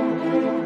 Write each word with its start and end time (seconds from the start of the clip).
Legionnaires, 0.00 0.44
and 0.44 0.59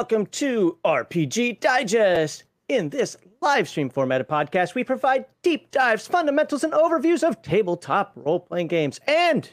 welcome 0.00 0.24
to 0.24 0.78
RPG 0.82 1.60
Digest. 1.60 2.44
In 2.70 2.88
this 2.88 3.18
live 3.42 3.68
stream 3.68 3.90
formatted 3.90 4.28
podcast, 4.28 4.74
we 4.74 4.82
provide 4.82 5.26
deep 5.42 5.70
dives, 5.72 6.06
fundamentals, 6.06 6.64
and 6.64 6.72
overviews 6.72 7.22
of 7.22 7.42
tabletop 7.42 8.12
role 8.14 8.40
playing 8.40 8.68
games. 8.68 8.98
And, 9.06 9.46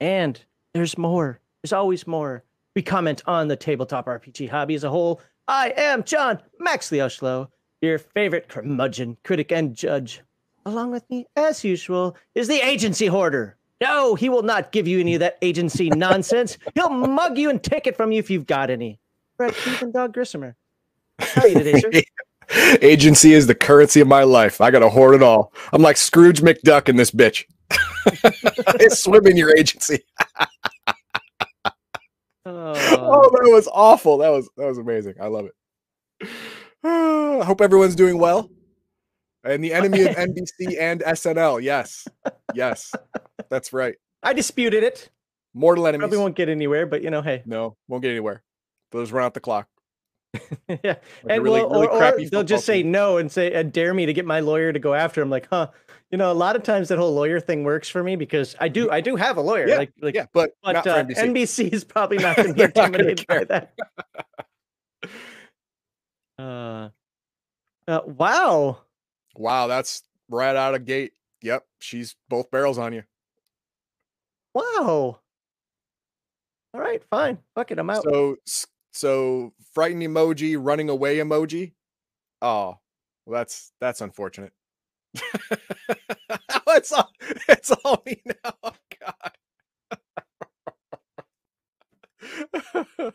and 0.00 0.44
there's 0.74 0.98
more. 0.98 1.38
There's 1.62 1.72
always 1.72 2.04
more. 2.04 2.42
We 2.74 2.82
comment 2.82 3.22
on 3.26 3.46
the 3.46 3.54
tabletop 3.54 4.06
RPG 4.06 4.48
hobby 4.48 4.74
as 4.74 4.82
a 4.82 4.90
whole. 4.90 5.20
I 5.46 5.72
am 5.76 6.02
John 6.02 6.42
Maxley 6.58 6.98
Ushlow, 6.98 7.46
your 7.80 8.00
favorite 8.00 8.48
curmudgeon, 8.48 9.18
critic, 9.22 9.52
and 9.52 9.72
judge. 9.72 10.20
Along 10.66 10.90
with 10.90 11.08
me, 11.10 11.26
as 11.36 11.62
usual, 11.62 12.16
is 12.34 12.48
the 12.48 12.58
agency 12.60 13.06
hoarder, 13.06 13.56
no, 13.82 14.14
he 14.14 14.28
will 14.28 14.44
not 14.44 14.70
give 14.70 14.86
you 14.86 15.00
any 15.00 15.14
of 15.14 15.20
that 15.20 15.38
agency 15.42 15.90
nonsense. 15.94 16.56
He'll 16.76 16.88
mug 16.88 17.36
you 17.36 17.50
and 17.50 17.60
take 17.60 17.88
it 17.88 17.96
from 17.96 18.12
you 18.12 18.20
if 18.20 18.30
you've 18.30 18.46
got 18.46 18.70
any. 18.70 19.00
Brett 19.42 19.56
Heathen 19.56 19.90
Dog 19.90 20.14
Grissomer. 20.14 20.54
How 21.18 21.42
are 21.42 21.48
you 21.48 21.54
today, 21.54 21.80
sir? 21.80 22.78
Agency 22.80 23.32
is 23.32 23.48
the 23.48 23.56
currency 23.56 23.98
of 23.98 24.06
my 24.06 24.22
life. 24.22 24.60
I 24.60 24.70
gotta 24.70 24.88
hoard 24.88 25.16
it 25.16 25.22
all. 25.22 25.52
I'm 25.72 25.82
like 25.82 25.96
Scrooge 25.96 26.42
McDuck 26.42 26.88
in 26.88 26.94
this 26.94 27.10
bitch. 27.10 27.44
I 27.72 28.86
swim 28.88 29.26
in 29.26 29.36
your 29.36 29.56
agency. 29.56 30.04
Oh, 30.38 30.46
Oh, 32.46 33.30
that 33.32 33.50
was 33.50 33.68
awful. 33.72 34.18
That 34.18 34.28
was 34.28 34.48
that 34.56 34.66
was 34.66 34.78
amazing. 34.78 35.14
I 35.20 35.26
love 35.26 35.46
it. 35.46 36.28
I 36.84 37.44
hope 37.44 37.60
everyone's 37.60 37.96
doing 37.96 38.18
well. 38.18 38.48
And 39.42 39.64
the 39.64 39.72
enemy 39.72 40.02
of 40.02 40.14
NBC 40.14 40.78
and 40.78 41.00
SNL. 41.00 41.60
Yes. 41.60 42.06
Yes. 42.54 42.92
That's 43.50 43.72
right. 43.72 43.96
I 44.22 44.34
disputed 44.34 44.84
it. 44.84 45.10
Mortal 45.52 45.88
enemies. 45.88 46.02
Probably 46.02 46.18
won't 46.18 46.36
get 46.36 46.48
anywhere, 46.48 46.86
but 46.86 47.02
you 47.02 47.10
know, 47.10 47.22
hey. 47.22 47.42
No, 47.44 47.76
won't 47.88 48.02
get 48.02 48.10
anywhere. 48.10 48.44
They'll 48.92 49.02
just 49.02 49.12
run 49.12 49.24
out 49.24 49.34
the 49.34 49.40
clock. 49.40 49.68
yeah. 50.68 50.76
Like 50.84 51.00
and 51.28 51.42
really- 51.42 51.60
well, 51.60 51.70
really 51.70 51.86
or, 51.86 51.90
or 51.90 51.98
crappy 51.98 52.28
they'll 52.28 52.42
just 52.42 52.64
football 52.64 52.80
say 52.80 52.82
no 52.82 53.18
and 53.18 53.30
say 53.30 53.52
and 53.52 53.72
dare 53.72 53.92
me 53.92 54.06
to 54.06 54.12
get 54.12 54.24
my 54.24 54.40
lawyer 54.40 54.72
to 54.72 54.78
go 54.78 54.94
after 54.94 55.20
him. 55.20 55.30
Like, 55.30 55.48
huh? 55.50 55.68
You 56.10 56.18
know, 56.18 56.30
a 56.30 56.34
lot 56.34 56.56
of 56.56 56.62
times 56.62 56.88
that 56.88 56.98
whole 56.98 57.14
lawyer 57.14 57.40
thing 57.40 57.64
works 57.64 57.88
for 57.88 58.02
me 58.02 58.16
because 58.16 58.54
I 58.60 58.68
do 58.68 58.90
I 58.90 59.00
do 59.00 59.16
have 59.16 59.38
a 59.38 59.40
lawyer. 59.40 59.66
Yeah, 59.66 59.76
like 59.76 59.92
like 60.00 60.14
yeah, 60.14 60.26
but, 60.32 60.52
but 60.62 60.86
uh, 60.86 61.04
NBC. 61.04 61.16
NBC 61.16 61.72
is 61.72 61.84
probably 61.84 62.18
not 62.18 62.36
going 62.36 62.48
to 62.54 62.54
be 62.54 62.58
They're 62.58 62.68
not 62.68 62.92
gonna 62.92 63.08
intimidated 63.08 63.26
by 63.26 63.44
that. 63.44 63.72
Uh, 66.38 66.88
uh, 67.86 68.00
wow. 68.04 68.78
Wow, 69.36 69.66
that's 69.68 70.02
right 70.28 70.56
out 70.56 70.74
of 70.74 70.84
gate. 70.84 71.12
Yep, 71.42 71.64
she's 71.78 72.16
both 72.28 72.50
barrels 72.50 72.78
on 72.78 72.92
you. 72.92 73.04
Wow. 74.54 75.20
All 76.74 76.80
right, 76.80 77.02
fine. 77.10 77.38
Fuck 77.54 77.70
it, 77.70 77.78
I'm 77.78 77.90
out. 77.90 78.02
So 78.02 78.36
so 78.92 79.52
frightened 79.74 80.02
emoji, 80.02 80.56
running 80.58 80.88
away 80.88 81.16
emoji. 81.16 81.72
Oh, 82.40 82.78
well, 83.26 83.40
that's 83.40 83.72
that's 83.80 84.00
unfortunate. 84.00 84.52
it's 86.68 86.92
all 86.92 87.10
it's 87.48 87.70
all 87.84 88.02
me 88.06 88.22
now. 88.44 88.54
Oh, 88.64 88.72
God. 89.00 89.32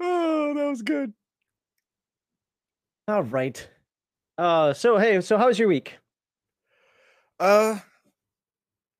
oh, 0.00 0.54
that 0.54 0.66
was 0.68 0.82
good. 0.82 1.12
All 3.08 3.24
right. 3.24 3.68
Uh, 4.38 4.72
so 4.72 4.98
hey, 4.98 5.20
so 5.20 5.36
how 5.36 5.48
was 5.48 5.58
your 5.58 5.68
week? 5.68 5.98
Uh 7.40 7.78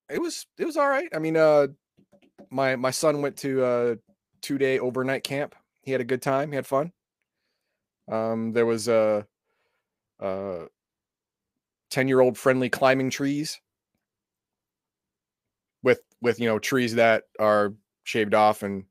it 0.09 0.21
was 0.21 0.47
it 0.59 0.65
was 0.65 0.77
all 0.77 0.89
right. 0.89 1.09
I 1.15 1.19
mean, 1.19 1.37
uh 1.37 1.69
my 2.51 2.77
my 2.77 2.91
son 2.91 3.23
went 3.23 3.37
to 3.39 3.65
a 3.65 3.97
two 4.43 4.59
day 4.59 4.79
overnight 4.79 5.25
camp. 5.25 5.55
He 5.83 5.93
had 5.93 6.01
a 6.01 6.05
good 6.05 6.23
time. 6.23 6.51
He 6.53 6.57
had 6.57 6.67
fun. 6.67 6.93
Um, 8.11 8.53
there 8.53 8.67
was 8.67 8.89
a 8.89 9.27
uh 10.21 10.65
ten 11.91 12.09
year 12.09 12.21
old 12.21 12.37
friendly 12.37 12.69
climbing 12.69 13.11
trees 13.11 13.61
with 15.83 16.01
with 16.21 16.39
you 16.41 16.47
know 16.49 16.59
trees 16.59 16.95
that 16.97 17.25
are 17.39 17.75
shaved 18.05 18.35
off 18.35 18.63
and 18.63 18.85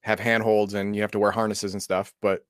have 0.00 0.18
handholds 0.18 0.74
and 0.74 0.96
you 0.96 1.02
have 1.02 1.12
to 1.12 1.18
wear 1.18 1.30
harnesses 1.30 1.74
and 1.74 1.82
stuff. 1.82 2.12
But 2.20 2.44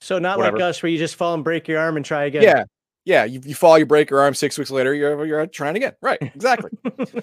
So 0.00 0.18
not 0.18 0.38
like 0.38 0.60
us, 0.60 0.82
where 0.82 0.90
you 0.90 0.98
just 0.98 1.16
fall 1.16 1.34
and 1.34 1.42
break 1.42 1.66
your 1.66 1.80
arm 1.80 1.96
and 1.96 2.04
try 2.04 2.24
again. 2.24 2.42
yeah, 2.42 2.64
yeah, 3.04 3.24
you, 3.24 3.40
you 3.44 3.54
fall, 3.54 3.78
you 3.78 3.86
break 3.86 4.10
your 4.10 4.20
arm. 4.20 4.34
Six 4.34 4.58
weeks 4.58 4.70
later, 4.70 4.94
you're 4.94 5.24
you're 5.24 5.46
trying 5.46 5.76
again. 5.76 5.94
Right, 6.02 6.18
exactly. 6.20 6.70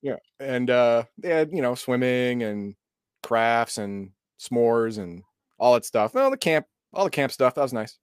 Yeah. 0.00 0.16
And 0.38 0.70
uh 0.70 1.04
they 1.18 1.28
had, 1.28 1.50
you 1.52 1.60
know, 1.60 1.74
swimming 1.74 2.44
and 2.44 2.76
crafts 3.22 3.78
and 3.78 4.10
s'mores 4.40 4.98
and 4.98 5.22
all 5.58 5.74
that 5.74 5.84
stuff. 5.84 6.14
Well, 6.14 6.30
the 6.30 6.36
camp, 6.36 6.66
all 6.92 7.04
the 7.04 7.10
camp 7.10 7.32
stuff, 7.32 7.54
that 7.54 7.62
was 7.62 7.72
nice. 7.72 7.98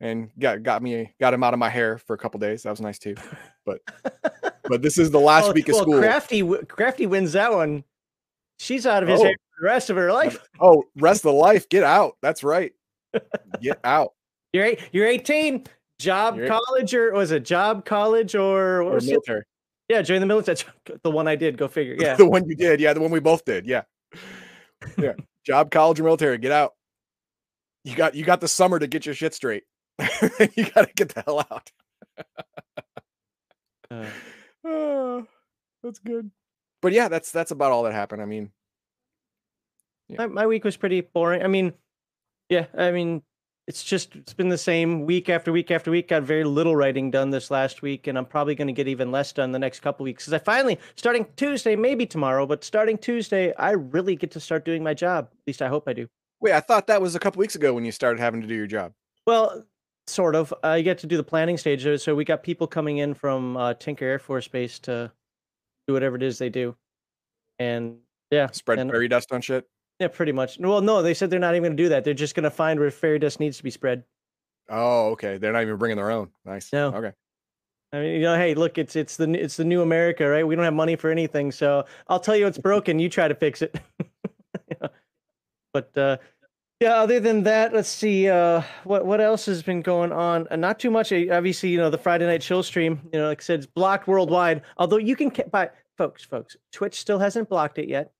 And 0.00 0.30
got 0.38 0.62
got 0.62 0.80
me 0.82 1.12
got 1.18 1.34
him 1.34 1.42
out 1.42 1.54
of 1.54 1.58
my 1.58 1.68
hair 1.68 1.98
for 1.98 2.14
a 2.14 2.18
couple 2.18 2.38
days. 2.38 2.62
That 2.62 2.70
was 2.70 2.80
nice 2.80 3.00
too. 3.00 3.16
But 3.66 3.80
but 4.64 4.80
this 4.80 4.96
is 4.96 5.10
the 5.10 5.18
last 5.20 5.44
well, 5.44 5.54
week 5.54 5.68
of 5.68 5.74
well, 5.74 5.82
school. 5.82 5.98
Crafty, 5.98 6.64
Crafty 6.66 7.06
wins 7.06 7.32
that 7.32 7.52
one. 7.52 7.82
She's 8.60 8.86
out 8.86 9.02
of 9.02 9.08
his 9.08 9.20
Oh. 9.20 9.24
hair 9.24 9.32
for 9.34 9.60
the 9.62 9.66
rest 9.66 9.90
of 9.90 9.96
her 9.96 10.12
life. 10.12 10.38
Oh, 10.60 10.84
rest 10.96 11.20
of 11.24 11.32
the 11.32 11.38
life, 11.38 11.68
get 11.68 11.82
out. 11.82 12.16
That's 12.22 12.44
right. 12.44 12.72
Get 13.60 13.80
out. 13.84 14.12
You're 14.52 14.64
eight, 14.66 14.80
you're 14.92 15.06
18. 15.06 15.66
Job, 15.98 16.36
You're- 16.36 16.48
college, 16.48 16.94
or 16.94 17.12
was 17.12 17.32
it 17.32 17.44
job, 17.44 17.84
college, 17.84 18.36
or 18.36 18.84
what 18.84 18.92
Or 18.92 18.94
was 18.94 19.06
military. 19.08 19.42
Yeah, 19.88 20.02
join 20.02 20.20
the 20.20 20.26
military. 20.26 20.58
The 21.02 21.10
one 21.10 21.28
I 21.28 21.36
did. 21.36 21.56
Go 21.56 21.68
figure. 21.68 21.96
Yeah. 22.00 22.16
the 22.16 22.26
one 22.28 22.48
you 22.48 22.54
did. 22.54 22.80
Yeah, 22.80 22.92
the 22.92 23.00
one 23.00 23.10
we 23.10 23.20
both 23.20 23.44
did. 23.44 23.66
Yeah. 23.66 23.82
Yeah. 24.96 25.12
Job, 25.46 25.70
college, 25.70 25.98
or 26.00 26.04
military. 26.04 26.38
Get 26.38 26.52
out. 26.52 26.74
You 27.84 27.94
got 27.96 28.14
you 28.14 28.24
got 28.24 28.40
the 28.40 28.48
summer 28.48 28.78
to 28.78 28.86
get 28.86 29.06
your 29.06 29.14
shit 29.14 29.32
straight. 29.34 29.64
you 29.98 30.66
gotta 30.74 30.90
get 30.94 31.14
the 31.14 31.22
hell 31.24 31.40
out. 31.50 31.70
Uh, 33.90 34.04
Oh, 34.64 35.26
that's 35.82 35.98
good. 35.98 36.30
But 36.82 36.92
yeah, 36.92 37.08
that's 37.08 37.32
that's 37.32 37.50
about 37.50 37.72
all 37.72 37.84
that 37.84 37.92
happened. 37.92 38.22
I 38.22 38.26
mean, 38.26 38.50
my, 40.10 40.26
my 40.26 40.46
week 40.46 40.64
was 40.64 40.76
pretty 40.76 41.00
boring. 41.00 41.42
I 41.42 41.46
mean, 41.48 41.72
yeah, 42.48 42.66
I 42.76 42.90
mean, 42.90 43.22
it's 43.68 43.84
just 43.84 44.16
it's 44.16 44.32
been 44.32 44.48
the 44.48 44.56
same 44.58 45.04
week 45.04 45.28
after 45.28 45.52
week 45.52 45.70
after 45.70 45.90
week. 45.90 46.08
Got 46.08 46.22
very 46.22 46.42
little 46.42 46.74
writing 46.74 47.10
done 47.10 47.28
this 47.30 47.50
last 47.50 47.82
week, 47.82 48.06
and 48.06 48.16
I'm 48.16 48.24
probably 48.24 48.54
going 48.54 48.66
to 48.66 48.72
get 48.72 48.88
even 48.88 49.12
less 49.12 49.30
done 49.32 49.52
the 49.52 49.58
next 49.58 49.80
couple 49.80 50.04
weeks 50.04 50.24
because 50.24 50.32
I 50.32 50.38
finally 50.38 50.78
starting 50.96 51.26
Tuesday, 51.36 51.76
maybe 51.76 52.06
tomorrow, 52.06 52.46
but 52.46 52.64
starting 52.64 52.96
Tuesday, 52.96 53.54
I 53.54 53.72
really 53.72 54.16
get 54.16 54.30
to 54.32 54.40
start 54.40 54.64
doing 54.64 54.82
my 54.82 54.94
job. 54.94 55.28
At 55.30 55.38
least 55.46 55.60
I 55.62 55.68
hope 55.68 55.86
I 55.86 55.92
do. 55.92 56.08
wait, 56.40 56.54
I 56.54 56.60
thought 56.60 56.86
that 56.86 57.02
was 57.02 57.14
a 57.14 57.18
couple 57.20 57.40
weeks 57.40 57.54
ago 57.56 57.74
when 57.74 57.84
you 57.84 57.92
started 57.92 58.18
having 58.20 58.40
to 58.40 58.46
do 58.48 58.54
your 58.54 58.66
job. 58.66 58.92
Well, 59.26 59.64
sort 60.06 60.34
of. 60.34 60.54
I 60.62 60.80
get 60.80 60.96
to 60.98 61.06
do 61.06 61.18
the 61.18 61.22
planning 61.22 61.58
stage. 61.58 61.86
uh, 61.86 61.98
So 61.98 62.14
we 62.14 62.24
got 62.24 62.42
people 62.42 62.66
coming 62.66 62.98
in 62.98 63.12
from 63.12 63.56
uh, 63.58 63.74
Tinker 63.74 64.06
Air 64.06 64.18
Force 64.18 64.48
Base 64.48 64.78
to 64.80 65.12
do 65.86 65.92
whatever 65.92 66.16
it 66.16 66.22
is 66.22 66.38
they 66.38 66.48
do, 66.48 66.74
and 67.58 67.98
yeah, 68.30 68.46
Spread 68.50 68.78
and- 68.78 68.90
fairy 68.90 69.08
dust 69.08 69.30
on 69.30 69.42
shit. 69.42 69.66
Yeah, 69.98 70.08
pretty 70.08 70.32
much. 70.32 70.58
Well, 70.58 70.80
no, 70.80 71.02
they 71.02 71.14
said 71.14 71.30
they're 71.30 71.40
not 71.40 71.54
even 71.54 71.64
going 71.64 71.76
to 71.76 71.82
do 71.82 71.88
that. 71.88 72.04
They're 72.04 72.14
just 72.14 72.34
going 72.34 72.44
to 72.44 72.50
find 72.50 72.78
where 72.78 72.90
fairy 72.90 73.18
dust 73.18 73.40
needs 73.40 73.56
to 73.56 73.64
be 73.64 73.70
spread. 73.70 74.04
Oh, 74.68 75.10
okay. 75.10 75.38
They're 75.38 75.52
not 75.52 75.62
even 75.62 75.76
bringing 75.76 75.96
their 75.96 76.10
own. 76.10 76.30
Nice. 76.44 76.72
No. 76.72 76.88
Okay. 76.88 77.12
I 77.92 78.00
mean, 78.00 78.14
you 78.14 78.20
know, 78.20 78.36
hey, 78.36 78.54
look, 78.54 78.76
it's 78.76 78.96
it's 78.96 79.16
the 79.16 79.30
it's 79.32 79.56
the 79.56 79.64
new 79.64 79.80
America, 79.80 80.28
right? 80.28 80.46
We 80.46 80.54
don't 80.54 80.64
have 80.64 80.74
money 80.74 80.94
for 80.94 81.10
anything, 81.10 81.50
so 81.50 81.86
I'll 82.06 82.20
tell 82.20 82.36
you 82.36 82.46
it's 82.46 82.58
broken. 82.70 82.98
You 82.98 83.08
try 83.08 83.28
to 83.28 83.34
fix 83.34 83.62
it. 83.62 83.80
yeah. 84.70 84.88
But 85.74 85.96
uh, 85.98 86.16
yeah, 86.80 86.94
other 86.94 87.20
than 87.20 87.42
that, 87.42 87.74
let's 87.74 87.90
see 87.90 88.28
uh, 88.28 88.62
what 88.84 89.04
what 89.04 89.20
else 89.20 89.46
has 89.46 89.62
been 89.62 89.82
going 89.82 90.12
on. 90.12 90.48
Uh, 90.50 90.56
not 90.56 90.78
too 90.78 90.90
much. 90.90 91.12
Obviously, 91.12 91.68
you 91.68 91.78
know, 91.78 91.90
the 91.90 91.98
Friday 91.98 92.26
night 92.26 92.40
chill 92.40 92.62
stream. 92.62 93.00
You 93.12 93.20
know, 93.20 93.28
like 93.28 93.40
I 93.40 93.44
said, 93.44 93.60
it's 93.60 93.66
blocked 93.66 94.08
worldwide. 94.08 94.62
Although 94.78 94.96
you 94.96 95.14
can 95.14 95.30
buy, 95.50 95.70
folks, 95.96 96.24
folks, 96.24 96.56
Twitch 96.72 96.98
still 96.98 97.18
hasn't 97.18 97.48
blocked 97.48 97.78
it 97.78 97.88
yet, 97.88 98.12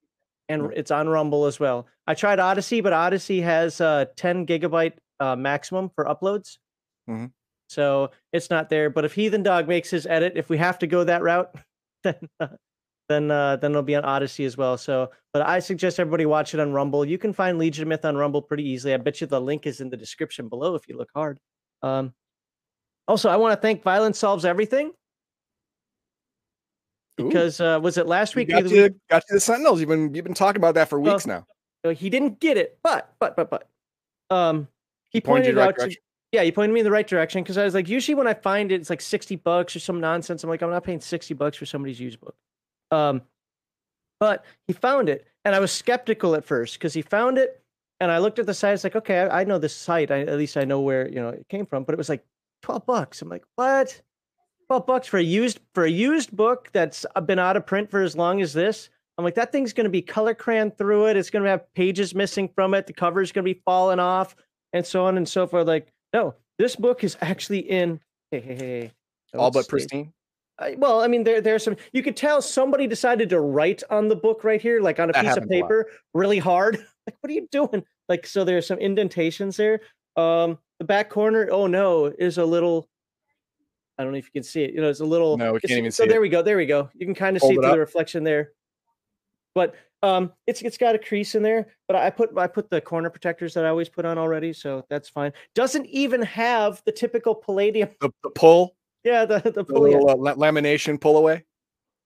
and 0.48 0.72
it's 0.74 0.90
on 0.90 1.08
Rumble 1.08 1.44
as 1.46 1.60
well. 1.60 1.86
I 2.06 2.14
tried 2.14 2.38
Odysee, 2.38 2.80
but 2.80 2.92
Odysee 2.92 3.40
has 3.42 3.80
uh, 3.80 4.06
10 4.16 4.46
gigabyte 4.46 4.94
uh, 5.20 5.36
maximum 5.36 5.90
for 5.90 6.04
uploads. 6.04 6.58
Mm-hmm. 7.08 7.26
So 7.68 8.10
it's 8.32 8.50
not 8.50 8.70
there. 8.70 8.90
But 8.90 9.04
if 9.04 9.14
Heathen 9.14 9.42
Dog 9.42 9.68
makes 9.68 9.90
his 9.90 10.06
edit, 10.06 10.32
if 10.36 10.48
we 10.48 10.56
have 10.58 10.78
to 10.78 10.86
go 10.86 11.04
that 11.04 11.22
route, 11.22 11.54
then 12.02 12.16
uh, 12.40 12.48
then 13.08 13.30
uh, 13.30 13.56
then 13.56 13.72
it'll 13.72 13.82
be 13.82 13.96
on 13.96 14.04
Odysee 14.04 14.44
as 14.44 14.56
well. 14.56 14.76
So, 14.76 15.10
but 15.32 15.46
I 15.46 15.58
suggest 15.58 15.98
everybody 15.98 16.26
watch 16.26 16.54
it 16.54 16.60
on 16.60 16.72
Rumble. 16.72 17.04
You 17.04 17.18
can 17.18 17.32
find 17.32 17.58
Legion 17.58 17.82
of 17.82 17.88
Myth 17.88 18.04
on 18.04 18.16
Rumble 18.16 18.42
pretty 18.42 18.68
easily. 18.68 18.94
I 18.94 18.98
bet 18.98 19.20
you 19.20 19.26
the 19.26 19.40
link 19.40 19.66
is 19.66 19.80
in 19.80 19.90
the 19.90 19.96
description 19.96 20.48
below 20.48 20.74
if 20.74 20.88
you 20.88 20.96
look 20.96 21.10
hard. 21.14 21.38
Um, 21.82 22.12
also, 23.06 23.30
I 23.30 23.36
want 23.36 23.54
to 23.54 23.60
thank 23.60 23.82
Violence 23.82 24.18
Solves 24.18 24.44
Everything 24.44 24.92
because 27.24 27.60
uh, 27.60 27.78
was 27.82 27.98
it 27.98 28.06
last 28.06 28.36
week? 28.36 28.48
You 28.48 28.62
got, 28.62 28.70
you, 28.70 28.94
got 29.10 29.24
you 29.28 29.34
the 29.34 29.40
Sentinels. 29.40 29.80
You've 29.80 29.88
been 29.88 30.14
you've 30.14 30.24
been 30.24 30.34
talking 30.34 30.60
about 30.60 30.74
that 30.74 30.88
for 30.88 30.98
weeks 31.00 31.26
well, 31.26 31.44
now. 31.84 31.90
He 31.92 32.10
didn't 32.10 32.40
get 32.40 32.56
it, 32.56 32.78
but 32.82 33.12
but 33.18 33.36
but 33.36 33.50
but 33.50 33.68
um, 34.30 34.68
he, 35.10 35.18
he 35.18 35.20
pointed, 35.20 35.56
pointed 35.56 35.58
out 35.58 35.90
to 35.90 35.96
yeah, 36.32 36.42
you 36.42 36.52
pointed 36.52 36.74
me 36.74 36.80
in 36.80 36.84
the 36.84 36.90
right 36.90 37.06
direction 37.06 37.42
because 37.42 37.56
I 37.56 37.64
was 37.64 37.74
like, 37.74 37.88
usually 37.88 38.14
when 38.14 38.26
I 38.26 38.34
find 38.34 38.70
it, 38.70 38.80
it's 38.80 38.90
like 38.90 39.00
60 39.00 39.36
bucks 39.36 39.74
or 39.74 39.80
some 39.80 39.98
nonsense. 39.98 40.44
I'm 40.44 40.50
like, 40.50 40.62
I'm 40.62 40.70
not 40.70 40.84
paying 40.84 41.00
60 41.00 41.32
bucks 41.34 41.56
for 41.56 41.64
somebody's 41.64 41.98
used 41.98 42.20
book. 42.20 42.36
Um, 42.90 43.22
but 44.20 44.44
he 44.66 44.74
found 44.74 45.08
it, 45.08 45.26
and 45.44 45.54
I 45.54 45.60
was 45.60 45.72
skeptical 45.72 46.34
at 46.34 46.44
first 46.44 46.74
because 46.74 46.92
he 46.92 47.02
found 47.02 47.38
it, 47.38 47.62
and 48.00 48.10
I 48.10 48.18
looked 48.18 48.38
at 48.38 48.46
the 48.46 48.52
site. 48.52 48.74
It's 48.74 48.84
like, 48.84 48.96
okay, 48.96 49.20
I, 49.20 49.40
I 49.40 49.44
know 49.44 49.58
this 49.58 49.74
site. 49.74 50.10
I, 50.10 50.20
at 50.20 50.36
least 50.36 50.56
I 50.56 50.64
know 50.64 50.80
where 50.80 51.08
you 51.08 51.16
know 51.16 51.30
it 51.30 51.46
came 51.48 51.64
from. 51.64 51.84
But 51.84 51.94
it 51.94 51.98
was 51.98 52.08
like 52.08 52.24
12 52.62 52.84
bucks. 52.84 53.22
I'm 53.22 53.28
like, 53.28 53.44
what? 53.54 54.00
12 54.68 54.86
bucks 54.86 55.06
for 55.08 55.18
a 55.18 55.22
used 55.22 55.60
for 55.74 55.84
a 55.84 55.90
used 55.90 56.36
book 56.36 56.68
that's 56.72 57.06
been 57.26 57.38
out 57.38 57.56
of 57.56 57.66
print 57.66 57.90
for 57.90 58.02
as 58.02 58.16
long 58.16 58.40
as 58.42 58.52
this. 58.52 58.90
I'm 59.16 59.24
like, 59.24 59.34
that 59.34 59.50
thing's 59.50 59.72
going 59.72 59.84
to 59.84 59.90
be 59.90 60.00
color 60.00 60.34
crayon 60.34 60.70
through 60.70 61.06
it. 61.06 61.16
It's 61.16 61.30
going 61.30 61.42
to 61.42 61.50
have 61.50 61.72
pages 61.74 62.14
missing 62.14 62.48
from 62.54 62.72
it. 62.74 62.86
The 62.86 62.92
cover's 62.92 63.32
going 63.32 63.44
to 63.44 63.52
be 63.52 63.60
falling 63.64 63.98
off, 63.98 64.36
and 64.72 64.86
so 64.86 65.06
on 65.06 65.16
and 65.16 65.28
so 65.28 65.46
forth. 65.46 65.66
Like, 65.66 65.92
no, 66.12 66.34
this 66.58 66.76
book 66.76 67.02
is 67.02 67.16
actually 67.20 67.60
in. 67.60 68.00
Hey, 68.30 68.40
hey, 68.40 68.54
hey. 68.54 68.92
All 69.36 69.50
but 69.50 69.66
pristine. 69.68 70.12
I, 70.58 70.74
well, 70.78 71.00
I 71.00 71.08
mean, 71.08 71.24
there 71.24 71.40
there's 71.40 71.64
some. 71.64 71.76
You 71.92 72.02
could 72.02 72.16
tell 72.16 72.42
somebody 72.42 72.86
decided 72.86 73.28
to 73.30 73.40
write 73.40 73.82
on 73.90 74.08
the 74.08 74.16
book 74.16 74.44
right 74.44 74.60
here, 74.60 74.80
like 74.80 75.00
on 75.00 75.10
a 75.10 75.12
that 75.12 75.24
piece 75.24 75.36
of 75.36 75.48
paper, 75.48 75.86
really 76.14 76.38
hard. 76.38 76.76
like, 77.06 77.16
what 77.20 77.30
are 77.30 77.34
you 77.34 77.48
doing? 77.50 77.84
Like, 78.08 78.26
so 78.26 78.44
there's 78.44 78.66
some 78.66 78.78
indentations 78.78 79.56
there. 79.56 79.80
Um, 80.16 80.58
the 80.78 80.84
back 80.84 81.10
corner. 81.10 81.48
Oh 81.50 81.66
no, 81.66 82.06
is 82.06 82.38
a 82.38 82.44
little. 82.44 82.88
I 83.98 84.04
don't 84.04 84.12
know 84.12 84.18
if 84.18 84.26
you 84.26 84.32
can 84.32 84.44
see 84.44 84.62
it. 84.62 84.72
You 84.72 84.80
know, 84.80 84.88
it's 84.88 85.00
a 85.00 85.04
little. 85.04 85.36
No, 85.36 85.52
we 85.52 85.60
can't 85.60 85.78
even 85.78 85.90
so 85.90 86.04
see. 86.04 86.08
So 86.08 86.12
there 86.12 86.20
we 86.20 86.28
go. 86.28 86.42
There 86.42 86.56
we 86.56 86.66
go. 86.66 86.88
You 86.94 87.04
can 87.06 87.14
kind 87.14 87.36
of 87.36 87.42
see 87.42 87.54
through 87.54 87.70
the 87.70 87.78
reflection 87.78 88.24
there. 88.24 88.52
But 89.54 89.74
um, 90.02 90.32
it's 90.46 90.62
it's 90.62 90.78
got 90.78 90.94
a 90.94 90.98
crease 90.98 91.34
in 91.34 91.42
there, 91.42 91.66
but 91.88 91.96
I 91.96 92.10
put 92.10 92.36
I 92.38 92.46
put 92.46 92.70
the 92.70 92.80
corner 92.80 93.10
protectors 93.10 93.54
that 93.54 93.64
I 93.64 93.68
always 93.68 93.88
put 93.88 94.04
on 94.04 94.16
already, 94.16 94.52
so 94.52 94.84
that's 94.88 95.08
fine. 95.08 95.32
Doesn't 95.54 95.86
even 95.86 96.22
have 96.22 96.80
the 96.86 96.92
typical 96.92 97.34
palladium. 97.34 97.88
The, 98.00 98.10
the 98.22 98.30
pull. 98.30 98.76
Yeah, 99.04 99.24
the 99.24 99.40
the, 99.40 99.64
the 99.64 99.78
little, 99.78 100.08
uh, 100.08 100.34
lamination 100.34 101.00
pull 101.00 101.16
away. 101.16 101.44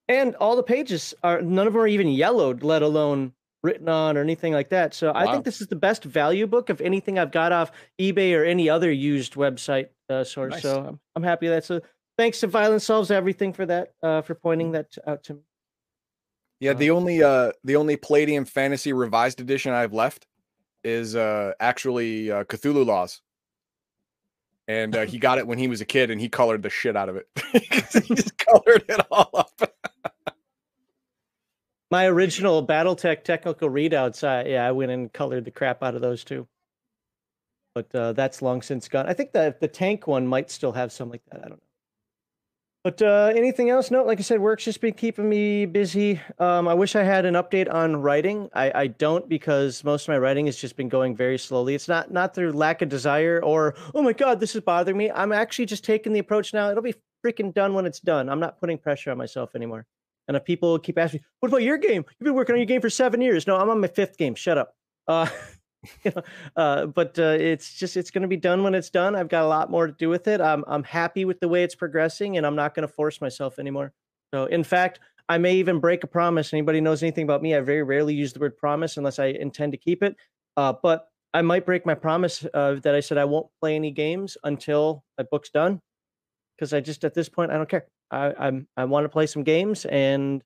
And 0.09 0.35
all 0.37 0.57
the 0.57 0.63
pages 0.63 1.15
are 1.23 1.43
none 1.43 1.67
of 1.67 1.75
them 1.75 1.83
are 1.83 1.87
even 1.87 2.09
yellowed, 2.09 2.63
let 2.63 2.83
alone 2.83 3.33
written 3.63 3.89
on 3.89 4.17
or 4.17 4.21
anything 4.21 4.53
like 4.53 4.71
that. 4.71 4.95
So 4.95 5.13
wow. 5.13 5.21
I 5.21 5.31
think 5.31 5.45
this 5.45 5.61
is 5.61 5.69
the 5.69 5.77
best 5.77 6.05
value 6.05 6.47
book 6.47 6.69
of 6.69 6.81
anything 6.81 7.19
I've 7.19 7.31
got 7.31 7.53
off 7.53 7.71
eBay 8.01 8.37
or 8.37 8.45
any 8.45 8.69
other 8.69 8.91
used 8.91 9.35
website 9.35 9.89
uh, 10.13 10.25
source. 10.25 10.53
Nice. 10.53 10.63
So 10.63 10.85
I'm, 10.89 11.01
I'm 11.17 11.23
happy 11.23 11.49
that. 11.49 11.65
So 11.65 11.81
thanks 12.17 12.41
to 12.41 12.47
Violence 12.47 12.85
Solves 12.85 13.11
Everything 13.11 13.53
for 13.53 13.67
that, 13.67 13.93
uh, 14.03 14.23
for 14.23 14.35
pointing 14.35 14.73
that 14.73 14.97
out 15.07 15.25
to 15.25 15.35
me. 15.35 15.41
Yeah, 16.61 16.75
the 16.75 16.91
only 16.91 17.25
uh 17.25 17.51
the 17.65 17.75
only 17.75 17.97
Palladium 17.97 18.45
Fantasy 18.45 18.93
Revised 18.93 19.41
Edition 19.41 19.73
I've 19.73 19.93
left 19.93 20.27
is 20.85 21.17
uh 21.17 21.55
actually 21.59 22.31
uh, 22.31 22.45
Cthulhu 22.45 22.87
Laws. 22.87 23.21
And 24.69 24.95
uh, 24.95 25.07
he 25.07 25.19
got 25.19 25.39
it 25.39 25.47
when 25.47 25.59
he 25.59 25.67
was 25.67 25.81
a 25.81 25.85
kid 25.85 26.11
and 26.11 26.21
he 26.21 26.29
colored 26.29 26.63
the 26.63 26.71
shit 26.71 26.97
out 26.97 27.09
of 27.09 27.17
it. 27.17 27.27
Because 27.53 27.93
he 28.07 28.15
just 28.15 28.39
colored 28.39 28.85
it 28.89 29.05
all 29.11 29.29
up. 29.35 29.75
My 31.91 32.07
original 32.07 32.65
Battletech 32.67 33.25
technical 33.25 33.69
readouts, 33.69 34.23
uh, 34.23 34.49
yeah, 34.49 34.67
I 34.67 34.71
went 34.71 34.93
and 34.93 35.13
colored 35.13 35.45
the 35.45 35.51
crap 35.51 35.83
out 35.83 35.97
of 35.97 36.01
those 36.01 36.23
too. 36.23 36.47
But 37.75 37.95
uh, 37.95 38.13
that's 38.13 38.43
long 38.43 38.63
since 38.63 38.89
gone. 38.89 39.07
I 39.07 39.15
think 39.15 39.33
the 39.33 39.57
the 39.61 39.69
tank 39.69 40.07
one 40.07 40.27
might 40.27 40.51
still 40.51 40.73
have 40.73 40.93
some 40.93 41.11
like 41.11 41.23
that. 41.31 41.41
I 41.41 41.49
don't 41.49 41.59
know. 41.59 41.67
But 42.85 43.01
uh, 43.01 43.33
anything 43.37 43.71
else? 43.71 43.93
No, 43.93 44.03
like 44.03 44.19
I 44.19 44.23
said, 44.23 44.41
work's 44.41 44.65
just 44.65 44.81
been 44.81 44.95
keeping 44.95 45.29
me 45.29 45.67
busy. 45.67 46.21
Um, 46.41 46.67
I 46.67 46.75
wish 46.75 46.97
I 46.97 47.05
had 47.05 47.25
an 47.25 47.35
update 47.35 47.73
on 47.73 47.95
writing. 47.95 48.49
I, 48.55 48.73
I 48.75 48.87
don't 48.89 49.29
because 49.29 49.85
most 49.85 50.03
of 50.03 50.09
my 50.09 50.19
writing 50.19 50.47
has 50.47 50.57
just 50.57 50.77
been 50.77 50.89
going 50.89 51.15
very 51.15 51.39
slowly. 51.39 51.77
It's 51.77 51.87
not 51.87 52.11
not 52.11 52.35
through 52.35 52.53
lack 52.53 52.83
of 52.83 52.89
desire 52.89 53.41
or 53.43 53.77
oh 53.95 54.03
my 54.03 54.13
god, 54.13 54.41
this 54.41 54.57
is 54.57 54.63
bothering 54.63 54.97
me. 54.97 55.13
I'm 55.13 55.31
actually 55.31 55.67
just 55.67 55.85
taking 55.85 56.13
the 56.13 56.19
approach 56.19 56.53
now. 56.53 56.71
It'll 56.71 56.83
be 56.83 56.97
freaking 57.25 57.55
done 57.55 57.73
when 57.75 57.87
it's 57.87 58.01
done. 58.01 58.29
I'm 58.29 58.41
not 58.41 58.59
putting 58.59 58.79
pressure 58.79 59.13
on 59.13 59.19
myself 59.19 59.55
anymore. 59.55 59.87
And 60.27 60.37
if 60.37 60.45
people 60.45 60.77
keep 60.81 60.99
asking, 60.99 61.21
"What 61.39 61.51
about 61.51 61.63
your 61.63 61.79
game? 61.79 62.05
You've 62.19 62.25
been 62.25 62.35
working 62.35 62.55
on 62.55 62.59
your 62.59 62.67
game 62.67 62.81
for 62.81 62.91
seven 62.91 63.21
years." 63.21 63.47
No, 63.47 63.57
I'm 63.57 63.71
on 63.71 63.81
my 63.81 63.87
fifth 63.87 64.19
game. 64.19 64.35
Shut 64.35 64.59
up. 64.59 64.75
Uh, 65.07 65.29
uh, 66.57 66.87
but 66.87 67.19
uh, 67.19 67.37
it's 67.39 67.75
just 67.75 67.97
it's 67.97 68.11
going 68.11 68.23
to 68.23 68.29
be 68.29 68.37
done 68.37 68.63
when 68.63 68.75
it's 68.75 68.91
done. 68.91 69.17
I've 69.17 69.29
got 69.29 69.45
a 69.45 69.49
lot 69.49 69.71
more 69.71 69.87
to 69.87 69.93
do 69.93 70.09
with 70.09 70.29
it. 70.29 70.41
I'm 70.41 70.65
I'm 70.67 70.85
happy 70.85 71.25
with 71.25 71.41
the 71.41 71.49
way 71.49 71.65
it's 71.65 71.75
progressing, 71.75 72.37
and 72.37 72.47
I'm 72.47 72.57
not 72.57 72.75
going 72.75 72.87
to 72.87 72.93
force 72.93 73.21
myself 73.21 73.59
anymore. 73.59 73.93
So, 74.33 74.47
in 74.47 74.65
fact, 74.65 75.01
I 75.29 75.39
may 75.39 75.57
even 75.57 75.81
break 75.81 76.05
a 76.05 76.07
promise. 76.07 76.53
Anybody 76.53 76.81
knows 76.81 77.03
anything 77.03 77.25
about 77.25 77.43
me? 77.43 77.55
I 77.55 77.61
very 77.61 77.83
rarely 77.83 78.15
use 78.15 78.33
the 78.33 78.41
word 78.41 78.57
promise 78.57 78.97
unless 78.97 79.19
I 79.19 79.27
intend 79.27 79.73
to 79.73 79.79
keep 79.79 80.03
it. 80.03 80.17
Uh, 80.57 80.73
but 80.83 81.09
I 81.35 81.43
might 81.43 81.67
break 81.67 81.87
my 81.87 81.95
promise 81.95 82.47
uh, 82.53 82.75
that 82.83 82.95
I 82.95 83.01
said 83.01 83.19
I 83.19 83.25
won't 83.25 83.47
play 83.61 83.75
any 83.75 83.91
games 83.91 84.37
until 84.45 85.05
my 85.19 85.25
book's 85.31 85.51
done, 85.51 85.81
because 86.57 86.73
I 86.73 86.81
just 86.81 87.05
at 87.05 87.15
this 87.15 87.29
point 87.29 87.51
I 87.51 87.57
don't 87.57 87.69
care. 87.69 87.87
I 88.11 88.33
I'm 88.39 88.69
I 88.77 88.85
want 88.85 89.05
to 89.05 89.09
play 89.09 89.27
some 89.27 89.43
games, 89.43 89.85
and 89.87 90.43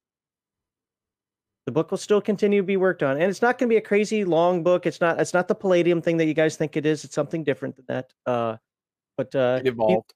the 1.66 1.72
book 1.72 1.90
will 1.90 1.98
still 1.98 2.20
continue 2.20 2.60
to 2.60 2.66
be 2.66 2.76
worked 2.76 3.02
on, 3.02 3.20
and 3.20 3.24
it's 3.24 3.42
not 3.42 3.58
going 3.58 3.68
to 3.68 3.72
be 3.72 3.76
a 3.76 3.82
crazy 3.82 4.24
long 4.24 4.62
book. 4.62 4.86
It's 4.86 5.00
not. 5.00 5.20
It's 5.20 5.34
not 5.34 5.48
the 5.48 5.54
Palladium 5.54 6.00
thing 6.00 6.16
that 6.18 6.26
you 6.26 6.34
guys 6.34 6.56
think 6.56 6.76
it 6.76 6.86
is. 6.86 7.04
It's 7.04 7.14
something 7.14 7.42
different 7.42 7.76
than 7.76 7.84
that. 7.88 8.12
Uh, 8.24 8.56
but 9.16 9.34
uh, 9.34 9.58
it 9.60 9.66
evolved. 9.66 10.14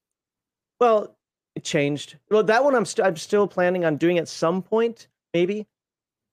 Well, 0.78 1.16
it 1.56 1.64
changed. 1.64 2.16
Well, 2.30 2.44
that 2.44 2.62
one 2.64 2.76
I'm 2.76 2.84
still 2.84 3.04
I'm 3.04 3.16
still 3.16 3.48
planning 3.48 3.84
on 3.84 3.96
doing 3.96 4.18
at 4.18 4.28
some 4.28 4.62
point, 4.62 5.08
maybe, 5.34 5.66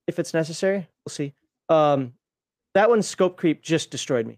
if 0.08 0.20
it's 0.20 0.34
necessary. 0.34 0.88
We'll 1.06 1.12
see. 1.12 1.34
Um, 1.70 2.14
that 2.76 2.90
one, 2.90 3.02
scope 3.02 3.38
creep, 3.38 3.64
just 3.64 3.90
destroyed 3.90 4.28
me, 4.28 4.38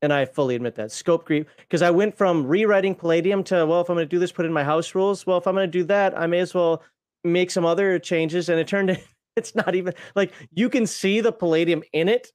and 0.00 0.12
I 0.12 0.26
fully 0.26 0.54
admit 0.54 0.76
that 0.76 0.92
scope 0.92 1.26
creep 1.26 1.48
because 1.58 1.82
I 1.82 1.90
went 1.90 2.16
from 2.16 2.46
rewriting 2.46 2.94
Palladium 2.94 3.42
to 3.44 3.66
well, 3.66 3.80
if 3.80 3.90
I'm 3.90 3.96
going 3.96 4.06
to 4.06 4.08
do 4.08 4.20
this, 4.20 4.30
put 4.30 4.46
in 4.46 4.52
my 4.52 4.62
house 4.62 4.94
rules. 4.94 5.26
Well, 5.26 5.38
if 5.38 5.46
I'm 5.48 5.56
going 5.56 5.66
to 5.66 5.78
do 5.78 5.84
that, 5.84 6.16
I 6.16 6.28
may 6.28 6.38
as 6.38 6.54
well 6.54 6.84
make 7.24 7.50
some 7.50 7.66
other 7.66 7.98
changes, 7.98 8.48
and 8.48 8.60
it 8.60 8.68
turned 8.68 8.96
it's 9.36 9.54
not 9.54 9.74
even 9.74 9.94
like 10.14 10.32
you 10.52 10.68
can 10.68 10.86
see 10.86 11.20
the 11.20 11.32
palladium 11.32 11.82
in 11.92 12.08
it. 12.08 12.28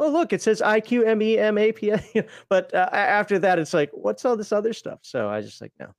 Oh, 0.00 0.10
look, 0.10 0.32
it 0.32 0.42
says 0.42 0.60
I 0.60 0.80
Q 0.80 1.04
M 1.04 1.22
E 1.22 1.38
M 1.38 1.58
A 1.58 1.72
P. 1.72 1.92
But 2.48 2.74
uh, 2.74 2.88
after 2.92 3.38
that, 3.40 3.58
it's 3.58 3.74
like, 3.74 3.90
what's 3.92 4.24
all 4.24 4.36
this 4.36 4.52
other 4.52 4.72
stuff? 4.72 5.00
So 5.02 5.28
I 5.28 5.40
just 5.40 5.60
like, 5.60 5.72
no. 5.78 5.94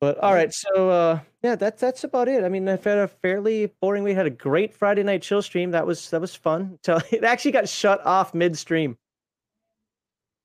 But 0.00 0.18
all 0.18 0.32
right, 0.32 0.52
so 0.52 0.88
uh, 0.88 1.20
yeah, 1.42 1.56
that's 1.56 1.80
that's 1.80 2.04
about 2.04 2.28
it. 2.28 2.42
I 2.42 2.48
mean, 2.48 2.66
I've 2.68 2.82
had 2.82 2.98
a 2.98 3.08
fairly 3.08 3.66
boring. 3.82 4.02
We 4.02 4.14
had 4.14 4.26
a 4.26 4.30
great 4.30 4.74
Friday 4.74 5.02
night 5.02 5.20
chill 5.20 5.42
stream. 5.42 5.72
That 5.72 5.86
was 5.86 6.08
that 6.10 6.20
was 6.20 6.34
fun. 6.34 6.78
So 6.84 6.98
it 7.10 7.22
actually 7.22 7.52
got 7.52 7.68
shut 7.68 8.04
off 8.06 8.32
midstream. 8.34 8.96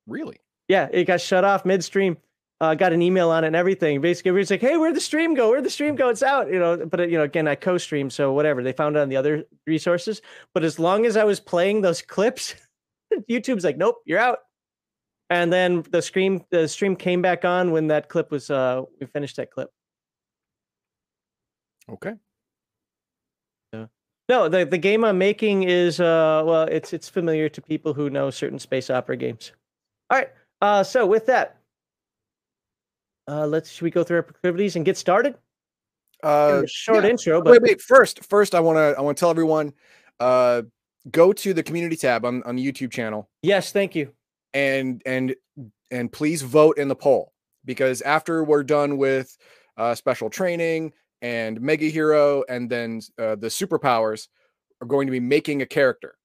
Really? 0.08 0.38
Yeah, 0.68 0.90
it 0.92 1.06
got 1.06 1.22
shut 1.22 1.46
off 1.46 1.66
midstream 1.66 2.18
uh, 2.62 2.74
got 2.74 2.94
an 2.94 3.02
email 3.02 3.30
on 3.32 3.44
it 3.44 3.48
and 3.48 3.56
everything. 3.56 4.00
Basically, 4.02 4.30
everybody's 4.30 4.52
like, 4.52 4.62
"Hey, 4.62 4.78
where'd 4.78 4.96
the 4.96 5.02
stream 5.02 5.34
go? 5.34 5.50
Where'd 5.50 5.66
the 5.66 5.70
stream 5.70 5.96
go? 5.96 6.10
It's 6.10 6.24
out." 6.24 6.52
You 6.52 6.60
know, 6.60 6.86
but 6.86 7.10
you 7.10 7.18
know, 7.18 7.24
again, 7.24 7.48
I 7.48 7.56
co-stream, 7.56 8.10
so 8.10 8.32
whatever. 8.32 8.64
They 8.64 8.72
found 8.72 8.96
it 8.96 9.00
on 9.00 9.10
the 9.10 9.18
other 9.18 9.44
resources. 9.68 10.22
But 10.54 10.64
as 10.64 10.80
long 10.80 11.06
as 11.06 11.18
I 11.18 11.24
was 11.26 11.40
playing 11.40 11.82
those 11.82 12.02
clips, 12.14 12.56
YouTube's 13.30 13.64
like, 13.64 13.78
"Nope, 13.78 13.98
you're 14.06 14.20
out." 14.20 14.40
And 15.30 15.52
then 15.52 15.84
the 15.90 16.02
stream, 16.02 16.46
the 16.52 16.68
stream 16.68 16.96
came 16.96 17.22
back 17.22 17.46
on 17.46 17.72
when 17.72 17.88
that 17.88 18.10
clip 18.10 18.32
was. 18.32 18.50
Uh, 18.50 18.84
we 19.00 19.08
finished 19.08 19.36
that 19.38 19.52
clip. 19.52 19.70
Okay. 21.90 22.14
no, 24.30 24.50
the 24.50 24.66
the 24.66 24.78
game 24.78 25.04
I'm 25.04 25.18
making 25.18 25.64
is 25.64 26.00
uh, 26.00 26.42
well, 26.46 26.64
it's 26.64 26.94
it's 26.94 27.10
familiar 27.10 27.50
to 27.50 27.62
people 27.62 27.94
who 27.94 28.10
know 28.10 28.30
certain 28.30 28.60
space 28.60 28.90
opera 28.90 29.18
games. 29.18 29.52
All 30.10 30.20
right. 30.20 30.30
Uh, 30.62 30.84
so 30.84 31.06
with 31.06 31.26
that, 31.26 31.58
uh, 33.28 33.48
let's 33.48 33.72
should 33.72 33.84
we 33.84 33.92
go 33.92 34.04
through 34.04 34.18
our 34.18 34.24
proclivities 34.24 34.76
and 34.76 34.86
get 34.86 34.98
started? 34.98 35.36
Uh, 36.24 36.64
short 36.66 37.04
yeah. 37.04 37.12
intro, 37.12 37.42
but 37.42 37.52
wait, 37.52 37.62
wait. 37.62 37.82
First, 37.82 38.24
first, 38.26 38.56
I 38.56 38.60
want 38.60 38.78
to 38.78 38.96
I 38.98 39.02
want 39.02 39.18
to 39.18 39.20
tell 39.20 39.30
everyone, 39.30 39.74
uh, 40.20 40.64
go 41.12 41.34
to 41.34 41.54
the 41.54 41.64
community 41.64 41.96
tab 41.96 42.26
on 42.26 42.42
on 42.44 42.56
the 42.56 42.72
YouTube 42.72 42.92
channel 42.92 43.30
yes, 43.42 43.72
thank 43.72 43.96
you. 43.96 44.12
and 44.54 45.02
and 45.06 45.36
and 45.92 46.12
please 46.12 46.42
vote 46.42 46.78
in 46.78 46.88
the 46.88 46.96
poll 46.96 47.34
because 47.64 48.02
after 48.02 48.44
we're 48.44 48.64
done 48.64 48.98
with 48.98 49.38
uh, 49.78 49.94
special 49.94 50.30
training 50.30 50.94
and 51.22 51.60
mega 51.62 51.88
hero 51.88 52.44
and 52.50 52.70
then 52.70 53.02
uh, 53.20 53.36
the 53.36 53.48
superpowers 53.48 54.28
are 54.82 54.88
going 54.88 55.08
to 55.08 55.12
be 55.12 55.20
making 55.20 55.62
a 55.62 55.66
character 55.66 56.16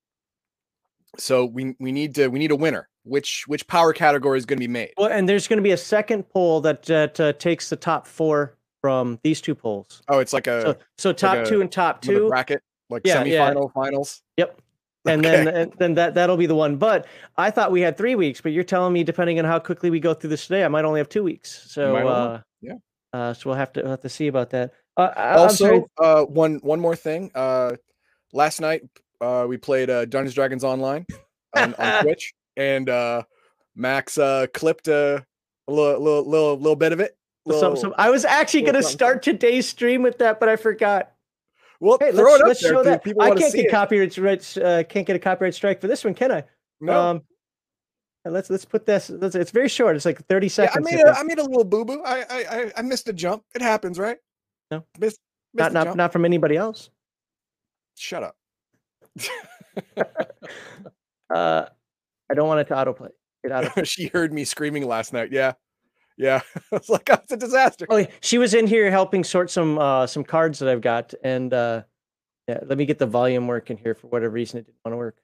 so 1.18 1.44
we 1.44 1.74
we 1.78 1.92
need 1.92 2.14
to 2.14 2.28
we 2.28 2.38
need 2.38 2.50
a 2.50 2.56
winner 2.56 2.88
which 3.04 3.44
which 3.46 3.66
power 3.66 3.92
category 3.92 4.38
is 4.38 4.44
going 4.46 4.58
to 4.58 4.60
be 4.60 4.68
made 4.68 4.92
Well, 4.96 5.10
and 5.10 5.28
there's 5.28 5.48
going 5.48 5.56
to 5.58 5.62
be 5.62 5.70
a 5.72 5.76
second 5.76 6.28
poll 6.28 6.60
that 6.62 6.82
that 6.84 7.18
uh, 7.20 7.32
takes 7.34 7.70
the 7.70 7.76
top 7.76 8.06
four 8.06 8.56
from 8.80 9.18
these 9.22 9.40
two 9.40 9.54
polls. 9.54 10.02
oh 10.08 10.18
it's 10.18 10.32
like 10.32 10.46
a 10.46 10.62
So, 10.62 10.76
so 10.98 11.12
top 11.12 11.38
a- 11.38 11.46
two 11.46 11.60
and 11.60 11.70
top 11.70 12.02
two. 12.02 12.28
bracket 12.28 12.62
like 12.88 13.02
Yeah, 13.04 13.24
yeah. 13.24 13.54
finals 13.74 14.22
Yep. 14.36 14.60
And 15.06 15.24
then 15.24 15.48
and 15.48 15.72
then 15.78 15.94
that 15.94 16.12
that'll 16.14 16.36
be 16.36 16.44
the 16.46 16.54
one. 16.54 16.76
But 16.76 17.06
I 17.38 17.50
thought 17.50 17.72
we 17.72 17.80
had 17.80 17.96
three 17.96 18.14
weeks, 18.16 18.42
but 18.42 18.52
you're 18.52 18.64
telling 18.64 18.92
me 18.92 19.02
depending 19.02 19.38
on 19.38 19.46
how 19.46 19.58
quickly 19.58 19.88
we 19.88 19.98
go 19.98 20.12
through 20.12 20.28
this 20.28 20.46
today, 20.46 20.62
I 20.62 20.68
might 20.68 20.84
only 20.84 21.00
have 21.00 21.08
two 21.08 21.22
weeks. 21.22 21.64
So 21.70 21.96
uh, 21.96 22.40
yeah. 22.60 22.74
Uh, 23.14 23.32
so 23.32 23.48
we'll 23.48 23.56
have 23.56 23.72
to 23.72 23.80
we'll 23.80 23.92
have 23.92 24.02
to 24.02 24.10
see 24.10 24.26
about 24.26 24.50
that. 24.50 24.72
Uh, 24.98 25.10
I- 25.16 25.42
I'm 25.44 25.50
sorry. 25.50 25.78
also 25.78 25.86
uh 25.98 26.24
one 26.26 26.56
one 26.62 26.80
more 26.80 26.94
thing 26.96 27.30
uh 27.34 27.76
last 28.34 28.60
night 28.60 28.82
uh 29.22 29.46
we 29.48 29.56
played 29.56 29.88
uh 29.88 30.04
dungeons 30.04 30.34
Dragons 30.34 30.64
online 30.64 31.06
on, 31.56 31.72
on 31.74 32.02
twitch 32.02 32.34
and 32.60 32.88
uh 32.90 33.22
max 33.74 34.18
uh 34.18 34.46
clipped 34.52 34.86
a 34.88 35.24
little 35.66 36.00
little 36.02 36.28
little, 36.28 36.56
little 36.56 36.76
bit 36.76 36.92
of 36.92 37.00
it 37.00 37.16
little- 37.46 37.74
some, 37.76 37.94
I 37.96 38.10
was 38.10 38.24
actually 38.24 38.62
going 38.62 38.74
to 38.74 38.82
start 38.82 39.22
today's 39.22 39.66
stream 39.68 40.02
with 40.02 40.18
that, 40.18 40.38
but 40.38 40.48
I 40.48 40.56
forgot. 40.56 41.12
well 41.80 41.96
Hey, 41.98 42.12
throw 42.12 42.24
let's, 42.24 42.34
it 42.36 42.42
up 42.42 42.48
let's 42.48 42.62
there 42.62 42.72
show 42.72 42.82
that. 42.84 43.02
people 43.02 43.22
I 43.22 43.30
can't 43.34 43.52
get 43.54 43.64
it 43.64 43.70
copyright. 43.70 44.56
Uh, 44.58 44.82
can't 44.84 45.06
get 45.06 45.16
a 45.16 45.18
copyright 45.18 45.54
strike 45.54 45.80
for 45.80 45.86
this 45.88 46.04
one, 46.04 46.14
can 46.14 46.30
I? 46.32 46.44
no 46.80 47.00
Um, 47.00 47.22
and 48.26 48.34
let's 48.34 48.50
let's 48.50 48.66
put 48.66 48.84
this. 48.84 49.08
Let's, 49.08 49.34
it's 49.34 49.50
very 49.50 49.68
short. 49.68 49.96
It's 49.96 50.04
like 50.04 50.22
thirty 50.26 50.48
yeah, 50.48 50.52
seconds. 50.52 50.86
I 50.86 50.90
made 50.94 51.00
a. 51.02 51.18
I 51.18 51.22
made 51.22 51.38
a 51.38 51.42
little 51.42 51.64
boo 51.64 51.86
boo 51.86 52.02
I, 52.04 52.24
I 52.28 52.72
I 52.76 52.82
missed 52.82 53.08
a 53.08 53.14
jump 53.14 53.42
it 53.54 53.62
happens 53.62 53.98
right 53.98 54.18
No. 54.70 54.84
missed, 54.98 55.18
missed 55.18 55.18
not 55.54 55.72
not 55.72 55.84
jump. 55.86 55.96
not 55.96 56.12
from 56.12 56.26
anybody 56.26 56.56
else. 56.56 56.90
shut 57.96 58.22
up 58.22 58.36
Uh, 61.34 61.64
I 62.30 62.34
don't 62.34 62.46
want 62.48 62.60
it 62.60 62.68
to 62.68 62.74
autoplay. 62.74 63.10
Out 63.50 63.64
of. 63.78 63.88
she 63.88 64.08
heard 64.08 64.32
me 64.32 64.44
screaming 64.44 64.86
last 64.86 65.12
night 65.14 65.32
yeah 65.32 65.52
yeah 66.18 66.40
I 66.72 66.76
was 66.76 66.90
like 66.90 67.08
oh, 67.10 67.14
it's 67.14 67.32
a 67.32 67.36
disaster 67.38 67.86
Oh, 67.88 68.06
she 68.20 68.36
was 68.36 68.52
in 68.52 68.66
here 68.66 68.90
helping 68.90 69.24
sort 69.24 69.50
some 69.50 69.78
uh 69.78 70.06
some 70.06 70.24
cards 70.24 70.58
that 70.58 70.68
I've 70.68 70.82
got, 70.82 71.14
and 71.24 71.52
uh, 71.54 71.82
yeah, 72.48 72.58
let 72.66 72.76
me 72.76 72.84
get 72.84 72.98
the 72.98 73.06
volume 73.06 73.46
working 73.46 73.78
here 73.78 73.94
for 73.94 74.08
whatever 74.08 74.30
reason 74.32 74.58
it 74.58 74.66
didn't 74.66 74.76
want 74.84 74.92
to 74.92 74.96
work. 74.98 75.16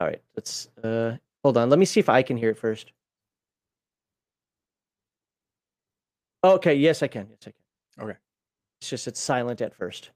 All 0.00 0.06
right, 0.06 0.22
let's 0.36 0.68
uh 0.84 1.16
hold 1.42 1.56
on. 1.56 1.68
Let 1.70 1.78
me 1.80 1.84
see 1.86 1.98
if 2.00 2.08
I 2.08 2.22
can 2.22 2.36
hear 2.36 2.50
it 2.50 2.58
first. 2.58 2.92
Okay, 6.44 6.74
yes, 6.74 7.02
I 7.02 7.08
can. 7.08 7.26
Yes, 7.30 7.38
I 7.48 7.50
can. 7.98 8.08
Okay. 8.08 8.18
It's 8.80 8.90
just 8.90 9.08
it's 9.08 9.20
silent 9.20 9.60
at 9.62 9.74
first. 9.74 10.10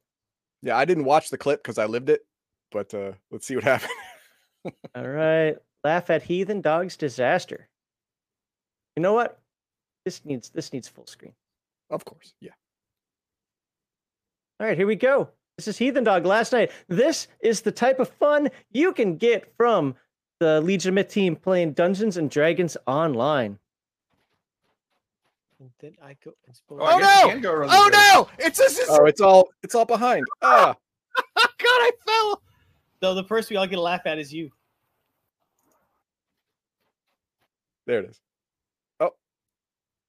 yeah 0.62 0.76
I 0.76 0.84
didn't 0.84 1.04
watch 1.04 1.30
the 1.30 1.38
clip 1.38 1.62
because 1.62 1.78
I 1.78 1.86
lived 1.86 2.10
it 2.10 2.20
but 2.70 2.92
uh 2.94 3.12
let's 3.30 3.46
see 3.46 3.54
what 3.56 3.64
happened 3.72 3.90
All 4.94 5.06
right. 5.08 5.56
Laugh 5.84 6.10
at 6.10 6.22
heathen 6.22 6.60
dogs 6.60 6.96
disaster. 6.96 7.68
You 8.96 9.02
know 9.02 9.14
what? 9.14 9.38
This 10.04 10.24
needs 10.24 10.50
this 10.50 10.72
needs 10.72 10.88
full 10.88 11.06
screen. 11.06 11.32
of 11.90 12.04
course 12.04 12.34
yeah 12.40 12.52
All 14.58 14.66
right, 14.66 14.76
here 14.76 14.86
we 14.86 14.96
go. 14.96 15.28
This 15.56 15.68
is 15.68 15.76
Heathen 15.78 16.04
Dog 16.04 16.24
last 16.24 16.52
night. 16.52 16.70
This 16.88 17.28
is 17.40 17.60
the 17.60 17.72
type 17.72 17.98
of 18.00 18.08
fun 18.08 18.48
you 18.72 18.92
can 18.94 19.16
get 19.16 19.52
from 19.58 19.94
the 20.38 20.60
legitimate 20.62 21.10
team 21.10 21.36
playing 21.36 21.72
Dungeons 21.74 22.16
and 22.16 22.30
Dragons 22.30 22.76
online. 22.86 23.58
And 25.58 25.70
then 25.80 25.92
I 26.02 26.16
go 26.24 26.32
and 26.46 26.56
spoil. 26.56 26.78
Oh, 26.80 26.86
I 26.86 26.94
Oh, 26.94 26.98
no! 26.98 27.30
can 27.30 27.40
go 27.42 27.52
around 27.52 27.70
Oh 27.72 27.90
no! 27.92 28.28
It's 28.44 28.58
this 28.58 28.78
is 28.78 28.88
oh, 28.90 29.04
it's 29.04 29.20
all 29.20 29.50
it's 29.62 29.74
all 29.74 29.84
behind. 29.84 30.24
Ah, 30.40 30.74
God, 31.36 31.54
I 31.62 31.90
fell. 32.06 32.42
No, 33.02 33.14
the 33.14 33.24
person 33.24 33.54
we 33.54 33.56
all 33.58 33.66
get 33.66 33.76
to 33.76 33.82
laugh 33.82 34.02
at 34.06 34.18
is 34.18 34.32
you. 34.32 34.50
there 37.86 38.00
it 38.00 38.10
is. 38.10 38.20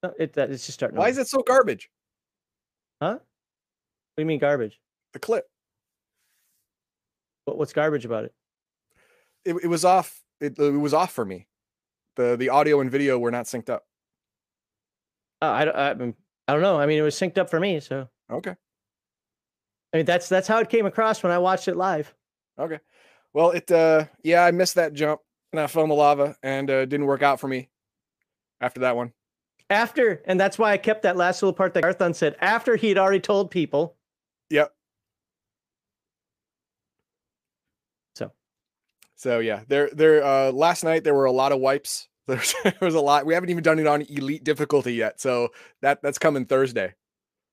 No, 0.03 0.13
It, 0.17 0.33
that, 0.33 0.49
it's 0.49 0.65
just 0.65 0.79
starting. 0.79 0.97
Why 0.97 1.09
is 1.09 1.19
it 1.19 1.27
so 1.27 1.43
garbage? 1.43 1.87
Huh? 3.01 3.13
What 3.13 3.21
do 4.17 4.23
you 4.23 4.25
mean 4.25 4.39
garbage? 4.39 4.79
The 5.13 5.19
clip. 5.19 5.45
What, 7.45 7.59
what's 7.59 7.71
garbage 7.73 8.03
about 8.03 8.25
it? 8.25 8.33
It, 9.45 9.55
it 9.63 9.67
was 9.67 9.85
off. 9.85 10.21
It, 10.39 10.57
it 10.57 10.71
was 10.71 10.93
off 10.95 11.11
for 11.11 11.23
me. 11.23 11.45
The 12.15 12.35
the 12.35 12.49
audio 12.49 12.81
and 12.81 12.89
video 12.89 13.19
were 13.19 13.29
not 13.29 13.45
synced 13.45 13.69
up. 13.69 13.83
Uh, 15.41 15.45
I, 15.49 15.65
don't- 15.65 15.75
I, 15.75 15.93
mean, 15.93 16.15
I 16.47 16.53
don't 16.53 16.61
know. 16.63 16.79
I 16.79 16.87
mean, 16.87 16.97
it 16.97 17.03
was 17.03 17.15
synced 17.15 17.37
up 17.37 17.49
for 17.51 17.59
me, 17.59 17.79
so 17.79 18.09
Okay. 18.31 18.55
I 19.93 19.97
mean 19.97 20.05
that's 20.05 20.29
that's 20.29 20.47
how 20.47 20.57
it 20.59 20.69
came 20.69 20.85
across 20.87 21.21
when 21.21 21.31
I 21.31 21.37
watched 21.37 21.67
it 21.67 21.75
live. 21.77 22.11
Okay. 22.59 22.79
Well, 23.33 23.51
it 23.51 23.71
uh 23.71 24.05
yeah, 24.23 24.43
I 24.43 24.51
missed 24.51 24.75
that 24.75 24.93
jump 24.93 25.21
and 25.51 25.59
I 25.59 25.67
fell 25.67 25.83
in 25.83 25.89
the 25.89 25.95
lava 25.95 26.35
and 26.43 26.69
uh 26.69 26.85
didn't 26.85 27.05
work 27.05 27.21
out 27.21 27.39
for 27.39 27.47
me 27.47 27.69
after 28.59 28.81
that 28.81 28.95
one. 28.95 29.13
After, 29.69 30.21
and 30.25 30.39
that's 30.39 30.59
why 30.59 30.73
I 30.73 30.77
kept 30.77 31.03
that 31.03 31.15
last 31.15 31.41
little 31.41 31.53
part 31.53 31.73
that 31.75 31.83
Garthon 31.83 32.13
said. 32.13 32.35
After 32.41 32.75
he 32.75 32.89
had 32.89 32.97
already 32.97 33.21
told 33.21 33.51
people. 33.51 33.95
Yep. 34.49 34.73
So 38.15 38.31
So 39.15 39.39
yeah, 39.39 39.61
there 39.67 39.89
there 39.93 40.23
uh 40.23 40.51
last 40.51 40.83
night 40.83 41.03
there 41.03 41.13
were 41.15 41.25
a 41.25 41.31
lot 41.31 41.51
of 41.51 41.59
wipes. 41.59 42.07
There's, 42.27 42.53
there 42.63 42.75
was 42.81 42.95
a 42.95 43.01
lot. 43.01 43.25
We 43.25 43.33
haven't 43.33 43.49
even 43.49 43.63
done 43.63 43.79
it 43.79 43.87
on 43.87 44.03
elite 44.03 44.43
difficulty 44.43 44.93
yet. 44.93 45.19
So 45.19 45.49
that 45.81 46.01
that's 46.01 46.19
coming 46.19 46.45
Thursday. 46.45 46.93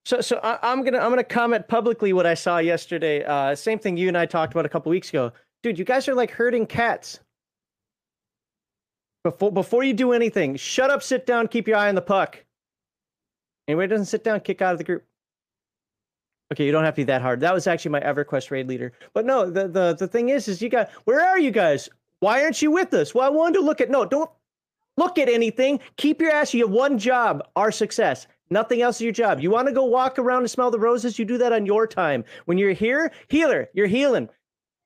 So, 0.08 0.22
so 0.22 0.40
I, 0.42 0.58
I'm 0.62 0.84
gonna 0.84 1.00
I'm 1.00 1.10
gonna 1.10 1.22
comment 1.22 1.68
publicly 1.68 2.14
what 2.14 2.24
I 2.24 2.32
saw 2.32 2.56
yesterday. 2.56 3.22
Uh, 3.24 3.54
same 3.54 3.78
thing 3.78 3.98
you 3.98 4.08
and 4.08 4.16
I 4.16 4.24
talked 4.24 4.54
about 4.54 4.64
a 4.64 4.68
couple 4.70 4.88
weeks 4.88 5.10
ago, 5.10 5.32
dude. 5.62 5.78
You 5.78 5.84
guys 5.84 6.08
are 6.08 6.14
like 6.14 6.30
herding 6.30 6.64
cats. 6.64 7.20
Before 9.22 9.52
before 9.52 9.84
you 9.84 9.92
do 9.92 10.12
anything, 10.12 10.56
shut 10.56 10.88
up, 10.88 11.02
sit 11.02 11.26
down, 11.26 11.46
keep 11.46 11.68
your 11.68 11.76
eye 11.76 11.90
on 11.90 11.94
the 11.94 12.00
puck. 12.00 12.42
Anybody 13.68 13.88
doesn't 13.88 14.06
sit 14.06 14.24
down, 14.24 14.40
kick 14.40 14.62
out 14.62 14.72
of 14.72 14.78
the 14.78 14.84
group. 14.84 15.04
Okay, 16.54 16.64
you 16.64 16.72
don't 16.72 16.84
have 16.84 16.94
to 16.94 17.00
be 17.00 17.04
that 17.04 17.20
hard. 17.20 17.40
That 17.40 17.52
was 17.52 17.66
actually 17.66 17.90
my 17.90 18.00
EverQuest 18.00 18.50
raid 18.50 18.66
leader. 18.66 18.94
But 19.12 19.26
no, 19.26 19.50
the 19.50 19.68
the 19.68 19.92
the 19.92 20.08
thing 20.08 20.30
is, 20.30 20.48
is 20.48 20.62
you 20.62 20.70
got 20.70 20.88
where 21.04 21.20
are 21.20 21.38
you 21.38 21.50
guys? 21.50 21.86
Why 22.20 22.42
aren't 22.44 22.62
you 22.62 22.70
with 22.70 22.94
us? 22.94 23.14
Well, 23.14 23.26
I 23.26 23.28
wanted 23.28 23.58
to 23.58 23.60
look 23.60 23.82
at 23.82 23.90
no, 23.90 24.06
don't 24.06 24.30
look 24.96 25.18
at 25.18 25.28
anything. 25.28 25.80
Keep 25.98 26.22
your 26.22 26.30
ass. 26.30 26.54
You 26.54 26.64
have 26.64 26.74
one 26.74 26.98
job, 26.98 27.46
our 27.56 27.70
success. 27.70 28.26
Nothing 28.50 28.83
else 28.83 28.97
is 28.97 29.02
your 29.02 29.12
job. 29.12 29.40
You 29.40 29.50
want 29.50 29.69
to 29.69 29.75
go 29.75 29.85
walk 29.85 30.19
around 30.19 30.40
and 30.40 30.50
smell 30.50 30.71
the 30.71 30.78
roses? 30.78 31.19
You 31.19 31.25
do 31.25 31.38
that 31.38 31.52
on 31.52 31.67
your 31.67 31.87
time. 31.87 32.25
When 32.47 32.59
you're 32.59 32.73
here, 32.73 33.12
healer, 33.28 33.69
you're 33.75 33.87
healing. 33.87 34.28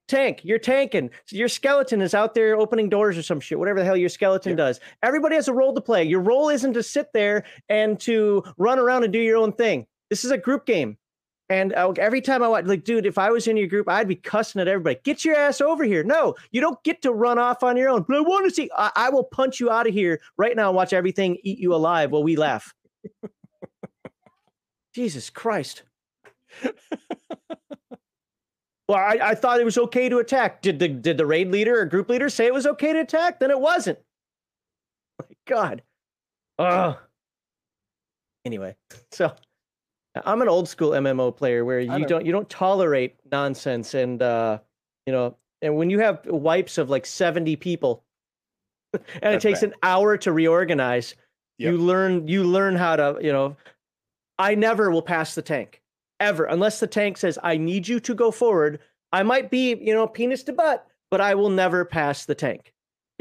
Tank, 0.08 0.40
you're 0.44 0.58
tanking. 0.58 1.10
Your 1.30 1.48
skeleton 1.48 2.02
is 2.02 2.12
out 2.12 2.34
there 2.34 2.56
opening 2.56 2.88
doors 2.88 3.16
or 3.16 3.22
some 3.22 3.40
shit, 3.40 3.58
whatever 3.58 3.78
the 3.78 3.84
hell 3.84 3.96
your 3.96 4.08
skeleton 4.08 4.50
Yeah. 4.50 4.56
does. 4.56 4.80
Everybody 5.02 5.36
has 5.36 5.48
a 5.48 5.54
role 5.54 5.74
to 5.74 5.80
play. 5.80 6.04
Your 6.04 6.20
role 6.20 6.48
isn't 6.48 6.74
to 6.74 6.82
sit 6.82 7.12
there 7.14 7.44
and 7.68 7.98
to 8.00 8.42
run 8.58 8.78
around 8.78 9.04
and 9.04 9.12
do 9.12 9.20
your 9.20 9.36
own 9.38 9.52
thing. 9.52 9.86
This 10.10 10.24
is 10.24 10.30
a 10.32 10.38
group 10.38 10.66
game. 10.66 10.98
And 11.48 11.74
uh, 11.74 11.92
every 11.98 12.20
time 12.20 12.42
I 12.42 12.48
watch, 12.48 12.64
like, 12.64 12.82
dude, 12.84 13.04
if 13.06 13.18
I 13.18 13.30
was 13.30 13.46
in 13.46 13.56
your 13.56 13.66
group, 13.68 13.88
I'd 13.88 14.08
be 14.08 14.16
cussing 14.16 14.60
at 14.60 14.68
everybody. 14.68 14.98
Get 15.04 15.24
your 15.24 15.36
ass 15.36 15.60
over 15.60 15.84
here. 15.84 16.02
No, 16.02 16.34
you 16.50 16.60
don't 16.60 16.82
get 16.82 17.02
to 17.02 17.12
run 17.12 17.38
off 17.38 17.62
on 17.62 17.76
your 17.76 17.90
own. 17.90 18.04
But 18.08 18.16
I 18.16 18.20
want 18.20 18.46
to 18.46 18.54
see. 18.54 18.70
I, 18.76 18.90
I 18.96 19.10
will 19.10 19.24
punch 19.24 19.60
you 19.60 19.70
out 19.70 19.86
of 19.86 19.92
here 19.92 20.20
right 20.38 20.56
now 20.56 20.68
and 20.68 20.76
watch 20.76 20.92
everything 20.92 21.36
eat 21.42 21.58
you 21.58 21.74
alive 21.74 22.10
while 22.10 22.22
we 22.22 22.36
laugh. 22.36 22.74
Jesus 24.94 25.30
Christ. 25.30 25.82
well, 26.62 26.72
I, 28.98 29.18
I 29.22 29.34
thought 29.34 29.60
it 29.60 29.64
was 29.64 29.78
okay 29.78 30.08
to 30.08 30.18
attack. 30.18 30.62
Did 30.62 30.78
the 30.78 30.88
did 30.88 31.16
the 31.18 31.26
raid 31.26 31.50
leader 31.50 31.80
or 31.80 31.84
group 31.86 32.08
leader 32.08 32.28
say 32.28 32.46
it 32.46 32.54
was 32.54 32.66
okay 32.66 32.92
to 32.92 33.00
attack? 33.00 33.40
Then 33.40 33.50
it 33.50 33.58
wasn't. 33.60 33.98
My 35.18 35.26
God. 35.46 35.82
Oh. 36.58 36.98
Anyway, 38.44 38.76
so 39.12 39.32
I'm 40.24 40.42
an 40.42 40.48
old 40.48 40.68
school 40.68 40.90
MMO 40.90 41.34
player 41.34 41.64
where 41.64 41.80
you 41.80 42.04
don't 42.06 42.26
you 42.26 42.32
don't 42.32 42.50
tolerate 42.50 43.16
nonsense 43.30 43.94
and 43.94 44.20
uh 44.20 44.58
you 45.06 45.12
know 45.12 45.36
and 45.62 45.76
when 45.76 45.90
you 45.90 46.00
have 46.00 46.20
wipes 46.26 46.76
of 46.76 46.90
like 46.90 47.06
70 47.06 47.56
people 47.56 48.04
and 49.22 49.34
it 49.34 49.40
takes 49.40 49.60
bad. 49.60 49.70
an 49.70 49.74
hour 49.82 50.16
to 50.18 50.32
reorganize 50.32 51.14
Yep. 51.58 51.70
you 51.72 51.78
learn 51.78 52.26
you 52.28 52.44
learn 52.44 52.74
how 52.74 52.96
to 52.96 53.18
you 53.20 53.30
know 53.32 53.56
i 54.38 54.54
never 54.54 54.90
will 54.90 55.02
pass 55.02 55.34
the 55.34 55.42
tank 55.42 55.80
ever. 56.20 56.44
Unless 56.44 56.80
the 56.80 56.86
tank 56.86 57.16
says 57.16 57.38
i 57.42 57.56
need 57.56 57.88
you 57.88 58.00
to 58.00 58.14
go 58.14 58.30
forward 58.30 58.80
i 59.12 59.22
might 59.22 59.50
be 59.50 59.74
you 59.74 59.92
know 59.92 60.06
penis 60.06 60.42
to 60.44 60.52
butt 60.52 60.86
but 61.10 61.20
i 61.20 61.34
will 61.34 61.50
never 61.50 61.84
pass 61.84 62.24
the 62.24 62.34
tank 62.34 62.72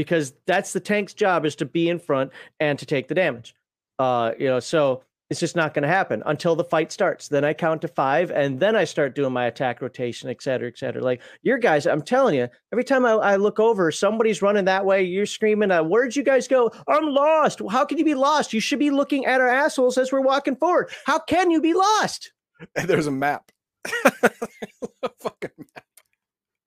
because 0.01 0.34
that's 0.48 0.74
the 0.74 0.80
tank's 0.80 1.13
job 1.13 1.46
is 1.46 1.56
to 1.56 1.65
be 1.65 1.88
in 1.88 2.00
front 2.00 2.32
and 2.60 2.80
to 2.80 2.88
take 2.88 3.08
the 3.08 3.13
damage. 3.13 3.53
Uh, 4.00 4.32
you 4.39 4.48
know, 4.48 4.60
so 4.60 5.03
it's 5.32 5.40
just 5.40 5.56
not 5.56 5.74
going 5.74 5.84
to 5.84 5.88
happen 5.88 6.22
until 6.26 6.58
the 6.58 6.64
fight 6.66 6.92
starts. 6.92 7.30
Then 7.30 7.46
I 7.46 7.54
count 7.54 7.82
to 7.84 7.88
five, 7.88 8.32
and 8.32 8.60
then 8.60 8.76
I 8.76 8.84
start 8.84 9.16
doing 9.16 9.32
my 9.32 9.46
attack 9.46 9.82
rotation, 9.82 10.30
et 10.30 10.44
cetera, 10.44 10.68
et 10.68 10.78
cetera. 10.78 11.02
Like 11.02 11.22
your 11.42 11.58
guys, 11.58 11.88
I'm 11.88 12.02
telling 12.02 12.36
you, 12.36 12.50
every 12.74 12.84
time 12.84 13.06
I, 13.06 13.12
I 13.12 13.36
look 13.38 13.58
over, 13.58 13.92
somebody's 13.94 14.42
running 14.42 14.66
that 14.66 14.86
way. 14.86 15.04
You're 15.04 15.26
screaming, 15.26 15.72
uh, 15.72 15.84
"Where'd 15.84 16.18
you 16.18 16.24
guys 16.24 16.50
go? 16.50 16.70
I'm 16.86 17.06
lost." 17.06 17.62
How 17.72 17.86
can 17.86 17.98
you 17.98 18.04
be 18.04 18.14
lost? 18.14 18.52
You 18.52 18.60
should 18.60 18.78
be 18.80 18.90
looking 18.92 19.26
at 19.26 19.40
our 19.40 19.48
assholes 19.48 19.98
as 19.98 20.12
we're 20.12 20.20
walking 20.20 20.58
forward. 20.58 20.92
How 21.06 21.18
can 21.18 21.50
you 21.50 21.62
be 21.62 21.74
lost? 21.74 22.34
And 22.76 22.90
there's 22.90 23.08
a 23.08 23.12
map. 23.12 23.52
a 24.06 25.10
fucking 25.22 25.50
map. 25.58 25.86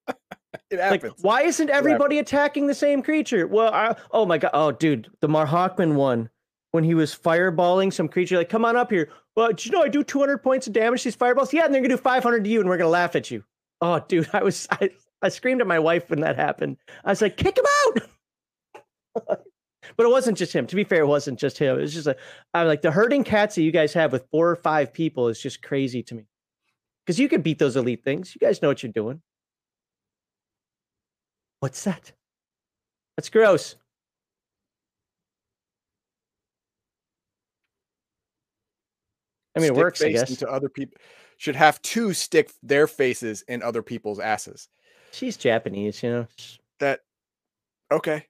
it 0.71 0.79
Like, 0.79 1.03
happens. 1.03 1.15
why 1.21 1.43
isn't 1.43 1.69
everybody 1.69 2.19
attacking 2.19 2.67
the 2.67 2.75
same 2.75 3.03
creature? 3.03 3.47
Well, 3.47 3.75
I, 3.75 3.95
oh 4.11 4.25
my 4.25 4.39
god, 4.39 4.53
oh 4.55 4.73
dude, 4.73 5.09
the 5.21 5.29
Marhawkman 5.29 5.95
one 5.97 6.31
when 6.75 6.83
he 6.83 6.95
was 6.95 7.15
fireballing 7.15 7.93
some 7.93 8.09
creature, 8.09 8.37
like, 8.37 8.49
come 8.49 8.65
on 8.65 8.75
up 8.75 8.91
here. 8.91 9.09
Well, 9.37 9.47
did 9.51 9.65
you 9.65 9.71
know 9.71 9.83
I 9.83 9.89
do 9.89 10.03
200 10.03 10.39
points 10.39 10.67
of 10.67 10.73
damage 10.73 11.05
these 11.05 11.15
fireballs? 11.15 11.53
Yeah, 11.53 11.67
and 11.67 11.73
they're 11.73 11.81
gonna 11.81 11.95
do 11.95 12.03
500 12.03 12.43
to 12.43 12.51
you, 12.51 12.59
and 12.59 12.69
we're 12.69 12.77
gonna 12.77 12.91
laugh 12.91 13.15
at 13.15 13.31
you. 13.31 13.45
Oh, 13.81 14.01
dude, 14.01 14.29
I 14.33 14.43
was 14.43 14.67
I, 14.73 14.91
I 15.23 15.29
screamed 15.29 15.61
at 15.61 15.69
my 15.69 15.79
wife 15.79 16.11
when 16.11 16.23
that 16.23 16.35
happened. 16.35 16.79
I 17.05 17.11
was 17.11 17.23
like, 17.23 17.37
kick 17.37 17.57
him 17.57 17.65
out. 17.87 18.03
but 19.97 20.05
it 20.05 20.11
wasn't 20.11 20.37
just 20.37 20.53
him. 20.53 20.67
To 20.67 20.75
be 20.75 20.83
fair, 20.83 21.03
it 21.03 21.07
wasn't 21.07 21.39
just 21.39 21.59
him. 21.59 21.79
It 21.79 21.83
was 21.83 21.95
just 21.95 22.09
a, 22.09 22.17
I'm 22.53 22.67
like 22.67 22.83
the 22.83 22.91
herding 22.91 23.23
cats 23.23 23.55
that 23.55 23.63
you 23.63 23.71
guys 23.71 23.93
have 23.93 24.11
with 24.11 24.27
four 24.33 24.51
or 24.51 24.57
five 24.57 24.93
people 24.93 25.29
is 25.29 25.41
just 25.41 25.63
crazy 25.63 26.03
to 26.03 26.15
me. 26.17 26.27
Because 27.07 27.21
you 27.21 27.29
can 27.29 27.41
beat 27.41 27.61
those 27.61 27.77
elite 27.77 28.03
things. 28.03 28.35
You 28.35 28.45
guys 28.45 28.61
know 28.61 28.69
what 28.69 28.83
you're 28.83 28.91
doing. 28.91 29.23
What's 31.61 31.85
that? 31.85 32.11
That's 33.17 33.29
gross. 33.29 33.77
I 39.57 39.61
mean, 39.61 39.71
it 39.71 39.77
works, 39.77 40.03
I 40.03 40.11
guess. 40.11 40.31
Into 40.31 40.51
other 40.51 40.69
people 40.69 40.99
should 41.37 41.57
have 41.57 41.81
to 41.83 42.13
stick 42.13 42.51
their 42.63 42.87
faces 42.87 43.43
in 43.49 43.63
other 43.63 43.83
people's 43.83 44.19
asses. 44.19 44.69
She's 45.13 45.37
Japanese, 45.37 46.03
you 46.03 46.11
know. 46.11 46.27
That 46.81 47.01
okay. 47.93 48.27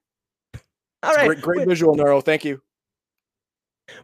All 1.03 1.15
right. 1.15 1.27
Great, 1.27 1.41
great 1.41 1.59
with, 1.61 1.69
visual, 1.69 1.95
Neuro. 1.95 2.21
Thank 2.21 2.45
you. 2.45 2.61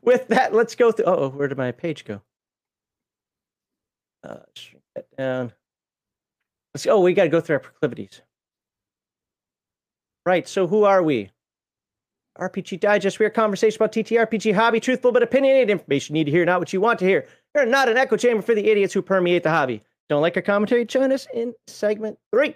with 0.03 0.29
that, 0.29 0.55
let's 0.55 0.75
go 0.75 0.93
through. 0.93 1.07
Oh, 1.07 1.29
where 1.29 1.49
did 1.49 1.59
my 1.59 1.73
page 1.73 2.05
go? 2.05 2.21
Uh, 4.23 4.41
shrink 4.55 4.85
that 4.95 5.07
down. 5.17 5.53
Let's. 6.75 6.87
Oh, 6.87 7.01
we 7.01 7.15
got 7.15 7.25
to 7.25 7.31
go 7.31 7.41
through 7.41 7.55
our 7.55 7.61
proclivities. 7.61 8.21
Right. 10.27 10.47
So, 10.47 10.67
who 10.67 10.85
are 10.85 11.03
we? 11.03 11.31
RPG 12.39 12.81
Digest. 12.81 13.19
We 13.19 13.27
are 13.27 13.29
a 13.29 13.33
conversation 13.33 13.77
about 13.77 13.93
TTRPG 13.93 14.55
hobby, 14.55 14.81
truthful 14.81 15.13
but 15.13 15.23
opinionated 15.23 15.71
information 15.71 16.15
you 16.15 16.21
need 16.21 16.31
to 16.31 16.31
hear, 16.31 16.45
not 16.45 16.61
what 16.61 16.73
you 16.73 16.81
want 16.81 16.99
to 17.01 17.05
hear. 17.05 17.27
We're 17.55 17.65
not 17.65 17.89
an 17.89 17.97
echo 17.97 18.17
chamber 18.17 18.43
for 18.43 18.55
the 18.55 18.71
idiots 18.71 18.95
who 18.95 19.03
permeate 19.03 19.43
the 19.43 19.51
hobby. 19.51 19.83
Don't 20.09 20.23
like 20.23 20.37
our 20.37 20.43
commentary? 20.43 20.85
Join 20.85 21.13
us 21.13 21.27
in 21.35 21.55
segment 21.67 22.19
three. 22.33 22.55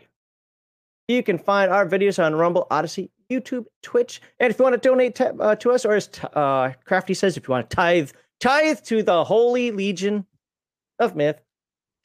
You 1.09 1.23
can 1.23 1.39
find 1.39 1.71
our 1.71 1.87
videos 1.87 2.23
on 2.25 2.35
Rumble, 2.35 2.67
Odysee, 2.71 3.11
YouTube, 3.31 3.67
Twitch, 3.83 4.23
and 4.41 4.51
if 4.51 4.59
you 4.59 4.63
want 4.63 4.81
to 4.81 4.89
donate 4.89 5.15
to, 5.17 5.35
uh, 5.35 5.55
to 5.57 5.73
us, 5.73 5.85
or 5.85 5.95
as 5.95 6.09
t- 6.09 6.27
uh, 6.33 6.73
Crafty 6.85 7.15
says, 7.15 7.37
if 7.37 7.47
you 7.47 7.53
want 7.53 7.69
to 7.69 7.77
tithe, 7.77 8.11
tithe 8.41 8.81
to 8.85 9.03
the 9.03 9.25
Holy 9.25 9.71
Legion 9.71 10.27
of 10.99 11.15
Myth, 11.15 11.41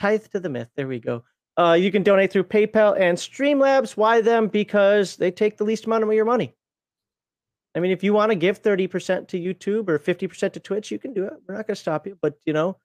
tithe 0.02 0.26
to 0.34 0.40
the 0.40 0.50
myth. 0.50 0.68
There 0.76 0.88
we 0.88 1.00
go. 1.00 1.24
Uh, 1.58 1.74
you 1.74 1.92
can 1.92 2.04
donate 2.04 2.32
through 2.32 2.44
PayPal 2.44 3.00
and 3.00 3.18
Streamlabs. 3.18 3.98
Why 3.98 4.22
them? 4.22 4.48
Because 4.48 5.18
they 5.18 5.32
take 5.32 5.58
the 5.58 5.64
least 5.64 5.86
amount 5.86 6.04
of 6.04 6.14
your 6.14 6.26
money. 6.26 6.54
I 7.80 7.82
mean, 7.82 7.92
if 7.92 8.04
you 8.04 8.12
want 8.12 8.30
to 8.30 8.36
give 8.36 8.62
30% 8.62 9.30
to 9.30 9.40
YouTube 9.40 9.88
or 9.88 9.98
50% 9.98 10.52
to 10.52 10.60
Twitch, 10.60 10.92
you 10.92 11.00
can 11.00 11.14
do 11.14 11.24
it. 11.24 11.34
We're 11.48 11.56
not 11.56 11.66
going 11.66 11.76
to 11.76 11.80
stop 11.80 12.06
you. 12.06 12.18
But, 12.22 12.38
you 12.46 12.52
know, 12.52 12.76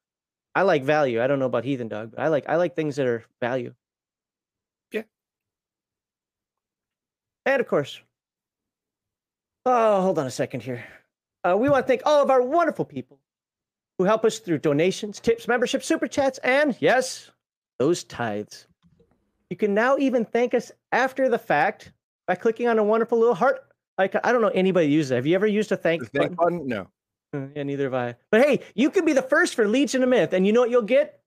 I 0.55 0.63
like 0.63 0.85
value. 0.85 1.21
I 1.21 1.27
don't 1.27 1.41
know 1.41 1.47
about 1.47 1.65
Heathen 1.65 1.89
Dog, 1.89 2.13
but 2.13 2.21
I 2.21 2.29
like 2.29 2.49
I 2.49 2.55
like 2.55 2.77
things 2.77 2.95
that 2.95 3.09
are 3.09 3.25
value. 3.41 3.75
Yeah. 4.93 5.03
And 7.45 7.61
of 7.61 7.67
course, 7.67 8.01
oh, 9.67 10.01
hold 10.01 10.21
on 10.21 10.29
a 10.29 10.31
second 10.31 10.63
here. 10.63 10.85
Uh, 11.43 11.57
we 11.59 11.69
want 11.69 11.85
to 11.85 11.89
thank 11.89 12.03
all 12.07 12.23
of 12.23 12.31
our 12.31 12.41
wonderful 12.41 12.85
people 12.85 13.19
who 13.99 14.05
help 14.05 14.25
us 14.25 14.39
through 14.39 14.59
donations, 14.59 15.19
tips, 15.19 15.49
membership, 15.49 15.83
super 15.83 16.07
chats, 16.07 16.39
and 16.45 16.77
yes, 16.79 17.33
those 17.81 18.05
tithes. 18.05 18.69
You 19.51 19.57
can 19.57 19.75
now 19.75 19.97
even 19.97 20.25
thank 20.25 20.55
us 20.55 20.71
after 20.93 21.29
the 21.29 21.39
fact 21.39 21.91
by 22.29 22.37
clicking 22.37 22.69
on 22.69 22.79
a 22.79 22.85
wonderful 22.85 23.19
little 23.19 23.35
heart. 23.35 23.74
Like 23.99 24.15
I 24.25 24.33
don't 24.33 24.41
know 24.43 24.49
anybody 24.49 24.89
uses 24.89 25.13
it. 25.13 25.17
Have 25.17 25.27
you 25.27 25.35
ever 25.35 25.47
used 25.47 25.71
a 25.73 25.77
thank 25.77 26.03
thank 26.11 26.37
button? 26.37 26.59
button? 26.59 26.69
No. 26.69 26.89
Uh, 27.33 27.47
Yeah, 27.55 27.63
neither 27.63 27.85
have 27.85 27.95
I. 27.95 28.15
But 28.31 28.43
hey, 28.43 28.61
you 28.75 28.91
could 28.91 29.05
be 29.07 29.13
the 29.13 29.23
first 29.23 29.55
for 29.55 29.67
Legion 29.69 30.03
of 30.03 30.09
Myth, 30.09 30.33
and 30.33 30.47
you 30.47 30.53
know 30.53 30.61
what 30.61 30.71
you'll 30.71 30.83
get? 30.83 31.21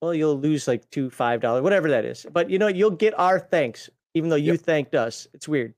Well, 0.00 0.14
you'll 0.14 0.38
lose 0.38 0.66
like 0.66 0.88
two, 0.90 1.10
five 1.10 1.40
dollars, 1.40 1.62
whatever 1.62 1.90
that 1.90 2.04
is. 2.04 2.26
But 2.32 2.50
you 2.50 2.58
know, 2.58 2.68
you'll 2.68 2.90
get 2.90 3.18
our 3.18 3.38
thanks, 3.38 3.90
even 4.14 4.30
though 4.30 4.36
you 4.36 4.52
Yep. 4.52 4.60
thanked 4.60 4.94
us. 4.94 5.26
It's 5.34 5.48
weird. 5.48 5.74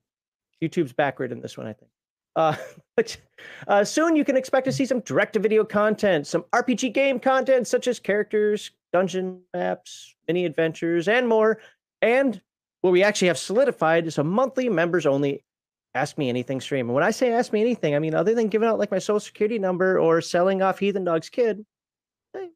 YouTube's 0.61 0.93
backward 0.93 1.31
in 1.31 1.41
this 1.41 1.57
one, 1.57 1.67
I 1.67 1.73
think. 1.73 1.91
Uh, 2.35 2.55
but 2.95 3.17
uh, 3.67 3.83
soon 3.83 4.15
you 4.15 4.23
can 4.23 4.37
expect 4.37 4.65
to 4.65 4.71
see 4.71 4.85
some 4.85 5.01
direct-to-video 5.01 5.65
content, 5.65 6.25
some 6.25 6.43
RPG 6.53 6.93
game 6.93 7.19
content 7.19 7.67
such 7.67 7.87
as 7.87 7.99
characters, 7.99 8.71
dungeon 8.93 9.41
maps, 9.53 10.15
mini 10.27 10.45
adventures, 10.45 11.07
and 11.07 11.27
more. 11.27 11.59
And 12.01 12.41
what 12.81 12.91
we 12.91 13.03
actually 13.03 13.27
have 13.27 13.37
solidified 13.37 14.07
is 14.07 14.17
a 14.17 14.23
monthly 14.23 14.69
members-only 14.69 15.43
Ask 15.95 16.17
Me 16.17 16.29
Anything 16.29 16.59
stream. 16.61 16.87
And 16.87 16.95
when 16.95 17.03
I 17.03 17.11
say 17.11 17.31
Ask 17.31 17.53
Me 17.53 17.61
Anything, 17.61 17.95
I 17.95 17.99
mean 17.99 18.15
other 18.15 18.33
than 18.33 18.47
giving 18.47 18.67
out 18.67 18.79
like 18.79 18.91
my 18.91 18.99
social 18.99 19.19
security 19.19 19.59
number 19.59 19.99
or 19.99 20.21
selling 20.21 20.61
off 20.61 20.79
Heathen 20.79 21.03
Dog's 21.03 21.29
kid, 21.29 21.65
eh, 22.35 22.47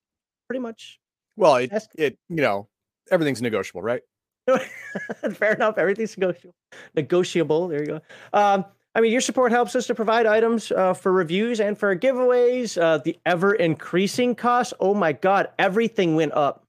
pretty 0.48 0.60
much. 0.60 1.00
Well, 1.36 1.56
it, 1.58 1.72
Ask- 1.72 1.92
it 1.96 2.18
you 2.30 2.38
know 2.42 2.68
everything's 3.12 3.42
negotiable, 3.42 3.82
right? 3.82 4.02
Fair 5.34 5.54
enough. 5.54 5.78
Everything's 5.78 6.18
negotiable. 6.18 6.56
Negotiable. 6.96 7.68
There 7.68 7.82
you 7.82 7.88
go. 7.88 8.02
Um, 8.34 8.66
I 8.96 9.02
mean, 9.02 9.12
your 9.12 9.22
support 9.22 9.52
helps 9.52 9.76
us 9.76 9.86
to 9.88 9.96
provide 9.96 10.26
items 10.26 10.72
uh, 10.72 10.94
for 10.94 11.12
reviews 11.12 11.60
and 11.60 11.78
for 11.78 11.96
giveaways. 11.96 12.82
Uh, 12.82 12.98
the 12.98 13.18
ever 13.26 13.54
increasing 13.54 14.34
costs. 14.34 14.74
Oh 14.80 14.96
my 14.96 15.12
God, 15.12 15.50
everything 15.60 16.16
went 16.16 16.34
up. 16.34 16.64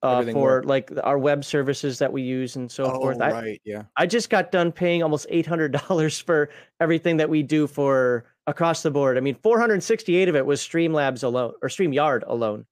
Uh, 0.00 0.22
for 0.32 0.56
went- 0.56 0.66
like 0.66 0.92
our 1.02 1.18
web 1.18 1.44
services 1.44 1.98
that 1.98 2.12
we 2.12 2.22
use 2.22 2.54
and 2.54 2.70
so 2.70 2.84
oh, 2.84 3.00
forth. 3.00 3.20
I, 3.20 3.32
right. 3.32 3.60
Yeah. 3.64 3.82
I 3.96 4.06
just 4.06 4.30
got 4.30 4.52
done 4.52 4.70
paying 4.70 5.02
almost 5.02 5.26
eight 5.28 5.46
hundred 5.46 5.72
dollars 5.72 6.18
for 6.26 6.50
everything 6.78 7.16
that 7.16 7.28
we 7.28 7.42
do 7.42 7.66
for 7.66 8.24
across 8.46 8.82
the 8.82 8.92
board. 8.92 9.16
I 9.16 9.20
mean, 9.20 9.34
four 9.34 9.58
hundred 9.58 9.82
sixty-eight 9.82 10.28
of 10.28 10.36
it 10.36 10.46
was 10.46 10.60
Streamlabs 10.60 11.24
alone 11.24 11.54
or 11.62 11.68
Streamyard 11.68 12.22
alone. 12.26 12.64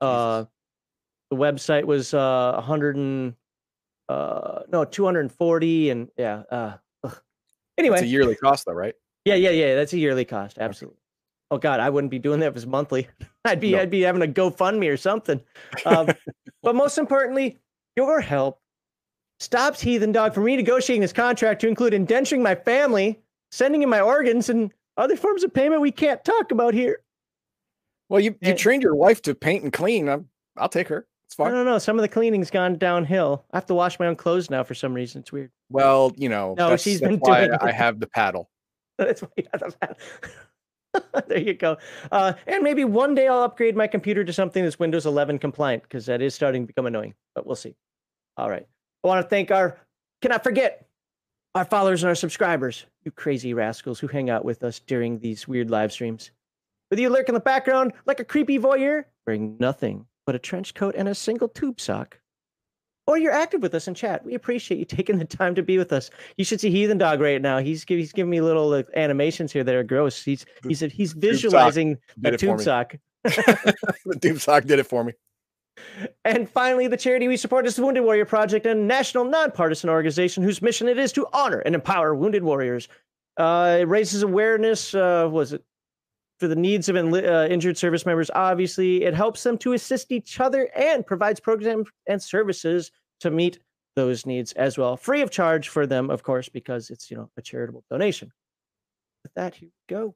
Uh, 0.00 0.44
the 1.30 1.36
website 1.36 1.84
was 1.84 2.14
uh, 2.14 2.54
a 2.56 2.60
hundred 2.60 2.94
and 2.94 3.34
uh, 4.08 4.60
no, 4.70 4.84
two 4.84 5.04
hundred 5.04 5.20
and 5.22 5.32
forty, 5.32 5.90
and 5.90 6.08
yeah. 6.16 6.42
Uh, 6.50 6.76
ugh. 7.02 7.20
anyway, 7.76 7.96
It's 7.96 8.04
a 8.04 8.06
yearly 8.06 8.36
cost, 8.36 8.66
though, 8.66 8.72
right? 8.72 8.94
yeah, 9.24 9.34
yeah, 9.34 9.50
yeah. 9.50 9.74
That's 9.74 9.92
a 9.92 9.98
yearly 9.98 10.24
cost. 10.24 10.58
Absolutely. 10.58 10.97
Oh 11.50 11.58
God, 11.58 11.80
I 11.80 11.88
wouldn't 11.90 12.10
be 12.10 12.18
doing 12.18 12.40
that 12.40 12.46
if 12.46 12.52
it 12.52 12.54
was 12.54 12.66
monthly. 12.66 13.08
I'd 13.44 13.60
be, 13.60 13.72
No. 13.72 13.80
I'd 13.80 13.90
be 13.90 14.02
having 14.02 14.22
a 14.22 14.26
GoFundMe 14.26 14.92
or 14.92 14.96
something. 14.96 15.40
Um, 15.86 16.08
but 16.62 16.74
most 16.74 16.98
importantly, 16.98 17.56
your 17.96 18.20
help 18.20 18.60
stops 19.40 19.80
Heathen 19.80 20.12
Dog 20.12 20.34
from 20.34 20.44
renegotiating 20.44 21.00
his 21.02 21.12
contract 21.12 21.60
to 21.62 21.68
include 21.68 21.92
indenturing 21.94 22.42
my 22.42 22.54
family, 22.54 23.20
sending 23.50 23.82
in 23.82 23.88
my 23.88 24.00
organs, 24.00 24.48
and 24.50 24.72
other 24.96 25.16
forms 25.16 25.42
of 25.44 25.54
payment 25.54 25.80
we 25.80 25.90
can't 25.92 26.22
talk 26.24 26.50
about 26.50 26.74
here. 26.74 27.00
Well, 28.10 28.20
you 28.20 28.32
you 28.40 28.52
Eh. 28.52 28.56
trained 28.56 28.82
your 28.82 28.94
wife 28.94 29.22
to 29.22 29.34
paint 29.34 29.62
and 29.64 29.72
clean. 29.72 30.08
I'm, 30.08 30.28
I'll 30.56 30.68
take 30.68 30.88
her. 30.88 31.06
It's 31.26 31.38
I 31.38 31.44
fine. 31.44 31.52
don't 31.52 31.66
know. 31.66 31.78
Some 31.78 31.96
of 31.98 32.02
the 32.02 32.08
cleaning's 32.08 32.50
gone 32.50 32.76
downhill. 32.78 33.44
I 33.52 33.56
have 33.58 33.66
to 33.66 33.74
wash 33.74 33.98
my 33.98 34.06
own 34.06 34.16
clothes 34.16 34.48
now 34.50 34.64
for 34.64 34.74
some 34.74 34.92
reason. 34.94 35.20
It's 35.20 35.30
weird. 35.30 35.50
Well, 35.70 36.12
you 36.16 36.28
know, 36.28 36.54
No, 36.58 36.76
she's 36.76 37.00
been 37.00 37.18
doing 37.18 37.52
I 37.60 37.68
it. 37.68 37.74
have 37.74 38.00
the 38.00 38.06
paddle. 38.06 38.48
That's 38.98 39.22
why 39.22 39.28
you 39.36 39.44
have 39.52 39.60
the 39.60 39.76
pad. 39.78 39.96
there 41.26 41.38
you 41.38 41.54
go. 41.54 41.76
Uh, 42.10 42.32
and 42.46 42.62
maybe 42.62 42.84
one 42.84 43.14
day 43.14 43.28
I'll 43.28 43.42
upgrade 43.42 43.76
my 43.76 43.86
computer 43.86 44.24
to 44.24 44.32
something 44.32 44.62
that's 44.62 44.78
Windows 44.78 45.06
11 45.06 45.38
compliant 45.38 45.82
because 45.82 46.06
that 46.06 46.22
is 46.22 46.34
starting 46.34 46.62
to 46.62 46.66
become 46.66 46.86
annoying. 46.86 47.14
But 47.34 47.46
we'll 47.46 47.56
see. 47.56 47.74
All 48.36 48.48
right. 48.48 48.66
I 49.04 49.08
want 49.08 49.24
to 49.24 49.28
thank 49.28 49.50
our. 49.50 49.78
Cannot 50.20 50.42
forget 50.42 50.88
our 51.54 51.64
followers 51.64 52.02
and 52.02 52.08
our 52.08 52.14
subscribers. 52.14 52.86
You 53.04 53.12
crazy 53.12 53.54
rascals 53.54 54.00
who 54.00 54.08
hang 54.08 54.30
out 54.30 54.44
with 54.44 54.64
us 54.64 54.80
during 54.80 55.18
these 55.18 55.46
weird 55.46 55.70
live 55.70 55.92
streams. 55.92 56.30
Whether 56.88 57.02
you 57.02 57.10
lurk 57.10 57.28
in 57.28 57.34
the 57.34 57.40
background 57.40 57.92
like 58.06 58.20
a 58.20 58.24
creepy 58.24 58.58
voyeur, 58.58 59.04
wearing 59.26 59.56
nothing 59.60 60.06
but 60.26 60.34
a 60.34 60.38
trench 60.38 60.74
coat 60.74 60.94
and 60.96 61.08
a 61.08 61.14
single 61.14 61.48
tube 61.48 61.80
sock, 61.80 62.18
or 63.08 63.16
you're 63.16 63.32
active 63.32 63.62
with 63.62 63.74
us 63.74 63.88
in 63.88 63.94
chat, 63.94 64.22
we 64.22 64.34
appreciate 64.34 64.76
you 64.76 64.84
taking 64.96 65.18
the 65.18 65.24
time 65.24 65.54
to 65.54 65.62
be 65.62 65.78
with 65.78 65.92
us. 65.92 66.10
You 66.36 66.44
should 66.44 66.60
see 66.60 66.70
Heathen 66.70 66.98
Dog 66.98 67.20
right 67.20 67.40
now. 67.40 67.58
He's 67.58 67.82
he's 67.84 68.12
giving 68.12 68.30
me 68.30 68.40
little 68.40 68.68
like, 68.68 68.86
animations 68.94 69.50
here 69.50 69.64
that 69.64 69.74
are 69.74 69.82
gross. 69.82 70.22
He's 70.22 70.44
The 70.62 70.68
he's 70.68 70.80
he's 70.80 71.12
visualizing 71.14 71.98
Did 72.20 72.32
a 72.32 72.34
it 72.34 72.40
for 72.40 72.46
tube 72.46 72.60
sock. 72.60 72.94
the 73.24 74.18
tube 74.20 74.40
sock 74.40 74.64
did 74.64 74.78
it 74.78 74.84
for 74.86 75.02
me. 75.02 75.14
And 76.24 76.50
finally, 76.50 76.86
the 76.86 76.96
charity 76.96 77.28
we 77.28 77.36
support 77.36 77.66
is 77.66 77.76
the 77.76 77.84
Wounded 77.84 78.04
Warrior 78.04 78.26
Project, 78.26 78.66
a 78.66 78.74
national 78.74 79.24
nonpartisan 79.24 79.88
organization 79.88 80.42
whose 80.42 80.60
mission 80.60 80.88
it 80.88 80.98
is 80.98 81.12
to 81.12 81.26
honor 81.32 81.60
and 81.60 81.74
empower 81.74 82.14
wounded 82.14 82.42
warriors. 82.42 82.88
Uh, 83.36 83.78
it 83.80 83.88
raises 83.88 84.22
awareness. 84.22 84.94
Uh, 84.94 85.28
was 85.30 85.52
it 85.52 85.64
for 86.38 86.48
the 86.48 86.56
needs 86.56 86.88
of 86.88 86.96
uh, 86.96 87.46
injured 87.50 87.76
service 87.76 88.06
members? 88.06 88.30
Obviously, 88.34 89.04
it 89.04 89.14
helps 89.14 89.42
them 89.42 89.58
to 89.58 89.72
assist 89.72 90.12
each 90.12 90.40
other 90.40 90.68
and 90.74 91.06
provides 91.06 91.40
programs 91.40 91.88
and 92.06 92.22
services 92.22 92.90
to 93.20 93.30
meet 93.30 93.58
those 93.98 94.26
needs 94.26 94.52
as 94.52 94.78
well, 94.78 94.96
free 94.96 95.22
of 95.22 95.30
charge 95.30 95.68
for 95.68 95.86
them, 95.86 96.08
of 96.08 96.22
course, 96.22 96.48
because 96.48 96.88
it's 96.90 97.10
you 97.10 97.16
know 97.16 97.30
a 97.36 97.42
charitable 97.42 97.84
donation. 97.90 98.30
With 99.24 99.34
that, 99.34 99.56
here 99.56 99.68
we 99.68 99.94
go. 99.94 100.14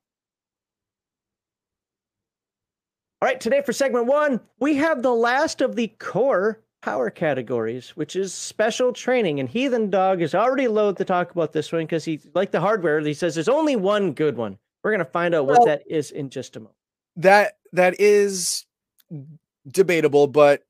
All 3.20 3.28
right, 3.28 3.40
today 3.40 3.62
for 3.62 3.72
segment 3.72 4.06
one, 4.06 4.40
we 4.58 4.76
have 4.76 5.02
the 5.02 5.12
last 5.12 5.60
of 5.60 5.76
the 5.76 5.88
core 5.98 6.62
power 6.82 7.10
categories, 7.10 7.90
which 7.90 8.16
is 8.16 8.34
special 8.34 8.92
training. 8.92 9.40
And 9.40 9.48
Heathen 9.48 9.90
Dog 9.90 10.20
is 10.20 10.34
already 10.34 10.66
loath 10.68 10.96
to 10.96 11.04
talk 11.04 11.30
about 11.30 11.52
this 11.52 11.72
one 11.72 11.82
because 11.82 12.04
he, 12.04 12.20
like 12.34 12.50
the 12.50 12.60
hardware, 12.60 13.00
he 13.00 13.14
says 13.14 13.34
there's 13.34 13.48
only 13.48 13.76
one 13.76 14.12
good 14.12 14.36
one. 14.36 14.58
We're 14.82 14.90
going 14.90 15.04
to 15.04 15.04
find 15.04 15.34
out 15.34 15.46
well, 15.46 15.58
what 15.58 15.66
that 15.66 15.82
is 15.88 16.10
in 16.10 16.30
just 16.30 16.56
a 16.56 16.60
moment. 16.60 16.76
That 17.16 17.58
that 17.72 18.00
is 18.00 18.64
debatable, 19.68 20.26
but 20.26 20.62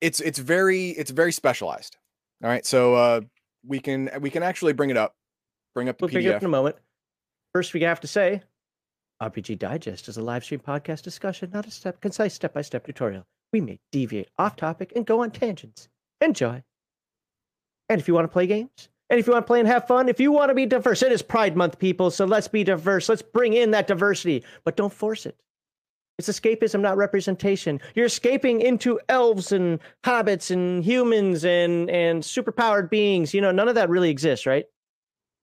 it's 0.00 0.20
it's 0.20 0.38
very 0.38 0.90
it's 0.90 1.10
very 1.10 1.32
specialized. 1.32 1.96
All 2.42 2.50
right, 2.50 2.64
so 2.64 2.94
uh, 2.94 3.20
we 3.66 3.80
can 3.80 4.10
we 4.20 4.30
can 4.30 4.42
actually 4.42 4.72
bring 4.72 4.90
it 4.90 4.96
up. 4.96 5.14
Bring 5.74 5.88
up 5.88 5.98
the 5.98 6.06
we'll 6.06 6.22
PDF. 6.22 6.36
up 6.36 6.42
in 6.42 6.46
a 6.46 6.50
moment. 6.50 6.76
First, 7.54 7.74
we 7.74 7.80
have 7.82 8.00
to 8.00 8.06
say 8.06 8.42
RPG 9.22 9.58
Digest 9.58 10.08
is 10.08 10.16
a 10.16 10.22
live 10.22 10.44
stream 10.44 10.60
podcast 10.60 11.02
discussion, 11.02 11.50
not 11.52 11.66
a 11.66 11.70
step 11.70 12.00
concise 12.00 12.34
step 12.34 12.54
by 12.54 12.62
step 12.62 12.86
tutorial. 12.86 13.24
We 13.52 13.60
may 13.60 13.78
deviate 13.92 14.28
off 14.38 14.56
topic 14.56 14.92
and 14.94 15.06
go 15.06 15.22
on 15.22 15.30
tangents. 15.30 15.88
Enjoy. 16.20 16.62
And 17.88 18.00
if 18.00 18.06
you 18.06 18.14
want 18.14 18.24
to 18.24 18.32
play 18.32 18.46
games, 18.46 18.88
and 19.10 19.18
if 19.18 19.26
you 19.26 19.32
want 19.32 19.46
to 19.46 19.46
play 19.46 19.60
and 19.60 19.68
have 19.68 19.86
fun, 19.86 20.08
if 20.08 20.20
you 20.20 20.32
want 20.32 20.50
to 20.50 20.54
be 20.54 20.66
diverse, 20.66 21.02
it 21.02 21.12
is 21.12 21.22
Pride 21.22 21.56
Month, 21.56 21.78
people. 21.78 22.10
So 22.10 22.24
let's 22.24 22.48
be 22.48 22.64
diverse. 22.64 23.08
Let's 23.08 23.22
bring 23.22 23.54
in 23.54 23.70
that 23.70 23.86
diversity, 23.86 24.44
but 24.64 24.76
don't 24.76 24.92
force 24.92 25.24
it. 25.24 25.36
It's 26.18 26.28
escapism, 26.28 26.80
not 26.80 26.96
representation. 26.96 27.80
You're 27.94 28.06
escaping 28.06 28.60
into 28.60 28.98
elves 29.08 29.52
and 29.52 29.78
hobbits 30.04 30.50
and 30.50 30.84
humans 30.84 31.44
and 31.44 31.88
and 31.88 32.22
superpowered 32.22 32.90
beings. 32.90 33.32
You 33.32 33.40
know, 33.40 33.52
none 33.52 33.68
of 33.68 33.76
that 33.76 33.88
really 33.88 34.10
exists, 34.10 34.44
right? 34.44 34.66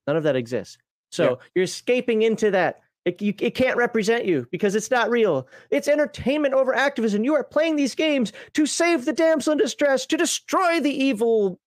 None 0.06 0.18
of 0.18 0.24
that 0.24 0.36
exists. 0.36 0.78
So 1.12 1.24
yeah. 1.24 1.36
you're 1.56 1.64
escaping 1.64 2.22
into 2.24 2.52
that. 2.52 2.82
It, 3.06 3.22
you, 3.22 3.34
it 3.40 3.52
can't 3.52 3.78
represent 3.78 4.26
you 4.26 4.48
because 4.52 4.74
it's 4.74 4.90
not 4.90 5.12
real. 5.12 5.48
It's 5.70 5.88
entertainment 5.88 6.56
over 6.56 6.74
activism. 6.74 7.24
You 7.24 7.36
are 7.36 7.44
playing 7.44 7.76
these 7.76 7.94
games 7.94 8.34
to 8.54 8.66
save 8.66 9.06
the 9.06 9.14
damsel 9.14 9.54
in 9.54 9.60
distress, 9.60 10.08
to 10.08 10.18
destroy 10.18 10.80
the 10.80 10.92
evil 10.92 11.60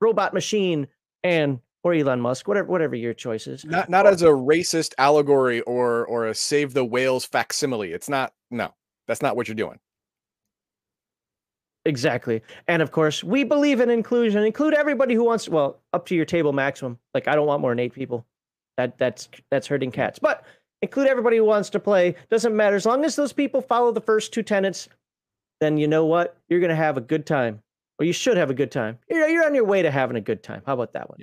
robot 0.00 0.34
machine, 0.34 0.88
and 1.22 1.60
or 1.82 1.94
Elon 1.94 2.20
Musk, 2.20 2.46
whatever 2.46 2.68
whatever 2.68 2.94
your 2.94 3.14
choice 3.14 3.46
is. 3.46 3.64
Not 3.64 3.88
not 3.88 4.06
as 4.06 4.22
a 4.22 4.26
racist 4.26 4.94
allegory 4.98 5.60
or 5.62 6.04
or 6.06 6.26
a 6.26 6.34
save 6.34 6.74
the 6.74 6.84
whales 6.84 7.24
facsimile. 7.24 7.92
It's 7.92 8.08
not. 8.08 8.32
No, 8.50 8.74
that's 9.06 9.22
not 9.22 9.36
what 9.36 9.48
you're 9.48 9.54
doing. 9.54 9.78
Exactly. 11.86 12.42
And 12.68 12.82
of 12.82 12.92
course, 12.92 13.24
we 13.24 13.42
believe 13.42 13.80
in 13.80 13.88
inclusion. 13.88 14.44
Include 14.44 14.74
everybody 14.74 15.14
who 15.14 15.24
wants 15.24 15.48
well, 15.48 15.80
up 15.94 16.06
to 16.06 16.14
your 16.14 16.26
table 16.26 16.52
maximum. 16.52 16.98
Like 17.14 17.26
I 17.26 17.34
don't 17.34 17.46
want 17.46 17.62
more 17.62 17.70
than 17.70 17.80
8 17.80 17.94
people. 17.94 18.26
That 18.76 18.98
that's 18.98 19.28
that's 19.50 19.66
hurting 19.66 19.90
cats. 19.90 20.18
But 20.18 20.44
include 20.82 21.08
everybody 21.08 21.38
who 21.38 21.44
wants 21.44 21.70
to 21.70 21.80
play. 21.80 22.16
Doesn't 22.30 22.54
matter. 22.54 22.76
As 22.76 22.86
long 22.86 23.04
as 23.04 23.16
those 23.16 23.32
people 23.32 23.62
follow 23.62 23.92
the 23.92 24.00
first 24.00 24.32
two 24.32 24.42
tenets, 24.42 24.88
then 25.60 25.78
you 25.78 25.88
know 25.88 26.06
what? 26.06 26.36
You're 26.48 26.60
going 26.60 26.70
to 26.70 26.76
have 26.76 26.96
a 26.96 27.02
good 27.02 27.26
time. 27.26 27.62
Or 28.00 28.04
you 28.04 28.14
should 28.14 28.38
have 28.38 28.48
a 28.48 28.54
good 28.54 28.72
time. 28.72 28.98
You're, 29.10 29.28
you're 29.28 29.44
on 29.44 29.54
your 29.54 29.66
way 29.66 29.82
to 29.82 29.90
having 29.90 30.16
a 30.16 30.22
good 30.22 30.42
time. 30.42 30.62
How 30.66 30.72
about 30.72 30.94
that 30.94 31.10
one? 31.10 31.18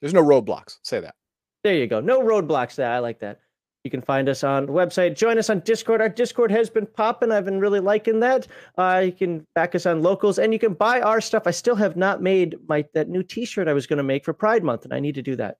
There's 0.00 0.12
no 0.12 0.24
roadblocks. 0.24 0.78
Say 0.82 0.98
that. 0.98 1.14
There 1.62 1.74
you 1.74 1.86
go. 1.86 2.00
No 2.00 2.20
roadblocks 2.20 2.74
there. 2.74 2.90
I 2.90 2.98
like 2.98 3.20
that. 3.20 3.38
You 3.84 3.90
can 3.90 4.02
find 4.02 4.28
us 4.28 4.42
on 4.42 4.66
the 4.66 4.72
website. 4.72 5.16
Join 5.16 5.38
us 5.38 5.48
on 5.48 5.60
Discord. 5.60 6.00
Our 6.00 6.08
Discord 6.08 6.50
has 6.50 6.68
been 6.68 6.84
popping. 6.84 7.30
I've 7.30 7.44
been 7.44 7.60
really 7.60 7.78
liking 7.78 8.18
that. 8.20 8.48
Uh, 8.76 9.02
you 9.06 9.12
can 9.12 9.46
back 9.54 9.76
us 9.76 9.86
on 9.86 10.02
locals, 10.02 10.40
and 10.40 10.52
you 10.52 10.58
can 10.58 10.74
buy 10.74 11.00
our 11.00 11.20
stuff. 11.20 11.44
I 11.46 11.52
still 11.52 11.76
have 11.76 11.96
not 11.96 12.20
made 12.20 12.56
my 12.68 12.84
that 12.94 13.08
new 13.08 13.22
T-shirt 13.22 13.68
I 13.68 13.72
was 13.72 13.86
going 13.86 13.98
to 13.98 14.02
make 14.02 14.24
for 14.24 14.32
Pride 14.32 14.64
Month, 14.64 14.84
and 14.84 14.92
I 14.92 14.98
need 14.98 15.14
to 15.14 15.22
do 15.22 15.36
that. 15.36 15.58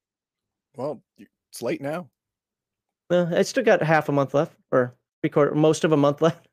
Well, 0.76 1.00
it's 1.16 1.62
late 1.62 1.81
now. 1.81 2.09
Well, 3.09 3.33
I 3.33 3.42
still 3.42 3.64
got 3.64 3.83
half 3.83 4.09
a 4.09 4.12
month 4.12 4.35
left, 4.35 4.57
or 4.72 4.96
three 5.22 5.31
quarter, 5.31 5.54
most 5.54 5.85
of 5.85 5.92
a 5.92 5.96
month 5.96 6.20
left. 6.22 6.47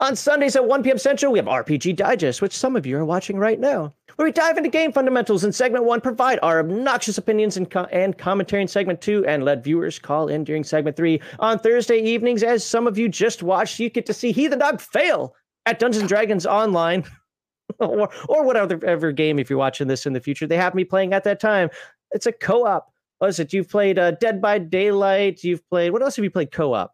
On 0.00 0.16
Sundays 0.16 0.56
at 0.56 0.66
1 0.66 0.82
p.m. 0.82 0.98
Central, 0.98 1.32
we 1.32 1.38
have 1.38 1.46
RPG 1.46 1.96
Digest, 1.96 2.42
which 2.42 2.56
some 2.56 2.76
of 2.76 2.84
you 2.84 2.98
are 2.98 3.04
watching 3.04 3.36
right 3.36 3.60
now, 3.60 3.94
where 4.16 4.26
we 4.26 4.32
dive 4.32 4.56
into 4.56 4.68
game 4.68 4.92
fundamentals 4.92 5.44
in 5.44 5.52
segment 5.52 5.84
one, 5.84 6.00
provide 6.00 6.38
our 6.42 6.58
obnoxious 6.58 7.16
opinions 7.16 7.56
and, 7.56 7.70
co- 7.70 7.86
and 7.92 8.18
commentary 8.18 8.60
in 8.60 8.68
segment 8.68 9.00
two, 9.00 9.24
and 9.26 9.44
let 9.44 9.62
viewers 9.62 9.98
call 9.98 10.28
in 10.28 10.44
during 10.44 10.64
segment 10.64 10.96
three. 10.96 11.20
On 11.38 11.58
Thursday 11.58 11.98
evenings, 11.98 12.42
as 12.42 12.64
some 12.64 12.86
of 12.86 12.98
you 12.98 13.08
just 13.08 13.42
watched, 13.42 13.78
you 13.78 13.88
get 13.88 14.04
to 14.06 14.14
see 14.14 14.32
Heathen 14.32 14.58
Dog 14.58 14.80
fail 14.80 15.34
at 15.64 15.78
Dungeons 15.78 16.02
and 16.02 16.08
Dragons 16.08 16.44
Online. 16.44 17.04
or, 17.78 18.10
or 18.28 18.44
whatever 18.44 19.10
game, 19.10 19.38
if 19.38 19.48
you're 19.48 19.58
watching 19.58 19.88
this 19.88 20.06
in 20.06 20.12
the 20.12 20.20
future, 20.20 20.46
they 20.46 20.56
have 20.56 20.74
me 20.74 20.84
playing 20.84 21.14
at 21.14 21.24
that 21.24 21.40
time. 21.40 21.70
It's 22.12 22.26
a 22.26 22.32
co 22.32 22.66
op 22.66 22.92
what 23.18 23.30
is 23.30 23.40
it? 23.40 23.52
You've 23.52 23.70
played 23.70 23.98
uh, 23.98 24.10
Dead 24.12 24.40
by 24.40 24.58
Daylight. 24.58 25.42
You've 25.44 25.66
played 25.70 25.92
what 25.92 26.02
else 26.02 26.16
have 26.16 26.24
you 26.24 26.30
played 26.30 26.52
co-op? 26.52 26.92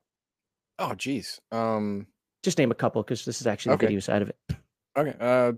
Oh, 0.79 0.95
geez. 0.95 1.41
Um, 1.51 2.07
just 2.43 2.59
name 2.59 2.71
a 2.71 2.75
couple 2.75 3.03
because 3.03 3.25
this 3.25 3.41
is 3.41 3.47
actually 3.47 3.77
the 3.77 3.87
video 3.87 4.01
side 4.01 4.23
of 4.23 4.29
it. 4.29 4.37
Okay. 4.97 5.15
Uh, 5.21 5.53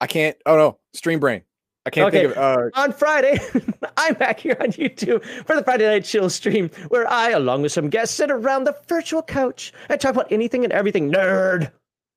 I 0.00 0.06
can't. 0.06 0.36
Oh 0.46 0.56
no, 0.56 0.78
Stream 0.94 1.20
Brain. 1.20 1.42
I 1.86 1.90
can't 1.90 2.08
okay. 2.08 2.26
think 2.26 2.36
of. 2.36 2.72
Uh... 2.74 2.80
On 2.80 2.92
Friday, 2.92 3.38
I'm 3.96 4.14
back 4.14 4.40
here 4.40 4.56
on 4.60 4.72
YouTube 4.72 5.24
for 5.46 5.54
the 5.54 5.62
Friday 5.62 5.86
Night 5.86 6.04
Chill 6.04 6.28
stream, 6.28 6.68
where 6.88 7.08
I, 7.08 7.30
along 7.30 7.62
with 7.62 7.72
some 7.72 7.88
guests, 7.88 8.14
sit 8.14 8.30
around 8.30 8.64
the 8.64 8.76
virtual 8.88 9.22
couch 9.22 9.72
and 9.88 10.00
talk 10.00 10.12
about 10.12 10.30
anything 10.32 10.64
and 10.64 10.72
everything 10.72 11.12
nerd. 11.12 11.70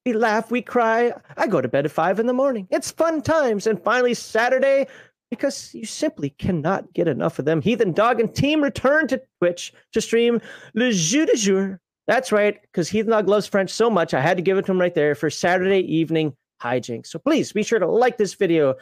We 0.06 0.14
laugh, 0.14 0.50
we 0.50 0.62
cry. 0.62 1.14
I 1.38 1.48
go 1.48 1.62
to 1.62 1.68
bed 1.68 1.86
at 1.86 1.92
five 1.92 2.20
in 2.20 2.26
the 2.26 2.34
morning. 2.34 2.68
It's 2.72 2.90
fun 2.90 3.22
times. 3.22 3.68
And 3.68 3.82
finally, 3.84 4.16
Saturday, 4.16 4.88
because 5.30 5.74
you 5.76 5.86
simply 5.86 6.32
cannot 6.32 6.92
get 6.94 7.08
enough 7.08 7.38
of 7.38 7.46
them. 7.46 7.62
Heathen 7.62 7.92
Dog 7.92 8.20
and 8.20 8.34
team 8.34 8.64
return 8.64 9.08
to 9.10 9.22
Twitch 9.40 9.72
to 9.94 10.02
stream 10.02 10.42
Le 10.74 10.92
Jeu 10.92 11.26
de 11.26 11.36
Jour. 11.36 11.80
That's 12.10 12.32
right, 12.32 12.60
because 12.63 12.89
Heathen 12.89 13.12
Dog 13.12 13.28
loves 13.28 13.45
French 13.45 13.69
so 13.69 13.88
much, 13.88 14.15
I 14.15 14.19
had 14.19 14.36
to 14.38 14.41
give 14.41 14.58
it 14.58 14.65
to 14.65 14.72
him 14.72 14.82
right 14.82 14.95
there 14.95 15.13
for 15.13 15.30
Saturday 15.30 15.82
evening 15.82 16.36
hijinks. 16.60 17.06
So 17.06 17.19
please 17.19 17.54
be 17.54 17.62
sure 17.62 17.78
to 17.78 17.86
like 17.86 18.17
this 18.17 18.34
video. 18.34 18.74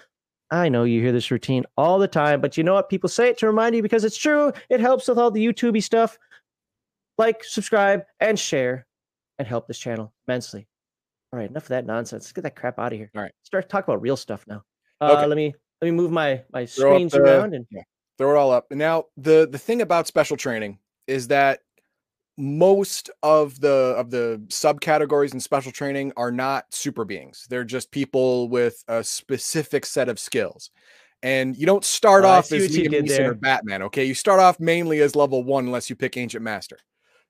I 0.49 0.69
know 0.69 0.85
you 0.85 1.01
hear 1.01 1.11
this 1.11 1.29
routine 1.29 1.65
all 1.75 1.99
the 1.99 2.07
time, 2.07 2.39
but 2.39 2.55
you 2.55 2.63
know 2.63 2.75
what? 2.75 2.87
People 2.87 3.09
say 3.09 3.27
it 3.27 3.37
to 3.39 3.47
remind 3.47 3.75
you 3.75 3.81
because 3.81 4.05
it's 4.05 4.15
true. 4.15 4.53
It 4.69 4.79
helps 4.79 5.09
with 5.09 5.17
all 5.17 5.29
the 5.29 5.45
YouTubey 5.45 5.83
stuff. 5.83 6.17
Like, 7.17 7.43
subscribe, 7.43 8.03
and 8.21 8.39
share, 8.39 8.87
and 9.39 9.45
help 9.45 9.67
this 9.67 9.77
channel 9.77 10.13
immensely. 10.25 10.65
All 11.33 11.39
right, 11.39 11.49
enough 11.49 11.63
of 11.63 11.69
that 11.69 11.85
nonsense. 11.85 12.23
Let's 12.23 12.31
get 12.31 12.43
that 12.43 12.55
crap 12.55 12.79
out 12.79 12.93
of 12.93 12.97
here. 12.97 13.11
All 13.13 13.23
right, 13.23 13.33
start 13.43 13.67
talking 13.67 13.93
about 13.93 14.01
real 14.01 14.15
stuff 14.15 14.45
now. 14.47 14.63
Uh, 15.01 15.11
okay. 15.17 15.25
Let 15.25 15.35
me 15.35 15.53
let 15.81 15.87
me 15.87 15.91
move 15.91 16.13
my 16.13 16.43
my 16.53 16.63
screens 16.63 17.11
the, 17.11 17.23
around 17.23 17.53
and 17.53 17.65
yeah, 17.71 17.81
throw 18.17 18.31
it 18.31 18.37
all 18.37 18.51
up. 18.51 18.67
And 18.69 18.79
now 18.79 19.07
the 19.17 19.49
the 19.51 19.57
thing 19.57 19.81
about 19.81 20.07
special 20.07 20.37
training 20.37 20.79
is 21.07 21.27
that 21.27 21.59
most 22.37 23.09
of 23.23 23.59
the 23.59 23.95
of 23.97 24.11
the 24.11 24.41
subcategories 24.47 25.33
in 25.33 25.39
special 25.39 25.71
training 25.71 26.13
are 26.15 26.31
not 26.31 26.65
super 26.69 27.03
beings. 27.03 27.47
They're 27.49 27.63
just 27.63 27.91
people 27.91 28.47
with 28.49 28.83
a 28.87 29.03
specific 29.03 29.85
set 29.85 30.07
of 30.07 30.19
skills. 30.19 30.69
And 31.23 31.57
you 31.57 31.65
don't 31.65 31.83
start 31.83 32.25
off 32.25 32.51
as 32.51 32.69
Liam 32.69 32.89
Neeson 32.89 33.25
or 33.25 33.33
Batman, 33.33 33.81
okay? 33.83 34.05
You 34.05 34.13
start 34.13 34.39
off 34.39 34.59
mainly 34.59 35.01
as 35.01 35.15
level 35.15 35.43
one 35.43 35.65
unless 35.65 35.89
you 35.89 35.95
pick 35.95 36.15
Ancient 36.15 36.43
Master. 36.43 36.77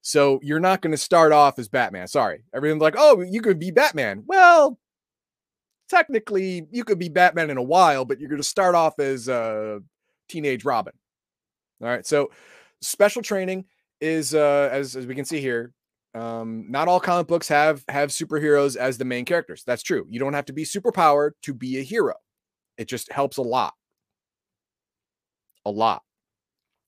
So 0.01 0.39
you're 0.43 0.59
not 0.59 0.81
going 0.81 0.91
to 0.91 0.97
start 0.97 1.31
off 1.31 1.57
as 1.57 1.69
Batman. 1.69 2.07
Sorry. 2.07 2.43
Everyone's 2.53 2.81
like, 2.81 2.95
oh, 2.97 3.21
you 3.21 3.41
could 3.41 3.59
be 3.59 3.71
Batman. 3.71 4.23
Well, 4.27 4.77
technically 5.89 6.67
you 6.69 6.83
could 6.83 6.99
be 6.99 7.07
Batman 7.07 7.49
in 7.49 7.57
a 7.57 7.63
while, 7.63 8.03
but 8.03 8.19
you're 8.19 8.29
going 8.29 8.41
to 8.41 8.47
start 8.47 8.75
off 8.75 8.99
as 8.99 9.29
uh, 9.29 9.79
teenage 10.27 10.65
Robin. 10.65 10.93
All 11.81 11.87
right. 11.87 12.05
So 12.05 12.31
special 12.81 13.21
training 13.21 13.65
is 14.01 14.33
uh, 14.33 14.69
as 14.71 14.95
as 14.95 15.07
we 15.07 15.15
can 15.15 15.25
see 15.25 15.39
here. 15.39 15.73
Um, 16.13 16.65
not 16.69 16.87
all 16.87 16.99
comic 16.99 17.27
books 17.27 17.47
have 17.47 17.83
have 17.89 18.09
superheroes 18.09 18.75
as 18.75 18.97
the 18.97 19.05
main 19.05 19.25
characters. 19.25 19.63
That's 19.65 19.83
true. 19.83 20.05
You 20.09 20.19
don't 20.19 20.33
have 20.33 20.45
to 20.45 20.53
be 20.53 20.63
superpowered 20.63 21.31
to 21.43 21.53
be 21.53 21.79
a 21.79 21.83
hero. 21.83 22.15
It 22.77 22.87
just 22.87 23.11
helps 23.11 23.37
a 23.37 23.41
lot. 23.41 23.73
A 25.65 25.71
lot. 25.71 26.03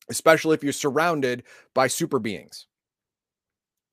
Especially 0.09 0.55
if 0.55 0.63
you're 0.63 0.73
surrounded 0.73 1.43
by 1.75 1.87
super 1.87 2.19
beings. 2.19 2.67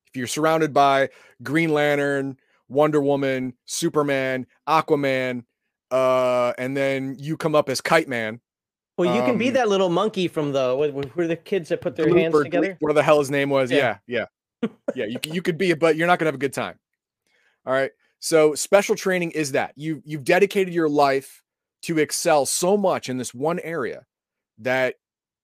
If 0.08 0.16
you're 0.16 0.26
surrounded 0.26 0.72
by 0.72 1.10
Green 1.42 1.70
Lantern, 1.70 2.38
Wonder 2.68 3.02
Woman, 3.02 3.52
Superman, 3.66 4.46
Aquaman, 4.68 5.44
uh, 5.90 6.52
and 6.58 6.76
then 6.76 7.16
you 7.18 7.36
come 7.36 7.54
up 7.54 7.68
as 7.68 7.80
Kite 7.80 8.08
Man. 8.08 8.40
Well, 8.96 9.14
you 9.14 9.20
um, 9.20 9.26
can 9.26 9.38
be 9.38 9.48
um, 9.48 9.54
that 9.54 9.68
little 9.68 9.90
monkey 9.90 10.26
from 10.26 10.52
the 10.52 10.74
where 11.14 11.26
the 11.26 11.36
kids 11.36 11.68
that 11.68 11.80
put 11.80 11.96
their 11.96 12.08
hands 12.08 12.34
together. 12.42 12.76
What 12.80 12.94
the 12.94 13.02
hell 13.02 13.18
his 13.18 13.30
name 13.30 13.50
was? 13.50 13.70
Yeah, 13.70 13.98
yeah, 14.06 14.26
yeah. 14.62 14.68
yeah 14.94 15.04
you 15.04 15.18
you 15.24 15.42
could 15.42 15.58
be, 15.58 15.74
but 15.74 15.96
you're 15.96 16.06
not 16.06 16.18
gonna 16.18 16.28
have 16.28 16.34
a 16.34 16.38
good 16.38 16.54
time. 16.54 16.78
All 17.66 17.72
right. 17.72 17.90
So 18.20 18.54
special 18.54 18.96
training 18.96 19.32
is 19.32 19.52
that 19.52 19.72
you 19.76 20.02
you've 20.04 20.24
dedicated 20.24 20.72
your 20.72 20.88
life 20.88 21.42
to 21.82 21.98
excel 21.98 22.46
so 22.46 22.76
much 22.76 23.08
in 23.08 23.18
this 23.18 23.34
one 23.34 23.60
area 23.60 24.06
that 24.58 24.94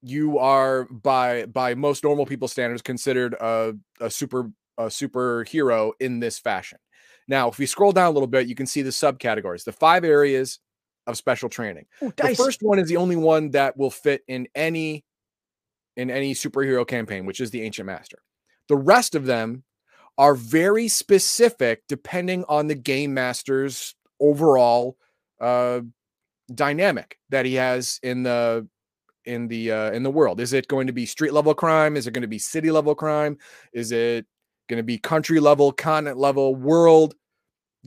you 0.00 0.38
are 0.38 0.84
by 0.86 1.46
by 1.46 1.74
most 1.74 2.04
normal 2.04 2.26
people 2.26 2.48
standards 2.48 2.82
considered 2.82 3.34
a, 3.34 3.74
a 4.00 4.10
super 4.10 4.50
a 4.78 4.84
superhero 4.84 5.92
in 6.00 6.20
this 6.20 6.38
fashion. 6.38 6.78
Now, 7.28 7.48
if 7.48 7.58
we 7.58 7.66
scroll 7.66 7.92
down 7.92 8.06
a 8.06 8.10
little 8.10 8.26
bit, 8.26 8.48
you 8.48 8.54
can 8.54 8.66
see 8.66 8.82
the 8.82 8.90
subcategories, 8.90 9.64
the 9.64 9.72
five 9.72 10.04
areas 10.04 10.58
of 11.06 11.16
special 11.16 11.48
training. 11.48 11.86
Ooh, 12.02 12.12
The 12.16 12.34
first 12.34 12.60
one 12.62 12.78
is 12.78 12.88
the 12.88 12.96
only 12.96 13.16
one 13.16 13.50
that 13.50 13.76
will 13.76 13.90
fit 13.90 14.22
in 14.28 14.48
any 14.54 15.04
in 15.96 16.10
any 16.10 16.34
superhero 16.34 16.86
campaign, 16.86 17.26
which 17.26 17.40
is 17.40 17.50
the 17.50 17.62
Ancient 17.62 17.86
Master. 17.86 18.18
The 18.68 18.76
rest 18.76 19.14
of 19.14 19.26
them 19.26 19.64
are 20.18 20.34
very 20.34 20.88
specific 20.88 21.82
depending 21.88 22.44
on 22.48 22.66
the 22.66 22.74
game 22.74 23.14
master's 23.14 23.94
overall 24.20 24.96
uh 25.40 25.80
dynamic 26.54 27.18
that 27.30 27.44
he 27.44 27.54
has 27.54 27.98
in 28.02 28.22
the 28.22 28.66
in 29.24 29.48
the 29.48 29.72
uh 29.72 29.90
in 29.92 30.02
the 30.02 30.10
world. 30.10 30.40
Is 30.40 30.52
it 30.52 30.68
going 30.68 30.86
to 30.86 30.92
be 30.92 31.06
street 31.06 31.32
level 31.32 31.54
crime? 31.54 31.96
Is 31.96 32.06
it 32.06 32.12
going 32.12 32.22
to 32.22 32.28
be 32.28 32.38
city 32.38 32.70
level 32.70 32.94
crime? 32.94 33.38
Is 33.72 33.92
it 33.92 34.26
going 34.68 34.78
to 34.78 34.84
be 34.84 34.98
country 34.98 35.40
level, 35.40 35.72
continent 35.72 36.18
level, 36.18 36.54
world, 36.54 37.14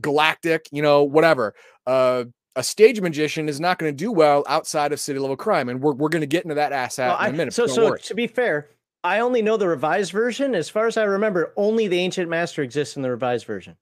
galactic, 0.02 0.68
you 0.72 0.82
know, 0.82 1.04
whatever. 1.04 1.56
Uh 1.86 2.26
a 2.56 2.64
stage 2.64 3.02
magician 3.02 3.50
is 3.50 3.60
not 3.60 3.78
going 3.80 3.92
to 3.92 3.96
do 3.96 4.12
well 4.12 4.44
outside 4.48 4.92
of 4.94 5.00
city 5.00 5.20
level 5.20 5.36
crime, 5.36 5.70
and 5.70 5.82
we're, 5.82 5.94
we're 5.94 6.10
going 6.10 6.22
to 6.22 6.28
get 6.28 6.44
into 6.44 6.56
that 6.56 6.72
asshat 6.72 7.08
Well, 7.08 7.22
in 7.28 7.34
a 7.34 7.38
minute. 7.38 7.54
so, 7.54 7.66
don't 7.68 7.76
so 7.76 7.86
worry. 7.90 8.00
to 8.02 8.14
be 8.16 8.28
fair, 8.28 8.70
I 9.04 9.20
only 9.20 9.42
know 9.42 9.58
the 9.58 9.68
revised 9.68 10.12
version. 10.12 10.56
As 10.56 10.70
far 10.70 10.88
as 10.88 10.98
I 10.98 11.04
remember, 11.04 11.54
only 11.58 11.88
the 11.88 12.00
Ancient 12.00 12.30
Master 12.30 12.62
exists 12.64 12.96
in 12.96 13.02
the 13.02 13.10
revised 13.12 13.46
version. 13.46 13.76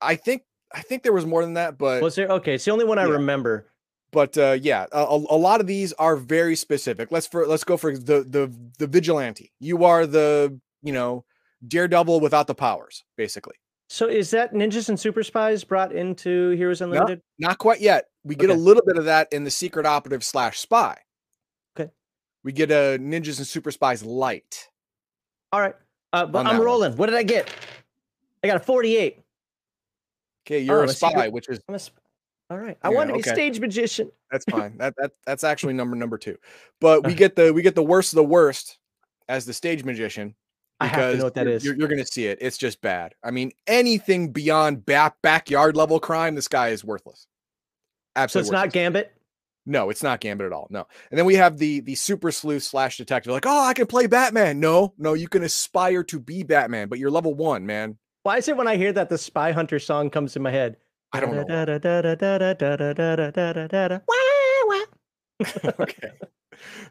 I 0.00 0.14
think 0.16 0.42
I 0.72 0.82
think 0.82 1.02
there 1.02 1.12
was 1.12 1.26
more 1.26 1.42
than 1.42 1.54
that, 1.54 1.78
but 1.78 2.02
Was 2.02 2.14
there? 2.14 2.28
Okay, 2.28 2.54
it's 2.54 2.64
the 2.64 2.70
only 2.72 2.84
one 2.84 2.98
I 2.98 3.04
remember. 3.04 3.66
but 4.12 4.36
uh, 4.38 4.56
yeah, 4.60 4.86
a, 4.92 4.98
a 5.00 5.16
a 5.16 5.38
lot 5.38 5.60
of 5.60 5.66
these 5.66 5.92
are 5.94 6.14
very 6.16 6.54
specific. 6.54 7.10
Let's 7.10 7.26
for 7.26 7.46
let's 7.46 7.64
go 7.64 7.76
for 7.76 7.96
the 7.96 8.22
the 8.22 8.52
the 8.78 8.86
vigilante. 8.86 9.50
You 9.58 9.84
are 9.84 10.06
the 10.06 10.58
you 10.82 10.92
know 10.92 11.24
daredevil 11.66 12.20
without 12.20 12.46
the 12.46 12.54
powers, 12.54 13.04
basically. 13.16 13.56
So 13.90 14.06
is 14.06 14.30
that 14.32 14.52
Ninjas 14.52 14.90
and 14.90 15.00
Super 15.00 15.22
Spies 15.22 15.64
brought 15.64 15.92
into 15.94 16.50
Heroes 16.50 16.82
Unlimited? 16.82 17.22
Not 17.38 17.56
quite 17.56 17.80
yet. 17.80 18.04
We 18.28 18.34
get 18.36 18.50
a 18.50 18.54
little 18.54 18.82
bit 18.86 18.96
of 18.98 19.06
that 19.06 19.32
in 19.32 19.44
the 19.44 19.50
secret 19.50 19.86
operative 19.86 20.22
slash 20.22 20.58
spy. 20.58 20.98
Okay. 21.78 21.90
We 22.44 22.52
get 22.52 22.70
a 22.70 22.98
ninjas 23.00 23.38
and 23.38 23.46
super 23.46 23.70
spies 23.70 24.02
light. 24.04 24.68
All 25.52 25.60
right, 25.60 25.74
uh, 26.12 26.26
but 26.26 26.40
I'm 26.40 26.44
that 26.44 26.52
one. 26.58 26.60
rolling. 26.66 26.96
What 26.96 27.06
did 27.06 27.14
I 27.16 27.22
get? 27.22 27.50
I 28.44 28.46
got 28.48 28.56
a 28.58 28.60
48. 28.60 29.18
Okay, 30.46 30.60
you're 30.60 30.78
Oh, 30.78 30.80
a 30.82 30.84
a 30.84 30.88
secret- 30.88 31.10
spy, 31.12 31.28
which 31.28 31.48
is 31.48 31.60
I'm 31.68 31.74
a 31.74 31.78
sp- 31.80 31.96
All 32.50 32.58
right, 32.58 32.76
I 32.82 32.90
Yeah, 32.90 32.94
wanted 32.96 33.08
to 33.08 33.14
be 33.14 33.20
okay. 33.20 33.32
stage 33.34 33.60
magician. 33.60 34.10
that's 34.30 34.44
fine. 34.50 34.76
that 34.78 34.94
that 34.98 35.12
that's 35.26 35.44
actually 35.44 35.72
number 35.74 35.96
number 35.96 36.18
two. 36.18 36.36
But 36.80 37.06
we 37.06 37.14
get 37.14 37.34
the 37.36 37.52
we 37.52 37.62
get 37.62 37.74
the 37.74 37.82
worst 37.82 38.12
of 38.12 38.16
the 38.16 38.24
worst 38.24 38.78
as 39.28 39.44
the 39.46 39.52
stage 39.54 39.84
magician. 39.84 40.34
I 40.80 40.86
have 40.86 40.96
to 40.96 41.00
because 41.06 41.18
know 41.18 41.24
what 41.24 41.34
that 41.34 41.46
you're, 41.46 41.54
is. 41.54 41.64
You're, 41.64 41.74
you're 41.76 41.88
going 41.88 41.98
to 41.98 42.06
see 42.06 42.26
it. 42.26 42.38
It's 42.40 42.56
just 42.56 42.80
bad. 42.80 43.14
I 43.24 43.30
mean, 43.32 43.50
anything 43.66 44.30
beyond 44.32 44.86
back 44.86 45.16
backyard 45.22 45.76
level 45.76 45.98
crime, 45.98 46.34
this 46.36 46.46
guy 46.46 46.68
is 46.68 46.84
worthless. 46.84 47.26
So 48.16 48.22
Absolutely. 48.22 48.48
it's 48.48 48.52
not. 48.52 48.72
Gambit. 48.72 49.12
No, 49.66 49.90
it's 49.90 50.02
not 50.02 50.20
Gambit 50.20 50.46
at 50.46 50.52
all. 50.52 50.66
No. 50.70 50.86
And 51.10 51.18
then 51.18 51.26
we 51.26 51.34
have 51.34 51.58
the 51.58 51.80
the 51.80 51.94
super 51.94 52.32
sleuth 52.32 52.62
slash 52.62 52.96
detective. 52.96 53.32
Like, 53.32 53.46
oh, 53.46 53.64
I 53.64 53.74
can 53.74 53.86
play 53.86 54.06
Batman. 54.06 54.60
No, 54.60 54.94
no, 54.96 55.12
you 55.14 55.28
can 55.28 55.42
aspire 55.42 56.02
to 56.04 56.18
be 56.18 56.42
Batman, 56.42 56.88
but 56.88 56.98
you're 56.98 57.10
level 57.10 57.34
one, 57.34 57.66
man. 57.66 57.98
Why 58.22 58.38
is 58.38 58.48
it 58.48 58.56
when 58.56 58.66
I 58.66 58.76
hear 58.76 58.92
that 58.92 59.08
the 59.08 59.18
Spy 59.18 59.52
Hunter 59.52 59.78
song 59.78 60.10
comes 60.10 60.36
in 60.36 60.42
my 60.42 60.50
head? 60.50 60.76
I 61.12 61.20
don't 61.20 61.34
know. 61.34 61.42
know. 61.42 61.64
okay. 65.80 66.10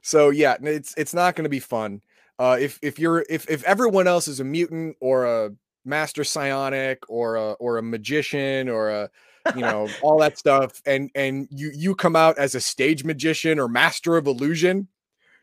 So 0.01 0.29
yeah, 0.29 0.55
it's 0.61 0.93
it's 0.97 1.13
not 1.13 1.35
going 1.35 1.43
to 1.43 1.49
be 1.49 1.59
fun. 1.59 2.01
Uh, 2.39 2.57
if 2.59 2.79
if 2.81 2.99
you're 2.99 3.25
if 3.29 3.49
if 3.49 3.63
everyone 3.63 4.07
else 4.07 4.27
is 4.27 4.39
a 4.39 4.43
mutant 4.43 4.95
or 4.99 5.25
a 5.25 5.51
master 5.83 6.23
psionic 6.23 7.03
or 7.09 7.35
a 7.35 7.51
or 7.53 7.77
a 7.77 7.83
magician 7.83 8.69
or 8.69 8.89
a 8.89 9.09
you 9.55 9.61
know 9.61 9.87
all 10.01 10.19
that 10.19 10.37
stuff, 10.37 10.81
and 10.85 11.09
and 11.15 11.47
you 11.51 11.71
you 11.73 11.95
come 11.95 12.15
out 12.15 12.37
as 12.37 12.55
a 12.55 12.61
stage 12.61 13.03
magician 13.03 13.59
or 13.59 13.67
master 13.67 14.17
of 14.17 14.27
illusion, 14.27 14.87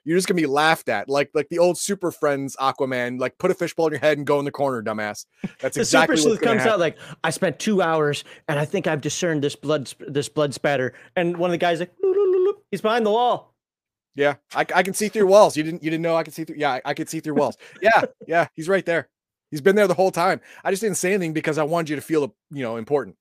you're 0.04 0.16
just 0.18 0.28
gonna 0.28 0.40
be 0.40 0.46
laughed 0.46 0.88
at, 0.88 1.08
like 1.08 1.30
like 1.34 1.48
the 1.48 1.58
old 1.58 1.78
Super 1.78 2.10
Friends 2.10 2.56
Aquaman, 2.60 3.18
like 3.18 3.38
put 3.38 3.50
a 3.50 3.54
fishbowl 3.54 3.86
in 3.86 3.92
your 3.92 4.00
head 4.00 4.18
and 4.18 4.26
go 4.26 4.38
in 4.38 4.44
the 4.44 4.50
corner, 4.50 4.82
dumbass. 4.82 5.26
That's 5.60 5.76
The 5.76 5.82
exactly 5.82 6.16
super 6.16 6.28
sleuth 6.28 6.40
comes 6.40 6.58
happen. 6.62 6.72
out 6.74 6.78
like, 6.80 6.96
I 7.22 7.30
spent 7.30 7.58
two 7.58 7.80
hours 7.82 8.24
and 8.48 8.58
I 8.58 8.64
think 8.64 8.86
I've 8.86 9.00
discerned 9.00 9.42
this 9.42 9.56
blood 9.56 9.92
this 10.08 10.28
blood 10.28 10.52
spatter. 10.54 10.94
And 11.16 11.36
one 11.36 11.50
of 11.50 11.52
the 11.52 11.58
guys 11.58 11.80
like, 11.80 11.92
"Loop, 12.02 12.16
loop, 12.16 12.28
loop, 12.34 12.46
loop." 12.46 12.64
he's 12.70 12.80
behind 12.82 13.06
the 13.06 13.10
wall. 13.10 13.54
Yeah, 14.16 14.34
I, 14.54 14.60
I 14.74 14.82
can 14.84 14.94
see 14.94 15.08
through 15.08 15.26
walls. 15.26 15.56
You 15.56 15.62
didn't 15.64 15.82
you 15.82 15.90
didn't 15.90 16.02
know 16.02 16.14
I 16.16 16.22
could 16.22 16.34
see 16.34 16.44
through. 16.44 16.56
Yeah, 16.58 16.72
I, 16.72 16.82
I 16.84 16.94
could 16.94 17.08
see 17.08 17.20
through 17.20 17.34
walls. 17.34 17.56
Yeah, 17.82 18.02
yeah, 18.28 18.46
he's 18.54 18.68
right 18.68 18.84
there. 18.86 19.08
He's 19.50 19.60
been 19.60 19.76
there 19.76 19.86
the 19.86 19.94
whole 19.94 20.10
time. 20.10 20.40
I 20.64 20.70
just 20.70 20.82
didn't 20.82 20.96
say 20.96 21.12
anything 21.14 21.32
because 21.32 21.58
I 21.58 21.62
wanted 21.64 21.90
you 21.90 21.96
to 21.96 22.02
feel 22.02 22.34
you 22.50 22.62
know 22.62 22.76
important. 22.76 23.16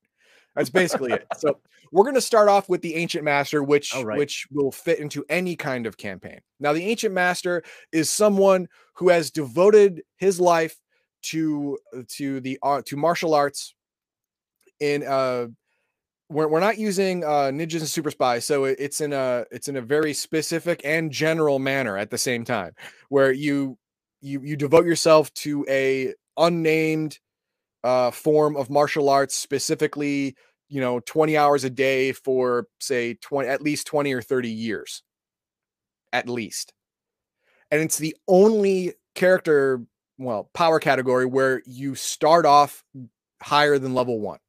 That's 0.55 0.69
basically 0.69 1.13
it. 1.13 1.25
So 1.37 1.59
we're 1.91 2.05
gonna 2.05 2.21
start 2.21 2.49
off 2.49 2.69
with 2.69 2.81
the 2.81 2.95
ancient 2.95 3.23
master, 3.23 3.63
which 3.63 3.95
right. 3.95 4.17
which 4.17 4.47
will 4.51 4.71
fit 4.71 4.99
into 4.99 5.25
any 5.29 5.55
kind 5.55 5.85
of 5.85 5.97
campaign. 5.97 6.39
Now, 6.59 6.73
the 6.73 6.83
ancient 6.83 7.13
master 7.13 7.63
is 7.91 8.09
someone 8.09 8.67
who 8.95 9.09
has 9.09 9.31
devoted 9.31 10.03
his 10.17 10.39
life 10.39 10.75
to 11.23 11.77
to 12.09 12.39
the 12.41 12.59
uh, 12.61 12.81
to 12.85 12.97
martial 12.97 13.33
arts 13.33 13.73
in 14.79 15.03
uh 15.03 15.47
we're, 16.29 16.47
we're 16.47 16.59
not 16.59 16.77
using 16.77 17.23
uh 17.23 17.49
ninjas 17.53 17.79
and 17.79 17.87
super 17.87 18.11
spies 18.11 18.45
so 18.45 18.65
it- 18.65 18.77
it's 18.79 18.99
in 19.01 19.13
a 19.13 19.45
it's 19.51 19.67
in 19.67 19.77
a 19.77 19.81
very 19.81 20.13
specific 20.13 20.81
and 20.83 21.11
general 21.11 21.59
manner 21.59 21.97
at 21.97 22.09
the 22.09 22.17
same 22.17 22.43
time 22.43 22.73
where 23.09 23.31
you 23.31 23.77
you 24.21 24.41
you 24.43 24.57
devote 24.57 24.85
yourself 24.85 25.33
to 25.33 25.65
a 25.69 26.13
unnamed 26.37 27.19
uh 27.83 28.11
form 28.11 28.55
of 28.55 28.69
martial 28.69 29.09
arts 29.09 29.35
specifically 29.35 30.35
you 30.69 30.79
know 30.81 30.99
20 31.01 31.37
hours 31.37 31.63
a 31.63 31.69
day 31.69 32.11
for 32.11 32.67
say 32.79 33.15
20 33.15 33.47
at 33.47 33.61
least 33.61 33.87
20 33.87 34.13
or 34.13 34.21
30 34.21 34.49
years 34.49 35.03
at 36.11 36.29
least 36.29 36.73
and 37.71 37.81
it's 37.81 37.97
the 37.97 38.15
only 38.27 38.93
character 39.15 39.81
well 40.17 40.49
power 40.53 40.79
category 40.79 41.25
where 41.25 41.61
you 41.65 41.95
start 41.95 42.45
off 42.45 42.83
higher 43.41 43.77
than 43.77 43.93
level 43.93 44.19
1 44.19 44.35
Uh, 44.35 44.39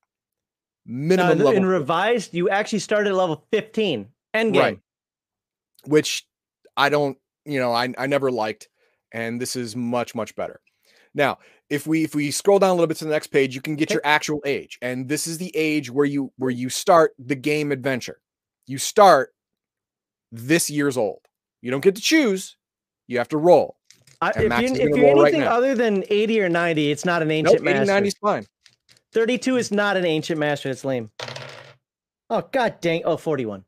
minimum 0.87 1.39
in 1.39 1.45
level 1.45 1.65
revised, 1.65 2.35
you 2.35 2.49
actually 2.51 2.79
started 2.79 3.09
at 3.11 3.17
level 3.17 3.45
15. 3.51 4.07
End 4.35 4.53
game. 4.53 4.63
Right. 4.63 4.79
which 5.87 6.27
I 6.77 6.89
don't, 6.91 7.17
you 7.47 7.59
know, 7.59 7.73
I, 7.73 7.93
I 7.97 8.07
never 8.07 8.31
liked. 8.31 8.69
And 9.13 9.41
this 9.41 9.57
is 9.57 9.75
much, 9.77 10.15
much 10.15 10.35
better. 10.35 10.61
Now, 11.15 11.39
if 11.75 11.87
we 11.87 12.05
if 12.05 12.15
we 12.15 12.31
scroll 12.31 12.59
down 12.59 12.71
a 12.71 12.75
little 12.75 12.87
bit 12.87 12.97
to 12.99 13.05
the 13.05 13.11
next 13.11 13.29
page, 13.29 13.55
you 13.55 13.61
can 13.61 13.77
get 13.77 13.89
Okay. 13.89 13.95
your 13.95 14.03
actual 14.05 14.41
age. 14.47 14.79
And 14.81 15.09
this 15.09 15.27
is 15.27 15.39
the 15.39 15.55
age 15.57 15.91
where 15.91 16.07
you 16.07 16.33
where 16.39 16.51
you 16.51 16.69
start 16.69 17.13
the 17.19 17.35
game 17.35 17.73
adventure. 17.73 18.21
You 18.67 18.79
start 18.79 19.35
this 20.33 20.71
year's 20.71 20.97
old. 20.97 21.21
You 21.61 21.71
don't 21.71 21.83
get 21.83 21.97
to 21.97 22.03
choose, 22.03 22.57
you 23.07 23.19
have 23.19 23.29
to 23.29 23.37
roll. 23.39 23.77
I, 24.21 24.31
if 24.31 24.37
you're, 24.39 24.53
if 24.91 24.97
you're 24.97 25.15
right 25.17 25.21
anything 25.27 25.41
now. 25.41 25.57
other 25.57 25.75
than 25.75 26.05
80 26.09 26.41
or 26.43 26.49
90, 26.49 26.91
it's 26.91 27.05
not 27.05 27.21
an 27.23 27.29
Nope, 27.29 27.37
ancient 27.39 27.61
80, 27.61 27.65
master. 27.65 27.93
90 27.93 28.09
is 28.09 28.15
fine. 28.21 28.47
32 29.13 29.57
is 29.57 29.71
not 29.73 29.97
an 29.97 30.05
ancient 30.07 30.39
master. 30.39 30.69
That's 30.71 30.85
lame. 30.85 31.11
Oh, 32.31 32.43
god 32.53 32.81
dang. 32.81 33.03
Oh, 33.05 33.17
41. 33.17 33.65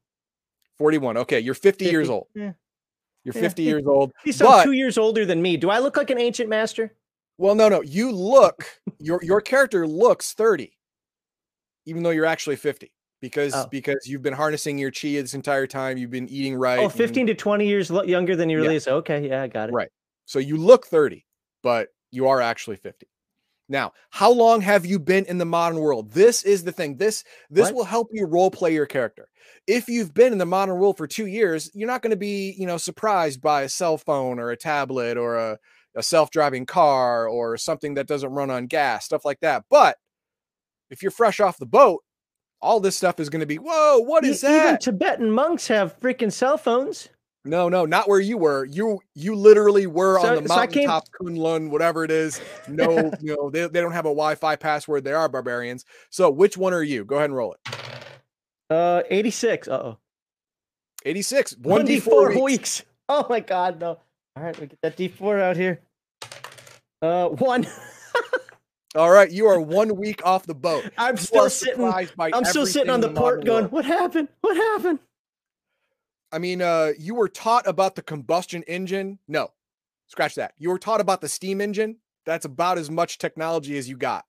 41. 0.79 1.17
Okay, 1.19 1.41
you're 1.41 1.55
50, 1.55 1.85
years 1.87 2.09
old. 2.09 2.27
Yeah. 2.35 2.53
You're 3.25 3.35
Yeah. 3.35 3.41
50 3.41 3.63
years 3.63 3.87
old. 3.87 4.13
He's 4.25 4.39
But- 4.39 4.65
two 4.65 4.73
years 4.73 4.97
older 4.99 5.25
than 5.27 5.43
me. 5.43 5.57
Do 5.57 5.69
I 5.71 5.79
look 5.79 5.97
like 5.97 6.11
an 6.11 6.19
ancient 6.19 6.49
master? 6.49 6.95
Well, 7.39 7.55
no, 7.55 7.69
no. 7.69 7.83
You 7.83 8.11
look 8.13 8.65
your 8.99 9.21
your 9.23 9.41
character 9.41 9.87
looks 9.87 10.33
30, 10.33 10.73
even 11.87 12.03
though 12.03 12.11
you're 12.11 12.27
actually 12.27 12.57
50. 12.57 12.93
Because 13.23 13.55
Oh. 13.55 13.67
because 13.71 14.07
you've 14.07 14.23
been 14.23 14.35
harnessing 14.35 14.79
your 14.79 14.91
chi 14.91 15.13
this 15.13 15.33
entire 15.35 15.67
time. 15.67 15.97
You've 15.97 16.11
been 16.11 16.29
eating 16.29 16.55
right. 16.55 16.79
Oh, 16.79 16.85
and- 16.85 16.93
15 16.93 17.27
to 17.29 17.35
20 17.35 17.67
years 17.67 17.91
younger 17.91 18.37
than 18.37 18.51
you 18.51 18.59
Yeah. 18.59 18.63
really 18.65 18.77
is. 18.77 18.87
Okay, 18.87 19.27
yeah, 19.29 19.43
I 19.43 19.47
got 19.49 19.71
it. 19.71 19.73
Right. 19.73 19.89
So 20.27 20.39
you 20.39 20.57
look 20.59 20.87
30, 20.87 21.25
but 21.63 21.89
you 22.11 22.29
are 22.29 22.41
actually 22.43 22.77
50. 22.77 23.07
Now, 23.69 23.95
how 24.11 24.31
long 24.31 24.61
have 24.61 24.85
you 24.87 24.99
been 25.01 25.25
in 25.25 25.39
the 25.39 25.45
modern 25.47 25.81
world? 25.81 26.13
This 26.13 26.45
is 26.45 26.63
the 26.65 26.73
thing. 26.73 26.99
This 26.99 27.25
this 27.51 27.67
What? 27.67 27.75
will 27.75 27.85
help 27.85 28.09
you 28.13 28.27
role 28.27 28.51
play 28.51 28.73
your 28.75 28.87
character. 28.87 29.29
If 29.67 29.89
you've 29.89 30.13
been 30.15 30.33
in 30.33 30.39
the 30.39 30.47
modern 30.47 30.79
world 30.79 30.99
for 30.99 31.07
2 31.07 31.27
years, 31.27 31.71
you're 31.75 31.89
not 31.89 32.03
going 32.03 32.11
to 32.13 32.17
be, 32.17 32.55
you 32.59 32.67
know, 32.67 32.77
surprised 32.77 33.41
by 33.41 33.63
a 33.63 33.69
cell 33.69 33.97
phone 33.99 34.39
or 34.39 34.51
a 34.51 34.57
tablet 34.57 35.17
or 35.17 35.37
a, 35.37 35.59
a 35.97 36.03
self-driving 36.03 36.67
car 36.67 37.27
or 37.29 37.57
something 37.57 37.95
that 37.95 38.07
doesn't 38.07 38.31
run 38.31 38.51
on 38.51 38.67
gas, 38.67 39.05
stuff 39.05 39.25
like 39.25 39.41
that. 39.41 39.65
But 39.71 39.97
if 40.91 41.03
you're 41.03 41.11
fresh 41.11 41.41
off 41.41 41.59
the 41.59 41.67
boat, 41.67 42.05
all 42.63 42.79
this 42.81 42.97
stuff 42.97 43.19
is 43.19 43.29
going 43.29 43.41
to 43.41 43.47
be, 43.47 43.57
"Whoa, 43.59 43.99
What 43.99 44.25
is 44.25 44.45
E- 44.45 44.47
is 44.47 44.53
Even? 44.53 44.79
Tibetan 44.79 45.31
monks 45.31 45.67
have 45.69 45.99
freaking 46.01 46.33
cell 46.33 46.57
phones. 46.59 47.09
No, 47.45 47.69
no, 47.69 47.87
not 47.87 48.09
where 48.09 48.19
you 48.19 48.39
were. 48.39 48.65
You 48.65 49.01
you 49.15 49.35
literally 49.37 49.87
were 49.87 50.21
So- 50.21 50.37
on 50.37 50.43
the 50.43 50.49
so 50.49 50.55
I 50.57 50.67
came- 50.67 50.89
mountaintop, 50.89 51.05
Kunlun, 51.21 51.71
whatever 51.71 52.03
it 52.05 52.11
is. 52.11 52.41
No, 52.69 52.89
you 53.21 53.37
know, 53.37 53.51
they, 53.51 53.67
they 53.69 53.81
don't 53.81 53.93
have 53.93 54.07
a 54.07 54.09
Wi-Fi 54.11 54.57
password. 54.57 55.05
They 55.05 55.13
are 55.13 55.29
barbarians. 55.29 55.85
So 56.11 56.29
which 56.31 56.57
one 56.57 56.73
are 56.75 56.83
you? 56.83 57.05
Go 57.05 57.17
ahead 57.17 57.27
and 57.31 57.37
roll 57.37 57.55
it. 57.55 57.77
Uh, 58.69 59.03
86. 59.11 59.69
Uh 59.69 59.73
oh. 59.73 59.99
86. 61.05 61.55
1d4 61.55 61.85
1d4 62.03 62.29
weeks. 62.29 62.41
weeks. 62.43 62.83
Oh 63.09 63.25
my 63.31 63.39
god, 63.39 63.79
no. 63.79 64.01
All 64.37 64.43
right, 64.43 64.59
we 64.61 64.67
get 64.67 64.81
that 64.83 64.97
D4 64.97 65.41
out 65.41 65.57
here. 65.57 65.79
Uh, 67.03 67.29
one. 67.29 67.67
All 68.95 69.11
right, 69.11 69.31
you 69.31 69.47
are 69.47 69.61
one 69.61 69.97
week 69.97 70.25
off 70.25 70.47
the 70.47 70.55
boat. 70.55 70.91
I'm 70.99 71.19
still 71.19 71.51
sitting. 71.51 71.83
by 72.17 72.31
I'm 72.33 72.45
still 72.45 72.67
sitting 72.67 72.89
on 72.89 73.01
the 73.01 73.09
everything 73.09 73.17
in 73.17 73.23
modern 73.23 73.35
port 73.35 73.45
going, 73.45 73.63
world. 73.65 73.73
what 73.73 73.85
happened? 73.85 74.29
What 74.41 74.57
happened? 74.57 74.99
I 76.33 76.39
mean, 76.39 76.63
uh, 76.63 76.93
you 76.99 77.15
were 77.15 77.29
taught 77.29 77.67
about 77.67 77.95
the 77.95 78.03
combustion 78.03 78.63
engine. 78.65 79.19
No, 79.29 79.53
scratch 80.07 80.35
that. 80.37 80.55
You 80.57 80.71
were 80.71 80.79
taught 80.79 81.01
about 81.01 81.21
the 81.21 81.29
steam 81.29 81.61
engine. 81.61 81.97
That's 82.25 82.45
about 82.47 82.79
as 82.79 82.91
much 82.91 83.19
technology 83.19 83.77
as 83.77 83.89
you 83.89 83.97
got. 83.97 84.25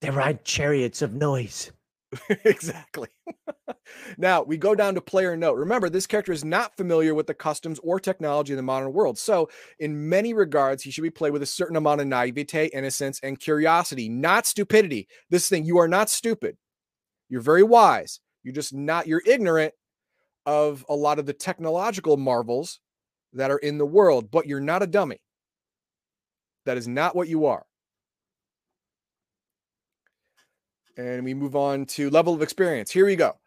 They 0.00 0.10
ride 0.10 0.44
chariots 0.44 1.02
of 1.02 1.14
noise. 1.14 1.72
exactly. 2.44 3.08
now 4.18 4.42
we 4.42 4.56
go 4.56 4.74
down 4.74 4.94
to 4.94 5.00
player 5.00 5.36
note. 5.36 5.56
Remember, 5.56 5.88
this 5.88 6.06
character 6.06 6.32
is 6.32 6.44
not 6.44 6.76
familiar 6.76 7.14
with 7.14 7.26
the 7.26 7.34
customs 7.34 7.78
or 7.82 7.98
technology 7.98 8.52
in 8.52 8.56
the 8.56 8.62
modern 8.62 8.92
world. 8.92 9.18
So, 9.18 9.48
in 9.78 10.08
many 10.08 10.34
regards, 10.34 10.82
he 10.82 10.90
should 10.90 11.02
be 11.02 11.10
played 11.10 11.32
with 11.32 11.42
a 11.42 11.46
certain 11.46 11.76
amount 11.76 12.00
of 12.00 12.06
naivete, 12.06 12.66
innocence, 12.66 13.20
and 13.22 13.38
curiosity, 13.38 14.08
not 14.08 14.46
stupidity. 14.46 15.08
This 15.30 15.48
thing, 15.48 15.64
you 15.64 15.78
are 15.78 15.88
not 15.88 16.10
stupid. 16.10 16.56
You're 17.28 17.40
very 17.40 17.62
wise. 17.62 18.20
You're 18.42 18.54
just 18.54 18.74
not, 18.74 19.06
you're 19.06 19.22
ignorant 19.24 19.72
of 20.44 20.84
a 20.88 20.94
lot 20.94 21.18
of 21.18 21.26
the 21.26 21.32
technological 21.32 22.16
marvels 22.16 22.80
that 23.32 23.50
are 23.50 23.58
in 23.58 23.78
the 23.78 23.86
world, 23.86 24.30
but 24.30 24.46
you're 24.46 24.60
not 24.60 24.82
a 24.82 24.86
dummy. 24.86 25.20
That 26.66 26.76
is 26.76 26.86
not 26.86 27.16
what 27.16 27.28
you 27.28 27.46
are. 27.46 27.64
And 30.96 31.24
we 31.24 31.34
move 31.34 31.56
on 31.56 31.86
to 31.86 32.10
level 32.10 32.34
of 32.34 32.42
experience. 32.42 32.90
Here 32.90 33.06
we 33.06 33.16
go. 33.16 33.38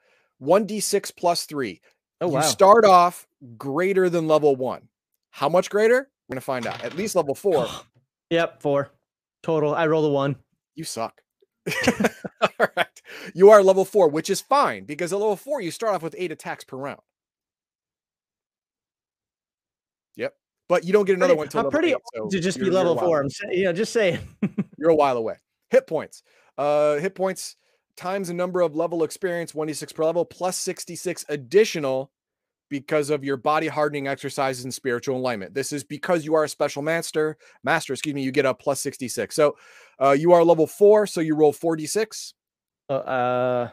1d6 0.41 1.15
plus 1.15 1.45
3. 1.45 1.79
Oh, 2.21 2.27
wow. 2.29 2.39
you 2.39 2.45
start 2.45 2.85
off 2.85 3.27
greater 3.57 4.09
than 4.09 4.27
level 4.27 4.55
1. 4.55 4.87
How 5.29 5.49
much 5.49 5.69
greater? 5.69 6.09
We're 6.27 6.33
going 6.33 6.37
to 6.37 6.45
find 6.45 6.65
out. 6.67 6.83
At 6.83 6.95
least 6.95 7.15
level 7.15 7.35
4. 7.35 7.67
Yep, 8.31 8.59
four 8.63 8.89
total. 9.43 9.75
I 9.75 9.85
roll 9.85 10.03
a 10.05 10.09
one. 10.09 10.35
You 10.73 10.83
suck. 10.83 11.21
All 12.41 12.67
right. 12.75 13.01
You 13.35 13.51
are 13.51 13.61
level 13.61 13.85
4, 13.85 14.09
which 14.09 14.31
is 14.31 14.41
fine 14.41 14.85
because 14.85 15.13
at 15.13 15.19
level 15.19 15.35
4 15.35 15.61
you 15.61 15.69
start 15.69 15.93
off 15.93 16.01
with 16.01 16.15
8 16.17 16.31
attacks 16.31 16.63
per 16.63 16.75
round. 16.75 17.01
Yep. 20.15 20.33
But 20.67 20.83
you 20.85 20.93
don't 20.93 21.05
get 21.05 21.15
another 21.15 21.35
Pretty- 21.35 21.37
one 21.37 21.47
until 21.47 21.61
I'm 21.65 21.69
pretty 21.69 21.89
eight, 21.91 21.97
so 22.15 22.27
to 22.29 22.39
just 22.39 22.57
be 22.57 22.65
you're- 22.65 22.73
you're 22.75 22.83
a 22.83 22.87
level 22.89 22.97
four. 22.97 23.19
away. 23.19 23.25
I'm 23.25 23.29
saying, 23.29 23.53
you 23.59 23.63
know, 23.65 23.73
just 23.73 23.93
saying. 23.93 24.19
You're 24.77 24.89
a 24.89 24.95
while 24.95 25.17
away. 25.17 25.35
Hit 25.69 25.87
points. 25.87 26.23
Uh, 26.57 26.95
hit 26.95 27.15
points 27.15 27.55
times 27.97 28.27
the 28.27 28.33
number 28.33 28.61
of 28.61 28.75
level 28.75 29.03
experience, 29.03 29.53
1d6 29.53 29.93
per 29.93 30.05
level, 30.05 30.25
plus 30.25 30.57
66 30.57 31.25
additional 31.29 32.11
because 32.69 33.09
of 33.09 33.23
your 33.23 33.37
body 33.37 33.67
hardening 33.67 34.07
exercises 34.07 34.63
and 34.63 34.73
spiritual 34.73 35.17
alignment. 35.17 35.53
This 35.53 35.71
is 35.71 35.83
because 35.83 36.25
you 36.25 36.33
are 36.33 36.43
a 36.45 36.49
special 36.49 36.81
master, 36.81 37.37
master, 37.63 37.93
excuse 37.93 38.15
me, 38.15 38.23
you 38.23 38.31
get 38.31 38.45
a 38.45 38.53
plus 38.53 38.81
66. 38.81 39.35
So 39.35 39.55
uh, 40.01 40.11
you 40.11 40.33
are 40.33 40.43
level 40.43 40.67
four, 40.67 41.07
so 41.07 41.21
you 41.21 41.35
roll 41.35 41.53
4d6 41.53 42.33
Uh, 42.89 42.93
uh, 42.93 43.69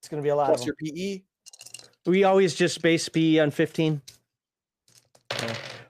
it's 0.00 0.08
gonna 0.08 0.22
be 0.22 0.30
a 0.30 0.36
lot. 0.36 0.46
plus 0.46 0.62
Of 0.62 0.66
your. 0.66 0.74
PE. 0.76 1.22
We 2.06 2.24
always 2.24 2.54
just 2.54 2.80
base 2.80 3.08
P 3.08 3.38
on 3.38 3.50
fifteen. 3.50 4.00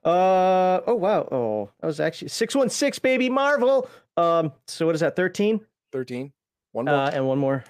Uh 0.04 0.80
oh 0.86 0.94
wow 0.94 1.28
oh 1.30 1.70
that 1.80 1.86
was 1.86 2.00
actually 2.00 2.28
six 2.28 2.54
one 2.54 2.68
six 2.68 2.98
baby 2.98 3.30
Marvel. 3.30 3.88
Um 4.16 4.52
so 4.66 4.86
what 4.86 4.94
is 4.94 5.00
that 5.02 5.14
thirteen? 5.14 5.60
13. 5.92 6.32
One 6.72 6.84
more. 6.86 6.94
Uh 6.94 7.10
and 7.10 7.26
one 7.26 7.38
more. 7.38 7.64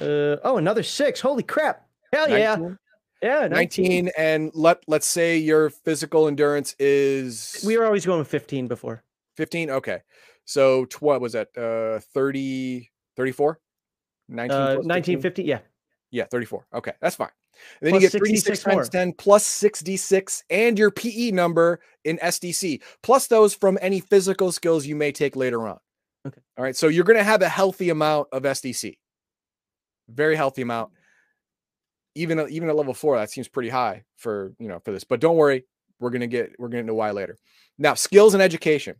Uh 0.00 0.36
oh 0.44 0.56
another 0.58 0.82
six. 0.82 1.20
Holy 1.20 1.42
crap! 1.42 1.86
Hell 2.12 2.28
yeah 2.30 2.54
19. 2.56 2.78
yeah 3.22 3.48
19 3.48 4.10
and 4.16 4.50
let 4.54 4.78
let's 4.86 5.06
say 5.06 5.36
your 5.38 5.70
physical 5.70 6.28
endurance 6.28 6.74
is 6.78 7.62
We 7.66 7.76
were 7.78 7.84
always 7.86 8.04
going 8.06 8.18
with 8.18 8.28
fifteen 8.28 8.68
before. 8.68 9.02
15 9.36 9.70
okay 9.70 10.00
so 10.44 10.84
tw- 10.86 11.02
what 11.02 11.20
was 11.20 11.32
that 11.34 11.48
uh 11.58 12.00
30 12.14 12.90
34 13.16 13.60
19 14.28 14.50
Uh, 14.50 14.64
plus 14.66 14.74
15? 14.76 14.88
nineteen 14.88 15.20
fifty. 15.20 15.42
Yeah. 15.42 15.58
yeah 16.10 16.24
34 16.30 16.66
okay 16.74 16.92
that's 17.00 17.16
fine 17.16 17.28
and 17.80 17.86
then 17.86 17.92
Plus 18.00 18.02
you 18.14 18.20
get 18.20 18.22
3d6 18.22 18.62
times 18.64 18.74
more. 18.76 18.84
10 18.84 19.12
plus 19.14 19.44
6d6 19.62 20.42
and 20.50 20.78
your 20.78 20.90
pe 20.90 21.30
number 21.32 21.80
in 22.04 22.18
sdc 22.18 22.80
plus 23.02 23.26
those 23.26 23.54
from 23.54 23.78
any 23.82 24.00
physical 24.00 24.52
skills 24.52 24.86
you 24.86 24.94
may 24.96 25.10
take 25.12 25.36
later 25.36 25.66
on 25.66 25.78
Okay. 26.26 26.40
all 26.58 26.64
right 26.64 26.76
so 26.76 26.88
you're 26.88 27.04
going 27.04 27.18
to 27.18 27.24
have 27.24 27.42
a 27.42 27.48
healthy 27.48 27.90
amount 27.90 28.28
of 28.32 28.42
sdc 28.42 28.96
very 30.08 30.36
healthy 30.36 30.62
amount. 30.62 30.90
Mm-hmm. 30.90 31.00
Even 32.16 32.46
even 32.48 32.68
at 32.68 32.76
level 32.76 32.94
four 32.94 33.18
that 33.18 33.30
seems 33.30 33.48
pretty 33.48 33.68
high 33.68 34.04
for 34.16 34.52
you 34.58 34.68
know 34.68 34.78
for 34.80 34.92
this 34.92 35.04
but 35.04 35.20
don't 35.20 35.36
worry 35.36 35.64
we're 36.00 36.10
going 36.10 36.20
to 36.22 36.26
get 36.26 36.52
we're 36.58 36.68
going 36.68 36.82
to 36.82 36.86
know 36.86 36.94
why 36.94 37.10
later. 37.10 37.36
Now 37.78 37.94
skills 37.94 38.34
and 38.34 38.42
education. 38.42 38.96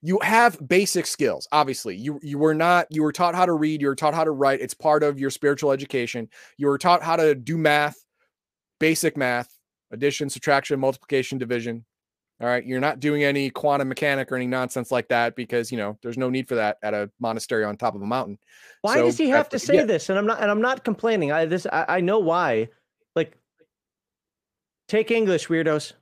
You 0.00 0.18
have 0.22 0.58
basic 0.66 1.06
skills 1.06 1.46
obviously. 1.52 1.96
You 1.96 2.18
you 2.22 2.38
were 2.38 2.54
not 2.54 2.86
you 2.90 3.02
were 3.02 3.12
taught 3.12 3.36
how 3.36 3.46
to 3.46 3.52
read 3.52 3.80
you 3.80 3.86
were 3.86 3.94
taught 3.94 4.14
how 4.14 4.24
to 4.24 4.32
write 4.32 4.60
it's 4.60 4.74
part 4.74 5.02
of 5.04 5.20
your 5.20 5.30
spiritual 5.30 5.70
education. 5.70 6.28
You 6.56 6.66
were 6.66 6.78
taught 6.78 7.02
how 7.02 7.16
to 7.16 7.34
do 7.34 7.56
math 7.56 8.04
basic 8.80 9.16
math 9.16 9.52
addition 9.92 10.28
subtraction 10.28 10.80
multiplication 10.80 11.38
division 11.38 11.84
all 12.40 12.46
right 12.48 12.64
you're 12.66 12.80
not 12.80 13.00
doing 13.00 13.24
any 13.24 13.50
quantum 13.50 13.88
mechanic 13.88 14.30
or 14.30 14.36
any 14.36 14.46
nonsense 14.46 14.90
like 14.92 15.08
that 15.08 15.34
because 15.36 15.72
you 15.72 15.78
know 15.78 15.98
there's 16.02 16.18
no 16.18 16.30
need 16.30 16.48
for 16.48 16.54
that 16.56 16.78
at 16.82 16.94
a 16.94 17.10
monastery 17.20 17.64
on 17.64 17.76
top 17.76 17.94
of 17.94 18.02
a 18.02 18.06
mountain 18.06 18.38
Why 18.82 18.98
So 18.98 19.02
does 19.02 19.18
he 19.18 19.28
have 19.30 19.48
to 19.50 19.56
that's 19.56 19.66
what 19.68 19.74
you 19.74 19.74
say 19.74 19.76
get. 19.80 19.88
this? 19.88 20.08
And 20.08 20.18
I'm 20.18 20.26
not 20.26 20.40
and 20.40 20.50
I'm 20.50 20.60
not 20.60 20.84
complaining. 20.84 21.32
I 21.32 21.46
this 21.46 21.66
I, 21.66 21.84
I 21.88 22.00
know 22.00 22.18
why. 22.20 22.68
Like 23.16 23.36
take 24.88 25.10
English, 25.10 25.48
weirdos. 25.48 25.94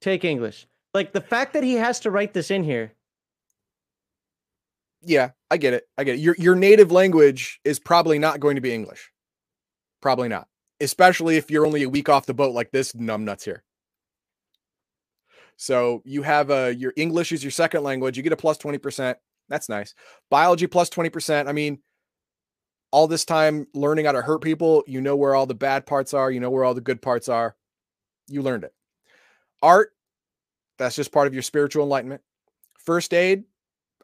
take 0.00 0.24
English. 0.24 0.66
Like 0.94 1.12
the 1.12 1.20
fact 1.20 1.52
that 1.54 1.62
he 1.64 1.74
has 1.74 2.00
to 2.00 2.10
write 2.10 2.34
this 2.34 2.50
in 2.50 2.64
here. 2.64 2.92
yeah 5.02 5.30
i 5.50 5.56
get 5.56 5.74
it 5.74 5.84
i 5.98 6.04
get 6.04 6.16
it 6.16 6.20
your 6.20 6.34
your 6.38 6.56
native 6.56 6.90
language 6.90 7.60
is 7.64 7.78
probably 7.78 8.18
not 8.18 8.40
going 8.40 8.56
to 8.56 8.60
be 8.62 8.72
english 8.72 9.12
probably 10.00 10.28
not 10.28 10.48
especially 10.80 11.36
if 11.36 11.50
you're 11.50 11.66
only 11.66 11.82
a 11.84 11.88
week 11.88 12.08
off 12.08 12.26
the 12.26 12.34
boat 12.34 12.54
like 12.54 12.70
this 12.72 12.92
numbnuts 12.92 13.44
here 13.44 13.62
so 15.56 16.02
you 16.04 16.22
have 16.22 16.50
a 16.50 16.74
your 16.74 16.92
english 16.96 17.32
is 17.32 17.42
your 17.42 17.50
second 17.50 17.82
language 17.82 18.16
you 18.16 18.22
get 18.22 18.32
a 18.32 18.36
plus 18.36 18.58
20% 18.58 19.14
that's 19.48 19.68
nice 19.68 19.94
biology 20.30 20.66
plus 20.66 20.90
20% 20.90 21.48
i 21.48 21.52
mean 21.52 21.78
all 22.90 23.06
this 23.06 23.24
time 23.24 23.66
learning 23.74 24.04
how 24.04 24.12
to 24.12 24.22
hurt 24.22 24.40
people 24.40 24.84
you 24.86 25.00
know 25.00 25.16
where 25.16 25.34
all 25.34 25.46
the 25.46 25.54
bad 25.54 25.86
parts 25.86 26.14
are 26.14 26.30
you 26.30 26.40
know 26.40 26.50
where 26.50 26.64
all 26.64 26.74
the 26.74 26.80
good 26.80 27.00
parts 27.02 27.28
are 27.28 27.56
you 28.28 28.42
learned 28.42 28.64
it 28.64 28.74
art 29.62 29.92
that's 30.78 30.96
just 30.96 31.12
part 31.12 31.26
of 31.26 31.32
your 31.34 31.42
spiritual 31.42 31.82
enlightenment 31.82 32.20
first 32.78 33.12
aid 33.14 33.44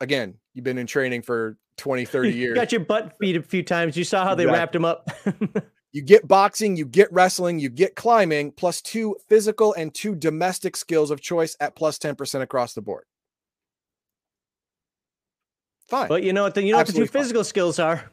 again 0.01 0.35
you've 0.55 0.65
been 0.65 0.79
in 0.79 0.87
training 0.87 1.23
for 1.23 1.57
20 1.79 2.05
30 2.05 2.31
years. 2.33 2.49
You 2.51 2.55
got 2.55 2.73
your 2.73 2.83
butt 2.83 3.19
beat 3.19 3.37
a 3.37 3.43
few 3.43 3.63
times. 3.63 3.97
You 3.97 4.05
saw 4.05 4.25
how 4.25 4.35
they 4.35 4.45
Exactly. 4.45 4.59
wrapped 4.59 4.77
him 4.77 4.85
up. 4.85 5.11
you 5.93 6.03
get 6.03 6.27
boxing 6.27 6.77
you 6.77 6.85
get 6.87 7.13
wrestling 7.13 7.59
you 7.59 7.69
get 7.69 7.95
climbing 7.95 8.51
plus 8.53 8.81
two 8.81 9.17
physical 9.29 9.73
and 9.75 9.95
two 9.95 10.15
domestic 10.15 10.77
skills 10.77 11.11
of 11.11 11.21
choice 11.21 11.57
at 11.61 11.77
plus 11.77 11.99
10% 11.99 12.41
across 12.41 12.75
the 12.75 12.83
board 12.83 13.05
fine 15.89 16.09
but 16.09 16.23
you 16.23 16.33
know 16.33 16.43
what 16.43 16.55
the 16.55 16.63
you 16.63 16.73
know 16.73 16.79
what 16.79 16.87
the 16.87 16.93
two 16.93 17.03
Absolutely 17.03 17.13
fine. 17.13 17.23
physical 17.23 17.45
skills 17.45 17.79
are. 17.79 18.11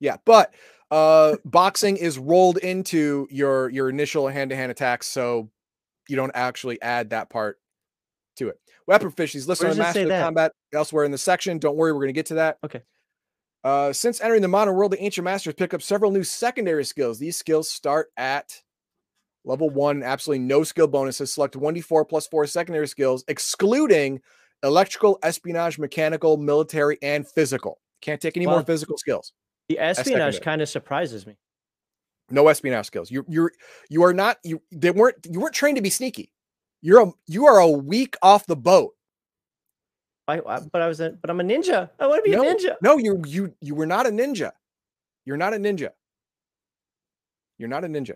yeah 0.00 0.16
but 0.24 0.54
uh 0.90 1.36
boxing 1.44 1.96
is 1.96 2.18
rolled 2.18 2.58
into 2.58 3.26
your 3.30 3.70
your 3.70 3.88
initial 3.88 4.28
hand-to-hand 4.28 4.70
attacks 4.70 5.06
so 5.06 5.50
you 6.08 6.16
don't 6.16 6.32
actually 6.34 6.80
add 6.82 7.10
that 7.10 7.30
part 7.30 7.58
to 8.36 8.48
it 8.48 8.60
weapon 8.86 9.10
Where 9.16 9.26
on 9.26 9.70
does 9.70 9.78
master 9.78 10.08
combat 10.08 10.52
elsewhere 10.72 11.04
in 11.04 11.10
the 11.10 11.18
section 11.18 11.58
don't 11.58 11.76
worry 11.76 11.92
we're 11.92 12.00
going 12.00 12.08
to 12.08 12.12
get 12.12 12.26
to 12.26 12.34
that 12.34 12.58
Okay. 12.62 12.82
Uh 13.66 13.92
since 13.92 14.20
entering 14.20 14.40
the 14.42 14.48
modern 14.48 14.74
world 14.74 14.92
the 14.92 15.02
ancient 15.02 15.24
masters 15.24 15.54
pick 15.54 15.74
up 15.74 15.82
several 15.82 16.10
new 16.10 16.22
secondary 16.22 16.84
skills 16.84 17.18
these 17.18 17.36
skills 17.36 17.68
start 17.68 18.08
at 18.16 18.62
level 19.44 19.68
one 19.68 20.02
absolutely 20.02 20.44
no 20.44 20.62
skill 20.62 20.86
bonuses 20.86 21.32
select 21.32 21.54
1d4 21.54 22.08
plus 22.08 22.26
4 22.28 22.46
secondary 22.46 22.86
skills 22.88 23.24
excluding 23.28 24.20
electrical 24.62 25.18
espionage 25.22 25.78
mechanical 25.78 26.36
military 26.36 26.96
and 27.02 27.26
physical 27.28 27.80
can't 28.00 28.20
take 28.20 28.36
any 28.36 28.46
more 28.46 28.62
physical 28.62 28.96
skills 28.96 29.32
The 29.68 29.78
espionage 29.80 30.40
kind 30.40 30.62
of 30.62 30.68
surprises 30.68 31.26
me. 31.26 31.36
no 32.30 32.48
espionage 32.48 32.86
skills. 32.86 33.10
You're 33.10 33.24
you're 33.28 33.52
you 33.88 34.02
are 34.04 34.14
not 34.14 34.38
you 34.44 34.62
they 34.72 34.90
weren't 34.92 35.16
you 35.28 35.40
weren't 35.40 35.54
trained 35.54 35.76
to 35.76 35.82
be 35.82 35.90
sneaky. 35.90 36.32
You're 36.82 37.02
a 37.08 37.12
you 37.26 37.46
are 37.46 37.58
a 37.58 37.68
week 37.68 38.16
off 38.22 38.46
the 38.46 38.56
boat. 38.56 38.92
I, 40.28 40.40
I 40.40 40.60
but 40.60 40.82
I 40.82 40.88
was 40.88 41.00
a 41.00 41.10
but 41.10 41.30
I'm 41.30 41.40
a 41.40 41.44
ninja. 41.44 41.90
I 41.98 42.06
want 42.06 42.24
to 42.24 42.30
be 42.30 42.36
no, 42.36 42.42
a 42.42 42.54
ninja. 42.54 42.76
No, 42.82 42.98
you 42.98 43.22
you 43.26 43.54
you 43.60 43.74
were 43.74 43.86
not 43.86 44.06
a 44.06 44.10
ninja. 44.10 44.52
You're 45.24 45.36
not 45.36 45.54
a 45.54 45.56
ninja. 45.56 45.90
You're 47.58 47.68
not 47.68 47.84
a 47.84 47.88
ninja. 47.88 48.14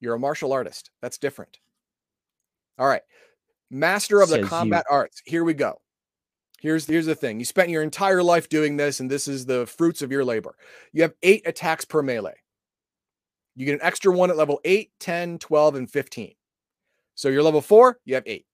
You're 0.00 0.14
a 0.14 0.18
martial 0.18 0.52
artist. 0.52 0.90
That's 1.00 1.18
different. 1.18 1.58
All 2.78 2.86
right. 2.86 3.02
Master 3.70 4.20
of 4.20 4.28
the 4.28 4.36
Says 4.36 4.44
you. 4.44 4.48
combat 4.48 4.84
arts. 4.90 5.22
Here 5.24 5.44
we 5.44 5.54
go. 5.54 5.80
Here's 6.60 6.86
here's 6.86 7.06
the 7.06 7.14
thing. 7.14 7.38
You 7.38 7.44
spent 7.44 7.70
your 7.70 7.82
entire 7.82 8.22
life 8.22 8.48
doing 8.48 8.76
this 8.76 9.00
and 9.00 9.10
this 9.10 9.28
is 9.28 9.46
the 9.46 9.66
fruits 9.66 10.02
of 10.02 10.10
your 10.10 10.24
labor. 10.24 10.56
You 10.92 11.02
have 11.02 11.14
8 11.22 11.42
attacks 11.46 11.84
per 11.84 12.02
melee. 12.02 12.34
You 13.56 13.66
get 13.66 13.74
an 13.74 13.82
extra 13.82 14.12
one 14.12 14.30
at 14.30 14.36
level 14.36 14.60
8, 14.64 14.90
10, 14.98 15.38
12 15.38 15.74
and 15.76 15.90
15. 15.90 16.34
So 17.14 17.28
you're 17.28 17.42
level 17.42 17.60
four, 17.60 17.98
you 18.04 18.14
have 18.14 18.24
eight. 18.26 18.46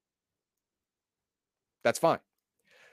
That's 1.84 1.98
fine. 1.98 2.18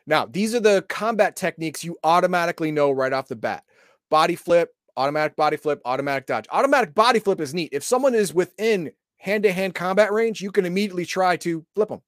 Now, 0.05 0.25
these 0.25 0.55
are 0.55 0.59
the 0.59 0.85
combat 0.87 1.35
techniques 1.35 1.83
you 1.83 1.97
automatically 2.03 2.71
know 2.71 2.91
right 2.91 3.11
off 3.11 3.27
the 3.27 3.35
bat 3.35 3.63
body 4.09 4.35
flip, 4.35 4.73
automatic 4.95 5.35
body 5.35 5.57
flip, 5.57 5.81
automatic 5.83 6.25
dodge. 6.25 6.45
Automatic 6.51 6.95
body 6.95 7.19
flip 7.19 7.41
is 7.41 7.53
neat. 7.53 7.69
If 7.73 7.83
someone 7.83 8.15
is 8.15 8.33
within 8.33 8.91
hand 9.17 9.43
to 9.43 9.51
hand 9.51 9.75
combat 9.75 10.13
range, 10.13 10.41
you 10.41 10.51
can 10.51 10.65
immediately 10.65 11.05
try 11.05 11.35
to 11.37 11.65
flip 11.75 11.89
them. 11.89 12.01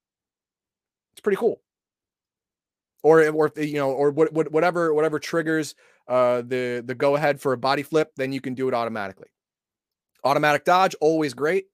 It's 1.12 1.22
pretty 1.22 1.38
cool. 1.38 1.62
Or, 3.04 3.28
or 3.30 3.52
you 3.58 3.76
know, 3.76 3.92
or 3.92 4.12
what, 4.12 4.34
whatever, 4.34 4.94
whatever 4.94 5.20
triggers 5.20 5.76
uh, 6.10 6.42
the 6.42 6.84
the 6.86 6.96
go 6.96 7.16
ahead 7.16 7.40
for 7.40 7.54
a 7.54 7.58
body 7.58 7.84
flip, 7.84 8.12
then 8.18 8.34
you 8.34 8.42
can 8.42 8.56
do 8.56 8.68
it 8.68 8.74
automatically. 8.74 9.28
Automatic 10.24 10.66
dodge, 10.66 10.96
always 11.00 11.34
great. 11.34 11.66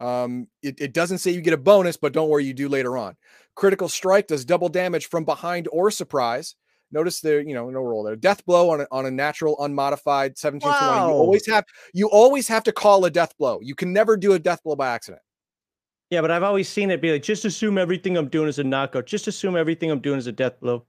Um, 0.00 0.46
it, 0.62 0.80
it 0.80 0.92
doesn't 0.94 1.18
say 1.18 1.32
you 1.32 1.40
get 1.40 1.54
a 1.54 1.58
bonus, 1.58 1.96
but 1.96 2.12
don't 2.12 2.28
worry, 2.28 2.44
you 2.44 2.54
do 2.54 2.68
later 2.68 2.96
on. 2.96 3.16
Critical 3.58 3.88
strike 3.88 4.28
does 4.28 4.44
double 4.44 4.68
damage 4.68 5.08
from 5.08 5.24
behind 5.24 5.66
or 5.72 5.90
surprise. 5.90 6.54
Notice 6.92 7.20
there, 7.20 7.40
you 7.40 7.54
know, 7.54 7.68
no 7.68 7.80
roll 7.80 8.04
there. 8.04 8.14
Death 8.14 8.46
blow 8.46 8.70
on 8.70 8.82
a, 8.82 8.86
on 8.92 9.04
a 9.04 9.10
natural 9.10 9.56
unmodified 9.58 10.38
17 10.38 10.68
wow. 10.68 10.78
20. 10.78 11.12
You 11.12 11.18
always 11.18 11.46
have 11.48 11.64
you 11.92 12.08
always 12.08 12.46
have 12.46 12.62
to 12.62 12.72
call 12.72 13.04
a 13.04 13.10
death 13.10 13.36
blow. 13.36 13.58
You 13.60 13.74
can 13.74 13.92
never 13.92 14.16
do 14.16 14.34
a 14.34 14.38
death 14.38 14.62
blow 14.62 14.76
by 14.76 14.90
accident. 14.90 15.22
Yeah, 16.08 16.20
but 16.20 16.30
I've 16.30 16.44
always 16.44 16.68
seen 16.68 16.92
it 16.92 17.02
be 17.02 17.10
like 17.10 17.24
just 17.24 17.44
assume 17.44 17.78
everything 17.78 18.16
I'm 18.16 18.28
doing 18.28 18.48
is 18.48 18.60
a 18.60 18.64
knockout. 18.64 19.06
Just 19.06 19.26
assume 19.26 19.56
everything 19.56 19.90
I'm 19.90 19.98
doing 19.98 20.18
is 20.18 20.28
a 20.28 20.32
death 20.32 20.60
blow. 20.60 20.86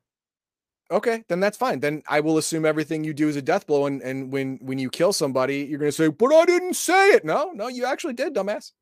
Okay, 0.92 1.24
then 1.28 1.40
that's 1.40 1.58
fine. 1.58 1.80
Then 1.80 2.04
I 2.08 2.20
will 2.20 2.38
assume 2.38 2.68
everything 2.68 3.04
you 3.04 3.16
do 3.16 3.30
is 3.30 3.36
a 3.36 3.42
death 3.42 3.66
blow, 3.66 3.88
and 3.88 4.00
and 4.04 4.32
when 4.32 4.60
when 4.62 4.78
you 4.78 4.92
kill 4.92 5.12
somebody, 5.12 5.66
you're 5.68 5.80
gonna 5.80 5.92
say, 5.92 6.08
"But 6.10 6.36
I 6.36 6.46
didn't 6.46 6.76
say 6.76 7.14
it." 7.14 7.26
No, 7.26 7.52
no, 7.52 7.68
you 7.68 7.86
actually 7.86 8.14
did, 8.14 8.36
dumbass. 8.36 8.74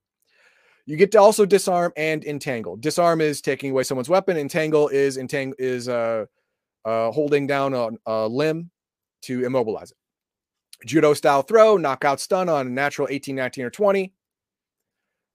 You 0.88 0.96
get 0.96 1.12
to 1.12 1.20
also 1.20 1.46
disarm 1.46 1.92
and 1.98 2.24
entangle. 2.24 2.78
Disarm 2.78 3.20
is 3.20 3.42
taking 3.42 3.72
away 3.72 3.84
someone's 3.84 4.08
weapon. 4.08 4.38
Entangle 4.38 4.88
is 4.88 5.18
entang 5.18 5.52
is 5.60 5.90
uh, 5.90 6.26
uh, 6.86 7.12
holding 7.12 7.46
down 7.46 7.74
a, 7.74 7.90
a 8.06 8.28
limb 8.28 8.72
to 9.24 9.46
immobilize 9.46 9.92
it. 9.92 9.98
Judo 10.86 11.14
style 11.14 11.42
throw, 11.42 11.76
knockout 11.76 12.22
stun 12.22 12.48
on 12.48 12.68
a 12.68 12.70
natural 12.70 13.10
18, 13.12 13.36
19, 13.36 13.66
or 13.66 13.70
20. 13.70 14.14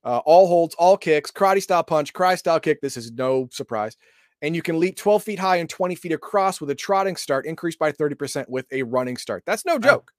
Uh, 0.04 0.18
all 0.24 0.48
holds, 0.48 0.74
all 0.76 0.96
kicks, 0.96 1.30
karate 1.30 1.62
style 1.62 1.84
punch, 1.84 2.14
cry 2.14 2.34
style 2.34 2.58
kick. 2.58 2.80
This 2.80 2.96
is 2.96 3.12
no 3.12 3.46
surprise. 3.52 3.98
And 4.40 4.56
you 4.56 4.62
can 4.62 4.80
leap 4.80 4.96
12 4.96 5.22
feet 5.22 5.38
high 5.38 5.56
and 5.56 5.68
20 5.68 5.94
feet 5.96 6.12
across 6.12 6.62
with 6.62 6.70
a 6.70 6.74
trotting 6.74 7.16
start, 7.16 7.44
increased 7.44 7.78
by 7.78 7.92
30% 7.92 8.48
with 8.48 8.66
a 8.72 8.84
running 8.84 9.18
start. 9.18 9.42
That's 9.44 9.66
no 9.66 9.78
joke. 9.78 10.12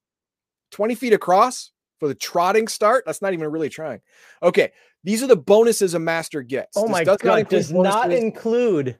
20 0.71 0.93
feet 0.93 1.13
across 1.13 1.71
for 1.99 2.07
the 2.07 2.15
trotting 2.15 2.67
start. 2.67 3.03
That's 3.05 3.21
not 3.21 3.33
even 3.33 3.49
really 3.49 3.69
trying. 3.69 4.01
Okay. 4.41 4.71
These 5.03 5.21
are 5.21 5.27
the 5.27 5.35
bonuses 5.35 5.93
a 5.93 5.99
master 5.99 6.41
gets. 6.41 6.77
Oh 6.77 6.83
this 6.83 6.91
my 6.91 7.03
god, 7.03 7.23
not 7.23 7.49
does 7.49 7.71
not 7.71 8.11
include 8.11 8.97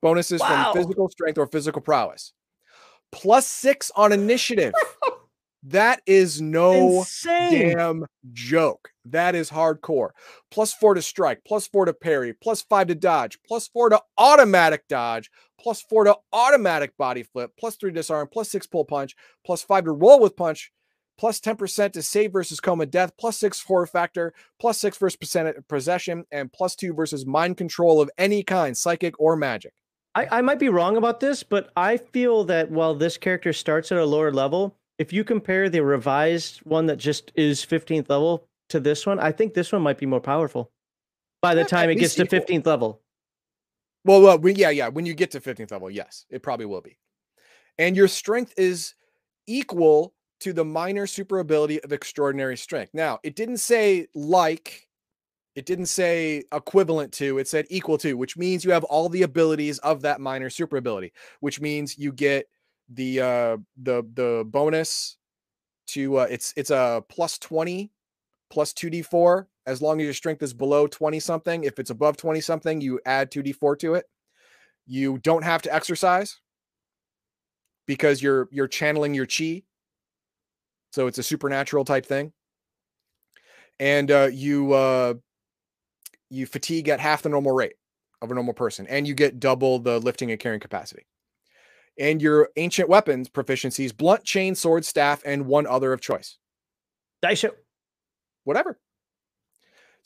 bonuses 0.00 0.40
wow. 0.40 0.72
from 0.72 0.82
physical 0.82 1.08
strength 1.08 1.38
or 1.38 1.46
physical 1.46 1.82
prowess. 1.82 2.32
Plus 3.10 3.46
six 3.46 3.90
on 3.96 4.12
initiative. 4.12 4.74
that 5.64 6.02
is 6.06 6.40
no 6.40 6.98
Insane. 6.98 7.76
damn 7.76 8.04
joke. 8.32 8.90
That 9.06 9.34
is 9.34 9.50
hardcore. 9.50 10.10
Plus 10.50 10.72
four 10.72 10.94
to 10.94 11.02
strike, 11.02 11.42
plus 11.46 11.66
four 11.66 11.84
to 11.86 11.92
parry, 11.92 12.34
plus 12.34 12.62
five 12.62 12.88
to 12.88 12.94
dodge, 12.94 13.38
plus 13.46 13.68
four 13.68 13.88
to 13.88 14.00
automatic 14.18 14.86
dodge, 14.88 15.30
plus 15.58 15.82
four 15.82 16.04
to 16.04 16.16
automatic 16.32 16.96
body 16.96 17.22
flip, 17.22 17.52
plus 17.58 17.76
three 17.76 17.92
disarm, 17.92 18.28
plus 18.30 18.50
six 18.50 18.66
pull 18.66 18.84
punch, 18.84 19.16
plus 19.44 19.62
five 19.62 19.84
to 19.84 19.92
roll 19.92 20.20
with 20.20 20.36
punch, 20.36 20.70
plus 21.18 21.40
10% 21.40 21.92
to 21.92 22.02
save 22.02 22.32
versus 22.32 22.60
coma 22.60 22.86
death, 22.86 23.12
plus 23.18 23.38
six 23.38 23.62
horror 23.62 23.86
factor, 23.86 24.34
plus 24.60 24.78
six 24.78 24.96
versus 24.98 25.36
uh, 25.36 25.52
possession, 25.68 26.24
and 26.30 26.52
plus 26.52 26.74
two 26.74 26.92
versus 26.92 27.26
mind 27.26 27.56
control 27.56 28.00
of 28.00 28.10
any 28.18 28.42
kind, 28.42 28.76
psychic 28.76 29.18
or 29.20 29.36
magic. 29.36 29.72
I, 30.14 30.38
I 30.38 30.40
might 30.42 30.58
be 30.58 30.68
wrong 30.68 30.96
about 30.96 31.20
this, 31.20 31.42
but 31.42 31.70
I 31.76 31.96
feel 31.96 32.44
that 32.44 32.70
while 32.70 32.94
this 32.94 33.16
character 33.16 33.52
starts 33.52 33.90
at 33.90 33.98
a 33.98 34.04
lower 34.04 34.32
level, 34.32 34.76
if 34.98 35.12
you 35.12 35.24
compare 35.24 35.68
the 35.68 35.82
revised 35.82 36.58
one 36.60 36.86
that 36.86 36.96
just 36.96 37.32
is 37.34 37.64
15th 37.64 38.08
level 38.08 38.46
to 38.68 38.80
this 38.80 39.06
one, 39.06 39.18
I 39.18 39.32
think 39.32 39.54
this 39.54 39.72
one 39.72 39.82
might 39.82 39.98
be 39.98 40.06
more 40.06 40.20
powerful 40.20 40.70
by 41.42 41.54
the 41.54 41.62
yeah, 41.62 41.66
time 41.66 41.90
it 41.90 41.96
gets 41.96 42.14
to 42.14 42.26
15th 42.26 42.66
level. 42.66 43.00
Well, 44.04 44.20
well, 44.20 44.48
yeah, 44.48 44.70
yeah. 44.70 44.88
When 44.88 45.06
you 45.06 45.14
get 45.14 45.30
to 45.32 45.40
15th 45.40 45.72
level, 45.72 45.90
yes, 45.90 46.26
it 46.30 46.42
probably 46.42 46.66
will 46.66 46.82
be. 46.82 46.98
And 47.78 47.96
your 47.96 48.08
strength 48.08 48.54
is 48.56 48.94
equal 49.46 50.14
to 50.44 50.52
the 50.52 50.64
minor 50.64 51.06
super 51.06 51.38
ability 51.38 51.82
of 51.82 51.92
extraordinary 51.92 52.56
strength. 52.56 52.92
Now, 52.92 53.18
it 53.22 53.34
didn't 53.34 53.56
say 53.56 54.06
like, 54.14 54.86
it 55.54 55.64
didn't 55.64 55.86
say 55.86 56.44
equivalent 56.52 57.12
to, 57.14 57.38
it 57.38 57.48
said 57.48 57.64
equal 57.70 57.96
to, 57.98 58.14
which 58.18 58.36
means 58.36 58.62
you 58.62 58.70
have 58.70 58.84
all 58.84 59.08
the 59.08 59.22
abilities 59.22 59.78
of 59.78 60.02
that 60.02 60.20
minor 60.20 60.50
super 60.50 60.76
ability, 60.76 61.14
which 61.40 61.62
means 61.62 61.96
you 61.96 62.12
get 62.12 62.46
the 62.90 63.18
uh 63.18 63.56
the 63.82 64.02
the 64.12 64.44
bonus 64.48 65.16
to 65.86 66.18
uh 66.18 66.26
it's 66.28 66.52
it's 66.54 66.68
a 66.68 67.02
plus 67.08 67.38
20 67.38 67.90
plus 68.50 68.74
2d4 68.74 69.46
as 69.64 69.80
long 69.80 69.98
as 69.98 70.04
your 70.04 70.12
strength 70.12 70.42
is 70.42 70.52
below 70.52 70.86
20 70.86 71.18
something. 71.18 71.64
If 71.64 71.78
it's 71.78 71.88
above 71.88 72.18
20 72.18 72.42
something, 72.42 72.82
you 72.82 73.00
add 73.06 73.30
2d4 73.30 73.78
to 73.78 73.94
it. 73.94 74.04
You 74.86 75.16
don't 75.16 75.44
have 75.44 75.62
to 75.62 75.74
exercise 75.74 76.38
because 77.86 78.22
you're 78.22 78.48
you're 78.50 78.68
channeling 78.68 79.14
your 79.14 79.24
chi 79.24 79.62
so 80.94 81.08
it's 81.08 81.18
a 81.18 81.22
supernatural 81.24 81.84
type 81.84 82.06
thing. 82.06 82.32
And 83.80 84.10
uh, 84.10 84.28
you 84.32 84.72
uh, 84.72 85.14
you 86.30 86.46
fatigue 86.46 86.88
at 86.88 87.00
half 87.00 87.22
the 87.22 87.28
normal 87.28 87.52
rate 87.52 87.74
of 88.22 88.30
a 88.30 88.34
normal 88.34 88.54
person, 88.54 88.86
and 88.86 89.06
you 89.06 89.14
get 89.14 89.40
double 89.40 89.80
the 89.80 89.98
lifting 89.98 90.30
and 90.30 90.38
carrying 90.38 90.60
capacity. 90.60 91.06
And 91.98 92.22
your 92.22 92.50
ancient 92.56 92.88
weapons 92.88 93.28
proficiencies: 93.28 93.96
blunt, 93.96 94.22
chain, 94.22 94.54
sword, 94.54 94.84
staff, 94.84 95.20
and 95.26 95.46
one 95.46 95.66
other 95.66 95.92
of 95.92 96.00
choice. 96.00 96.38
Daisho. 97.24 97.50
Whatever. 98.44 98.78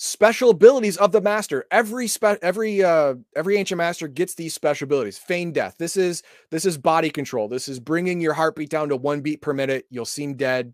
Special 0.00 0.50
abilities 0.50 0.96
of 0.96 1.10
the 1.10 1.20
master. 1.20 1.66
Every 1.70 2.06
spe- 2.06 2.38
every 2.40 2.82
uh 2.82 3.16
every 3.36 3.56
ancient 3.56 3.78
master 3.78 4.08
gets 4.08 4.34
these 4.34 4.54
special 4.54 4.84
abilities. 4.86 5.18
Feign 5.18 5.52
death. 5.52 5.74
This 5.78 5.96
is 5.96 6.22
this 6.50 6.64
is 6.64 6.78
body 6.78 7.10
control. 7.10 7.48
This 7.48 7.68
is 7.68 7.80
bringing 7.80 8.20
your 8.20 8.32
heartbeat 8.32 8.70
down 8.70 8.88
to 8.90 8.96
one 8.96 9.20
beat 9.20 9.42
per 9.42 9.52
minute. 9.52 9.86
You'll 9.90 10.04
seem 10.04 10.34
dead. 10.34 10.72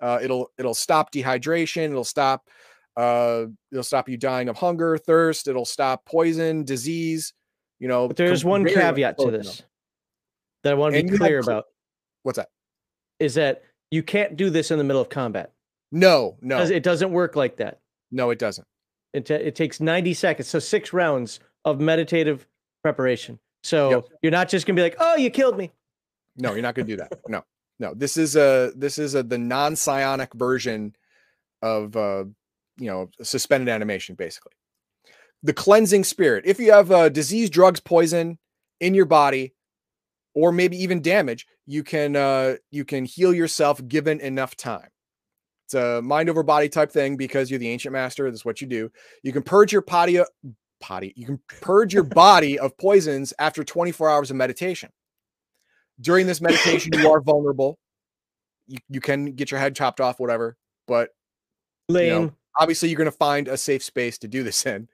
Uh, 0.00 0.18
it'll 0.22 0.50
it'll 0.58 0.74
stop 0.74 1.12
dehydration. 1.12 1.84
It'll 1.84 2.04
stop 2.04 2.48
uh, 2.96 3.46
it'll 3.70 3.84
stop 3.84 4.08
you 4.08 4.16
dying 4.16 4.48
of 4.48 4.56
hunger, 4.56 4.96
thirst. 4.96 5.48
It'll 5.48 5.64
stop 5.64 6.04
poison, 6.06 6.64
disease. 6.64 7.32
You 7.78 7.88
know, 7.88 8.08
but 8.08 8.16
there's 8.16 8.44
one 8.44 8.64
caveat 8.64 9.18
to 9.18 9.30
this 9.30 9.62
that 10.62 10.72
I 10.72 10.76
want 10.76 10.94
to 10.94 11.02
be 11.02 11.16
clear 11.16 11.40
about. 11.40 11.66
What's 12.22 12.38
that? 12.38 12.48
Is 13.20 13.34
that 13.34 13.62
you 13.90 14.02
can't 14.02 14.36
do 14.36 14.48
this 14.48 14.70
in 14.70 14.78
the 14.78 14.84
middle 14.84 15.02
of 15.02 15.10
combat. 15.10 15.52
No, 15.92 16.36
no, 16.40 16.62
it 16.62 16.82
doesn't 16.82 17.12
work 17.12 17.36
like 17.36 17.56
that. 17.58 17.80
No, 18.10 18.30
it 18.30 18.38
doesn't. 18.38 18.66
It, 19.12 19.26
t- 19.26 19.34
it 19.34 19.54
takes 19.54 19.80
90 19.80 20.14
seconds, 20.14 20.48
so 20.48 20.58
six 20.58 20.92
rounds 20.92 21.40
of 21.64 21.80
meditative 21.80 22.46
preparation. 22.82 23.38
So 23.62 23.90
yep. 23.90 24.04
you're 24.22 24.32
not 24.32 24.48
just 24.48 24.66
gonna 24.66 24.76
be 24.76 24.82
like, 24.82 24.96
"Oh, 24.98 25.16
you 25.16 25.30
killed 25.30 25.56
me." 25.56 25.72
No, 26.36 26.52
you're 26.52 26.62
not 26.62 26.74
gonna 26.74 26.88
do 26.88 26.96
that. 26.96 27.12
No. 27.28 27.42
No, 27.78 27.92
this 27.94 28.16
is 28.16 28.36
a 28.36 28.72
this 28.74 28.98
is 28.98 29.14
a 29.14 29.22
the 29.22 29.38
non-psionic 29.38 30.32
version 30.34 30.94
of 31.62 31.96
uh, 31.96 32.24
you 32.78 32.86
know 32.86 33.10
suspended 33.22 33.68
animation, 33.68 34.14
basically. 34.14 34.52
The 35.42 35.52
cleansing 35.52 36.04
spirit. 36.04 36.44
If 36.46 36.58
you 36.58 36.72
have 36.72 36.90
uh, 36.90 37.08
disease, 37.08 37.50
drugs, 37.50 37.80
poison 37.80 38.38
in 38.80 38.94
your 38.94 39.04
body, 39.04 39.54
or 40.34 40.52
maybe 40.52 40.82
even 40.82 41.02
damage, 41.02 41.46
you 41.66 41.82
can 41.82 42.16
uh, 42.16 42.56
you 42.70 42.84
can 42.84 43.04
heal 43.04 43.34
yourself 43.34 43.86
given 43.86 44.20
enough 44.20 44.56
time. 44.56 44.88
It's 45.66 45.74
a 45.74 46.00
mind 46.00 46.30
over 46.30 46.42
body 46.42 46.68
type 46.68 46.92
thing 46.92 47.16
because 47.16 47.50
you're 47.50 47.58
the 47.58 47.68
ancient 47.68 47.92
master. 47.92 48.30
That's 48.30 48.44
what 48.44 48.60
you 48.60 48.66
do. 48.66 48.90
You 49.22 49.32
can 49.32 49.42
purge 49.42 49.72
your 49.72 49.82
potty, 49.82 50.20
potty. 50.80 51.12
You 51.16 51.26
can 51.26 51.40
purge 51.60 51.92
your 51.92 52.04
body 52.04 52.58
of 52.58 52.76
poisons 52.78 53.34
after 53.38 53.64
24 53.64 54.08
hours 54.08 54.30
of 54.30 54.36
meditation 54.36 54.90
during 56.00 56.26
this 56.26 56.40
meditation, 56.40 56.92
you 56.94 57.10
are 57.10 57.20
vulnerable. 57.22 57.78
You, 58.66 58.78
you 58.88 59.00
can 59.00 59.32
get 59.32 59.50
your 59.50 59.60
head 59.60 59.74
chopped 59.74 60.00
off, 60.00 60.20
whatever. 60.20 60.56
But 60.86 61.10
lame. 61.88 62.06
You 62.06 62.12
know, 62.12 62.32
obviously, 62.58 62.88
you're 62.88 62.98
going 62.98 63.10
to 63.10 63.16
find 63.16 63.48
a 63.48 63.56
safe 63.56 63.82
space 63.82 64.18
to 64.18 64.28
do 64.28 64.42
this 64.42 64.64
in. 64.66 64.88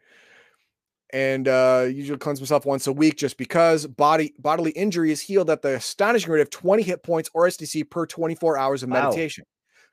And 1.15 1.47
uh, 1.47 1.89
usually 1.91 2.19
cleanse 2.19 2.41
myself 2.41 2.65
once 2.65 2.87
a 2.87 2.93
week 2.93 3.17
just 3.17 3.37
because 3.37 3.87
body 3.87 4.33
bodily 4.39 4.71
injury 4.71 5.13
is 5.13 5.21
healed 5.21 5.51
at 5.51 5.61
the 5.61 5.77
astonishing 5.77 6.33
rate 6.33 6.41
of 6.41 6.49
20 6.49 6.83
hit 6.83 7.03
points 7.03 7.29
or 7.35 7.47
SDC 7.47 7.91
per 7.91 8.07
24 8.07 8.57
hours 8.57 8.83
of 8.83 8.89
wow. 8.89 9.03
meditation. 9.03 9.45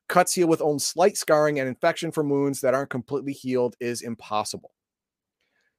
Cuts 0.08 0.34
heal 0.34 0.48
with 0.48 0.62
only 0.62 0.80
slight 0.80 1.18
scarring 1.18 1.60
and 1.60 1.68
infection 1.68 2.12
from 2.12 2.30
wounds 2.30 2.62
that 2.62 2.74
aren't 2.74 2.90
completely 2.90 3.34
healed 3.34 3.76
is 3.82 4.02
impossible. 4.02 4.72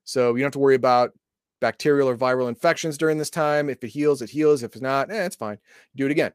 So 0.04 0.34
you 0.34 0.40
don't 0.40 0.46
have 0.46 0.52
to 0.52 0.58
worry 0.58 0.74
about 0.74 1.12
bacterial 1.60 2.08
or 2.08 2.16
viral 2.16 2.48
infections 2.48 2.98
during 2.98 3.18
this 3.18 3.30
time. 3.30 3.68
If 3.68 3.84
it 3.84 3.88
heals, 3.88 4.22
it 4.22 4.30
heals. 4.30 4.62
If 4.62 4.72
it's 4.72 4.82
not, 4.82 5.10
eh, 5.10 5.24
it's 5.24 5.36
fine. 5.36 5.58
Do 5.94 6.06
it 6.06 6.12
again. 6.12 6.32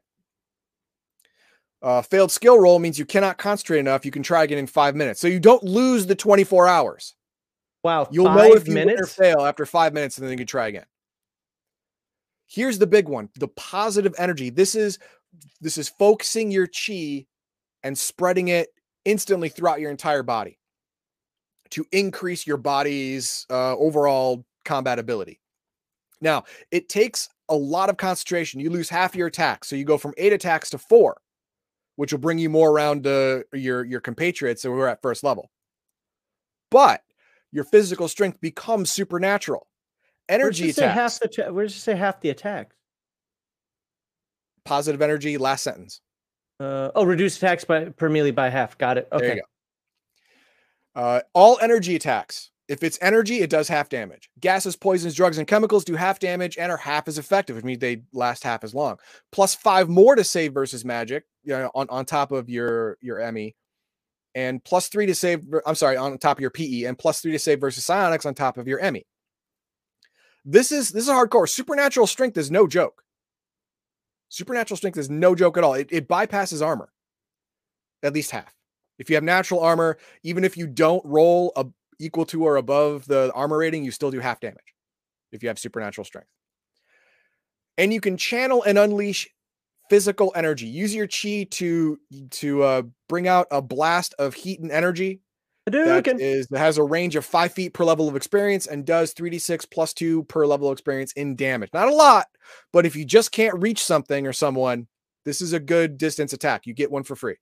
Uh, 1.82 2.02
failed 2.02 2.32
skill 2.32 2.58
roll 2.58 2.78
means 2.78 2.98
you 2.98 3.04
cannot 3.04 3.38
concentrate 3.38 3.78
enough. 3.78 4.04
You 4.04 4.10
can 4.10 4.22
try 4.22 4.44
again 4.44 4.58
in 4.58 4.66
five 4.66 4.96
minutes. 4.96 5.20
So 5.20 5.28
you 5.28 5.38
don't 5.38 5.62
lose 5.62 6.06
the 6.06 6.14
24 6.14 6.66
hours. 6.66 7.14
Wow. 7.82 8.08
You'll 8.10 8.32
know 8.32 8.54
if 8.54 8.66
you 8.66 8.74
win 8.74 8.88
or 8.88 8.92
minutes. 8.92 9.14
fail 9.14 9.42
after 9.42 9.66
five 9.66 9.92
minutes, 9.92 10.18
and 10.18 10.24
then 10.24 10.32
you 10.32 10.38
can 10.38 10.46
try 10.46 10.68
again. 10.68 10.86
Here's 12.46 12.78
the 12.78 12.86
big 12.86 13.08
one: 13.08 13.28
the 13.36 13.48
positive 13.48 14.14
energy. 14.18 14.50
This 14.50 14.74
is 14.74 14.98
this 15.60 15.78
is 15.78 15.88
focusing 15.88 16.50
your 16.50 16.66
chi 16.66 17.26
and 17.82 17.96
spreading 17.96 18.48
it 18.48 18.70
instantly 19.04 19.48
throughout 19.48 19.78
your 19.78 19.90
entire 19.90 20.24
body 20.24 20.58
to 21.70 21.86
increase 21.92 22.46
your 22.46 22.56
body's 22.56 23.46
uh, 23.50 23.76
overall 23.76 24.44
combat 24.66 24.98
ability. 24.98 25.40
Now, 26.20 26.44
it 26.70 26.88
takes 26.88 27.28
a 27.48 27.56
lot 27.56 27.88
of 27.88 27.96
concentration. 27.96 28.60
You 28.60 28.70
lose 28.70 28.88
half 28.88 29.14
your 29.14 29.28
attacks, 29.28 29.68
so 29.68 29.76
you 29.76 29.84
go 29.84 29.98
from 29.98 30.14
eight 30.18 30.32
attacks 30.32 30.70
to 30.70 30.78
four, 30.78 31.16
which 31.96 32.12
will 32.12 32.20
bring 32.20 32.38
you 32.38 32.50
more 32.50 32.70
around 32.70 33.06
uh, 33.06 33.40
your 33.52 33.84
your 33.84 34.00
compatriots 34.00 34.62
who 34.62 34.72
are 34.72 34.88
at 34.88 35.02
first 35.02 35.24
level. 35.24 35.50
But 36.70 37.02
your 37.52 37.64
physical 37.64 38.08
strength 38.08 38.40
becomes 38.40 38.90
supernatural. 38.90 39.66
Energy 40.28 40.72
say 40.72 40.88
half 40.88 41.16
attacks, 41.16 41.36
the 41.36 41.42
where 41.44 41.52
where's 41.52 41.76
it 41.76 41.80
say 41.80 41.94
half 41.94 42.20
the 42.20 42.30
attacks? 42.30 42.76
positive 44.66 45.00
energy. 45.00 45.38
Last 45.38 45.62
sentence. 45.62 46.02
Uh, 46.60 46.90
oh, 46.94 47.04
reduce 47.04 47.38
attacks 47.38 47.64
by 47.64 47.86
per 47.86 48.10
melee 48.10 48.32
by 48.32 48.50
half. 48.50 48.76
Got 48.76 48.98
it. 48.98 49.08
Okay. 49.10 49.36
go. 49.36 51.00
Uh, 51.00 51.20
all 51.32 51.58
energy 51.62 51.96
attacks. 51.96 52.50
If 52.68 52.82
it's 52.82 52.98
energy, 53.00 53.40
it 53.40 53.50
does 53.50 53.68
half 53.68 53.88
damage. 53.88 54.28
Gases, 54.40 54.74
poisons, 54.74 55.14
drugs, 55.14 55.38
and 55.38 55.46
chemicals 55.46 55.84
do 55.84 55.94
half 55.94 56.18
damage 56.18 56.58
and 56.58 56.72
are 56.72 56.76
half 56.76 57.06
as 57.06 57.16
effective, 57.16 57.54
which 57.54 57.64
means 57.64 57.78
they 57.78 58.02
last 58.12 58.42
half 58.42 58.64
as 58.64 58.74
long. 58.74 58.98
Plus 59.30 59.54
five 59.54 59.88
more 59.88 60.16
to 60.16 60.24
save 60.24 60.52
versus 60.52 60.84
magic, 60.84 61.24
you 61.44 61.52
know, 61.52 61.70
on, 61.74 61.86
on 61.90 62.04
top 62.04 62.32
of 62.32 62.48
your 62.48 62.98
your 63.00 63.30
ME, 63.30 63.54
and 64.34 64.62
plus 64.64 64.88
three 64.88 65.06
to 65.06 65.14
save. 65.14 65.44
I'm 65.64 65.76
sorry, 65.76 65.96
on 65.96 66.18
top 66.18 66.38
of 66.38 66.40
your 66.40 66.50
PE, 66.50 66.84
and 66.84 66.98
plus 66.98 67.20
three 67.20 67.32
to 67.32 67.38
save 67.38 67.60
versus 67.60 67.84
psionics 67.84 68.26
on 68.26 68.34
top 68.34 68.58
of 68.58 68.66
your 68.66 68.90
ME. 68.90 69.06
This 70.44 70.72
is 70.72 70.90
this 70.90 71.04
is 71.04 71.10
hardcore. 71.10 71.48
Supernatural 71.48 72.08
strength 72.08 72.36
is 72.36 72.50
no 72.50 72.66
joke. 72.66 73.04
Supernatural 74.28 74.76
strength 74.76 74.98
is 74.98 75.08
no 75.08 75.36
joke 75.36 75.56
at 75.56 75.62
all. 75.62 75.74
It, 75.74 75.88
it 75.92 76.08
bypasses 76.08 76.64
armor, 76.64 76.92
at 78.02 78.12
least 78.12 78.32
half. 78.32 78.52
If 78.98 79.08
you 79.08 79.16
have 79.16 79.24
natural 79.24 79.60
armor, 79.60 79.98
even 80.22 80.42
if 80.42 80.56
you 80.56 80.66
don't 80.66 81.04
roll 81.04 81.52
a, 81.54 81.66
equal 81.98 82.26
to 82.26 82.44
or 82.44 82.56
above 82.56 83.06
the 83.06 83.32
armor 83.34 83.58
rating, 83.58 83.84
you 83.84 83.90
still 83.90 84.10
do 84.10 84.20
half 84.20 84.40
damage 84.40 84.74
if 85.32 85.42
you 85.42 85.48
have 85.48 85.58
supernatural 85.58 86.04
strength. 86.04 86.28
And 87.78 87.92
you 87.92 88.00
can 88.00 88.16
channel 88.16 88.62
and 88.62 88.78
unleash 88.78 89.28
physical 89.90 90.32
energy. 90.34 90.66
Use 90.66 90.94
your 90.94 91.06
chi 91.06 91.46
to 91.50 91.98
to 92.30 92.62
uh, 92.62 92.82
bring 93.08 93.28
out 93.28 93.46
a 93.50 93.60
blast 93.60 94.14
of 94.18 94.34
heat 94.34 94.60
and 94.60 94.70
energy 94.70 95.20
that 95.84 96.04
is 96.20 96.46
that 96.48 96.58
has 96.60 96.78
a 96.78 96.82
range 96.84 97.16
of 97.16 97.24
five 97.24 97.52
feet 97.52 97.74
per 97.74 97.84
level 97.84 98.08
of 98.08 98.14
experience 98.14 98.66
and 98.66 98.84
does 98.86 99.12
3d6 99.14 99.68
plus 99.70 99.92
two 99.92 100.22
per 100.24 100.46
level 100.46 100.68
of 100.68 100.72
experience 100.72 101.12
in 101.12 101.34
damage. 101.34 101.70
Not 101.74 101.88
a 101.88 101.94
lot, 101.94 102.26
but 102.72 102.86
if 102.86 102.94
you 102.94 103.04
just 103.04 103.32
can't 103.32 103.60
reach 103.60 103.82
something 103.82 104.26
or 104.26 104.32
someone, 104.32 104.86
this 105.24 105.40
is 105.40 105.52
a 105.52 105.60
good 105.60 105.98
distance 105.98 106.32
attack. 106.32 106.66
You 106.66 106.74
get 106.74 106.92
one 106.92 107.02
for 107.02 107.16
free. 107.16 107.36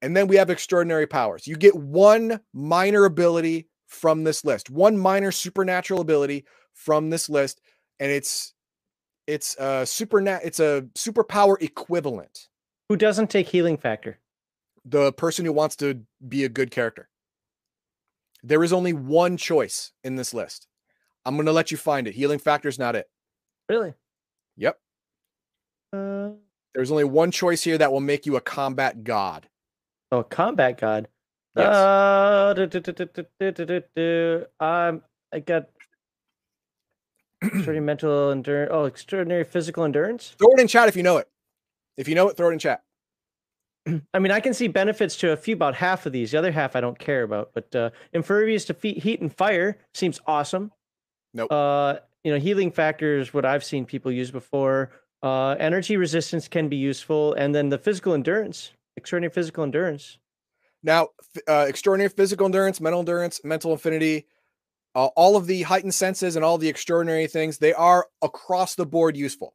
And 0.00 0.16
then 0.16 0.28
we 0.28 0.36
have 0.36 0.50
extraordinary 0.50 1.06
powers. 1.06 1.46
You 1.46 1.56
get 1.56 1.74
one 1.74 2.40
minor 2.52 3.04
ability 3.04 3.68
from 3.86 4.24
this 4.24 4.44
list, 4.44 4.70
one 4.70 4.96
minor 4.96 5.32
supernatural 5.32 6.00
ability 6.00 6.44
from 6.72 7.10
this 7.10 7.28
list, 7.28 7.60
and 7.98 8.10
it's 8.10 8.54
it's 9.26 9.56
a 9.56 9.84
super 9.84 10.20
it's 10.20 10.60
a 10.60 10.86
superpower 10.94 11.60
equivalent. 11.60 12.48
Who 12.88 12.96
doesn't 12.96 13.28
take 13.28 13.48
healing 13.48 13.76
factor? 13.76 14.18
The 14.84 15.12
person 15.12 15.44
who 15.44 15.52
wants 15.52 15.76
to 15.76 16.02
be 16.26 16.44
a 16.44 16.48
good 16.48 16.70
character. 16.70 17.08
There 18.42 18.62
is 18.62 18.72
only 18.72 18.92
one 18.92 19.36
choice 19.36 19.92
in 20.04 20.16
this 20.16 20.32
list. 20.32 20.68
I'm 21.24 21.34
going 21.34 21.46
to 21.46 21.52
let 21.52 21.70
you 21.70 21.76
find 21.76 22.06
it. 22.06 22.14
Healing 22.14 22.38
factor 22.38 22.68
is 22.68 22.78
not 22.78 22.96
it. 22.96 23.10
Really? 23.68 23.92
Yep. 24.56 24.78
Uh, 25.92 26.30
There's 26.74 26.90
only 26.90 27.04
one 27.04 27.30
choice 27.30 27.64
here 27.64 27.76
that 27.76 27.92
will 27.92 28.00
make 28.00 28.24
you 28.24 28.36
a 28.36 28.40
combat 28.40 29.04
god. 29.04 29.48
Oh, 30.10 30.22
combat 30.22 30.80
god. 30.80 31.08
Yes. 31.56 31.74
Uh, 31.74 32.54
do, 32.54 32.66
do, 32.66 33.82
do, 33.96 34.46
um, 34.60 35.02
I 35.32 35.40
got 35.40 35.68
extraordinary 37.42 37.80
mental 37.84 38.30
endurance. 38.30 38.70
Oh, 38.72 38.84
extraordinary 38.84 39.44
physical 39.44 39.84
endurance. 39.84 40.34
Throw 40.38 40.52
it 40.52 40.60
in 40.60 40.68
chat 40.68 40.88
if 40.88 40.96
you 40.96 41.02
know 41.02 41.16
it. 41.16 41.28
If 41.96 42.08
you 42.08 42.14
know 42.14 42.28
it, 42.28 42.36
throw 42.36 42.50
it 42.50 42.52
in 42.52 42.58
chat. 42.58 42.82
I 44.14 44.18
mean, 44.18 44.30
I 44.30 44.40
can 44.40 44.54
see 44.54 44.68
benefits 44.68 45.16
to 45.16 45.32
a 45.32 45.36
few, 45.36 45.54
about 45.54 45.74
half 45.74 46.06
of 46.06 46.12
these. 46.12 46.30
The 46.30 46.38
other 46.38 46.52
half 46.52 46.76
I 46.76 46.80
don't 46.80 46.98
care 46.98 47.24
about. 47.24 47.50
But 47.54 47.74
uh, 47.74 47.90
impervious 48.12 48.64
to 48.66 48.74
feet, 48.74 48.98
heat 49.02 49.20
and 49.20 49.34
fire 49.34 49.78
seems 49.94 50.20
awesome. 50.26 50.70
Nope. 51.34 51.50
Uh, 51.50 51.96
you 52.24 52.32
know, 52.32 52.38
healing 52.38 52.70
factor 52.70 53.18
is 53.18 53.34
what 53.34 53.44
I've 53.44 53.64
seen 53.64 53.84
people 53.84 54.12
use 54.12 54.30
before. 54.30 54.90
Uh, 55.22 55.56
energy 55.58 55.96
resistance 55.96 56.46
can 56.46 56.68
be 56.68 56.76
useful, 56.76 57.34
and 57.34 57.54
then 57.54 57.68
the 57.68 57.78
physical 57.78 58.14
endurance 58.14 58.72
extraordinary 58.98 59.32
physical 59.32 59.64
endurance. 59.64 60.18
Now, 60.82 61.08
uh, 61.48 61.66
extraordinary 61.68 62.10
physical 62.10 62.46
endurance, 62.46 62.80
mental 62.80 63.00
endurance, 63.00 63.40
mental 63.42 63.72
affinity, 63.72 64.26
uh, 64.94 65.06
all 65.16 65.36
of 65.36 65.46
the 65.46 65.62
heightened 65.62 65.94
senses 65.94 66.36
and 66.36 66.44
all 66.44 66.58
the 66.58 66.68
extraordinary 66.68 67.26
things, 67.26 67.58
they 67.58 67.72
are 67.72 68.06
across 68.22 68.74
the 68.74 68.86
board 68.86 69.16
useful. 69.16 69.54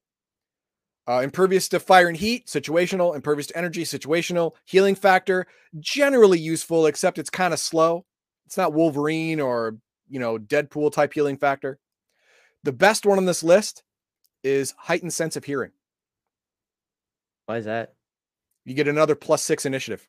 Uh, 1.07 1.19
impervious 1.19 1.67
to 1.69 1.79
fire 1.79 2.07
and 2.07 2.17
heat, 2.17 2.47
situational. 2.47 3.15
Impervious 3.15 3.47
to 3.47 3.57
energy, 3.57 3.83
situational. 3.83 4.53
Healing 4.65 4.95
factor, 4.95 5.47
generally 5.79 6.39
useful, 6.39 6.85
except 6.85 7.17
it's 7.17 7.29
kind 7.29 7.53
of 7.53 7.59
slow. 7.59 8.05
It's 8.45 8.57
not 8.57 8.73
Wolverine 8.73 9.41
or, 9.41 9.77
you 10.09 10.19
know, 10.19 10.37
Deadpool 10.37 10.93
type 10.93 11.13
healing 11.13 11.37
factor. 11.37 11.79
The 12.63 12.71
best 12.71 13.05
one 13.05 13.17
on 13.17 13.25
this 13.25 13.43
list 13.43 13.83
is 14.43 14.73
heightened 14.77 15.13
sense 15.13 15.35
of 15.35 15.43
hearing. 15.43 15.71
Why 17.47 17.57
is 17.57 17.65
that? 17.65 17.95
You 18.65 18.73
get 18.73 18.87
another 18.87 19.15
plus 19.15 19.41
six 19.41 19.65
initiative. 19.65 20.07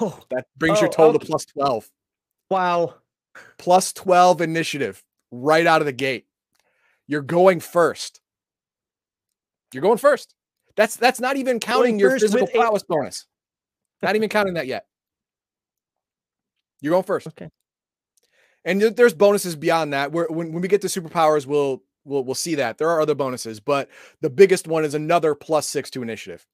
Oh, 0.00 0.18
That 0.30 0.46
brings 0.56 0.80
your 0.80 0.88
Oh, 0.88 0.92
total 0.92 1.16
okay. 1.16 1.26
to 1.26 1.26
plus 1.26 1.44
12. 1.46 1.90
wow. 2.50 2.94
plus 3.58 3.92
12 3.92 4.40
initiative 4.40 5.02
right 5.30 5.66
out 5.66 5.80
of 5.82 5.86
the 5.86 5.92
gate. 5.92 6.26
You're 7.06 7.22
going 7.22 7.60
first. 7.60 8.20
You're 9.72 9.82
going 9.82 9.98
first. 9.98 10.34
That's 10.76 10.96
that's 10.96 11.20
not 11.20 11.36
even 11.36 11.60
counting 11.60 11.98
your 11.98 12.18
physical 12.18 12.46
prowess 12.46 12.82
bonus. 12.82 13.26
Not 14.02 14.16
even 14.16 14.28
counting 14.28 14.54
that 14.54 14.66
yet. 14.66 14.86
You're 16.80 16.92
going 16.92 17.04
first. 17.04 17.26
Okay. 17.28 17.48
And 18.64 18.80
there's 18.80 19.14
bonuses 19.14 19.56
beyond 19.56 19.92
that. 19.92 20.12
Where 20.12 20.26
when, 20.28 20.52
when 20.52 20.62
we 20.62 20.68
get 20.68 20.80
to 20.82 20.86
superpowers, 20.88 21.46
we'll 21.46 21.82
we'll 22.04 22.24
we'll 22.24 22.34
see 22.34 22.54
that. 22.56 22.78
There 22.78 22.88
are 22.90 23.00
other 23.00 23.14
bonuses, 23.14 23.60
but 23.60 23.88
the 24.20 24.30
biggest 24.30 24.66
one 24.66 24.84
is 24.84 24.94
another 24.94 25.34
plus 25.34 25.66
six 25.68 25.90
to 25.90 26.02
initiative, 26.02 26.46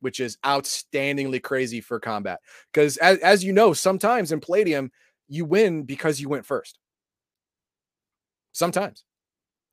which 0.00 0.20
is 0.20 0.36
outstandingly 0.44 1.42
crazy 1.42 1.80
for 1.80 2.00
combat. 2.00 2.40
Because 2.72 2.96
as, 2.98 3.18
as 3.18 3.44
you 3.44 3.52
know, 3.52 3.72
sometimes 3.72 4.32
in 4.32 4.40
Palladium, 4.40 4.90
you 5.28 5.44
win 5.44 5.84
because 5.84 6.20
you 6.20 6.28
went 6.28 6.46
first. 6.46 6.78
Sometimes. 8.52 9.04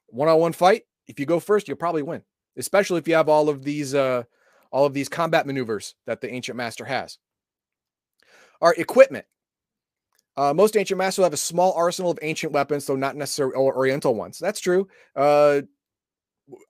One-on-one 0.08 0.54
fight, 0.54 0.84
if 1.08 1.20
you 1.20 1.26
go 1.26 1.40
first, 1.40 1.68
you'll 1.68 1.78
probably 1.78 2.04
win. 2.04 2.24
Especially 2.58 3.00
if 3.00 3.08
you 3.08 3.16
have 3.16 3.30
all 3.30 3.50
of 3.50 3.64
these 3.64 3.96
uh 3.96 4.24
all 4.72 4.86
of 4.86 4.94
these 4.94 5.10
combat 5.10 5.46
maneuvers 5.46 5.96
that 6.06 6.22
the 6.22 6.30
ancient 6.32 6.58
master 6.58 6.86
has. 6.86 7.18
Right, 8.62 8.78
equipment. 8.78 9.26
Uh, 10.36 10.54
most 10.54 10.76
ancient 10.76 10.98
masters 10.98 11.24
have 11.24 11.34
a 11.34 11.38
small 11.38 11.74
arsenal 11.74 12.10
of 12.10 12.18
ancient 12.22 12.54
weapons, 12.54 12.86
though 12.86 12.96
not 12.96 13.16
necessarily 13.16 13.56
oriental 13.56 14.16
ones. 14.16 14.40
That's 14.40 14.60
true. 14.60 14.88
Uh, 15.16 15.62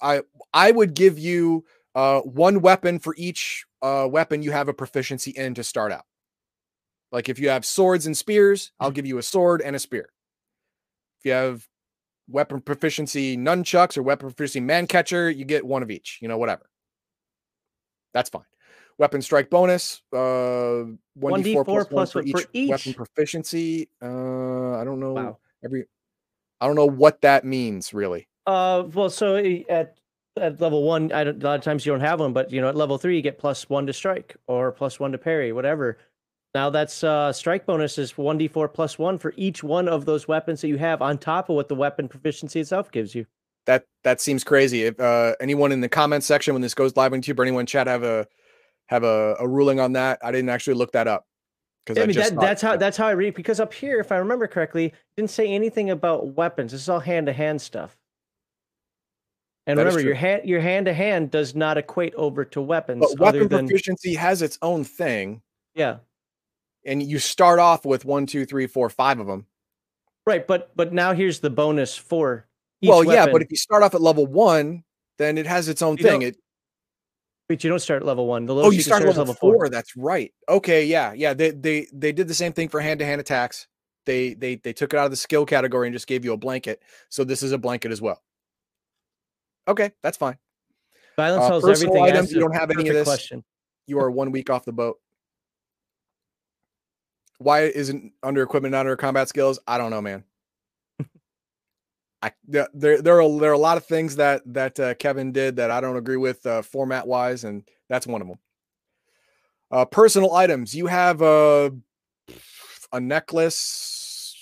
I 0.02 0.22
I 0.54 0.72
would 0.72 0.94
give 0.96 1.18
you 1.18 1.66
uh, 1.96 2.22
one 2.22 2.62
weapon 2.62 3.00
for 3.00 3.14
each 3.18 3.66
uh, 3.82 4.08
weapon 4.10 4.42
you 4.42 4.52
have 4.52 4.68
a 4.68 4.74
proficiency 4.74 5.32
in 5.32 5.54
to 5.56 5.64
start 5.64 5.92
out. 5.92 6.06
Like 7.12 7.30
if 7.30 7.38
you 7.40 7.50
have 7.50 7.66
swords 7.66 8.06
and 8.08 8.18
spears, 8.18 8.72
I'll 8.80 8.92
give 8.92 9.06
you 9.06 9.18
a 9.20 9.24
sword 9.24 9.62
and 9.62 9.76
a 9.76 9.80
spear. 9.80 10.10
If 11.20 11.26
you 11.26 11.32
have 11.32 11.68
weapon 12.28 12.62
proficiency 12.62 13.38
nunchucks 13.38 13.98
or 13.98 14.04
weapon 14.04 14.30
proficiency 14.30 14.62
man 14.62 14.88
catcher, 14.88 15.30
you 15.30 15.46
get 15.46 15.66
one 15.66 15.84
of 15.84 15.92
each. 15.92 16.18
You 16.22 16.28
know, 16.28 16.38
whatever. 16.38 16.70
That's 18.14 18.30
fine. 18.30 18.44
Weapon 18.98 19.22
strike 19.22 19.50
bonus, 19.50 20.02
uh, 20.14 20.86
1d4 21.20 21.66
plus, 21.66 21.86
1d4 21.86 21.90
plus 21.90 21.92
one 21.92 22.08
for 22.08 22.22
each, 22.42 22.48
each. 22.54 22.70
weapon 22.70 22.94
proficiency. 22.94 23.90
Uh, 24.02 24.78
I 24.78 24.84
don't 24.84 25.00
know 25.00 25.14
Wow. 25.14 25.38
every. 25.64 25.86
I 26.62 26.68
don't 26.68 26.76
know 26.76 26.90
what 26.90 27.22
that 27.22 27.44
means 27.44 27.94
really. 27.94 28.28
Uh, 28.46 28.84
well, 28.94 29.10
so 29.10 29.36
at 29.70 29.98
at 30.38 30.60
level 30.60 30.84
one, 30.84 31.12
I 31.12 31.24
don't, 31.24 31.42
a 31.42 31.46
lot 31.46 31.56
of 31.56 31.64
times 31.64 31.86
you 31.86 31.92
don't 31.92 32.02
have 32.02 32.20
one, 32.20 32.34
but 32.34 32.52
you 32.52 32.62
know, 32.62 32.70
at 32.70 32.76
level 32.76 32.98
three, 32.98 33.16
you 33.16 33.22
get 33.22 33.38
plus 33.38 33.70
one 33.70 33.86
to 33.88 33.94
strike 33.94 34.36
or 34.48 34.72
plus 34.72 35.00
one 35.00 35.12
to 35.12 35.18
parry, 35.18 35.52
whatever. 35.52 35.98
Now 36.56 36.70
that's 36.70 37.04
uh, 37.04 37.34
strike 37.34 37.66
bonus 37.66 37.98
is 37.98 38.18
one 38.18 38.38
d 38.38 38.48
four 38.48 38.68
plus 38.68 39.00
one 39.00 39.18
for 39.18 39.34
each 39.38 39.64
one 39.64 39.88
of 39.88 40.06
those 40.06 40.28
weapons 40.28 40.62
that 40.62 40.68
you 40.68 40.78
have 40.78 41.02
on 41.02 41.18
top 41.18 41.50
of 41.50 41.56
what 41.56 41.68
the 41.68 41.76
weapon 41.76 42.08
proficiency 42.08 42.60
itself 42.60 42.92
gives 42.92 43.16
you. 43.16 43.26
That 43.66 43.86
that 44.04 44.22
seems 44.22 44.44
crazy. 44.44 44.84
If 44.84 45.00
uh, 45.00 45.36
anyone 45.40 45.72
in 45.72 45.82
the 45.82 45.90
comments 45.90 46.28
section 46.28 46.54
when 46.54 46.62
this 46.62 46.74
goes 46.74 46.96
live 46.96 47.14
on 47.14 47.22
YouTube 47.22 47.40
or 47.40 47.44
anyone 47.44 47.62
in 47.62 47.66
chat 47.66 47.88
have 47.88 48.04
a 48.04 48.28
have 48.88 49.04
a, 49.04 49.36
a 49.40 49.48
ruling 49.48 49.80
on 49.80 49.94
that, 49.94 50.20
I 50.24 50.32
didn't 50.32 50.50
actually 50.50 50.76
look 50.76 50.92
that 50.92 51.08
up. 51.08 51.26
Because 51.86 52.02
I 52.02 52.06
mean 52.06 52.16
that, 52.16 52.40
that's 52.40 52.62
how 52.62 52.78
that's 52.78 52.98
how 52.98 53.08
I 53.08 53.12
read 53.12 53.34
because 53.34 53.60
up 53.60 53.74
here, 53.74 54.00
if 54.00 54.12
I 54.12 54.18
remember 54.18 54.48
correctly, 54.48 54.94
didn't 55.18 55.32
say 55.32 55.48
anything 55.48 55.90
about 55.90 56.36
weapons. 56.36 56.72
This 56.72 56.82
is 56.82 56.90
all 56.90 57.00
hand 57.00 57.26
to 57.28 57.34
hand 57.34 57.62
stuff. 57.62 57.98
And 59.66 59.80
That 59.80 59.84
remember, 59.86 60.02
your 60.02 60.16
hand 60.16 60.44
your 60.46 60.60
hand 60.60 60.88
to 60.88 60.94
hand 60.94 61.32
does 61.32 61.56
not 61.56 61.78
equate 61.78 62.14
over 62.16 62.44
to 62.46 62.62
weapons. 62.62 63.00
but 63.18 63.30
other 63.30 63.40
weapon 63.40 63.48
than 63.50 63.68
proficiency 63.68 64.14
has 64.16 64.42
its 64.42 64.58
own 64.62 64.84
thing, 64.84 65.42
yeah, 65.74 65.98
and 66.86 67.02
you 67.02 67.18
start 67.20 67.60
off 67.60 67.86
with 67.86 68.04
one, 68.06 68.26
two, 68.26 68.46
three, 68.46 68.68
four, 68.68 68.90
five 68.90 69.20
of 69.20 69.28
them. 69.28 69.46
right. 70.26 70.46
But 70.46 70.76
but 70.76 70.94
now 70.94 71.14
here's 71.14 71.40
the 71.40 71.50
bonus 71.50 71.96
for 71.96 72.48
each 72.82 72.90
well, 72.90 73.04
yeah, 73.06 73.26
but 73.28 73.42
if 73.42 73.50
you 73.52 73.58
start 73.58 73.84
off 73.84 73.96
at 73.96 74.02
level 74.02 74.26
one, 74.26 74.84
then 75.18 75.38
it 75.38 75.46
has 75.46 75.70
its 75.70 75.82
own 75.82 75.96
You 75.98 76.04
thing. 76.04 76.22
It, 76.24 76.38
But 77.48 77.64
you 77.64 77.70
don't 77.70 77.80
start 77.80 78.02
at 78.02 78.06
level 78.06 78.28
one. 78.28 78.46
The 78.46 78.54
oh, 78.54 78.58
lowest 78.58 78.76
you 78.78 78.84
start 78.84 79.04
at 79.04 79.10
is 79.10 79.18
level 79.18 79.34
four. 79.34 79.70
That's 79.70 79.96
right. 79.96 80.34
Okay, 80.50 80.86
yeah, 80.86 81.14
yeah. 81.14 81.34
They 81.34 81.52
they 81.52 81.88
they 81.94 82.12
did 82.12 82.28
the 82.28 82.34
same 82.34 82.52
thing 82.52 82.68
for 82.68 82.82
hand 82.82 83.00
to 83.00 83.06
hand 83.06 83.22
attacks. 83.22 83.68
They 84.06 84.34
they 84.34 84.56
they 84.56 84.74
took 84.74 84.94
it 84.94 84.98
out 84.98 85.06
of 85.06 85.12
the 85.12 85.18
skill 85.18 85.46
category 85.46 85.88
and 85.88 85.96
just 85.96 86.08
gave 86.08 86.26
you 86.26 86.34
a 86.34 86.38
blanket. 86.38 86.82
So 87.10 87.24
this 87.24 87.44
is 87.44 87.54
a 87.54 87.58
blanket 87.58 87.92
as 87.92 88.02
well. 88.02 88.22
Okay, 89.68 89.92
that's 90.02 90.18
fine. 90.18 90.38
Violence 91.16 91.64
Uh, 91.64 91.68
everything. 91.70 92.04
items, 92.04 92.32
you 92.32 92.40
don't 92.40 92.56
have 92.56 92.72
any 92.72 92.88
of 92.90 92.94
this. 92.96 93.08
Question. 93.08 93.44
You 93.88 94.00
are 94.00 94.10
one 94.10 94.32
week 94.32 94.50
off 94.50 94.66
the 94.66 94.72
boat. 94.74 95.00
Why 97.38 97.62
isn't 97.64 98.14
under 98.24 98.42
equipment 98.42 98.72
not 98.72 98.82
under 98.82 98.96
combat 98.96 99.28
skills? 99.30 99.60
I 99.68 99.78
don't 99.78 99.92
know, 99.92 100.02
man. 100.02 100.24
I 102.22 102.32
there 102.48 102.70
there 102.74 103.20
are 103.20 103.40
there 103.40 103.50
are 103.50 103.54
a 103.54 103.58
lot 103.58 103.76
of 103.76 103.86
things 103.86 104.16
that 104.16 104.42
that 104.54 104.80
uh, 104.80 104.94
Kevin 104.94 105.34
did 105.34 105.58
that 105.58 105.70
I 105.72 105.82
don't 105.82 105.98
agree 105.98 106.16
with 106.16 106.46
uh, 106.46 106.62
format 106.62 107.06
wise, 107.06 107.44
and 107.44 107.64
that's 107.90 108.08
one 108.08 108.22
of 108.22 108.28
them. 108.30 108.40
Uh, 109.70 109.84
personal 109.84 110.34
items. 110.34 110.74
You 110.74 110.88
have 110.88 111.22
a 111.22 111.74
a 112.94 113.00
necklace. 113.02 114.38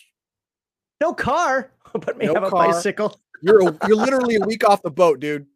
No 1.02 1.12
car, 1.14 1.72
but 1.94 2.18
may 2.20 2.28
No 2.28 2.36
have 2.36 2.44
a 2.44 2.50
car. 2.52 2.68
bicycle. 2.72 3.20
You're 3.42 3.70
a, 3.70 3.78
you're 3.88 3.98
literally 3.98 4.36
a 4.36 4.46
week 4.46 4.68
off 4.68 4.82
the 4.82 4.92
boat, 4.92 5.20
dude. 5.20 5.48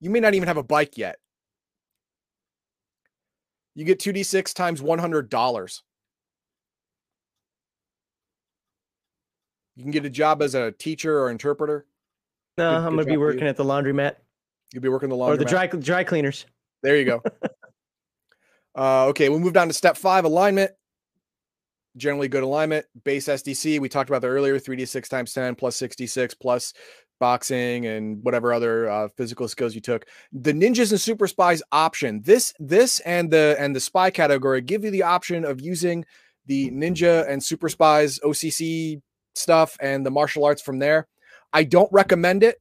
You 0.00 0.10
may 0.10 0.20
not 0.20 0.34
even 0.34 0.46
have 0.48 0.56
a 0.56 0.62
bike 0.62 0.98
yet. 0.98 1.16
You 3.74 3.84
get 3.84 3.98
2d6 3.98 4.54
times 4.54 4.80
$100. 4.80 5.82
You 9.76 9.82
can 9.82 9.90
get 9.90 10.04
a 10.04 10.10
job 10.10 10.42
as 10.42 10.54
a 10.54 10.72
teacher 10.72 11.18
or 11.20 11.30
interpreter. 11.30 11.86
No, 12.56 12.70
Good- 12.70 12.76
I'm 12.76 12.82
gonna 12.90 12.96
be 12.96 12.98
job 12.98 13.06
for 13.06 13.12
you. 13.12 13.18
working 13.20 13.46
at 13.48 13.56
the 13.56 13.64
laundromat 13.64 14.16
You'll 14.72 14.82
be 14.82 14.88
working 14.88 15.08
the 15.08 15.16
or 15.16 15.36
the 15.36 15.44
dry 15.44 15.68
dry 15.68 16.02
cleaners. 16.02 16.46
There 16.82 16.96
you 16.96 17.04
go. 17.04 17.22
uh, 18.76 19.06
okay, 19.06 19.28
we 19.28 19.38
move 19.38 19.52
down 19.52 19.68
to 19.68 19.74
step 19.74 19.96
five 19.96 20.24
alignment. 20.24 20.72
Generally 21.96 22.28
good 22.28 22.42
alignment. 22.42 22.86
Base 23.04 23.26
SDC. 23.26 23.80
We 23.80 23.88
talked 23.88 24.10
about 24.10 24.22
that 24.22 24.28
earlier 24.28 24.58
3d6 24.58 25.08
times 25.08 25.32
10 25.32 25.54
plus 25.54 25.76
66 25.76 26.34
plus 26.34 26.74
boxing 27.20 27.86
and 27.86 28.22
whatever 28.22 28.52
other 28.52 28.90
uh, 28.90 29.08
physical 29.16 29.48
skills 29.48 29.74
you 29.74 29.80
took. 29.80 30.06
The 30.32 30.52
ninjas 30.52 30.90
and 30.90 31.00
super 31.00 31.26
spies 31.26 31.62
option. 31.72 32.20
This 32.22 32.52
this 32.58 33.00
and 33.00 33.30
the 33.30 33.56
and 33.58 33.74
the 33.74 33.80
spy 33.80 34.10
category 34.10 34.60
give 34.60 34.84
you 34.84 34.90
the 34.90 35.04
option 35.04 35.44
of 35.44 35.60
using 35.60 36.04
the 36.46 36.70
ninja 36.70 37.28
and 37.28 37.42
super 37.42 37.68
spies 37.68 38.18
OCC 38.20 39.00
stuff 39.34 39.76
and 39.80 40.04
the 40.04 40.10
martial 40.10 40.44
arts 40.44 40.62
from 40.62 40.78
there. 40.78 41.06
I 41.52 41.64
don't 41.64 41.90
recommend 41.92 42.42
it 42.42 42.60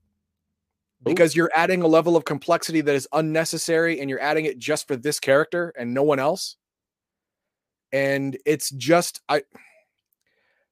because 1.04 1.36
you're 1.36 1.52
adding 1.56 1.82
a 1.82 1.88
level 1.88 2.16
of 2.16 2.26
complexity 2.26 2.82
that 2.82 2.96
is 2.96 3.08
unnecessary 3.12 4.00
and 4.00 4.10
you're 4.10 4.22
adding 4.22 4.46
it 4.46 4.58
just 4.58 4.88
for 4.88 4.96
this 4.96 5.20
character 5.20 5.74
and 5.78 5.94
no 5.94 6.04
one 6.04 6.20
else 6.20 6.58
and 7.94 8.38
it's 8.46 8.70
just 8.72 9.22
i 9.30 9.42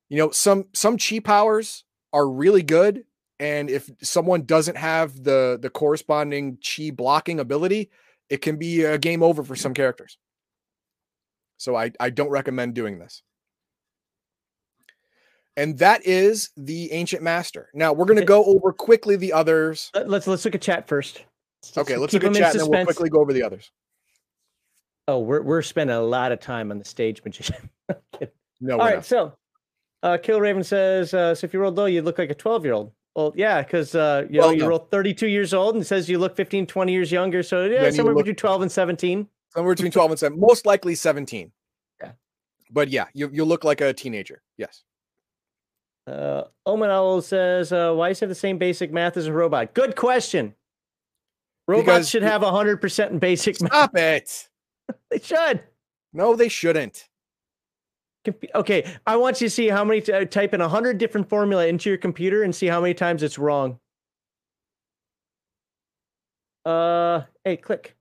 you 0.09 0.17
know 0.17 0.29
some 0.31 0.65
some 0.73 0.97
chi 0.97 1.19
powers 1.19 1.85
are 2.11 2.27
really 2.27 2.63
good 2.63 3.05
and 3.39 3.69
if 3.69 3.89
someone 4.01 4.43
doesn't 4.43 4.75
have 4.75 5.23
the 5.23 5.57
the 5.61 5.69
corresponding 5.69 6.57
chi 6.57 6.89
blocking 6.91 7.39
ability 7.39 7.89
it 8.29 8.41
can 8.41 8.55
be 8.55 8.83
a 8.85 8.97
game 8.97 9.21
over 9.21 9.43
for 9.43 9.57
some 9.57 9.73
characters. 9.73 10.17
So 11.57 11.75
i 11.75 11.91
i 11.99 12.09
don't 12.09 12.29
recommend 12.29 12.73
doing 12.73 12.97
this. 12.97 13.21
And 15.57 15.77
that 15.79 16.05
is 16.05 16.49
the 16.55 16.91
ancient 16.93 17.21
master. 17.21 17.69
Now 17.73 17.91
we're 17.91 18.05
going 18.05 18.19
to 18.19 18.25
go 18.25 18.45
over 18.45 18.71
quickly 18.71 19.17
the 19.17 19.33
others. 19.33 19.91
Let- 19.93 20.09
Let's 20.09 20.27
let's 20.27 20.45
look 20.45 20.55
at 20.55 20.61
chat 20.61 20.87
first. 20.87 21.25
Okay, 21.77 21.97
let's 21.97 22.13
look 22.13 22.23
at 22.23 22.33
chat 22.33 22.51
and 22.53 22.61
then 22.61 22.69
we'll 22.69 22.85
quickly 22.85 23.09
go 23.09 23.19
over 23.19 23.33
the 23.33 23.43
others. 23.43 23.69
Oh, 25.11 25.19
we're 25.19 25.41
we're 25.41 25.61
spending 25.61 25.95
a 25.95 26.01
lot 26.01 26.31
of 26.31 26.39
time 26.39 26.71
on 26.71 26.79
the 26.79 26.85
stage 26.85 27.21
magician. 27.25 27.69
No, 28.61 28.73
All 28.73 28.79
right, 28.79 28.95
not. 28.95 29.05
so 29.05 29.33
uh, 30.03 30.17
Kill 30.21 30.39
Raven 30.39 30.63
says, 30.63 31.13
uh, 31.13 31.35
so 31.35 31.45
if 31.45 31.53
you 31.53 31.59
rolled 31.59 31.75
low, 31.75 31.85
you 31.85 32.01
look 32.01 32.17
like 32.17 32.29
a 32.29 32.35
12 32.35 32.63
year 32.63 32.73
old. 32.73 32.91
Well, 33.15 33.33
yeah, 33.35 33.61
because 33.61 33.93
uh, 33.93 34.25
you 34.29 34.39
know 34.39 34.51
you 34.51 34.59
no. 34.59 34.67
roll 34.67 34.79
32 34.79 35.27
years 35.27 35.53
old 35.53 35.75
and 35.75 35.85
says 35.85 36.07
you 36.09 36.17
look 36.17 36.35
15, 36.37 36.65
20 36.65 36.91
years 36.93 37.11
younger. 37.11 37.43
So 37.43 37.65
yeah, 37.65 37.81
Then 37.81 37.93
somewhere 37.93 38.13
look- 38.15 38.23
between 38.25 38.37
12 38.37 38.61
and 38.61 38.71
17. 38.71 39.27
Somewhere 39.49 39.75
between 39.75 39.91
12 39.91 40.11
and 40.11 40.19
7, 40.19 40.39
most 40.39 40.65
likely 40.65 40.95
17. 40.95 41.51
Yeah. 42.01 42.11
But 42.71 42.87
yeah, 42.87 43.07
you, 43.13 43.29
you 43.33 43.43
look 43.43 43.65
like 43.65 43.81
a 43.81 43.91
teenager. 43.91 44.41
Yes. 44.57 44.83
Uh, 46.07 46.43
Omen 46.65 46.89
Owl 46.89 47.21
says, 47.21 47.73
uh, 47.73 47.91
why 47.93 48.07
does 48.07 48.19
he 48.19 48.23
have 48.23 48.29
the 48.29 48.35
same 48.35 48.57
basic 48.57 48.93
math 48.93 49.17
as 49.17 49.27
a 49.27 49.33
robot? 49.33 49.73
Good 49.73 49.97
question. 49.97 50.55
Robots 51.67 51.85
Because 51.85 52.09
should 52.09 52.23
have 52.23 52.41
100% 52.43 53.09
in 53.09 53.19
basic 53.19 53.59
math. 53.61 53.71
Stop 53.71 53.97
it. 53.97 54.49
They 55.09 55.19
should. 55.19 55.63
No, 56.13 56.35
they 56.35 56.49
shouldn't. 56.49 57.07
Okay, 58.53 58.87
I 59.07 59.15
want 59.15 59.41
you 59.41 59.47
to 59.47 59.51
see 59.51 59.67
how 59.67 59.83
many 59.83 60.01
uh, 60.11 60.25
type 60.25 60.53
in 60.53 60.61
a 60.61 60.69
hundred 60.69 60.99
different 60.99 61.27
formula 61.27 61.65
into 61.65 61.89
your 61.89 61.97
computer 61.97 62.43
and 62.43 62.53
see 62.53 62.67
how 62.67 62.79
many 62.79 62.93
times 62.93 63.23
it's 63.23 63.39
wrong. 63.39 63.79
Uh, 66.65 67.21
hey, 67.43 67.57
click. 67.57 67.95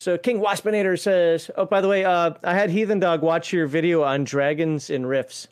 So 0.00 0.18
King 0.18 0.40
Waspinator 0.40 0.98
says, 0.98 1.50
"Oh, 1.56 1.64
by 1.64 1.80
the 1.80 1.88
way, 1.88 2.04
uh, 2.04 2.32
I 2.44 2.52
had 2.52 2.68
Heathen 2.68 3.00
Dog 3.00 3.22
watch 3.22 3.52
your 3.52 3.66
video 3.66 4.02
on 4.02 4.24
dragons 4.24 4.90
and 4.90 5.08
rifts. 5.08 5.48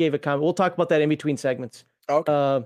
Gave 0.00 0.14
a 0.14 0.18
comment. 0.18 0.42
We'll 0.42 0.54
talk 0.54 0.74
about 0.74 0.88
that 0.88 1.00
in 1.00 1.08
between 1.08 1.36
segments. 1.36 1.84
Okay. 2.10 2.32
Uh, 2.32 2.62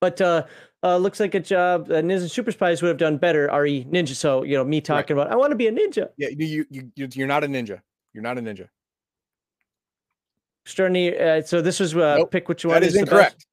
but 0.00 0.20
uh, 0.20 0.44
uh, 0.82 0.96
looks 0.96 1.20
like 1.20 1.34
a 1.34 1.40
job. 1.40 1.90
Uh, 1.90 1.94
Ninja 2.02 2.20
and 2.22 2.30
Super 2.30 2.52
Spies 2.52 2.82
would 2.82 2.88
have 2.88 2.96
done 2.98 3.18
better. 3.18 3.50
Re 3.52 3.84
Ninja. 3.84 4.14
So 4.14 4.42
you 4.42 4.56
know, 4.56 4.64
me 4.64 4.80
talking 4.80 5.16
about 5.16 5.30
I 5.30 5.36
want 5.36 5.50
to 5.50 5.56
be 5.56 5.66
a 5.66 5.72
ninja. 5.72 6.08
Yeah, 6.16 6.28
you, 6.28 6.46
you, 6.46 6.66
you, 6.70 6.92
you- 6.96 7.08
you're 7.12 7.28
not 7.28 7.44
a 7.44 7.46
ninja. 7.46 7.80
You're 8.12 8.22
not 8.22 8.38
a 8.38 8.40
ninja. 8.40 8.68
Extraordinary. 10.64 11.18
Uh, 11.18 11.42
so 11.42 11.60
this 11.62 11.80
was 11.80 11.94
uh, 11.96 12.16
Nope, 12.18 12.30
pick 12.30 12.48
which 12.48 12.64
one 12.64 12.74
That 12.74 12.82
is 12.86 12.94
the 12.94 13.00
incorrect. 13.00 13.46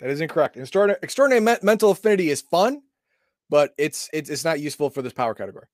That 0.00 0.10
is 0.10 0.20
incorrect. 0.20 0.56
Extraordinary, 0.56 0.98
extraordinary 1.02 1.40
me- 1.40 1.58
mental 1.62 1.90
affinity 1.90 2.30
is 2.30 2.42
fun, 2.42 2.82
but 3.48 3.72
it's, 3.78 4.10
it's 4.12 4.28
it's 4.28 4.44
not 4.44 4.60
useful 4.60 4.90
for 4.90 5.00
this 5.02 5.12
power 5.12 5.34
category. 5.34 5.66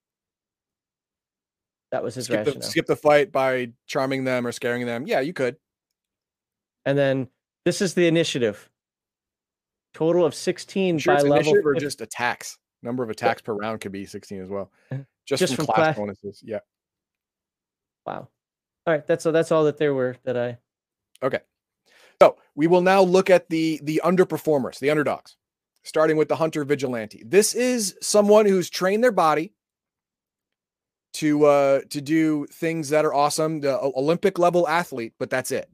That 1.90 2.02
was 2.02 2.14
his 2.14 2.24
Skip 2.26 2.44
the, 2.44 2.62
skip 2.62 2.86
the 2.86 2.96
fight 2.96 3.32
by 3.32 3.72
charming 3.86 4.24
them 4.24 4.46
or 4.46 4.52
scaring 4.52 4.86
them. 4.86 5.06
Yeah, 5.06 5.20
you 5.20 5.32
could. 5.32 5.56
And 6.86 6.96
then 6.96 7.28
this 7.64 7.82
is 7.82 7.94
the 7.94 8.06
initiative. 8.06 8.70
Total 9.94 10.24
of 10.24 10.34
16 10.34 10.98
sure 10.98 11.14
by 11.14 11.20
level. 11.20 11.36
initiative 11.36 11.66
or 11.66 11.74
just 11.74 12.00
attacks? 12.00 12.58
Number 12.82 13.02
of 13.02 13.10
attacks 13.10 13.42
per 13.42 13.52
round 13.54 13.80
could 13.80 13.92
be 13.92 14.06
16 14.06 14.42
as 14.42 14.48
well. 14.48 14.70
Uh, 14.90 14.98
Just, 15.24 15.40
just 15.40 15.54
from, 15.54 15.66
from 15.66 15.74
class, 15.74 15.86
class. 15.86 15.96
bonuses. 15.96 16.42
Yeah. 16.44 16.58
Wow. 18.06 18.28
All 18.86 18.94
right, 18.94 19.06
that's 19.06 19.22
so 19.22 19.30
that's 19.30 19.52
all 19.52 19.64
that 19.64 19.78
there 19.78 19.94
were 19.94 20.16
that 20.24 20.36
I 20.36 20.58
Okay. 21.22 21.38
So 22.20 22.36
we 22.56 22.66
will 22.66 22.80
now 22.80 23.02
look 23.02 23.30
at 23.30 23.48
the 23.48 23.80
the 23.84 24.00
underperformers, 24.04 24.80
the 24.80 24.90
underdogs, 24.90 25.36
starting 25.84 26.16
with 26.16 26.28
the 26.28 26.34
hunter 26.36 26.64
vigilante. 26.64 27.22
This 27.24 27.54
is 27.54 27.96
someone 28.02 28.46
who's 28.46 28.68
trained 28.68 29.04
their 29.04 29.12
body 29.12 29.52
to 31.14 31.44
uh 31.44 31.80
to 31.90 32.00
do 32.00 32.46
things 32.46 32.88
that 32.88 33.04
are 33.04 33.14
awesome, 33.14 33.60
the 33.60 33.78
Olympic 33.80 34.38
level 34.40 34.66
athlete, 34.66 35.12
but 35.18 35.30
that's 35.30 35.52
it. 35.52 35.70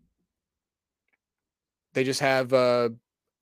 They 1.95 2.05
just 2.05 2.21
have 2.21 2.53
uh, 2.53 2.91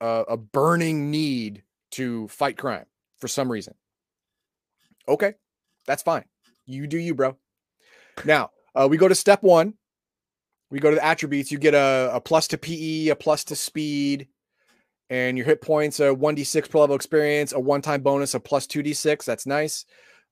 a 0.01 0.23
a 0.29 0.37
burning 0.37 1.11
need 1.11 1.63
to 1.91 2.27
fight 2.27 2.57
crime 2.57 2.85
for 3.19 3.27
some 3.27 3.51
reason. 3.51 3.73
Okay, 5.07 5.33
that's 5.85 6.03
fine. 6.03 6.25
You 6.65 6.87
do 6.87 6.97
you, 6.97 7.15
bro. 7.15 7.37
Now 8.25 8.51
uh, 8.75 8.87
we 8.89 8.97
go 8.97 9.07
to 9.07 9.15
step 9.15 9.43
one. 9.43 9.73
We 10.69 10.79
go 10.79 10.89
to 10.89 10.95
the 10.97 11.05
attributes. 11.05 11.51
You 11.51 11.59
get 11.59 11.73
a, 11.73 12.11
a 12.13 12.21
plus 12.21 12.47
to 12.49 12.57
PE, 12.57 13.07
a 13.07 13.15
plus 13.15 13.45
to 13.45 13.55
speed, 13.55 14.27
and 15.09 15.37
your 15.37 15.45
hit 15.45 15.61
points, 15.61 15.99
a 15.99 16.13
1d6 16.13 16.69
per 16.69 16.79
level 16.79 16.95
experience, 16.95 17.53
a 17.53 17.59
one 17.59 17.81
time 17.81 18.01
bonus 18.01 18.33
of 18.33 18.43
plus 18.43 18.67
2d6. 18.67 19.23
That's 19.23 19.45
nice. 19.45 19.85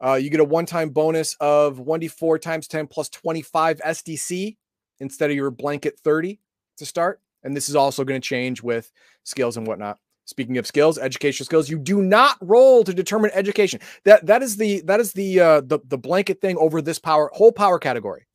Uh, 0.04 0.16
you 0.16 0.30
get 0.30 0.42
a 0.42 0.46
one 0.46 0.66
time 0.66 0.90
bonus 0.90 1.36
of 1.40 1.78
1d4 1.78 2.42
times 2.42 2.68
10 2.68 2.88
plus 2.88 3.10
25 3.10 3.80
SDC 3.80 4.58
instead 5.00 5.30
of 5.30 5.36
your 5.36 5.52
blanket 5.52 5.98
30 6.00 6.40
to 6.78 6.86
start. 6.86 7.22
And 7.46 7.56
this 7.56 7.70
is 7.70 7.76
also 7.76 8.04
going 8.04 8.20
to 8.20 8.28
change 8.28 8.62
with 8.62 8.92
skills 9.24 9.56
and 9.56 9.66
whatnot. 9.66 10.00
Speaking 10.26 10.58
of 10.58 10.66
skills, 10.66 10.98
educational 10.98 11.46
skills, 11.46 11.70
you 11.70 11.78
do 11.78 12.02
not 12.02 12.38
roll 12.42 12.84
to 12.84 12.92
determine 12.92 13.30
education. 13.36 13.80
That 14.06 14.26
that 14.26 14.42
is 14.42 14.58
the 14.58 14.82
that 14.82 15.00
is 15.00 15.14
the 15.14 15.40
uh, 15.40 15.62
the 15.62 15.80
the 15.86 16.00
blanket 16.00 16.42
thing 16.42 16.58
over 16.58 16.82
this 16.82 16.98
power 16.98 17.30
whole 17.32 17.52
power 17.52 17.78
category, 17.78 18.26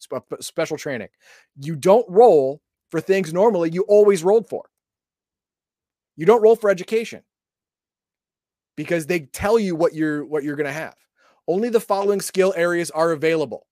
special 0.40 0.78
training. 0.78 1.08
You 1.60 1.74
don't 1.74 2.08
roll 2.08 2.62
for 2.90 3.00
things 3.00 3.32
normally 3.32 3.70
you 3.70 3.82
always 3.88 4.22
rolled 4.22 4.48
for. 4.48 4.70
You 6.16 6.26
don't 6.26 6.42
roll 6.42 6.54
for 6.54 6.70
education 6.70 7.22
because 8.76 9.06
they 9.06 9.20
tell 9.20 9.58
you 9.58 9.74
what 9.74 9.92
you're 9.92 10.24
what 10.24 10.44
you're 10.44 10.56
going 10.56 10.66
to 10.66 10.72
have. 10.72 10.94
Only 11.48 11.70
the 11.70 11.80
following 11.80 12.20
skill 12.20 12.54
areas 12.56 12.92
are 12.92 13.10
available. 13.10 13.66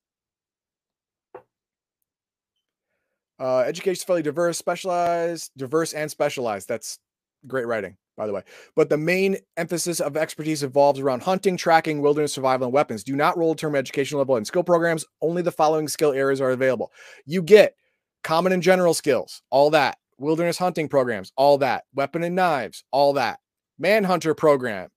Uh, 3.40 3.60
education 3.60 3.92
is 3.92 4.04
fairly 4.04 4.22
diverse, 4.22 4.58
specialized, 4.58 5.52
diverse 5.56 5.92
and 5.92 6.10
specialized. 6.10 6.68
That's 6.68 6.98
great 7.46 7.66
writing 7.66 7.96
by 8.18 8.26
the 8.26 8.32
way. 8.32 8.42
But 8.76 8.90
the 8.90 8.98
main 8.98 9.36
emphasis 9.56 10.00
of 10.00 10.16
expertise 10.16 10.62
evolves 10.62 11.00
around 11.00 11.22
hunting, 11.22 11.56
tracking, 11.56 12.02
wilderness 12.02 12.34
survival, 12.34 12.66
and 12.66 12.74
weapons. 12.74 13.04
Do 13.04 13.16
not 13.16 13.38
roll 13.38 13.54
term 13.54 13.74
education 13.74 14.18
level 14.18 14.36
and 14.36 14.46
skill 14.46 14.64
programs. 14.64 15.06
Only 15.22 15.40
the 15.40 15.52
following 15.52 15.88
skill 15.88 16.12
areas 16.12 16.40
are 16.42 16.50
available. 16.50 16.92
You 17.24 17.40
get 17.40 17.74
common 18.22 18.52
and 18.52 18.62
general 18.62 18.92
skills, 18.92 19.40
all 19.48 19.70
that. 19.70 19.96
Wilderness 20.18 20.58
hunting 20.58 20.88
programs, 20.88 21.32
all 21.36 21.58
that. 21.58 21.84
Weapon 21.94 22.24
and 22.24 22.34
knives, 22.34 22.84
all 22.90 23.14
that. 23.14 23.38
Manhunter 23.78 24.34
program. 24.34 24.90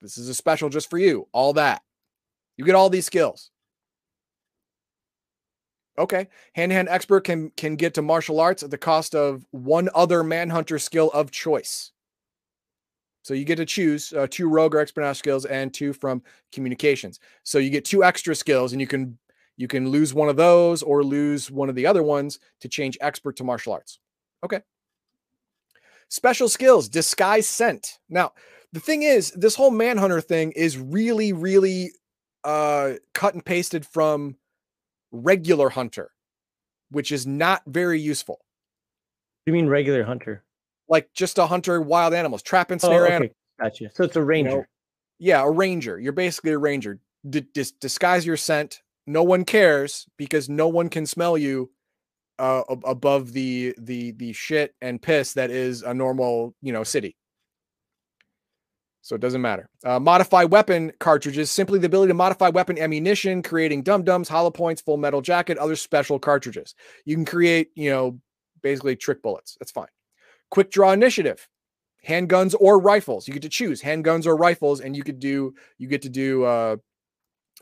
This 0.00 0.16
is 0.18 0.28
a 0.28 0.34
special 0.34 0.70
just 0.70 0.90
for 0.90 0.98
you, 0.98 1.28
all 1.32 1.52
that. 1.52 1.82
You 2.56 2.64
get 2.64 2.74
all 2.74 2.90
these 2.90 3.06
skills. 3.06 3.51
Okay. 5.98 6.28
Hand-to-hand 6.54 6.88
expert 6.88 7.24
can 7.24 7.50
can 7.50 7.76
get 7.76 7.94
to 7.94 8.02
martial 8.02 8.40
arts 8.40 8.62
at 8.62 8.70
the 8.70 8.78
cost 8.78 9.14
of 9.14 9.44
one 9.50 9.88
other 9.94 10.24
manhunter 10.24 10.78
skill 10.78 11.10
of 11.10 11.30
choice. 11.30 11.92
So 13.22 13.34
you 13.34 13.44
get 13.44 13.56
to 13.56 13.66
choose 13.66 14.12
uh, 14.12 14.26
two 14.30 14.48
rogue 14.48 14.74
or 14.74 14.80
expert 14.80 15.14
skills 15.14 15.44
and 15.44 15.72
two 15.72 15.92
from 15.92 16.22
communications. 16.50 17.20
So 17.44 17.58
you 17.58 17.70
get 17.70 17.84
two 17.84 18.02
extra 18.02 18.34
skills, 18.34 18.72
and 18.72 18.80
you 18.80 18.86
can 18.86 19.18
you 19.56 19.68
can 19.68 19.90
lose 19.90 20.14
one 20.14 20.28
of 20.28 20.36
those 20.36 20.82
or 20.82 21.04
lose 21.04 21.50
one 21.50 21.68
of 21.68 21.74
the 21.74 21.86
other 21.86 22.02
ones 22.02 22.40
to 22.60 22.68
change 22.68 22.98
expert 23.00 23.36
to 23.36 23.44
martial 23.44 23.74
arts. 23.74 23.98
Okay. 24.42 24.60
Special 26.08 26.48
skills, 26.48 26.88
disguise 26.88 27.48
scent. 27.48 27.98
Now, 28.08 28.32
the 28.72 28.80
thing 28.80 29.02
is, 29.02 29.30
this 29.32 29.54
whole 29.54 29.70
manhunter 29.70 30.20
thing 30.20 30.52
is 30.52 30.78
really, 30.78 31.32
really 31.32 31.92
uh, 32.44 32.92
cut 33.14 33.34
and 33.34 33.44
pasted 33.44 33.86
from 33.86 34.36
regular 35.12 35.68
hunter, 35.68 36.10
which 36.90 37.12
is 37.12 37.26
not 37.26 37.62
very 37.66 38.00
useful. 38.00 38.40
You 39.46 39.52
mean 39.52 39.68
regular 39.68 40.04
hunter? 40.04 40.44
like 40.92 41.12
just 41.14 41.38
a 41.38 41.46
hunter 41.46 41.80
wild 41.80 42.12
animals, 42.12 42.42
trap 42.42 42.70
and 42.70 42.80
snare 42.80 43.02
oh, 43.02 43.04
okay. 43.04 43.14
animals. 43.14 43.36
Gotcha. 43.60 43.90
So 43.94 44.04
it's 44.04 44.16
a 44.16 44.22
ranger. 44.22 44.50
You 44.50 44.56
know, 44.56 44.64
yeah, 45.18 45.42
a 45.42 45.50
ranger. 45.50 45.98
You're 45.98 46.12
basically 46.12 46.52
a 46.52 46.58
ranger. 46.58 47.00
D- 47.28 47.46
dis- 47.54 47.72
disguise 47.72 48.26
your 48.26 48.36
scent. 48.36 48.82
No 49.06 49.22
one 49.22 49.44
cares 49.44 50.06
because 50.18 50.48
no 50.48 50.68
one 50.68 50.90
can 50.90 51.06
smell 51.06 51.38
you 51.38 51.70
uh, 52.38 52.62
above 52.68 53.32
the 53.32 53.74
the 53.78 54.12
the 54.12 54.32
shit 54.34 54.74
and 54.82 55.00
piss 55.00 55.32
that 55.32 55.50
is 55.50 55.82
a 55.82 55.94
normal 55.94 56.54
you 56.60 56.72
know 56.72 56.84
city. 56.84 57.16
So 59.02 59.16
it 59.16 59.20
doesn't 59.20 59.40
matter. 59.40 59.68
Uh, 59.84 59.98
modify 59.98 60.44
weapon 60.44 60.92
cartridges, 61.00 61.50
simply 61.50 61.80
the 61.80 61.86
ability 61.86 62.10
to 62.10 62.14
modify 62.14 62.50
weapon 62.50 62.78
ammunition, 62.78 63.42
creating 63.42 63.82
dum 63.82 64.04
dums, 64.04 64.28
hollow 64.28 64.50
points, 64.50 64.80
full 64.80 64.96
metal 64.96 65.20
jacket, 65.20 65.58
other 65.58 65.74
special 65.74 66.20
cartridges. 66.20 66.76
You 67.04 67.16
can 67.16 67.24
create, 67.24 67.70
you 67.74 67.90
know, 67.90 68.20
basically 68.62 68.94
trick 68.94 69.20
bullets. 69.20 69.56
That's 69.58 69.72
fine. 69.72 69.88
Quick 70.52 70.70
draw 70.70 70.92
initiative, 70.92 71.48
handguns 72.06 72.54
or 72.58 72.78
rifles. 72.78 73.26
You 73.26 73.34
get 73.34 73.42
to 73.42 73.48
choose 73.48 73.82
handguns 73.82 74.24
or 74.24 74.36
rifles, 74.36 74.80
and 74.80 74.96
you 74.96 75.02
could 75.02 75.18
do 75.18 75.52
you 75.78 75.88
get 75.88 76.02
to 76.02 76.08
do 76.08 76.44
uh, 76.44 76.76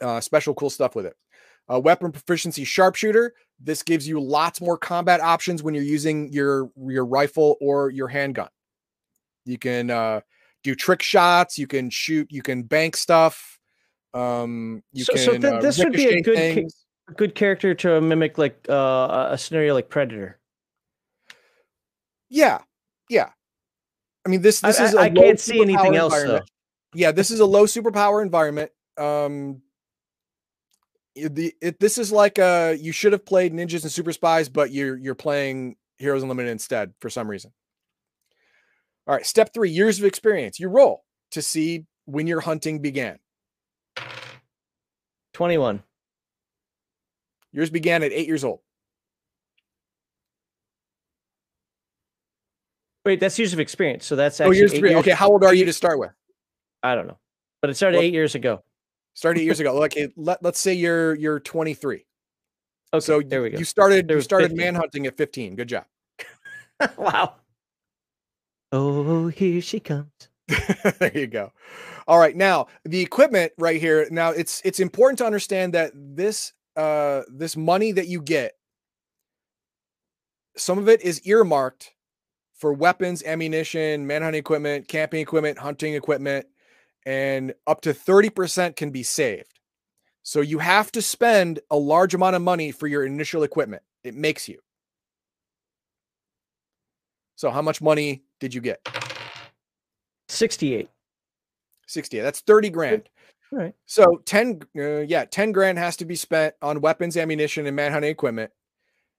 uh, 0.03 0.21
special 0.21 0.55
cool 0.55 0.71
stuff 0.71 0.95
with 0.95 1.07
it. 1.07 1.17
Uh, 1.73 1.81
weapon 1.81 2.13
proficiency 2.13 2.65
sharpshooter. 2.65 3.33
This 3.59 3.83
gives 3.83 4.07
you 4.07 4.21
lots 4.21 4.61
more 4.61 4.77
combat 4.77 5.21
options 5.21 5.63
when 5.63 5.73
you're 5.73 5.85
using 5.85 6.31
your 6.33 6.71
your 6.77 7.07
rifle 7.07 7.57
or 7.63 7.89
your 7.89 8.09
handgun. 8.09 8.49
You 9.47 9.57
can 9.57 9.91
uh, 9.91 10.21
do 10.63 10.75
trick 10.75 11.03
shots. 11.03 11.59
You 11.59 11.67
can 11.67 11.91
shoot. 11.91 12.29
You 12.31 12.43
can 12.43 12.63
bank 12.63 12.97
stuff. 12.97 13.59
Um, 14.13 14.83
you 14.93 15.05
so, 15.05 15.15
can. 15.15 15.23
So 15.23 15.33
th- 15.33 15.45
uh, 15.45 15.61
this 15.61 15.79
would 15.79 15.93
be 15.93 16.07
a 16.07 16.21
good 16.21 16.37
ca- 16.37 17.15
good 17.17 17.35
character 17.35 17.75
to 17.75 18.01
mimic 18.01 18.39
like 18.39 18.67
uh, 18.69 19.29
a 19.31 19.39
scenario 19.39 19.75
like 19.75 19.89
Predator. 19.89 20.39
Yeah, 22.29 22.59
yeah. 23.09 23.31
I 24.25 24.29
mean, 24.29 24.43
this 24.43 24.61
this 24.61 24.81
I, 24.81 24.85
is 24.85 24.95
I, 24.95 25.03
a 25.03 25.05
I 25.07 25.09
low 25.09 25.23
can't 25.23 25.41
see 25.41 25.61
anything 25.61 25.97
else 25.97 26.15
though. 26.15 26.41
Yeah, 26.95 27.13
this 27.13 27.31
is 27.31 27.41
a 27.41 27.47
low 27.47 27.65
superpower 27.65 28.23
environment. 28.23 28.71
Um, 28.97 29.63
the 31.15 31.55
it, 31.61 31.81
this 31.81 31.99
is 31.99 32.13
like 32.13 32.39
uh 32.39 32.75
you 32.79 32.93
should 32.93 33.13
have 33.13 33.25
played 33.25 33.53
ninjas 33.53 33.83
and 33.83 33.93
super 33.93 34.13
spies, 34.13 34.49
but 34.49 34.71
you're 34.71 34.97
you're 34.97 35.15
playing 35.15 35.77
Heroes 35.99 36.23
Unlimited 36.23 36.53
instead 36.53 36.93
for 37.01 37.11
some 37.11 37.29
reason. 37.29 37.53
All 39.11 39.17
right, 39.17 39.27
step 39.27 39.53
three: 39.53 39.71
years 39.71 39.99
of 39.99 40.05
experience. 40.05 40.61
You 40.61 40.69
roll 40.69 41.03
to 41.33 41.43
see 41.43 41.85
when 42.05 42.29
your 42.29 42.39
hunting 42.39 42.79
began. 42.79 43.19
Twenty-one. 45.35 45.83
Yours 47.51 47.71
began 47.71 48.05
at 48.05 48.13
eight 48.13 48.29
years 48.29 48.45
old. 48.45 48.61
Wait, 53.05 53.19
that's 53.19 53.37
years 53.37 53.53
of 53.53 53.59
experience. 53.59 54.07
So 54.07 54.15
that's 54.15 54.41
Oh, 54.41 54.45
actually 54.45 54.59
years 54.59 54.75
eight 54.75 54.79
three. 54.79 54.91
years- 54.91 55.01
Okay, 55.01 55.11
how 55.11 55.29
old 55.29 55.43
are 55.43 55.53
you 55.55 55.65
to 55.65 55.73
start 55.73 55.99
with? 55.99 56.13
I 56.85 56.95
don't 56.95 57.09
know, 57.09 57.19
but 57.63 57.69
it 57.71 57.75
started 57.75 57.97
Well- 57.97 58.05
eight 58.05 58.15
years 58.15 58.37
ago. 58.37 58.63
Started 59.15 59.41
eight 59.41 59.45
years 59.47 59.59
ago. 59.59 59.83
Okay, 59.87 60.13
let 60.17 60.41
let's 60.41 60.61
say 60.61 60.75
you're 60.75 61.17
you're 61.17 61.41
23. 61.41 62.07
Okay, 62.95 63.01
So 63.05 63.21
there 63.23 63.43
we 63.43 63.51
go. 63.51 63.59
you 63.59 63.65
started 63.65 64.09
you 64.09 64.21
started 64.21 64.51
15. 64.53 64.57
manhunting 64.75 65.07
at 65.09 65.17
15. 65.17 65.57
Good 65.57 65.69
job. 65.69 65.85
wow. 66.97 67.35
Oh, 68.73 69.29
here 69.29 69.61
she 69.61 69.81
comes. 69.81 70.29
there 70.99 71.13
you 71.15 71.27
go. 71.27 71.53
All 72.07 72.19
right, 72.19 72.37
now 72.37 72.67
the 72.85 73.01
equipment 73.01 73.53
right 73.59 73.81
here. 73.81 74.07
Now 74.11 74.31
it's 74.31 74.61
it's 74.65 74.81
important 74.81 75.19
to 75.19 75.27
understand 75.27 75.75
that 75.75 75.93
this 75.95 76.53
uh 76.77 77.23
this 77.29 77.57
money 77.57 77.93
that 77.93 78.09
you 78.09 78.21
get, 78.21 78.53
some 80.57 80.79
of 80.79 80.89
it 80.89 81.03
is 81.03 81.21
earmarked 81.27 81.93
for 82.55 82.73
weapons, 82.73 83.23
ammunition, 83.25 84.07
manhunting 84.07 84.35
equipment, 84.41 84.87
camping 84.87 85.21
equipment, 85.21 85.59
hunting 85.59 85.95
equipment, 85.95 86.47
and 87.07 87.55
up 87.67 87.81
to 87.81 87.95
30% 87.95 88.77
can 88.77 88.91
be 88.91 89.03
saved. 89.03 89.61
So 90.23 90.43
you 90.43 90.59
have 90.59 90.93
to 90.93 91.01
spend 91.01 91.61
a 91.71 91.77
large 91.77 92.15
amount 92.15 92.37
of 92.37 92.43
money 92.43 92.71
for 92.71 92.87
your 92.87 93.07
initial 93.07 93.43
equipment. 93.43 93.83
It 94.05 94.15
makes 94.15 94.49
you. 94.49 94.59
So 97.37 97.51
how 97.51 97.63
much 97.63 97.81
money 97.81 98.25
did 98.41 98.55
you 98.55 98.61
get? 98.61 98.87
Sixty-eight. 100.29 100.89
60. 101.91 102.21
That's 102.21 102.41
30 102.41 102.71
grand. 102.71 103.09
All 103.53 103.59
right. 103.59 103.75
So 103.87 104.23
10 104.25 104.61
uh, 104.79 105.01
yeah, 105.01 105.25
10 105.25 105.53
grand 105.53 105.79
has 105.79 105.97
to 105.97 106.05
be 106.05 106.15
spent 106.15 106.55
on 106.63 106.81
weapons, 106.81 107.17
ammunition 107.17 107.67
and 107.67 107.77
manhunting 107.77 108.11
equipment. 108.11 108.53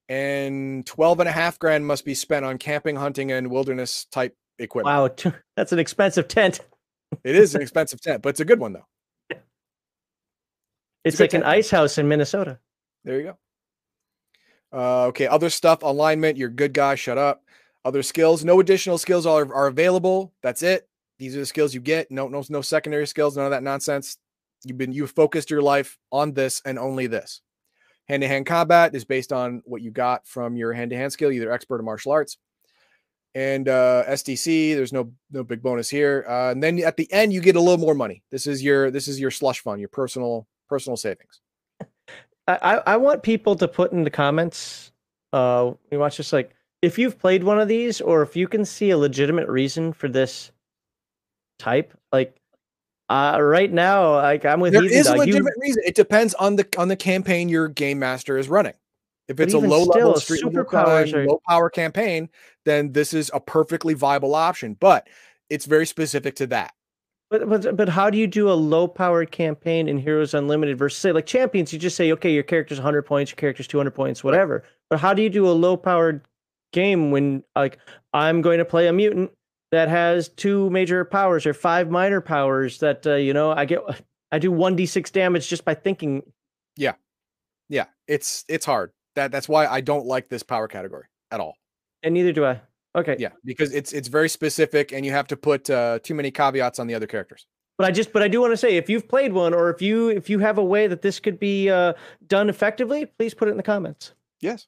And 0.10 0.86
12 0.86 1.22
and 1.22 1.30
a 1.30 1.32
half 1.32 1.60
grand 1.60 1.86
must 1.86 2.06
be 2.06 2.14
spent 2.14 2.46
on 2.46 2.58
camping, 2.58 2.96
hunting 2.96 3.32
and 3.32 3.52
wilderness 3.52 4.06
type 4.12 4.36
equipment. 4.58 4.94
Wow, 4.94 5.08
t- 5.10 5.32
that's 5.56 5.72
an 5.72 5.80
expensive 5.80 6.28
tent. 6.28 6.62
It 7.24 7.36
is 7.36 7.56
an 7.56 7.62
expensive 7.62 8.00
tent, 8.02 8.22
but 8.22 8.30
it's 8.30 8.40
a 8.40 8.46
good 8.46 8.60
one 8.60 8.74
though. 8.74 9.38
It's 11.04 11.18
good 11.18 11.24
like 11.24 11.34
an 11.34 11.44
ice 11.44 11.70
house 11.70 11.98
in 11.98 12.08
Minnesota. 12.08 12.60
There 13.04 13.18
you 13.20 13.24
go. 13.24 13.38
Uh, 14.74 15.06
okay, 15.08 15.28
other 15.28 15.50
stuff, 15.50 15.84
alignment, 15.84 16.38
you're 16.38 16.48
good 16.48 16.74
guy, 16.74 16.96
shut 16.96 17.18
up. 17.18 17.44
Other 17.84 18.04
skills, 18.04 18.46
no 18.46 18.60
additional 18.60 18.98
skills 18.98 19.26
are, 19.26 19.54
are 19.54 19.68
available. 19.68 20.34
That's 20.44 20.62
it. 20.62 20.88
These 21.18 21.36
are 21.36 21.40
the 21.40 21.46
skills 21.46 21.74
you 21.74 21.82
get. 21.82 22.12
No, 22.12 22.28
no, 22.28 22.44
no 22.50 22.62
secondary 22.62 23.08
skills, 23.08 23.36
none 23.36 23.46
of 23.46 23.52
that 23.52 23.64
nonsense. 23.64 24.18
You've 24.64 24.78
been 24.78 24.92
you've 24.92 25.12
focused 25.12 25.50
your 25.50 25.62
life 25.62 25.98
on 26.12 26.34
this 26.34 26.62
and 26.66 26.78
only 26.78 27.08
this. 27.08 27.42
Hand-to-hand 28.08 28.46
combat 28.46 28.94
is 28.96 29.06
based 29.06 29.32
on 29.32 29.62
what 29.66 29.82
you 29.82 29.90
got 29.90 30.28
from 30.28 30.56
your 30.56 30.74
hand-to-hand 30.74 31.14
skill, 31.14 31.32
either 31.32 31.52
expert 31.52 31.80
or 31.80 31.84
martial 31.84 32.12
arts. 32.12 32.38
And 33.34 33.70
uh 33.70 34.04
SDC, 34.08 34.76
there's 34.76 34.94
no 34.94 35.12
no 35.32 35.44
big 35.44 35.64
bonus 35.64 35.90
here. 35.90 36.26
Uh, 36.28 36.52
and 36.52 36.62
then 36.62 36.80
at 36.80 36.98
the 36.98 37.12
end, 37.12 37.34
you 37.34 37.42
get 37.42 37.56
a 37.56 37.62
little 37.62 37.78
more 37.78 37.96
money. 37.96 38.24
This 38.30 38.46
is 38.46 38.62
your 38.62 38.92
this 38.92 39.08
is 39.08 39.20
your 39.20 39.32
slush 39.32 39.62
fund, 39.62 39.80
your 39.80 39.90
personal 39.90 40.48
personal 40.68 40.98
savings. 40.98 41.40
I, 42.48 42.82
I, 42.86 42.98
want 42.98 43.24
people 43.24 43.56
to 43.56 43.68
put 43.68 43.92
in 43.92 44.04
the 44.04 44.10
comments. 44.10 44.92
Uh, 45.32 45.74
you 45.92 46.00
watch 46.00 46.18
this 46.18 46.34
like 46.34 46.54
if 46.82 46.98
you've 46.98 47.20
played 47.20 47.44
one 47.44 47.60
of 47.60 47.68
these, 47.68 48.02
or 48.02 48.22
if 48.22 48.36
you 48.36 48.48
can 48.48 48.66
see 48.66 48.90
a 48.90 48.98
legitimate 48.98 49.48
reason 49.48 49.94
for 49.94 50.08
this 50.10 50.52
type. 51.60 51.94
Like, 52.12 52.36
uh, 53.10 53.38
right 53.42 53.72
now, 53.72 54.14
like 54.16 54.46
I'm 54.46 54.60
with 54.60 54.74
There 54.74 54.82
Heathen 54.84 54.98
is 54.98 55.08
a 55.08 55.10
Dog. 55.16 55.28
You- 55.28 55.34
legitimate 55.34 55.54
reason. 55.60 55.84
It 55.86 55.96
depends 55.96 56.34
on 56.36 56.56
the 56.56 56.68
on 56.78 56.88
the 56.88 56.96
campaign 56.96 57.50
your 57.50 57.68
game 57.68 58.00
master 58.00 58.38
is 58.38 58.50
running. 58.50 58.74
If 59.28 59.40
it's 59.40 59.54
a 59.54 59.60
low 59.60 59.84
level 59.84 60.16
still, 60.16 60.38
street 60.38 60.54
superpowers 60.54 61.14
are- 61.14 61.26
low 61.28 61.42
power 61.48 61.70
campaign, 61.70 62.30
then 62.66 62.92
this 62.92 63.14
is 63.14 63.30
a 63.34 63.40
perfectly 63.40 63.94
viable 63.94 64.36
option. 64.36 64.76
But 64.80 65.08
it's 65.50 65.66
very 65.66 65.86
specific 65.86 66.36
to 66.38 66.48
that. 66.48 66.74
But 67.30 67.48
but 67.48 67.78
but 67.78 67.90
how 67.90 68.10
do 68.10 68.18
you 68.18 68.28
do 68.28 68.50
a 68.50 68.54
low 68.54 68.88
powered 68.88 69.32
campaign 69.32 69.88
in 69.88 69.98
Heroes 69.98 70.34
Unlimited 70.34 70.78
versus 70.78 71.00
say 71.00 71.12
like 71.12 71.26
Champions? 71.26 71.72
You 71.72 71.80
just 71.80 71.96
say 71.96 72.12
okay, 72.14 72.34
your 72.34 72.44
character's 72.44 72.80
100 72.80 73.04
points, 73.04 73.32
your 73.32 73.38
character's 73.38 73.68
200 73.68 73.92
points, 73.92 74.24
whatever. 74.24 74.64
But 74.90 75.00
how 75.00 75.14
do 75.14 75.22
you 75.22 75.30
do 75.30 75.48
a 75.48 75.52
low 75.52 75.78
powered 75.78 76.28
game 76.72 77.12
when 77.12 77.44
like 77.56 77.80
I'm 78.14 78.42
going 78.42 78.60
to 78.60 78.66
play 78.66 78.88
a 78.88 78.94
mutant 78.94 79.32
that 79.72 79.90
has 79.90 80.30
two 80.30 80.70
major 80.70 81.06
powers 81.06 81.46
or 81.46 81.54
five 81.54 81.90
minor 81.90 82.22
powers 82.22 82.80
that 82.80 83.06
uh, 83.08 83.16
you 83.16 83.34
know 83.34 83.52
I 83.52 83.66
get 83.66 83.80
I 84.32 84.40
do 84.40 84.52
1d6 84.52 85.12
damage 85.12 85.48
just 85.48 85.66
by 85.66 85.74
thinking. 85.74 86.24
Yeah. 86.76 86.94
Yeah, 87.70 87.86
it's 88.08 88.44
it's 88.50 88.66
hard. 88.66 88.92
That 89.16 89.32
that's 89.32 89.48
why 89.48 89.66
I 89.66 89.82
don't 89.82 90.06
like 90.06 90.30
this 90.30 90.44
power 90.44 90.68
category 90.68 91.06
at 91.32 91.40
all. 91.40 91.56
And 92.04 92.14
neither 92.14 92.34
do 92.34 92.46
I. 92.46 92.62
Okay. 92.96 93.16
Yeah, 93.18 93.30
because 93.46 93.74
it's 93.74 93.94
it's 93.94 94.10
very 94.10 94.28
specific 94.28 94.92
and 94.92 95.06
you 95.06 95.12
have 95.12 95.28
to 95.28 95.38
put 95.38 95.70
uh, 95.70 96.00
too 96.04 96.14
many 96.14 96.32
caveats 96.32 96.80
on 96.80 96.88
the 96.88 96.94
other 96.94 97.08
characters. 97.08 97.48
But 97.78 97.88
I 97.88 97.92
just 97.92 98.12
but 98.12 98.22
I 98.22 98.28
do 98.28 98.42
want 98.42 98.52
to 98.52 98.58
say 98.58 98.76
if 98.76 98.90
you've 98.90 99.08
played 99.08 99.32
one 99.32 99.54
or 99.54 99.70
if 99.70 99.82
you 99.82 100.10
if 100.10 100.30
you 100.30 100.40
have 100.40 100.58
a 100.58 100.64
way 100.64 100.88
that 100.88 101.02
this 101.02 101.20
could 101.20 101.40
be 101.40 101.70
uh, 101.70 101.94
done 102.28 102.50
effectively, 102.50 103.06
please 103.06 103.34
put 103.34 103.48
it 103.48 103.52
in 103.52 103.58
the 103.58 103.64
comments. 103.64 104.14
Yes. 104.42 104.68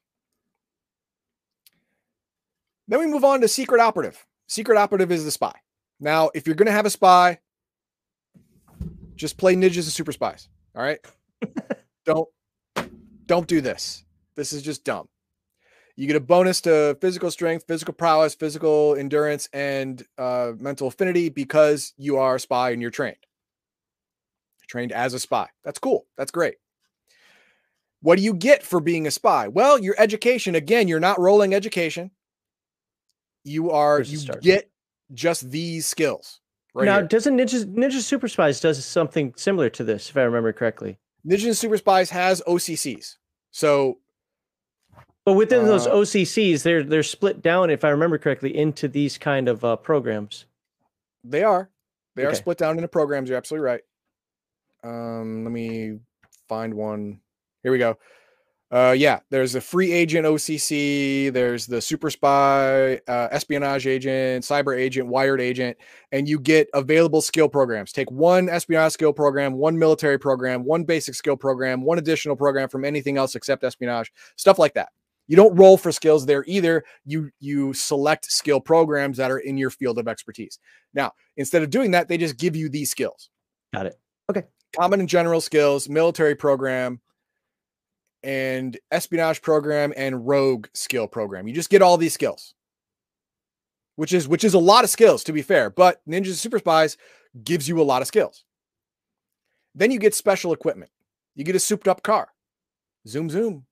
Then 2.88 3.00
we 3.00 3.08
move 3.08 3.24
on 3.24 3.42
to 3.42 3.48
secret 3.48 3.82
operative. 3.82 4.26
Secret 4.48 4.78
operative 4.78 5.12
is 5.12 5.26
the 5.26 5.32
spy. 5.32 5.54
Now, 6.00 6.30
if 6.34 6.46
you're 6.46 6.56
going 6.56 6.68
to 6.68 6.74
have 6.74 6.86
a 6.86 6.90
spy, 6.90 7.40
just 9.16 9.38
play 9.38 9.56
ninjas 9.56 9.78
and 9.78 9.86
super 9.86 10.12
spies. 10.12 10.50
All 10.76 10.84
right. 10.84 11.00
don't 12.06 12.28
don't 13.26 13.48
do 13.48 13.62
this. 13.62 14.04
This 14.36 14.52
is 14.52 14.62
just 14.62 14.84
dumb. 14.84 15.08
You 15.96 16.08
get 16.08 16.16
a 16.16 16.20
bonus 16.20 16.62
to 16.62 16.98
physical 17.00 17.30
strength, 17.30 17.66
physical 17.68 17.94
prowess, 17.94 18.34
physical 18.34 18.96
endurance, 18.96 19.48
and 19.54 20.04
uh, 20.18 20.54
mental 20.58 20.88
affinity 20.88 21.30
because 21.30 21.94
you 21.98 22.18
are 22.18 22.36
a 22.36 22.40
spy 22.40 22.72
and 22.72 22.82
you're 22.82 22.92
trained. 22.92 23.16
You're 24.60 24.68
trained 24.68 24.92
as 24.92 25.14
a 25.14 25.20
spy. 25.20 25.48
That's 25.64 25.80
cool. 25.80 26.08
That's 26.18 26.32
great. 26.32 26.56
What 28.02 28.18
do 28.18 28.24
you 28.24 28.34
get 28.34 28.64
for 28.64 28.80
being 28.80 29.06
a 29.06 29.12
spy? 29.12 29.48
Well, 29.48 29.80
your 29.80 29.96
education. 29.98 30.56
Again, 30.56 30.88
you're 30.88 31.00
not 31.00 31.20
rolling 31.20 31.54
education. 31.54 32.12
You 33.44 33.72
are 33.72 34.02
you 34.02 34.20
get 34.42 34.70
just 35.14 35.50
these 35.50 35.86
skills. 35.86 36.40
Right 36.74 36.86
now, 36.86 37.00
here. 37.00 37.08
doesn't 37.08 37.38
Ninja 37.38 37.66
Ninja 37.66 38.02
Super 38.02 38.28
Spies 38.28 38.60
does 38.60 38.84
something 38.84 39.34
similar 39.36 39.70
to 39.72 39.84
this, 39.84 40.10
if 40.10 40.18
I 40.18 40.22
remember 40.22 40.54
correctly? 40.54 40.98
Ninja 41.28 41.56
Super 41.56 41.78
Spies 41.78 42.10
has 42.10 42.42
OCCs. 42.48 43.18
So 43.52 44.00
but 45.26 45.34
within 45.34 45.62
uh, 45.62 45.66
those 45.66 45.88
OCCs, 45.88 46.64
they're 46.64 46.84
they're 46.84 47.04
split 47.04 47.42
down, 47.42 47.70
if 47.70 47.84
I 47.84 47.90
remember 47.90 48.18
correctly, 48.18 48.56
into 48.56 48.88
these 48.88 49.18
kind 49.18 49.48
of 49.48 49.64
uh, 49.64 49.76
programs. 49.78 50.46
They 51.24 51.44
are. 51.44 51.70
They 52.16 52.24
okay. 52.24 52.32
are 52.32 52.36
split 52.36 52.58
down 52.58 52.78
into 52.78 52.88
programs. 52.88 53.30
You're 53.30 53.38
absolutely 53.38 53.66
right. 53.66 53.82
Um, 54.84 55.46
let 55.46 55.52
me 55.52 56.00
find 56.50 56.74
one. 56.74 57.22
Here 57.64 57.72
we 57.72 57.78
go. 57.78 57.98
Uh, 58.74 58.92
yeah, 58.92 59.20
there's 59.30 59.54
a 59.54 59.62
free 59.62 59.92
agent 59.92 60.26
OCC, 60.26 61.32
there's 61.32 61.68
the 61.68 61.80
super 61.80 62.10
spy, 62.10 62.96
uh, 63.08 63.28
espionage 63.30 63.86
agent, 63.86 64.44
cyber 64.44 64.76
agent, 64.76 65.08
wired 65.08 65.40
agent, 65.40 65.78
and 66.12 66.28
you 66.28 66.40
get 66.40 66.68
available 66.74 67.22
skill 67.22 67.48
programs. 67.48 67.92
Take 67.92 68.10
one 68.10 68.50
espionage 68.50 68.94
skill 68.94 69.14
program, 69.14 69.54
one 69.54 69.78
military 69.78 70.18
program, 70.18 70.66
one 70.66 70.86
basic 70.86 71.14
skill 71.14 71.38
program, 71.38 71.84
one 71.84 72.00
additional 72.00 72.36
program 72.36 72.68
from 72.68 72.84
anything 72.84 73.16
else 73.16 73.36
except 73.36 73.64
espionage, 73.64 74.12
stuff 74.38 74.58
like 74.58 74.74
that. 74.74 74.90
You 75.28 75.36
don't 75.36 75.56
roll 75.56 75.78
for 75.78 75.92
skills 75.92 76.26
there 76.26 76.44
either. 76.48 76.84
You 77.06 77.30
you 77.40 77.74
select 77.74 78.26
skill 78.26 78.60
programs 78.60 79.18
that 79.18 79.30
are 79.30 79.38
in 79.38 79.56
your 79.56 79.70
field 79.70 80.00
of 80.00 80.08
expertise. 80.08 80.58
Now, 80.96 81.12
instead 81.38 81.62
of 81.62 81.70
doing 81.70 81.92
that, 81.92 82.08
they 82.08 82.18
just 82.18 82.38
give 82.38 82.56
you 82.56 82.70
these 82.70 82.90
skills. 82.90 83.30
Got 83.72 83.86
it. 83.86 84.00
Okay. 84.32 84.44
Common 84.76 85.00
and 85.00 85.08
general 85.08 85.42
skills, 85.42 85.88
military 85.88 86.34
program, 86.34 87.02
and 88.24 88.78
espionage 88.92 89.42
program 89.42 89.94
and 89.98 90.28
rogue 90.28 90.68
skill 90.74 91.08
program. 91.08 91.48
You 91.48 91.54
just 91.54 91.70
get 91.70 91.82
all 91.82 91.98
these 91.98 92.14
skills. 92.14 92.54
Which 93.96 94.12
is 94.12 94.28
which 94.28 94.44
is 94.44 94.56
a 94.56 94.60
lot 94.60 94.84
of 94.84 94.90
skills 94.90 95.24
to 95.26 95.34
be 95.34 95.44
fair, 95.44 95.70
but 95.70 96.02
Ninja 96.10 96.34
Super 96.34 96.58
Spies 96.58 96.98
gives 97.44 97.68
you 97.68 97.80
a 97.80 97.84
lot 97.84 98.02
of 98.02 98.08
skills. 98.08 98.44
Then 99.76 99.92
you 99.92 100.00
get 100.00 100.16
special 100.16 100.52
equipment. 100.52 100.92
You 101.36 101.44
get 101.44 101.56
a 101.56 101.60
souped 101.60 101.88
up 101.88 102.02
car. 102.02 102.30
Zoom 103.08 103.30
zoom. 103.30 103.66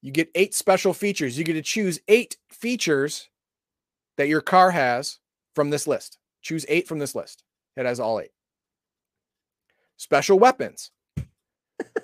You 0.00 0.12
get 0.12 0.30
eight 0.34 0.54
special 0.54 0.94
features. 0.94 1.36
You 1.36 1.44
get 1.44 1.54
to 1.54 1.62
choose 1.62 2.00
eight 2.08 2.36
features 2.48 3.28
that 4.16 4.28
your 4.28 4.40
car 4.40 4.70
has 4.70 5.18
from 5.54 5.70
this 5.70 5.86
list. 5.86 6.18
Choose 6.40 6.64
eight 6.68 6.86
from 6.86 6.98
this 6.98 7.14
list. 7.14 7.42
It 7.76 7.84
has 7.84 8.00
all 8.00 8.20
eight. 8.20 8.30
Special 9.96 10.38
weapons 10.38 10.90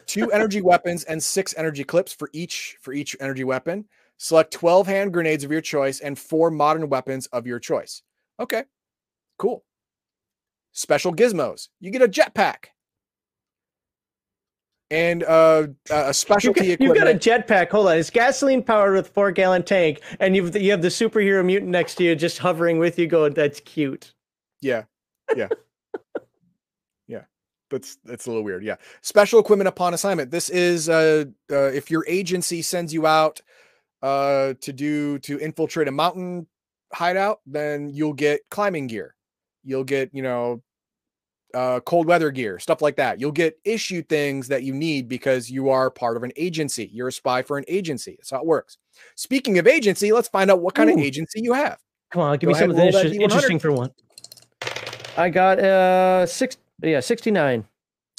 two 0.07 0.31
energy 0.33 0.63
weapons 0.63 1.05
and 1.05 1.23
six 1.23 1.55
energy 1.57 1.85
clips 1.85 2.13
for 2.13 2.31
each 2.33 2.77
for 2.81 2.93
each 2.93 3.17
energy 3.21 3.45
weapon. 3.45 3.87
Select 4.17 4.53
12 4.53 4.87
hand 4.87 5.13
grenades 5.13 5.45
of 5.45 5.51
your 5.51 5.61
choice 5.61 6.01
and 6.01 6.19
four 6.19 6.51
modern 6.51 6.89
weapons 6.89 7.27
of 7.27 7.47
your 7.47 7.59
choice. 7.59 8.03
Okay, 8.39 8.65
cool. 9.39 9.65
Special 10.73 11.13
gizmos. 11.15 11.69
You 11.81 11.91
get 11.91 12.03
a 12.03 12.09
jetpack 12.09 12.67
and 14.91 15.25
uh, 15.25 15.67
a 15.91 16.15
specialty 16.15 16.67
you 16.67 16.77
got, 16.77 16.85
equipment. 16.85 16.99
You 16.99 17.33
got 17.33 17.39
a 17.39 17.43
jetpack. 17.43 17.71
Hold 17.71 17.89
on, 17.89 17.99
it's 17.99 18.11
gasoline 18.11 18.63
powered 18.63 18.95
with 18.95 19.09
four 19.09 19.33
gallon 19.33 19.63
tank, 19.63 20.01
and 20.21 20.37
you've 20.37 20.55
you 20.57 20.71
have 20.71 20.83
the 20.83 20.89
superhero 20.89 21.45
mutant 21.45 21.71
next 21.71 21.97
to 21.97 22.05
you, 22.05 22.15
just 22.15 22.39
hovering 22.39 22.79
with 22.79 22.99
you, 22.99 23.07
going, 23.07 23.35
"That's 23.35 23.61
cute." 23.61 24.15
Yeah, 24.61 24.85
yeah 25.37 25.49
that's 27.75 27.99
that's 28.05 28.27
a 28.27 28.31
little 28.31 28.45
weird. 28.45 28.65
Yeah. 28.65 28.77
Special 29.03 29.39
equipment 29.39 29.69
upon 29.69 29.95
assignment. 29.95 30.31
This 30.31 30.49
is 30.49 30.89
uh, 30.89 31.25
uh 31.51 31.71
if 31.73 31.91
your 31.91 32.05
agency 32.09 32.63
sends 32.63 32.93
you 32.93 33.07
out 33.07 33.41
uh 34.03 34.55
to 34.61 34.73
do 34.73 35.19
to 35.21 35.39
infiltrate 35.39 35.89
a 35.89 35.93
mountain 35.93 36.47
hideout, 36.93 37.41
then 37.47 37.91
you'll 37.91 38.15
get 38.15 38.41
climbing 38.51 38.87
gear. 38.87 39.15
You'll 39.65 39.85
get, 39.85 40.11
you 40.13 40.23
know, 40.23 40.63
uh, 41.55 41.81
cold 41.81 42.07
weather 42.07 42.31
gear, 42.31 42.59
stuff 42.59 42.83
like 42.83 42.97
that. 42.97 43.21
You'll 43.21 43.33
get 43.33 43.59
issue 43.65 44.03
things 44.03 44.49
that 44.49 44.65
you 44.65 44.75
need 44.75 45.09
because 45.09 45.51
you 45.51 45.71
are 45.71 45.91
part 45.91 46.17
of 46.17 46.23
an 46.23 46.33
agency. 46.37 46.91
You're 46.93 47.09
a 47.09 47.13
spy 47.13 47.43
for 47.43 47.57
an 47.59 47.65
agency. 47.69 48.17
That's 48.19 48.31
how 48.31 48.41
it 48.41 48.47
works. 48.47 48.79
Speaking 49.15 49.59
of 49.59 49.67
agency, 49.67 50.13
let's 50.13 50.29
find 50.29 50.51
out 50.51 50.61
what 50.61 50.75
kind 50.75 50.91
Ooh. 50.91 50.95
of 50.95 51.01
agency 51.01 51.41
you 51.43 51.53
have. 51.53 51.79
Come 52.11 52.23
on, 52.23 52.39
give 52.39 52.49
Go 52.49 52.55
me 52.55 52.59
some 52.59 52.71
of 52.71 52.77
this 52.77 52.95
interesting 52.95 53.59
for 53.59 53.73
one. 53.73 53.91
I 55.17 55.31
got 55.31 55.59
uh 55.61 56.27
six 56.27 56.57
yeah, 56.87 57.01
69. 57.01 57.65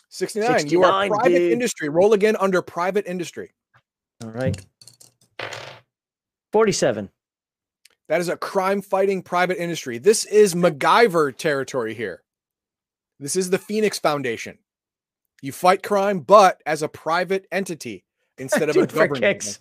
69. 0.09 0.59
69 0.59 0.71
you 0.71 0.83
are 0.83 1.07
private 1.07 1.29
dude. 1.29 1.51
industry. 1.51 1.89
Roll 1.89 2.13
again 2.13 2.35
under 2.39 2.61
private 2.61 3.05
industry. 3.07 3.53
All 4.23 4.29
right. 4.29 4.55
47. 6.53 7.09
That 8.07 8.21
is 8.21 8.29
a 8.29 8.37
crime 8.37 8.81
fighting 8.81 9.21
private 9.21 9.61
industry. 9.61 9.97
This 9.97 10.25
is 10.25 10.53
MacGyver 10.53 11.35
territory 11.35 11.93
here. 11.93 12.21
This 13.19 13.35
is 13.35 13.49
the 13.49 13.57
Phoenix 13.57 13.97
Foundation. 13.99 14.59
You 15.41 15.51
fight 15.51 15.83
crime, 15.83 16.19
but 16.19 16.61
as 16.65 16.81
a 16.81 16.87
private 16.87 17.47
entity 17.51 18.05
instead 18.37 18.69
of 18.69 18.77
a 18.77 18.87
government. 18.87 19.59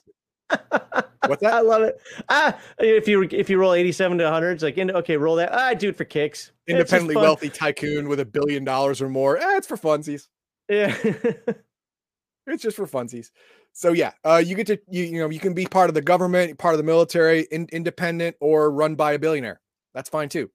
What's 0.49 1.42
that? 1.42 1.55
I 1.55 1.61
love 1.61 1.82
it. 1.82 1.99
Ah, 2.28 2.59
if 2.78 3.09
you 3.09 3.22
if 3.22 3.49
you 3.49 3.59
roll 3.59 3.72
87 3.72 4.18
to 4.18 4.24
100, 4.24 4.51
it's 4.53 4.62
like 4.62 4.78
okay, 4.78 5.16
roll 5.16 5.36
that. 5.36 5.53
Ah, 5.53 5.74
do 5.74 5.88
it 5.88 5.97
for 5.97 6.05
kicks. 6.05 6.53
Independently 6.66 7.16
wealthy 7.16 7.49
tycoon 7.49 8.09
with 8.09 8.20
a 8.20 8.24
billion 8.24 8.64
dollars 8.64 9.01
or 9.01 9.09
more. 9.09 9.38
Eh, 9.38 9.57
it's 9.57 9.66
for 9.66 9.76
funsies. 9.76 10.28
Yeah. 10.68 10.95
it's 12.47 12.62
just 12.62 12.76
for 12.76 12.86
funsies. 12.86 13.30
So 13.72 13.92
yeah, 13.92 14.12
uh, 14.24 14.42
you 14.45 14.55
get 14.55 14.66
to 14.68 14.78
you 14.88 15.05
you 15.05 15.18
know 15.18 15.30
you 15.30 15.40
can 15.40 15.55
be 15.55 15.66
part 15.66 15.90
of 15.90 15.95
the 15.95 16.03
government, 16.03 16.59
part 16.59 16.74
of 16.74 16.78
the 16.78 16.84
military, 16.84 17.47
in, 17.51 17.68
independent, 17.72 18.36
or 18.40 18.70
run 18.70 18.95
by 18.95 19.12
a 19.12 19.18
billionaire. 19.18 19.61
That's 19.95 20.09
fine 20.09 20.28
too. 20.28 20.51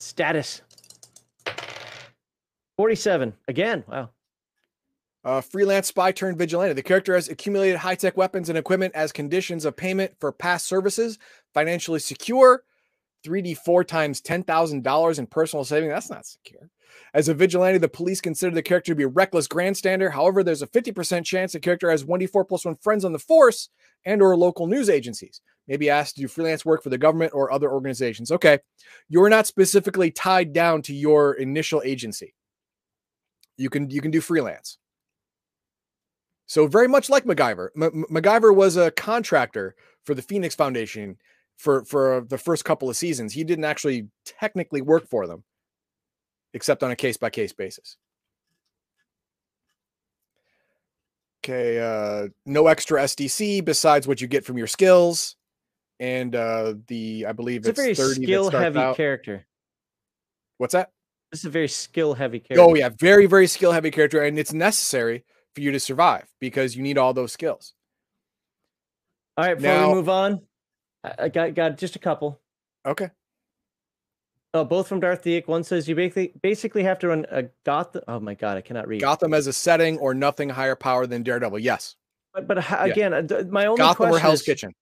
Status. 0.00 0.62
47 2.76 3.34
again. 3.48 3.84
Wow. 3.86 4.10
Uh, 5.24 5.40
freelance 5.40 5.88
spy 5.88 6.12
turned 6.12 6.36
vigilante. 6.36 6.74
The 6.74 6.82
character 6.82 7.14
has 7.14 7.28
accumulated 7.28 7.78
high 7.78 7.94
tech 7.94 8.16
weapons 8.16 8.48
and 8.50 8.58
equipment 8.58 8.94
as 8.94 9.10
conditions 9.10 9.64
of 9.64 9.76
payment 9.76 10.12
for 10.20 10.32
past 10.32 10.66
services. 10.66 11.18
Financially 11.54 11.98
secure. 11.98 12.62
3D 13.24 13.56
four 13.56 13.84
times 13.84 14.20
$10,000 14.20 15.18
in 15.18 15.26
personal 15.26 15.64
saving. 15.64 15.88
That's 15.88 16.10
not 16.10 16.26
secure. 16.26 16.68
As 17.14 17.28
a 17.28 17.34
vigilante, 17.34 17.78
the 17.78 17.88
police 17.88 18.20
consider 18.20 18.54
the 18.54 18.62
character 18.62 18.92
to 18.92 18.96
be 18.96 19.04
a 19.04 19.08
reckless 19.08 19.48
grandstander. 19.48 20.12
However, 20.12 20.42
there's 20.42 20.62
a 20.62 20.66
50% 20.66 21.24
chance 21.24 21.52
the 21.52 21.60
character 21.60 21.90
has 21.90 22.04
1d4 22.04 22.46
plus 22.46 22.64
one 22.64 22.76
friends 22.76 23.04
on 23.04 23.12
the 23.12 23.18
force 23.18 23.70
and 24.04 24.20
or 24.20 24.36
local 24.36 24.66
news 24.66 24.90
agencies. 24.90 25.40
Maybe 25.66 25.88
asked 25.88 26.16
to 26.16 26.22
do 26.22 26.28
freelance 26.28 26.64
work 26.64 26.82
for 26.82 26.90
the 26.90 26.98
government 26.98 27.32
or 27.34 27.50
other 27.50 27.72
organizations. 27.72 28.30
Okay. 28.30 28.58
You're 29.08 29.30
not 29.30 29.46
specifically 29.46 30.10
tied 30.10 30.52
down 30.52 30.82
to 30.82 30.94
your 30.94 31.32
initial 31.32 31.80
agency. 31.84 32.34
You 33.56 33.70
can 33.70 33.88
you 33.88 34.02
can 34.02 34.10
do 34.10 34.20
freelance. 34.20 34.78
So 36.46 36.66
very 36.66 36.88
much 36.88 37.08
like 37.08 37.24
MacGyver. 37.24 37.68
M- 37.80 38.04
MacGyver 38.10 38.54
was 38.54 38.76
a 38.76 38.90
contractor 38.90 39.74
for 40.04 40.14
the 40.14 40.22
Phoenix 40.22 40.54
Foundation 40.54 41.16
for 41.56 41.84
for 41.84 42.24
the 42.28 42.38
first 42.38 42.64
couple 42.64 42.90
of 42.90 42.96
seasons. 42.96 43.32
He 43.32 43.44
didn't 43.44 43.64
actually 43.64 44.08
technically 44.24 44.82
work 44.82 45.08
for 45.08 45.26
them, 45.26 45.44
except 46.52 46.82
on 46.82 46.90
a 46.90 46.96
case 46.96 47.16
by 47.16 47.30
case 47.30 47.52
basis. 47.52 47.96
Okay, 51.44 51.78
uh, 51.78 52.28
no 52.46 52.66
extra 52.68 53.02
SDC 53.02 53.64
besides 53.64 54.08
what 54.08 54.20
you 54.20 54.26
get 54.26 54.44
from 54.46 54.56
your 54.56 54.66
skills, 54.66 55.36
and 56.00 56.34
uh, 56.34 56.74
the 56.88 57.26
I 57.28 57.32
believe 57.32 57.66
It's 57.66 57.78
a 57.78 57.82
very 57.82 57.94
30 57.94 58.22
skill 58.24 58.50
heavy 58.50 58.78
out- 58.78 58.96
character. 58.96 59.46
What's 60.58 60.72
that? 60.72 60.90
This 61.32 61.40
is 61.40 61.46
a 61.46 61.50
very 61.50 61.68
skill 61.68 62.14
heavy 62.14 62.38
character. 62.40 62.62
Oh 62.62 62.74
yeah, 62.74 62.88
very 62.90 63.26
very 63.26 63.46
skill 63.46 63.72
heavy 63.72 63.90
character, 63.90 64.22
and 64.22 64.38
it's 64.38 64.52
necessary 64.52 65.24
for 65.54 65.60
you 65.60 65.70
to 65.72 65.80
survive 65.80 66.28
because 66.40 66.76
you 66.76 66.82
need 66.82 66.98
all 66.98 67.12
those 67.14 67.32
skills. 67.32 67.74
All 69.36 69.44
right, 69.46 69.54
before 69.56 69.70
Now- 69.72 69.88
we 69.88 69.94
move 69.94 70.08
on, 70.08 70.42
I 71.02 71.28
got 71.28 71.54
got 71.54 71.76
just 71.78 71.96
a 71.96 71.98
couple. 71.98 72.40
Okay. 72.86 73.10
Oh, 74.52 74.64
both 74.64 74.86
from 74.86 75.00
Darth 75.00 75.22
Deek. 75.22 75.48
One 75.48 75.64
says 75.64 75.88
you 75.88 75.96
basically 75.96 76.32
basically 76.40 76.84
have 76.84 76.98
to 77.00 77.08
run 77.08 77.26
a 77.30 77.44
Gotham. 77.64 78.02
Oh 78.06 78.20
my 78.20 78.34
god, 78.34 78.56
I 78.56 78.60
cannot 78.60 78.86
read. 78.86 79.00
Gotham 79.00 79.34
as 79.34 79.46
a 79.46 79.52
setting 79.52 79.98
or 79.98 80.14
nothing 80.14 80.48
higher 80.48 80.76
power 80.76 81.06
than 81.06 81.22
Daredevil. 81.22 81.58
Yes. 81.58 81.96
But, 82.32 82.46
but 82.46 82.56
Yeah. 82.58 82.84
again, 82.84 83.14
uh, 83.14 83.42
my 83.50 83.66
only 83.66 83.78
Gotham 83.78 84.06
or 84.06 84.08
question 84.10 84.22
Hell's 84.22 84.40
is, 84.40 84.46
Kitchen. 84.46 84.74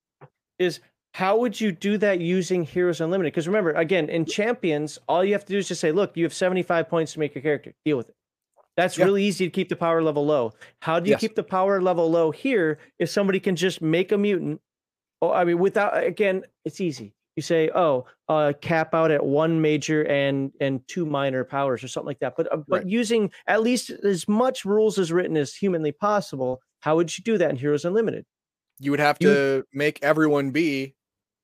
is 0.59 0.81
how 1.15 1.39
would 1.39 1.59
you 1.61 1.73
do 1.73 1.97
that 1.99 2.21
using 2.21 2.65
Heroes 2.65 3.01
Unlimited? 3.01 3.33
Because 3.33 3.47
remember, 3.47 3.73
again, 3.73 4.09
in 4.11 4.25
Champions, 4.27 4.99
all 5.09 5.25
you 5.25 5.33
have 5.33 5.45
to 5.47 5.53
do 5.53 5.59
is 5.59 5.69
just 5.69 5.81
say, 5.81 5.93
"Look, 5.93 6.17
you 6.17 6.25
have 6.25 6.33
75 6.35 6.89
points 6.89 7.15
to 7.15 7.19
make 7.19 7.35
your 7.35 7.43
character. 7.43 7.73
Deal 7.85 7.97
with 7.97 8.11
it." 8.11 8.17
That's 8.77 8.97
Yeah. 8.97 9.05
really 9.05 9.25
easy 9.25 9.45
to 9.47 9.51
keep 9.51 9.69
the 9.69 9.77
power 9.77 10.03
level 10.03 10.25
low. 10.25 10.53
How 10.81 10.99
do 11.01 11.09
you 11.09 11.13
Yes. 11.13 11.21
keep 11.21 11.35
the 11.35 11.43
power 11.45 11.81
level 11.83 12.11
low 12.11 12.31
here 12.31 12.79
if 12.99 13.11
somebody 13.11 13.39
can 13.41 13.55
just 13.57 13.83
make 13.83 14.13
a 14.13 14.19
mutant? 14.19 14.61
Oh, 15.21 15.31
I 15.31 15.45
mean, 15.45 15.59
without 15.59 16.03
again, 16.03 16.45
it's 16.65 16.81
easy. 16.81 17.15
You 17.37 17.43
say, 17.43 17.71
"Oh, 17.75 18.07
uh, 18.29 18.53
cap 18.61 18.95
out 18.95 19.11
at 19.11 19.25
one 19.25 19.61
major 19.61 20.05
and 20.07 20.53
and 20.61 20.87
two 20.89 21.07
minor 21.07 21.45
powers 21.45 21.83
or 21.85 21.89
something 21.89 22.07
like 22.09 22.19
that." 22.21 22.35
But 22.37 22.53
uh, 22.53 22.59
but 22.69 22.89
using 22.89 23.31
at 23.47 23.63
least 23.63 23.91
as 23.91 24.27
much 24.29 24.65
rules 24.65 24.99
as 24.99 25.13
written 25.13 25.37
as 25.37 25.55
humanly 25.55 25.93
possible, 25.93 26.61
how 26.81 26.97
would 26.97 27.17
you 27.17 27.23
do 27.25 27.39
that 27.39 27.51
in 27.51 27.57
Heroes 27.57 27.85
Unlimited? 27.85 28.27
You 28.81 28.91
would 28.91 29.01
have 29.01 29.17
You- 29.21 29.33
to 29.35 29.65
make 29.73 30.03
everyone 30.03 30.51
be 30.51 30.95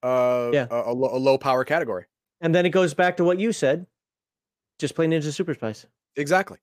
uh, 0.03 0.51
Yeah. 0.53 0.67
a, 0.71 0.93
a 0.93 0.93
low 0.93 1.39
power 1.39 1.65
category. 1.65 2.05
And 2.41 2.55
then 2.55 2.65
it 2.67 2.71
goes 2.71 2.95
back 2.95 3.17
to 3.19 3.25
what 3.25 3.39
you 3.41 3.53
said. 3.53 3.87
Just 4.79 4.95
play 4.95 5.07
Ninja 5.07 5.33
Super 5.33 5.55
Spies. 5.55 5.87
Exactly. 6.17 6.59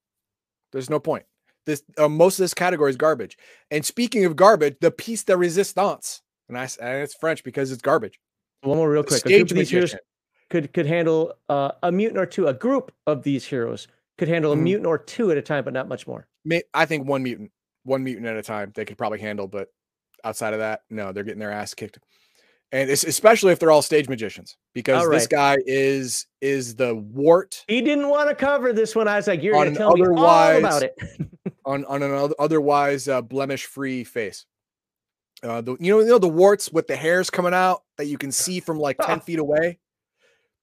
There's 0.71 0.89
no 0.89 0.99
point. 0.99 1.25
This 1.65 1.83
uh, 1.97 2.07
most 2.07 2.37
of 2.39 2.43
this 2.43 2.53
category 2.53 2.89
is 2.91 2.95
garbage. 2.97 3.37
And 3.71 3.85
speaking 3.85 4.25
of 4.25 4.35
garbage, 4.35 4.77
the 4.81 4.91
piece 4.91 5.23
de 5.23 5.35
resistance, 5.35 6.21
and 6.47 6.57
I, 6.57 6.63
and 6.81 7.01
it's 7.03 7.15
French 7.15 7.43
because 7.43 7.71
it's 7.71 7.81
garbage. 7.81 8.19
One 8.61 8.77
more 8.77 8.89
real 8.89 9.03
quick. 9.03 9.25
A 9.25 9.29
group 9.29 9.51
of 9.51 9.57
these 9.57 9.69
heroes 9.69 9.95
could 10.49 10.73
could 10.73 10.85
handle 10.85 11.33
uh, 11.49 11.71
a 11.83 11.91
mutant 11.91 12.19
or 12.19 12.25
two. 12.25 12.47
A 12.47 12.53
group 12.53 12.91
of 13.07 13.23
these 13.23 13.45
heroes 13.45 13.87
could 14.17 14.27
handle 14.27 14.51
a 14.51 14.55
Mhm. 14.55 14.61
mutant 14.61 14.87
or 14.87 14.97
two 14.97 15.31
at 15.31 15.37
a 15.37 15.41
time, 15.41 15.63
but 15.63 15.73
not 15.73 15.87
much 15.87 16.07
more. 16.07 16.27
I 16.73 16.85
think 16.85 17.07
one 17.07 17.23
mutant, 17.23 17.51
one 17.83 18.03
mutant 18.03 18.27
at 18.27 18.37
a 18.37 18.43
time, 18.43 18.71
they 18.75 18.85
could 18.85 18.97
probably 18.97 19.19
handle. 19.19 19.47
But 19.47 19.69
outside 20.23 20.53
of 20.53 20.59
that, 20.59 20.81
no, 20.89 21.11
they're 21.11 21.23
getting 21.23 21.39
their 21.39 21.51
ass 21.51 21.73
kicked. 21.73 21.99
And 22.71 22.89
it's, 22.89 23.03
especially 23.03 23.53
if 23.53 23.59
they're 23.59 23.71
all 23.71 23.81
stage 23.81 24.09
magicians, 24.09 24.57
because 24.73 25.03
All 25.03 25.09
this 25.09 25.27
guy 25.27 25.57
is 25.65 26.27
is 26.41 26.75
the 26.75 26.95
wart 26.95 27.63
He 27.67 27.81
didn't 27.81 28.09
want 28.09 28.29
to 28.29 28.35
cover 28.35 28.73
this 28.73 28.95
one. 28.95 29.07
I 29.07 29.15
was 29.15 29.27
like, 29.27 29.43
"You're 29.43 29.53
gonna 29.53 29.75
tell 29.75 29.95
me 29.95 30.05
all 30.07 30.57
about 30.57 30.83
it." 30.83 30.97
on 31.65 31.85
on 31.85 32.03
an 32.03 32.33
otherwise 32.39 33.07
uh, 33.07 33.21
blemish 33.21 33.65
free 33.65 34.03
face. 34.03 34.45
Uh, 35.43 35.61
the 35.61 35.77
you 35.79 35.91
know 35.91 35.99
you 35.99 36.07
know 36.07 36.17
the 36.17 36.27
warts 36.27 36.71
with 36.71 36.87
the 36.87 36.95
hairs 36.95 37.29
coming 37.29 37.53
out 37.53 37.83
that 37.97 38.05
you 38.05 38.17
can 38.17 38.31
see 38.31 38.59
from 38.59 38.79
like 38.79 38.97
ten 38.97 39.19
feet 39.19 39.39
away. 39.39 39.79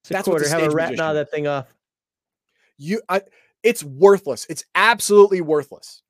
It's 0.02 0.08
That's 0.08 0.26
what 0.26 0.34
quarter. 0.34 0.48
the 0.48 0.50
Have 0.50 0.72
a 0.72 0.74
rat 0.74 0.94
gnaw 0.94 1.12
that 1.12 1.30
thing 1.30 1.46
off. 1.46 1.72
You, 2.76 3.00
I, 3.08 3.22
it's 3.62 3.84
worthless. 3.84 4.46
It's 4.48 4.64
absolutely 4.74 5.40
worthless. 5.40 6.02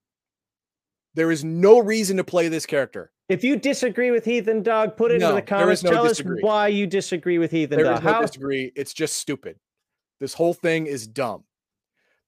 There 1.14 1.30
is 1.30 1.44
no 1.44 1.78
reason 1.78 2.16
to 2.16 2.24
play 2.24 2.48
this 2.48 2.64
character. 2.64 3.12
If 3.32 3.42
you 3.42 3.56
disagree 3.56 4.10
with 4.10 4.24
Heathen 4.24 4.62
Dog, 4.62 4.96
put 4.96 5.10
it 5.10 5.20
No, 5.20 5.30
into 5.30 5.36
the 5.36 5.46
comments. 5.46 5.82
no 5.82 5.90
Tell 5.90 6.06
disagree. 6.06 6.40
us 6.40 6.44
why 6.44 6.68
you 6.68 6.86
disagree 6.86 7.38
with 7.38 7.50
Heathen 7.50 7.76
There 7.78 7.86
Dog. 7.86 7.98
is 7.98 8.04
no 8.04 8.12
How? 8.12 8.20
disagree. 8.22 8.72
It's 8.76 8.92
just 8.92 9.16
stupid. 9.16 9.58
This 10.20 10.34
whole 10.34 10.54
thing 10.54 10.86
is 10.86 11.06
dumb. 11.06 11.44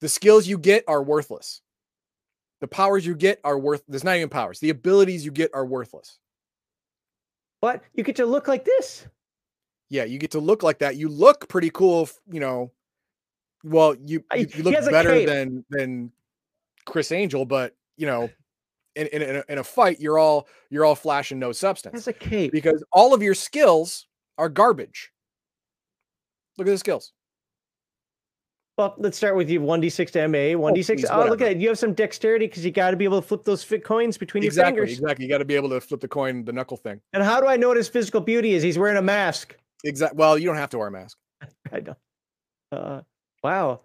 The 0.01 0.09
skills 0.09 0.47
you 0.47 0.57
get 0.57 0.83
are 0.87 1.01
worthless. 1.03 1.61
The 2.61 2.67
powers 2.67 3.05
you 3.05 3.15
get 3.15 3.39
are 3.43 3.57
worth. 3.57 3.83
There's 3.87 4.03
not 4.03 4.15
even 4.15 4.29
powers. 4.29 4.59
The 4.59 4.69
abilities 4.71 5.23
you 5.25 5.31
get 5.31 5.51
are 5.53 5.65
worthless. 5.65 6.17
What? 7.59 7.83
You 7.93 8.03
get 8.03 8.15
to 8.17 8.25
look 8.25 8.47
like 8.47 8.65
this. 8.65 9.05
yeah, 9.89 10.03
you 10.03 10.17
get 10.17 10.31
to 10.31 10.39
look 10.39 10.63
like 10.63 10.79
that. 10.79 10.95
You 10.95 11.07
look 11.09 11.47
pretty 11.47 11.69
cool, 11.69 12.03
f- 12.03 12.19
you 12.31 12.39
know. 12.39 12.71
Well, 13.63 13.95
you 14.05 14.23
you, 14.35 14.47
you 14.55 14.63
look 14.63 14.73
better 14.91 15.09
cape. 15.11 15.27
than 15.27 15.65
than 15.69 16.11
Criss 16.85 17.11
Angel, 17.11 17.45
but 17.45 17.75
you 17.97 18.05
know, 18.07 18.29
in 18.95 19.07
in, 19.07 19.21
in, 19.21 19.35
a, 19.37 19.43
in 19.49 19.57
a 19.59 19.63
fight, 19.63 19.99
you're 19.99 20.17
all 20.19 20.47
you're 20.69 20.85
all 20.85 20.95
flash 20.95 21.31
and 21.31 21.39
no 21.39 21.51
substance. 21.51 21.93
That's 21.93 22.07
a 22.07 22.13
cape. 22.13 22.51
because 22.51 22.83
all 22.91 23.13
of 23.13 23.21
your 23.21 23.33
skills 23.33 24.07
are 24.37 24.49
garbage. 24.49 25.11
Look 26.57 26.67
at 26.67 26.71
the 26.71 26.77
skills. 26.77 27.11
Well, 28.77 28.93
let's 28.97 29.15
start 29.15 29.37
with 29.37 29.49
you. 29.49 29.61
One 29.61 29.79
d 29.79 29.89
six 29.89 30.11
to 30.13 30.27
MA. 30.27 30.57
One 30.59 30.73
d 30.73 30.83
six. 30.83 31.01
please, 31.01 31.09
Oh, 31.09 31.25
look 31.25 31.39
at 31.41 31.51
it. 31.51 31.57
You 31.57 31.69
have 31.69 31.79
some 31.79 31.93
dexterity 31.93 32.47
because 32.47 32.65
you 32.65 32.71
got 32.71 32.91
to 32.91 32.97
be 32.97 33.05
able 33.05 33.21
to 33.21 33.25
flip 33.27 33.43
those 33.45 33.63
fit 33.63 33.85
coins 33.85 34.17
between 34.17 34.43
your 34.43 34.51
fingers. 34.51 34.91
exactly. 34.91 35.23
You 35.25 35.29
got 35.31 35.37
to 35.37 35.45
be 35.45 35.55
able 35.55 35.69
to 35.69 35.79
flip 35.79 36.01
the 36.01 36.09
coin, 36.09 36.43
the 36.43 36.51
knuckle 36.51 36.75
thing. 36.75 36.99
And 37.13 37.23
how 37.23 37.39
do 37.39 37.47
I 37.47 37.55
know 37.55 37.69
what 37.69 37.77
his 37.77 37.87
physical 37.87 38.19
beauty 38.19 38.53
is? 38.53 38.61
He's 38.63 38.77
wearing 38.77 38.97
a 38.97 39.01
mask. 39.01 39.55
Exactly. 39.85 40.17
Well, 40.17 40.37
you 40.37 40.45
don't 40.47 40.57
have 40.57 40.69
to 40.71 40.77
wear 40.77 40.87
a 40.87 40.91
mask. 40.91 41.17
I 41.71 41.79
know. 41.79 41.95
Uh, 42.71 43.01
wow. 43.43 43.79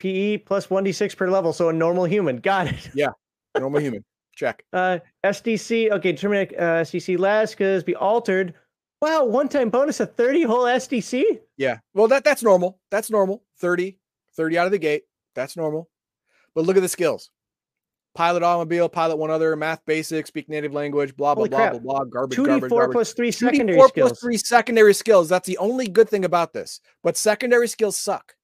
PE 0.00 0.38
plus 0.38 0.68
one 0.68 0.82
d 0.82 0.90
six 0.90 1.14
per 1.14 1.30
level, 1.30 1.52
so 1.52 1.68
a 1.68 1.72
normal 1.72 2.04
human. 2.04 2.38
Got 2.38 2.66
it. 2.66 2.90
Yeah. 2.94 3.10
Normal 3.56 3.80
human. 3.80 4.02
Check. 4.34 4.64
Uh, 4.72 4.98
SDC. 5.24 5.90
Okay, 5.92 6.12
determine 6.12 6.48
uh, 6.58 6.82
SDC 6.82 7.18
last 7.18 7.52
because 7.52 7.84
be 7.84 7.94
altered. 7.94 8.54
Wow, 9.00 9.24
one 9.24 9.48
time 9.48 9.68
bonus 9.68 10.00
of 10.00 10.14
thirty 10.14 10.42
whole 10.42 10.64
SDC. 10.64 11.22
Yeah. 11.56 11.78
Well, 11.94 12.08
that 12.08 12.24
that's 12.24 12.42
normal. 12.42 12.78
That's 12.90 13.10
normal. 13.10 13.42
30, 13.58 13.98
30 14.36 14.58
out 14.58 14.66
of 14.66 14.72
the 14.72 14.78
gate. 14.78 15.04
That's 15.34 15.56
normal. 15.56 15.88
But 16.54 16.64
look 16.64 16.76
at 16.76 16.82
the 16.82 16.88
skills. 16.88 17.30
Pilot 18.14 18.42
automobile, 18.42 18.88
pilot 18.90 19.16
one 19.16 19.30
other, 19.30 19.56
math 19.56 19.84
basics, 19.86 20.28
speak 20.28 20.48
native 20.48 20.72
language, 20.74 21.16
blah 21.16 21.34
blah 21.34 21.42
Holy 21.42 21.48
blah 21.50 21.58
crap. 21.58 21.72
blah 21.72 21.80
blah. 21.80 22.04
Garbage, 22.04 22.36
Two 22.36 22.44
d 22.44 22.48
garbage, 22.50 22.68
four 22.68 22.80
garbage. 22.80 22.94
plus 22.94 23.12
three 23.14 23.30
2d4 23.30 23.74
plus 23.76 23.88
skills. 23.90 24.20
three 24.20 24.36
secondary 24.36 24.92
skills. 24.94 25.28
That's 25.28 25.46
the 25.46 25.58
only 25.58 25.88
good 25.88 26.08
thing 26.08 26.24
about 26.24 26.52
this. 26.52 26.80
But 27.02 27.16
secondary 27.16 27.68
skills 27.68 27.96
suck. 27.96 28.34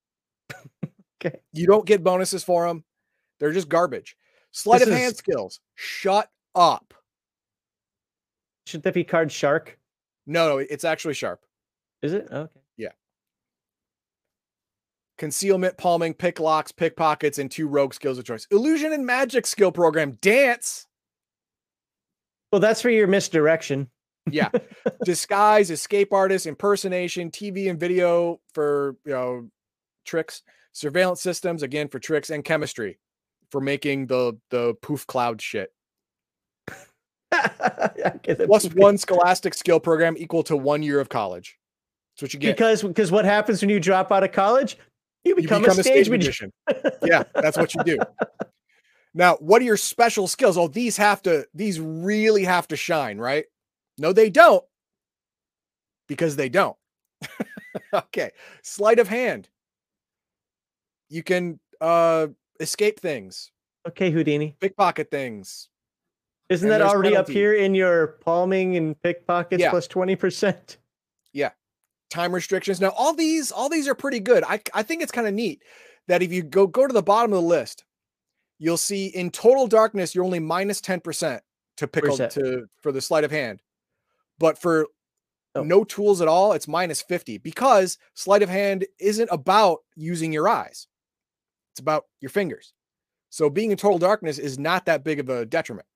Okay. 1.21 1.37
You 1.53 1.67
don't 1.67 1.85
get 1.85 2.05
bonuses 2.05 2.45
for 2.45 2.69
them. 2.69 2.85
They're 3.41 3.51
just 3.51 3.69
garbage. 3.69 4.17
Sleight 4.53 4.81
This 4.81 4.89
of 4.89 4.95
hand 4.95 5.17
skills. 5.17 5.61
Shut 5.75 6.31
up. 6.55 6.95
Should 8.67 8.83
that 8.83 8.95
be 8.95 9.05
card 9.05 9.33
shark? 9.33 9.79
No, 10.27 10.49
no, 10.49 10.59
it's 10.59 10.85
actually 10.85 11.15
sharp. 11.15 11.41
Is 12.03 12.13
it? 12.13 12.29
Oh, 12.31 12.41
okay. 12.41 12.61
Yeah. 12.77 12.93
Concealment, 15.17 15.79
palming, 15.79 16.15
pick 16.15 16.39
locks, 16.39 16.71
pickpockets, 16.71 17.39
and 17.39 17.51
two 17.51 17.67
rogue 17.67 17.95
skills 17.95 18.19
of 18.19 18.25
choice. 18.25 18.47
Illusion 18.51 18.93
and 18.93 19.07
magic 19.07 19.47
skill 19.47 19.73
program, 19.73 20.19
dance. 20.21 20.87
Well, 22.53 22.61
that's 22.61 22.83
for 22.83 22.91
your 22.91 23.07
misdirection. 23.07 23.89
Yeah. 24.31 24.51
Disguise, 25.05 25.71
escape 25.71 26.13
artist, 26.13 26.47
impersonation, 26.47 27.31
TV 27.31 27.71
and 27.71 27.81
video 27.81 28.41
for 28.53 28.97
you 29.05 29.13
know 29.13 29.49
tricks, 30.05 30.43
surveillance 30.73 31.23
systems, 31.23 31.63
again 31.63 31.89
for 31.89 31.99
tricks, 31.99 32.31
and 32.31 32.45
chemistry 32.45 32.99
for 33.51 33.61
making 33.61 34.07
the 34.07 34.39
the 34.51 34.75
poof 34.83 35.07
cloud 35.07 35.41
shit. 35.41 35.73
I 37.31 38.13
get 38.23 38.41
it. 38.41 38.47
Plus 38.47 38.67
one 38.75 38.99
scholastic 38.99 39.55
skill 39.55 39.81
program 39.81 40.17
equal 40.19 40.43
to 40.45 40.57
one 40.57 40.83
year 40.83 41.01
of 41.01 41.09
college. 41.09 41.59
That's 42.15 42.23
what 42.23 42.35
you 42.35 42.41
get. 42.41 42.57
because 42.57 42.83
because 42.83 43.11
what 43.11 43.25
happens 43.25 43.61
when 43.61 43.71
you 43.71 43.81
drop 43.81 44.11
out 44.11 44.25
of 44.25 44.33
college? 44.33 44.79
You 45.25 45.35
you 45.37 45.43
become, 45.43 45.65
a 45.65 45.83
stage, 45.83 46.09
magician. 46.09 46.53
yeah, 47.03 47.25
that's 47.35 47.59
what 47.59 47.75
you 47.75 47.83
do. 47.85 47.99
Now, 49.15 49.37
what 49.41 49.61
are 49.61 49.65
your 49.65 49.77
special 49.77 50.29
skills? 50.29 50.57
Oh, 50.57 50.69
these 50.69 50.97
have 50.97 51.23
to, 51.23 51.47
these 51.53 51.81
really 51.81 52.45
have 52.45 52.69
to 52.69 52.77
shine, 52.77 53.19
right? 53.19 53.47
No, 53.99 54.13
they 54.13 54.31
don't. 54.31 54.65
Because 56.07 56.37
they 56.37 56.49
don't. 56.49 56.77
okay. 57.93 58.31
Sleight 58.63 59.01
of 59.01 59.09
hand. 59.09 59.49
You 61.09 61.25
can 61.25 61.59
uh 61.81 62.29
escape 62.61 63.01
things, 63.01 63.51
Okay, 63.87 64.11
Houdini. 64.11 64.57
pickpocket 64.61 65.11
things. 65.11 65.69
Isn't 66.49 66.71
And 66.71 66.81
that 66.81 66.87
already 66.87 67.15
up 67.17 67.29
here 67.29 67.53
in 67.55 67.75
your 67.75 68.19
palming 68.25 68.77
and 68.77 69.01
pickpockets 69.03 69.61
Yeah. 69.61 69.71
plus 69.71 69.87
twenty 69.87 70.17
percent? 70.17 70.79
Yeah. 71.33 71.51
Time 72.11 72.35
restrictions. 72.35 72.81
Now, 72.81 72.89
all 72.97 73.13
these, 73.15 73.53
all 73.53 73.69
these 73.69 73.87
are 73.87 73.95
pretty 73.95 74.21
good. 74.21 74.43
I, 74.45 74.61
I 74.73 74.83
think 74.83 75.03
it's 75.03 75.13
kind 75.13 75.27
of 75.29 75.35
neat 75.35 75.63
that 76.07 76.23
if 76.23 76.33
you 76.33 76.43
go 76.43 76.67
go 76.67 76.87
to 76.87 76.93
the 76.93 77.03
bottom 77.03 77.33
of 77.35 77.43
the 77.43 77.49
list, 77.49 77.85
you'll 78.59 78.79
see 78.79 79.07
in 79.09 79.31
total 79.31 79.67
darkness 79.67 80.15
you're 80.15 80.25
only 80.25 80.39
minus 80.41 80.49
minus 80.49 80.81
ten 80.81 81.01
percent 81.01 81.43
to 81.77 81.87
pickle 81.87 82.17
to 82.17 82.67
for 82.83 82.93
the 82.93 83.01
sleight 83.03 83.25
of 83.25 83.31
hand, 83.31 83.63
but 84.39 84.59
for 84.59 84.87
Oh. 85.55 85.63
no 85.63 85.83
tools 85.83 86.21
at 86.21 86.29
all, 86.29 86.53
it's 86.53 86.69
minus 86.69 87.01
50 87.01 87.39
because 87.39 87.97
sleight 88.15 88.43
of 88.43 88.51
hand 88.51 88.87
isn't 89.01 89.29
about 89.33 89.79
using 89.97 90.31
your 90.33 90.47
eyes. 90.47 90.87
It's 91.79 91.81
about 91.81 92.07
your 92.21 92.31
fingers. 92.31 92.73
So 93.31 93.49
being 93.49 93.71
in 93.71 93.77
total 93.77 94.01
darkness 94.01 94.41
is 94.41 94.59
not 94.59 94.87
that 94.87 95.05
big 95.05 95.21
of 95.21 95.29
a 95.29 95.47
detriment. 95.47 95.87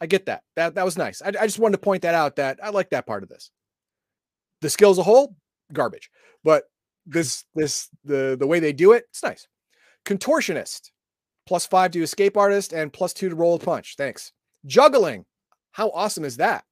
I 0.00 0.06
get 0.06 0.24
that. 0.26 0.44
That 0.56 0.76
that 0.76 0.84
was 0.86 0.96
nice. 0.96 1.20
I, 1.20 1.28
I 1.28 1.46
just 1.46 1.58
wanted 1.58 1.76
to 1.76 1.82
point 1.82 2.00
that 2.02 2.14
out 2.14 2.36
that 2.36 2.58
I 2.62 2.70
like 2.70 2.88
that 2.90 3.06
part 3.06 3.22
of 3.22 3.28
this. 3.28 3.50
The 4.62 4.70
skill 4.70 4.90
as 4.90 4.96
a 4.96 5.02
whole, 5.02 5.36
garbage. 5.74 6.10
But 6.42 6.64
this 7.04 7.44
this 7.54 7.90
the 8.02 8.34
the 8.40 8.46
way 8.46 8.60
they 8.60 8.72
do 8.72 8.92
it, 8.92 9.04
it's 9.10 9.22
nice. 9.22 9.46
Contortionist, 10.06 10.90
plus 11.46 11.66
five 11.66 11.90
to 11.90 12.02
escape 12.02 12.38
artist 12.38 12.72
and 12.72 12.90
plus 12.90 13.12
two 13.12 13.28
to 13.28 13.36
roll 13.36 13.56
a 13.56 13.58
punch. 13.58 13.96
Thanks. 13.98 14.32
Juggling. 14.64 15.26
How 15.72 15.90
awesome 15.90 16.24
is 16.24 16.38
that? 16.38 16.64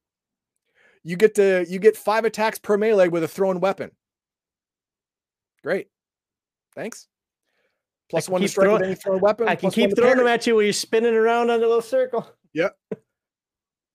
You 1.03 1.17
get 1.17 1.35
to 1.35 1.67
you 1.69 1.77
get 1.77 1.95
five 1.95 2.25
attacks 2.25 2.57
per 2.57 2.77
melee 2.77 3.09
with 3.09 3.23
a 3.23 3.27
thrown 3.27 3.59
weapon. 3.59 3.91
Great. 5.61 5.89
Thanks. 6.73 7.07
Plus 8.09 8.27
one 8.27 8.41
to 8.41 8.47
strike 8.47 8.65
with 8.67 8.77
throwing- 8.79 8.83
any 8.85 8.95
thrown 8.95 9.19
weapon. 9.19 9.47
I 9.47 9.55
can 9.55 9.69
keep 9.71 9.95
throwing 9.95 10.17
them 10.17 10.27
at 10.27 10.47
you 10.47 10.55
while 10.55 10.63
you're 10.63 10.73
spinning 10.73 11.13
around 11.13 11.49
on 11.49 11.59
the 11.59 11.67
little 11.67 11.81
circle. 11.81 12.27
Yep. 12.53 12.75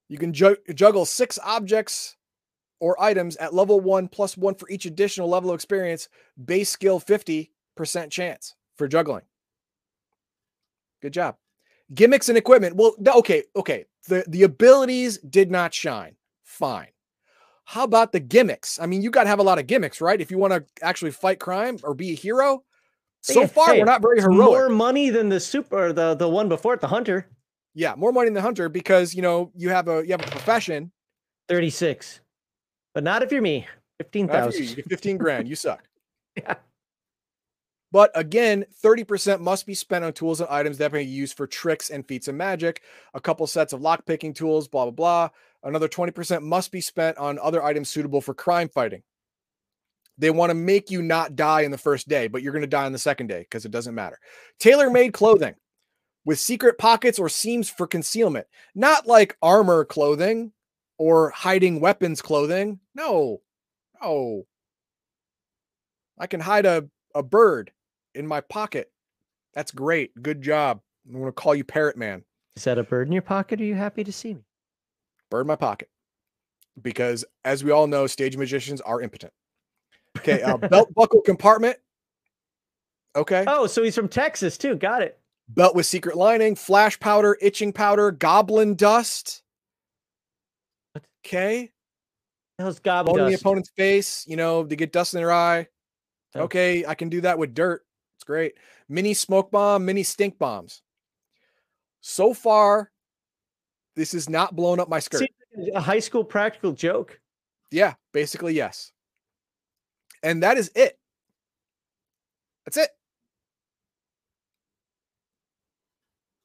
you 0.09 0.17
can 0.17 0.33
ju- 0.33 0.57
juggle 0.75 1.05
six 1.05 1.41
objects 1.43 2.17
or 2.79 3.01
items 3.03 3.35
at 3.39 3.53
level 3.53 3.81
one 3.81 4.07
plus 4.07 4.37
one 4.37 4.55
for 4.55 4.69
each 4.69 4.87
additional 4.87 5.29
level 5.29 5.51
of 5.51 5.55
experience. 5.57 6.09
Base 6.43 6.71
skill 6.71 7.01
50% 7.01 7.49
chance 8.11 8.55
for 8.77 8.87
juggling. 8.87 9.25
Good 11.03 11.12
job. 11.15 11.35
Gimmicks 11.93 12.29
and 12.29 12.39
equipment. 12.39 12.77
Well, 12.77 12.95
okay, 13.05 13.43
okay. 13.57 13.87
The, 14.07 14.25
the 14.29 14.45
abilities 14.45 15.19
did 15.19 15.51
not 15.51 15.75
shine. 15.75 16.15
Fine. 16.45 16.89
How 17.65 17.83
about 17.83 18.12
the 18.12 18.21
gimmicks? 18.21 18.79
I 18.79 18.87
mean, 18.87 19.03
you 19.03 19.11
got 19.11 19.25
to 19.25 19.29
have 19.31 19.41
a 19.41 19.43
lot 19.45 19.59
of 19.59 19.67
gimmicks, 19.67 20.01
right? 20.01 20.21
If 20.21 20.31
you 20.31 20.39
want 20.39 20.53
to 20.53 20.65
actually 20.81 21.11
fight 21.11 21.41
crime 21.41 21.79
or 21.83 21.93
be 21.95 22.12
a 22.12 22.15
hero. 22.15 22.62
So 23.25 23.41
Yeah, 23.41 23.47
far, 23.47 23.72
hey, 23.72 23.79
we're 23.79 23.87
not 23.87 24.03
very 24.03 24.20
heroic. 24.20 24.37
More 24.37 24.68
money 24.68 25.09
than 25.11 25.31
the 25.31 25.41
super, 25.41 25.93
the 25.93 26.14
the 26.14 26.29
one 26.29 26.49
before 26.49 26.75
it, 26.75 26.81
the 26.83 26.89
hunter. 26.89 27.27
yeah, 27.75 27.95
more 27.97 28.12
money 28.12 28.27
than 28.27 28.35
the 28.35 28.43
hunter 28.43 28.68
because 28.68 29.14
you 29.14 29.22
know 29.22 29.51
you 29.57 29.70
have 29.70 29.89
a 29.89 30.05
you 30.05 30.12
have 30.12 30.20
a 30.20 30.31
profession. 30.31 30.93
Thirty 31.49 31.70
six, 31.70 32.20
but 32.95 33.03
not 33.03 33.22
if 33.22 33.33
you're 33.33 33.41
me. 33.43 33.66
Fifteen 33.99 34.27
you, 34.27 34.33
you 34.33 34.39
thousand. 34.39 34.77
get 34.77 34.89
15 34.91 35.16
grand. 35.18 35.49
You 35.49 35.57
suck. 35.66 35.83
Yeah. 36.37 36.55
But 37.93 38.11
again, 38.16 38.64
30% 38.83 39.39
must 39.41 39.66
be 39.66 39.75
spent 39.75 40.05
on 40.05 40.12
tools 40.12 40.41
and 40.41 40.51
items 40.51 40.79
that 40.79 40.93
may 40.93 41.05
be 41.05 41.11
used 41.11 41.37
for 41.37 41.47
tricks 41.47 41.91
and 41.91 42.05
feats 42.07 42.27
of 42.27 42.35
magic, 42.35 42.83
a 43.14 43.20
couple 43.20 43.47
sets 43.47 43.72
of 43.72 43.83
lock 43.83 44.05
picking 44.05 44.35
tools, 44.35 44.66
blah, 44.66 44.85
blah, 44.87 44.91
blah. 44.91 45.29
Another 45.62 45.87
20% 45.89 46.43
must 46.43 46.72
be 46.72 46.81
spent 46.81 47.16
on 47.18 47.39
other 47.39 47.62
items 47.62 47.89
suitable 47.89 48.20
for 48.20 48.35
crime 48.35 48.68
fighting. 48.68 49.05
They 50.17 50.31
want 50.31 50.51
to 50.51 50.55
make 50.55 50.91
you 50.91 51.03
not 51.03 51.35
die 51.35 51.62
in 51.62 51.71
the 51.71 51.79
first 51.79 52.09
day, 52.09 52.29
but 52.29 52.43
you're 52.43 52.53
going 52.53 52.62
to 52.62 52.69
die 52.69 52.87
on 52.87 52.93
the 52.93 52.99
second 52.99 53.27
day 53.27 53.41
because 53.41 53.65
it 53.65 53.73
doesn't 53.73 53.95
matter. 53.95 54.19
Tailor 54.61 54.91
made 54.91 55.12
clothing 55.12 55.55
with 56.25 56.39
secret 56.39 56.79
pockets 56.79 57.19
or 57.19 57.29
seams 57.29 57.69
for 57.69 57.87
concealment, 57.87 58.47
not 58.75 59.07
like 59.07 59.37
armor 59.43 59.85
clothing 59.85 60.53
or 60.99 61.31
hiding 61.31 61.81
weapons 61.81 62.23
clothing. 62.23 62.79
No, 62.95 63.41
no. 64.01 64.47
I 66.19 66.27
can 66.29 66.41
hide 66.41 66.67
a, 66.67 66.89
a 67.15 67.23
bird 67.23 67.73
in 68.15 68.27
my 68.27 68.41
pocket. 68.41 68.91
That's 69.53 69.73
great. 69.73 70.11
Good 70.23 70.43
job. 70.43 70.81
I'm 71.07 71.15
going 71.15 71.27
to 71.27 71.33
call 71.33 71.55
you 71.55 71.65
Parrot 71.65 71.97
Man. 71.97 72.25
Is 72.57 72.65
that 72.65 72.79
a 72.79 72.85
bird 72.85 73.09
in 73.09 73.12
your 73.12 73.23
pocket? 73.23 73.61
Are 73.61 73.65
you 73.65 73.75
happy 73.75 74.05
to 74.05 74.12
see 74.12 74.35
me? 74.35 74.45
Bird 75.31 75.43
in 75.43 75.47
my 75.49 75.57
pocket. 75.57 75.89
Because 76.81 77.25
as 77.45 77.65
we 77.65 77.73
all 77.73 77.87
know, 77.87 78.07
stage 78.07 78.37
magicians 78.37 78.81
are 78.81 79.01
impotent. 79.01 79.33
Okay. 80.19 80.43
Uh, 80.43 80.57
belt 80.69 80.93
buckle 80.95 81.21
compartment. 81.21 81.79
Okay. 83.17 83.45
Oh, 83.47 83.67
so 83.67 83.83
he's 83.83 83.95
from 83.95 84.09
Texas 84.09 84.59
too. 84.59 84.75
Got 84.75 85.03
it. 85.03 85.19
Belt 85.49 85.75
with 85.75 85.87
secret 85.87 86.17
lining, 86.17 86.55
flash 86.55 86.99
powder, 86.99 87.37
itching 87.41 87.73
powder, 87.73 88.11
goblin 88.11 88.75
dust. 88.75 89.43
What? 90.93 91.05
Okay. 91.25 91.71
That 92.59 92.65
was 92.65 92.79
goblin 92.79 93.17
Blowing 93.17 93.33
the 93.33 93.39
opponent's 93.39 93.71
face, 93.77 94.25
you 94.27 94.37
know, 94.37 94.65
to 94.65 94.77
get 94.77 94.93
dust 94.93 95.15
in 95.15 95.19
their 95.19 95.33
eye. 95.33 95.67
Oh. 96.35 96.43
Okay, 96.43 96.85
I 96.87 96.95
can 96.95 97.09
do 97.09 97.21
that 97.23 97.39
with 97.39 97.55
dirt. 97.55 97.85
It's 98.17 98.25
great. 98.25 98.55
Mini 98.89 99.15
smoke 99.15 99.51
bomb, 99.51 99.85
mini 99.85 100.03
stink 100.03 100.39
bombs. 100.39 100.83
So 102.01 102.33
far, 102.35 102.91
this 103.97 104.15
is 104.15 104.29
not 104.29 104.55
blown 104.55 104.81
up 104.81 104.89
my 104.89 104.99
skirt. 104.99 105.23
Like 105.57 105.71
a 105.75 105.81
high 105.81 105.99
school 105.99 106.25
practical 106.25 106.73
joke. 106.73 107.21
Yeah, 107.71 107.95
basically, 108.12 108.55
yes. 108.55 108.93
And 110.25 110.43
that 110.43 110.57
is 110.57 110.72
it. 110.75 110.99
That's 112.64 112.79
it. 112.79 112.89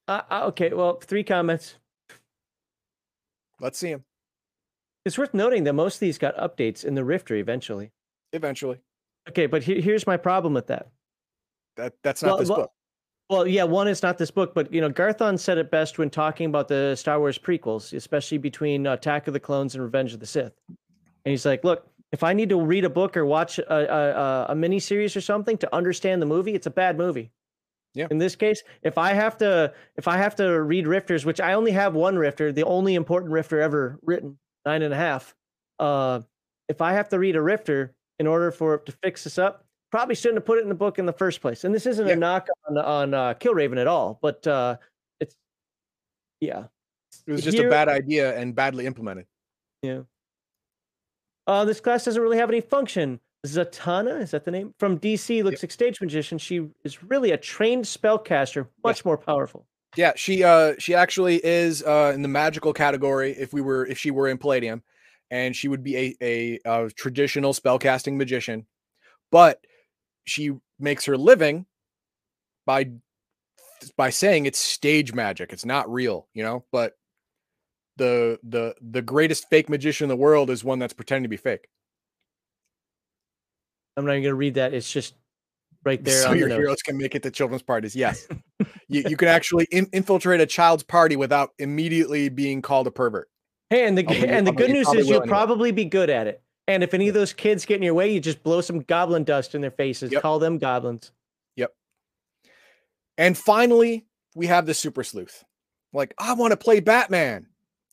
Uh, 0.08 0.22
uh, 0.30 0.42
okay, 0.48 0.74
well, 0.74 1.00
three 1.00 1.24
comments. 1.24 1.76
Let's 3.62 3.78
see 3.78 3.90
him 3.90 4.04
It's 5.06 5.18
worth 5.18 5.34
noting 5.34 5.64
that 5.66 5.74
most 5.74 5.96
of 5.96 6.00
these 6.02 6.18
got 6.18 6.36
updates 6.38 6.84
in 6.86 6.94
the 6.96 7.04
Rifter 7.04 7.36
eventually. 7.36 7.92
eventually. 8.34 8.80
Okay, 9.30 9.46
but 9.48 9.64
here, 9.64 9.80
here's 9.82 10.08
my 10.08 10.18
problem 10.18 10.54
with 10.54 10.68
that. 10.68 10.90
That 11.78 11.94
that's 12.04 12.22
not 12.22 12.30
Well, 12.30 12.38
this 12.38 12.50
well, 12.50 12.58
book. 12.58 12.72
Well, 13.30 13.48
yeah, 13.48 13.64
one 13.64 13.88
is 13.88 14.02
not 14.02 14.18
this 14.18 14.32
book, 14.32 14.54
but 14.56 14.74
you 14.74 14.82
know, 14.82 14.90
Garthon 14.90 15.38
said 15.38 15.58
it 15.58 15.70
best 15.72 16.00
when 16.00 16.10
talking 16.10 16.48
about 16.48 16.68
the 16.68 16.96
Star 16.96 17.20
Wars 17.20 17.38
prequels, 17.38 17.94
especially 17.94 18.40
between 18.40 18.88
Attack 18.88 19.28
of 19.28 19.34
the 19.34 19.40
Clones 19.40 19.76
and 19.76 19.84
Revenge 19.84 20.14
of 20.14 20.20
the 20.20 20.26
Sith. 20.26 20.54
And 20.68 20.78
he's 21.32 21.46
like, 21.46 21.64
"Look, 21.64 21.88
if 22.12 22.24
I 22.24 22.34
need 22.34 22.50
to 22.50 22.60
read 22.62 22.86
a 22.86 22.90
book 22.90 23.16
or 23.18 23.26
watch 23.26 23.60
a, 23.60 23.72
a, 23.72 24.46
a, 24.50 24.56
mini 24.56 24.80
series 24.80 25.16
or 25.16 25.22
something 25.22 25.58
to 25.60 25.76
understand 25.76 26.22
the 26.22 26.26
movie, 26.26 26.54
it's 26.56 26.68
a 26.68 26.72
bad 26.72 26.98
movie." 26.98 27.32
Yeah. 27.96 28.08
In 28.12 28.20
this 28.20 28.36
case, 28.36 28.62
if 28.84 28.98
I 28.98 29.14
have 29.14 29.38
to, 29.40 29.74
if 29.96 30.08
I 30.08 30.18
have 30.18 30.36
to 30.36 30.62
read 30.62 30.86
Rifters, 30.86 31.26
which 31.26 31.42
I 31.42 31.54
only 31.54 31.72
have 31.72 31.96
one 31.96 32.18
Rifter, 32.18 32.52
the 32.52 32.64
only 32.66 32.96
important 32.96 33.32
Rifter 33.32 33.60
ever 33.60 34.00
written, 34.04 34.38
nine 34.66 34.82
and 34.84 34.94
a 34.94 34.98
half. 34.98 35.36
Uh, 35.80 36.22
if 36.68 36.82
I 36.82 36.94
have 36.94 37.10
to 37.10 37.18
read 37.20 37.36
a 37.36 37.42
Rifter 37.42 37.96
in 38.20 38.28
order 38.28 38.52
for 38.52 38.76
it 38.76 38.86
to 38.86 38.92
fix 39.04 39.24
this 39.24 39.40
up, 39.40 39.66
probably 39.92 40.14
shouldn't 40.14 40.38
have 40.38 40.46
put 40.46 40.60
it 40.60 40.62
in 40.62 40.70
the 40.70 40.76
book 40.76 41.00
in 41.00 41.08
the 41.08 41.14
first 41.14 41.42
place. 41.42 41.64
And 41.64 41.74
this 41.74 41.88
isn't 41.88 42.06
Yeah. 42.06 42.14
a 42.14 42.16
knock 42.16 42.48
on 42.68 42.78
on 42.78 43.14
uh, 43.16 43.34
Killraven 43.34 43.80
at 43.80 43.88
all, 43.88 44.20
but 44.22 44.46
uh, 44.46 44.78
it's 45.20 45.36
yeah, 46.42 46.66
It 47.26 47.32
was 47.32 47.44
just 47.44 47.58
here- 47.58 47.68
a 47.68 47.72
bad 47.72 47.88
idea 47.90 48.38
and 48.38 48.54
badly 48.54 48.86
implemented. 48.86 49.26
yeah. 49.82 50.02
Uh, 51.50 51.66
this 51.66 51.82
class 51.82 52.06
doesn't 52.06 52.22
really 52.22 52.38
have 52.38 52.52
any 52.52 52.62
function. 52.62 53.20
Zatanna, 53.48 54.22
is 54.22 54.30
that 54.32 54.46
the 54.46 54.52
name? 54.52 54.76
From 54.78 55.00
DC, 55.00 55.44
looks 55.44 55.64
like 55.64 55.72
stage 55.72 56.00
magician. 56.00 56.38
She 56.38 56.68
is 56.84 57.02
really 57.02 57.32
a 57.32 57.38
trained 57.38 57.86
spellcaster, 57.86 58.68
much 58.84 59.04
more 59.04 59.18
powerful. 59.18 59.66
Yeah, 59.96 60.12
she 60.16 60.44
uh 60.44 60.76
she 60.78 60.94
actually 60.94 61.44
is 61.44 61.82
uh 61.82 62.12
in 62.14 62.22
the 62.22 62.28
magical 62.28 62.72
category 62.72 63.32
if 63.32 63.52
we 63.52 63.62
were 63.62 63.88
if 63.88 63.98
she 63.98 64.12
were 64.12 64.28
in 64.28 64.38
Palladium 64.38 64.84
and 65.32 65.56
she 65.56 65.68
would 65.68 65.84
be 65.84 65.98
a 65.98 66.16
a, 66.22 66.60
uh 66.70 66.90
traditional 66.96 67.54
spellcasting 67.54 68.16
magician. 68.16 68.68
But 69.32 69.60
she 70.26 70.52
makes 70.80 71.06
her 71.06 71.18
living 71.18 71.66
by 72.68 72.92
by 73.98 74.12
saying 74.12 74.46
it's 74.46 74.60
stage 74.60 75.14
magic. 75.16 75.52
It's 75.52 75.66
not 75.66 75.92
real, 75.92 76.28
you 76.36 76.44
know? 76.44 76.66
But 76.72 76.94
the 78.00 78.40
the 78.42 78.74
the 78.82 79.04
greatest 79.04 79.48
fake 79.52 79.70
magician 79.70 80.06
in 80.06 80.10
the 80.10 80.16
world 80.16 80.50
is 80.50 80.64
one 80.64 80.80
that's 80.80 80.94
pretending 80.94 81.24
to 81.24 81.30
be 81.30 81.38
fake. 81.38 81.68
I'm 83.96 84.06
not 84.06 84.14
even 84.14 84.24
gonna 84.24 84.36
read 84.36 84.56
that. 84.56 84.74
It's 84.74 84.92
just 84.92 85.14
right 85.84 86.04
there 86.04 86.22
so 86.24 86.30
on 86.30 86.34
the 86.34 86.40
your 86.40 86.50
notes. 86.50 86.60
heroes 86.60 86.82
can 86.82 86.98
make 86.98 87.14
it 87.16 87.24
to 87.24 87.32
children's 87.32 87.62
parties. 87.62 87.96
Yes. 87.96 88.28
you, 88.88 89.04
you 89.08 89.18
can 89.18 89.28
actually 89.28 89.68
in- 89.72 89.90
infiltrate 89.94 90.42
a 90.42 90.46
child's 90.46 90.84
party 90.84 91.16
without 91.16 91.52
immediately 91.60 92.30
being 92.30 92.62
called 92.62 92.88
a 92.88 92.92
pervert. 92.92 93.30
Hey, 93.70 93.86
and 93.86 93.98
the 93.98 94.06
I'll 94.08 94.14
g- 94.14 94.22
be- 94.22 94.28
and 94.28 94.48
the 94.48 94.52
good 94.52 94.72
news 94.72 94.92
is 94.94 95.08
you'll 95.08 95.22
to. 95.22 95.28
probably 95.28 95.72
be 95.72 95.86
good 95.86 96.10
at 96.10 96.28
it. 96.28 96.42
And 96.68 96.84
if 96.84 96.94
any 96.94 97.08
of 97.08 97.14
those 97.14 97.34
kids 97.34 97.66
get 97.66 97.76
in 97.78 97.84
your 97.84 97.94
way, 97.94 98.12
you 98.12 98.20
just 98.20 98.44
blow 98.44 98.62
some 98.62 98.80
goblin 98.82 99.24
dust 99.24 99.54
in 99.56 99.62
their 99.62 99.72
faces. 99.72 100.12
Yep. 100.12 100.22
Call 100.22 100.40
them 100.40 100.58
goblins. 100.60 101.12
Yep. 101.56 101.74
And 103.18 103.38
finally, 103.38 104.06
we 104.36 104.48
have 104.48 104.66
the 104.66 104.74
super 104.74 105.04
sleuth. 105.04 105.44
Like, 105.94 106.14
I 106.20 106.34
want 106.34 106.52
to 106.52 106.58
play 106.58 106.80
Batman. 106.80 107.48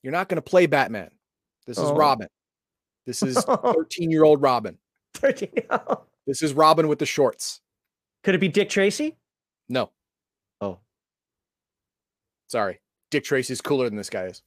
You're 0.06 0.12
not 0.12 0.28
going 0.28 0.36
to 0.36 0.42
play 0.42 0.66
Batman. 0.66 1.10
This 1.66 1.78
is 1.78 1.90
Oh. 1.90 1.96
Robin. 1.96 2.28
This 3.06 3.24
is 3.24 3.36
13 3.44 4.08
year 4.08 4.22
old 4.22 4.40
Robin. 4.40 4.78
13. 5.14 5.48
This 6.28 6.42
is 6.42 6.54
Robin 6.54 6.86
with 6.86 7.00
the 7.00 7.06
shorts. 7.06 7.60
Could 8.22 8.36
it 8.36 8.40
be 8.40 8.46
Dick 8.46 8.68
Tracy? 8.68 9.16
No, 9.68 9.90
Oh, 10.60 10.78
sorry. 12.46 12.78
Dick 13.10 13.24
Tracy's 13.24 13.60
cooler 13.60 13.88
than 13.88 13.96
this 13.96 14.08
guy 14.08 14.26
is. 14.26 14.42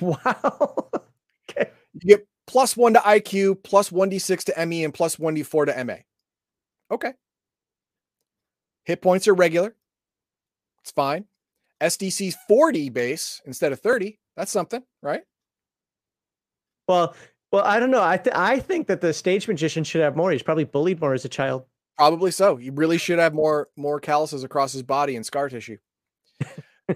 wow. 0.00 0.16
okay. 1.50 1.70
You 1.92 2.16
get 2.16 2.26
plus 2.46 2.74
one 2.74 2.94
to 2.94 3.00
IQ, 3.00 3.62
plus 3.62 3.90
1d6 3.90 4.44
to 4.44 4.66
ME, 4.66 4.84
and 4.84 4.94
plus 4.94 5.16
1d4 5.16 5.66
to 5.66 5.84
MA. 5.84 5.94
Okay. 6.90 7.12
Hit 8.84 9.02
points 9.02 9.28
are 9.28 9.34
regular. 9.34 9.76
It's 10.80 10.92
fine. 10.92 11.26
SDC's 11.82 12.38
40 12.48 12.88
base 12.88 13.42
instead 13.44 13.72
of 13.72 13.80
30. 13.80 14.18
That's 14.38 14.52
something, 14.52 14.82
right? 15.02 15.22
Well, 16.86 17.14
Well, 17.50 17.64
I 17.64 17.80
don't 17.80 17.90
know. 17.90 18.02
I 18.02 18.18
th- 18.18 18.36
I 18.36 18.60
think 18.60 18.86
that 18.86 19.00
the 19.00 19.12
stage 19.12 19.48
magician 19.48 19.82
should 19.82 20.00
have 20.00 20.16
more. 20.16 20.30
He's 20.30 20.42
probably 20.44 20.64
bullied 20.64 21.00
more 21.00 21.12
as 21.12 21.24
a 21.24 21.28
child. 21.28 21.64
Probably 21.96 22.30
so. 22.30 22.54
He 22.56 22.70
really 22.70 22.98
should 22.98 23.18
have 23.18 23.34
more 23.34 23.68
more 23.76 23.98
calluses 23.98 24.44
across 24.44 24.72
his 24.72 24.84
body 24.84 25.16
and 25.16 25.26
scar 25.26 25.48
tissue. 25.48 25.78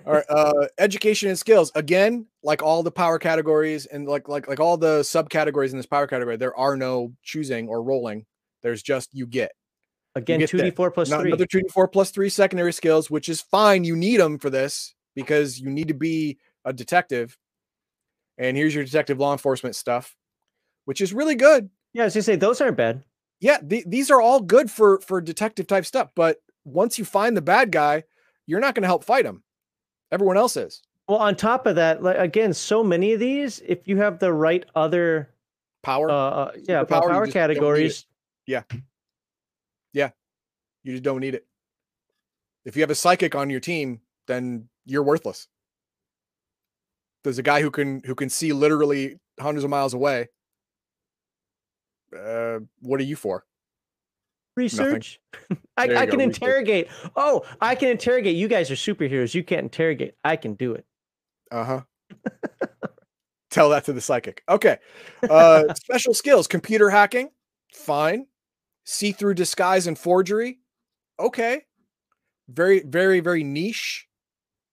all 0.07 0.13
right, 0.13 0.25
uh, 0.29 0.69
education 0.79 1.31
and 1.31 1.39
skills. 1.39 1.73
Again, 1.75 2.27
like 2.45 2.63
all 2.63 2.85
the 2.85 2.93
power 2.93 3.19
categories 3.19 3.87
and 3.87 4.07
like 4.07 4.29
like 4.29 4.47
like 4.47 4.61
all 4.61 4.77
the 4.77 5.01
subcategories 5.01 5.73
in 5.73 5.79
this 5.79 5.87
power 5.87 6.07
category, 6.07 6.37
there 6.37 6.57
are 6.57 6.77
no 6.77 7.13
choosing 7.25 7.69
or 7.69 7.83
rolling. 7.83 8.25
There's 8.63 8.83
just 8.83 9.11
you 9.13 9.27
get. 9.27 9.51
Again, 10.15 10.39
get 10.39 10.51
two 10.51 10.59
d 10.59 10.71
four 10.71 10.93
plus 10.93 11.09
three. 11.09 11.31
another 11.31 11.47
2d4 11.47 11.91
plus 11.91 12.11
three 12.11 12.29
secondary 12.29 12.73
skills, 12.73 13.11
which 13.11 13.29
is 13.29 13.41
fine. 13.41 13.83
You 13.83 13.97
need 13.97 14.21
them 14.21 14.39
for 14.39 14.51
this 14.51 14.95
because 15.17 15.59
you 15.59 15.71
need 15.71 15.89
to 15.89 15.95
be 15.95 16.39
a 16.65 16.73
detective. 16.73 17.37
And 18.39 18.57
here's 18.57 18.75
your 18.75 18.85
detective 18.85 19.19
law 19.19 19.33
enforcement 19.33 19.77
stuff, 19.77 20.17
which 20.85 21.01
is 21.01 21.13
really 21.13 21.35
good. 21.35 21.71
Yeah, 21.93 22.03
I 22.03 22.05
was 22.07 22.15
gonna 22.15 22.23
say 22.23 22.37
those 22.37 22.61
aren't 22.61 22.77
bad. 22.77 23.05
Yeah, 23.41 23.59
the, 23.63 23.85
these 23.87 24.11
are 24.11 24.21
all 24.21 24.41
good 24.41 24.71
for 24.71 25.01
for 25.01 25.21
detective 25.21 25.67
type 25.67 25.85
stuff. 25.85 26.11
But 26.15 26.39
once 26.65 26.99
you 26.99 27.05
find 27.05 27.37
the 27.37 27.43
bad 27.43 27.73
guy, 27.73 28.05
you're 28.47 28.61
not 28.61 28.75
going 28.75 28.83
to 28.83 28.89
help 28.89 29.05
fight 29.05 29.25
him. 29.25 29.43
Everyone 30.11 30.37
else 30.37 30.57
is. 30.57 30.83
Well, 31.09 31.19
on 31.19 31.35
top 31.35 31.67
of 31.67 31.77
that, 31.77 32.03
like 32.03 32.19
again, 32.19 32.55
so 32.55 32.85
many 32.85 33.13
of 33.13 33.21
these, 33.21 33.61
if 33.67 33.89
you 33.89 33.97
have 33.99 34.19
the 34.19 34.33
right 34.33 34.65
other, 34.75 35.31
Power, 35.83 36.09
uh, 36.09 36.15
uh 36.15 36.53
yeah, 36.69 36.85
power, 36.85 37.03
you 37.03 37.09
power 37.09 37.09
just 37.09 37.11
don't 37.11 37.23
need 37.25 37.29
it. 37.29 37.33
categories. 37.33 38.07
you 40.85 40.93
just 40.93 41.03
don't 41.03 41.21
need 41.21 41.35
it. 41.35 41.47
If 42.65 42.77
you 42.77 42.83
have 42.83 42.91
a 42.91 42.95
psychic 42.95 43.35
on 43.35 43.51
your 43.51 43.61
team, 43.61 44.01
then 44.29 44.69
you're 44.87 45.03
worthless. 45.03 45.49
There's 47.25 47.39
a 47.39 47.43
guy 47.43 47.61
who 47.63 47.71
can 47.71 48.03
who 48.05 48.15
can 48.15 48.29
see 48.29 48.53
literally 48.53 49.19
hundreds 49.41 49.65
of 49.65 49.71
miles 49.71 49.95
away. 49.95 50.29
Uh, 52.17 52.61
what 52.81 53.01
are 53.01 53.05
you 53.05 53.17
for? 53.17 53.45
Research. 54.57 55.19
I, 55.77 55.85
I 55.85 55.87
go, 55.87 56.13
can 56.13 56.19
research. 56.19 56.43
interrogate. 56.43 56.89
Oh, 57.17 57.43
I 57.61 57.75
can 57.75 57.89
interrogate. 57.89 58.37
You 58.37 58.49
guys 58.49 58.71
are 58.71 58.75
superheroes. 58.75 59.35
You 59.35 59.43
can't 59.43 59.63
interrogate. 59.63 60.15
I 60.25 60.37
can 60.37 60.55
do 60.55 60.75
it. 60.75 60.85
Uh 61.51 61.65
huh. 61.65 61.81
Tell 63.51 63.71
that 63.71 63.85
to 63.85 63.93
the 63.93 64.01
psychic. 64.01 64.43
Okay. 64.49 64.79
Uh, 65.29 65.73
special 65.75 66.15
skills: 66.15 66.47
computer 66.47 66.91
hacking, 66.91 67.31
fine. 67.75 68.27
See-through 68.85 69.35
disguise 69.35 69.87
and 69.87 69.97
forgery, 69.97 70.59
okay. 71.21 71.63
Very, 72.49 72.83
very, 72.85 73.21
very 73.21 73.45
niche. 73.45 74.09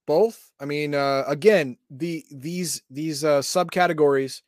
Both. 0.09 0.51
I 0.59 0.65
mean, 0.65 0.95
uh, 0.95 1.23
again, 1.27 1.77
the 1.91 2.25
these 2.31 2.81
these 2.89 3.23
uh, 3.23 3.41
subcategories 3.41 4.41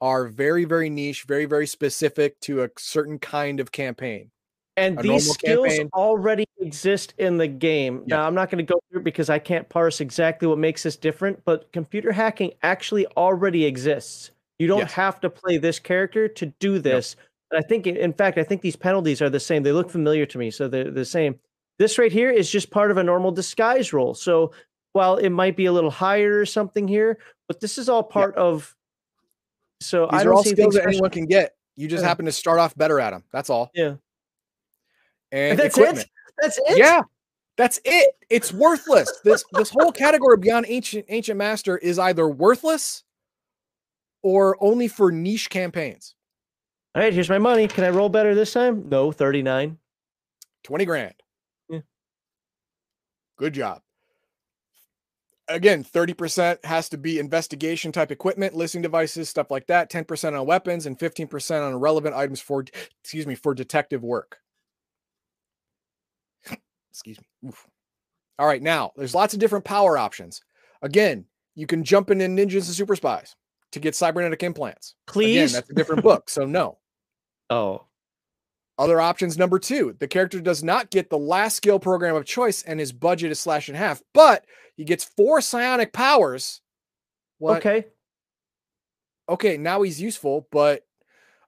are 0.00 0.26
very, 0.26 0.64
very 0.64 0.90
niche, 0.90 1.22
very, 1.22 1.44
very 1.44 1.68
specific 1.68 2.40
to 2.40 2.64
a 2.64 2.68
certain 2.76 3.20
kind 3.20 3.60
of 3.60 3.70
campaign. 3.70 4.32
And 4.76 4.98
A 4.98 5.02
these 5.02 5.30
skills 5.30 5.68
campaign. 5.68 5.88
already 5.94 6.46
exist 6.58 7.14
in 7.18 7.38
the 7.38 7.46
game. 7.46 8.02
Yeah. 8.08 8.16
Now, 8.16 8.26
I'm 8.26 8.34
not 8.34 8.50
going 8.50 8.66
to 8.66 8.70
go 8.70 8.80
through 8.90 9.02
it 9.02 9.04
because 9.04 9.30
I 9.30 9.38
can't 9.38 9.68
parse 9.68 10.00
exactly 10.00 10.48
what 10.48 10.58
makes 10.58 10.82
this 10.82 10.96
different, 10.96 11.44
but 11.44 11.72
computer 11.72 12.10
hacking 12.10 12.50
actually 12.64 13.06
already 13.16 13.66
exists. 13.66 14.32
You 14.58 14.66
don't 14.66 14.80
Yes. 14.80 14.92
have 14.94 15.20
to 15.20 15.30
play 15.30 15.58
this 15.58 15.78
character 15.78 16.26
to 16.26 16.46
do 16.58 16.80
this. 16.80 17.14
And 17.52 17.64
I 17.64 17.68
think, 17.68 17.86
in 17.86 18.12
fact, 18.14 18.36
I 18.36 18.42
think 18.42 18.62
these 18.62 18.74
penalties 18.74 19.22
are 19.22 19.30
the 19.30 19.38
same. 19.38 19.62
They 19.62 19.70
look 19.70 19.90
familiar 19.90 20.26
to 20.26 20.38
me, 20.38 20.50
so 20.50 20.66
they're 20.66 20.90
the 20.90 21.04
same. 21.04 21.38
This 21.78 21.98
right 22.00 22.10
here 22.10 22.30
is 22.32 22.50
just 22.50 22.72
part 22.72 22.90
of 22.90 22.96
a 22.96 23.04
normal 23.04 23.30
disguise 23.30 23.92
roll. 23.92 24.14
So 24.14 24.50
while 24.94 25.16
it 25.16 25.28
might 25.28 25.56
be 25.56 25.66
a 25.66 25.72
little 25.72 25.90
higher 25.90 26.40
or 26.40 26.46
something 26.46 26.88
here, 26.88 27.18
but 27.46 27.60
this 27.60 27.76
is 27.78 27.88
all 27.90 28.02
part 28.02 28.34
of. 28.36 28.74
So 29.80 30.08
These 30.10 30.20
I 30.20 30.24
don't 30.24 30.42
see 30.42 30.50
skills 30.50 30.74
that 30.74 30.86
anyone 30.86 31.10
can 31.10 31.26
get. 31.26 31.56
You 31.76 31.88
just 31.88 32.02
Yeah. 32.02 32.08
happen 32.08 32.24
to 32.26 32.32
start 32.32 32.58
off 32.58 32.74
better 32.76 32.98
at 33.00 33.10
them. 33.10 33.24
That's 33.32 33.50
all. 33.50 33.70
Yeah. 33.74 33.96
And 35.32 35.58
That's 35.58 35.76
equipment. 35.76 36.06
it. 36.06 36.10
That's 36.40 36.58
it. 36.58 36.78
Yeah, 36.78 37.02
that's 37.56 37.80
it. 37.84 38.14
It's 38.30 38.52
worthless. 38.52 39.20
This 39.24 39.44
this 39.52 39.70
whole 39.70 39.90
category 39.92 40.36
beyond 40.38 40.66
ancient 40.68 41.06
ancient 41.08 41.36
master 41.38 41.76
is 41.76 41.98
either 41.98 42.28
worthless 42.28 43.02
or 44.22 44.56
only 44.60 44.86
for 44.88 45.10
niche 45.10 45.50
campaigns. 45.50 46.14
All 46.94 47.02
right, 47.02 47.12
here's 47.12 47.28
my 47.28 47.38
money. 47.38 47.66
Can 47.66 47.82
I 47.82 47.90
roll 47.90 48.08
better 48.08 48.34
this 48.36 48.52
time? 48.52 48.88
No, 48.88 49.10
39. 49.10 49.78
20 50.62 50.84
grand. 50.84 51.14
Yeah. 51.68 51.80
Good 53.36 53.54
job. 53.54 53.82
Again, 55.48 55.84
30% 55.84 56.64
has 56.64 56.88
to 56.88 56.96
be 56.96 57.18
investigation 57.18 57.92
type 57.92 58.10
equipment, 58.10 58.54
listening 58.54 58.82
devices, 58.82 59.28
stuff 59.28 59.50
like 59.50 59.66
that, 59.66 59.90
10% 59.90 60.38
on 60.38 60.46
weapons 60.46 60.86
and 60.86 60.98
15% 60.98 61.66
on 61.66 61.74
relevant 61.76 62.14
items 62.14 62.40
for 62.40 62.64
excuse 63.02 63.26
me, 63.26 63.34
for 63.34 63.54
detective 63.54 64.02
work. 64.02 64.38
excuse 66.90 67.18
me. 67.18 67.48
Oof. 67.48 67.66
All 68.38 68.46
right, 68.46 68.62
now 68.62 68.92
there's 68.96 69.14
lots 69.14 69.34
of 69.34 69.40
different 69.40 69.64
power 69.64 69.98
options. 69.98 70.40
Again, 70.82 71.26
you 71.54 71.66
can 71.66 71.84
jump 71.84 72.10
into 72.10 72.24
ninjas 72.26 72.66
and 72.66 72.74
super 72.74 72.96
spies 72.96 73.36
to 73.72 73.80
get 73.80 73.94
cybernetic 73.94 74.42
implants. 74.42 74.94
Again, 75.08 75.12
Please. 75.12 75.52
that's 75.52 75.70
a 75.70 75.74
different 75.74 76.02
book, 76.02 76.30
so 76.30 76.46
no. 76.46 76.78
oh, 77.50 77.84
Other 78.78 79.00
options 79.00 79.36
number 79.36 79.58
two, 79.58 79.94
the 79.98 80.08
character 80.08 80.40
does 80.40 80.64
not 80.64 80.90
get 80.90 81.10
the 81.10 81.18
last 81.18 81.56
skill 81.56 81.78
program 81.78 82.16
of 82.16 82.24
choice 82.24 82.62
and 82.62 82.80
his 82.80 82.92
budget 82.92 83.30
is 83.30 83.38
slashed 83.38 83.68
in 83.68 83.74
half, 83.74 84.02
but 84.14 84.46
he 84.76 84.84
gets 84.84 85.04
four 85.04 85.40
psionic 85.40 85.92
powers. 85.92 86.60
What? 87.38 87.58
okay. 87.58 87.86
Okay, 89.28 89.56
now 89.56 89.82
he's 89.82 90.00
useful, 90.00 90.46
but 90.52 90.82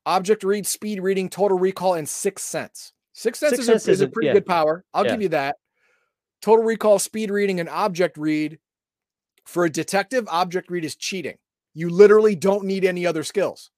object 0.07 0.45
read, 0.45 0.67
speed 0.67 1.01
reading, 1.03 1.29
total 1.29 1.59
recall, 1.59 1.95
and 1.95 2.09
sixth 2.09 2.47
sense. 2.47 2.93
Sixth 3.13 3.41
sense 3.41 3.51
Sixth 3.51 3.63
is, 3.63 3.69
a, 3.69 3.73
sense 3.73 3.89
is 3.89 4.01
a 4.01 4.09
pretty 4.09 4.29
yeah. 4.29 4.33
good 4.35 4.47
power. 4.47 4.85
I'll 4.95 5.05
Yeah. 5.05 5.13
give 5.13 5.23
you 5.23 5.29
that. 5.31 5.57
Total 6.43 6.65
recall, 6.65 6.99
speed 6.99 7.31
reading, 7.31 7.61
and 7.61 7.69
object 7.69 8.17
read. 8.17 8.59
For 9.45 9.65
a 9.65 9.71
detective, 9.71 10.27
object 10.29 10.71
read 10.71 10.85
is 10.85 10.97
cheating. 10.97 11.37
You 11.73 11.89
literally 11.91 12.35
don't 12.35 12.65
need 12.65 12.85
any 12.85 13.07
other 13.07 13.23
skills. 13.23 13.71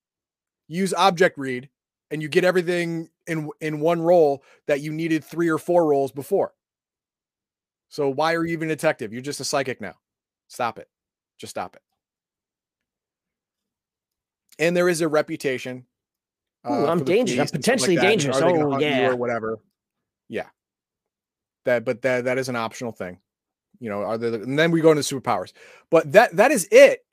Use 0.67 0.95
object 0.95 1.37
read, 1.39 1.69
and 2.11 2.23
you 2.23 2.29
get 2.29 2.45
everything 2.45 3.11
in 3.27 3.51
in 3.61 3.81
one 3.81 4.01
roll 4.01 4.43
that 4.67 4.81
you 4.81 4.93
needed 4.93 5.25
three 5.25 5.49
or 5.49 5.59
four 5.59 5.87
rolls 5.87 6.13
before. 6.13 6.55
So 7.89 8.09
why 8.11 8.35
are 8.35 8.45
you 8.45 8.53
even 8.53 8.71
a 8.71 8.75
detective? 8.77 9.13
You're 9.13 9.23
just 9.23 9.41
a 9.41 9.45
psychic 9.45 9.81
now. 9.81 9.95
Stop 10.49 10.79
it. 10.79 10.89
Just 11.39 11.51
stop 11.51 11.77
it. 11.77 11.83
And 14.59 14.77
there 14.77 14.89
is 14.89 15.01
a 15.01 15.09
reputation. 15.09 15.87
uh, 16.69 16.73
Ooh, 16.73 16.87
I'm 16.87 17.05
dangerous. 17.05 17.05
I'm 17.05 17.05
police 17.05 17.39
and 17.39 17.49
stuff 17.49 17.61
potentially 17.61 17.97
and 17.97 18.03
dangerous. 18.03 18.37
are 18.41 18.53
they 18.53 18.59
gonna 18.59 18.77
Oh, 18.77 18.79
yeah. 18.79 19.09
or 19.09 19.17
whatever. 19.17 19.59
Yeah. 20.29 20.47
That, 21.65 21.85
but 21.85 22.03
that 22.03 22.25
that 22.25 22.39
is 22.39 22.49
an 22.49 22.57
optional 22.57 22.93
thing. 22.93 23.19
You 23.81 23.91
know, 23.91 24.03
are 24.03 24.19
there, 24.19 24.35
and 24.35 24.59
then 24.59 24.71
we 24.73 24.81
go 24.81 24.91
into 24.91 25.03
superpowers. 25.03 25.53
But 25.91 26.11
that 26.13 26.35
that 26.37 26.51
is 26.51 26.67
it 26.73 27.05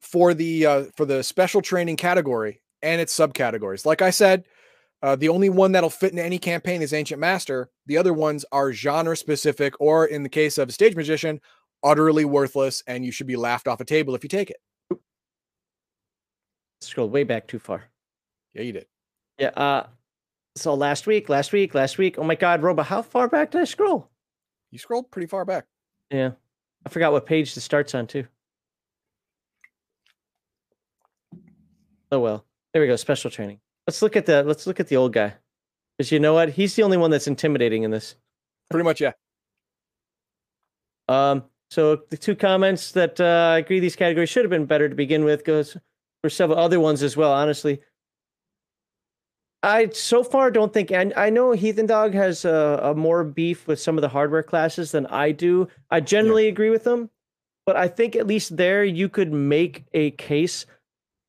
for 0.00 0.32
the 0.34 0.64
uh, 0.66 0.84
for 0.96 1.04
the 1.04 1.22
special 1.22 1.60
training 1.60 1.96
category 1.96 2.62
and 2.82 3.00
its 3.00 3.14
subcategories. 3.16 3.84
Like 3.84 4.00
I 4.02 4.10
said, 4.10 4.44
uh, 5.04 5.14
the 5.14 5.28
only 5.28 5.50
one 5.50 5.70
that'll 5.70 5.90
fit 5.90 6.12
into 6.12 6.24
any 6.24 6.38
campaign 6.38 6.80
is 6.80 6.94
Ancient 6.94 7.20
Master. 7.20 7.68
The 7.84 7.98
other 7.98 8.14
ones 8.14 8.42
are 8.52 8.72
genre 8.72 9.14
specific, 9.14 9.74
or 9.78 10.06
in 10.06 10.22
the 10.22 10.30
case 10.30 10.56
of 10.56 10.70
a 10.70 10.72
Stage 10.72 10.96
Magician, 10.96 11.42
utterly 11.82 12.24
worthless, 12.24 12.82
and 12.86 13.04
you 13.04 13.12
should 13.12 13.26
be 13.26 13.36
laughed 13.36 13.68
off 13.68 13.82
a 13.82 13.84
table 13.84 14.14
if 14.14 14.24
you 14.24 14.30
take 14.30 14.48
it. 14.48 14.56
Scrolled 16.80 17.12
way 17.12 17.22
back 17.22 17.46
too 17.46 17.58
far. 17.58 17.84
Yeah, 18.54 18.62
you 18.62 18.72
did. 18.72 18.86
Yeah. 19.38 19.48
Uh, 19.48 19.88
so 20.56 20.72
last 20.72 21.06
week, 21.06 21.28
last 21.28 21.52
week, 21.52 21.74
last 21.74 21.98
week. 21.98 22.18
Oh 22.18 22.24
my 22.24 22.34
God, 22.34 22.62
Roba, 22.62 22.82
how 22.82 23.02
far 23.02 23.28
back 23.28 23.50
did 23.50 23.60
I 23.60 23.64
scroll? 23.64 24.08
You 24.70 24.78
scrolled 24.78 25.10
pretty 25.10 25.26
far 25.26 25.44
back. 25.44 25.66
Yeah. 26.10 26.30
I 26.86 26.88
forgot 26.88 27.12
what 27.12 27.26
page 27.26 27.54
this 27.54 27.64
starts 27.64 27.94
on 27.94 28.06
too. 28.06 28.26
Oh 32.10 32.20
well. 32.20 32.46
There 32.72 32.80
we 32.80 32.88
go. 32.88 32.96
Special 32.96 33.30
training. 33.30 33.60
Let's 33.86 34.02
look 34.02 34.16
at 34.16 34.26
the 34.26 34.42
let's 34.42 34.66
look 34.66 34.80
at 34.80 34.88
the 34.88 34.96
old 34.96 35.12
guy. 35.12 35.34
Because 35.96 36.10
you 36.10 36.18
know 36.18 36.34
what? 36.34 36.50
He's 36.50 36.74
the 36.74 36.82
only 36.82 36.96
one 36.96 37.10
that's 37.10 37.26
intimidating 37.26 37.82
in 37.82 37.90
this. 37.90 38.16
Pretty 38.70 38.84
much, 38.84 39.00
yeah. 39.00 39.12
Um, 41.08 41.44
so 41.70 42.02
the 42.10 42.16
two 42.16 42.34
comments 42.34 42.92
that 42.92 43.20
uh, 43.20 43.52
I 43.54 43.58
agree 43.58 43.80
these 43.80 43.96
categories 43.96 44.30
should 44.30 44.44
have 44.44 44.50
been 44.50 44.66
better 44.66 44.88
to 44.88 44.94
begin 44.94 45.24
with 45.24 45.44
goes 45.44 45.76
for 46.22 46.30
several 46.30 46.58
other 46.58 46.80
ones 46.80 47.02
as 47.02 47.16
well. 47.16 47.32
Honestly, 47.32 47.80
I 49.62 49.88
so 49.90 50.24
far 50.24 50.50
don't 50.50 50.72
think, 50.72 50.90
and 50.90 51.12
I 51.16 51.30
know 51.30 51.52
Heathen 51.52 51.86
Dog 51.86 52.12
has 52.14 52.44
a, 52.44 52.80
a 52.82 52.94
more 52.94 53.24
beef 53.24 53.66
with 53.66 53.80
some 53.80 53.96
of 53.96 54.02
the 54.02 54.08
hardware 54.08 54.42
classes 54.42 54.92
than 54.92 55.06
I 55.06 55.32
do. 55.32 55.68
I 55.90 56.00
generally 56.00 56.48
agree 56.48 56.70
with 56.70 56.84
them, 56.84 57.10
but 57.66 57.76
I 57.76 57.88
think 57.88 58.14
at 58.16 58.26
least 58.26 58.56
there 58.56 58.84
you 58.84 59.08
could 59.08 59.32
make 59.32 59.84
a 59.94 60.10
case 60.12 60.66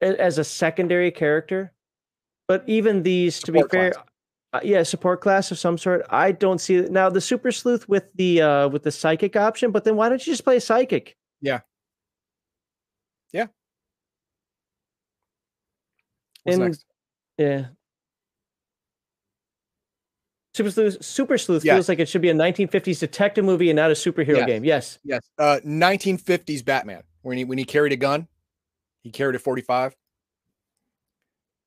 as 0.02 0.38
a 0.38 0.44
secondary 0.44 1.11
character. 1.11 1.72
But 2.47 2.63
even 2.67 3.03
these, 3.03 3.39
to 3.41 3.51
be 3.51 3.63
fair, 3.72 3.93
uh, 4.53 4.59
yeah, 4.63 4.84
support 4.84 5.22
class 5.22 5.51
of 5.51 5.57
some 5.59 5.77
sort. 5.77 6.05
I 6.09 6.31
don't 6.31 6.59
see 6.59 6.76
it 6.76 6.91
now. 6.91 7.09
The 7.09 7.22
super 7.22 7.51
sleuth 7.51 7.89
with 7.89 8.05
the 8.15 8.41
uh 8.41 8.69
with 8.69 8.84
the 8.84 8.91
psychic 8.91 9.35
option, 9.35 9.72
but 9.72 9.84
then 9.84 9.95
why 9.95 10.09
don't 10.09 10.26
you 10.26 10.31
just 10.31 10.43
play 10.43 10.57
a 10.57 10.61
psychic? 10.61 11.17
Yeah. 11.41 11.61
Yeah. 13.34 13.47
What's 16.43 16.57
In- 16.57 16.63
next? 16.63 16.85
Yeah. 17.38 17.65
Super 20.53 20.72
Sleuth, 20.72 21.03
Super 21.03 21.38
Sleuth 21.38 21.63
feels 21.63 21.89
like 21.89 21.99
it 21.99 22.07
should 22.07 22.22
be 22.22 22.30
a 22.30 22.34
1950s 22.34 23.01
detective 23.01 23.43
movie 23.43 23.69
and 23.69 23.76
not 23.76 23.91
a 23.91 23.93
superhero 23.93 24.38
Yes. 24.38 24.45
game. 24.47 24.63
Yes. 24.63 24.99
Yes. 25.03 25.22
Uh 25.38 25.59
1950s 25.65 26.63
Batman. 26.63 27.03
When 27.23 27.38
he 27.38 27.43
when 27.43 27.57
he 27.57 27.65
carried 27.65 27.91
a 27.91 27.97
gun, 27.97 28.30
he 29.03 29.11
carried 29.11 29.35
a 29.35 29.39
45. 29.39 29.97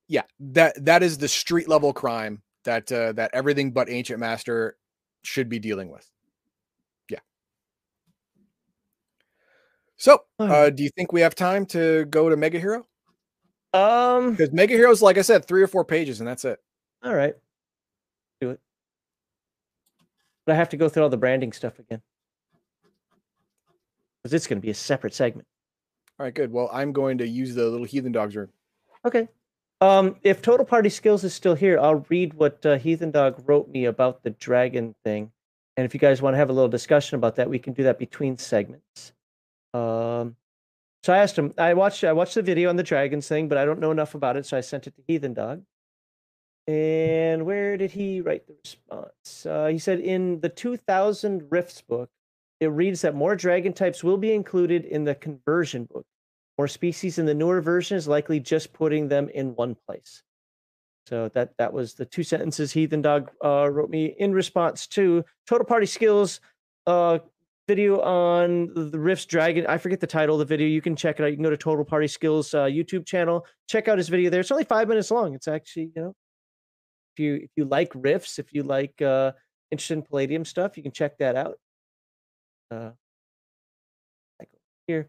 Yeah, 0.08 0.22
that 0.40 0.84
that 0.84 1.02
is 1.02 1.18
the 1.18 1.28
street 1.28 1.68
level 1.68 1.92
crime 1.92 2.42
that 2.64 2.90
uh 2.90 3.12
that 3.12 3.30
everything 3.34 3.70
but 3.72 3.90
Ancient 3.90 4.18
Master 4.18 4.76
should 5.22 5.48
be 5.48 5.58
dealing 5.58 5.90
with. 5.90 6.10
Yeah. 7.10 7.18
So, 9.96 10.24
uh 10.38 10.70
do 10.70 10.82
you 10.82 10.90
think 10.90 11.12
we 11.12 11.20
have 11.20 11.34
time 11.34 11.66
to 11.66 12.06
go 12.06 12.30
to 12.30 12.36
Mega 12.36 12.58
Hero? 12.58 12.86
Um. 13.74 14.30
Because 14.30 14.52
Mega 14.52 14.74
Heroes, 14.74 15.02
like 15.02 15.18
I 15.18 15.22
said, 15.22 15.44
three 15.44 15.62
or 15.62 15.66
four 15.66 15.84
pages, 15.84 16.20
and 16.20 16.28
that's 16.28 16.44
it. 16.46 16.58
All 17.02 17.14
right. 17.14 17.34
Do 18.40 18.50
it. 18.50 18.60
But 20.46 20.54
I 20.54 20.56
have 20.56 20.70
to 20.70 20.78
go 20.78 20.88
through 20.88 21.02
all 21.02 21.10
the 21.10 21.18
branding 21.18 21.52
stuff 21.52 21.78
again. 21.78 22.00
Because 24.22 24.32
it's 24.32 24.46
going 24.46 24.58
to 24.58 24.64
be 24.64 24.70
a 24.70 24.74
separate 24.74 25.12
segment. 25.12 25.46
All 26.18 26.24
right, 26.24 26.34
good. 26.34 26.50
Well, 26.50 26.70
I'm 26.72 26.92
going 26.92 27.18
to 27.18 27.28
use 27.28 27.54
the 27.54 27.66
little 27.66 27.86
heathen 27.86 28.12
dogs 28.12 28.34
room. 28.34 28.48
Okay. 29.04 29.28
Um, 29.80 30.16
if 30.22 30.42
Total 30.42 30.66
Party 30.66 30.88
Skills 30.88 31.22
is 31.22 31.34
still 31.34 31.54
here, 31.54 31.78
I'll 31.78 32.04
read 32.08 32.34
what 32.34 32.64
uh, 32.66 32.78
Heathen 32.78 33.12
Dog 33.12 33.42
wrote 33.46 33.68
me 33.68 33.84
about 33.84 34.22
the 34.22 34.30
dragon 34.30 34.94
thing. 35.04 35.30
And 35.76 35.84
if 35.84 35.94
you 35.94 36.00
guys 36.00 36.20
want 36.20 36.34
to 36.34 36.38
have 36.38 36.50
a 36.50 36.52
little 36.52 36.68
discussion 36.68 37.16
about 37.16 37.36
that, 37.36 37.48
we 37.48 37.60
can 37.60 37.72
do 37.72 37.84
that 37.84 37.98
between 37.98 38.36
segments. 38.38 39.12
Um, 39.72 40.34
so 41.04 41.12
I 41.12 41.18
asked 41.18 41.38
him. 41.38 41.54
I 41.56 41.74
watched. 41.74 42.02
I 42.02 42.12
watched 42.12 42.34
the 42.34 42.42
video 42.42 42.68
on 42.68 42.76
the 42.76 42.82
dragons 42.82 43.28
thing, 43.28 43.48
but 43.48 43.58
I 43.58 43.64
don't 43.64 43.78
know 43.78 43.92
enough 43.92 44.16
about 44.16 44.36
it, 44.36 44.46
so 44.46 44.56
I 44.56 44.60
sent 44.60 44.88
it 44.88 44.96
to 44.96 45.02
Heathen 45.06 45.34
Dog. 45.34 45.62
And 46.66 47.46
where 47.46 47.76
did 47.76 47.92
he 47.92 48.20
write 48.20 48.46
the 48.46 48.54
response? 48.62 49.46
Uh, 49.46 49.68
he 49.68 49.78
said 49.78 50.00
in 50.00 50.40
the 50.40 50.48
2000 50.48 51.46
Rifts 51.50 51.80
book, 51.80 52.10
it 52.60 52.66
reads 52.66 53.02
that 53.02 53.14
more 53.14 53.36
dragon 53.36 53.72
types 53.72 54.02
will 54.02 54.18
be 54.18 54.32
included 54.32 54.84
in 54.84 55.04
the 55.04 55.14
conversion 55.14 55.84
book. 55.84 56.04
More 56.58 56.68
species 56.68 57.18
in 57.18 57.26
the 57.26 57.34
newer 57.34 57.60
version 57.60 57.96
is 57.96 58.08
likely 58.08 58.40
just 58.40 58.72
putting 58.72 59.08
them 59.08 59.28
in 59.28 59.54
one 59.54 59.76
place. 59.86 60.24
So 61.06 61.28
that 61.30 61.56
that 61.56 61.72
was 61.72 61.94
the 61.94 62.04
two 62.04 62.22
sentences 62.22 62.72
Heathen 62.72 63.00
Dog 63.00 63.30
uh, 63.42 63.70
wrote 63.70 63.88
me 63.88 64.14
in 64.18 64.32
response 64.32 64.86
to 64.88 65.24
Total 65.46 65.64
Party 65.64 65.86
Skills 65.86 66.40
uh, 66.86 67.20
video 67.66 68.00
on 68.00 68.74
the 68.74 68.98
Rifts 68.98 69.24
Dragon. 69.24 69.66
I 69.66 69.78
forget 69.78 70.00
the 70.00 70.06
title 70.06 70.34
of 70.34 70.40
the 70.40 70.44
video. 70.44 70.66
You 70.66 70.82
can 70.82 70.96
check 70.96 71.18
it 71.18 71.22
out. 71.22 71.30
You 71.30 71.36
can 71.36 71.44
go 71.44 71.50
to 71.50 71.56
Total 71.56 71.84
Party 71.84 72.08
Skills 72.08 72.52
uh, 72.52 72.64
YouTube 72.64 73.06
channel. 73.06 73.46
Check 73.68 73.88
out 73.88 73.96
his 73.96 74.08
video 74.08 74.28
there. 74.28 74.40
It's 74.40 74.50
only 74.50 74.64
five 74.64 74.88
minutes 74.88 75.10
long. 75.10 75.34
It's 75.34 75.48
actually 75.48 75.92
you 75.94 76.02
know, 76.02 76.14
if 77.14 77.20
you 77.20 77.34
if 77.36 77.50
you 77.56 77.64
like 77.64 77.92
Rifts, 77.94 78.38
if 78.38 78.52
you 78.52 78.64
like 78.64 79.00
uh, 79.00 79.32
interested 79.70 79.94
in 79.94 80.02
Palladium 80.02 80.44
stuff, 80.44 80.76
you 80.76 80.82
can 80.82 80.92
check 80.92 81.16
that 81.18 81.36
out. 81.36 81.58
Uh, 82.70 82.90
here. 84.86 85.08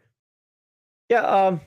Yeah, 1.09 1.21
um, 1.23 1.61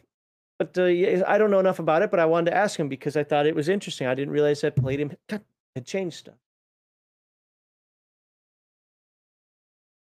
but 0.58 0.76
uh, 0.78 0.84
I 0.84 1.38
don't 1.38 1.50
know 1.50 1.58
enough 1.60 1.80
about 1.80 2.02
it, 2.02 2.10
but 2.10 2.20
I 2.20 2.26
wanted 2.26 2.52
to 2.52 2.56
ask 2.56 2.78
him 2.78 2.88
because 2.88 3.16
I 3.16 3.24
thought 3.24 3.46
it 3.46 3.54
was 3.56 3.68
interesting. 3.68 4.06
I 4.06 4.14
didn't 4.14 4.32
realize 4.32 4.60
that 4.60 4.76
Palladium 4.76 5.16
had- 5.28 5.44
had 5.74 5.84
changed 5.86 6.16
stuff. 6.18 6.36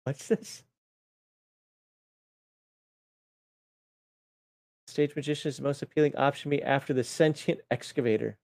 What's 0.04 0.28
this? 0.28 0.62
Stage 4.86 5.16
magician 5.16 5.48
is 5.48 5.56
the 5.56 5.64
most 5.64 5.82
appealing 5.82 6.14
option 6.16 6.50
to 6.50 6.56
me 6.56 6.62
after 6.62 6.94
the 6.94 7.02
sentient 7.02 7.60
excavator. 7.70 8.38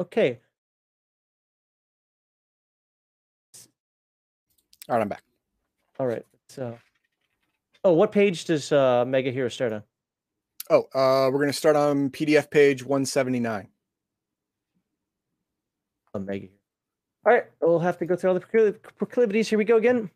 Okay, 0.00 0.40
All 4.88 4.94
right, 4.96 5.02
I'm 5.02 5.08
back. 5.08 5.22
all 5.98 6.06
right. 6.06 6.24
So, 6.48 6.78
oh, 7.86 7.92
what 7.92 8.10
page 8.10 8.46
does 8.46 8.72
uh, 8.72 9.04
Mega 9.06 9.30
Hero 9.30 9.48
start 9.48 9.72
on? 9.72 9.82
Oh, 10.68 10.88
uh, 10.92 11.30
we're 11.30 11.38
gonna 11.38 11.52
start 11.52 11.76
on 11.76 12.10
PDF 12.10 12.50
page 12.50 12.82
179. 12.82 13.68
Oh, 16.12 16.18
Mega 16.18 16.46
Hero. 16.46 16.52
All 17.24 17.32
right, 17.32 17.44
we'll 17.60 17.78
have 17.78 17.98
to 17.98 18.06
go 18.06 18.16
through 18.16 18.30
all 18.30 18.34
the 18.34 18.40
procliv- 18.40 18.80
proclivities. 18.98 19.48
Here 19.48 19.58
we 19.58 19.64
go 19.64 19.76
again. 19.76 20.10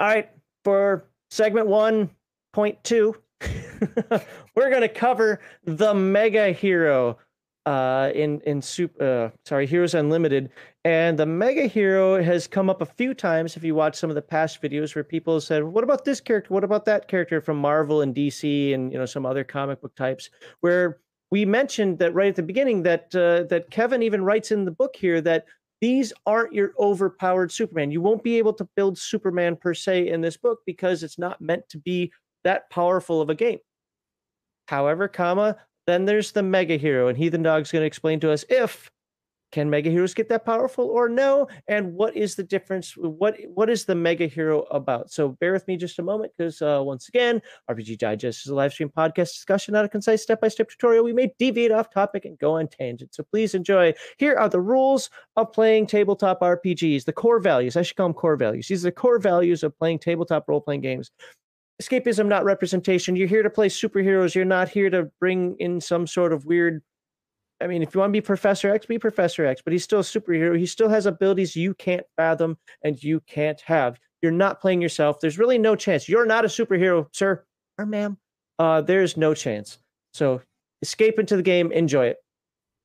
All 0.00 0.08
right, 0.08 0.30
for 0.64 1.04
segment 1.30 1.68
1.2, 1.68 3.14
we're 4.56 4.70
going 4.70 4.82
to 4.82 4.88
cover 4.88 5.40
the 5.64 5.94
Mega 5.94 6.50
Hero 6.50 7.18
uh, 7.66 8.10
in 8.14 8.40
in 8.40 8.60
super. 8.60 9.02
Uh, 9.02 9.36
sorry, 9.44 9.66
Heroes 9.66 9.94
Unlimited, 9.94 10.50
and 10.84 11.18
the 11.18 11.26
Mega 11.26 11.66
Hero 11.66 12.22
has 12.22 12.46
come 12.46 12.68
up 12.68 12.82
a 12.82 12.86
few 12.86 13.14
times. 13.14 13.56
If 13.56 13.64
you 13.64 13.74
watch 13.74 13.96
some 13.96 14.10
of 14.10 14.16
the 14.16 14.22
past 14.22 14.60
videos, 14.60 14.94
where 14.94 15.04
people 15.04 15.40
said, 15.40 15.62
"What 15.62 15.84
about 15.84 16.04
this 16.04 16.20
character? 16.20 16.52
What 16.52 16.64
about 16.64 16.84
that 16.86 17.08
character 17.08 17.40
from 17.40 17.58
Marvel 17.58 18.02
and 18.02 18.14
DC 18.14 18.74
and 18.74 18.92
you 18.92 18.98
know 18.98 19.06
some 19.06 19.26
other 19.26 19.44
comic 19.44 19.80
book 19.80 19.94
types?" 19.94 20.30
Where 20.60 20.98
we 21.30 21.44
mentioned 21.44 21.98
that 22.00 22.14
right 22.14 22.28
at 22.28 22.36
the 22.36 22.42
beginning 22.42 22.82
that 22.82 23.14
uh, 23.14 23.44
that 23.44 23.70
Kevin 23.70 24.02
even 24.02 24.24
writes 24.24 24.50
in 24.50 24.64
the 24.64 24.70
book 24.70 24.96
here 24.96 25.20
that 25.20 25.44
these 25.80 26.12
aren't 26.26 26.52
your 26.52 26.72
overpowered 26.78 27.50
Superman. 27.50 27.90
You 27.90 28.00
won't 28.00 28.22
be 28.22 28.38
able 28.38 28.52
to 28.54 28.68
build 28.76 28.98
Superman 28.98 29.56
per 29.56 29.74
se 29.74 30.08
in 30.08 30.20
this 30.20 30.36
book 30.36 30.60
because 30.64 31.02
it's 31.02 31.18
not 31.18 31.40
meant 31.40 31.68
to 31.70 31.78
be 31.78 32.12
that 32.44 32.70
powerful 32.70 33.20
of 33.20 33.30
a 33.30 33.34
game. 33.34 33.58
However, 34.68 35.08
comma, 35.08 35.56
then 35.86 36.04
there's 36.04 36.32
the 36.32 36.42
Mega 36.42 36.76
Hero, 36.76 37.08
and 37.08 37.18
Heathen 37.18 37.42
Dog's 37.42 37.72
going 37.72 37.82
to 37.82 37.86
explain 37.86 38.20
to 38.20 38.32
us 38.32 38.44
if 38.48 38.90
can 39.52 39.68
Mega 39.68 39.90
Heroes 39.90 40.14
get 40.14 40.30
that 40.30 40.46
powerful 40.46 40.86
or 40.86 41.10
no, 41.10 41.46
and 41.68 41.92
what 41.92 42.16
is 42.16 42.34
the 42.34 42.42
difference? 42.42 42.96
What 42.96 43.36
what 43.52 43.68
is 43.68 43.84
the 43.84 43.94
Mega 43.94 44.26
Hero 44.26 44.62
about? 44.70 45.12
So 45.12 45.28
bear 45.28 45.52
with 45.52 45.68
me 45.68 45.76
just 45.76 45.98
a 45.98 46.02
moment, 46.02 46.32
because 46.36 46.62
uh, 46.62 46.80
once 46.82 47.08
again, 47.08 47.40
RPG 47.70 47.98
Digest 47.98 48.46
is 48.46 48.50
a 48.50 48.54
live 48.54 48.72
stream 48.72 48.88
podcast 48.88 49.34
discussion, 49.34 49.72
not 49.74 49.84
a 49.84 49.90
concise 49.90 50.22
step 50.22 50.40
by 50.40 50.48
step 50.48 50.70
tutorial. 50.70 51.04
We 51.04 51.12
may 51.12 51.34
deviate 51.38 51.70
off 51.70 51.90
topic 51.90 52.24
and 52.24 52.38
go 52.38 52.54
on 52.54 52.66
tangent, 52.66 53.14
so 53.14 53.22
please 53.24 53.54
enjoy. 53.54 53.92
Here 54.16 54.34
are 54.36 54.48
the 54.48 54.60
rules 54.60 55.10
of 55.36 55.52
playing 55.52 55.86
tabletop 55.86 56.40
RPGs, 56.40 57.04
the 57.04 57.12
core 57.12 57.38
values. 57.38 57.76
I 57.76 57.82
should 57.82 57.96
call 57.96 58.08
them 58.08 58.14
core 58.14 58.36
values. 58.36 58.68
These 58.68 58.86
are 58.86 58.88
the 58.88 58.92
core 58.92 59.18
values 59.18 59.62
of 59.62 59.78
playing 59.78 59.98
tabletop 59.98 60.48
role 60.48 60.62
playing 60.62 60.80
games 60.80 61.10
escapism, 61.80 62.26
not 62.26 62.44
representation. 62.44 63.16
You're 63.16 63.28
here 63.28 63.42
to 63.42 63.50
play 63.50 63.68
superheroes. 63.68 64.34
You're 64.34 64.44
not 64.44 64.68
here 64.68 64.90
to 64.90 65.10
bring 65.20 65.56
in 65.58 65.80
some 65.80 66.06
sort 66.06 66.32
of 66.32 66.44
weird. 66.44 66.82
I 67.60 67.68
mean, 67.68 67.82
if 67.82 67.94
you 67.94 68.00
want 68.00 68.10
to 68.10 68.16
be 68.16 68.20
Professor 68.20 68.70
X, 68.72 68.86
be 68.86 68.98
Professor 68.98 69.46
X, 69.46 69.62
but 69.62 69.72
he's 69.72 69.84
still 69.84 70.00
a 70.00 70.02
superhero. 70.02 70.58
He 70.58 70.66
still 70.66 70.88
has 70.88 71.06
abilities 71.06 71.54
you 71.54 71.74
can't 71.74 72.04
fathom 72.16 72.58
and 72.82 73.02
you 73.02 73.20
can't 73.20 73.60
have. 73.60 74.00
You're 74.20 74.32
not 74.32 74.60
playing 74.60 74.82
yourself. 74.82 75.20
There's 75.20 75.38
really 75.38 75.58
no 75.58 75.76
chance. 75.76 76.08
You're 76.08 76.26
not 76.26 76.44
a 76.44 76.48
superhero, 76.48 77.06
sir 77.12 77.44
or 77.78 77.86
ma'am. 77.86 78.16
Uh, 78.58 78.80
there's 78.80 79.16
no 79.16 79.34
chance. 79.34 79.78
So 80.12 80.40
escape 80.82 81.18
into 81.18 81.36
the 81.36 81.42
game, 81.42 81.72
enjoy 81.72 82.06
it. 82.06 82.18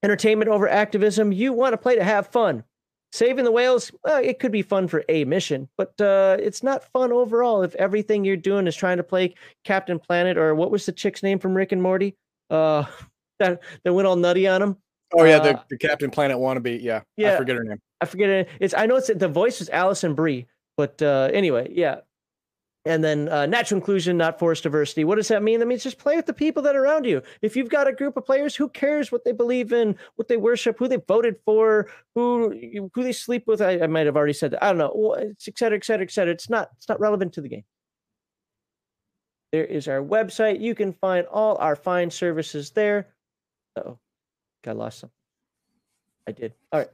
Entertainment 0.04 0.50
over 0.50 0.68
activism. 0.68 1.32
You 1.32 1.54
want 1.54 1.74
to 1.74 1.78
play 1.78 1.96
to 1.96 2.04
have 2.04 2.28
fun. 2.28 2.64
Saving 3.14 3.46
the 3.46 3.52
whales, 3.52 3.92
well, 4.04 4.22
it 4.22 4.40
could 4.40 4.52
be 4.52 4.62
fun 4.62 4.88
for 4.88 5.04
a 5.08 5.24
mission, 5.24 5.70
but 5.78 6.00
uh, 6.02 6.38
it's 6.40 6.62
not 6.62 6.84
fun 6.92 7.14
overall 7.14 7.64
if 7.64 7.74
everything 7.76 8.26
you're 8.26 8.36
doing 8.36 8.68
is 8.68 8.76
trying 8.76 8.98
to 8.98 9.04
play 9.04 9.34
Captain 9.64 9.98
Planet 9.98 10.38
or 10.38 10.54
what 10.56 10.72
was 10.72 10.86
the 10.86 10.92
chick's 10.92 11.24
name 11.24 11.40
from 11.40 11.56
Rick 11.56 11.72
and 11.72 11.82
Morty? 11.82 12.16
Uh, 12.50 12.84
that 13.40 13.62
that 13.84 13.94
went 13.94 14.08
all 14.08 14.16
nutty 14.16 14.48
on 14.48 14.62
him. 14.62 14.78
Oh 15.14 15.24
yeah, 15.24 15.40
the, 15.40 15.58
Uh, 15.58 15.64
the 15.70 15.78
Captain 15.78 16.12
Planet 16.12 16.38
wannabe. 16.38 16.82
Yeah, 16.82 17.02
yeah. 17.16 17.34
I 17.34 17.38
forget 17.38 17.56
her 17.56 17.64
name. 17.64 17.80
I 18.02 18.06
forget 18.06 18.30
it. 18.30 18.50
It's 18.60 18.74
I 18.74 18.86
know 18.86 18.98
it's 18.98 19.10
the 19.14 19.30
voice 19.30 19.62
is 19.62 19.70
Alison 19.70 20.14
Brie, 20.14 20.48
but 20.76 21.02
uh, 21.02 21.30
anyway, 21.32 21.70
yeah. 21.72 22.02
And 22.88 23.04
then 23.04 23.30
uh, 23.30 23.46
natural 23.46 23.80
inclusion, 23.80 24.18
not 24.18 24.40
forced 24.40 24.64
diversity. 24.64 25.04
What 25.04 25.16
does 25.16 25.28
that 25.28 25.44
mean? 25.44 25.60
That 25.60 25.66
means 25.66 25.84
just 25.84 25.98
play 25.98 26.16
with 26.16 26.26
the 26.26 26.34
people 26.34 26.64
that 26.64 26.76
are 26.76 26.84
around 26.84 27.06
you. 27.06 27.22
If 27.42 27.56
you've 27.56 27.70
got 27.70 27.88
a 27.88 27.92
group 27.92 28.18
of 28.18 28.26
players, 28.26 28.56
who 28.56 28.70
cares 28.70 29.12
what 29.12 29.24
they 29.26 29.34
believe 29.34 29.74
in, 29.74 29.96
what 30.16 30.28
they 30.28 30.38
worship, 30.38 30.80
who 30.80 30.88
they 30.88 30.98
voted 31.08 31.36
for, 31.46 31.90
who 32.16 32.90
who 32.94 33.04
they 33.04 33.12
sleep 33.12 33.46
with? 33.46 33.62
I, 33.62 33.82
I 33.82 33.88
might 33.88 34.06
have 34.06 34.16
already 34.16 34.34
said 34.34 34.52
that. 34.52 34.64
I 34.64 34.70
don't 34.70 34.78
know. 34.78 35.16
It's 35.20 35.48
et 35.48 35.58
cetera, 35.58 35.78
et 35.78 35.86
cetera, 35.86 36.06
et 36.06 36.12
cetera. 36.12 36.34
It's 36.34 36.50
not 36.50 36.70
it's 36.78 36.90
not 36.90 37.00
relevant 37.00 37.34
to 37.34 37.42
the 37.42 37.50
game. 37.50 37.66
There 39.52 39.66
is 39.66 39.88
our 39.88 40.02
website. 40.02 40.62
You 40.62 40.76
can 40.76 40.94
find 40.94 41.28
all 41.28 41.58
our 41.58 41.76
fine 41.76 42.10
services 42.10 42.72
there. 42.72 43.08
Oh, 43.76 43.98
I 44.66 44.72
lost 44.72 45.00
some. 45.00 45.12
I 46.28 46.32
did. 46.32 46.54
All 46.72 46.80
right. 46.80 46.90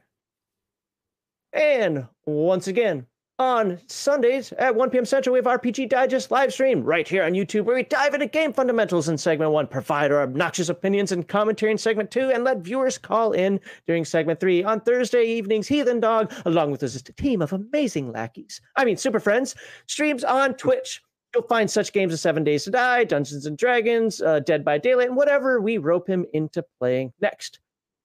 And 1.53 2.07
once 2.25 2.67
again, 2.67 3.07
on 3.39 3.79
Sundays 3.87 4.51
at 4.53 4.75
1 4.75 4.89
p.m. 4.91 5.05
Central, 5.05 5.33
we 5.33 5.39
have 5.39 5.45
RPG 5.45 5.89
Digest 5.89 6.29
live 6.29 6.53
stream 6.53 6.83
right 6.83 7.07
here 7.07 7.23
on 7.23 7.33
YouTube, 7.33 7.65
where 7.65 7.75
we 7.75 7.83
dive 7.83 8.13
into 8.13 8.27
game 8.27 8.53
fundamentals 8.53 9.09
in 9.09 9.17
segment 9.17 9.51
one, 9.51 9.67
provide 9.67 10.11
our 10.11 10.21
obnoxious 10.21 10.69
opinions 10.69 11.11
and 11.11 11.27
commentary 11.27 11.71
in 11.71 11.77
segment 11.77 12.11
two, 12.11 12.29
and 12.29 12.43
let 12.43 12.59
viewers 12.59 12.97
call 12.97 13.31
in 13.31 13.59
during 13.87 14.05
segment 14.05 14.39
three. 14.39 14.63
On 14.63 14.79
Thursday 14.79 15.25
evenings, 15.25 15.67
Heathen 15.67 15.99
Dog, 15.99 16.31
along 16.45 16.71
with 16.71 16.83
us, 16.83 16.95
is 16.95 17.03
a 17.07 17.13
team 17.13 17.41
of 17.41 17.53
amazing 17.53 18.11
lackeys, 18.11 18.61
I 18.75 18.85
mean, 18.85 18.97
super 18.97 19.19
friends, 19.19 19.55
streams 19.87 20.23
on 20.23 20.53
Twitch. 20.53 21.01
You'll 21.33 21.43
find 21.43 21.69
such 21.69 21.93
games 21.93 22.13
as 22.13 22.21
Seven 22.21 22.43
Days 22.43 22.65
to 22.65 22.71
Die, 22.71 23.05
Dungeons 23.05 23.47
and 23.47 23.57
Dragons, 23.57 24.21
uh, 24.21 24.39
Dead 24.41 24.63
by 24.63 24.77
Daylight, 24.77 25.07
and 25.07 25.17
whatever 25.17 25.59
we 25.59 25.79
rope 25.79 26.07
him 26.07 26.25
into 26.33 26.63
playing 26.79 27.11
next. 27.19 27.59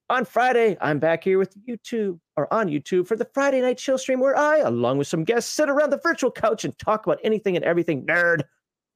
On 0.09 0.25
Friday, 0.25 0.75
I'm 0.81 0.97
back 0.97 1.23
here 1.23 1.37
with 1.37 1.55
YouTube 1.67 2.19
or 2.39 2.51
on 2.53 2.69
YouTube 2.69 3.05
for 3.05 3.17
the 3.17 3.29
Friday 3.33 3.59
night 3.59 3.77
chill 3.77 3.97
stream 3.97 4.21
where 4.21 4.37
I, 4.37 4.59
along 4.59 4.97
with 4.97 5.07
some 5.07 5.25
guests, 5.25 5.51
sit 5.51 5.69
around 5.69 5.89
the 5.89 5.99
virtual 6.01 6.31
couch 6.31 6.63
and 6.63 6.77
talk 6.77 7.05
about 7.05 7.19
anything 7.21 7.57
and 7.57 7.65
everything 7.65 8.05
nerd. 8.05 8.43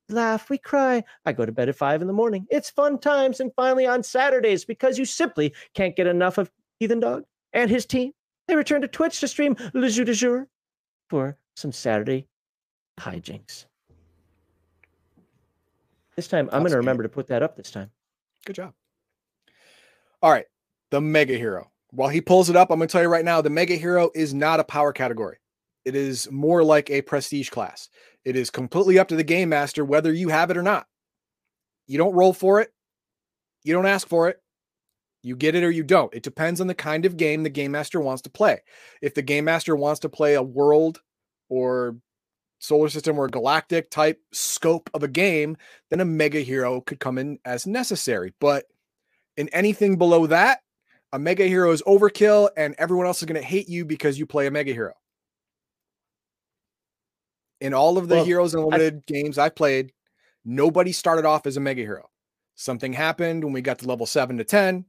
We 0.07 0.15
laugh, 0.15 0.49
we 0.49 0.57
cry. 0.57 1.03
I 1.25 1.33
go 1.33 1.45
to 1.45 1.51
bed 1.51 1.67
at 1.67 1.75
five 1.75 2.01
in 2.01 2.07
the 2.07 2.13
morning. 2.13 2.47
It's 2.49 2.69
fun 2.69 2.99
times. 2.99 3.41
And 3.41 3.51
finally, 3.55 3.85
on 3.85 4.01
Saturdays, 4.01 4.63
because 4.63 4.97
you 4.97 5.03
simply 5.03 5.53
can't 5.73 5.95
get 5.95 6.07
enough 6.07 6.37
of 6.37 6.49
Heathen 6.79 7.01
Dog 7.01 7.25
and 7.51 7.69
his 7.69 7.85
team, 7.85 8.13
they 8.47 8.55
return 8.55 8.81
to 8.81 8.87
Twitch 8.87 9.19
to 9.19 9.27
stream 9.27 9.57
Le 9.73 9.89
Jeu 9.89 10.05
de 10.05 10.13
Jour 10.13 10.47
for 11.09 11.37
some 11.57 11.73
Saturday 11.73 12.27
hijinks. 12.97 13.65
This 16.15 16.29
time, 16.29 16.47
I'm 16.53 16.61
going 16.61 16.71
to 16.71 16.77
remember 16.77 17.03
to 17.03 17.09
put 17.09 17.27
that 17.27 17.43
up 17.43 17.57
this 17.57 17.71
time. 17.71 17.91
Good 18.45 18.55
job. 18.55 18.73
All 20.21 20.31
right. 20.31 20.45
The 20.91 21.01
Mega 21.01 21.35
Hero. 21.35 21.72
While 21.95 22.09
he 22.09 22.21
pulls 22.21 22.49
it 22.49 22.55
up, 22.55 22.71
I'm 22.71 22.79
going 22.79 22.87
to 22.87 22.91
tell 22.91 23.03
you 23.03 23.07
right 23.07 23.23
now 23.23 23.41
the 23.41 23.51
Mega 23.51 23.75
Hero 23.75 24.09
is 24.15 24.33
not 24.33 24.59
a 24.59 24.63
power 24.63 24.91
category. 24.91 25.37
It 25.85 25.95
is 25.95 26.29
more 26.31 26.63
like 26.63 26.89
a 26.89 27.03
prestige 27.03 27.49
class. 27.49 27.89
It 28.25 28.35
is 28.35 28.49
completely 28.49 28.97
up 28.97 29.09
to 29.09 29.15
the 29.15 29.23
game 29.23 29.49
master 29.49 29.85
whether 29.85 30.11
you 30.11 30.29
have 30.29 30.49
it 30.49 30.57
or 30.57 30.63
not. 30.63 30.87
You 31.85 31.97
don't 31.97 32.15
roll 32.15 32.33
for 32.33 32.61
it, 32.61 32.71
you 33.63 33.73
don't 33.73 33.85
ask 33.85 34.07
for 34.07 34.29
it. 34.29 34.39
You 35.21 35.35
get 35.35 35.55
it 35.55 35.63
or 35.63 35.71
you 35.71 35.83
don't. 35.83 36.13
It 36.13 36.23
depends 36.23 36.59
on 36.59 36.67
the 36.67 36.73
kind 36.73 37.05
of 37.05 37.15
game 37.15 37.43
the 37.43 37.49
game 37.49 37.71
master 37.71 38.01
wants 38.01 38.23
to 38.23 38.29
play. 38.29 38.61
If 39.01 39.13
the 39.13 39.21
game 39.21 39.45
master 39.45 39.75
wants 39.75 40.01
to 40.01 40.09
play 40.09 40.33
a 40.33 40.43
world 40.43 40.99
or 41.47 41.95
solar 42.59 42.89
system 42.89 43.19
or 43.19 43.27
galactic 43.27 43.89
type 43.89 44.19
scope 44.33 44.89
of 44.93 45.03
a 45.03 45.07
game, 45.07 45.57
then 45.89 46.01
a 46.01 46.05
mega 46.05 46.41
hero 46.41 46.81
could 46.81 46.99
come 46.99 47.17
in 47.17 47.39
as 47.45 47.67
necessary. 47.67 48.33
But 48.41 48.65
in 49.37 49.47
anything 49.49 49.97
below 49.97 50.27
that, 50.27 50.59
a 51.13 51.19
mega 51.19 51.45
hero 51.45 51.71
is 51.71 51.83
overkill 51.83 52.49
and 52.57 52.75
everyone 52.79 53.05
else 53.05 53.21
is 53.21 53.27
going 53.27 53.39
to 53.39 53.47
hate 53.47 53.69
you 53.69 53.85
because 53.85 54.17
you 54.17 54.25
play 54.25 54.47
a 54.47 54.51
mega 54.51 54.73
hero. 54.73 54.93
In 57.61 57.73
all 57.73 57.97
of 57.97 58.09
the 58.09 58.15
well, 58.15 58.25
Heroes 58.25 58.55
Unlimited 58.55 59.03
I, 59.07 59.13
games 59.13 59.37
I've 59.37 59.55
played, 59.55 59.93
nobody 60.43 60.91
started 60.91 61.23
off 61.23 61.45
as 61.45 61.55
a 61.55 61.61
mega 61.61 61.83
hero. 61.83 62.09
Something 62.55 62.91
happened 62.91 63.43
when 63.43 63.53
we 63.53 63.61
got 63.61 63.79
to 63.79 63.87
level 63.87 64.05
7 64.05 64.37
to 64.37 64.43
10. 64.43 64.85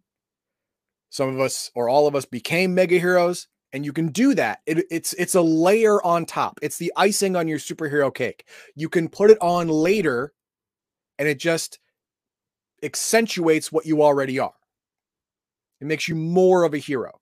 Some 1.11 1.29
of 1.29 1.41
us 1.41 1.71
or 1.75 1.89
all 1.89 2.07
of 2.09 2.17
us 2.17 2.25
became 2.25 2.75
mega 2.75 2.99
heroes 2.99 3.47
and 3.75 3.85
you 3.85 3.93
can 3.93 4.09
do 4.09 4.35
that. 4.35 4.61
It, 4.67 4.87
it's 4.91 5.13
it's 5.15 5.35
a 5.35 5.43
layer 5.43 6.03
on 6.03 6.25
top. 6.25 6.59
It's 6.63 6.79
the 6.79 6.93
icing 6.97 7.37
on 7.37 7.49
your 7.49 7.59
superhero 7.59 8.13
cake. 8.15 8.47
You 8.75 8.89
can 8.89 9.09
put 9.09 9.31
it 9.31 9.39
on 9.41 9.69
later, 9.69 10.33
and 11.19 11.29
it 11.29 11.39
just 11.39 11.81
accentuates 12.83 13.73
what 13.73 13.85
you 13.85 14.03
already 14.03 14.39
are. 14.39 14.55
It 15.81 15.87
makes 15.87 16.09
you 16.09 16.15
more 16.15 16.65
of 16.65 16.75
a 16.75 16.79
hero. 16.79 17.21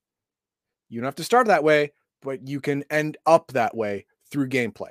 You 0.89 1.01
don't 1.01 1.07
have 1.07 1.15
to 1.17 1.25
start 1.25 1.47
that 1.47 1.65
way, 1.65 1.93
but 2.21 2.47
you 2.47 2.61
can 2.61 2.85
end 2.91 3.17
up 3.27 3.53
that 3.53 3.77
way 3.77 4.07
through 4.31 4.49
gameplay. 4.49 4.91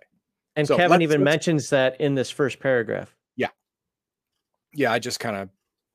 And 0.56 0.68
so 0.68 0.76
Kevin 0.76 1.02
even 1.02 1.24
mentions 1.24 1.70
that 1.70 2.00
in 2.02 2.16
this 2.16 2.30
first 2.30 2.60
paragraph. 2.60 3.16
Yeah. 3.36 3.50
Yeah, 4.74 4.92
I 4.92 5.00
just 5.00 5.20
kind 5.20 5.38
of 5.38 5.50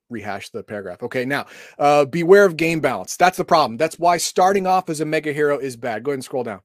rehash 0.08 0.50
the 0.50 0.62
paragraph. 0.62 1.02
Okay, 1.02 1.24
now 1.24 1.46
uh, 1.78 2.04
beware 2.04 2.44
of 2.44 2.56
game 2.56 2.80
balance. 2.80 3.16
That's 3.16 3.36
the 3.36 3.44
problem. 3.44 3.76
That's 3.76 3.98
why 3.98 4.16
starting 4.16 4.66
off 4.66 4.88
as 4.88 5.00
a 5.00 5.04
mega 5.04 5.32
hero 5.32 5.58
is 5.58 5.76
bad. 5.76 6.02
Go 6.02 6.10
ahead 6.10 6.16
and 6.16 6.24
scroll 6.24 6.44
down. 6.44 6.60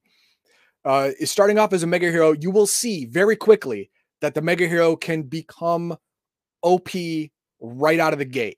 Uh, 0.84 1.12
is 1.20 1.30
starting 1.30 1.60
off 1.60 1.74
as 1.74 1.84
a 1.84 1.88
mega 1.88 2.10
hero, 2.10 2.32
you 2.32 2.50
will 2.50 2.66
see 2.66 3.06
very 3.06 3.36
quickly 3.36 3.92
that 4.22 4.34
the 4.34 4.42
mega 4.42 4.68
hero 4.68 4.96
can 4.96 5.22
become 5.22 5.96
OP 6.64 6.90
right 7.60 8.00
out 8.00 8.14
of 8.14 8.20
the 8.20 8.26
gate 8.26 8.58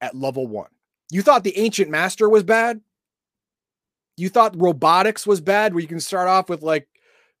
at 0.00 0.16
level 0.16 0.46
one. 0.46 0.70
You 1.10 1.22
thought 1.22 1.44
the 1.44 1.58
ancient 1.58 1.90
master 1.90 2.28
was 2.28 2.44
bad. 2.44 2.80
You 4.16 4.28
thought 4.28 4.60
robotics 4.60 5.26
was 5.26 5.40
bad, 5.40 5.74
where 5.74 5.80
you 5.80 5.88
can 5.88 6.00
start 6.00 6.28
off 6.28 6.48
with 6.48 6.62
like 6.62 6.88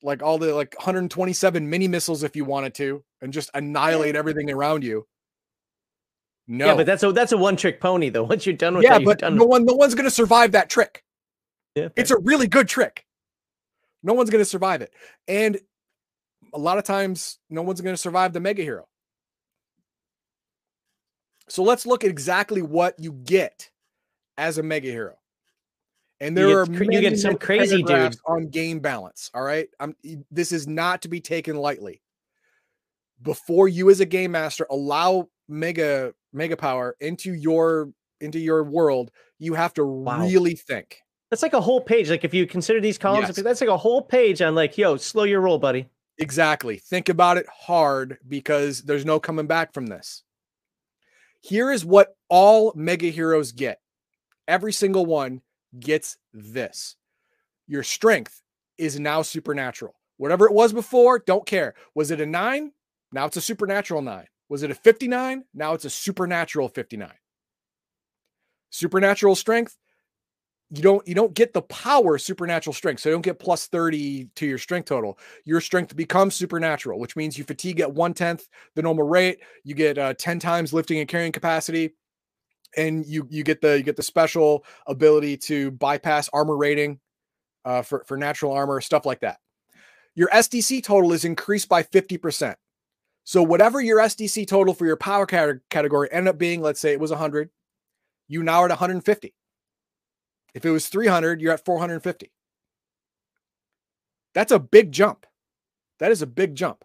like 0.02 0.22
all 0.22 0.38
the 0.38 0.54
like 0.54 0.74
127 0.76 1.68
mini 1.68 1.88
missiles 1.88 2.22
if 2.22 2.34
you 2.34 2.44
wanted 2.44 2.74
to 2.74 3.04
and 3.20 3.32
just 3.32 3.50
annihilate 3.54 4.16
everything 4.16 4.50
around 4.50 4.82
you. 4.82 5.06
No. 6.46 6.66
Yeah, 6.66 6.74
but 6.74 6.86
that's 6.86 7.02
a 7.02 7.12
that's 7.12 7.32
a 7.32 7.36
one 7.36 7.56
trick 7.56 7.80
pony 7.80 8.08
though. 8.08 8.24
Once 8.30 8.44
you're 8.46 8.56
done 8.56 8.74
with 8.74 8.84
yeah, 8.84 8.98
that, 8.98 9.04
but 9.04 9.18
done 9.18 9.36
no 9.36 9.44
one 9.44 9.64
no 9.64 9.74
one's 9.74 9.94
gonna 9.94 10.10
survive 10.10 10.52
that 10.52 10.68
trick. 10.68 11.04
Yeah, 11.76 11.88
it's 11.96 12.10
a 12.10 12.18
really 12.18 12.48
good 12.48 12.66
trick. 12.66 13.06
No 14.02 14.14
one's 14.14 14.30
gonna 14.30 14.44
survive 14.44 14.82
it, 14.82 14.92
and 15.28 15.60
a 16.52 16.58
lot 16.58 16.78
of 16.78 16.84
times 16.84 17.38
no 17.50 17.62
one's 17.62 17.80
gonna 17.80 17.96
survive 17.96 18.32
the 18.32 18.40
mega 18.40 18.62
hero. 18.62 18.88
So 21.50 21.62
let's 21.62 21.84
look 21.84 22.04
at 22.04 22.10
exactly 22.10 22.62
what 22.62 22.98
you 22.98 23.12
get 23.12 23.70
as 24.38 24.58
a 24.58 24.62
mega 24.62 24.90
hero. 24.90 25.16
And 26.20 26.36
there 26.36 26.48
you 26.48 26.58
are 26.58 26.66
get, 26.66 26.92
you 26.92 27.00
get 27.00 27.18
some 27.18 27.36
crazy 27.36 27.82
dudes 27.82 28.20
on 28.26 28.48
game 28.48 28.80
balance. 28.80 29.30
All 29.34 29.42
right, 29.42 29.68
I'm. 29.80 29.96
This 30.30 30.52
is 30.52 30.66
not 30.66 31.02
to 31.02 31.08
be 31.08 31.20
taken 31.20 31.56
lightly. 31.56 32.02
Before 33.22 33.68
you, 33.68 33.90
as 33.90 34.00
a 34.00 34.06
game 34.06 34.32
master, 34.32 34.66
allow 34.70 35.28
mega 35.48 36.12
mega 36.32 36.56
power 36.56 36.96
into 37.00 37.34
your 37.34 37.90
into 38.20 38.38
your 38.38 38.64
world, 38.64 39.10
you 39.38 39.54
have 39.54 39.74
to 39.74 39.84
wow. 39.84 40.20
really 40.20 40.54
think. 40.54 40.98
That's 41.30 41.42
like 41.42 41.54
a 41.54 41.60
whole 41.60 41.80
page. 41.80 42.10
Like 42.10 42.24
if 42.24 42.34
you 42.34 42.46
consider 42.46 42.80
these 42.80 42.98
columns, 42.98 43.28
yes. 43.28 43.42
that's 43.42 43.60
like 43.60 43.70
a 43.70 43.76
whole 43.76 44.02
page 44.02 44.42
on 44.42 44.54
like, 44.54 44.76
yo, 44.76 44.96
slow 44.96 45.24
your 45.24 45.40
roll, 45.40 45.58
buddy. 45.58 45.88
Exactly. 46.18 46.76
Think 46.76 47.08
about 47.08 47.38
it 47.38 47.46
hard 47.48 48.18
because 48.28 48.82
there's 48.82 49.06
no 49.06 49.18
coming 49.18 49.46
back 49.46 49.72
from 49.72 49.86
this. 49.86 50.22
Here 51.40 51.70
is 51.70 51.84
what 51.84 52.16
all 52.28 52.72
mega 52.76 53.08
heroes 53.08 53.52
get. 53.52 53.80
Every 54.46 54.72
single 54.72 55.06
one 55.06 55.42
gets 55.78 56.16
this. 56.32 56.96
Your 57.66 57.82
strength 57.82 58.42
is 58.78 58.98
now 58.98 59.22
supernatural. 59.22 59.94
Whatever 60.16 60.46
it 60.46 60.52
was 60.52 60.72
before, 60.72 61.18
don't 61.18 61.46
care. 61.46 61.74
Was 61.94 62.10
it 62.10 62.20
a 62.20 62.26
nine? 62.26 62.72
Now 63.12 63.26
it's 63.26 63.36
a 63.36 63.40
supernatural 63.40 64.02
nine. 64.02 64.26
Was 64.48 64.62
it 64.62 64.70
a 64.70 64.74
59? 64.74 65.44
Now 65.54 65.74
it's 65.74 65.84
a 65.84 65.90
supernatural 65.90 66.68
59. 66.68 67.10
Supernatural 68.70 69.34
strength, 69.34 69.76
you 70.70 70.82
don't 70.82 71.06
you 71.06 71.14
don't 71.14 71.34
get 71.34 71.52
the 71.52 71.62
power 71.62 72.16
supernatural 72.16 72.72
strength. 72.72 73.00
So 73.00 73.08
you 73.08 73.14
don't 73.14 73.22
get 73.22 73.40
plus 73.40 73.66
30 73.66 74.28
to 74.36 74.46
your 74.46 74.58
strength 74.58 74.86
total. 74.86 75.18
Your 75.44 75.60
strength 75.60 75.96
becomes 75.96 76.36
supernatural, 76.36 77.00
which 77.00 77.16
means 77.16 77.36
you 77.36 77.44
fatigue 77.44 77.80
at 77.80 77.92
one 77.92 78.14
tenth 78.14 78.46
the 78.76 78.82
normal 78.82 79.06
rate. 79.06 79.40
You 79.64 79.74
get 79.74 79.98
uh, 79.98 80.14
10 80.14 80.38
times 80.38 80.72
lifting 80.72 80.98
and 81.00 81.08
carrying 81.08 81.32
capacity. 81.32 81.94
And 82.76 83.04
you 83.04 83.26
you 83.30 83.42
get 83.42 83.60
the 83.60 83.78
you 83.78 83.82
get 83.82 83.96
the 83.96 84.02
special 84.02 84.64
ability 84.86 85.36
to 85.38 85.72
bypass 85.72 86.30
armor 86.32 86.56
rating 86.56 87.00
uh, 87.64 87.82
for, 87.82 88.04
for 88.06 88.16
natural 88.16 88.52
armor, 88.52 88.80
stuff 88.80 89.04
like 89.04 89.20
that. 89.20 89.38
Your 90.14 90.28
SDC 90.28 90.84
total 90.84 91.12
is 91.12 91.24
increased 91.24 91.68
by 91.68 91.82
50%. 91.82 92.54
So 93.24 93.42
whatever 93.42 93.80
your 93.80 93.98
SDC 93.98 94.46
total 94.46 94.74
for 94.74 94.86
your 94.86 94.96
power 94.96 95.26
category 95.26 96.08
ended 96.12 96.30
up 96.30 96.38
being, 96.38 96.62
let's 96.62 96.80
say 96.80 96.92
it 96.92 97.00
was 97.00 97.10
100, 97.10 97.50
you 98.28 98.42
now 98.42 98.60
are 98.60 98.66
at 98.66 98.70
150. 98.70 99.34
If 100.54 100.64
it 100.64 100.70
was 100.70 100.88
300, 100.88 101.40
you're 101.40 101.52
at 101.52 101.64
450. 101.64 102.30
That's 104.34 104.52
a 104.52 104.58
big 104.58 104.92
jump. 104.92 105.26
That 105.98 106.12
is 106.12 106.22
a 106.22 106.26
big 106.26 106.54
jump. 106.54 106.84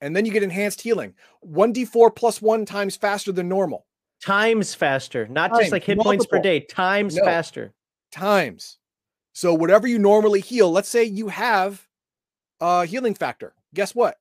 And 0.00 0.16
then 0.16 0.24
you 0.24 0.32
get 0.32 0.42
enhanced 0.42 0.80
healing. 0.80 1.14
1d4 1.46 2.14
plus 2.14 2.40
1 2.40 2.64
times 2.64 2.96
faster 2.96 3.32
than 3.32 3.48
normal. 3.48 3.86
Times 4.22 4.74
faster, 4.74 5.26
not 5.28 5.54
just 5.58 5.72
like 5.72 5.84
hit 5.84 5.96
multiple. 5.96 6.12
points 6.12 6.26
per 6.26 6.40
day, 6.40 6.60
times 6.60 7.16
no, 7.16 7.24
faster. 7.24 7.72
Times. 8.12 8.78
So 9.32 9.54
whatever 9.54 9.86
you 9.86 9.98
normally 9.98 10.40
heal, 10.40 10.70
let's 10.70 10.88
say 10.88 11.04
you 11.04 11.28
have 11.28 11.86
a 12.60 12.84
healing 12.84 13.14
factor. 13.14 13.54
Guess 13.72 13.94
what? 13.94 14.16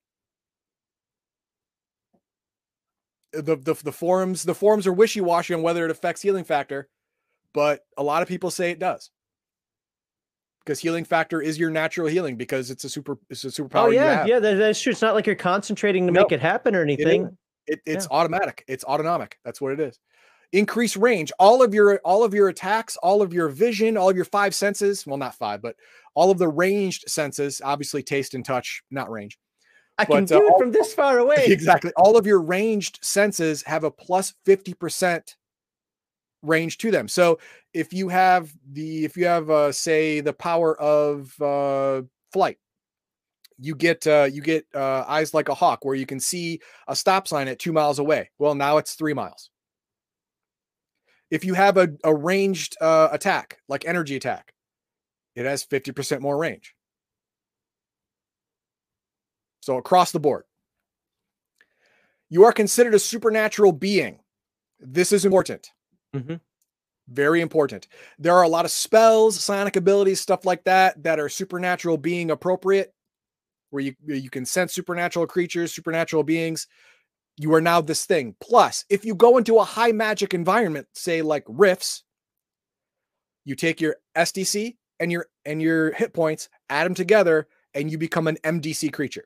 the, 3.31 3.55
the 3.55 3.73
the 3.83 3.91
forums 3.91 4.43
the 4.43 4.55
forums 4.55 4.87
are 4.87 4.93
wishy-washy 4.93 5.53
on 5.53 5.61
whether 5.61 5.85
it 5.85 5.91
affects 5.91 6.21
healing 6.21 6.43
factor, 6.43 6.87
but 7.53 7.81
a 7.97 8.03
lot 8.03 8.21
of 8.21 8.27
people 8.27 8.51
say 8.51 8.71
it 8.71 8.79
does. 8.79 9.09
Because 10.65 10.79
healing 10.79 11.05
factor 11.05 11.41
is 11.41 11.57
your 11.57 11.71
natural 11.71 12.07
healing 12.07 12.35
because 12.35 12.69
it's 12.69 12.83
a 12.83 12.89
super 12.89 13.17
it's 13.29 13.43
a 13.43 13.47
superpower. 13.47 13.87
Oh 13.87 13.89
yeah, 13.89 14.25
yeah, 14.25 14.39
that, 14.39 14.55
that's 14.55 14.79
true. 14.79 14.91
It's 14.91 15.01
not 15.01 15.15
like 15.15 15.25
you're 15.25 15.35
concentrating 15.35 16.05
to 16.05 16.11
make 16.11 16.31
it 16.31 16.39
happen 16.39 16.75
or 16.75 16.81
anything. 16.81 17.37
It, 17.65 17.73
it 17.73 17.81
it's 17.85 18.07
yeah. 18.09 18.17
automatic. 18.17 18.63
It's 18.67 18.83
autonomic. 18.83 19.39
That's 19.43 19.59
what 19.59 19.71
it 19.73 19.79
is. 19.79 19.97
Increase 20.51 20.95
range. 20.95 21.31
All 21.39 21.63
of 21.63 21.73
your 21.73 21.99
all 22.03 22.23
of 22.23 22.33
your 22.33 22.49
attacks, 22.49 22.97
all 22.97 23.21
of 23.21 23.33
your 23.33 23.49
vision, 23.49 23.97
all 23.97 24.09
of 24.09 24.15
your 24.15 24.25
five 24.25 24.53
senses. 24.53 25.07
Well, 25.07 25.17
not 25.17 25.33
five, 25.35 25.61
but 25.61 25.75
all 26.13 26.29
of 26.29 26.37
the 26.37 26.49
ranged 26.49 27.05
senses. 27.09 27.61
Obviously, 27.63 28.03
taste 28.03 28.35
and 28.35 28.45
touch, 28.45 28.83
not 28.91 29.09
range 29.09 29.39
I 29.99 30.05
but, 30.05 30.15
can 30.15 30.25
do 30.25 30.35
uh, 30.35 30.39
it 30.39 30.51
all, 30.51 30.59
from 30.59 30.71
this 30.71 30.93
far 30.93 31.19
away. 31.19 31.45
Exactly. 31.47 31.91
All 31.97 32.17
of 32.17 32.25
your 32.25 32.41
ranged 32.41 32.99
senses 33.03 33.61
have 33.63 33.83
a 33.83 33.91
plus 33.91 34.33
50% 34.47 35.35
range 36.41 36.77
to 36.79 36.91
them. 36.91 37.07
So 37.07 37.39
if 37.73 37.93
you 37.93 38.09
have 38.09 38.51
the 38.71 39.05
if 39.05 39.17
you 39.17 39.25
have 39.25 39.49
uh 39.49 39.71
say 39.71 40.21
the 40.21 40.33
power 40.33 40.79
of 40.79 41.39
uh 41.41 42.03
flight, 42.33 42.57
You 43.61 43.75
get 43.75 44.07
uh, 44.07 44.27
you 44.31 44.41
get 44.41 44.65
uh, 44.73 45.03
eyes 45.07 45.33
like 45.33 45.49
a 45.49 45.53
hawk, 45.53 45.83
where 45.83 45.95
you 45.95 46.05
can 46.05 46.19
see 46.21 46.61
a 46.87 46.95
stop 46.95 47.27
sign 47.27 47.47
at 47.49 47.59
two 47.59 47.73
miles 47.73 47.99
away. 47.99 48.29
Well, 48.39 48.55
now 48.55 48.77
it's 48.77 48.93
three 48.95 49.13
miles. 49.13 49.49
If 51.29 51.43
you 51.45 51.53
have 51.55 51.77
a, 51.77 51.89
a 52.03 52.15
ranged 52.15 52.77
uh, 52.81 53.09
attack, 53.11 53.59
like 53.67 53.85
energy 53.85 54.15
attack, 54.15 54.53
it 55.35 55.45
has 55.45 55.65
50% 55.65 56.21
more 56.21 56.37
range. 56.37 56.73
So 59.61 59.77
across 59.77 60.11
the 60.11 60.19
board. 60.19 60.45
You 62.29 62.45
are 62.45 62.53
considered 62.53 62.93
a 62.93 62.99
supernatural 62.99 63.71
being. 63.71 64.19
This 64.79 65.11
is 65.11 65.25
important. 65.25 65.69
Mm-hmm. 66.15 66.35
Very 67.09 67.41
important. 67.41 67.87
There 68.19 68.35
are 68.35 68.43
a 68.43 68.49
lot 68.49 68.65
of 68.65 68.71
spells, 68.71 69.39
psionic 69.39 69.75
abilities, 69.75 70.19
stuff 70.19 70.45
like 70.45 70.63
that, 70.65 71.01
that 71.03 71.19
are 71.19 71.29
supernatural 71.29 71.97
being 71.97 72.31
appropriate, 72.31 72.93
where 73.71 73.81
you, 73.81 73.95
you 74.05 74.29
can 74.29 74.45
sense 74.45 74.73
supernatural 74.73 75.25
creatures, 75.25 75.73
supernatural 75.73 76.23
beings. 76.23 76.67
You 77.37 77.53
are 77.53 77.61
now 77.61 77.81
this 77.81 78.05
thing. 78.05 78.35
Plus, 78.41 78.85
if 78.89 79.05
you 79.05 79.15
go 79.15 79.37
into 79.37 79.57
a 79.57 79.63
high 79.63 79.91
magic 79.91 80.33
environment, 80.33 80.87
say 80.93 81.21
like 81.21 81.45
rifts, 81.47 82.03
you 83.45 83.55
take 83.55 83.81
your 83.81 83.95
SDC 84.15 84.75
and 84.99 85.11
your 85.11 85.27
and 85.45 85.61
your 85.61 85.91
hit 85.93 86.13
points, 86.13 86.49
add 86.69 86.85
them 86.85 86.93
together, 86.93 87.47
and 87.73 87.89
you 87.91 87.97
become 87.97 88.27
an 88.27 88.37
MDC 88.43 88.93
creature. 88.93 89.25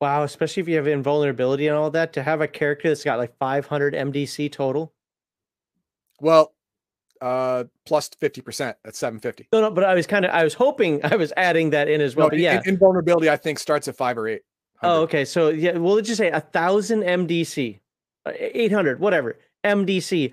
Wow, 0.00 0.22
especially 0.22 0.62
if 0.62 0.68
you 0.68 0.76
have 0.76 0.86
invulnerability 0.86 1.68
and 1.68 1.76
all 1.76 1.90
that, 1.90 2.12
to 2.14 2.22
have 2.22 2.40
a 2.40 2.48
character 2.48 2.88
that's 2.88 3.04
got 3.04 3.18
like 3.18 3.36
500 3.38 3.94
MDC 3.94 4.52
total. 4.52 4.92
Well, 6.20 6.52
uh, 7.20 7.64
plus 7.84 8.08
50%. 8.10 8.74
That's 8.84 8.98
750. 8.98 9.48
No, 9.52 9.62
no, 9.62 9.70
but 9.70 9.84
I 9.84 9.94
was 9.94 10.06
kind 10.06 10.24
of, 10.24 10.32
I 10.32 10.44
was 10.44 10.54
hoping 10.54 11.00
I 11.04 11.16
was 11.16 11.32
adding 11.36 11.70
that 11.70 11.88
in 11.88 12.00
as 12.00 12.16
well. 12.16 12.26
No, 12.26 12.30
but 12.30 12.38
yeah, 12.38 12.60
invulnerability, 12.64 13.30
I 13.30 13.36
think, 13.36 13.58
starts 13.58 13.88
at 13.88 13.96
five 13.96 14.18
or 14.18 14.28
eight. 14.28 14.42
Oh, 14.82 15.02
okay. 15.02 15.24
So 15.24 15.48
yeah, 15.48 15.72
well, 15.78 15.94
let's 15.94 16.06
just 16.08 16.18
say 16.18 16.28
a 16.30 16.40
thousand 16.40 17.02
MDC, 17.02 17.80
uh, 18.26 18.32
eight 18.38 18.72
hundred, 18.72 19.00
whatever 19.00 19.38
MDC. 19.64 20.32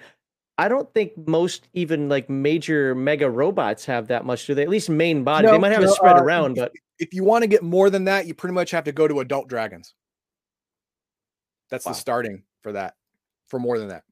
I 0.58 0.68
don't 0.68 0.94
think 0.94 1.14
most 1.28 1.70
even 1.74 2.10
like 2.10 2.30
major 2.30 2.94
mega 2.94 3.30
robots 3.30 3.86
have 3.86 4.08
that 4.08 4.26
much, 4.26 4.46
do 4.46 4.54
they? 4.54 4.64
At 4.64 4.70
least 4.70 4.90
main 4.90 5.24
body. 5.24 5.48
they 5.48 5.58
might 5.58 5.72
have 5.72 5.82
no, 5.82 5.88
it 5.88 5.94
spread 5.94 6.18
uh, 6.18 6.24
around, 6.24 6.56
but 6.56 6.74
if 7.00 7.14
you 7.14 7.24
want 7.24 7.44
to 7.44 7.48
get 7.48 7.64
more 7.64 7.90
than 7.90 8.04
that, 8.06 8.28
you 8.28 8.34
pretty 8.34 8.54
much 8.54 8.72
have 8.72 8.84
to 8.84 8.92
go 8.92 9.08
to 9.08 9.22
adult 9.22 9.48
dragons. 9.48 9.94
That's 11.70 11.86
Wow. 11.86 11.94
the 11.94 11.98
starting 11.98 12.44
for 12.62 12.74
that, 12.74 12.96
for 13.48 13.60
more 13.60 13.80
than 13.80 13.88
that. 13.88 14.04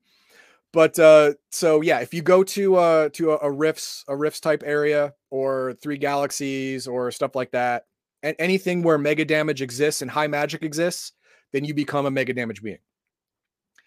But 0.73 0.97
uh, 0.99 1.33
so 1.49 1.81
yeah, 1.81 1.99
if 1.99 2.13
you 2.13 2.21
go 2.21 2.43
to 2.43 2.75
uh 2.75 3.09
to 3.09 3.31
a, 3.31 3.37
a 3.43 3.51
rifts 3.51 4.05
a 4.07 4.15
rifts 4.15 4.39
type 4.39 4.63
area 4.65 5.13
or 5.29 5.73
three 5.81 5.97
galaxies 5.97 6.87
or 6.87 7.11
stuff 7.11 7.35
like 7.35 7.51
that, 7.51 7.85
and 8.23 8.35
anything 8.39 8.81
where 8.81 8.97
mega 8.97 9.25
damage 9.25 9.61
exists 9.61 10.01
and 10.01 10.09
high 10.09 10.27
magic 10.27 10.63
exists, 10.63 11.11
then 11.51 11.65
you 11.65 11.73
become 11.73 12.05
a 12.05 12.11
mega 12.11 12.33
damage 12.33 12.61
being. 12.63 12.77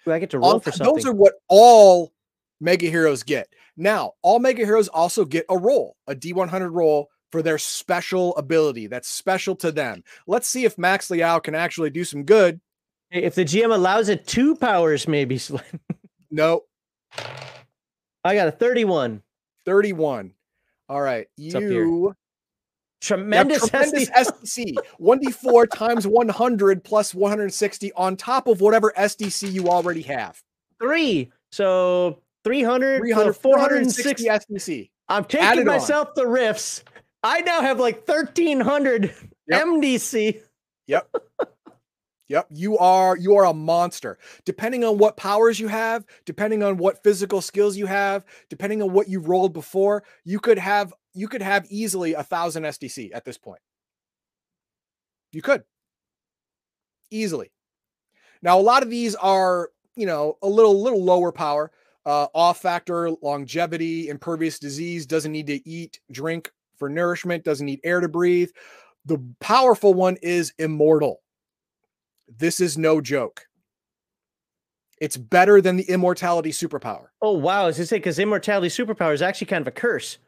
do 0.05 0.12
I 0.12 0.19
get 0.19 0.31
to 0.31 0.39
roll 0.39 0.52
All- 0.52 0.61
for 0.61 0.73
something. 0.73 0.94
those 0.94 1.06
are 1.06 1.15
what 1.15 1.35
all 1.48 2.12
mega 2.61 2.89
heroes 2.89 3.23
get. 3.23 3.48
Now, 3.77 4.12
all 4.23 4.39
mega 4.39 4.65
heroes 4.65 4.89
also 4.89 5.24
get 5.24 5.47
a 5.48 5.56
roll, 5.59 5.97
a 6.06 6.15
D100 6.15 6.70
roll 6.73 7.09
for 7.32 7.43
their 7.43 7.59
special 7.59 8.36
ability 8.36 8.86
that's 8.86 9.09
special 9.09 9.56
to 9.56 9.73
them. 9.73 10.05
Let's 10.28 10.47
see 10.47 10.65
if 10.65 10.78
Max 10.78 11.11
Liao 11.11 11.40
can 11.40 11.55
actually 11.56 11.90
do 11.90 12.05
some 12.05 12.23
good. 12.24 12.61
If 13.11 13.35
the 13.35 13.44
GM 13.44 13.74
allows 13.74 14.09
it, 14.09 14.27
two 14.27 14.55
powers 14.55 15.09
maybe. 15.09 15.40
No, 16.31 16.62
I 18.24 18.35
got 18.35 18.49
a 18.49 18.53
thirty-one. 18.53 19.23
31. 19.66 20.32
All 20.89 21.01
right. 21.01 21.27
You 21.36 22.15
Tremendous, 23.01 23.69
tremendous 23.69 24.09
SDC. 24.11 24.74
1d4 25.01 25.66
times 25.74 26.07
100 26.07 26.85
plus 26.85 27.15
160 27.15 27.93
on 27.93 28.16
top 28.16 28.47
of 28.47 28.61
whatever 28.62 28.93
SDC 28.97 29.53
you 29.53 29.69
already 29.69 30.03
have. 30.03 30.43
three. 30.81 31.31
So 31.53 32.20
300, 32.45 33.01
300, 33.01 33.32
460. 33.35 34.24
460 34.27 34.55
SDC. 34.55 34.91
I'm 35.09 35.24
taking 35.24 35.47
it 35.47 35.59
on. 35.61 35.66
myself 35.66 36.15
the 36.15 36.27
Rifts. 36.27 36.82
I 37.23 37.41
now 37.43 37.61
have 37.61 37.78
like 37.78 38.09
1300 38.09 39.15
Yep. 39.49 39.62
MDC. 39.66 40.41
Yep. 40.86 41.15
Yep, 42.29 42.47
you 42.51 42.79
are 42.79 43.17
you 43.17 43.37
are 43.37 43.45
a 43.45 43.53
monster. 43.53 44.19
Depending 44.45 44.83
on 44.85 44.97
what 44.99 45.17
powers 45.17 45.61
you 45.61 45.69
have, 45.69 46.05
depending 46.25 46.63
on 46.63 46.79
what 46.79 47.03
physical 47.03 47.43
skills 47.43 47.77
you 47.77 47.87
have, 47.87 48.25
depending 48.49 48.83
on 48.83 48.93
what 48.93 49.09
you 49.09 49.21
rolled 49.21 49.53
before, 49.53 50.05
you 50.25 50.41
could 50.41 50.59
have 50.59 50.93
you 51.13 51.29
could 51.29 51.43
have 51.43 51.67
easily 51.69 52.15
a 52.15 52.23
thousand 52.23 52.65
SDC 52.65 53.11
at 53.15 53.25
this 53.25 53.37
point. 53.37 53.61
You 55.33 55.43
could 55.43 55.65
easily. 57.11 57.51
Now, 58.43 58.59
a 58.59 58.63
lot 58.63 58.83
of 58.83 58.91
these 58.91 59.15
are 59.17 59.71
you 59.97 60.07
know 60.07 60.39
a 60.43 60.49
little 60.49 60.83
little 60.83 61.05
lower 61.05 61.31
power, 61.33 61.73
uh, 62.07 62.29
off 62.35 62.61
factor, 62.63 63.11
longevity, 63.23 64.09
impervious 64.09 64.59
disease, 64.59 65.05
doesn't 65.07 65.33
need 65.33 65.49
to 65.49 65.69
eat, 65.69 66.01
drink 66.11 66.51
for 66.79 66.89
nourishment, 66.89 67.45
doesn't 67.45 67.67
need 67.67 67.81
air 67.85 68.01
to 68.01 68.09
breathe. 68.09 68.51
The 69.05 69.23
powerful 69.41 69.93
one 69.93 70.17
is 70.23 70.55
immortal. 70.59 71.21
This 72.29 72.61
is 72.61 72.79
no 72.79 73.01
joke. 73.01 73.47
It's 75.01 75.17
better 75.17 75.61
than 75.61 75.77
the 75.77 75.89
immortality 75.89 76.51
superpower. 76.51 77.07
Oh 77.21 77.33
wow, 77.33 77.67
as 77.67 77.81
I 77.81 77.85
say, 77.85 77.97
because 77.97 78.19
immortality 78.19 78.69
superpower 78.69 79.13
is 79.13 79.23
actually 79.23 79.49
kind 79.49 79.63
of 79.63 79.69
a 79.69 79.73
curse. 79.73 80.19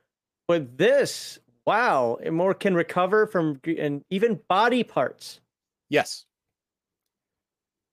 But 0.48 0.76
this, 0.76 1.38
wow, 1.66 2.18
it 2.22 2.32
more 2.32 2.54
can 2.54 2.74
recover 2.74 3.26
from 3.26 3.60
and 3.78 4.02
even 4.10 4.40
body 4.48 4.84
parts. 4.84 5.40
Yes. 5.88 6.24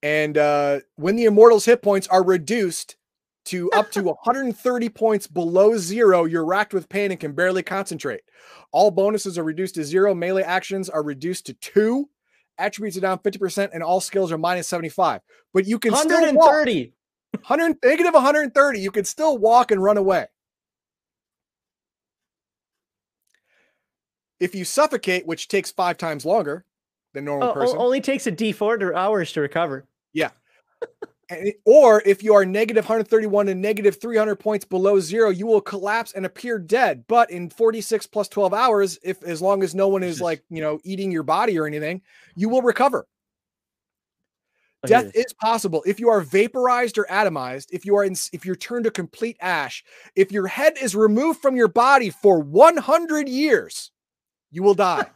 And 0.02 0.38
uh, 0.38 0.82
when 0.96 1.16
the 1.16 1.26
immortal's 1.26 1.66
hit 1.66 1.82
points 1.82 2.08
are 2.08 2.24
reduced 2.24 2.98
to 3.46 3.72
up 3.72 3.92
to 3.92 4.04
130 4.24 4.90
points 4.90 5.28
below 5.28 5.78
zero, 5.78 6.26
you're 6.26 6.46
racked 6.46 6.74
with 6.74 6.90
pain 6.90 7.12
and 7.12 7.20
can 7.20 7.32
barely 7.32 7.64
concentrate. 7.64 8.22
All 8.72 8.92
bonuses 8.92 9.38
are 9.38 9.44
reduced 9.44 9.76
to 9.76 9.84
zero. 9.84 10.14
Melee 10.14 10.44
actions 10.44 10.90
are 10.90 11.04
reduced 11.04 11.46
to 11.46 11.54
two. 11.54 12.10
Attributes 12.58 12.98
are 12.98 13.02
down 13.02 13.20
50%, 13.20 13.70
and 13.74 13.82
all 13.84 14.00
skills 14.00 14.32
are 14.32 14.38
minus 14.38 14.68
75. 14.68 15.22
But 15.54 15.66
you 15.66 15.80
can 15.80 15.94
still 15.96 16.10
walk. 16.36 16.48
130. 16.52 16.94
100 17.34 17.78
negative 17.84 18.14
130 18.14 18.80
you 18.80 18.92
could 18.92 19.08
still 19.08 19.40
walk 19.40 19.72
and 19.72 19.82
run 19.82 19.98
away 19.98 20.28
if 24.40 24.54
you 24.54 24.64
suffocate 24.64 25.26
which 25.26 25.48
takes 25.48 25.72
five 25.72 25.98
times 25.98 26.26
longer 26.26 26.64
than 27.16 27.26
normal 27.26 27.50
Oh, 27.50 27.54
person 27.54 27.78
only 27.80 28.02
takes 28.02 28.28
a 28.28 28.32
D4 28.32 28.80
to 28.82 28.96
hours 28.96 29.32
to 29.34 29.42
recover. 29.42 29.88
it- 30.14 30.32
or 31.65 32.01
if 32.05 32.23
you 32.23 32.34
are 32.34 32.45
negative 32.45 32.85
131 32.85 33.47
and 33.47 33.61
negative 33.61 33.99
300 33.99 34.35
points 34.35 34.65
below 34.65 34.99
zero 34.99 35.30
you 35.30 35.45
will 35.45 35.61
collapse 35.61 36.14
and 36.14 36.26
appear 36.26 36.60
dead. 36.60 37.03
But 37.07 37.31
in 37.31 37.49
46 37.49 38.07
plus 38.07 38.27
12 38.30 38.53
hours 38.53 38.99
if 39.03 39.23
as 39.23 39.41
long 39.41 39.64
as 39.64 39.76
no 39.76 39.88
one 39.88 40.03
is 40.03 40.22
like 40.22 40.43
you 40.49 40.61
know 40.61 40.80
eating 40.84 41.11
your 41.11 41.23
body 41.23 41.57
or 41.57 41.68
anything 41.68 42.01
you 42.35 42.49
will 42.49 42.61
recover. 42.61 43.07
Oh, 44.84 44.88
Death 44.88 45.11
is 45.15 45.31
possible. 45.34 45.81
If 45.85 45.99
you 45.99 46.10
are 46.10 46.19
vaporized 46.19 46.97
or 46.97 47.05
atomized, 47.10 47.68
if 47.72 47.85
you 47.85 47.95
are 47.95 48.03
in, 48.03 48.15
if 48.34 48.45
you're 48.45 48.55
turned 48.55 48.84
to 48.84 48.91
complete 48.91 49.38
ash, 49.39 49.84
if 50.15 50.31
your 50.31 50.47
head 50.47 50.73
is 50.81 50.93
removed 50.93 51.41
from 51.41 51.55
your 51.55 51.69
body 51.69 52.10
for 52.10 52.39
100 52.39 53.30
years, 53.30 53.91
you 54.51 54.64
will 54.64 54.76
die. 54.76 55.05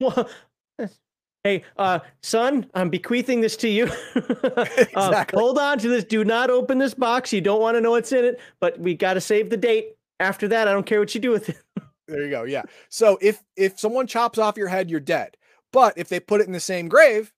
Well, 0.00 0.30
hey, 1.48 1.64
uh, 1.78 2.00
son, 2.22 2.70
I'm 2.74 2.90
bequeathing 2.90 3.40
this 3.40 3.56
to 3.58 3.68
you. 3.68 3.90
Uh, 4.48 4.64
Exactly. 5.08 5.38
hold 5.38 5.58
on 5.58 5.78
to 5.78 5.88
this. 5.88 6.04
Do 6.04 6.24
not 6.24 6.50
open 6.50 6.78
this 6.78 6.94
box. 6.94 7.32
You 7.32 7.40
don't 7.40 7.60
want 7.60 7.76
to 7.76 7.80
know 7.80 7.92
what's 7.92 8.12
in 8.12 8.24
it, 8.24 8.40
but 8.60 8.78
we 8.78 8.94
got 8.94 9.14
to 9.14 9.20
save 9.20 9.50
the 9.50 9.56
date. 9.56 9.96
After 10.20 10.48
that, 10.48 10.66
I 10.66 10.72
don't 10.72 10.86
care 10.86 10.98
what 10.98 11.14
you 11.14 11.20
do 11.20 11.30
with 11.30 11.48
it. 11.50 11.58
there 12.08 12.24
you 12.24 12.30
go. 12.30 12.42
Yeah. 12.44 12.62
So 12.88 13.18
if 13.20 13.42
if 13.56 13.78
someone 13.78 14.06
chops 14.06 14.38
off 14.38 14.56
your 14.56 14.68
head, 14.68 14.90
you're 14.90 15.00
dead. 15.00 15.36
But 15.72 15.96
if 15.96 16.08
they 16.08 16.18
put 16.18 16.40
it 16.40 16.46
in 16.46 16.52
the 16.52 16.60
same 16.60 16.88
grave, 16.88 17.32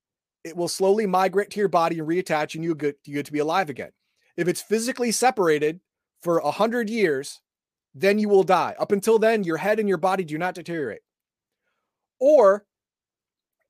it 0.45 0.57
will 0.57 0.69
slowly 0.69 1.07
migrate 1.07 1.51
to 1.51 1.61
your 1.61 1.69
body 1.69 1.99
and 1.99 2.09
reattach, 2.09 2.55
and 2.55 2.65
you 2.65 2.75
get 2.75 2.99
you 3.05 3.15
get 3.15 3.27
to 3.27 3.33
be 3.33 3.39
alive 3.41 3.69
again. 3.69 3.91
If 4.37 4.49
it's 4.49 4.63
physically 4.63 5.11
separated 5.11 5.81
for 6.23 6.39
a 6.39 6.51
hundred 6.51 6.89
years, 6.89 7.41
then 7.95 8.19
you 8.19 8.29
will 8.29 8.45
die. 8.45 8.75
Up 8.79 8.93
until 8.93 9.19
then, 9.19 9.45
your 9.45 9.59
head 9.59 9.79
and 9.79 9.89
your 9.89 9.99
body 9.99 10.25
do 10.25 10.39
not 10.39 10.55
deteriorate. 10.55 11.03
Or 12.19 12.65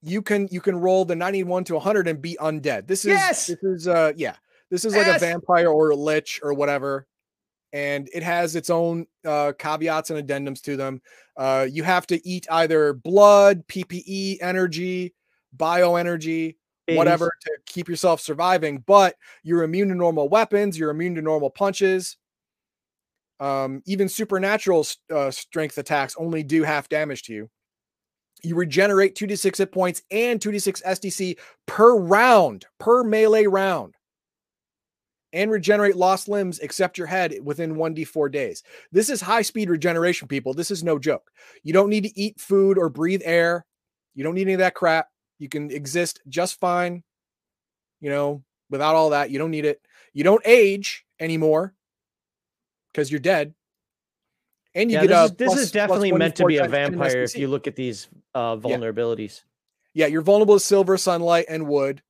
you 0.03 0.23
can 0.23 0.49
you 0.51 0.61
can 0.61 0.77
roll 0.77 1.05
the 1.05 1.17
91 1.17 1.65
to 1.65 1.75
100 1.75 2.09
and 2.09 2.21
be 2.23 2.37
undead. 2.41 2.87
This 2.87 3.05
is 3.05 3.11
Yes! 3.11 3.47
this 3.47 3.63
is 3.63 3.89
uh 3.89 4.13
yeah. 4.17 4.37
This 4.71 4.85
is 4.85 4.95
like 4.97 5.07
Yes! 5.07 5.23
a 5.23 5.27
vampire 5.27 5.69
or 5.69 5.91
a 5.91 5.97
lich 5.97 6.41
or 6.43 6.55
whatever. 6.55 7.07
And 7.73 8.09
it 8.13 8.23
has 8.25 8.57
its 8.57 8.69
own 8.69 9.07
uh, 9.25 9.53
caveats 9.57 10.11
and 10.11 10.27
addendums 10.27 10.61
to 10.63 10.77
them. 10.77 11.01
Uh, 11.37 11.69
you 11.71 11.85
have 11.85 12.05
to 12.09 12.29
eat 12.29 12.47
either 12.51 12.93
blood, 12.95 13.65
PPE, 13.69 14.39
energy, 14.41 15.15
bioenergy, 15.57 16.57
whatever 16.97 17.31
to 17.43 17.51
keep 17.67 17.89
yourself 17.89 18.21
surviving, 18.21 18.83
but 18.87 19.15
you're 19.45 19.63
immune 19.63 19.89
to 19.91 19.95
normal 19.95 20.29
weapons, 20.29 20.77
you're 20.77 20.91
immune 20.91 21.15
to 21.15 21.23
normal 21.23 21.49
punches. 21.49 22.17
Um, 23.39 23.83
even 23.87 24.09
supernatural 24.09 24.85
uh, 25.15 25.31
strength 25.31 25.79
attacks 25.79 26.15
only 26.19 26.43
do 26.43 26.65
half 26.65 26.89
damage 26.89 27.23
to 27.25 27.33
you. 27.33 27.51
You 28.43 28.55
regenerate 28.55 29.15
2d6 29.15 29.59
hit 29.59 29.73
points 29.73 30.03
and 30.11 30.41
2d6 30.41 30.83
SDC 30.83 31.39
per 31.67 31.97
round, 31.97 32.67
per 32.79 33.05
melee 33.05 33.47
round. 33.47 33.95
And 35.33 35.51
regenerate 35.51 35.95
lost 35.95 36.29
limbs 36.29 36.59
except 36.59 36.99
your 36.99 37.07
head 37.07 37.37
within 37.45 37.77
1d4 37.77 38.33
days. 38.33 38.65
This 38.91 39.09
is 39.09 39.21
high 39.21 39.43
speed 39.43 39.71
regeneration, 39.71 40.27
people. 40.27 40.55
This 40.55 40.73
is 40.73 40.83
no 40.83 40.99
joke. 40.99 41.31
You 41.63 41.73
don't 41.73 41.89
need 41.89 42.03
to 42.03 42.19
eat 42.19 42.41
food 42.41 42.77
or 42.79 42.89
breathe 42.89 43.23
air. 43.25 43.65
You 44.15 44.25
don't 44.25 44.35
need 44.35 44.43
any 44.43 44.55
of 44.55 44.59
that 44.59 44.75
crap. 44.75 45.09
You 45.39 45.49
can 45.49 45.71
exist 45.71 46.21
just 46.29 46.59
fine, 46.59 47.05
you 48.01 48.11
know, 48.11 48.43
without 48.71 48.97
all 48.97 49.11
that. 49.11 49.31
You 49.31 49.39
don't 49.39 49.53
need 49.53 49.65
it. 49.65 49.81
You 50.13 50.25
don't 50.25 50.43
age 50.45 51.07
anymore 51.21 51.75
because 52.93 53.11
you're 53.11 53.21
dead. 53.21 53.55
And 54.75 54.91
you 54.91 54.97
yeah, 54.97 55.07
get 55.07 55.09
this, 55.09 55.19
a 55.19 55.25
is, 55.25 55.33
this 55.33 55.49
plus- 55.49 55.61
is 55.61 55.73
definitely 55.73 56.13
meant 56.13 56.37
to 56.37 56.45
be 56.45 56.59
a 56.59 56.69
vampire 56.69 57.23
if 57.23 57.37
you 57.37 57.49
look 57.49 57.67
at 57.67 57.77
these 57.77 58.09
uh, 58.35 58.57
vulnerabilities. 58.57 59.43
Yeah, 59.95 60.07
you're 60.07 60.23
vulnerable 60.23 60.55
to 60.55 60.61
silver, 60.61 60.97
sunlight, 60.97 61.47
and 61.49 61.67
wood. 61.67 62.03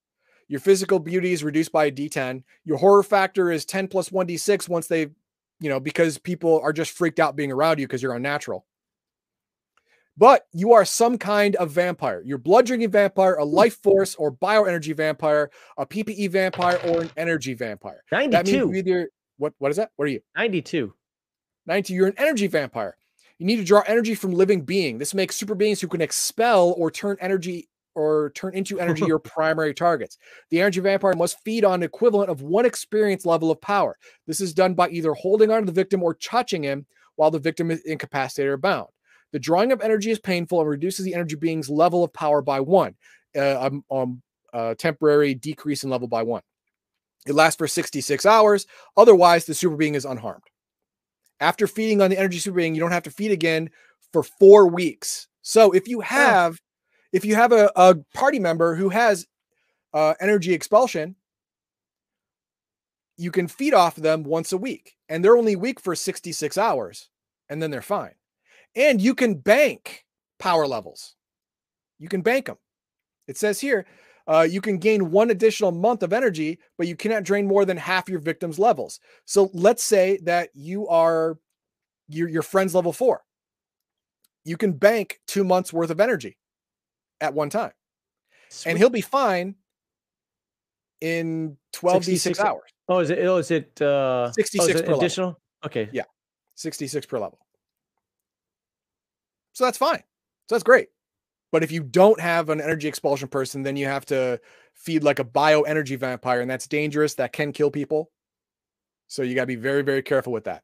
Your 0.48 0.60
physical 0.60 0.98
beauty 0.98 1.32
is 1.32 1.44
reduced 1.44 1.72
by 1.72 1.86
a 1.86 1.92
D10. 1.92 2.42
Your 2.64 2.78
horror 2.78 3.02
factor 3.02 3.50
is 3.50 3.64
10 3.64 3.88
plus 3.88 4.10
1d6 4.10 4.68
once 4.68 4.88
they, 4.88 5.02
you 5.60 5.68
know, 5.68 5.78
because 5.78 6.18
people 6.18 6.60
are 6.62 6.72
just 6.72 6.90
freaked 6.90 7.20
out 7.20 7.36
being 7.36 7.52
around 7.52 7.78
you 7.78 7.86
because 7.86 8.02
you're 8.02 8.14
unnatural. 8.14 8.66
But 10.16 10.46
you 10.52 10.72
are 10.72 10.84
some 10.84 11.16
kind 11.18 11.56
of 11.56 11.70
vampire. 11.70 12.20
You're 12.24 12.36
blood 12.36 12.66
drinking 12.66 12.90
vampire, 12.90 13.36
a 13.36 13.44
life 13.44 13.80
force 13.82 14.14
or 14.16 14.32
bioenergy 14.32 14.94
vampire, 14.94 15.50
a 15.78 15.86
PPE 15.86 16.30
vampire, 16.30 16.78
or 16.84 17.02
an 17.02 17.10
energy 17.16 17.54
vampire. 17.54 18.02
That 18.10 18.18
means 18.18 18.32
92. 18.32 18.74
either 18.74 19.08
what 19.38 19.54
what 19.58 19.70
is 19.70 19.78
that? 19.78 19.92
What 19.96 20.06
are 20.06 20.10
you? 20.10 20.20
92. 20.36 20.92
90, 21.66 21.94
you're 21.94 22.08
an 22.08 22.14
energy 22.18 22.48
vampire. 22.48 22.96
You 23.40 23.46
need 23.46 23.56
to 23.56 23.64
draw 23.64 23.82
energy 23.86 24.14
from 24.14 24.32
living 24.32 24.60
being. 24.60 24.98
This 24.98 25.14
makes 25.14 25.34
super 25.34 25.54
beings 25.54 25.80
who 25.80 25.88
can 25.88 26.02
expel 26.02 26.74
or 26.76 26.90
turn 26.90 27.16
energy 27.22 27.70
or 27.94 28.32
turn 28.34 28.54
into 28.54 28.78
energy 28.78 29.06
your 29.06 29.18
primary 29.34 29.72
targets. 29.72 30.18
The 30.50 30.60
energy 30.60 30.80
vampire 30.80 31.14
must 31.14 31.40
feed 31.42 31.64
on 31.64 31.76
an 31.76 31.82
equivalent 31.82 32.28
of 32.28 32.42
one 32.42 32.66
experience 32.66 33.24
level 33.24 33.50
of 33.50 33.58
power. 33.62 33.96
This 34.26 34.42
is 34.42 34.52
done 34.52 34.74
by 34.74 34.90
either 34.90 35.14
holding 35.14 35.50
on 35.50 35.60
to 35.62 35.66
the 35.66 35.72
victim 35.72 36.02
or 36.02 36.12
touching 36.12 36.62
him 36.62 36.84
while 37.16 37.30
the 37.30 37.38
victim 37.38 37.70
is 37.70 37.80
incapacitated 37.86 38.52
or 38.52 38.58
bound. 38.58 38.88
The 39.32 39.38
drawing 39.38 39.72
of 39.72 39.80
energy 39.80 40.10
is 40.10 40.18
painful 40.18 40.60
and 40.60 40.68
reduces 40.68 41.06
the 41.06 41.14
energy 41.14 41.36
being's 41.36 41.70
level 41.70 42.04
of 42.04 42.12
power 42.12 42.42
by 42.42 42.60
one, 42.60 42.94
uh, 43.34 43.58
um, 43.58 43.84
um, 43.90 44.22
uh, 44.52 44.74
temporary 44.74 45.34
decrease 45.34 45.82
in 45.82 45.88
level 45.88 46.08
by 46.08 46.24
one. 46.24 46.42
It 47.26 47.32
lasts 47.32 47.56
for 47.56 47.66
66 47.66 48.26
hours. 48.26 48.66
Otherwise, 48.98 49.46
the 49.46 49.54
super 49.54 49.76
being 49.76 49.94
is 49.94 50.04
unharmed. 50.04 50.44
After 51.40 51.66
feeding 51.66 52.02
on 52.02 52.10
the 52.10 52.18
energy 52.18 52.38
super 52.38 52.56
being, 52.56 52.74
you 52.74 52.80
don't 52.80 52.92
have 52.92 53.02
to 53.04 53.10
feed 53.10 53.30
again 53.30 53.70
for 54.12 54.22
four 54.22 54.68
weeks. 54.68 55.28
So 55.42 55.72
if 55.72 55.88
you 55.88 56.00
have, 56.00 56.60
if 57.12 57.24
you 57.24 57.34
have 57.34 57.52
a, 57.52 57.70
a 57.76 57.96
party 58.14 58.38
member 58.38 58.74
who 58.74 58.90
has 58.90 59.26
uh, 59.94 60.14
energy 60.20 60.52
expulsion, 60.52 61.16
you 63.16 63.30
can 63.30 63.48
feed 63.48 63.74
off 63.74 63.96
them 63.96 64.22
once 64.22 64.52
a 64.52 64.56
week, 64.58 64.96
and 65.08 65.22
they're 65.24 65.36
only 65.36 65.56
weak 65.56 65.80
for 65.80 65.94
66 65.94 66.56
hours, 66.56 67.10
and 67.48 67.62
then 67.62 67.70
they're 67.70 67.82
fine. 67.82 68.14
And 68.74 69.00
you 69.00 69.14
can 69.14 69.34
bank 69.34 70.06
power 70.38 70.66
levels. 70.66 71.16
You 71.98 72.08
can 72.08 72.22
bank 72.22 72.46
them. 72.46 72.56
It 73.28 73.36
says 73.36 73.60
here, 73.60 73.86
uh, 74.30 74.42
you 74.42 74.60
can 74.60 74.78
gain 74.78 75.10
one 75.10 75.30
additional 75.30 75.72
month 75.72 76.02
of 76.04 76.12
energy, 76.12 76.60
but 76.78 76.86
you 76.86 76.94
cannot 76.94 77.24
drain 77.24 77.46
more 77.46 77.64
than 77.64 77.76
half 77.76 78.08
your 78.08 78.20
victim's 78.20 78.58
levels. 78.58 79.00
So 79.24 79.50
let's 79.52 79.82
say 79.82 80.18
that 80.22 80.50
you 80.54 80.86
are 80.88 81.38
your 82.08 82.28
your 82.28 82.42
friend's 82.42 82.74
level 82.74 82.92
four. 82.92 83.22
You 84.44 84.56
can 84.56 84.72
bank 84.72 85.20
two 85.26 85.42
months 85.42 85.72
worth 85.72 85.90
of 85.90 86.00
energy 86.00 86.38
at 87.20 87.34
one 87.34 87.50
time, 87.50 87.72
Sweet. 88.50 88.70
and 88.70 88.78
he'll 88.78 88.88
be 88.88 89.00
fine 89.00 89.56
in 91.00 91.56
12 91.72 92.02
d6 92.04 92.38
hours, 92.40 92.70
Oh, 92.88 92.98
is 92.98 93.10
it? 93.10 93.18
Oh, 93.20 93.36
is 93.36 93.50
it? 93.50 93.78
Uh, 93.80 93.84
oh, 93.86 94.28
is 94.30 94.34
66 94.34 94.68
it 94.68 94.72
per 94.72 94.80
level. 94.80 94.98
additional? 94.98 95.40
Okay. 95.64 95.88
Yeah. 95.92 96.02
66 96.56 97.06
per 97.06 97.18
level. 97.18 97.38
So 99.52 99.64
that's 99.64 99.78
fine. 99.78 100.02
So 100.48 100.54
that's 100.54 100.64
great. 100.64 100.88
But 101.52 101.62
if 101.62 101.72
you 101.72 101.82
don't 101.82 102.20
have 102.20 102.48
an 102.48 102.60
energy 102.60 102.86
expulsion 102.88 103.28
person, 103.28 103.62
then 103.62 103.76
you 103.76 103.86
have 103.86 104.06
to 104.06 104.40
feed 104.74 105.02
like 105.02 105.18
a 105.18 105.24
bioenergy 105.24 105.98
vampire, 105.98 106.40
and 106.40 106.50
that's 106.50 106.66
dangerous. 106.66 107.14
That 107.14 107.32
can 107.32 107.52
kill 107.52 107.70
people. 107.70 108.10
So 109.08 109.22
you 109.22 109.34
got 109.34 109.42
to 109.42 109.46
be 109.48 109.56
very, 109.56 109.82
very 109.82 110.02
careful 110.02 110.32
with 110.32 110.44
that. 110.44 110.62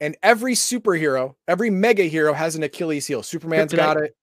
And 0.00 0.16
every 0.22 0.54
superhero, 0.54 1.34
every 1.46 1.68
mega 1.68 2.04
hero 2.04 2.32
has 2.32 2.56
an 2.56 2.62
Achilles 2.62 3.06
heel. 3.06 3.22
Superman's 3.22 3.74
got 3.74 3.98
it. 3.98 4.16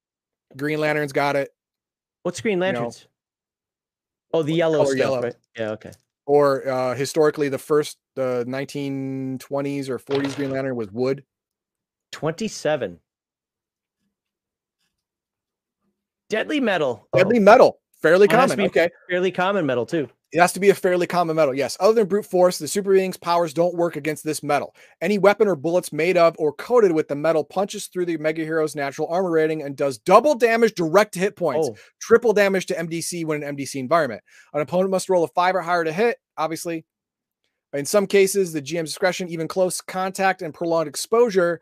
Green 0.55 0.79
Lantern's 0.79 1.11
got 1.11 1.35
it. 1.35 1.49
What's 2.23 2.41
Green 2.41 2.59
know, 2.59 2.65
Lanterns? 2.65 3.07
oh, 4.33 4.43
the 4.43 4.53
yellow 4.53 4.85
stuff, 4.85 4.97
yellow. 4.97 5.21
right? 5.21 5.35
Yeah. 5.57 5.71
Okay. 5.71 5.91
Or 6.25 6.67
uh, 6.67 6.95
historically, 6.95 7.49
the 7.49 7.57
first 7.57 7.97
the 8.15 8.43
1920s 8.47 9.89
or 9.89 9.99
40s 9.99 10.35
Green 10.35 10.51
Lantern 10.51 10.75
was 10.75 10.91
wood. 10.91 11.23
Twenty-seven. 12.11 12.99
Deadly 16.29 16.59
metal. 16.59 17.07
Oh, 17.13 17.17
Deadly 17.19 17.39
metal, 17.39 17.79
fairly 18.01 18.27
Oh, 18.29 18.31
common. 18.35 18.57
be- 18.57 18.65
Okay. 18.65 18.89
fairly 19.09 19.31
common 19.31 19.65
metal 19.65 19.85
too. 19.85 20.09
It 20.33 20.41
has 20.41 20.51
to 20.53 20.59
be 20.59 20.69
a 20.69 20.75
fairly 20.75 21.07
common 21.07 21.37
metal. 21.37 21.53
Yes. 21.53 21.77
Other 21.79 21.93
than 21.93 22.07
brute 22.09 22.25
force, 22.25 22.57
the 22.57 22.67
super 22.67 22.93
being's 22.93 23.15
powers 23.15 23.53
don't 23.53 23.75
work 23.75 23.95
against 23.95 24.25
this 24.25 24.43
metal. 24.43 24.75
Any 24.99 25.17
weapon 25.17 25.47
or 25.47 25.55
bullets 25.55 25.93
made 25.93 26.17
of 26.17 26.35
or 26.37 26.51
coated 26.51 26.91
with 26.91 27.07
the 27.07 27.15
metal 27.15 27.45
punches 27.45 27.87
through 27.87 28.07
the 28.07 28.17
mega 28.17 28.43
hero's 28.43 28.75
natural 28.75 29.07
armor 29.07 29.31
rating 29.31 29.61
and 29.61 29.77
does 29.77 29.97
double 29.99 30.35
damage 30.35 30.73
direct 30.75 31.13
to 31.13 31.19
hit 31.19 31.37
points, 31.37 31.69
Oh, 31.71 31.77
triple 32.01 32.33
damage 32.33 32.65
to 32.65 32.75
MDC 32.77 33.23
when 33.23 33.41
an 33.41 33.55
MDC 33.55 33.79
environment. 33.79 34.21
An 34.53 34.59
opponent 34.59 34.91
must 34.91 35.07
roll 35.09 35.23
a 35.23 35.29
five 35.29 35.55
or 35.55 35.61
higher 35.61 35.85
to 35.85 35.93
hit, 35.93 36.17
obviously. 36.37 36.83
In 37.71 37.85
some 37.85 38.05
cases, 38.05 38.51
the 38.51 38.61
GM's 38.61 38.89
discretion, 38.89 39.29
even 39.29 39.47
close 39.47 39.79
contact 39.79 40.41
and 40.41 40.53
prolonged 40.53 40.89
exposure 40.89 41.61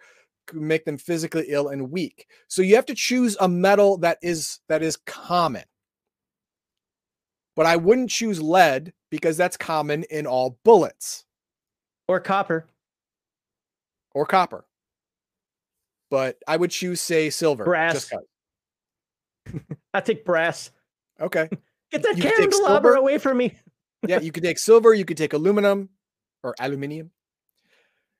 make 0.54 0.86
them 0.86 0.98
physically 0.98 1.46
ill 1.48 1.70
and 1.70 1.92
weak. 1.92 2.28
So 2.48 2.62
you 2.62 2.76
have 2.76 2.86
to 2.88 2.96
choose 2.96 3.38
a 3.40 3.48
metal 3.48 3.98
that 3.98 4.18
is 4.22 4.60
that 4.70 4.84
is 4.84 4.98
common. 5.06 5.64
But 7.56 7.66
I 7.66 7.78
wouldn't 7.78 8.10
choose 8.10 8.42
lead 8.42 8.94
because 9.10 9.38
that's 9.38 9.56
common 9.58 10.04
in 10.10 10.28
all 10.28 10.60
bullets 10.64 11.26
or 12.08 12.20
copper. 12.20 12.68
or 14.14 14.26
copper. 14.26 14.66
But 16.12 16.38
I 16.48 16.58
would 16.58 16.72
choose, 16.72 17.02
say, 17.02 17.30
silver. 17.30 17.64
Brass. 17.64 18.12
I 19.94 20.02
take 20.02 20.26
brass. 20.26 20.72
Okay. 21.20 21.50
Get 21.92 22.04
that 22.04 22.18
candelabra 22.18 22.98
away 23.00 23.18
from 23.18 23.38
me. 23.38 23.56
yeah, 24.08 24.20
you 24.20 24.32
could 24.32 24.44
take 24.44 24.60
silver, 24.60 24.94
you 24.94 25.06
could 25.06 25.18
take 25.18 25.34
aluminum 25.34 25.90
or 26.44 26.56
aluminium. 26.60 27.12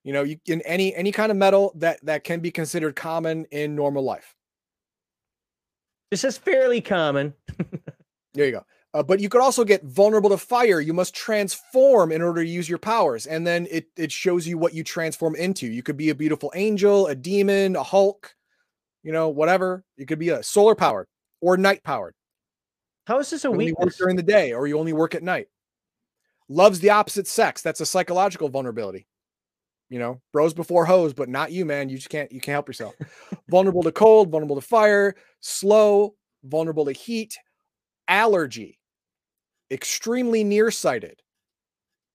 You 0.06 0.14
know, 0.14 0.24
you 0.24 0.38
can 0.46 0.62
any 0.62 0.96
any 0.96 1.12
kind 1.12 1.32
of 1.32 1.38
metal 1.38 1.74
that 1.76 2.00
that 2.06 2.24
can 2.24 2.40
be 2.40 2.52
considered 2.52 2.96
common 2.96 3.46
in 3.52 3.76
normal 3.76 4.04
life. 4.04 4.36
This 6.12 6.24
is 6.24 6.38
fairly 6.38 6.80
common. 6.80 7.34
There 8.36 8.46
you 8.46 8.52
go. 8.52 8.66
Uh, 8.94 9.02
but 9.02 9.22
you 9.22 9.30
could 9.30 9.40
also 9.40 9.64
get 9.64 9.82
vulnerable 9.86 10.30
to 10.30 10.38
fire. 10.38 10.82
You 10.82 10.94
must 10.94 11.16
transform 11.16 12.12
in 12.12 12.22
order 12.22 12.44
to 12.44 12.50
use 12.50 12.68
your 12.68 12.78
powers, 12.78 13.26
and 13.28 13.48
then 13.48 13.66
it 13.72 13.88
it 13.96 14.12
shows 14.12 14.46
you 14.46 14.58
what 14.58 14.74
you 14.74 14.84
transform 14.84 15.36
into. 15.36 15.68
You 15.68 15.82
could 15.82 15.96
be 15.96 16.10
a 16.10 16.16
beautiful 16.16 16.52
angel, 16.54 17.08
a 17.08 17.16
demon, 17.16 17.78
a 17.78 17.84
Hulk, 17.84 18.36
you 19.04 19.14
know, 19.14 19.30
whatever. 19.30 19.86
You 19.96 20.06
could 20.06 20.20
be 20.20 20.30
a 20.30 20.44
solar 20.44 20.76
powered 20.76 21.08
or 21.40 21.56
night 21.56 21.82
powered. 21.84 22.14
How 23.08 23.20
is 23.20 23.30
this 23.30 23.46
a 23.46 23.48
You 23.48 23.54
only 23.54 23.72
work 23.72 23.80
weakness? 23.80 23.98
during 23.98 24.18
the 24.18 24.24
day, 24.24 24.52
or 24.52 24.68
you 24.68 24.78
only 24.78 24.94
work 24.94 25.16
at 25.16 25.24
night. 25.24 25.48
Loves 26.50 26.82
the 26.82 26.90
opposite 26.90 27.28
sex. 27.28 27.62
That's 27.62 27.80
a 27.80 27.86
psychological 27.86 28.50
vulnerability. 28.50 29.08
You 29.90 30.00
know, 30.00 30.22
bros 30.34 30.54
before 30.54 30.86
hoes, 30.86 31.14
but 31.14 31.30
not 31.30 31.52
you, 31.52 31.64
man. 31.64 31.90
You 31.90 31.98
just 31.98 32.10
can't. 32.10 32.32
You 32.32 32.42
can't 32.42 32.54
help 32.54 32.68
yourself. 32.68 32.96
vulnerable 33.50 33.84
to 33.84 33.92
cold, 33.92 34.32
vulnerable 34.32 34.56
to 34.56 34.62
fire, 34.62 35.16
slow, 35.42 36.16
vulnerable 36.44 36.86
to 36.86 36.92
heat, 36.92 37.38
allergy, 38.08 38.80
extremely 39.70 40.44
nearsighted. 40.44 41.22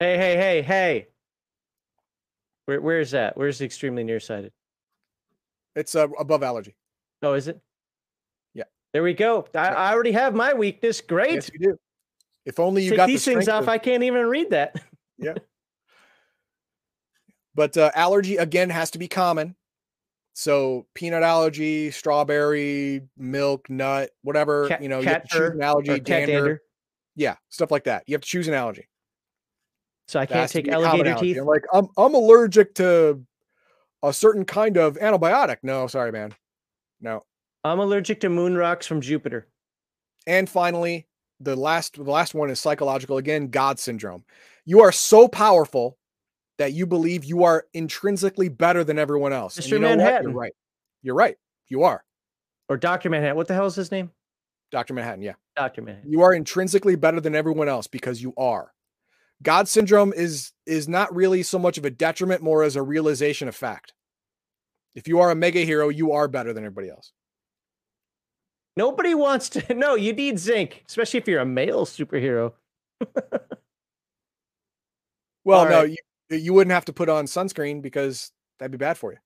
Hey, 0.01 0.17
hey, 0.17 0.37
hey, 0.37 0.63
hey. 0.63 1.07
Where, 2.67 2.81
where 2.81 3.01
is 3.01 3.13
that? 3.13 3.37
Where's 3.37 3.59
the 3.59 3.67
extremely 3.67 4.03
nearsighted? 4.03 4.53
It's 5.77 5.95
uh, 5.95 6.09
above 6.19 6.43
allergy. 6.43 6.75
Oh, 7.23 7.35
is 7.35 7.47
it? 7.49 7.61
Yeah. 8.55 8.65
There 8.93 9.03
we 9.05 9.15
go. 9.15 9.47
I. 9.55 9.69
I 9.69 9.93
already 9.93 10.13
have 10.13 10.35
my 10.35 10.55
weakness. 10.55 11.01
Great. 11.01 11.35
Yes, 11.35 11.51
you 11.53 11.61
do. 11.61 11.79
If 12.47 12.59
only 12.59 12.83
you 12.83 12.91
Take 12.91 12.97
got 12.97 13.07
these 13.07 13.25
the 13.25 13.33
things 13.33 13.49
off. 13.49 13.63
of- 13.63 13.69
I 13.69 13.79
can't 13.79 14.03
even 14.03 14.27
read 14.27 14.51
that. 14.51 14.83
But 17.61 17.77
uh, 17.77 17.91
allergy 17.95 18.39
again 18.39 18.71
has 18.71 18.91
to 18.93 18.99
be 18.99 19.07
common. 19.07 19.55
So 20.33 20.87
peanut 20.95 21.23
allergy, 21.23 21.91
strawberry, 21.91 23.03
milk, 23.19 23.69
nut, 23.69 24.09
whatever 24.23 24.69
Cat- 24.69 24.83
you 24.83 24.89
know, 24.89 25.01
you 25.01 25.09
have 25.09 25.25
to 25.25 25.29
choose 25.29 25.51
an 25.51 25.63
allergy, 25.63 26.01
dander, 26.01 26.33
dander. 26.33 26.63
yeah, 27.17 27.37
stuff 27.51 27.71
like 27.71 27.85
that. 27.85 28.05
You 28.07 28.15
have 28.15 28.23
to 28.23 28.27
choose 28.27 28.49
an 28.49 28.55
allergy. 28.55 28.89
So 30.09 30.21
I 30.21 30.25
can't 30.25 30.51
take 30.51 30.65
be 30.65 30.71
a 30.71 30.75
alligator 30.77 31.11
allergy. 31.11 31.35
teeth. 31.35 31.43
I'm 31.43 31.47
like, 31.47 31.65
I'm 31.71 31.89
I'm 31.99 32.15
allergic 32.15 32.77
to 32.77 33.21
a 34.03 34.13
certain 34.15 34.47
kind 34.47 34.79
of 34.79 34.97
antibiotic. 34.97 35.59
No, 35.63 35.87
sorry, 35.87 36.13
man. 36.13 36.33
no. 37.03 37.27
I'm 37.63 37.79
allergic 37.79 38.21
to 38.21 38.31
moon 38.31 38.57
rocks 38.57 38.87
from 38.87 39.03
Jupiter. 39.03 39.49
And 40.27 40.49
finally, 40.49 41.09
the 41.41 41.57
last 41.57 42.03
the 42.03 42.11
last 42.11 42.33
one 42.33 42.49
is 42.49 42.59
psychological 42.59 43.19
again, 43.19 43.49
God 43.49 43.79
syndrome. 43.79 44.25
You 44.65 44.81
are 44.81 44.93
so 44.93 45.29
powerful 45.29 45.99
that 46.61 46.75
you 46.75 46.87
believe 46.87 47.25
you 47.25 47.43
are 47.45 47.65
intrinsically 47.73 48.51
better 48.51 48.85
than 48.85 48.99
everyone 48.99 49.33
else. 49.33 49.59
Mr. 49.59 49.71
you 49.71 49.79
know 49.79 49.89
what? 49.89 49.97
Manhattan. 49.97 50.29
You're 50.29 50.39
right. 50.39 50.53
You're 51.03 51.15
right. 51.15 51.37
You 51.69 51.85
are. 51.85 52.05
Or 52.69 52.77
Dr. 52.77 53.09
Manhattan. 53.09 53.35
What 53.35 53.49
the 53.49 53.55
hell 53.55 53.65
is 53.65 53.75
his 53.75 53.91
name? 53.91 54.11
Dr. 54.71 54.93
Manhattan, 54.93 55.23
yeah. 55.23 55.33
Dr. 55.57 55.81
Manhattan. 55.81 56.13
You 56.13 56.21
are 56.21 56.35
intrinsically 56.35 56.97
better 56.97 57.19
than 57.19 57.35
everyone 57.35 57.71
else 57.71 57.87
because 57.87 58.21
you 58.21 58.35
are. 58.37 58.75
God 59.43 59.69
syndrome 59.69 60.13
is 60.13 60.53
is 60.67 60.87
not 60.87 61.15
really 61.15 61.43
so 61.43 61.59
much 61.59 61.79
of 61.79 61.87
a 61.87 61.91
detriment, 61.91 62.43
more 62.43 62.63
as 62.63 62.77
a 62.77 62.83
realization 62.83 63.49
of 63.49 63.57
fact. 63.57 63.95
If 64.95 65.09
you 65.09 65.21
are 65.21 65.31
a 65.31 65.35
mega 65.35 65.61
hero, 65.61 65.89
you 65.89 66.13
are 66.13 66.29
better 66.29 66.53
than 66.53 66.63
everybody 66.63 66.91
else. 66.91 67.13
Nobody 68.77 69.15
wants 69.15 69.49
to. 69.51 69.75
No, 69.75 69.95
you 69.95 70.13
need 70.13 70.39
zinc, 70.39 70.85
especially 70.87 71.21
if 71.21 71.27
you're 71.27 71.41
a 71.41 71.47
male 71.47 71.87
superhero. 71.87 72.53
Well, 75.45 75.61
All 75.61 75.69
no, 75.69 75.81
right. 75.81 75.91
you, 75.91 75.97
you 76.31 76.55
wouldn't 76.55 76.73
have 76.73 76.85
to 76.87 76.93
put 76.93 77.09
on 77.09 77.27
sunscreen 77.27 77.83
because 77.83 78.33
that'd 78.59 78.73
be 78.73 78.79
bad 78.79 78.97
for 78.97 79.13
you. 79.13 79.19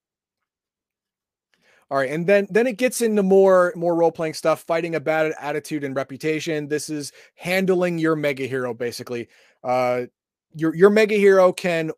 All 1.90 1.98
right, 1.98 2.10
and 2.10 2.26
then 2.26 2.46
then 2.50 2.66
it 2.66 2.78
gets 2.78 3.02
into 3.02 3.22
more 3.22 3.72
more 3.76 3.94
role 3.94 4.10
playing 4.10 4.34
stuff, 4.34 4.62
fighting 4.62 4.94
a 4.94 5.00
bad 5.00 5.34
attitude 5.38 5.84
and 5.84 5.94
reputation. 5.94 6.66
This 6.66 6.88
is 6.88 7.12
handling 7.34 7.98
your 7.98 8.16
mega 8.16 8.46
hero 8.46 8.72
basically. 8.72 9.28
Uh, 9.62 10.06
your 10.54 10.74
your 10.74 10.90
mega 10.90 11.16
hero 11.16 11.52
can 11.52 11.92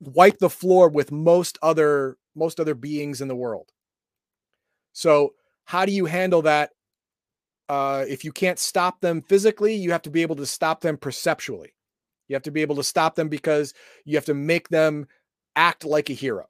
wipe 0.00 0.38
the 0.38 0.50
floor 0.50 0.88
with 0.88 1.10
most 1.10 1.58
other 1.62 2.16
most 2.36 2.60
other 2.60 2.74
beings 2.74 3.20
in 3.20 3.28
the 3.28 3.36
world. 3.36 3.70
So 4.92 5.34
how 5.64 5.84
do 5.84 5.92
you 5.92 6.06
handle 6.06 6.42
that? 6.42 6.70
Uh, 7.68 8.04
if 8.08 8.24
you 8.24 8.32
can't 8.32 8.58
stop 8.58 9.00
them 9.00 9.22
physically, 9.22 9.74
you 9.74 9.90
have 9.92 10.02
to 10.02 10.10
be 10.10 10.22
able 10.22 10.36
to 10.36 10.46
stop 10.46 10.80
them 10.80 10.96
perceptually. 10.96 11.73
You 12.28 12.34
have 12.34 12.42
to 12.44 12.50
be 12.50 12.62
able 12.62 12.76
to 12.76 12.84
stop 12.84 13.14
them 13.16 13.28
because 13.28 13.74
you 14.04 14.16
have 14.16 14.24
to 14.26 14.34
make 14.34 14.68
them 14.68 15.06
act 15.56 15.84
like 15.84 16.10
a 16.10 16.14
hero. 16.14 16.46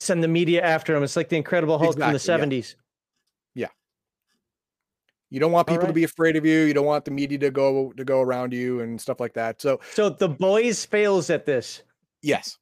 Send 0.00 0.22
the 0.22 0.28
media 0.28 0.62
after 0.62 0.94
him. 0.94 1.02
It's 1.02 1.16
like 1.16 1.30
the 1.30 1.36
Incredible 1.36 1.78
Hulk 1.78 1.94
Exactly, 1.96 2.18
from 2.18 2.50
the 2.50 2.56
70s. 2.56 2.74
yeah. 3.54 3.66
70s. 3.66 3.70
You 5.30 5.40
don't 5.40 5.52
want 5.52 5.66
people 5.66 5.86
to 5.86 5.92
be 5.92 6.04
afraid 6.04 6.36
of 6.36 6.46
you. 6.46 6.60
You 6.60 6.74
don't 6.74 6.86
want 6.86 7.04
the 7.04 7.10
media 7.10 7.38
to 7.38 7.50
go 7.50 7.92
to 7.96 8.04
go 8.04 8.20
around 8.20 8.52
you 8.52 8.80
and 8.80 9.00
stuff 9.00 9.18
like 9.18 9.34
that. 9.34 9.60
So 9.60 9.80
So 9.94 10.08
the 10.08 10.28
boys 10.28 10.84
fails 10.84 11.30
at 11.30 11.46
this. 11.46 11.82
Yes. 12.22 12.58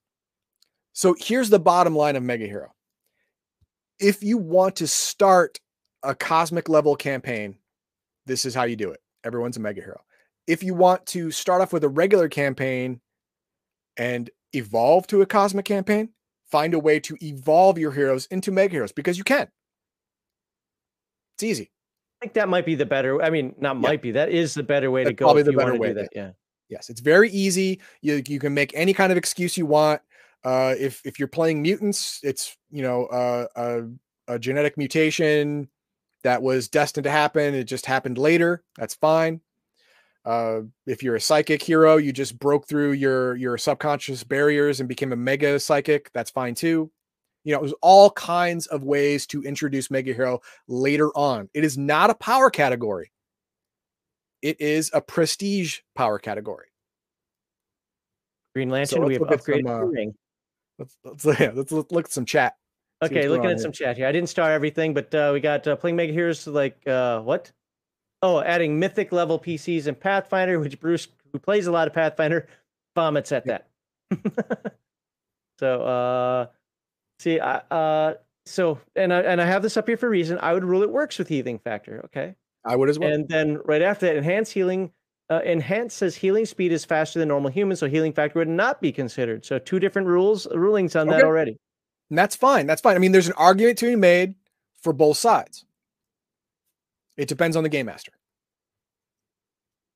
So 0.95 1.15
here's 1.19 1.51
the 1.51 1.59
bottom 1.59 1.95
line 1.95 2.17
of 2.17 2.23
Mega 2.23 2.47
Hero. 2.47 2.73
If 4.01 4.23
you 4.23 4.39
want 4.39 4.77
to 4.77 4.87
start 4.87 5.59
a 6.03 6.15
cosmic 6.15 6.69
level 6.69 6.97
campaign, 6.97 7.57
this 8.27 8.45
is 8.45 8.55
how 8.55 8.65
you 8.65 8.77
do 8.77 8.91
it. 8.91 9.01
Everyone's 9.25 9.57
a 9.57 9.61
Mega 9.61 9.83
Hero. 9.83 10.01
If 10.47 10.63
you 10.63 10.75
want 10.75 11.07
to 11.07 11.31
start 11.31 11.63
off 11.63 11.73
with 11.73 11.85
a 11.85 11.89
regular 11.89 12.29
campaign 12.29 13.01
and 13.97 14.31
evolve 14.53 15.07
to 15.09 15.23
a 15.23 15.27
cosmic 15.27 15.65
campaign, 15.65 16.11
find 16.51 16.75
a 16.75 16.79
way 16.79 17.01
to 17.01 17.17
evolve 17.23 17.79
your 17.79 17.93
heroes 17.93 18.27
into 18.27 18.53
Mega 18.53 18.73
Heroes 18.73 18.93
because 18.93 19.17
you 19.19 19.25
can. 19.25 19.49
It's 21.37 21.43
easy. 21.43 21.71
I 22.21 22.27
think 22.27 22.35
that 22.35 22.49
might 22.49 22.67
be 22.67 22.75
the 22.75 22.87
better. 22.87 23.23
I 23.23 23.31
mean, 23.31 23.55
not 23.59 23.77
Yeah. 23.77 23.81
might 23.81 24.03
be. 24.03 24.13
That 24.13 24.31
is 24.31 24.55
the 24.55 24.63
better 24.63 24.91
way 24.91 25.05
to 25.05 25.13
go. 25.13 25.27
probably 25.27 25.43
the 25.43 25.53
better 25.53 25.77
way, 25.77 25.93
that. 25.93 26.09
Yeah. 26.15 26.31
Yes, 26.69 26.89
it's 26.89 27.01
very 27.01 27.31
easy. 27.31 27.81
You 28.01 28.23
you 28.27 28.39
can 28.39 28.55
make 28.55 28.73
any 28.75 28.95
kind 28.95 29.13
of 29.13 29.19
excuse 29.19 29.57
you 29.57 29.67
want. 29.67 30.01
Uh, 30.45 30.75
if 30.79 31.05
if 31.05 31.19
you're 31.19 31.29
playing 31.29 31.61
mutants, 31.63 32.21
it's 32.23 32.57
you 32.71 32.83
know 32.83 33.07
uh, 33.07 33.47
a 33.57 34.35
a 34.35 34.39
genetic 34.39 34.79
mutation 34.79 35.69
that 36.23 36.43
was 36.43 36.69
destined 36.69 37.05
to 37.05 37.11
happen. 37.11 37.55
It 37.55 37.65
just 37.65 37.85
happened 37.85 38.17
later. 38.17 38.63
That's 38.77 38.95
fine. 38.95 39.41
Uh, 40.25 40.63
if 40.87 41.03
you're 41.03 41.17
a 41.17 41.21
psychic 41.21 41.63
hero, 41.63 41.99
you 41.99 42.13
just 42.13 42.39
broke 42.39 42.67
through 42.67 42.93
your 42.93 43.37
your 43.37 43.59
subconscious 43.59 44.25
barriers 44.25 44.81
and 44.81 44.89
became 44.89 45.13
a 45.13 45.17
mega 45.17 45.61
psychic. 45.61 46.11
That's 46.15 46.31
fine 46.31 46.55
too. 46.55 46.91
You 47.45 47.55
know, 47.55 47.61
there's 47.61 47.75
all 47.83 48.11
kinds 48.11 48.67
of 48.69 48.85
ways 48.85 49.27
to 49.29 49.43
introduce 49.43 49.91
mega 49.91 50.15
hero 50.15 50.41
later 50.67 51.11
on. 51.15 51.51
It 51.53 51.63
is 51.63 51.77
not 51.77 52.09
a 52.09 52.15
power 52.15 52.49
category. 52.49 53.13
It 54.41 54.61
is 54.61 54.91
a 54.95 55.03
prestige 55.03 55.81
power 55.95 56.19
category. 56.19 56.69
Green 58.55 58.71
Lantern, 58.71 59.05
we 59.05 59.19
let's 59.19 59.47
have 59.47 59.57
at 59.57 59.65
some, 59.65 59.67
uh, 59.67 59.79
ring. 59.81 60.15
Let's 60.79 60.97
let's, 61.05 61.25
yeah, 61.41 61.51
let's 61.55 61.73
look 61.73 61.93
look 61.93 62.07
at 62.07 62.13
some 62.13 62.25
chat. 62.25 62.55
Okay, 63.03 63.29
looking 63.29 63.47
at 63.47 63.51
here. 63.51 63.59
some 63.59 63.73
chat 63.73 63.99
here. 63.99 64.07
I 64.07 64.13
didn't 64.13 64.31
start 64.31 64.53
everything, 64.53 64.95
but 64.95 65.15
uh, 65.15 65.31
we 65.35 65.41
got 65.41 65.67
uh, 65.67 65.77
playing 65.77 65.97
Mega 65.97 66.13
Heroes 66.15 66.47
like 66.47 66.87
uh, 66.87 67.21
what? 67.21 67.53
Oh, 68.25 68.41
adding 68.41 68.79
mythic 68.79 69.13
level 69.13 69.39
PCs 69.39 69.87
and 69.87 70.01
Pathfinder, 70.01 70.59
which 70.59 70.81
Bruce, 70.81 71.09
who 71.31 71.39
plays 71.39 71.67
a 71.67 71.71
lot 71.71 71.87
of 71.87 71.93
Pathfinder, 71.93 72.49
vomits 72.95 73.33
at 73.33 73.45
that. 73.45 73.69
so, 75.61 75.83
uh, 75.83 76.47
see, 77.19 77.39
I, 77.39 77.57
uh, 77.71 78.15
so 78.47 78.79
and 78.97 79.13
I 79.13 79.21
and 79.21 79.43
I 79.43 79.45
have 79.45 79.61
this 79.63 79.77
up 79.77 79.87
here 79.87 79.99
for 79.99 80.07
a 80.07 80.11
reason. 80.11 80.39
I 80.41 80.55
would 80.55 80.65
rule 80.65 80.83
it 80.83 80.91
works 80.91 81.19
with 81.19 81.29
healing 81.29 81.59
factor. 81.59 82.01
Okay, 82.07 82.35
I 82.65 82.77
would 82.77 82.89
as 82.89 82.99
well. 82.99 83.13
and 83.13 83.29
then 83.29 83.59
right 83.63 83.83
after 83.83 84.07
that, 84.07 84.17
enhance 84.17 84.51
healing. 84.51 84.91
Uh, 85.29 85.41
enhance 85.45 85.93
says 85.93 86.17
healing 86.17 86.47
speed 86.47 86.73
is 86.73 86.87
faster 86.87 87.19
than 87.19 87.29
normal 87.29 87.51
humans, 87.51 87.81
so 87.81 87.89
healing 87.89 88.15
factor 88.15 88.39
would 88.39 88.49
not 88.49 88.81
be 88.81 88.91
considered. 88.91 89.45
So 89.45 89.59
two 89.59 89.79
different 89.79 90.09
rules 90.09 90.47
rulings 90.55 90.97
on 90.97 91.09
that 91.09 91.25
already. 91.25 91.59
And 92.09 92.19
that's 92.19 92.37
fine. 92.37 92.67
That's 92.67 92.81
fine. 92.81 92.97
I 92.97 92.99
mean, 93.01 93.13
there's 93.13 93.27
an 93.27 93.35
argument 93.37 93.77
to 93.79 93.87
be 93.87 93.97
made 93.97 94.35
for 94.83 94.95
both 94.95 95.19
sides. 95.19 95.67
It 97.17 97.29
depends 97.29 97.57
on 97.57 97.63
the 97.63 97.69
game 97.69 97.87
master. 97.87 98.13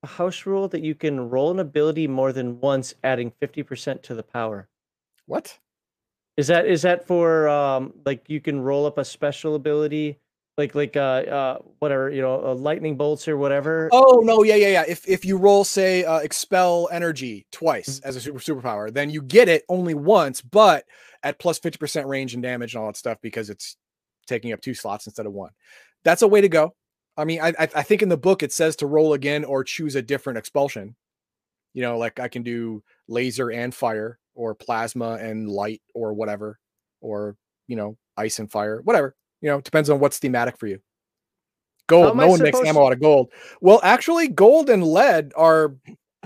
a 0.05 0.07
house 0.07 0.47
rule 0.47 0.69
that 0.69 0.83
you 0.83 0.95
can 0.95 1.29
roll 1.29 1.51
an 1.51 1.59
ability 1.59 2.07
more 2.07 2.33
than 2.33 2.61
once, 2.61 2.95
adding 3.03 3.33
fifty 3.41 3.63
percent 3.63 4.03
to 4.05 4.15
the 4.15 4.23
power. 4.23 4.69
What? 5.27 5.59
Is 6.37 6.47
that 6.47 6.67
is 6.67 6.83
that 6.83 7.07
for 7.07 7.49
um 7.49 7.93
like 8.05 8.25
you 8.29 8.41
can 8.41 8.61
roll 8.61 8.87
up 8.87 8.99
a 8.99 9.05
special 9.05 9.57
ability 9.57 10.19
like 10.57 10.75
like 10.77 10.97
uh 10.97 11.01
uh 11.01 11.59
whatever 11.81 12.11
you 12.11 12.23
know 12.23 12.45
uh, 12.47 12.55
lightning 12.55 12.97
bolts 12.97 13.27
or 13.27 13.37
whatever? 13.37 13.89
Oh 13.93 14.21
no, 14.25 14.45
yeah, 14.45 14.55
yeah, 14.55 14.69
yeah. 14.69 14.85
If 14.87 15.09
if 15.09 15.25
you 15.25 15.37
roll, 15.37 15.65
say, 15.65 16.05
uh, 16.05 16.19
expel 16.19 16.89
energy 16.93 17.47
Mm-hmm. 17.53 17.65
twice 17.65 18.01
as 18.05 18.15
a 18.15 18.21
super 18.21 18.39
superpower, 18.39 18.93
then 18.93 19.11
you 19.11 19.21
get 19.23 19.49
it 19.49 19.65
only 19.69 19.95
once, 19.95 20.41
but 20.43 20.85
at 21.25 21.41
plus 21.41 21.59
fifty 21.59 21.79
percent 21.79 22.07
range 22.07 22.35
and 22.35 22.43
damage 22.43 22.75
and 22.75 22.81
all 22.81 22.87
that 22.89 22.97
stuff 22.97 23.19
because 23.21 23.51
it's 23.51 23.77
taking 24.29 24.53
up 24.53 24.61
two 24.61 24.75
slots 24.75 25.07
instead 25.07 25.27
of 25.27 25.33
one. 25.33 25.51
That's 26.05 26.23
a 26.23 26.29
way 26.29 26.41
to 26.41 26.49
go. 26.49 26.75
I 27.19 27.25
mean, 27.25 27.41
I 27.43 27.53
I 27.59 27.83
think 27.83 28.01
in 28.01 28.09
the 28.09 28.17
book 28.17 28.43
it 28.43 28.53
says 28.53 28.77
to 28.77 28.87
roll 28.87 29.13
again 29.13 29.45
or 29.45 29.65
choose 29.65 29.97
a 29.97 30.03
different 30.03 30.39
expulsion. 30.39 30.95
You 31.75 31.83
know, 31.83 31.99
like 31.99 32.19
I 32.21 32.29
can 32.29 32.43
do 32.43 32.83
laser 33.09 33.51
and 33.51 33.75
fire, 33.75 34.19
or 34.35 34.55
plasma 34.55 35.15
and 35.21 35.51
light, 35.51 35.83
or 35.95 36.15
whatever, 36.15 36.59
or 37.01 37.37
you 37.67 37.77
know, 37.77 37.99
ice 38.17 38.39
and 38.39 38.51
fire, 38.51 38.81
whatever. 38.83 39.15
You 39.43 39.51
know, 39.51 39.61
depends 39.61 39.91
on 39.91 40.01
what's 40.01 40.19
thematic 40.19 40.59
for 40.59 40.69
you. 40.69 40.81
Gold. 41.89 42.17
No 42.17 42.29
one 42.29 42.43
makes 42.43 42.61
ammo 42.61 42.87
out 42.87 42.93
of 42.93 43.01
gold. 43.01 43.33
Well, 43.61 43.81
actually, 43.83 44.29
gold 44.29 44.71
and 44.71 44.85
lead 44.85 45.33
are 45.37 45.75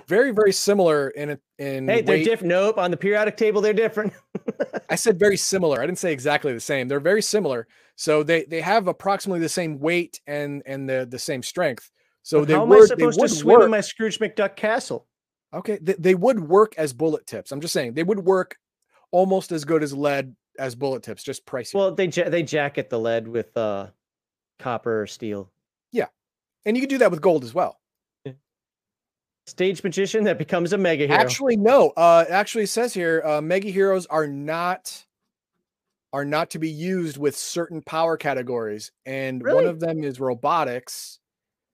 very, 0.06 0.32
very 0.32 0.52
similar 0.52 1.08
in 1.08 1.30
a- 1.30 1.38
in 1.58 1.88
Hey, 1.88 2.02
they're 2.02 2.24
different. 2.24 2.48
Nope, 2.48 2.78
on 2.78 2.90
the 2.90 2.96
periodic 2.96 3.36
table 3.36 3.60
they're 3.60 3.72
different. 3.72 4.12
I 4.90 4.96
said 4.96 5.18
very 5.18 5.36
similar. 5.36 5.80
I 5.80 5.86
didn't 5.86 5.98
say 5.98 6.12
exactly 6.12 6.52
the 6.52 6.60
same. 6.60 6.88
They're 6.88 7.00
very 7.00 7.22
similar. 7.22 7.66
So 7.96 8.22
they 8.22 8.44
they 8.44 8.60
have 8.60 8.88
approximately 8.88 9.40
the 9.40 9.48
same 9.48 9.78
weight 9.78 10.20
and 10.26 10.62
and 10.66 10.88
the 10.88 11.06
the 11.08 11.18
same 11.18 11.42
strength. 11.42 11.90
So 12.22 12.40
But 12.40 12.48
they 12.48 12.54
how 12.54 12.62
am 12.62 12.72
I 12.72 12.80
supposed 12.80 13.18
to 13.18 13.22
would 13.22 13.30
swim 13.30 13.54
work. 13.58 13.64
in 13.64 13.70
my 13.70 13.80
Scrooge 13.80 14.18
McDuck 14.18 14.56
castle? 14.56 15.06
Okay, 15.54 15.78
they, 15.82 15.94
they 15.94 16.14
would 16.14 16.40
work 16.40 16.74
as 16.78 16.92
bullet 16.92 17.26
tips. 17.26 17.52
I'm 17.52 17.60
just 17.60 17.74
saying 17.74 17.94
they 17.94 18.02
would 18.02 18.20
work 18.20 18.56
almost 19.10 19.52
as 19.52 19.64
good 19.64 19.82
as 19.82 19.92
lead 19.92 20.34
as 20.58 20.74
bullet 20.74 21.02
tips, 21.02 21.22
just 21.22 21.44
pricey. 21.44 21.74
Well, 21.74 21.94
they 21.94 22.06
ja- 22.06 22.28
they 22.30 22.42
jacket 22.42 22.88
the 22.90 22.98
lead 22.98 23.28
with 23.28 23.54
uh 23.56 23.88
copper 24.58 25.02
or 25.02 25.06
steel. 25.06 25.52
Yeah, 25.92 26.06
and 26.64 26.76
you 26.76 26.82
can 26.82 26.88
do 26.88 26.98
that 26.98 27.10
with 27.10 27.20
gold 27.20 27.44
as 27.44 27.52
well. 27.52 27.78
Stage 29.48 29.82
magician 29.82 30.24
that 30.24 30.38
becomes 30.38 30.72
a 30.72 30.78
mega 30.78 31.04
hero. 31.06 31.18
Actually, 31.18 31.56
no. 31.56 31.90
Uh, 31.90 32.24
it 32.28 32.32
actually 32.32 32.66
says 32.66 32.94
here, 32.94 33.20
uh, 33.26 33.40
mega 33.42 33.68
heroes 33.70 34.06
are 34.06 34.28
not 34.28 35.04
are 36.12 36.24
not 36.24 36.50
to 36.50 36.58
be 36.58 36.70
used 36.70 37.16
with 37.16 37.36
certain 37.36 37.80
power 37.82 38.16
categories, 38.16 38.92
and 39.06 39.42
one 39.42 39.64
of 39.66 39.80
them 39.80 40.04
is 40.04 40.20
robotics. 40.20 41.18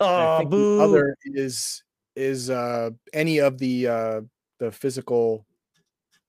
oh, 0.01 0.39
think 0.39 0.51
the 0.51 0.57
boo! 0.57 0.81
other 0.81 1.17
is 1.25 1.83
is 2.15 2.51
uh, 2.51 2.91
any 3.13 3.39
of 3.39 3.59
the 3.59 3.89
uh, 3.89 4.21
the 4.59 4.71
physical, 4.71 5.45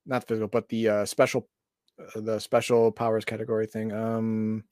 not 0.05 0.27
physical, 0.27 0.47
but 0.47 0.69
the 0.69 0.89
uh, 0.89 1.05
special 1.05 1.47
uh, 1.99 2.21
the 2.21 2.39
special 2.39 2.91
powers 2.91 3.25
category 3.25 3.67
thing. 3.67 3.91
Um, 3.91 4.63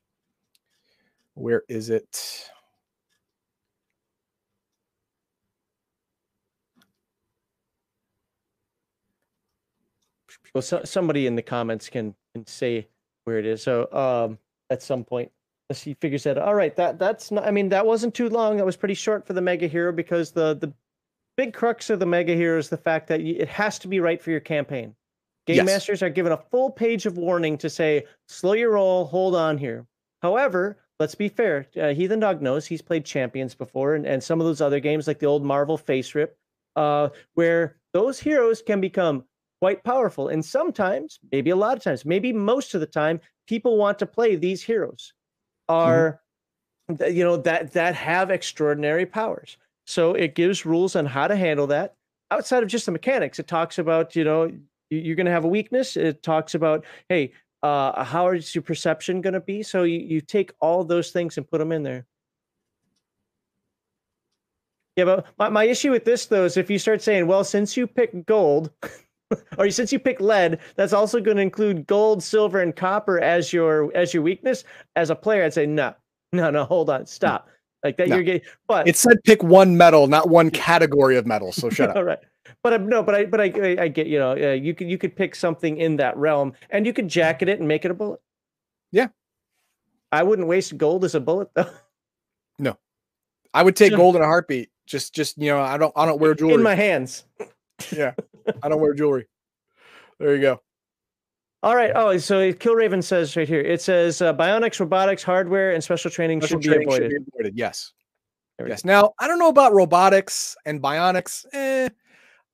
where 1.36 1.64
is 1.70 1.90
it? 1.92 2.50
Well, 10.56 10.64
so, 10.64 10.82
somebody 10.86 11.28
in 11.28 11.36
the 11.36 11.44
comments 11.44 11.88
can 11.88 12.16
can 12.34 12.48
say 12.48 12.88
where 13.28 13.38
it 13.38 13.45
is. 13.45 13.62
So, 13.62 13.91
um, 13.91 14.40
at 14.70 14.82
some 14.82 15.04
point. 15.04 15.32
As 15.70 15.84
he 15.84 15.95
figures 15.95 16.26
out, 16.26 16.38
all 16.38 16.56
right, 16.56 16.74
that 16.78 16.98
that's 16.98 17.30
not. 17.30 17.45
I 17.45 17.52
mean, 17.52 17.68
that 17.70 17.86
wasn't 17.86 18.14
too 18.16 18.30
long. 18.30 18.56
That 18.56 18.66
was 18.66 18.78
pretty 18.78 18.94
short 18.94 19.28
for 19.28 19.34
the 19.34 19.41
mega 19.41 19.68
hero 19.68 19.91
because 19.91 20.32
the 20.32 20.56
the 20.56 20.74
big 21.36 21.54
crux 21.54 21.90
of 21.90 21.99
the 21.99 22.06
mega 22.06 22.34
hero 22.36 22.58
is 22.58 22.70
the 22.70 22.78
fact 22.78 23.08
that 23.10 23.20
it 23.20 23.49
has 23.49 23.78
to 23.80 23.90
be 23.90 23.99
right 23.99 24.22
for 24.22 24.32
your 24.32 24.40
campaign. 24.40 24.95
Game 25.45 25.58
Yes. 25.58 25.66
masters 25.66 26.02
are 26.02 26.10
given 26.10 26.32
a 26.32 26.38
full 26.38 26.72
page 26.72 27.06
of 27.06 27.18
warning 27.18 27.58
to 27.58 27.70
say, 27.70 28.06
slow 28.30 28.54
your 28.54 28.72
roll, 28.72 29.06
hold 29.06 29.36
on 29.36 29.58
here. 29.58 29.86
However, 30.22 30.78
let's 31.02 31.16
be 31.16 31.28
fair. 31.28 31.68
Uh, 31.76 31.94
Heathen 31.94 32.22
Dog 32.22 32.41
knows 32.41 32.66
he's 32.66 32.82
played 32.82 33.04
Champions 33.04 33.54
before 33.54 33.95
and, 33.95 34.06
and 34.06 34.24
some 34.24 34.40
of 34.40 34.48
those 34.48 34.62
other 34.62 34.80
games 34.80 35.06
like 35.06 35.20
the 35.20 35.26
old 35.26 35.44
Marvel 35.44 35.78
FASERIP, 35.78 36.30
uh, 36.78 37.10
where 37.34 37.76
those 37.94 38.20
heroes 38.20 38.62
can 38.62 38.80
become 38.80 39.26
quite 39.62 39.84
powerful. 39.84 40.28
And 40.30 40.44
sometimes, 40.44 41.20
maybe 41.32 41.50
a 41.50 41.56
lot 41.56 41.78
of 41.78 41.84
times, 41.84 42.06
maybe 42.06 42.32
most 42.34 42.74
of 42.74 42.82
the 42.82 42.88
time, 42.88 43.20
people 43.48 43.78
want 43.78 44.00
to 44.00 44.06
play 44.06 44.36
these 44.36 44.62
heroes 44.64 45.14
are, 45.70 46.22
th- 46.98 47.14
you 47.14 47.24
know, 47.24 47.38
that 47.38 47.74
that 47.74 47.96
have 47.96 48.32
extraordinary 48.32 49.06
powers. 49.06 49.58
So 49.86 50.14
it 50.14 50.36
gives 50.36 50.66
rules 50.66 50.96
on 50.96 51.06
how 51.06 51.28
to 51.28 51.36
handle 51.36 51.68
that 51.68 51.96
outside 52.32 52.64
of 52.64 52.70
just 52.70 52.86
the 52.86 52.92
mechanics. 52.92 53.40
It 53.40 53.48
talks 53.48 53.80
about, 53.80 54.16
you 54.16 54.24
know, 54.24 54.46
you- 54.90 55.00
you're 55.00 55.16
going 55.16 55.26
to 55.26 55.32
have 55.32 55.46
a 55.46 55.50
weakness. 55.50 55.98
It 55.98 56.24
talks 56.24 56.56
about, 56.56 56.86
hey, 57.10 57.34
uh, 57.64 58.04
how 58.04 58.30
is 58.30 58.54
your 58.54 58.62
perception 58.62 59.22
going 59.22 59.34
to 59.34 59.40
be? 59.40 59.64
So 59.64 59.84
you, 59.84 60.00
you 60.00 60.22
take 60.22 60.52
all 60.60 60.84
those 60.84 61.12
things 61.12 61.38
and 61.38 61.50
put 61.50 61.58
them 61.58 61.72
in 61.72 61.84
there. 61.84 62.06
Yeah, 64.96 65.06
but 65.06 65.28
my, 65.38 65.50
my 65.50 65.64
issue 65.64 65.92
with 65.92 66.06
this 66.06 66.26
though 66.26 66.46
is 66.46 66.58
if 66.58 66.70
you 66.70 66.80
start 66.80 67.02
saying, 67.02 67.28
well, 67.28 67.44
since 67.44 67.78
you 67.78 67.88
pick 67.88 68.26
gold, 68.26 68.72
or 69.58 69.70
since 69.70 69.91
you 69.91 69.99
pick 69.99 70.20
lead, 70.22 70.60
that's 70.76 70.94
also 70.94 71.20
going 71.20 71.38
to 71.38 71.44
include 71.44 71.86
gold, 71.88 72.24
silver, 72.24 72.62
and 72.62 72.76
copper 72.76 73.20
as 73.20 73.52
your 73.52 73.95
as 73.95 74.14
your 74.14 74.24
weakness. 74.24 74.64
As 74.95 75.10
a 75.10 75.16
player, 75.16 75.44
I'd 75.44 75.54
say 75.54 75.66
no, 75.66 75.94
no, 76.34 76.49
no, 76.49 76.64
hold 76.66 76.90
on, 76.90 77.06
stop. 77.06 77.49
Like 77.84 77.98
that, 77.98 78.10
No. 78.10 78.16
you're 78.16 78.24
getting. 78.24 78.41
But 78.68 78.88
It 78.88 78.95
said 78.98 79.18
pick 79.24 79.44
one 79.44 79.78
metal, 79.78 80.08
not 80.08 80.30
one 80.30 80.49
category 80.49 81.16
of 81.18 81.26
metal. 81.28 81.52
So 81.52 81.70
shut 81.70 81.90
up. 81.91 81.95
all 81.95 82.04
right. 82.04 82.20
But 82.64 82.74
I, 82.74 82.78
no, 82.78 83.04
but 83.04 83.14
I, 83.14 83.26
but 83.26 83.41
I, 83.41 83.52
I, 83.62 83.84
I 83.84 83.88
get 83.90 84.08
you 84.08 84.18
know, 84.18 84.32
uh, 84.32 84.54
you 84.54 84.74
could 84.74 84.90
you 84.90 84.98
could 84.98 85.16
pick 85.16 85.36
something 85.36 85.78
in 85.78 85.98
that 85.98 86.16
realm, 86.18 86.54
and 86.70 86.86
you 86.86 86.94
could 86.94 87.08
jacket 87.08 87.49
it 87.49 87.60
and 87.60 87.68
make 87.68 87.84
it 87.86 87.91
a 87.91 87.94
bullet. 87.94 88.22
Yeah. 88.91 89.08
I 90.12 90.24
wouldn't 90.24 90.48
waste 90.48 90.78
gold 90.78 91.04
as 91.04 91.14
a 91.16 91.20
bullet 91.20 91.49
though. 91.54 91.70
No. 92.58 92.78
I 93.54 93.64
would 93.64 93.76
take 93.76 93.94
gold 93.95 94.16
in 94.16 94.22
a 94.22 94.26
heartbeat. 94.26 94.70
Just, 94.86 95.14
just 95.14 95.38
you 95.38 95.49
know, 95.49 95.60
I 95.60 95.78
don't, 95.78 95.91
I 95.98 96.06
don't 96.06 96.20
wear 96.22 96.34
jewelry. 96.34 96.56
in 96.56 96.64
my 96.64 96.74
hands. 96.76 97.26
I 98.64 98.69
don't 98.69 98.82
wear 98.82 98.94
jewelry. 98.94 99.28
There 100.19 100.36
you 100.36 100.41
go. 100.41 100.61
All 101.64 101.76
right. 101.76 101.91
Oh, 101.95 102.18
so 102.18 102.53
Killraven 102.53 103.03
says 103.03 103.36
right 103.36 103.48
here. 103.48 103.61
It 103.61 103.82
says 103.82 104.22
uh, 104.22 104.34
bionics, 104.34 104.80
robotics, 104.80 105.24
hardware, 105.24 105.74
and 105.74 105.84
special 105.84 106.11
training 106.11 106.41
Special 106.41 106.56
should 106.56 106.61
be 106.61 106.68
training 106.68 106.88
avoided. 106.88 107.11
should 107.11 107.26
be 107.26 107.32
avoided. 107.34 107.57
Yes. 107.57 107.94
There 108.57 108.68
Yes. 108.68 108.86
Now 108.86 109.14
I 109.19 109.28
don't 109.28 109.40
know 109.40 109.49
about 109.49 109.74
robotics 109.74 110.56
and 110.65 110.82
bionics. 110.82 111.45
Eh, 111.53 111.90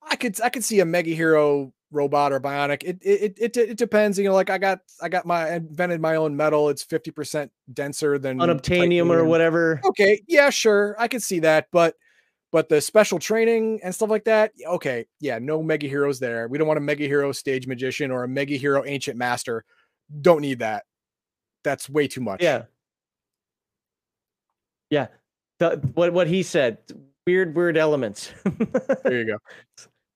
I 0.09 0.15
could 0.15 0.39
I 0.41 0.49
could 0.49 0.63
see 0.63 0.79
a 0.81 0.85
mega 0.85 1.11
hero 1.11 1.73
robot 1.91 2.33
or 2.33 2.39
bionic. 2.39 2.83
It 2.83 2.99
it 3.01 3.37
it, 3.39 3.57
it 3.57 3.77
depends. 3.77 4.17
You 4.17 4.25
know, 4.25 4.33
like 4.33 4.49
I 4.49 4.57
got 4.57 4.79
I 5.01 5.07
got 5.07 5.25
my 5.25 5.55
invented 5.55 6.01
my 6.01 6.15
own 6.15 6.35
metal. 6.35 6.69
It's 6.69 6.83
fifty 6.83 7.11
percent 7.11 7.51
denser 7.71 8.17
than 8.19 8.39
Unobtainium 8.39 9.09
or 9.11 9.23
whatever. 9.23 9.79
Okay, 9.85 10.21
yeah, 10.27 10.49
sure, 10.49 10.95
I 10.99 11.07
could 11.07 11.23
see 11.23 11.39
that, 11.39 11.67
but 11.71 11.95
but 12.53 12.69
the 12.69 12.79
special 12.79 13.17
training 13.17 13.79
and 13.83 13.93
stuff 13.93 14.11
like 14.11 14.25
that, 14.25 14.51
okay, 14.63 15.07
yeah, 15.19 15.39
no 15.39 15.63
mega 15.63 15.87
heroes 15.87 16.19
there. 16.19 16.47
We 16.47 16.59
don't 16.59 16.67
want 16.67 16.77
a 16.77 16.81
mega 16.81 17.07
hero 17.07 17.31
stage 17.31 17.65
magician 17.65 18.11
or 18.11 18.23
a 18.23 18.27
mega 18.27 18.55
hero 18.55 18.85
ancient 18.85 19.17
master. 19.17 19.65
Don't 20.21 20.41
need 20.41 20.59
that. 20.59 20.83
That's 21.63 21.89
way 21.89 22.07
too 22.07 22.21
much. 22.21 22.43
Yeah. 22.43 22.65
Yeah. 24.91 25.07
The, 25.57 25.77
what 25.95 26.13
what 26.13 26.27
he 26.27 26.43
said. 26.43 26.77
Weird, 27.25 27.55
weird 27.55 27.75
elements. 27.75 28.31
There 29.03 29.19
you 29.19 29.25
go. 29.25 29.37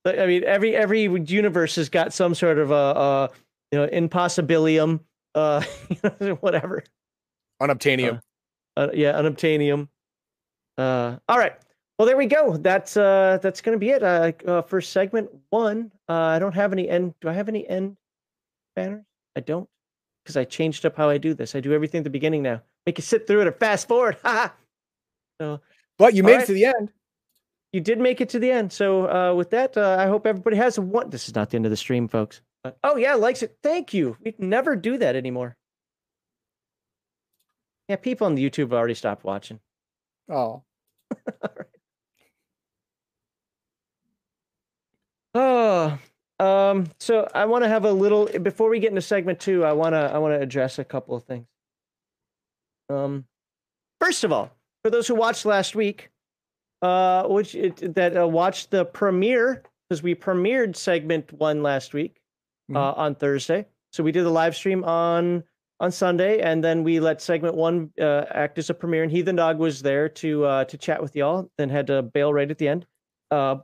I 0.05 0.27
mean, 0.27 0.43
every 0.43 0.75
every 0.75 1.03
universe 1.03 1.75
has 1.75 1.89
got 1.89 2.13
some 2.13 2.35
sort 2.35 2.59
of 2.59 2.69
a, 2.69 2.73
uh 2.73 3.27
you 3.71 3.79
know 3.79 3.87
impossibilium, 3.87 4.99
uh, 5.33 5.61
whatever. 6.39 6.83
Unobtainium. 7.61 8.21
Uh, 8.77 8.89
yeah, 8.93 9.13
unobtainium. 9.13 9.87
Uh, 10.77 11.17
all 11.27 11.39
right. 11.39 11.53
Well, 11.97 12.05
there 12.05 12.17
we 12.17 12.27
go. 12.27 12.57
That's 12.57 12.95
uh, 12.95 13.39
that's 13.41 13.61
gonna 13.61 13.77
be 13.77 13.89
it. 13.89 14.03
Uh, 14.03 14.31
uh, 14.45 14.61
for 14.61 14.81
segment 14.81 15.29
one, 15.49 15.91
uh, 16.07 16.13
I 16.13 16.39
don't 16.39 16.53
have 16.53 16.71
any 16.71 16.87
end. 16.87 17.15
Do 17.21 17.29
I 17.29 17.33
have 17.33 17.49
any 17.49 17.67
end 17.67 17.97
banners? 18.75 19.03
I 19.35 19.39
don't, 19.39 19.67
because 20.23 20.37
I 20.37 20.43
changed 20.43 20.85
up 20.85 20.95
how 20.95 21.09
I 21.09 21.17
do 21.17 21.33
this. 21.33 21.55
I 21.55 21.59
do 21.59 21.73
everything 21.73 21.99
at 21.99 22.03
the 22.03 22.09
beginning 22.11 22.43
now. 22.43 22.61
Make 22.85 22.99
you 22.99 23.01
sit 23.01 23.25
through 23.25 23.41
it 23.41 23.47
or 23.47 23.51
fast 23.51 23.87
forward. 23.87 24.17
Ha! 24.23 24.53
so 25.41 25.59
but 25.97 26.13
you 26.13 26.23
made 26.23 26.33
right. 26.33 26.43
it 26.43 26.47
to 26.47 26.53
the 26.53 26.65
end. 26.65 26.91
you 27.73 27.81
did 27.81 27.99
make 27.99 28.21
it 28.21 28.29
to 28.29 28.39
the 28.39 28.51
end. 28.51 28.71
So 28.71 29.09
uh, 29.09 29.33
with 29.33 29.49
that, 29.49 29.75
uh, 29.75 29.97
I 29.99 30.05
hope 30.05 30.27
everybody 30.27 30.57
has 30.57 30.77
a 30.77 30.81
one. 30.81 31.09
This 31.09 31.27
is 31.27 31.35
not 31.35 31.49
the 31.49 31.55
end 31.55 31.65
of 31.65 31.71
the 31.71 31.77
stream, 31.77 32.07
folks. 32.07 32.41
Uh, 32.63 32.71
oh 32.83 32.97
yeah, 32.97 33.15
likes 33.15 33.41
it. 33.41 33.57
Thank 33.63 33.93
you. 33.93 34.17
We 34.23 34.35
never 34.37 34.75
do 34.75 34.99
that 34.99 35.15
anymore. 35.15 35.55
Yeah, 37.89 37.95
people 37.95 38.27
on 38.27 38.35
the 38.35 38.47
YouTube 38.47 38.65
have 38.65 38.73
already 38.73 38.93
stopped 38.93 39.23
watching. 39.23 39.59
Oh, 40.29 40.63
Oh, 45.39 45.99
um, 46.39 46.87
so 46.99 47.27
I 47.35 47.45
want 47.45 47.63
to 47.63 47.67
have 47.67 47.85
a 47.85 47.91
little 47.91 48.25
before 48.25 48.69
we 48.69 48.79
get 48.79 48.89
into 48.89 49.01
segment 49.01 49.39
two. 49.39 49.63
I 49.63 49.71
want 49.71 49.93
to 49.93 49.99
I 49.99 50.17
want 50.17 50.33
to 50.33 50.41
address 50.41 50.79
a 50.79 50.83
couple 50.83 51.15
of 51.15 51.25
things. 51.25 51.45
Um, 52.89 53.25
first 54.01 54.23
of 54.23 54.31
all, 54.31 54.49
for 54.83 54.89
those 54.89 55.07
who 55.07 55.13
watched 55.13 55.45
last 55.45 55.75
week, 55.75 56.09
uh, 56.81 57.27
which 57.27 57.53
it, 57.53 57.93
that 57.93 58.17
uh, 58.17 58.27
watched 58.27 58.71
the 58.71 58.85
premiere 58.85 59.61
because 59.87 60.01
we 60.01 60.15
premiered 60.15 60.75
segment 60.75 61.31
one 61.33 61.61
last 61.61 61.93
week 61.93 62.19
uh, 62.73 62.93
on 62.93 63.13
Thursday. 63.13 63.67
So 63.93 64.03
we 64.03 64.11
did 64.11 64.25
the 64.25 64.31
live 64.31 64.55
stream 64.55 64.83
on 64.85 65.43
on 65.79 65.91
Sunday, 65.91 66.41
and 66.41 66.63
then 66.63 66.83
we 66.83 66.99
let 66.99 67.21
segment 67.21 67.53
one 67.53 67.91
uh, 68.01 68.25
act 68.31 68.57
as 68.57 68.71
a 68.71 68.73
premiere. 68.73 69.03
And 69.03 69.11
Heathen 69.11 69.35
Dog 69.35 69.59
was 69.59 69.83
there 69.83 70.09
to 70.09 70.45
uh, 70.45 70.63
to 70.65 70.77
chat 70.79 70.99
with 70.99 71.15
y'all. 71.15 71.47
Then 71.59 71.69
had 71.69 71.85
to 71.87 72.01
bail 72.01 72.33
right 72.33 72.49
at 72.49 72.57
the 72.57 72.69
end. 72.69 72.87
Uh, 73.29 73.57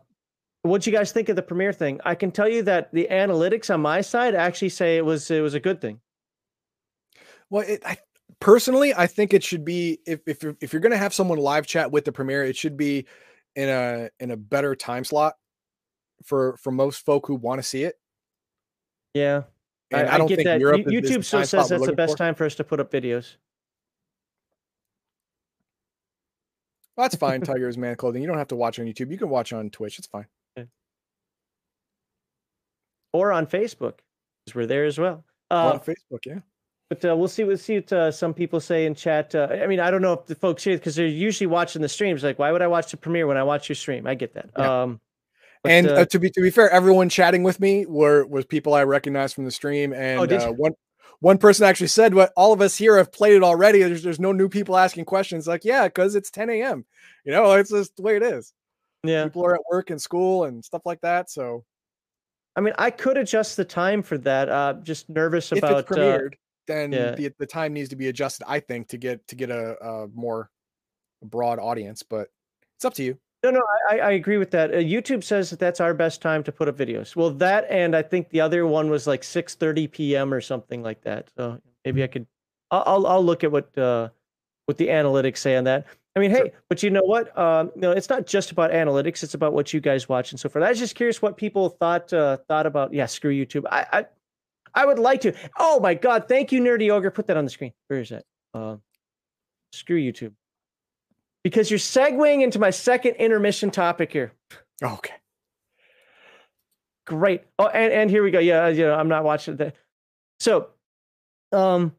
What'd 0.63 0.87
you 0.87 0.93
guys 0.93 1.11
think 1.11 1.27
of 1.29 1.35
the 1.35 1.41
premiere 1.41 1.73
thing? 1.73 1.99
I 2.05 2.15
can 2.15 2.31
tell 2.31 2.47
you 2.47 2.63
that 2.63 2.91
the 2.93 3.07
analytics 3.11 3.71
on 3.73 3.81
my 3.81 3.99
side 4.01 4.33
actually 4.33 4.69
say 4.69 4.97
it 4.97 5.05
was 5.05 5.29
it 5.29 5.41
was 5.41 5.53
a 5.53 5.59
good 5.59 5.79
thing. 5.81 5.99
well, 7.49 7.63
it, 7.67 7.81
I 7.85 7.97
personally 8.39 8.93
I 8.95 9.07
think 9.07 9.33
it 9.33 9.43
should 9.43 9.65
be 9.65 9.99
if 10.07 10.21
if 10.25 10.41
you're, 10.41 10.55
if 10.61 10.71
you're 10.73 10.79
gonna 10.81 10.97
have 10.97 11.13
someone 11.13 11.37
live 11.37 11.67
chat 11.67 11.91
with 11.91 12.05
the 12.05 12.11
premiere, 12.13 12.43
it 12.45 12.55
should 12.55 12.77
be 12.77 13.05
in 13.55 13.67
a 13.69 14.09
in 14.21 14.31
a 14.31 14.37
better 14.37 14.73
time 14.75 15.03
slot 15.03 15.35
for 16.23 16.55
for 16.57 16.71
most 16.71 17.05
folk 17.05 17.27
who 17.27 17.35
want 17.35 17.59
to 17.61 17.63
see 17.67 17.83
it. 17.83 17.95
Yeah, 19.13 19.43
And 19.91 20.07
I, 20.09 20.17
don't 20.17 20.27
get 20.27 20.37
think 20.37 20.47
that. 20.47 20.59
Europe 20.61 20.83
You- 20.87 20.99
is- 20.99 21.09
is 21.11 21.17
YouTube 21.17 21.23
still 21.25 21.45
says 21.45 21.67
that's 21.69 21.85
the 21.85 21.91
best 21.93 22.13
for. 22.13 22.17
time 22.17 22.35
for 22.35 22.45
us 22.45 22.55
to 22.55 22.63
put 22.63 22.79
up 22.79 22.89
videos. 22.91 23.35
Well, 26.95 27.03
that's 27.05 27.15
fine. 27.15 27.41
Tiger's 27.41 27.77
man 27.77 27.95
clothing. 27.95 28.21
You 28.21 28.27
don't 28.27 28.37
have 28.37 28.47
to 28.49 28.55
watch 28.55 28.79
on 28.79 28.85
YouTube. 28.85 29.11
You 29.11 29.17
can 29.17 29.29
watch 29.29 29.51
on 29.51 29.69
Twitch. 29.69 29.99
It's 29.99 30.07
fine. 30.07 30.25
Or 33.13 33.31
on 33.31 33.47
Facebook, 33.47 33.99
because 34.45 34.55
we're 34.55 34.65
there 34.65 34.85
as 34.85 34.99
well. 34.99 35.23
Uh, 35.49 35.73
on 35.73 35.79
Facebook, 35.79 36.25
yeah. 36.25 36.39
but 36.89 37.05
uh, 37.05 37.15
we'll 37.15 37.27
see. 37.27 37.43
We'll 37.43 37.57
see 37.57 37.75
what 37.75 37.93
uh, 37.93 38.11
some 38.11 38.33
people 38.33 38.59
say 38.59 38.85
in 38.85 38.95
chat. 38.95 39.33
Uh, 39.35 39.47
I 39.49 39.67
mean, 39.67 39.79
I 39.79 39.91
don't 39.91 40.01
know 40.01 40.13
if 40.13 40.25
the 40.25 40.35
folks 40.35 40.63
here 40.63 40.77
because 40.77 40.95
they're 40.95 41.07
usually 41.07 41.47
watching 41.47 41.81
the 41.81 41.89
streams. 41.89 42.23
Like, 42.23 42.39
why 42.39 42.51
would 42.51 42.61
I 42.61 42.67
watch 42.67 42.91
the 42.91 42.97
premiere 42.97 43.27
when 43.27 43.37
I 43.37 43.43
watch 43.43 43.69
your 43.69 43.75
stream? 43.75 44.07
I 44.07 44.15
get 44.15 44.33
that. 44.33 44.49
Yeah. 44.57 44.83
Um, 44.83 44.99
but, 45.63 45.71
and 45.71 45.87
uh, 45.87 45.93
uh, 45.93 46.05
to 46.05 46.19
be 46.19 46.29
to 46.29 46.41
be 46.41 46.49
fair, 46.49 46.69
everyone 46.69 47.07
chatting 47.07 47.43
with 47.43 47.59
me 47.59 47.85
were 47.85 48.25
was 48.25 48.45
people 48.45 48.73
I 48.73 48.83
recognized 48.83 49.35
from 49.35 49.45
the 49.45 49.51
stream, 49.51 49.93
and 49.93 50.19
Oh, 50.19 50.35
uh, 50.35 50.51
one 50.51 50.73
one 51.19 51.37
person 51.37 51.65
actually 51.65 51.87
said, 51.87 52.13
"What 52.13 52.33
all 52.35 52.51
of 52.51 52.59
us 52.59 52.75
here 52.75 52.97
have 52.97 53.13
played 53.13 53.35
it 53.35 53.43
already. 53.43 53.81
There's 53.81 54.03
there's 54.03 54.19
no 54.19 54.33
new 54.33 54.49
people 54.49 54.75
asking 54.75 55.05
questions." 55.05 55.47
Like, 55.47 55.63
yeah, 55.63 55.85
because 55.85 56.15
it's 56.15 56.29
10 56.29 56.49
a.m. 56.49 56.85
You 57.23 57.31
know, 57.31 57.53
it's 57.53 57.69
just 57.69 57.95
the 57.95 58.01
way 58.01 58.17
it 58.17 58.23
is. 58.23 58.51
yeah, 59.03 59.23
People 59.23 59.45
are 59.45 59.55
at 59.55 59.61
work 59.71 59.89
and 59.89 60.01
school 60.01 60.43
and 60.43 60.65
stuff 60.65 60.81
like 60.85 60.99
that. 60.99 61.29
So 61.29 61.63
I 62.55 62.61
mean, 62.61 62.73
I 62.77 62.91
could 62.91 63.17
adjust 63.17 63.57
the 63.57 63.65
time 63.65 64.03
for 64.03 64.17
that. 64.19 64.49
Uh, 64.49 64.75
just 64.83 65.09
nervous 65.09 65.51
if 65.51 65.59
about. 65.59 65.79
it's 65.79 65.91
uh, 65.91 65.95
premiered, 65.95 66.33
then 66.67 66.91
yeah. 66.91 67.11
the 67.15 67.33
the 67.39 67.45
time 67.45 67.73
needs 67.73 67.89
to 67.89 67.95
be 67.95 68.07
adjusted. 68.07 68.45
I 68.47 68.59
think 68.59 68.89
to 68.89 68.97
get 68.97 69.27
to 69.27 69.35
get 69.35 69.49
a, 69.49 69.75
a 69.83 70.07
more 70.13 70.49
broad 71.23 71.59
audience, 71.59 72.03
but 72.03 72.27
it's 72.75 72.85
up 72.85 72.93
to 72.95 73.03
you. 73.03 73.17
No, 73.43 73.51
no, 73.51 73.61
I, 73.89 73.99
I 73.99 74.11
agree 74.11 74.37
with 74.37 74.51
that. 74.51 74.73
Uh, 74.73 74.77
YouTube 74.77 75.23
says 75.23 75.49
that 75.49 75.59
that's 75.59 75.81
our 75.81 75.93
best 75.93 76.21
time 76.21 76.43
to 76.43 76.51
put 76.51 76.69
up 76.69 76.77
videos. 76.77 77.13
Well, 77.15 77.31
that 77.31 77.65
and 77.69 77.93
I 77.95 78.01
think 78.01 78.29
the 78.29 78.39
other 78.39 78.65
one 78.65 78.89
was 78.89 79.05
like 79.05 79.21
6:30 79.21 79.91
p.m. 79.91 80.33
or 80.33 80.41
something 80.41 80.81
like 80.81 81.01
that. 81.01 81.29
So 81.35 81.59
maybe 81.83 82.03
I 82.03 82.07
could. 82.07 82.27
I'll 82.71 82.83
I'll, 82.85 83.07
I'll 83.07 83.25
look 83.25 83.43
at 83.43 83.51
what 83.51 83.77
uh, 83.77 84.09
what 84.65 84.77
the 84.77 84.87
analytics 84.87 85.37
say 85.37 85.57
on 85.57 85.65
that. 85.65 85.87
I 86.15 86.19
mean, 86.19 86.29
Sure. 86.31 86.45
hey, 86.45 86.51
but 86.69 86.83
you 86.83 86.89
know 86.91 87.01
what? 87.03 87.35
Um, 87.37 87.71
you 87.75 87.81
know, 87.81 87.91
it's 87.91 88.09
not 88.09 88.27
just 88.27 88.51
about 88.51 88.71
analytics; 88.71 89.23
it's 89.23 89.33
about 89.33 89.53
what 89.53 89.73
you 89.73 89.79
guys 89.81 90.07
watch 90.07 90.31
and 90.31 90.39
so 90.39 90.47
forth. 90.47 90.63
I 90.63 90.69
was 90.69 90.77
just 90.79 90.95
curious 90.95 91.21
what 91.21 91.37
people 91.37 91.69
thought 91.69 92.13
uh, 92.13 92.37
thought 92.47 92.65
about. 92.67 92.93
Yeah, 92.93 93.07
screw 93.07 93.33
YouTube. 93.33 93.63
I, 93.71 93.85
I 93.91 94.05
I 94.75 94.85
would 94.85 94.99
like 94.99 95.21
to. 95.21 95.33
Oh 95.57 95.79
my 95.79 95.95
god, 95.95 96.27
thank 96.27 96.51
you, 96.51 96.61
Nerdy 96.61 96.91
Ogre. 96.91 97.09
Put 97.09 97.27
that 97.27 97.37
on 97.37 97.45
the 97.45 97.49
screen. 97.49 97.73
Where 97.87 97.99
is 97.99 98.09
that? 98.09 98.23
Uh, 98.53 98.77
screw 99.71 99.99
YouTube. 99.99 100.33
Because 101.43 101.69
you're 101.71 101.79
segueing 101.79 102.41
into 102.43 102.59
my 102.59 102.69
second 102.69 103.15
intermission 103.15 103.71
topic 103.71 104.13
here. 104.13 104.31
Okay. 104.81 105.13
Great. 107.05 107.41
Oh, 107.59 107.67
and, 107.67 107.91
and 107.91 108.09
here 108.09 108.23
we 108.23 108.31
go. 108.31 108.39
Yeah, 108.39 108.67
you 108.69 108.85
know, 108.85 108.93
I'm 108.95 109.09
not 109.09 109.23
watching 109.25 109.57
that. 109.57 109.75
So, 110.39 110.69
um, 111.51 111.93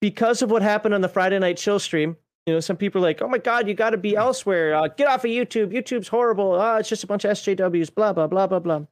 because 0.00 0.40
of 0.40 0.50
what 0.50 0.62
happened 0.62 0.94
on 0.94 1.02
the 1.02 1.08
Friday 1.08 1.38
night 1.38 1.58
chill 1.58 1.78
stream, 1.78 2.16
you 2.46 2.54
know, 2.54 2.60
some 2.60 2.76
people 2.76 3.00
are 3.00 3.08
like, 3.08 3.20
"Oh 3.22 3.28
my 3.28 3.38
God, 3.38 3.66
you 3.66 3.74
got 3.74 3.90
to 3.90 3.96
be 3.96 4.16
elsewhere. 4.16 4.74
Uh, 4.74 4.88
get 4.88 5.08
off 5.08 5.24
of 5.24 5.30
YouTube. 5.30 5.72
YouTube's 5.72 6.08
horrible. 6.08 6.54
Ah, 6.54 6.76
it's 6.76 6.88
just 6.88 7.04
a 7.04 7.06
bunch 7.06 7.24
of 7.24 7.32
SJWs. 7.32 7.94
Blah 7.94 8.12
blah 8.12 8.28
blah 8.28 8.46
blah 8.46 8.60
blah." 8.60 8.82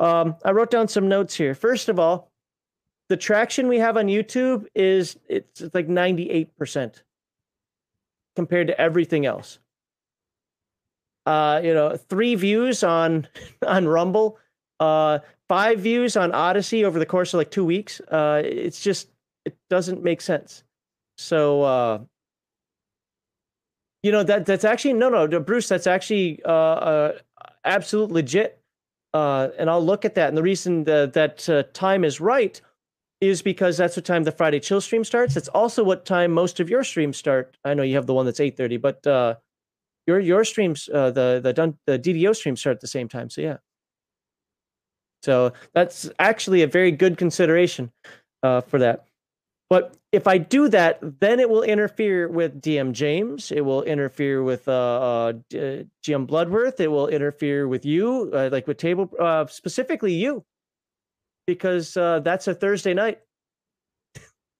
Um, 0.00 0.36
I 0.44 0.50
wrote 0.50 0.70
down 0.70 0.88
some 0.88 1.08
notes 1.08 1.34
here. 1.34 1.54
First 1.54 1.88
of 1.88 1.98
all, 1.98 2.30
the 3.08 3.16
traction 3.16 3.68
we 3.68 3.78
have 3.78 3.96
on 3.96 4.06
YouTube 4.06 4.66
is 4.74 5.16
it's 5.28 5.62
like 5.72 5.88
98% 5.88 7.02
compared 8.36 8.66
to 8.66 8.80
everything 8.80 9.24
else. 9.24 9.58
Uh, 11.26 11.60
you 11.64 11.72
know, 11.72 11.96
three 11.96 12.34
views 12.34 12.84
on 12.84 13.26
on 13.66 13.88
Rumble, 13.88 14.38
uh, 14.80 15.20
five 15.48 15.80
views 15.80 16.16
on 16.16 16.32
Odysee 16.32 16.84
over 16.84 16.98
the 16.98 17.06
course 17.06 17.32
of 17.32 17.38
like 17.38 17.50
two 17.50 17.64
weeks. 17.64 18.00
Uh, 18.00 18.42
it's 18.44 18.82
just 18.82 19.08
it 19.44 19.56
doesn't 19.70 20.02
make 20.02 20.20
sense. 20.20 20.64
So 21.16 21.62
uh, 21.62 21.98
you 24.04 24.12
know 24.12 24.22
that 24.22 24.44
that's 24.44 24.64
actually 24.64 24.92
no 24.92 25.08
no 25.08 25.40
Bruce 25.40 25.66
that's 25.66 25.86
actually 25.86 26.40
uh, 26.44 26.50
uh 26.50 27.18
absolute 27.64 28.10
legit. 28.12 28.60
Uh, 29.14 29.48
and 29.58 29.70
I'll 29.70 29.84
look 29.84 30.04
at 30.04 30.16
that. 30.16 30.28
And 30.28 30.36
the 30.36 30.42
reason 30.42 30.84
that, 30.84 31.12
that 31.12 31.48
uh, 31.48 31.62
time 31.72 32.04
is 32.04 32.20
right 32.20 32.60
is 33.20 33.42
because 33.42 33.76
that's 33.76 33.96
what 33.96 34.04
time 34.04 34.24
the 34.24 34.32
Friday 34.32 34.58
chill 34.60 34.80
stream 34.80 35.04
starts. 35.04 35.36
It's 35.36 35.48
also 35.48 35.84
what 35.84 36.04
time 36.04 36.32
most 36.32 36.58
of 36.60 36.68
your 36.68 36.82
streams 36.84 37.16
start. 37.16 37.56
I 37.64 37.72
know 37.72 37.84
you 37.84 37.94
have 37.94 38.06
the 38.06 38.12
one 38.12 38.26
that's 38.26 38.40
eight 38.40 38.56
thirty, 38.56 38.76
but 38.76 39.06
uh, 39.06 39.36
your 40.06 40.20
your 40.20 40.44
streams, 40.44 40.90
uh, 40.92 41.10
the 41.10 41.40
the 41.42 41.52
dun- 41.54 41.78
the 41.86 41.98
DDO 41.98 42.36
streams 42.36 42.60
start 42.60 42.76
at 42.76 42.80
the 42.80 42.88
same 42.88 43.08
time. 43.08 43.30
So 43.30 43.40
yeah. 43.40 43.56
So 45.22 45.54
that's 45.72 46.10
actually 46.18 46.60
a 46.60 46.66
very 46.66 46.90
good 46.90 47.16
consideration 47.16 47.90
uh, 48.42 48.60
for 48.60 48.78
that. 48.80 49.06
But 49.70 49.96
if 50.14 50.28
I 50.28 50.38
do 50.38 50.68
that, 50.68 51.00
then 51.18 51.40
it 51.40 51.50
will 51.50 51.64
interfere 51.64 52.28
with 52.28 52.60
DM 52.62 52.92
James. 52.92 53.50
It 53.50 53.62
will 53.62 53.82
interfere 53.82 54.44
with 54.44 54.68
uh, 54.68 54.72
uh, 54.72 55.32
GM 55.50 56.28
Bloodworth. 56.28 56.78
It 56.78 56.86
will 56.86 57.08
interfere 57.08 57.66
with 57.66 57.84
you, 57.84 58.30
uh, 58.32 58.48
like 58.52 58.68
with 58.68 58.76
table, 58.76 59.10
uh, 59.18 59.46
specifically 59.46 60.14
you, 60.14 60.44
because 61.48 61.96
uh, 61.96 62.20
that's 62.20 62.46
a 62.46 62.54
Thursday 62.54 62.94
night. 62.94 63.22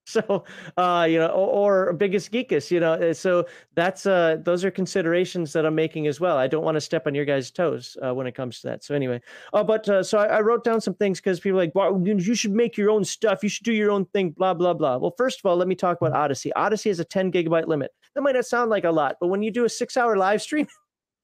so 0.07 0.45
uh 0.77 1.07
you 1.09 1.19
know 1.19 1.29
or, 1.29 1.89
or 1.89 1.93
biggest 1.95 2.31
geekus 2.31 2.71
you 2.71 2.79
know 2.79 2.93
uh, 2.93 3.15
so 3.15 3.47
that's 3.75 4.05
uh 4.05 4.37
those 4.43 4.63
are 4.63 4.71
considerations 4.71 5.53
that 5.55 5.65
i'm 5.65 5.75
making 5.75 6.07
as 6.07 6.21
well. 6.21 6.37
I 6.37 6.47
don't 6.47 6.63
want 6.63 6.75
to 6.75 6.81
step 6.81 7.07
on 7.07 7.15
your 7.15 7.25
guys 7.25 7.51
toes 7.51 7.97
uh, 8.05 8.15
when 8.15 8.27
it 8.27 8.35
comes 8.35 8.61
to 8.61 8.69
that. 8.69 8.85
So 8.85 8.95
anyway 8.95 9.21
uh, 9.55 9.65
but 9.65 9.89
uh, 9.89 10.03
so 10.03 10.19
I, 10.19 10.27
I, 10.27 10.41
wrote 10.41 10.63
down 10.63 10.81
some 10.81 10.95
things 10.95 11.21
because 11.21 11.41
people 11.41 11.59
are 11.59 11.63
like 11.63 11.75
well 11.75 12.03
you 12.05 12.35
should 12.35 12.53
make 12.53 12.77
your 12.77 12.91
own 12.91 13.05
stuff. 13.05 13.43
You 13.43 13.49
should 13.49 13.65
do 13.65 13.73
your 13.73 13.91
own 13.91 14.05
thing 14.07 14.31
blah 14.31 14.53
blah 14.53 14.75
blah. 14.75 14.99
Well 14.99 15.15
first 15.17 15.41
of 15.41 15.47
all 15.47 15.57
let 15.57 15.69
me 15.69 15.75
talk 15.75 16.01
about 16.01 16.13
Odysee. 16.13 16.53
Odysee 16.55 16.91
has 16.91 17.01
a 17.01 17.05
10 17.05 17.33
gigabyte 17.33 17.67
limit. 17.67 17.91
That 18.15 18.23
might 18.23 18.35
not 18.35 18.45
sound 18.45 18.71
like 18.71 18.85
a 18.85 18.91
lot 18.91 19.17
but 19.21 19.29
when 19.29 19.43
you 19.43 19.51
do 19.51 19.65
a 19.65 19.69
six 19.69 19.97
hour 19.97 20.17
live 20.17 20.43
stream 20.43 20.67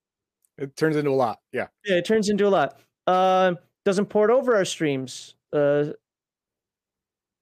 it 0.59 0.75
turns 0.77 0.97
into 0.97 1.11
a 1.11 1.13
lot 1.13 1.39
yeah. 1.53 1.67
Yeah 1.85 1.97
it 1.97 2.07
turns 2.07 2.31
into 2.31 2.47
a 2.47 2.51
lot. 2.51 2.81
Uh 3.07 3.55
doesn't 3.85 4.07
port 4.07 4.31
over 4.31 4.57
our 4.57 4.65
streams 4.65 5.35
uh 5.53 5.87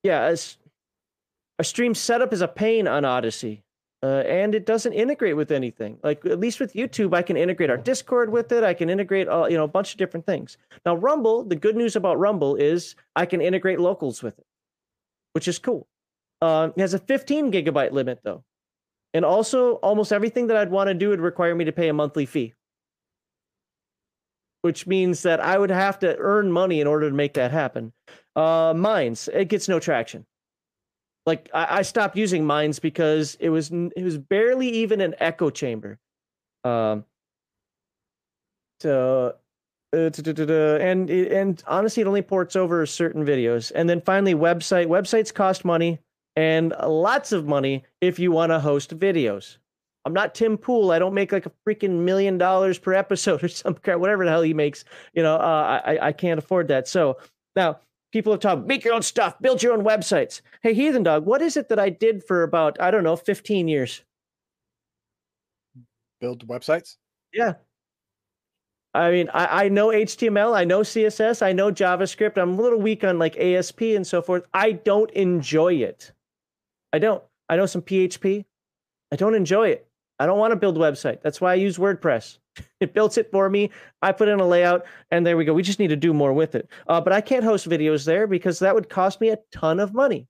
yeah 0.02 0.34
a 1.58 1.64
stream 1.64 1.94
setup 1.94 2.32
is 2.32 2.40
a 2.40 2.48
pain 2.48 2.86
on 2.86 3.04
Odysee. 3.04 3.62
Uh, 4.00 4.22
and 4.28 4.54
it 4.54 4.64
doesn't 4.64 4.92
integrate 4.92 5.36
with 5.36 5.50
anything. 5.50 5.98
Like 6.04 6.24
at 6.24 6.38
least 6.38 6.60
with 6.60 6.72
YouTube, 6.74 7.14
I 7.14 7.22
can 7.22 7.36
integrate 7.36 7.68
our 7.68 7.76
Discord 7.76 8.30
with 8.30 8.52
it. 8.52 8.62
I 8.62 8.72
can 8.72 8.88
integrate 8.88 9.26
all, 9.26 9.50
you 9.50 9.56
know 9.56 9.64
a 9.64 9.68
bunch 9.68 9.92
of 9.92 9.98
different 9.98 10.24
things. 10.24 10.56
Now 10.86 10.94
Rumble, 10.94 11.42
the 11.42 11.56
good 11.56 11.74
news 11.74 11.96
about 11.96 12.18
Rumble 12.18 12.54
is 12.54 12.94
I 13.16 13.26
can 13.26 13.40
integrate 13.40 13.80
locals 13.80 14.22
with 14.22 14.38
it, 14.38 14.46
which 15.32 15.48
is 15.48 15.58
cool. 15.58 15.88
Uh, 16.40 16.70
it 16.76 16.80
has 16.80 16.94
a 16.94 17.00
15 17.00 17.50
gigabyte 17.50 17.90
limit 17.90 18.20
though, 18.22 18.44
and 19.14 19.24
also 19.24 19.74
almost 19.76 20.12
everything 20.12 20.46
that 20.46 20.56
I'd 20.56 20.70
want 20.70 20.86
to 20.86 20.94
do 20.94 21.08
would 21.08 21.20
require 21.20 21.56
me 21.56 21.64
to 21.64 21.72
pay 21.72 21.88
a 21.88 21.92
monthly 21.92 22.24
fee, 22.24 22.54
which 24.62 24.86
means 24.86 25.24
that 25.24 25.40
I 25.40 25.58
would 25.58 25.70
have 25.70 25.98
to 26.00 26.16
earn 26.18 26.52
money 26.52 26.80
in 26.80 26.86
order 26.86 27.10
to 27.10 27.16
make 27.16 27.34
that 27.34 27.50
happen. 27.50 27.92
Uh, 28.36 28.74
Minds, 28.76 29.28
it 29.32 29.48
gets 29.48 29.68
no 29.68 29.80
traction 29.80 30.24
like 31.26 31.50
I, 31.52 31.78
I, 31.78 31.82
stopped 31.82 32.16
using 32.16 32.44
Minds 32.44 32.78
because 32.78 33.36
it 33.40 33.50
was 33.50 33.70
it 33.70 34.02
was 34.02 34.18
barely 34.18 34.68
even 34.68 35.00
an 35.00 35.14
echo 35.18 35.50
chamber. 35.50 35.98
Um. 36.64 37.04
So, 38.80 39.34
uh, 39.94 40.10
and 40.80 41.10
and 41.10 41.62
honestly, 41.66 42.02
it 42.02 42.06
only 42.06 42.22
ports 42.22 42.56
over 42.56 42.84
certain 42.86 43.24
videos. 43.24 43.72
And 43.74 43.88
then 43.88 44.00
finally, 44.00 44.34
website 44.34 44.86
websites 44.86 45.32
cost 45.32 45.64
money 45.64 45.98
and 46.36 46.72
lots 46.86 47.32
of 47.32 47.46
money 47.46 47.84
if 48.00 48.18
you 48.18 48.30
want 48.30 48.50
to 48.50 48.60
host 48.60 48.96
videos. 48.98 49.58
I'm 50.04 50.14
not 50.14 50.34
Tim 50.34 50.56
Pool. 50.56 50.92
I 50.92 50.98
don't 50.98 51.12
make 51.12 51.32
like 51.32 51.46
a 51.46 51.52
freaking 51.66 52.04
million 52.04 52.38
dollars 52.38 52.78
per 52.78 52.94
episode 52.94 53.42
or 53.44 53.48
some 53.48 53.74
crap, 53.74 53.98
whatever 53.98 54.24
the 54.24 54.30
hell 54.30 54.42
he 54.42 54.54
makes. 54.54 54.84
You 55.12 55.22
know, 55.22 55.36
uh, 55.36 55.82
I 55.84 55.98
I 56.08 56.12
can't 56.12 56.38
afford 56.38 56.68
that. 56.68 56.88
So 56.88 57.18
now 57.56 57.80
people 58.12 58.32
have 58.32 58.40
talked 58.40 58.66
make 58.66 58.84
your 58.84 58.94
own 58.94 59.02
stuff 59.02 59.38
build 59.40 59.62
your 59.62 59.72
own 59.72 59.84
websites. 59.84 60.40
Hey 60.62 60.74
heathen 60.74 61.02
dog 61.02 61.26
what 61.26 61.42
is 61.42 61.56
it 61.56 61.68
that 61.68 61.78
i 61.78 61.88
did 61.88 62.24
for 62.24 62.42
about 62.42 62.80
i 62.80 62.90
don't 62.90 63.04
know 63.04 63.16
15 63.16 63.68
years? 63.68 64.02
Build 66.20 66.46
websites? 66.48 66.96
Yeah. 67.32 67.54
I 68.94 69.10
mean 69.10 69.28
I, 69.32 69.64
I 69.64 69.68
know 69.68 69.88
html 69.88 70.56
i 70.56 70.64
know 70.64 70.80
css 70.80 71.42
i 71.42 71.52
know 71.52 71.70
javascript 71.70 72.38
i'm 72.38 72.58
a 72.58 72.62
little 72.62 72.80
weak 72.80 73.04
on 73.04 73.18
like 73.18 73.36
asp 73.36 73.80
and 73.80 74.06
so 74.06 74.22
forth. 74.22 74.44
I 74.54 74.72
don't 74.72 75.10
enjoy 75.12 75.74
it. 75.74 76.12
I 76.92 76.98
don't. 76.98 77.22
I 77.48 77.56
know 77.56 77.66
some 77.66 77.82
php 77.82 78.44
i 79.12 79.16
don't 79.16 79.34
enjoy 79.34 79.68
it. 79.68 79.86
I 80.18 80.26
don't 80.26 80.38
want 80.38 80.50
to 80.52 80.56
build 80.56 80.76
a 80.76 80.80
website. 80.80 81.22
That's 81.22 81.40
why 81.40 81.52
i 81.52 81.54
use 81.54 81.78
wordpress 81.78 82.38
it 82.80 82.94
built 82.94 83.18
it 83.18 83.30
for 83.30 83.48
me. 83.48 83.70
I 84.02 84.12
put 84.12 84.28
in 84.28 84.40
a 84.40 84.46
layout, 84.46 84.86
and 85.10 85.26
there 85.26 85.36
we 85.36 85.44
go. 85.44 85.54
We 85.54 85.62
just 85.62 85.78
need 85.78 85.88
to 85.88 85.96
do 85.96 86.12
more 86.12 86.32
with 86.32 86.54
it. 86.54 86.68
Uh, 86.86 87.00
but 87.00 87.12
I 87.12 87.20
can't 87.20 87.44
host 87.44 87.68
videos 87.68 88.04
there 88.04 88.26
because 88.26 88.58
that 88.60 88.74
would 88.74 88.88
cost 88.88 89.20
me 89.20 89.30
a 89.30 89.38
ton 89.52 89.80
of 89.80 89.94
money. 89.94 90.28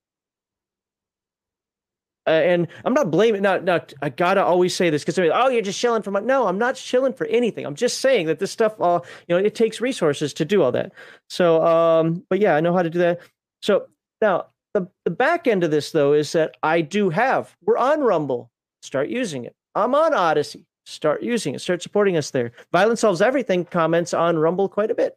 Uh, 2.26 2.32
and 2.32 2.68
I'm 2.84 2.92
not 2.92 3.10
blaming. 3.10 3.40
Not, 3.40 3.64
not. 3.64 3.94
I 4.02 4.10
gotta 4.10 4.44
always 4.44 4.74
say 4.74 4.90
this 4.90 5.02
because 5.02 5.18
oh, 5.18 5.48
you're 5.48 5.62
just 5.62 5.78
shilling 5.78 6.02
for 6.02 6.10
money. 6.10 6.26
No, 6.26 6.46
I'm 6.46 6.58
not 6.58 6.76
shilling 6.76 7.14
for 7.14 7.26
anything. 7.26 7.64
I'm 7.64 7.74
just 7.74 8.00
saying 8.00 8.26
that 8.26 8.38
this 8.38 8.50
stuff, 8.50 8.74
all 8.78 9.06
you 9.26 9.34
know, 9.34 9.42
it 9.42 9.54
takes 9.54 9.80
resources 9.80 10.34
to 10.34 10.44
do 10.44 10.62
all 10.62 10.70
that. 10.72 10.92
So, 11.30 11.64
um, 11.64 12.22
but 12.28 12.38
yeah, 12.38 12.54
I 12.54 12.60
know 12.60 12.74
how 12.74 12.82
to 12.82 12.90
do 12.90 12.98
that. 12.98 13.20
So 13.62 13.86
now 14.20 14.48
the 14.74 14.86
the 15.06 15.10
back 15.10 15.46
end 15.46 15.64
of 15.64 15.70
this 15.70 15.92
though 15.92 16.12
is 16.12 16.32
that 16.32 16.56
I 16.62 16.82
do 16.82 17.08
have. 17.08 17.56
We're 17.64 17.78
on 17.78 18.00
Rumble. 18.00 18.50
Start 18.82 19.08
using 19.08 19.46
it. 19.46 19.54
I'm 19.74 19.94
on 19.94 20.12
Odysee 20.12 20.66
start 20.88 21.22
using 21.22 21.54
it, 21.54 21.60
start 21.60 21.82
supporting 21.82 22.16
us 22.16 22.30
there. 22.30 22.52
Violence 22.72 23.00
Solves 23.00 23.20
Everything 23.20 23.64
comments 23.64 24.14
on 24.14 24.38
Rumble 24.38 24.68
quite 24.68 24.90
a 24.90 24.94
bit. 24.94 25.16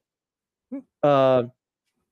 Hmm. 0.71 0.79
Uh, 1.01 1.43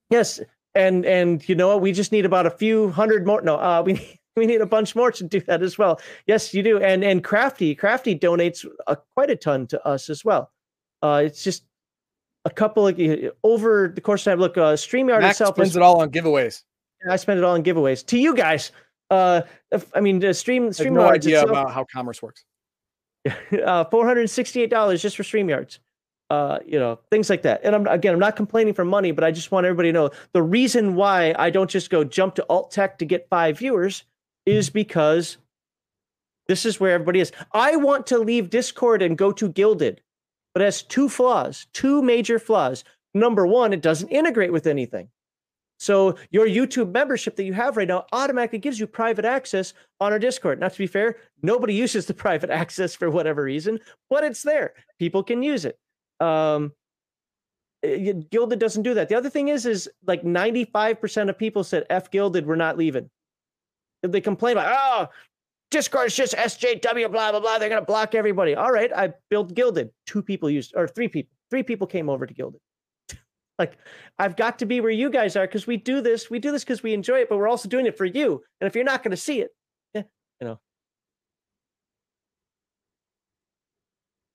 yes, 0.10 0.40
and 0.76 1.06
and 1.06 1.48
you 1.48 1.56
know 1.56 1.70
what? 1.70 1.82
We 1.82 1.92
just 1.92 2.12
need 2.12 2.26
about 2.26 2.46
a 2.46 2.52
few 2.52 2.90
hundred 2.90 3.26
more. 3.26 3.42
No, 3.42 3.56
uh, 3.56 3.84
we 3.86 3.94
need, 3.94 4.20
we 4.36 4.46
need 4.46 4.62
a 4.62 4.66
bunch 4.66 4.96
more 4.96 5.12
to 5.12 5.24
do 5.24 5.42
that 5.42 5.62
as 5.62 5.78
well. 5.78 6.00
Yes, 6.26 6.54
you 6.54 6.64
do. 6.64 6.80
And 6.80 7.04
and 7.04 7.24
Crafty 7.24 7.76
Crafty 7.76 8.18
donates 8.18 8.66
a, 8.88 8.98
quite 9.16 9.30
a 9.30 9.36
ton 9.36 9.68
to 9.68 9.86
us 9.86 10.10
as 10.10 10.24
well. 10.24 10.52
Uh, 11.02 11.24
it's 11.26 11.44
just 11.44 11.64
a 12.46 12.50
couple 12.50 12.88
of 12.88 13.00
over 13.44 13.92
the 13.94 14.02
course 14.02 14.26
of 14.26 14.32
time. 14.32 14.40
Look, 14.40 14.58
uh, 14.58 14.74
Streamyard 14.74 15.22
Max 15.22 15.36
itself 15.36 15.56
spends 15.56 15.72
is, 15.72 15.76
it 15.76 15.82
all 15.82 16.02
on 16.02 16.10
giveaways. 16.10 16.64
I 17.10 17.16
spend 17.16 17.40
it 17.40 17.44
all 17.44 17.54
on 17.54 17.64
giveaways 17.64 18.06
to 18.08 18.18
you 18.18 18.36
guys. 18.36 18.72
Uh, 19.10 19.42
I 19.96 20.02
mean, 20.02 20.20
the 20.20 20.34
stream 20.34 20.72
stream. 20.74 20.94
No 20.94 21.10
idea 21.10 21.42
itself, 21.42 21.50
about 21.50 21.74
how 21.74 21.86
commerce 21.86 22.22
works. 22.22 22.46
uh, 23.28 23.86
$468 23.86 25.02
just 25.02 25.18
for 25.18 25.24
StreamYards. 25.24 25.80
Uh, 26.30 26.60
you 26.64 26.78
know, 26.78 27.00
things 27.10 27.28
like 27.30 27.42
that. 27.42 27.62
And 27.64 27.76
I'm 27.76 27.88
again, 27.88 28.14
I'm 28.14 28.20
not 28.20 28.36
complaining 28.36 28.76
for 28.76 28.86
money, 28.86 29.12
but 29.12 29.24
I 29.24 29.32
just 29.32 29.52
want 29.52 29.66
everybody 29.66 29.90
to 29.90 29.94
know 29.94 30.10
the 30.32 30.44
reason 30.44 30.94
why 30.94 31.34
I 31.40 31.50
don't 31.50 31.70
just 31.70 31.90
go 31.90 32.04
jump 32.04 32.36
to 32.36 32.46
alt 32.50 32.70
tech 32.70 33.00
to 33.00 33.06
get 33.06 33.28
five 33.30 33.58
viewers 33.58 34.04
is 34.46 34.70
because 34.70 35.38
this 36.48 36.68
is 36.68 36.80
where 36.80 36.94
everybody 36.94 37.20
is. 37.20 37.32
I 37.52 37.78
want 37.78 38.06
to 38.08 38.20
leave 38.20 38.52
Discord 38.52 39.02
and 39.02 39.18
go 39.18 39.32
to 39.32 39.50
Guilded, 39.50 40.02
but 40.54 40.62
it 40.62 40.66
has 40.66 40.84
two 40.84 41.10
flaws, 41.10 41.66
two 41.74 42.04
major 42.04 42.38
flaws. 42.38 42.84
Number 43.16 43.48
one, 43.48 43.74
it 43.74 43.82
doesn't 43.82 44.10
integrate 44.10 44.52
with 44.52 44.68
anything. 44.68 45.10
So 45.80 46.16
your 46.30 46.46
YouTube 46.46 46.92
membership 46.92 47.38
that 47.38 47.46
you 47.46 47.54
have 47.54 47.78
right 47.78 47.88
now 47.88 48.06
automatically 48.12 48.60
gives 48.60 48.80
you 48.80 48.86
private 48.86 49.24
access 49.24 49.74
on 50.02 50.12
our 50.12 50.20
Discord. 50.20 50.60
Not 50.60 50.74
to 50.74 50.78
be 50.78 50.88
fair, 50.88 51.18
nobody 51.42 51.74
uses 51.86 52.06
the 52.06 52.14
private 52.14 52.50
access 52.50 52.94
for 52.94 53.10
whatever 53.10 53.44
reason, 53.44 53.80
but 54.10 54.24
it's 54.24 54.44
there. 54.44 54.74
People 55.00 55.24
can 55.24 55.42
use 55.42 55.64
it. 55.66 55.80
Um, 56.20 56.74
uh, 57.82 58.14
Guilded 58.30 58.60
doesn't 58.60 58.84
do 58.84 58.94
that. 58.96 59.08
The 59.08 59.16
other 59.16 59.30
thing 59.30 59.48
is, 59.48 59.66
is 59.66 59.90
like 60.06 60.24
95% 60.24 61.30
of 61.30 61.38
people 61.38 61.64
said 61.64 61.86
F 61.90 62.12
Guilded, 62.12 62.46
we're 62.46 62.58
not 62.58 62.78
leaving. 62.78 63.10
They 64.04 64.20
complain 64.20 64.58
about, 64.58 64.76
oh, 64.78 65.08
Discord 65.72 66.08
is 66.08 66.16
just 66.16 66.34
SJW, 66.34 67.10
blah, 67.12 67.32
blah, 67.32 67.40
blah. 67.40 67.58
They're 67.58 67.70
going 67.70 67.82
to 67.82 67.86
block 67.86 68.16
everybody. 68.16 68.56
All 68.56 68.72
right. 68.72 68.92
I 68.94 69.14
built 69.30 69.54
Guilded. 69.54 69.92
Two 70.06 70.22
people 70.22 70.50
used, 70.50 70.74
or 70.76 70.88
three 70.88 71.08
people, 71.08 71.32
three 71.50 71.64
people 71.64 71.88
came 71.88 72.10
over 72.10 72.26
to 72.26 72.34
Guilded. 72.34 72.60
Like, 73.60 73.78
I've 74.18 74.36
got 74.36 74.58
to 74.60 74.66
be 74.66 74.82
where 74.82 74.90
you 74.90 75.10
guys 75.10 75.36
are 75.36 75.46
because 75.46 75.68
we 75.68 75.78
do 75.78 76.02
this. 76.02 76.30
We 76.30 76.40
do 76.40 76.52
this 76.52 76.64
because 76.64 76.82
we 76.82 76.94
enjoy 76.94 77.20
it, 77.20 77.30
but 77.30 77.38
we're 77.38 77.50
also 77.50 77.68
doing 77.68 77.86
it 77.86 77.98
for 77.98 78.06
you. 78.06 78.42
And 78.60 78.68
if 78.68 78.74
you're 78.74 78.86
not 78.86 79.04
going 79.04 79.12
to 79.12 79.18
see 79.18 79.42
it, 79.42 79.52
yeah, 79.94 80.04
you 80.40 80.48
know. 80.48 80.60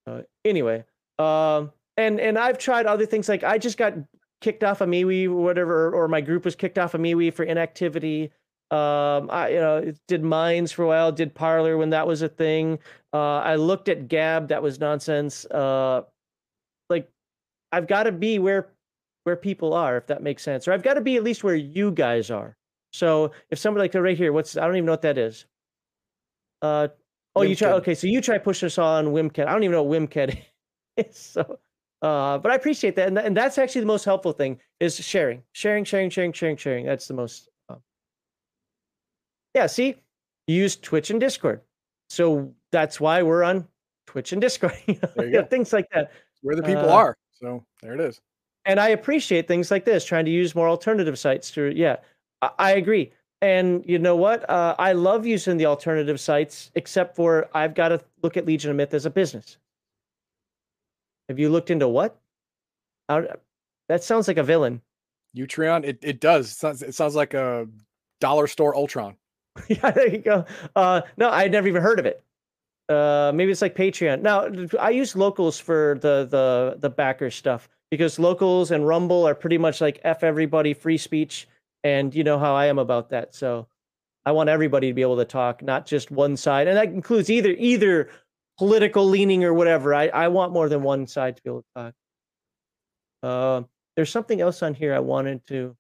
Uh, 0.07 0.23
anyway, 0.45 0.85
um, 1.19 1.73
and 1.97 2.21
and 2.21 2.39
I've 2.39 2.59
tried 2.59 2.85
other 2.85 3.07
things 3.07 3.29
like 3.29 3.43
I 3.43 3.57
just 3.57 3.79
got 3.79 3.95
kicked 4.43 4.63
off 4.63 4.83
of 4.83 4.89
MeWe 4.91 5.31
or 5.31 5.43
whatever, 5.43 5.91
or 5.95 6.09
my 6.09 6.21
group 6.21 6.45
was 6.45 6.55
kicked 6.55 6.79
off 6.79 6.93
of 6.93 7.01
MeWe 7.01 7.33
for 7.33 7.45
inactivity. 7.45 8.31
Um, 8.71 9.31
I 9.31 9.49
you 9.49 9.61
know 9.61 9.93
did 10.07 10.23
Minds 10.23 10.73
for 10.73 10.83
a 10.83 10.87
while, 10.87 11.13
did 11.13 11.35
Parler 11.35 11.79
when 11.79 11.91
that 11.91 12.07
was 12.07 12.21
a 12.21 12.29
thing. 12.29 12.79
Uh, 13.15 13.39
I 13.39 13.55
looked 13.55 13.89
at 13.89 14.09
Gab, 14.09 14.49
that 14.49 14.63
was 14.63 14.79
nonsense. 14.79 15.47
Uh, 15.47 16.03
like 16.91 17.09
I've 17.73 17.87
got 17.87 18.03
to 18.03 18.13
be 18.13 18.39
where 18.39 18.74
where 19.25 19.37
people 19.37 19.75
are, 19.75 19.97
if 19.97 20.07
that 20.07 20.23
makes 20.23 20.43
sense, 20.43 20.69
or 20.69 20.73
I've 20.73 20.83
got 20.83 20.95
to 20.95 21.01
be 21.01 21.17
at 21.17 21.25
least 21.25 21.45
where 21.45 21.55
you 21.55 21.91
guys 21.91 22.31
are. 22.31 22.57
So 22.93 23.33
if 23.51 23.59
somebody 23.59 23.83
like 23.83 23.95
right 23.95 24.17
here, 24.17 24.33
what's 24.33 24.57
I 24.57 24.67
don't 24.67 24.77
even 24.77 24.87
know 24.87 24.93
what 24.93 25.03
that 25.03 25.19
is. 25.19 25.47
Uh, 26.63 26.89
oh, 27.35 27.41
WimKin. 27.41 27.49
you 27.49 27.57
try 27.57 27.73
okay, 27.73 27.95
so 27.95 28.07
you 28.07 28.21
try 28.21 28.39
pushing 28.39 28.67
us 28.67 28.79
on 28.79 29.07
WimKin. 29.07 29.47
I 29.47 29.53
don't 29.53 29.65
even 29.65 29.73
know 29.73 29.83
what 29.83 30.01
WimKin 30.01 30.39
is. 30.97 31.19
So 31.19 31.59
uh, 32.05 32.37
but 32.37 32.53
I 32.53 32.55
appreciate 32.55 32.97
that, 32.97 33.09
and, 33.09 33.17
and 33.17 33.35
that's 33.35 33.57
actually 33.57 33.81
the 33.81 33.87
most 33.87 34.05
helpful 34.05 34.33
thing 34.33 34.61
is 34.79 34.95
sharing, 34.97 35.43
sharing, 35.53 35.85
sharing, 35.85 36.11
sharing, 36.11 36.35
sharing, 36.35 36.57
sharing. 36.59 36.85
That's 36.85 37.09
the 37.09 37.15
most. 37.15 37.49
Um... 37.71 37.79
Yeah, 39.55 39.67
see, 39.67 39.97
you 40.47 40.55
use 40.55 40.77
Twitch 40.77 41.09
and 41.09 41.19
Discord, 41.19 41.63
so 42.11 42.53
that's 42.73 43.01
why 43.01 43.23
we're 43.23 43.43
on 43.43 43.67
Twitch 44.07 44.33
and 44.33 44.43
Discord. 44.43 44.75
you 44.87 44.99
know, 45.17 45.45
things 45.45 45.73
like 45.73 45.87
that. 45.95 46.13
Where 46.43 46.55
the 46.55 46.63
people 46.63 46.91
uh, 46.91 46.95
are. 46.95 47.17
So 47.33 47.65
there 47.81 47.95
it 47.95 48.01
is. 48.01 48.21
And 48.67 48.81
I 48.81 48.89
appreciate 48.89 49.47
things 49.47 49.71
like 49.71 49.85
this, 49.85 50.05
trying 50.05 50.25
to 50.25 50.31
use 50.31 50.55
more 50.55 50.69
alternative 50.69 51.19
sites 51.19 51.51
to. 51.53 51.73
Yeah, 51.77 51.97
I, 52.43 52.51
I 52.59 52.71
agree. 52.73 53.13
And 53.43 53.85
you 53.87 53.99
know 53.99 54.17
what? 54.17 54.49
Uh, 54.49 54.75
I 54.79 54.93
love 54.93 55.27
using 55.27 55.59
the 55.59 55.67
alternative 55.67 56.19
sites, 56.19 56.71
except 56.75 57.15
for 57.15 57.49
I've 57.53 57.75
got 57.75 57.89
to 57.89 58.01
look 58.23 58.37
at 58.37 58.47
Legion 58.47 58.71
of 58.71 58.77
Myth 58.77 58.95
as 58.95 59.05
a 59.05 59.11
business. 59.11 59.59
Have 61.29 61.39
you 61.39 61.51
looked 61.51 61.71
into 61.71 61.89
what? 61.89 62.19
How, 63.09 63.27
that 63.89 64.03
sounds 64.03 64.29
like 64.29 64.39
a 64.39 64.43
villain. 64.43 64.81
Utreon. 65.37 65.85
It 65.85 65.99
it 66.01 66.21
does. 66.21 66.53
It 66.53 66.55
sounds, 66.55 66.83
it 66.83 66.95
sounds 66.95 67.15
like 67.15 67.35
a 67.35 67.67
dollar 68.21 68.47
store 68.47 68.75
Ultron. 68.75 69.17
yeah, 69.69 69.91
there 69.91 70.09
you 70.09 70.19
go. 70.19 70.45
Uh, 70.75 71.03
no, 71.17 71.31
I'd 71.31 71.53
never 71.53 71.69
even 71.69 71.83
heard 71.83 71.99
of 71.99 72.07
it. 72.07 72.23
Uh, 72.89 73.33
maybe 73.35 73.51
it's 73.51 73.63
like 73.63 73.75
Patreon. 73.75 74.21
Now, 74.21 74.49
I 74.79 74.91
use 74.91 75.17
locals 75.17 75.59
for 75.59 75.99
the 76.01 76.27
the 76.31 76.77
the 76.79 76.91
backer 76.91 77.31
stuff 77.31 77.69
because 77.95 78.19
locals 78.19 78.73
and 78.73 78.87
Rumble 78.87 79.27
are 79.27 79.35
pretty 79.37 79.57
much 79.57 79.81
like 79.81 80.01
f 80.03 80.25
everybody, 80.25 80.75
free 80.75 80.99
speech, 80.99 81.47
and 81.85 82.13
you 82.13 82.25
know 82.25 82.39
how 82.41 82.55
I 82.55 82.67
am 82.67 82.81
about 82.81 83.11
that. 83.11 83.35
So, 83.37 83.69
I 84.27 84.33
want 84.33 84.49
everybody 84.49 84.89
to 84.89 84.95
be 84.95 85.03
able 85.03 85.19
to 85.19 85.25
talk, 85.25 85.63
not 85.63 85.87
just 85.87 86.11
one 86.11 86.37
side, 86.37 86.67
and 86.67 86.77
that 86.77 86.89
includes 86.89 87.31
either 87.31 87.55
either 87.57 88.11
political 88.59 89.05
leaning 89.07 89.45
or 89.45 89.55
whatever. 89.55 89.95
I, 89.95 90.09
I 90.09 90.29
want 90.29 90.53
more 90.53 90.69
than 90.69 90.83
one 90.83 91.07
side 91.07 91.37
to 91.37 91.43
be 91.43 91.51
able 91.51 91.63
to 91.63 91.83
talk. 91.83 91.95
Uh, 93.23 93.63
there's 93.95 94.11
something 94.11 94.41
else 94.41 94.63
on 94.63 94.75
here 94.75 94.93
I 94.93 94.99
wanted 94.99 95.47
to. 95.47 95.77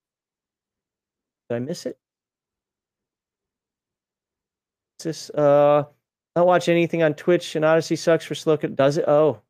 Did 1.50 1.56
I 1.56 1.58
miss 1.58 1.84
it? 1.86 1.98
Is 5.00 5.04
this 5.04 5.30
uh 5.30 5.84
not 6.36 6.46
watch 6.46 6.68
anything 6.68 7.02
on 7.02 7.14
Twitch 7.14 7.56
and 7.56 7.64
Odysee 7.64 7.96
sucks 7.96 8.24
for 8.24 8.34
slow. 8.34 8.56
Does 8.56 8.98
it? 8.98 9.04
Oh. 9.06 9.40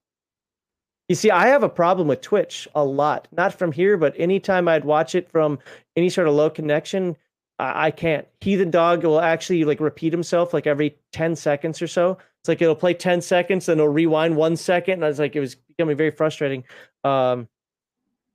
You 1.09 1.15
see, 1.15 1.31
I 1.31 1.49
have 1.49 1.63
a 1.63 1.69
problem 1.69 2.09
with 2.09 2.23
Twitch 2.23 2.67
a 2.75 2.85
lot. 2.85 3.29
Not 3.31 3.55
from 3.55 3.73
here, 3.73 3.97
but 3.97 4.15
anytime 4.19 4.69
I'd 4.69 4.85
watch 4.85 5.15
it 5.15 5.31
from 5.31 5.59
any 5.97 6.09
sort 6.09 6.29
of 6.29 6.35
low 6.35 6.49
connection, 6.49 7.17
I, 7.59 7.87
I 7.87 7.91
can't. 7.91 8.27
Heathen 8.41 8.71
Dog 8.71 9.05
will 9.05 9.21
actually 9.21 9.65
like 9.65 9.81
repeat 9.81 10.13
himself 10.13 10.55
like 10.55 10.67
every 10.67 10.97
10 11.13 11.37
seconds 11.37 11.83
or 11.83 11.87
so. 11.87 12.19
It's 12.41 12.49
like 12.49 12.63
it'll 12.63 12.75
play 12.75 12.95
10 12.95 13.21
seconds, 13.21 13.67
then 13.67 13.79
it'll 13.79 13.89
rewind 13.93 14.37
one 14.37 14.57
second. 14.57 14.95
And 14.95 15.05
I 15.05 15.09
was 15.09 15.19
like, 15.19 15.37
it 15.37 15.41
was 15.41 15.55
becoming 15.55 15.97
very 15.97 16.11
frustrating. 16.11 16.65
Um, 17.05 17.49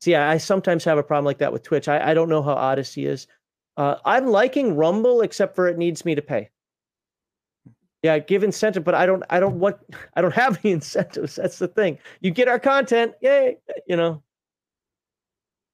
yeah, 0.06 0.30
I 0.30 0.38
sometimes 0.38 0.84
have 0.86 0.98
a 0.98 1.04
problem 1.04 1.26
like 1.26 1.40
that 1.40 1.52
with 1.52 1.64
Twitch. 1.64 1.88
I, 1.88 2.12
I 2.12 2.14
don't 2.14 2.30
know 2.30 2.42
how 2.42 2.56
Odysee 2.56 3.06
is. 3.06 3.28
Uh, 3.78 3.96
I'm 4.06 4.28
liking 4.28 4.76
Rumble, 4.76 5.22
except 5.22 5.56
for 5.56 5.68
it 5.68 5.78
needs 5.78 6.06
me 6.06 6.16
to 6.16 6.22
pay. 6.22 6.50
Yeah, 8.02 8.18
give 8.20 8.44
incentive, 8.44 8.84
but 8.84 8.96
I 8.96 9.06
don't. 9.06 9.24
I 9.30 9.40
don't 9.40 9.60
want. 9.60 9.78
I 10.16 10.22
don't 10.22 10.34
have 10.34 10.60
any 10.64 10.74
incentives. 10.74 11.36
That's 11.36 11.60
the 11.60 11.68
thing. 11.68 11.98
You 12.22 12.32
get 12.32 12.48
our 12.48 12.60
content, 12.60 13.14
yay! 13.22 13.58
You 13.88 13.98
know. 13.98 14.24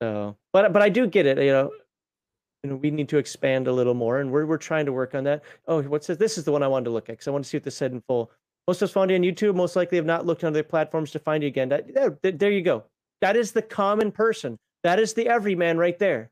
So, 0.02 0.35
but 0.52 0.73
but 0.73 0.81
I 0.81 0.89
do 0.89 1.07
get 1.07 1.26
it. 1.26 1.38
You 1.38 1.52
know, 1.52 1.72
you 2.64 2.72
know, 2.72 2.76
we 2.77 2.89
need 2.89 3.10
to 3.10 3.18
expand 3.18 3.68
a 3.68 3.72
little 3.72 3.93
more, 3.93 4.19
and 4.19 4.31
we're 4.31 4.45
we're 4.45 4.57
trying 4.57 4.88
to 4.88 4.91
work 4.91 5.14
on 5.14 5.23
that. 5.26 5.43
Oh, 5.68 5.84
what's 5.84 6.07
this? 6.07 6.18
This 6.18 6.38
is 6.38 6.45
the 6.45 6.52
one 6.52 6.64
I 6.64 6.68
wanted 6.68 6.85
to 6.85 6.91
look 6.91 7.10
at 7.10 7.14
because 7.14 7.27
I 7.27 7.31
want 7.31 7.45
to 7.45 7.49
see 7.49 7.57
what 7.57 7.64
this 7.64 7.77
said 7.77 7.91
in 7.91 8.02
full. 8.02 8.31
Most 8.68 8.81
of 8.81 8.88
us 8.88 8.93
found 8.93 9.11
you 9.11 9.18
on 9.18 9.22
YouTube. 9.22 9.56
Most 9.56 9.76
likely 9.76 9.97
have 9.97 10.06
not 10.06 10.26
looked 10.26 10.43
on 10.43 10.47
other 10.49 10.64
platforms 10.64 11.11
to 11.11 11.19
find 11.19 11.43
you 11.43 11.47
again. 11.47 11.69
That, 11.69 11.93
there, 11.93 12.31
there 12.31 12.52
you 12.52 12.64
go. 12.64 12.85
That 13.22 13.35
is 13.35 13.52
the 13.52 13.61
common 13.61 14.11
person. 14.11 14.57
That 14.84 14.99
is 14.99 15.14
the 15.14 15.27
everyman 15.27 15.77
right 15.77 15.97
there. 15.99 16.31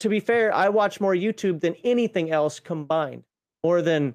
To 0.00 0.08
be 0.08 0.20
fair, 0.20 0.52
I 0.52 0.68
watch 0.68 1.00
more 1.00 1.14
YouTube 1.14 1.60
than 1.60 1.74
anything 1.84 2.30
else 2.30 2.60
combined. 2.60 3.24
More 3.64 3.82
than 3.82 4.14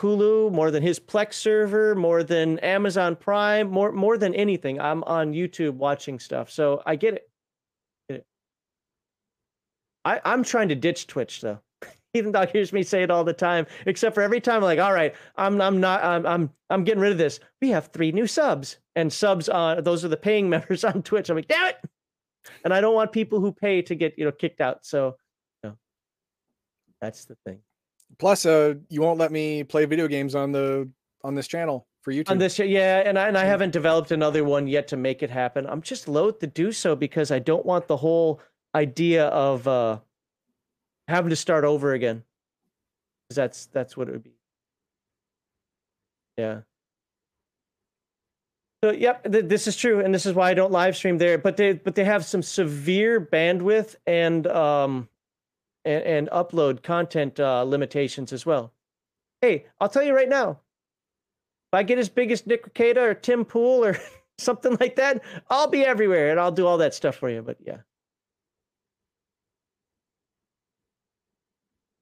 Hulu, 0.00 0.52
more 0.52 0.70
than 0.70 0.82
his 0.82 0.98
Plex 0.98 1.34
server, 1.34 1.94
more 1.94 2.22
than 2.24 2.58
Amazon 2.58 3.14
Prime, 3.16 3.70
more 3.70 3.92
more 3.92 4.18
than 4.18 4.34
anything. 4.34 4.80
I'm 4.80 5.04
on 5.04 5.32
YouTube 5.32 5.74
watching 5.74 6.18
stuff. 6.18 6.50
So 6.50 6.82
I 6.84 6.96
get 6.96 7.14
it. 8.08 8.26
I, 10.04 10.20
I'm 10.24 10.42
trying 10.42 10.68
to 10.68 10.74
ditch 10.74 11.06
Twitch 11.06 11.40
though. 11.40 11.60
Heathen 12.12 12.32
Dog 12.32 12.50
hears 12.50 12.72
me 12.72 12.82
say 12.82 13.02
it 13.02 13.10
all 13.10 13.24
the 13.24 13.32
time, 13.32 13.66
except 13.86 14.14
for 14.14 14.22
every 14.22 14.40
time 14.40 14.56
I'm 14.56 14.62
like, 14.62 14.80
all 14.80 14.92
right, 14.92 15.14
I'm 15.36 15.60
I'm 15.60 15.80
not 15.80 16.02
I'm 16.02 16.26
I'm 16.26 16.50
I'm 16.70 16.84
getting 16.84 17.00
rid 17.00 17.12
of 17.12 17.18
this. 17.18 17.38
We 17.62 17.70
have 17.70 17.88
three 17.88 18.12
new 18.12 18.26
subs. 18.26 18.78
And 18.96 19.12
subs 19.12 19.48
on 19.48 19.82
those 19.84 20.04
are 20.04 20.08
the 20.08 20.16
paying 20.16 20.48
members 20.50 20.84
on 20.84 21.02
Twitch. 21.02 21.30
I'm 21.30 21.36
like, 21.36 21.48
damn 21.48 21.68
it. 21.68 21.76
And 22.64 22.74
I 22.74 22.80
don't 22.80 22.94
want 22.94 23.12
people 23.12 23.40
who 23.40 23.52
pay 23.52 23.80
to 23.82 23.94
get, 23.94 24.18
you 24.18 24.24
know, 24.24 24.32
kicked 24.32 24.60
out. 24.60 24.84
So 24.84 25.16
you 25.62 25.70
know, 25.70 25.76
that's 27.00 27.24
the 27.26 27.36
thing. 27.46 27.60
Plus, 28.18 28.46
uh, 28.46 28.74
you 28.88 29.00
won't 29.00 29.18
let 29.18 29.32
me 29.32 29.64
play 29.64 29.84
video 29.84 30.08
games 30.08 30.34
on 30.34 30.52
the 30.52 30.88
on 31.22 31.34
this 31.34 31.48
channel 31.48 31.86
for 32.02 32.12
YouTube. 32.12 32.30
On 32.30 32.38
this, 32.38 32.58
yeah, 32.58 33.02
and 33.04 33.18
I, 33.18 33.28
and 33.28 33.36
I 33.36 33.44
haven't 33.44 33.70
developed 33.70 34.10
another 34.10 34.44
one 34.44 34.66
yet 34.66 34.88
to 34.88 34.96
make 34.96 35.22
it 35.22 35.30
happen. 35.30 35.66
I'm 35.66 35.82
just 35.82 36.06
loath 36.06 36.38
to 36.40 36.46
do 36.46 36.70
so 36.70 36.94
because 36.94 37.30
I 37.30 37.38
don't 37.38 37.64
want 37.64 37.88
the 37.88 37.96
whole 37.96 38.40
idea 38.74 39.26
of 39.28 39.66
uh, 39.66 39.98
having 41.08 41.30
to 41.30 41.36
start 41.36 41.64
over 41.64 41.92
again. 41.92 42.22
Because 43.28 43.36
that's 43.36 43.66
that's 43.66 43.96
what 43.96 44.08
it 44.08 44.12
would 44.12 44.24
be. 44.24 44.36
Yeah. 46.36 46.60
So 48.84 48.90
yep, 48.90 49.24
th- 49.30 49.46
this 49.46 49.66
is 49.66 49.76
true, 49.76 50.00
and 50.00 50.14
this 50.14 50.26
is 50.26 50.34
why 50.34 50.50
I 50.50 50.54
don't 50.54 50.72
live 50.72 50.94
stream 50.94 51.16
there. 51.16 51.38
But 51.38 51.56
they 51.56 51.72
but 51.72 51.94
they 51.94 52.04
have 52.04 52.24
some 52.24 52.42
severe 52.42 53.18
bandwidth 53.18 53.96
and 54.06 54.46
um 54.46 55.08
and, 55.84 56.02
and 56.04 56.30
upload 56.30 56.82
content 56.82 57.38
uh, 57.40 57.62
limitations 57.62 58.32
as 58.32 58.46
well. 58.46 58.72
Hey, 59.40 59.66
I'll 59.80 59.88
tell 59.88 60.02
you 60.02 60.14
right 60.14 60.28
now. 60.28 60.60
If 61.72 61.78
I 61.78 61.82
get 61.82 61.98
as 61.98 62.08
big 62.08 62.30
as 62.30 62.46
Nick 62.46 62.72
Rekieta 62.72 62.98
or 62.98 63.14
Tim 63.14 63.44
Pool 63.44 63.84
or 63.84 63.96
something 64.38 64.76
like 64.80 64.96
that, 64.96 65.22
I'll 65.50 65.68
be 65.68 65.84
everywhere 65.84 66.30
and 66.30 66.40
I'll 66.40 66.52
do 66.52 66.66
all 66.66 66.78
that 66.78 66.94
stuff 66.94 67.16
for 67.16 67.28
you. 67.28 67.42
But 67.42 67.58
yeah. 67.60 67.78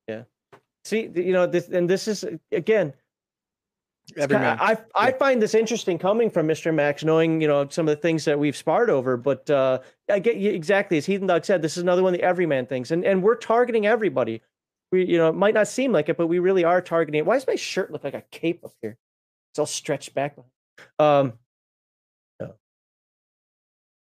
Yeah. 0.09 0.23
See, 0.85 1.11
you 1.15 1.33
know, 1.33 1.47
this 1.47 1.69
and 1.69 1.89
this 1.89 2.09
is 2.09 2.25
again. 2.51 2.93
I 4.19 4.77
I 4.95 5.09
yeah. 5.09 5.17
find 5.17 5.41
this 5.41 5.55
interesting 5.55 5.99
coming 5.99 6.29
from 6.29 6.47
Mr. 6.47 6.75
Max, 6.75 7.05
knowing 7.05 7.41
you 7.41 7.49
know 7.49 7.69
some 7.69 7.89
of 7.89 7.97
the 7.97 8.01
things 8.01 8.25
that 8.25 8.39
we've 8.39 8.57
sparred 8.57 8.91
over. 8.91 9.17
But 9.17 9.49
uh, 9.49 9.79
I 10.11 10.19
get 10.19 10.37
exactly 10.37 10.99
as 10.99 11.07
Heathen 11.07 11.27
Dog 11.27 11.45
said. 11.45 11.63
This 11.63 11.77
is 11.77 11.83
another 11.83 12.03
one 12.03 12.15
of 12.15 12.21
the 12.21 12.25
everyman 12.25 12.67
things, 12.67 12.91
and 12.91 13.05
and 13.05 13.23
we're 13.23 13.37
targeting 13.37 13.87
everybody. 13.87 14.43
We 14.91 15.07
you 15.07 15.19
know 15.19 15.29
it 15.29 15.35
might 15.35 15.55
not 15.55 15.69
seem 15.69 15.93
like 15.93 16.09
it, 16.09 16.17
but 16.17 16.27
we 16.27 16.39
really 16.39 16.65
are 16.65 16.81
targeting. 16.81 17.21
it. 17.21 17.27
Why 17.27 17.37
does 17.37 17.47
my 17.47 17.55
shirt 17.55 17.91
look 17.91 18.05
like 18.05 18.15
a 18.15 18.25
cape 18.31 18.65
up 18.65 18.73
here? 18.83 18.99
It's 19.53 19.59
all 19.59 19.67
stretched 19.67 20.15
back. 20.15 20.37
Um. 20.99 21.35
So. 22.41 22.55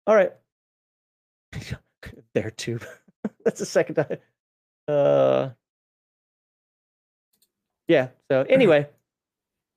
All 0.07 0.15
right. 0.15 0.33
there 2.35 2.51
too. 2.51 2.81
That's 3.45 3.61
the 3.61 3.67
second 3.67 3.97
time. 3.97 4.19
Uh 4.89 5.51
yeah. 7.87 8.09
So 8.31 8.43
anyway, 8.49 8.89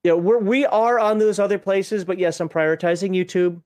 yeah, 0.04 0.14
we're 0.14 0.40
we 0.40 0.66
are 0.66 1.00
on 1.00 1.18
those 1.18 1.40
other 1.40 1.58
places, 1.58 2.04
but 2.04 2.20
yes, 2.20 2.40
I'm 2.40 2.50
prioritizing 2.50 3.12
YouTube. 3.12 3.62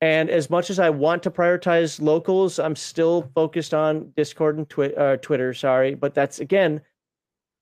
And 0.00 0.28
as 0.28 0.50
much 0.50 0.68
as 0.68 0.78
I 0.78 0.90
want 0.90 1.22
to 1.22 1.30
prioritize 1.30 2.02
locals, 2.02 2.58
I'm 2.58 2.76
still 2.76 3.30
focused 3.34 3.72
on 3.72 4.12
Discord 4.16 4.58
and 4.58 4.68
twi- 4.68 4.92
uh, 4.92 5.16
Twitter. 5.16 5.54
Sorry, 5.54 5.94
but 5.94 6.12
that's 6.12 6.40
again, 6.40 6.82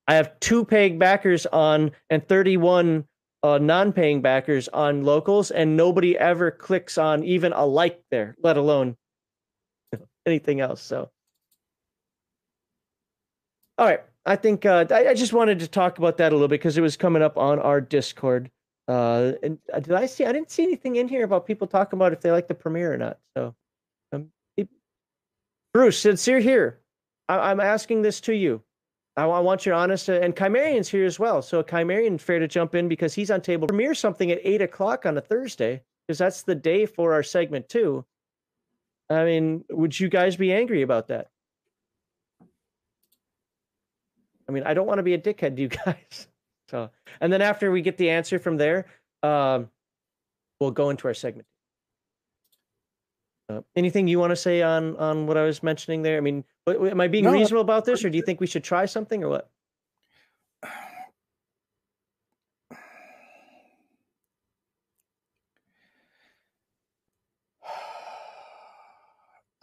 I 0.09 0.15
have 0.15 0.39
two 0.41 0.65
paying 0.65 0.99
backers 0.99 1.47
on 1.47 1.93
and 2.11 2.27
31 2.27 3.05
uh, 3.45 3.59
non-paying 3.59 4.23
backers 4.23 4.69
on 4.69 5.05
locals, 5.05 5.51
and 5.51 5.77
nobody 5.77 6.17
ever 6.19 6.51
clicks 6.51 6.97
on 6.97 7.23
even 7.25 7.53
a 7.53 7.65
like 7.65 8.03
there, 8.11 8.35
let 8.43 8.57
alone 8.57 8.97
anything 10.27 10.61
else. 10.61 10.81
So, 10.81 11.11
all 13.77 13.87
right, 13.87 14.01
I 14.27 14.37
think 14.37 14.65
uh, 14.65 14.87
I, 14.91 15.09
I 15.09 15.15
just 15.15 15.33
wanted 15.33 15.59
to 15.59 15.69
talk 15.69 15.99
about 15.99 16.17
that 16.19 16.33
a 16.33 16.35
little 16.35 16.49
bit 16.49 16.61
because 16.61 16.79
it 16.79 16.83
was 16.83 16.97
coming 16.97 17.23
up 17.23 17.37
on 17.37 17.59
our 17.59 17.81
Discord. 17.81 18.51
Uh, 18.89 19.33
and 19.43 19.59
uh, 19.73 19.81
did 19.81 19.95
I 19.95 20.07
see? 20.07 20.25
I 20.25 20.33
didn't 20.33 20.51
see 20.51 20.63
anything 20.63 20.97
in 20.97 21.09
here 21.09 21.25
about 21.25 21.47
people 21.47 21.67
talking 21.67 21.99
about 21.99 22.13
if 22.13 22.21
they 22.21 22.31
like 22.31 22.49
the 22.49 22.55
premiere 22.55 22.95
or 22.95 22.97
not. 22.97 23.19
So, 23.37 23.55
um, 24.13 24.29
it, 24.57 24.69
Bruce, 25.73 25.99
since 25.99 26.27
you're 26.27 26.41
here, 26.41 26.81
I, 27.29 27.51
I'm 27.51 27.61
asking 27.61 28.03
this 28.03 28.21
to 28.23 28.35
you. 28.35 28.63
I, 29.17 29.25
I 29.25 29.41
want 29.41 29.67
your 29.67 29.75
honest, 29.75 30.09
uh, 30.09 30.15
and 30.15 30.35
Chimerian's 30.35 30.89
here 30.89 31.05
as 31.05 31.19
well. 31.19 31.43
So 31.43 31.63
Chimerian, 31.63 32.21
fair 32.21 32.39
to 32.39 32.49
jump 32.49 32.75
in 32.75 32.89
because 32.89 33.15
he's 33.15 33.31
on 33.31 33.41
table 33.41 33.69
premiere 33.69 33.95
something 33.95 34.31
at 34.31 34.41
eight 34.43 34.63
o'clock 34.63 35.07
on 35.07 35.17
a 35.17 35.21
Thursday 35.21 35.83
because 36.07 36.19
that's 36.19 36.43
the 36.43 36.55
day 36.55 36.87
for 36.87 37.13
our 37.13 37.23
segment 37.23 37.69
too. 37.69 38.05
I 39.11 39.25
mean, 39.25 39.65
would 39.71 39.99
you 39.99 40.09
guys 40.09 40.37
be 40.37 40.53
angry 40.53 40.83
about 40.83 41.09
that? 41.09 41.29
I 44.49 44.53
mean, 44.53 44.63
I 44.65 44.75
don't 44.75 44.87
want 44.87 44.99
to 44.99 45.03
be 45.03 45.15
a 45.15 45.19
dickhead 45.19 45.57
to 45.57 45.63
you 45.63 45.69
guys. 45.69 46.29
So, 46.69 46.91
and 47.21 47.33
then 47.33 47.43
after 47.43 47.71
we 47.71 47.83
get 47.83 47.97
the 47.99 48.11
answer 48.11 48.39
from 48.39 48.57
there, 48.57 48.87
um, 49.23 49.71
we'll 50.61 50.71
go 50.71 50.91
into 50.91 51.09
our 51.09 51.15
segment. 51.15 51.47
Uh, 53.49 53.61
anything 53.77 54.09
you 54.09 54.19
want 54.19 54.31
to 54.31 54.37
say 54.37 54.63
on 54.63 54.97
on 54.97 55.27
what 55.27 55.37
I 55.37 55.45
was 55.45 55.63
mentioning 55.63 56.01
there? 56.03 56.17
I 56.17 56.21
mean, 56.21 56.45
am 56.67 57.01
I 57.01 57.09
being 57.09 57.25
No, 57.25 57.33
reasonable 57.33 57.61
about 57.61 57.85
this, 57.85 58.03
or 58.05 58.09
do 58.09 58.17
you 58.17 58.23
think 58.25 58.41
we 58.41 58.47
should 58.47 58.65
try 58.65 58.87
something, 58.87 59.23
or 59.23 59.29
what? 59.29 59.51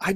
I 0.00 0.12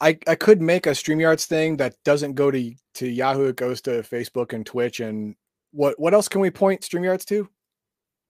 I 0.00 0.18
I 0.26 0.34
could 0.34 0.60
make 0.62 0.86
a 0.86 0.90
StreamYards 0.90 1.44
thing 1.46 1.76
that 1.78 1.96
doesn't 2.04 2.34
go 2.34 2.50
to 2.50 2.74
to 2.94 3.08
Yahoo, 3.08 3.48
it 3.48 3.56
goes 3.56 3.80
to 3.82 3.90
Facebook 4.02 4.52
and 4.52 4.64
Twitch 4.66 5.00
and 5.00 5.34
what 5.72 5.98
what 6.00 6.14
else 6.14 6.28
can 6.28 6.40
we 6.40 6.50
point 6.50 6.82
StreamYards 6.82 7.24
to? 7.26 7.48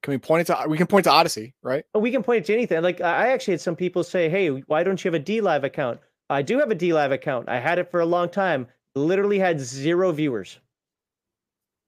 Can 0.02 0.12
we 0.12 0.18
point 0.18 0.42
it 0.48 0.52
to 0.52 0.66
we 0.68 0.78
can 0.78 0.86
point 0.86 1.04
to 1.04 1.10
Odysee, 1.10 1.52
right? 1.62 1.84
Oh, 1.94 2.00
we 2.00 2.10
can 2.10 2.22
point 2.22 2.44
it 2.44 2.46
to 2.46 2.54
anything. 2.54 2.82
Like 2.82 3.00
I 3.00 3.26
I 3.26 3.28
actually 3.28 3.52
had 3.54 3.60
some 3.60 3.76
people 3.76 4.02
say, 4.04 4.28
"Hey, 4.28 4.48
why 4.48 4.82
don't 4.82 5.02
you 5.04 5.08
have 5.10 5.20
a 5.20 5.24
D 5.24 5.40
Live 5.40 5.64
account?" 5.64 6.00
I 6.28 6.42
do 6.42 6.58
have 6.58 6.70
a 6.70 6.74
D 6.74 6.92
Live 6.92 7.12
account. 7.12 7.48
I 7.48 7.58
had 7.58 7.78
it 7.78 7.90
for 7.90 8.00
a 8.00 8.06
long 8.06 8.28
time. 8.28 8.66
Literally 8.94 9.38
had 9.38 9.60
zero 9.60 10.10
viewers 10.12 10.58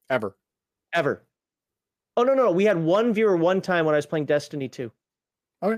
Ever. 0.09 0.35
ever. 0.93 1.23
Oh 2.15 2.23
no, 2.23 2.33
no, 2.35 2.43
no. 2.45 2.51
we 2.51 2.65
had 2.65 2.77
one 2.77 3.13
viewer 3.13 3.35
one 3.35 3.61
time 3.61 3.85
when 3.85 3.95
I 3.95 3.97
was 3.97 4.05
playing 4.05 4.25
Destiny 4.25 4.69
2. 4.69 4.91
Yeah, 5.63 5.77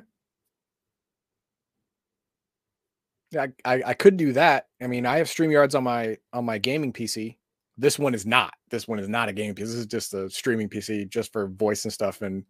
I, 3.37 3.49
I 3.65 3.83
I 3.87 3.93
could 3.93 4.17
do 4.17 4.33
that. 4.33 4.67
I 4.81 4.87
mean, 4.87 5.05
I 5.05 5.17
have 5.17 5.27
StreamYards 5.27 5.75
on 5.75 5.83
my 5.83 6.17
on 6.33 6.45
my 6.45 6.57
gaming 6.57 6.93
PC. 6.93 7.37
This 7.77 7.99
one 7.99 8.13
is 8.13 8.25
not. 8.25 8.53
This 8.69 8.87
one 8.87 8.99
is 8.99 9.09
not 9.09 9.29
a 9.29 9.33
gaming 9.33 9.55
PC. 9.55 9.59
This 9.59 9.69
is 9.73 9.85
just 9.85 10.13
a 10.13 10.29
streaming 10.29 10.69
PC 10.69 11.09
just 11.09 11.33
for 11.33 11.47
voice 11.47 11.83
and 11.83 11.93
stuff. 11.93 12.21
And 12.21 12.43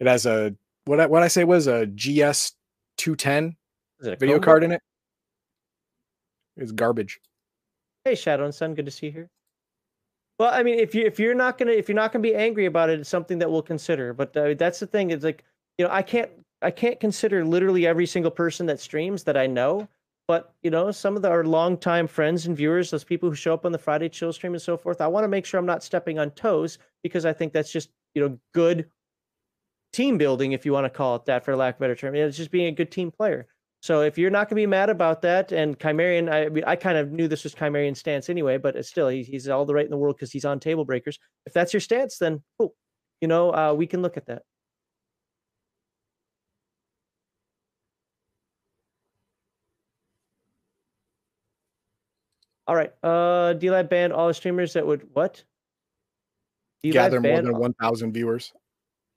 it 0.00 0.06
has 0.06 0.26
a 0.26 0.54
what 0.86 1.00
I, 1.00 1.06
what 1.06 1.22
I 1.22 1.28
say 1.28 1.44
was 1.44 1.66
a 1.66 1.86
GS 1.86 2.52
two 2.96 3.16
ten 3.16 3.56
Is 4.00 4.08
it 4.08 4.14
a 4.14 4.16
video 4.16 4.38
card 4.38 4.64
in 4.64 4.72
it. 4.72 4.82
It's 6.56 6.72
garbage. 6.72 7.20
Hey, 8.04 8.14
Shadow 8.14 8.44
and 8.44 8.54
Sun, 8.54 8.74
good 8.74 8.84
to 8.84 8.92
see 8.92 9.06
you 9.06 9.12
here. 9.12 9.30
Well, 10.38 10.52
I 10.52 10.62
mean, 10.62 10.78
if 10.78 10.94
you 10.94 11.06
if 11.06 11.18
you're 11.18 11.34
not 11.34 11.58
gonna 11.58 11.72
if 11.72 11.88
you're 11.88 11.96
not 11.96 12.12
gonna 12.12 12.22
be 12.22 12.34
angry 12.34 12.66
about 12.66 12.90
it, 12.90 13.00
it's 13.00 13.08
something 13.08 13.38
that 13.38 13.50
we'll 13.50 13.62
consider. 13.62 14.12
But 14.12 14.36
uh, 14.36 14.54
that's 14.54 14.80
the 14.80 14.86
thing. 14.86 15.10
It's 15.10 15.24
like 15.24 15.44
you 15.78 15.84
know, 15.84 15.92
I 15.92 16.02
can't 16.02 16.30
I 16.60 16.70
can't 16.70 16.98
consider 16.98 17.44
literally 17.44 17.86
every 17.86 18.06
single 18.06 18.30
person 18.30 18.66
that 18.66 18.80
streams 18.80 19.24
that 19.24 19.36
I 19.36 19.46
know. 19.46 19.88
But 20.26 20.54
you 20.62 20.70
know, 20.70 20.90
some 20.90 21.16
of 21.16 21.22
the, 21.22 21.28
our 21.28 21.44
longtime 21.44 22.06
friends 22.06 22.46
and 22.46 22.56
viewers, 22.56 22.90
those 22.90 23.04
people 23.04 23.28
who 23.28 23.34
show 23.34 23.52
up 23.52 23.66
on 23.66 23.72
the 23.72 23.78
Friday 23.78 24.08
chill 24.08 24.32
stream 24.32 24.54
and 24.54 24.62
so 24.62 24.76
forth, 24.76 25.00
I 25.00 25.06
want 25.06 25.24
to 25.24 25.28
make 25.28 25.44
sure 25.44 25.58
I'm 25.58 25.66
not 25.66 25.84
stepping 25.84 26.18
on 26.18 26.30
toes 26.30 26.78
because 27.02 27.26
I 27.26 27.32
think 27.32 27.52
that's 27.52 27.70
just 27.70 27.90
you 28.14 28.22
know 28.22 28.38
good 28.54 28.86
team 29.92 30.18
building, 30.18 30.52
if 30.52 30.66
you 30.66 30.72
want 30.72 30.84
to 30.86 30.90
call 30.90 31.16
it 31.16 31.24
that, 31.26 31.44
for 31.44 31.54
lack 31.54 31.74
of 31.74 31.80
a 31.80 31.84
better 31.84 31.94
term. 31.94 32.14
It's 32.14 32.36
just 32.36 32.50
being 32.50 32.66
a 32.66 32.72
good 32.72 32.90
team 32.90 33.10
player. 33.10 33.46
So 33.80 34.00
if 34.00 34.16
you're 34.16 34.30
not 34.30 34.48
going 34.48 34.56
to 34.56 34.62
be 34.62 34.66
mad 34.66 34.88
about 34.88 35.20
that, 35.22 35.52
and 35.52 35.78
Chimerian, 35.78 36.32
I 36.32 36.48
mean, 36.48 36.64
I 36.66 36.74
kind 36.74 36.96
of 36.96 37.12
knew 37.12 37.28
this 37.28 37.44
was 37.44 37.54
Chimerian's 37.54 37.98
stance 37.98 38.30
anyway, 38.30 38.56
but 38.56 38.82
still, 38.86 39.08
he, 39.08 39.22
he's 39.22 39.46
all 39.46 39.66
the 39.66 39.74
right 39.74 39.84
in 39.84 39.90
the 39.90 39.98
world 39.98 40.16
because 40.16 40.32
he's 40.32 40.46
on 40.46 40.58
table 40.58 40.86
breakers. 40.86 41.18
If 41.44 41.52
that's 41.52 41.74
your 41.74 41.80
stance, 41.80 42.16
then 42.16 42.42
cool. 42.58 42.74
You 43.20 43.28
know, 43.28 43.54
uh, 43.54 43.74
we 43.74 43.86
can 43.86 44.00
look 44.00 44.16
at 44.16 44.26
that. 44.26 44.42
All 52.66 52.74
right. 52.76 52.92
Uh, 53.02 53.54
DLive 53.54 53.88
banned 53.90 54.12
all 54.12 54.28
the 54.28 54.34
streamers 54.34 54.72
that 54.72 54.86
would 54.86 55.06
what? 55.12 55.42
DLive 56.84 56.92
Gather 56.92 57.20
more 57.20 57.40
than 57.42 57.54
all- 57.54 57.60
one 57.60 57.74
thousand 57.74 58.12
viewers. 58.12 58.52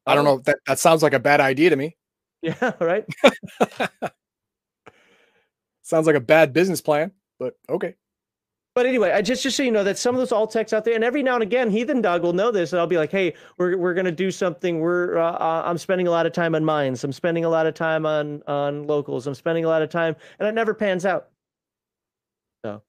I 0.05 0.15
don't 0.15 0.25
Oh. 0.27 0.35
know. 0.35 0.41
That 0.45 0.57
that 0.67 0.79
sounds 0.79 1.03
like 1.03 1.13
a 1.13 1.19
bad 1.19 1.41
idea 1.41 1.69
to 1.69 1.75
me. 1.75 1.95
Yeah, 2.43 2.73
right. 2.79 3.03
sounds 5.81 6.05
like 6.05 6.15
a 6.15 6.19
bad 6.21 6.53
business 6.53 6.81
plan, 6.81 7.11
but 7.39 7.55
okay. 7.67 7.95
But 8.75 8.85
anyway, 8.85 9.11
I 9.11 9.23
just 9.23 9.41
just 9.41 9.57
so 9.57 9.63
you 9.63 9.71
know 9.71 9.83
that 9.83 9.97
some 9.97 10.13
of 10.13 10.19
those 10.19 10.31
alt 10.31 10.51
texts 10.51 10.71
out 10.71 10.85
there, 10.85 10.93
and 10.93 11.03
every 11.03 11.23
now 11.23 11.33
and 11.33 11.41
again, 11.41 11.71
Heathen 11.71 11.99
Dog 11.99 12.21
will 12.21 12.33
know 12.33 12.51
this, 12.51 12.73
and 12.73 12.79
I'll 12.79 12.85
be 12.85 12.97
like, 12.97 13.09
"Hey, 13.11 13.33
we're 13.57 13.75
we're 13.75 13.95
gonna 13.95 14.11
do 14.11 14.29
something. 14.29 14.79
We're 14.81 15.17
uh, 15.17 15.31
uh, 15.31 15.63
I'm 15.65 15.79
spending 15.79 16.05
a 16.05 16.11
lot 16.11 16.27
of 16.27 16.31
time 16.33 16.53
on 16.53 16.63
Minds. 16.63 17.03
I'm 17.03 17.11
spending 17.11 17.43
a 17.43 17.49
lot 17.49 17.65
of 17.65 17.73
time 17.73 18.05
on 18.05 18.43
on 18.45 18.85
locals. 18.85 19.25
I'm 19.25 19.33
spending 19.33 19.65
a 19.65 19.67
lot 19.67 19.81
of 19.81 19.89
time, 19.89 20.15
and 20.37 20.47
it 20.47 20.53
never 20.53 20.75
pans 20.75 21.05
out. 21.07 21.29
So, 22.63 22.83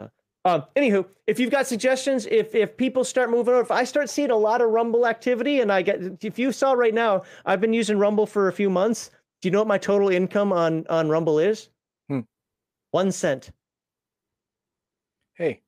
uh, 0.00 0.08
um, 0.44 0.64
anywho, 0.74 1.06
if 1.26 1.38
you've 1.38 1.50
got 1.50 1.66
suggestions, 1.66 2.26
if 2.26 2.54
if 2.54 2.76
people 2.76 3.04
start 3.04 3.30
moving 3.30 3.52
over, 3.52 3.60
if 3.62 3.70
I 3.70 3.84
start 3.84 4.08
seeing 4.08 4.30
a 4.30 4.36
lot 4.36 4.62
of 4.62 4.70
Rumble 4.70 5.06
activity, 5.06 5.60
and 5.60 5.70
I 5.70 5.82
get, 5.82 6.24
if 6.24 6.38
you 6.38 6.50
saw 6.52 6.72
right 6.72 6.94
now, 6.94 7.24
I've 7.44 7.60
been 7.60 7.74
using 7.74 7.98
Rumble 7.98 8.26
for 8.26 8.48
a 8.48 8.52
few 8.52 8.70
months. 8.70 9.10
Do 9.42 9.48
you 9.48 9.52
know 9.52 9.58
what 9.58 9.68
my 9.68 9.78
total 9.78 10.08
income 10.08 10.52
on 10.52 10.86
on 10.88 11.08
Rumble 11.08 11.38
is? 11.38 11.68
Hmm. 12.08 12.20
One 12.92 13.12
cent. 13.12 13.50
Hey, 15.34 15.62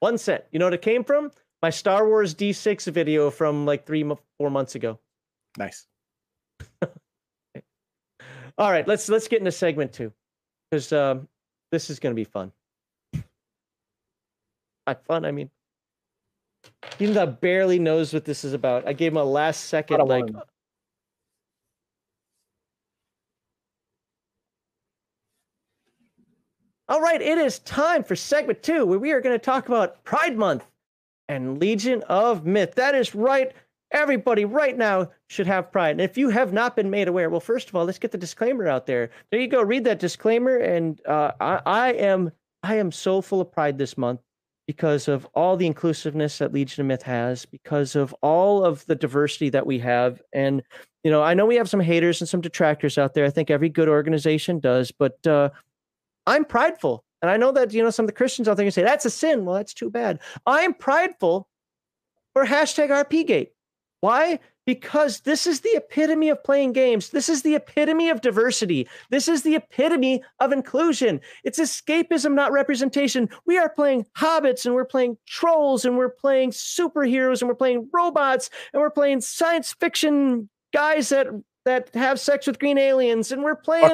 One 0.00 0.18
cent. 0.18 0.44
You 0.50 0.58
know 0.58 0.66
what 0.66 0.74
it 0.74 0.82
came 0.82 1.02
from? 1.04 1.30
My 1.62 1.70
Star 1.70 2.06
Wars 2.06 2.34
D6 2.34 2.92
video 2.92 3.30
from 3.30 3.64
like 3.64 3.86
three, 3.86 4.04
four 4.38 4.50
months 4.50 4.74
ago. 4.74 4.98
nice. 5.58 5.86
All 8.58 8.70
right, 8.70 8.86
let's 8.86 9.08
let's 9.08 9.28
get 9.28 9.38
into 9.40 9.50
segment 9.50 9.92
two, 9.92 10.12
because 10.70 10.92
um, 10.92 11.26
this 11.72 11.90
is 11.90 11.98
going 11.98 12.12
to 12.12 12.16
be 12.16 12.24
fun. 12.24 12.52
By 14.86 14.94
fun, 14.94 15.24
I 15.24 15.32
mean, 15.32 15.50
even 16.98 17.14
though 17.14 17.26
barely 17.26 17.78
knows 17.78 18.12
what 18.12 18.24
this 18.24 18.44
is 18.44 18.52
about. 18.52 18.86
I 18.86 18.92
gave 18.92 19.12
him 19.12 19.18
a 19.18 19.24
last 19.24 19.64
second 19.64 20.06
like. 20.06 20.26
All 26.86 27.00
right, 27.00 27.20
it 27.20 27.38
is 27.38 27.60
time 27.60 28.04
for 28.04 28.14
segment 28.14 28.62
two, 28.62 28.84
where 28.84 28.98
we 28.98 29.12
are 29.12 29.22
going 29.22 29.34
to 29.34 29.42
talk 29.42 29.68
about 29.68 30.04
Pride 30.04 30.36
Month 30.36 30.66
and 31.28 31.58
Legion 31.58 32.02
of 32.10 32.44
Myth. 32.44 32.74
That 32.74 32.94
is 32.94 33.14
right. 33.14 33.52
Everybody 33.90 34.44
right 34.44 34.76
now 34.76 35.10
should 35.28 35.46
have 35.46 35.72
pride. 35.72 35.92
And 35.92 36.00
if 36.00 36.18
you 36.18 36.28
have 36.28 36.52
not 36.52 36.76
been 36.76 36.90
made 36.90 37.08
aware, 37.08 37.30
well, 37.30 37.40
first 37.40 37.68
of 37.68 37.76
all, 37.76 37.86
let's 37.86 37.98
get 37.98 38.10
the 38.10 38.18
disclaimer 38.18 38.68
out 38.68 38.84
there. 38.86 39.10
There 39.30 39.40
you 39.40 39.48
go. 39.48 39.62
Read 39.62 39.84
that 39.84 39.98
disclaimer. 39.98 40.58
And 40.58 41.00
uh, 41.06 41.32
I, 41.40 41.60
I 41.64 41.92
am 41.92 42.32
I 42.62 42.76
am 42.76 42.92
so 42.92 43.22
full 43.22 43.40
of 43.40 43.50
pride 43.52 43.78
this 43.78 43.96
month 43.96 44.20
because 44.66 45.08
of 45.08 45.26
all 45.34 45.56
the 45.56 45.66
inclusiveness 45.66 46.38
that 46.38 46.52
Legion 46.52 46.82
of 46.82 46.86
Myth 46.86 47.02
has, 47.02 47.44
because 47.44 47.96
of 47.96 48.14
all 48.22 48.64
of 48.64 48.84
the 48.86 48.94
diversity 48.94 49.50
that 49.50 49.66
we 49.66 49.78
have. 49.80 50.22
And 50.32 50.62
you 51.02 51.10
know, 51.10 51.22
I 51.22 51.34
know 51.34 51.44
we 51.44 51.56
have 51.56 51.68
some 51.68 51.80
haters 51.80 52.20
and 52.20 52.28
some 52.28 52.40
detractors 52.40 52.96
out 52.96 53.12
there. 53.12 53.26
I 53.26 53.30
think 53.30 53.50
every 53.50 53.68
good 53.68 53.88
organization 53.88 54.58
does, 54.58 54.90
but 54.90 55.24
uh, 55.26 55.50
I'm 56.26 56.46
prideful. 56.46 57.04
And 57.20 57.30
I 57.30 57.36
know 57.36 57.52
that, 57.52 57.72
you 57.72 57.82
know, 57.82 57.90
some 57.90 58.04
of 58.04 58.08
the 58.08 58.14
Christians 58.14 58.48
out 58.48 58.56
there 58.56 58.64
can 58.64 58.72
say 58.72 58.82
that's 58.82 59.04
a 59.04 59.10
sin. 59.10 59.44
Well, 59.44 59.54
that's 59.56 59.74
too 59.74 59.90
bad. 59.90 60.18
I'm 60.46 60.74
prideful 60.74 61.48
for 62.32 62.44
hashtag 62.44 62.88
RPGate. 62.88 63.48
Why? 64.00 64.40
Because 64.66 65.20
this 65.20 65.46
is 65.46 65.60
the 65.60 65.76
epitome 65.76 66.30
of 66.30 66.42
playing 66.42 66.72
games. 66.72 67.10
This 67.10 67.28
is 67.28 67.42
the 67.42 67.54
epitome 67.54 68.08
of 68.08 68.20
diversity. 68.20 68.88
This 69.10 69.28
is 69.28 69.42
the 69.42 69.56
epitome 69.56 70.22
of 70.40 70.52
inclusion. 70.52 71.20
It's 71.44 71.60
escapism, 71.60 72.34
not 72.34 72.52
representation. 72.52 73.28
We 73.46 73.58
are 73.58 73.68
playing 73.68 74.06
hobbits 74.16 74.64
and 74.64 74.74
we're 74.74 74.84
playing 74.84 75.18
trolls 75.26 75.84
and 75.84 75.98
we're 75.98 76.08
playing 76.08 76.50
superheroes 76.52 77.42
and 77.42 77.48
we're 77.48 77.54
playing 77.54 77.88
robots 77.92 78.48
and 78.72 78.80
we're 78.80 78.90
playing 78.90 79.20
science 79.20 79.74
fiction 79.74 80.48
guys 80.72 81.10
that 81.10 81.26
that 81.64 81.88
have 81.94 82.20
sex 82.20 82.46
with 82.46 82.58
green 82.58 82.78
aliens 82.78 83.32
and 83.32 83.42
we're 83.42 83.56
playing 83.56 83.88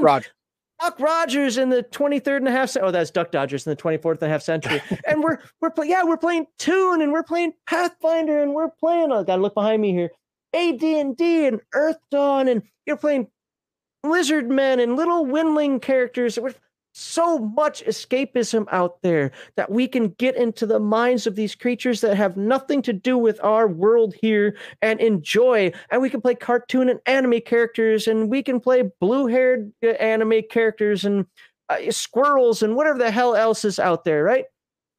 Buck 0.80 0.98
Rogers. 0.98 1.58
In 1.58 1.68
the 1.68 1.82
23rd 1.82 2.38
and 2.38 2.48
a 2.48 2.50
half 2.50 2.70
century. 2.70 2.88
Oh, 2.88 2.90
that's 2.90 3.10
Duck 3.10 3.30
Dodgers 3.30 3.66
in 3.66 3.70
the 3.70 3.76
24th 3.76 4.14
and 4.14 4.22
a 4.22 4.28
half 4.28 4.42
century. 4.42 4.80
and 5.06 5.22
we're 5.22 5.38
we're 5.60 5.70
playing 5.70 5.90
yeah, 5.90 6.04
we're 6.04 6.16
playing 6.16 6.46
Toon 6.58 7.02
and 7.02 7.12
we're 7.12 7.22
playing 7.22 7.52
Pathfinder 7.68 8.42
and 8.42 8.54
we're 8.54 8.70
playing 8.70 9.12
oh, 9.12 9.22
gotta 9.22 9.42
look 9.42 9.54
behind 9.54 9.82
me 9.82 9.92
here. 9.92 10.10
AD&D 10.54 11.46
and 11.46 11.60
Earth 11.74 11.98
Dawn 12.10 12.48
and 12.48 12.62
you're 12.86 12.96
playing 12.96 13.28
Lizard 14.02 14.48
Men 14.48 14.80
and 14.80 14.96
little 14.96 15.26
Windling 15.26 15.80
characters. 15.80 16.38
We're 16.38 16.54
so 16.92 17.38
much 17.38 17.84
escapism 17.84 18.66
out 18.72 19.00
there 19.02 19.30
that 19.56 19.70
we 19.70 19.86
can 19.86 20.08
get 20.18 20.36
into 20.36 20.66
the 20.66 20.80
minds 20.80 21.26
of 21.26 21.36
these 21.36 21.54
creatures 21.54 22.00
that 22.00 22.16
have 22.16 22.36
nothing 22.36 22.82
to 22.82 22.92
do 22.92 23.16
with 23.16 23.38
our 23.44 23.68
world 23.68 24.14
here 24.20 24.56
and 24.82 25.00
enjoy. 25.00 25.72
And 25.90 26.02
we 26.02 26.10
can 26.10 26.20
play 26.20 26.34
cartoon 26.34 26.88
and 26.88 27.00
anime 27.06 27.40
characters, 27.42 28.08
and 28.08 28.28
we 28.28 28.42
can 28.42 28.60
play 28.60 28.90
blue 29.00 29.26
haired 29.26 29.72
uh, 29.84 29.88
anime 29.88 30.42
characters 30.50 31.04
and 31.04 31.26
uh, 31.68 31.78
squirrels 31.90 32.62
and 32.62 32.74
whatever 32.74 32.98
the 32.98 33.10
hell 33.10 33.36
else 33.36 33.64
is 33.64 33.78
out 33.78 34.04
there, 34.04 34.24
right? 34.24 34.46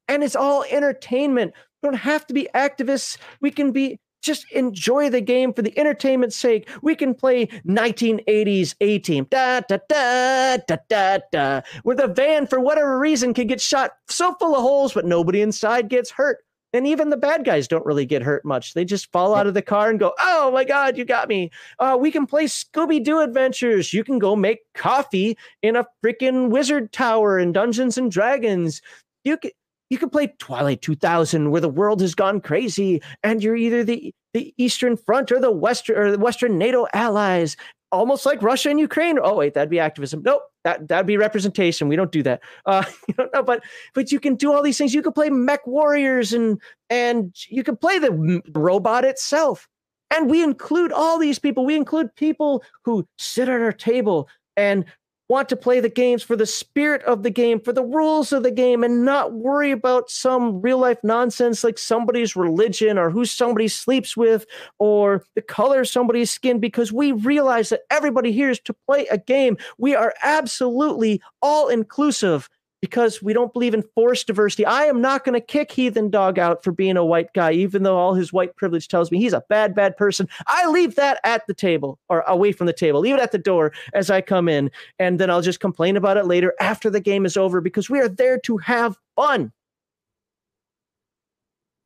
And 0.08 0.24
it's 0.24 0.36
all 0.36 0.64
entertainment. 0.70 1.54
We 1.82 1.88
don't 1.88 1.96
have 1.96 2.26
to 2.28 2.34
be 2.34 2.48
activists. 2.56 3.18
We 3.42 3.52
can 3.52 3.72
be 3.72 4.00
just 4.22 4.50
enjoy 4.52 5.10
the 5.10 5.22
game 5.22 5.54
for 5.54 5.62
the 5.62 5.78
entertainment's 5.78 6.36
sake. 6.36 6.70
We 6.82 6.96
can 6.96 7.14
play 7.14 7.48
1980s 7.68 8.76
A 8.82 9.00
Team, 9.00 9.28
da 9.30 9.62
da 9.62 9.78
da 9.90 10.58
da 10.68 10.78
da 10.90 11.20
da, 11.32 11.62
where 11.84 11.96
the 11.96 12.08
van, 12.08 12.48
for 12.48 12.60
whatever 12.60 12.98
reason, 13.00 13.34
can 13.34 13.48
get 13.48 13.62
shot 13.62 13.92
so 14.08 14.36
full 14.36 14.56
of 14.56 14.62
holes, 14.62 14.94
but 14.94 15.06
nobody 15.06 15.42
inside 15.42 15.90
gets 15.90 16.12
hurt. 16.12 16.40
And 16.74 16.88
even 16.88 17.10
the 17.10 17.18
bad 17.18 17.44
guys 17.44 17.68
don't 17.68 17.86
really 17.86 18.06
get 18.06 18.22
hurt 18.22 18.46
much. 18.46 18.74
They 18.74 18.86
just 18.86 19.12
fall 19.12 19.36
out 19.36 19.46
of 19.46 19.54
the 19.54 19.62
car 19.62 19.90
and 19.90 20.00
go, 20.00 20.14
"Oh 20.20 20.52
my 20.52 20.64
God, 20.64 20.98
you 20.98 21.04
got 21.04 21.28
me!" 21.28 21.52
Uh, 21.80 21.98
we 22.00 22.12
can 22.12 22.26
play 22.26 22.46
Scooby 22.46 23.04
Doo 23.04 23.20
adventures. 23.20 23.94
You 23.94 24.06
can 24.06 24.20
go 24.20 24.38
make 24.38 24.60
coffee 24.74 25.38
in 25.62 25.76
a 25.76 25.86
freaking 26.04 26.50
wizard 26.50 26.94
tower 26.94 27.38
in 27.38 27.52
Dungeons 27.52 27.98
and 27.98 28.10
Dragons. 28.10 28.82
You 29.26 29.38
can 29.38 29.52
you 29.92 29.98
can 29.98 30.10
play 30.10 30.34
Twilight 30.40 30.82
2000, 30.82 31.52
where 31.52 31.60
the 31.60 31.68
world 31.68 32.00
has 32.00 32.16
gone 32.16 32.40
crazy, 32.40 33.02
and 33.24 33.44
you're 33.44 33.58
either 33.58 33.84
the, 33.84 34.16
the 34.34 34.54
Eastern 34.58 34.96
Front 34.96 35.34
or 35.34 35.40
the 35.40 35.52
Western 35.52 35.98
or 35.98 36.12
the 36.12 36.18
Western 36.18 36.58
NATO 36.58 36.88
allies, 36.94 37.58
almost 37.92 38.26
like 38.26 38.42
Russia 38.42 38.70
and 38.70 38.80
Ukraine. 38.80 39.20
Oh 39.22 39.36
wait, 39.36 39.54
that'd 39.54 39.70
be 39.70 39.80
activism. 39.80 40.22
Nope, 40.24 40.44
that 40.64 40.88
that'd 40.88 41.06
be 41.06 41.18
representation. 41.18 41.90
We 41.90 41.98
don't 41.98 42.12
do 42.12 42.24
that. 42.24 42.40
Uh, 42.66 42.86
you 43.10 43.16
don't 43.16 43.34
know, 43.34 43.44
but 43.44 43.66
but 43.94 44.14
you 44.14 44.20
can 44.22 44.36
do 44.36 44.54
all 44.54 44.64
these 44.64 44.78
things. 44.78 44.94
You 44.94 45.02
can 45.02 45.12
play 45.12 45.30
mech 45.30 45.68
warriors, 45.68 46.32
and 46.32 46.58
and 46.90 47.36
you 47.50 47.62
can 47.62 47.76
play 47.76 48.00
the 48.00 48.42
robot 48.54 49.04
itself. 49.04 49.68
And 50.10 50.30
we 50.30 50.42
include 50.42 50.94
all 50.94 51.20
these 51.20 51.38
people. 51.38 51.66
We 51.66 51.76
include 51.76 52.16
people 52.16 52.64
who 52.86 53.06
sit 53.18 53.50
at 53.50 53.60
our 53.60 53.74
table 53.74 54.30
and 54.56 54.86
want 55.32 55.48
to 55.48 55.56
play 55.56 55.80
the 55.80 55.88
games 55.90 56.22
for 56.22 56.36
the 56.36 56.46
spirit 56.46 57.02
of 57.04 57.24
the 57.24 57.30
game, 57.30 57.58
for 57.58 57.72
the 57.72 57.82
rules 57.82 58.34
of 58.34 58.44
the 58.44 58.52
game, 58.52 58.84
and 58.84 59.06
not 59.06 59.32
worry 59.32 59.72
about 59.72 60.12
some 60.12 60.62
real 60.62 60.78
life 60.78 60.98
nonsense 61.04 61.64
like 61.64 61.78
somebody's 61.78 62.36
religion 62.36 62.98
or 62.98 63.10
who 63.10 63.24
somebody 63.24 63.70
sleeps 63.70 64.18
with 64.18 64.46
or 64.78 65.24
the 65.36 65.42
color 65.42 65.80
of 65.80 65.88
somebody's 65.88 66.30
skin, 66.30 66.60
because 66.60 66.92
we 66.92 67.14
realize 67.14 67.70
that 67.70 67.84
everybody 67.90 68.34
here 68.34 68.50
is 68.50 68.60
to 68.60 68.76
play 68.86 69.08
a 69.08 69.18
game. 69.18 69.56
We 69.78 69.96
are 69.96 70.14
absolutely 70.22 71.22
all 71.42 71.70
inclusive 71.70 72.50
because 72.82 73.22
we 73.22 73.32
don't 73.32 73.54
believe 73.54 73.74
in 73.74 73.84
forced 73.94 74.28
diversity. 74.28 74.66
I 74.66 74.86
am 74.86 75.02
not 75.02 75.24
going 75.24 75.40
to 75.40 75.46
kick 75.46 75.72
Heathen 75.72 76.10
Dog 76.10 76.40
out 76.40 76.64
for 76.64 76.72
being 76.72 76.98
a 76.98 77.06
white 77.06 77.32
guy, 77.34 77.52
even 77.52 77.84
though 77.84 77.98
all 77.98 78.16
his 78.16 78.34
white 78.34 78.56
privilege 78.56 78.88
tells 78.88 79.12
me 79.12 79.20
he's 79.20 79.34
a 79.34 79.44
bad, 79.50 79.76
bad 79.76 79.96
person. 79.96 80.28
I 80.48 80.68
leave 80.68 80.96
that 80.96 81.20
at 81.24 81.46
the 81.46 81.54
table 81.54 82.00
or 82.10 82.22
away 82.22 82.52
from 82.52 82.66
the 82.68 82.74
table, 82.74 83.00
leave 83.00 83.16
it 83.16 83.22
at 83.22 83.32
the 83.32 83.38
door 83.38 83.72
as 83.94 84.10
I 84.10 84.22
come 84.22 84.50
in, 84.50 84.72
and 84.98 85.20
then 85.20 85.30
I'll 85.30 85.42
just 85.42 85.60
complain 85.60 85.96
about 85.96 86.18
it 86.18 86.26
later 86.26 86.54
after 86.60 86.90
the 86.90 87.00
game 87.00 87.26
is 87.26 87.38
over 87.38 87.62
because 87.62 87.90
we 87.90 88.00
are 88.00 88.10
there 88.10 88.40
to 88.40 88.58
have 88.58 88.98
fun. 89.16 89.52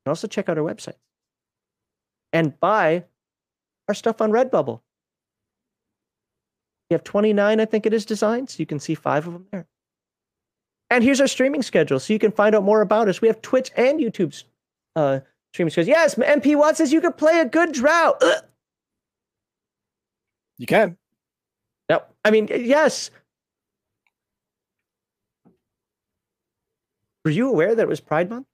And 0.06 0.12
also 0.12 0.28
check 0.28 0.48
out 0.48 0.58
our 0.58 0.64
website 0.64 0.96
and 2.32 2.58
buy 2.60 3.04
our 3.90 3.94
stuff 3.94 4.22
on 4.22 4.32
Redbubble. 4.32 4.80
We 6.90 6.94
have 6.94 7.04
29, 7.04 7.60
I 7.60 7.66
think 7.66 7.86
it 7.86 7.94
is, 7.94 8.06
designs. 8.06 8.60
You 8.60 8.66
can 8.66 8.80
see 8.80 8.94
five 8.94 9.28
of 9.28 9.34
them 9.34 9.48
there. 9.52 9.68
And 10.96 11.04
here's 11.04 11.20
our 11.20 11.28
streaming 11.28 11.62
schedule, 11.62 12.00
so 12.00 12.14
you 12.14 12.20
can 12.20 12.32
find 12.32 12.56
out 12.56 12.64
more 12.64 12.80
about 12.80 13.10
us. 13.10 13.20
We 13.20 13.28
have 13.28 13.42
Twitch 13.42 13.70
and 13.76 14.00
YouTube's 14.00 14.46
uh, 14.96 15.20
streaming 15.52 15.72
schedule. 15.72 15.90
Yes, 15.90 16.16
MP 16.16 16.56
Watt 16.56 16.78
says 16.78 16.94
you 16.94 17.02
could 17.02 17.18
play 17.18 17.42
a 17.42 17.46
good 17.46 17.74
drought. 17.74 18.16
Ugh. 18.22 18.44
You 20.58 20.66
can. 20.66 20.96
No, 21.90 22.02
I 22.24 22.32
mean 22.32 22.48
yes. 22.50 23.12
Were 27.26 27.32
you 27.32 27.50
aware 27.50 27.76
that 27.76 27.82
it 27.82 27.90
was 27.90 28.00
Pride 28.00 28.30
Month? 28.30 28.48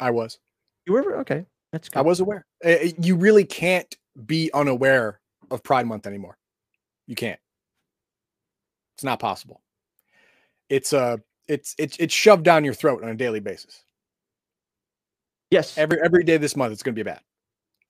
I 0.00 0.10
was. 0.10 0.40
You 0.86 0.94
were 0.94 1.18
okay. 1.18 1.46
That's 1.70 1.88
good. 1.88 2.00
I 2.00 2.02
was 2.02 2.18
aware. 2.18 2.46
Uh, 2.64 2.70
uh, 2.70 2.88
You 2.98 3.14
really 3.14 3.44
can't 3.44 3.96
be 4.26 4.50
unaware 4.52 5.20
of 5.52 5.62
Pride 5.62 5.86
Month 5.86 6.08
anymore. 6.08 6.36
You 7.06 7.14
can't. 7.14 7.38
It's 8.96 9.04
not 9.04 9.20
possible. 9.20 9.60
It's 10.68 10.92
uh 10.92 11.18
it's 11.48 11.74
it's 11.78 11.96
it's 11.98 12.14
shoved 12.14 12.44
down 12.44 12.64
your 12.64 12.74
throat 12.74 13.02
on 13.02 13.10
a 13.10 13.14
daily 13.14 13.40
basis. 13.40 13.82
Yes, 15.50 15.76
Every 15.78 15.98
every 16.04 16.24
day 16.24 16.36
this 16.36 16.56
month 16.56 16.72
it's 16.72 16.82
going 16.82 16.94
to 16.94 16.98
be 16.98 17.08
bad. 17.08 17.20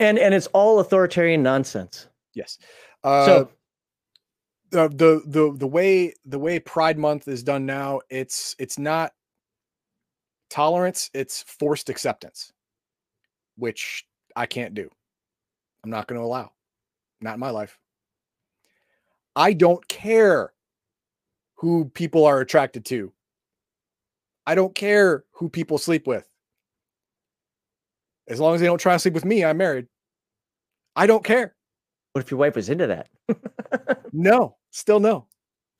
and 0.00 0.18
and 0.18 0.34
it's 0.34 0.48
all 0.48 0.80
authoritarian 0.80 1.42
nonsense. 1.42 2.08
Yes. 2.34 2.58
Uh, 3.02 3.24
So 3.26 3.50
the 4.70 4.88
the 4.88 5.22
the 5.26 5.52
the 5.58 5.66
way 5.66 6.14
the 6.24 6.38
way 6.38 6.58
Pride 6.58 6.98
Month 6.98 7.28
is 7.28 7.42
done 7.42 7.64
now, 7.64 8.00
it's 8.10 8.56
it's 8.58 8.78
not 8.78 9.12
tolerance, 10.50 11.10
it's 11.14 11.42
forced 11.44 11.88
acceptance, 11.88 12.52
which 13.56 14.04
I 14.36 14.46
can't 14.46 14.74
do. 14.74 14.90
I'm 15.84 15.90
not 15.90 16.06
going 16.06 16.20
to 16.20 16.24
allow. 16.26 16.50
Not 17.20 17.34
in 17.34 17.40
my 17.40 17.50
life. 17.50 17.78
I 19.36 19.52
don't 19.52 19.86
care 19.88 20.52
who 21.56 21.86
people 21.86 22.24
are 22.26 22.40
attracted 22.40 22.84
to. 22.86 23.12
I 24.46 24.54
don't 24.54 24.74
care 24.74 25.24
who 25.32 25.48
people 25.48 25.78
sleep 25.78 26.06
with. 26.06 26.28
As 28.28 28.40
long 28.40 28.54
as 28.54 28.60
they 28.60 28.66
don't 28.66 28.78
try 28.78 28.94
to 28.94 28.98
sleep 28.98 29.14
with 29.14 29.24
me, 29.24 29.44
I'm 29.44 29.56
married. 29.58 29.86
I 30.96 31.06
don't 31.06 31.24
care. 31.24 31.54
what 32.12 32.24
if 32.24 32.30
your 32.30 32.38
wife 32.38 32.56
was 32.56 32.68
into 32.68 32.86
that? 32.86 33.08
No, 34.16 34.56
still 34.70 35.00
no. 35.00 35.26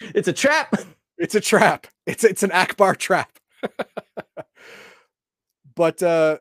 it's 0.00 0.26
a 0.26 0.32
trap. 0.32 0.74
It's 1.18 1.36
a 1.36 1.40
trap. 1.40 1.86
It's 2.04 2.24
it's 2.24 2.42
an 2.42 2.50
Ackbar 2.50 2.96
trap. 2.96 3.30
but 5.76 6.02
uh 6.02 6.38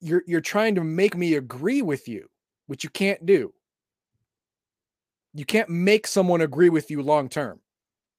you're 0.00 0.22
you're 0.26 0.42
trying 0.42 0.74
to 0.74 0.84
make 0.84 1.16
me 1.16 1.34
agree 1.34 1.80
with 1.80 2.08
you, 2.08 2.28
which 2.66 2.84
you 2.84 2.90
can't 2.90 3.24
do. 3.24 3.54
You 5.32 5.46
can't 5.46 5.70
make 5.70 6.06
someone 6.06 6.42
agree 6.42 6.68
with 6.68 6.90
you 6.90 7.02
long 7.02 7.30
term. 7.30 7.60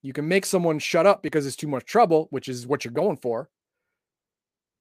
You 0.02 0.14
can 0.14 0.28
make 0.28 0.46
someone 0.46 0.80
shut 0.80 1.06
up 1.06 1.22
because 1.22 1.46
it's 1.46 1.56
too 1.56 1.68
much 1.68 1.86
trouble, 1.86 2.28
which 2.32 2.48
is 2.48 2.66
what 2.66 2.84
you're 2.84 2.92
going 2.94 3.18
for. 3.18 3.50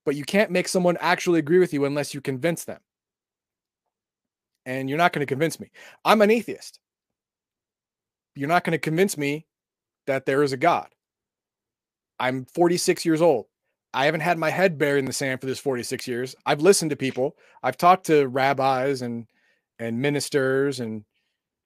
But 0.04 0.16
you 0.16 0.24
can't 0.24 0.50
make 0.50 0.66
someone 0.66 0.96
actually 1.00 1.38
agree 1.38 1.58
with 1.58 1.74
you 1.74 1.84
unless 1.84 2.14
you 2.14 2.20
convince 2.20 2.64
them. 2.64 2.80
And 4.64 4.88
you're 4.88 4.98
not 4.98 5.12
going 5.12 5.20
to 5.20 5.26
convince 5.26 5.60
me. 5.60 5.70
I'm 6.04 6.22
an 6.22 6.30
atheist. 6.30 6.78
You're 8.34 8.48
not 8.48 8.64
going 8.64 8.72
to 8.72 8.78
convince 8.78 9.18
me 9.18 9.46
that 10.06 10.24
there 10.26 10.42
is 10.42 10.52
a 10.52 10.56
God. 10.56 10.88
I'm 12.18 12.44
46 12.46 13.04
years 13.04 13.20
old. 13.22 13.46
I 13.92 14.04
haven't 14.04 14.20
had 14.20 14.38
my 14.38 14.50
head 14.50 14.78
buried 14.78 15.00
in 15.00 15.04
the 15.06 15.12
sand 15.12 15.40
for 15.40 15.46
this 15.46 15.58
46 15.58 16.06
years. 16.06 16.36
I've 16.46 16.60
listened 16.60 16.90
to 16.90 16.96
people. 16.96 17.36
I've 17.62 17.76
talked 17.76 18.06
to 18.06 18.26
rabbis 18.26 19.02
and 19.02 19.26
and 19.78 20.00
ministers 20.00 20.78
and 20.78 21.04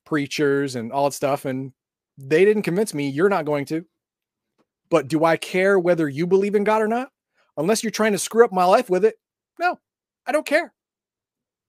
preachers 0.07 0.77
and 0.77 0.93
all 0.93 1.07
that 1.07 1.15
stuff 1.15 1.45
and 1.45 1.73
they 2.19 2.45
didn't 2.45 2.63
convince 2.63 2.95
me 2.95 3.09
you're 3.09 3.29
not 3.29 3.45
going 3.45 3.65
to. 3.67 3.85
But 4.91 5.09
do 5.09 5.25
I 5.25 5.37
care 5.37 5.79
whether 5.79 6.09
you 6.09 6.27
believe 6.27 6.55
in 6.55 6.65
God 6.65 6.83
or 6.83 6.89
not? 6.89 7.11
Unless 7.57 7.83
you're 7.83 7.91
trying 7.91 8.13
to 8.13 8.19
screw 8.19 8.45
up 8.45 8.53
my 8.53 8.65
life 8.65 8.91
with 8.91 9.05
it. 9.05 9.17
No. 9.59 9.79
I 10.27 10.33
don't 10.33 10.47
care. 10.47 10.73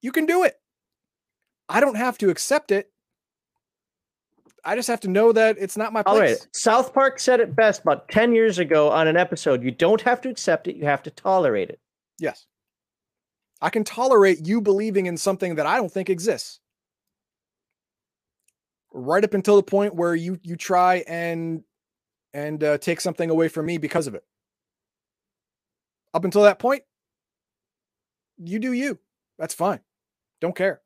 You 0.02 0.12
can 0.12 0.26
do 0.26 0.44
it. 0.44 0.56
I 1.68 1.80
don't 1.80 1.96
have 1.96 2.18
to 2.20 2.30
accept 2.30 2.72
it. 2.72 2.92
I 4.64 4.76
just 4.76 4.88
have 4.88 5.00
to 5.02 5.08
know 5.08 5.32
that 5.32 5.58
it's 5.60 5.78
not 5.78 5.94
my 5.94 6.02
place. 6.02 6.20
right. 6.20 6.48
South 6.54 6.94
Park 6.94 7.20
said 7.20 7.40
it 7.40 7.56
best 7.56 7.82
about 7.82 8.10
10 8.10 8.34
years 8.34 8.58
ago 8.58 8.90
on 8.90 9.08
an 9.08 9.16
episode. 9.16 9.64
You 9.64 9.72
don't 9.72 10.02
have 10.02 10.22
to 10.22 10.30
accept 10.30 10.68
it, 10.68 10.76
you 10.76 10.86
have 10.86 11.04
to 11.04 11.12
tolerate 11.12 11.70
it. 11.70 11.80
Yes. 12.20 12.48
I 13.62 13.70
can 13.70 13.84
tolerate 13.84 14.46
you 14.46 14.62
believing 14.62 15.06
in 15.06 15.18
something 15.18 15.56
that 15.56 15.66
I 15.66 15.78
don't 15.78 15.92
think 15.92 16.10
exists. 16.10 16.60
Right 18.96 19.24
up 19.24 19.34
until 19.34 19.58
the 19.58 19.64
point 19.64 19.94
where 19.94 20.16
you 20.16 20.40
you 20.42 20.56
try 20.56 21.04
and 21.08 21.64
and 22.34 22.64
uh, 22.64 22.78
take 22.78 23.02
something 23.02 23.30
away 23.30 23.50
from 23.50 23.66
me 23.66 23.78
because 23.78 24.08
of 24.08 24.16
it. 24.16 24.24
Up 26.14 26.24
until 26.24 26.44
that 26.44 26.60
point, 26.60 26.84
you 28.38 28.58
do 28.58 28.72
you. 28.72 28.98
That's 29.38 29.54
fine. 29.54 29.82
Don't 30.40 30.56
care. 30.56 30.82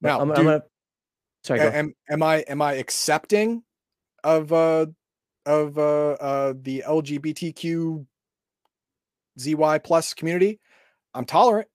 Now, 0.00 0.20
I'm, 0.20 0.28
do- 0.28 0.34
I'm 0.34 0.44
gonna. 0.44 0.62
Sorry, 1.42 1.60
go. 1.60 1.70
am, 1.70 1.94
am 2.08 2.22
I 2.22 2.36
am 2.36 2.62
I 2.62 2.74
accepting 2.74 3.62
of 4.22 4.52
uh 4.52 4.86
of 5.44 5.78
uh 5.78 6.10
uh 6.12 6.54
the 6.60 6.84
LGBTQ 6.86 8.06
ZY 9.40 9.78
plus 9.78 10.14
community? 10.14 10.60
I'm 11.14 11.24
tolerant. 11.24 11.68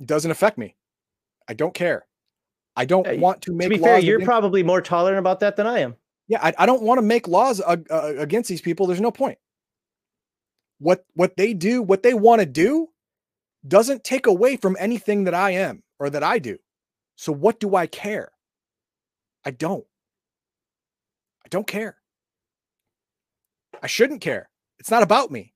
It 0.00 0.06
doesn't 0.06 0.30
affect 0.30 0.58
me. 0.58 0.76
I 1.48 1.54
don't 1.54 1.72
care. 1.72 2.06
I 2.76 2.84
don't 2.84 3.18
want 3.18 3.42
to 3.42 3.52
make. 3.52 3.70
to 3.70 3.76
be 3.76 3.82
fair, 3.82 3.98
you're 3.98 4.16
against- 4.16 4.28
probably 4.28 4.62
more 4.62 4.80
tolerant 4.80 5.18
about 5.18 5.40
that 5.40 5.56
than 5.56 5.66
I 5.66 5.80
am. 5.80 5.96
yeah, 6.28 6.40
I, 6.42 6.52
I 6.58 6.66
don't 6.66 6.82
want 6.82 6.98
to 6.98 7.02
make 7.02 7.26
laws 7.26 7.60
uh, 7.60 7.76
uh, 7.90 8.14
against 8.18 8.48
these 8.48 8.60
people. 8.60 8.86
There's 8.86 9.00
no 9.00 9.10
point. 9.10 9.38
What 10.78 11.04
what 11.14 11.36
they 11.36 11.54
do, 11.54 11.82
what 11.82 12.02
they 12.02 12.12
want 12.14 12.40
to 12.40 12.46
do, 12.46 12.88
doesn't 13.66 14.04
take 14.04 14.26
away 14.26 14.56
from 14.56 14.76
anything 14.78 15.24
that 15.24 15.34
I 15.34 15.52
am 15.52 15.82
or 15.98 16.10
that 16.10 16.22
I 16.22 16.38
do. 16.38 16.58
So 17.16 17.32
what 17.32 17.58
do 17.58 17.74
I 17.74 17.86
care? 17.86 18.30
I 19.44 19.50
don't. 19.52 19.86
I 21.44 21.48
don't 21.48 21.66
care. 21.66 21.96
I 23.82 23.86
shouldn't 23.86 24.20
care. 24.20 24.50
It's 24.78 24.90
not 24.90 25.02
about 25.02 25.30
me. 25.30 25.54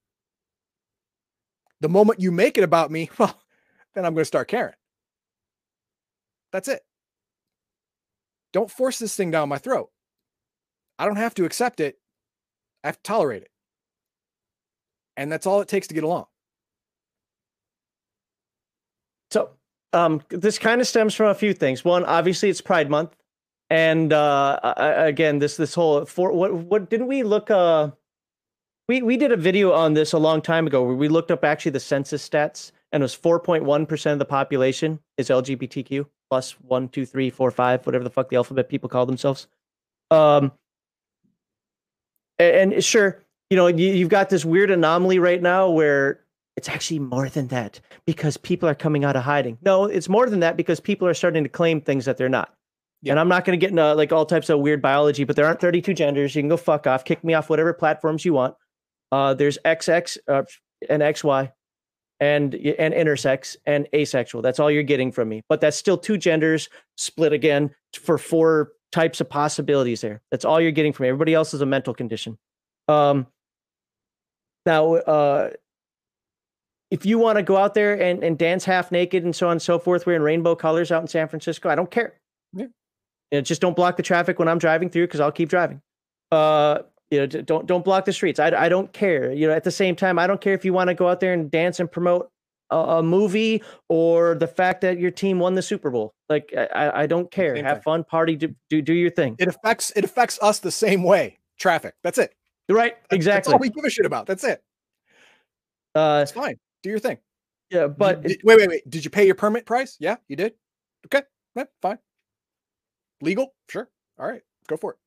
The 1.81 1.89
moment 1.89 2.21
you 2.21 2.31
make 2.31 2.57
it 2.57 2.65
about 2.65 2.91
me, 2.91 3.11
well, 3.19 3.39
then 3.95 4.07
I'm 4.07 4.15
going 4.15 4.23
to 4.23 4.27
start 4.27 4.49
caring. 4.49 4.75
That's 6.53 6.69
it. 6.69 6.83
Don't 8.53 8.71
force 8.71 8.99
this 8.99 9.15
thing 9.15 9.31
down 9.31 9.49
my 9.49 9.59
throat. 9.59 9.91
I 10.99 11.07
don't 11.07 11.17
have 11.17 11.35
to 11.35 11.45
accept 11.45 11.81
it. 11.81 11.99
I 12.85 12.89
have 12.89 12.97
to 12.97 13.03
tolerate 13.03 13.43
it. 13.43 13.51
And 15.17 15.31
that's 15.31 15.47
all 15.47 15.61
it 15.61 15.69
takes 15.69 15.87
to 15.89 15.95
get 15.95 16.05
along. 16.05 16.27
So, 19.31 19.51
um, 19.93 20.23
this 20.29 20.59
kind 20.59 20.81
of 20.81 20.87
stems 20.87 21.15
from 21.15 21.29
a 21.29 21.35
few 21.35 21.53
things. 21.53 21.85
One, 21.85 22.05
obviously, 22.05 22.49
it's 22.49 22.61
Pride 22.61 22.91
Month, 22.91 23.17
and 23.69 24.13
uh, 24.13 24.59
again, 24.77 25.39
this 25.39 25.57
this 25.57 25.75
whole 25.75 26.05
for 26.05 26.33
what 26.33 26.53
what 26.53 26.91
didn't 26.91 27.07
we 27.07 27.23
look? 27.23 27.51
Uh, 27.51 27.91
we 28.89 29.03
we 29.03 29.17
did 29.17 29.31
a 29.33 29.37
video 29.37 29.73
on 29.73 29.95
this 29.95 30.13
a 30.13 30.19
long 30.19 30.43
time 30.43 30.67
ago 30.67 30.83
where 30.83 30.95
we 30.95 31.09
looked 31.09 31.31
up 31.31 31.45
actually 31.45 31.73
the 31.73 31.81
census 31.81 32.27
stats, 32.29 32.73
and 32.93 33.03
it 33.03 33.05
was 33.05 33.15
four 33.15 33.39
point 33.41 33.65
one 33.65 33.87
percent 33.87 34.15
of 34.15 34.19
the 34.21 34.25
population 34.25 35.01
is 35.17 35.29
LGBTQ 35.29 36.07
plus 36.31 36.53
one, 36.61 36.89
two, 36.89 37.05
three, 37.05 37.29
four, 37.29 37.51
five, 37.51 37.85
whatever 37.85 38.05
the 38.05 38.11
fuck 38.11 38.31
the 38.31 38.37
alphabet 38.37 38.69
people 38.69 38.89
call 38.89 39.05
themselves. 39.05 39.49
Um, 40.11 40.53
a- 42.39 42.63
and, 42.63 42.83
sure, 42.83 43.23
you 43.51 43.57
know, 43.57 43.67
you, 43.67 43.93
you've 43.93 44.09
got 44.09 44.31
this 44.31 44.45
weird 44.45 44.71
anomaly 44.71 45.19
right 45.19 45.43
now 45.43 45.69
where 45.69 46.21
it's 46.57 46.69
actually 46.69 47.01
more 47.01 47.29
than 47.29 47.49
that 47.49 47.81
because 48.07 48.37
people 48.37 48.69
are 48.69 48.75
coming 48.75 49.05
out 49.05 49.17
of 49.17 49.25
hiding. 49.25 49.59
No, 49.63 49.85
it's 49.85 50.09
more 50.09 50.31
than 50.31 50.41
that 50.41 50.57
because 50.57 50.79
people 50.79 51.09
are 51.09 51.15
starting 51.15 51.43
to 51.43 51.49
claim 51.49 51.81
things 51.81 52.05
that 52.05 52.17
they're 52.17 52.29
not. 52.29 52.55
Yeah. 53.03 53.13
And 53.13 53.21
I'm 53.21 53.29
not 53.29 53.45
going 53.45 53.59
to 53.59 53.61
get 53.61 53.71
into 53.71 53.95
like 53.95 54.13
all 54.13 54.27
types 54.27 54.51
of 54.51 54.61
weird 54.61 54.83
biology, 54.83 55.25
but 55.25 55.35
there 55.35 55.47
aren't 55.47 55.61
32 55.61 55.95
genders. 55.95 56.35
You 56.37 56.43
can 56.43 56.49
go 56.49 56.57
fuck 56.57 56.87
off, 56.87 57.05
kick 57.05 57.25
me 57.25 57.35
off 57.35 57.51
whatever 57.51 57.73
platforms 57.73 58.25
you 58.25 58.35
want. 58.35 58.55
Uh, 59.11 59.35
there's 59.35 59.59
XX 59.65 60.19
uh, 60.29 60.43
and 60.89 61.03
XY 61.03 61.51
and 62.21 62.55
and 62.55 62.95
intersex 62.95 63.57
and 63.67 63.89
asexual. 63.95 64.43
That's 64.43 64.61
all 64.61 64.71
you're 64.71 64.83
getting 64.83 65.11
from 65.11 65.29
me. 65.29 65.43
But 65.49 65.61
that's 65.61 65.77
still 65.77 65.99
two 65.99 66.17
genders 66.17 66.69
split 66.97 67.33
again 67.33 67.75
for 67.95 68.19
four 68.19 68.73
types 68.93 69.21
of 69.21 69.29
possibilities 69.29 70.01
there. 70.01 70.21
That's 70.31 70.45
all 70.45 70.61
you're 70.61 70.73
getting 70.73 70.93
from 70.93 71.05
me. 71.05 71.09
Everybody 71.09 71.35
else 71.35 71.55
is 71.55 71.61
a 71.61 71.67
mental 71.67 71.95
condition. 71.95 72.39
Um, 72.89 73.27
now, 74.67 74.95
uh, 74.95 75.51
if 76.91 77.07
you 77.07 77.19
want 77.19 77.37
to 77.37 77.43
go 77.43 77.57
out 77.57 77.75
there 77.75 78.01
and, 78.01 78.23
and 78.23 78.37
dance 78.37 78.65
half 78.65 78.91
naked 78.91 79.25
and 79.25 79.35
so 79.35 79.47
on 79.47 79.53
and 79.53 79.63
so 79.63 79.79
forth, 79.79 80.07
wearing 80.07 80.23
rainbow 80.23 80.55
colors 80.55 80.91
out 80.91 81.01
in 81.03 81.09
San 81.09 81.29
Francisco, 81.29 81.69
I 81.69 81.75
don't 81.75 81.91
care. 81.91 82.15
Yeah. 82.53 82.67
You 83.31 83.39
know, 83.39 83.41
just 83.43 83.61
don't 83.61 83.77
block 83.77 83.97
the 83.97 84.03
traffic 84.03 84.39
when 84.39 84.49
I'm 84.49 84.59
driving 84.59 84.91
through 84.91 85.07
because 85.07 85.21
I'll 85.21 85.33
keep 85.33 85.49
driving. 85.49 85.81
Uh, 86.33 86.81
you 87.11 87.19
know, 87.19 87.27
don't 87.27 87.67
don't 87.67 87.85
block 87.85 88.05
the 88.05 88.13
streets. 88.13 88.39
I, 88.39 88.49
I 88.49 88.69
don't 88.69 88.93
care. 88.93 89.33
You 89.33 89.49
know, 89.49 89.53
at 89.55 89.65
the 89.65 89.71
same 89.71 89.97
time, 89.97 90.19
I 90.19 90.27
don't 90.27 90.41
care 90.41 90.55
if 90.55 90.65
you 90.65 90.73
want 90.73 90.89
to 90.89 90.95
go 90.95 91.09
out 91.09 91.21
there 91.21 91.33
and 91.33 91.51
dance 91.51 91.81
and 91.81 91.91
promote 91.91 92.31
a, 92.71 92.77
a 92.77 93.03
movie 93.03 93.63
or 93.89 94.35
the 94.37 94.47
fact 94.47 94.81
that 94.83 94.99
your 94.99 95.11
team 95.11 95.39
won 95.41 95.55
the 95.55 95.63
Super 95.63 95.91
Bowl. 95.91 96.15
Like 96.29 96.55
I, 96.57 97.03
I- 97.03 97.07
don't 97.07 97.31
care. 97.31 97.57
Same 97.57 97.65
Have 97.65 97.79
thing. 97.79 97.83
fun, 97.83 98.05
party, 98.05 98.37
do, 98.37 98.55
do 98.69 98.81
do 98.81 98.93
your 98.95 99.11
thing. 99.11 99.35
It 99.39 99.49
affects 99.49 99.93
it 99.97 100.05
affects 100.05 100.39
us 100.41 100.61
the 100.61 100.71
same 100.71 101.03
way. 101.03 101.39
Traffic. 101.59 101.95
That's 102.05 102.19
it. 102.19 102.33
right? 102.69 102.97
Exactly. 103.11 103.37
That's 103.37 103.49
all 103.49 103.59
we 103.59 103.71
give 103.71 103.85
a 103.85 103.91
shit 103.91 104.07
about. 104.07 104.27
That's 104.27 104.45
it. 104.45 104.63
uh, 105.95 106.21
It's 106.23 106.33
fine. 106.33 106.57
Do 106.83 106.91
your 106.91 106.99
thing. 107.01 107.19
yeah, 107.71 107.89
Did- 107.89 107.99
but 107.99 108.23
did- 108.23 108.41
wait, 108.45 108.59
wait, 108.59 108.69
wait. 108.69 108.89
Did 108.89 109.05
you 109.05 109.11
pay 109.11 109.27
your 109.27 109.35
permit 109.35 109.67
price? 109.67 109.97
Yeah, 109.99 110.17
you 110.29 110.37
did. 110.37 110.55
Okay, 111.07 111.23
yeah, 111.57 111.65
fine. 111.83 111.99
Legal? 113.21 113.53
Sure. 113.69 113.89
All 114.19 114.27
right, 114.29 114.43
go 114.69 114.77
for 114.77 114.93
it. 114.93 114.99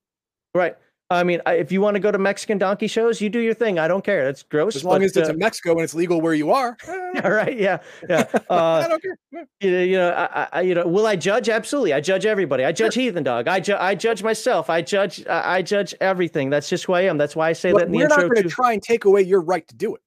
right. 0.54 0.76
I 1.10 1.24
mean, 1.24 1.42
if 1.46 1.72
you 1.72 1.80
want 1.80 1.94
to 1.96 2.00
go 2.00 2.12
to 2.12 2.18
Mexican 2.18 2.58
donkey 2.58 2.88
shows, 2.88 3.22
you 3.22 3.30
do 3.30 3.40
your 3.40 3.54
thing. 3.54 3.78
I 3.78 3.88
don't 3.88 4.04
care. 4.04 4.26
That's 4.26 4.42
gross. 4.42 4.76
As 4.76 4.84
long 4.84 5.00
but, 5.00 5.04
as 5.04 5.16
it's 5.18 5.30
uh, 5.30 5.34
in 5.34 5.38
Mexico 5.38 5.72
and 5.74 5.82
it's 5.82 5.94
legal 5.94 6.22
where 6.22 6.34
you 6.34 6.52
are. 6.52 6.76
all 7.24 7.32
right. 7.32 7.56
Yeah. 7.56 7.80
Yeah. 8.10 8.26
I 8.50 8.54
Uh, 8.56 8.88
don't 8.88 9.02
care. 9.04 9.18
You 9.60 9.72
know, 9.72 9.80
you 9.84 9.98
know, 9.98 10.12
I, 10.12 10.48
I, 10.52 10.62
you 10.62 10.74
know, 10.74 10.88
will 10.88 11.06
I 11.06 11.16
judge? 11.16 11.50
Absolutely. 11.50 11.94
I 11.94 12.00
judge 12.02 12.26
everybody. 12.26 12.66
I 12.66 12.72
judge 12.72 12.96
Heathen 12.96 13.24
Dog. 13.24 13.48
I, 13.48 13.60
ju- 13.60 13.78
I 13.80 13.94
judge 13.94 14.24
myself. 14.24 14.70
I 14.72 14.82
judge, 14.82 15.26
I, 15.28 15.58
I 15.58 15.62
judge 15.62 15.94
everything. 16.02 16.50
That's 16.50 16.68
just 16.68 16.86
who 16.86 16.94
I 16.94 17.02
am. 17.02 17.18
That's 17.18 17.36
why 17.36 17.50
I 17.50 17.54
say 17.54 17.72
But 17.74 17.80
that 17.80 17.88
In 17.90 17.94
we're 17.94 18.08
not 18.08 18.22
going 18.22 18.42
to 18.42 18.50
try 18.50 18.74
and 18.74 18.82
take 18.82 19.06
away 19.06 19.22
your 19.22 19.42
right 19.42 19.68
to 19.68 19.76
do 19.76 19.94
it. 19.96 20.02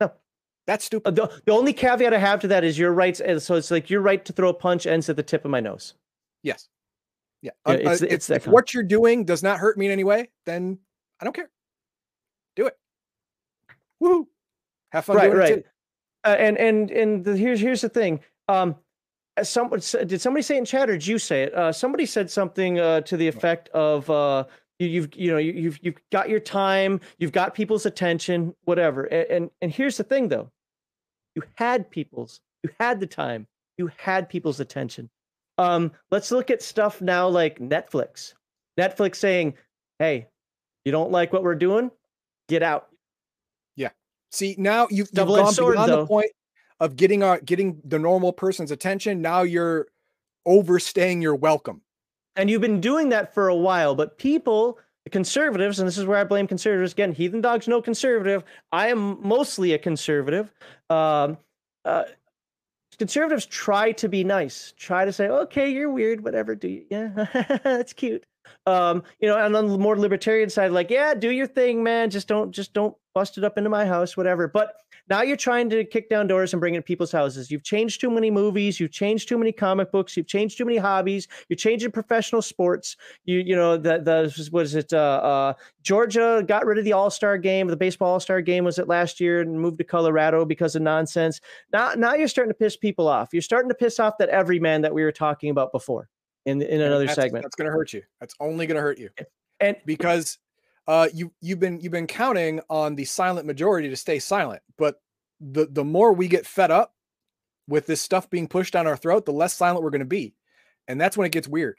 No. 0.00 0.10
That's 0.66 0.84
Uh, 0.84 0.86
stupid. 0.86 1.14
The, 1.16 1.42
the 1.44 1.52
only 1.52 1.72
caveat 1.72 2.12
I 2.12 2.18
have 2.18 2.40
to 2.40 2.48
that 2.48 2.64
is 2.64 2.76
your 2.76 2.92
rights. 2.92 3.20
And 3.20 3.40
so 3.40 3.54
it's 3.54 3.70
like 3.70 3.88
your 3.88 4.00
right 4.00 4.24
to 4.24 4.32
throw 4.32 4.48
a 4.48 4.54
punch 4.54 4.86
ends 4.86 5.08
at 5.08 5.14
the 5.16 5.22
tip 5.22 5.44
of 5.44 5.50
my 5.52 5.60
nose. 5.60 5.94
Yes. 6.42 6.68
Yeah. 7.42 7.50
Yeah, 7.66 7.74
it's- 7.74 8.02
uh, 8.02 8.06
it's 8.10 8.30
if, 8.30 8.46
if 8.46 8.46
what 8.46 8.74
you're 8.74 8.82
doing 8.82 9.24
does 9.24 9.42
not 9.42 9.58
hurt 9.58 9.78
me 9.78 9.86
in 9.86 9.92
any 9.92 10.04
way, 10.04 10.30
then 10.46 10.78
I 11.20 11.24
don't 11.24 11.34
care. 11.34 11.50
Do 12.56 12.66
it. 12.66 12.78
Woo. 14.00 14.28
Have 14.92 15.04
fun 15.04 15.16
right. 15.16 15.30
doing 15.30 15.42
it 15.42 15.50
Right. 15.54 15.64
Uh, 16.22 16.36
and 16.38 16.58
and 16.58 16.90
and 16.90 17.24
the, 17.24 17.36
here's 17.36 17.60
here's 17.60 17.80
the 17.80 17.88
thing. 17.88 18.20
Um, 18.48 18.76
someone 19.42 19.80
did 20.06 20.20
somebody 20.20 20.42
say 20.42 20.56
it 20.56 20.58
in 20.58 20.64
chat 20.66 20.90
or 20.90 20.94
did 20.94 21.06
you 21.06 21.18
say 21.18 21.44
it? 21.44 21.54
Uh, 21.54 21.72
somebody 21.72 22.04
said 22.04 22.30
something 22.30 22.78
uh, 22.78 23.00
to 23.02 23.16
the 23.16 23.26
effect 23.26 23.68
of 23.70 24.10
uh, 24.10 24.44
you, 24.78 24.88
you've 24.88 25.14
you 25.14 25.30
know 25.30 25.38
you, 25.38 25.52
you've 25.52 25.78
you've 25.82 26.00
got 26.12 26.28
your 26.28 26.40
time, 26.40 27.00
you've 27.18 27.32
got 27.32 27.54
people's 27.54 27.86
attention, 27.86 28.54
whatever. 28.64 29.04
And, 29.04 29.30
and 29.30 29.50
and 29.62 29.72
here's 29.72 29.96
the 29.96 30.04
thing 30.04 30.28
though, 30.28 30.50
you 31.34 31.42
had 31.54 31.90
people's, 31.90 32.40
you 32.62 32.70
had 32.78 33.00
the 33.00 33.06
time, 33.06 33.46
you 33.78 33.90
had 33.96 34.28
people's 34.28 34.60
attention. 34.60 35.08
Um, 35.60 35.92
let's 36.10 36.30
look 36.30 36.50
at 36.50 36.62
stuff 36.62 37.02
now 37.02 37.28
like 37.28 37.58
Netflix. 37.58 38.34
Netflix 38.78 39.16
saying, 39.16 39.54
"Hey, 39.98 40.28
you 40.84 40.92
don't 40.92 41.10
like 41.10 41.32
what 41.32 41.42
we're 41.42 41.54
doing? 41.54 41.90
Get 42.48 42.62
out." 42.62 42.88
Yeah. 43.76 43.90
See, 44.32 44.54
now 44.58 44.88
you've, 44.90 45.10
you've 45.12 45.26
gone 45.28 45.52
sword, 45.52 45.74
beyond 45.74 45.92
though. 45.92 46.00
the 46.00 46.06
point 46.06 46.30
of 46.80 46.96
getting 46.96 47.22
our 47.22 47.40
getting 47.40 47.80
the 47.84 47.98
normal 47.98 48.32
person's 48.32 48.70
attention. 48.70 49.20
Now 49.20 49.42
you're 49.42 49.88
overstaying 50.46 51.20
your 51.20 51.36
welcome. 51.36 51.82
And 52.36 52.48
you've 52.48 52.62
been 52.62 52.80
doing 52.80 53.10
that 53.10 53.34
for 53.34 53.48
a 53.48 53.54
while, 53.54 53.94
but 53.94 54.16
people, 54.16 54.78
the 55.04 55.10
conservatives, 55.10 55.78
and 55.78 55.86
this 55.86 55.98
is 55.98 56.06
where 56.06 56.18
I 56.18 56.24
blame 56.24 56.46
conservatives 56.46 56.92
again. 56.92 57.12
Heathen 57.12 57.42
dogs, 57.42 57.68
no 57.68 57.82
conservative. 57.82 58.44
I 58.72 58.88
am 58.88 59.18
mostly 59.26 59.74
a 59.74 59.78
conservative. 59.78 60.50
Um, 60.88 61.36
uh, 61.84 62.04
conservatives 63.00 63.46
try 63.46 63.92
to 63.92 64.10
be 64.10 64.22
nice, 64.22 64.74
try 64.76 65.06
to 65.06 65.12
say, 65.12 65.26
"Okay, 65.26 65.70
you're 65.70 65.90
weird, 65.90 66.22
whatever." 66.22 66.54
Do 66.54 66.68
you? 66.68 66.84
Yeah, 66.90 67.08
that's 67.64 67.94
cute. 67.94 68.24
Um, 68.66 69.04
you 69.20 69.26
know, 69.26 69.38
and 69.42 69.56
on 69.56 69.68
the 69.68 69.78
more 69.78 69.98
libertarian 69.98 70.50
side, 70.50 70.70
like, 70.70 70.90
yeah, 70.90 71.14
do 71.14 71.30
your 71.30 71.46
thing, 71.46 71.82
man. 71.82 72.10
Just 72.10 72.28
don't, 72.28 72.50
just 72.50 72.74
don't 72.74 72.94
bust 73.14 73.38
it 73.38 73.44
up 73.44 73.56
into 73.56 73.70
my 73.70 73.86
house, 73.86 74.18
whatever. 74.18 74.48
But 74.48 74.74
now 75.10 75.22
you're 75.22 75.36
trying 75.36 75.68
to 75.70 75.84
kick 75.84 76.08
down 76.08 76.28
doors 76.28 76.54
and 76.54 76.60
bring 76.60 76.76
in 76.76 76.82
people's 76.82 77.10
houses. 77.10 77.50
You've 77.50 77.64
changed 77.64 78.00
too 78.00 78.10
many 78.10 78.30
movies. 78.30 78.78
You've 78.78 78.92
changed 78.92 79.28
too 79.28 79.36
many 79.36 79.50
comic 79.50 79.90
books. 79.90 80.16
You've 80.16 80.28
changed 80.28 80.56
too 80.56 80.64
many 80.64 80.78
hobbies. 80.78 81.26
You're 81.48 81.56
changing 81.56 81.90
professional 81.90 82.40
sports. 82.40 82.96
You, 83.24 83.40
you 83.40 83.56
know, 83.56 83.76
the 83.76 83.98
the 83.98 84.48
what 84.50 84.62
is 84.64 84.76
it? 84.76 84.92
Uh, 84.92 84.96
uh, 84.96 85.52
Georgia 85.82 86.44
got 86.46 86.64
rid 86.64 86.78
of 86.78 86.84
the 86.84 86.92
All 86.92 87.10
Star 87.10 87.36
game. 87.36 87.66
The 87.66 87.76
baseball 87.76 88.12
All 88.12 88.20
Star 88.20 88.40
game 88.40 88.64
was 88.64 88.78
it 88.78 88.88
last 88.88 89.20
year 89.20 89.40
and 89.40 89.60
moved 89.60 89.78
to 89.78 89.84
Colorado 89.84 90.44
because 90.44 90.76
of 90.76 90.82
nonsense. 90.82 91.40
Now, 91.72 91.92
now 91.94 92.14
you're 92.14 92.28
starting 92.28 92.52
to 92.52 92.58
piss 92.58 92.76
people 92.76 93.08
off. 93.08 93.30
You're 93.32 93.42
starting 93.42 93.68
to 93.68 93.74
piss 93.74 93.98
off 93.98 94.14
that 94.18 94.28
everyman 94.28 94.82
that 94.82 94.94
we 94.94 95.02
were 95.02 95.12
talking 95.12 95.50
about 95.50 95.72
before 95.72 96.08
in 96.46 96.62
in 96.62 96.80
another 96.80 97.06
that's, 97.06 97.16
segment. 97.16 97.44
That's 97.44 97.56
going 97.56 97.66
to 97.66 97.72
hurt 97.72 97.92
you. 97.92 98.02
That's 98.20 98.34
only 98.40 98.66
going 98.66 98.76
to 98.76 98.82
hurt 98.82 98.98
you 98.98 99.10
And 99.58 99.76
because 99.84 100.38
uh, 100.90 101.08
you 101.14 101.30
you've 101.40 101.60
been 101.60 101.80
you've 101.80 101.92
been 101.92 102.06
counting 102.08 102.60
on 102.68 102.96
the 102.96 103.04
silent 103.04 103.46
majority 103.46 103.88
to 103.90 103.96
stay 103.96 104.18
silent. 104.18 104.60
But 104.76 105.00
the 105.40 105.66
the 105.70 105.84
more 105.84 106.12
we 106.12 106.26
get 106.28 106.46
fed 106.46 106.70
up 106.70 106.92
with 107.68 107.86
this 107.86 108.00
stuff 108.00 108.28
being 108.28 108.48
pushed 108.48 108.72
down 108.72 108.86
our 108.88 108.96
throat, 108.96 109.24
the 109.24 109.32
less 109.32 109.54
silent 109.54 109.84
we're 109.84 109.90
going 109.90 110.00
to 110.00 110.16
be. 110.20 110.34
and 110.88 111.00
that's 111.00 111.16
when 111.16 111.26
it 111.26 111.32
gets 111.32 111.46
weird. 111.46 111.76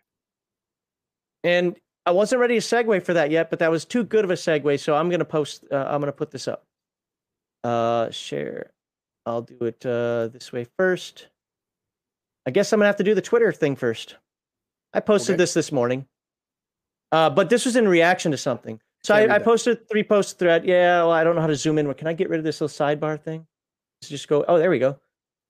And 1.44 1.76
I 2.06 2.12
wasn't 2.12 2.40
ready 2.40 2.60
to 2.60 2.66
segue 2.66 3.04
for 3.04 3.14
that 3.14 3.32
yet, 3.32 3.50
but 3.50 3.60
that 3.60 3.72
was 3.72 3.84
too 3.86 4.04
good 4.06 4.24
of 4.24 4.32
a 4.32 4.36
segue. 4.36 4.80
So 4.80 4.96
I'm 4.96 5.10
gonna 5.10 5.26
post. 5.26 5.66
Uh, 5.72 5.86
I'm 5.90 6.00
gonna 6.00 6.12
put 6.14 6.32
this 6.32 6.48
up. 6.48 6.66
Uh, 7.64 8.10
share. 8.12 8.72
I'll 9.26 9.42
do 9.44 9.58
it 9.66 9.86
uh, 9.86 10.30
this 10.30 10.52
way 10.54 10.66
first. 10.78 11.28
I 12.48 12.52
guess 12.52 12.72
I'm 12.72 12.80
gonna 12.80 12.88
have 12.88 12.96
to 12.98 13.04
do 13.04 13.14
the 13.16 13.22
Twitter 13.22 13.52
thing 13.52 13.76
first. 13.76 14.16
I 14.94 15.00
posted 15.02 15.34
Okay. 15.34 15.38
this 15.44 15.54
this 15.54 15.72
morning, 15.72 16.08
uh, 17.12 17.30
but 17.30 17.50
this 17.50 17.66
was 17.66 17.76
in 17.76 17.88
reaction 17.88 18.32
to 18.32 18.38
something. 18.38 18.80
So 19.04 19.16
I, 19.16 19.36
I 19.36 19.40
posted 19.40 19.88
three 19.90 20.04
post 20.04 20.38
thread. 20.38 20.66
Yeah, 20.66 21.00
well, 21.00 21.12
I 21.12 21.24
don't 21.24 21.36
know 21.36 21.42
how 21.42 21.48
to 21.48 21.56
zoom 21.56 21.78
in. 21.78 21.88
What 21.88 21.98
can 21.98 22.08
I 22.08 22.14
get 22.14 22.30
rid 22.30 22.38
of 22.38 22.44
this 22.44 22.62
little 22.62 22.74
sidebar 22.74 23.20
thing? 23.20 23.48
Let's 24.02 24.10
just 24.10 24.28
go. 24.28 24.46
Oh, 24.48 24.58
there 24.58 24.70
we 24.70 24.80
go. 24.80 25.00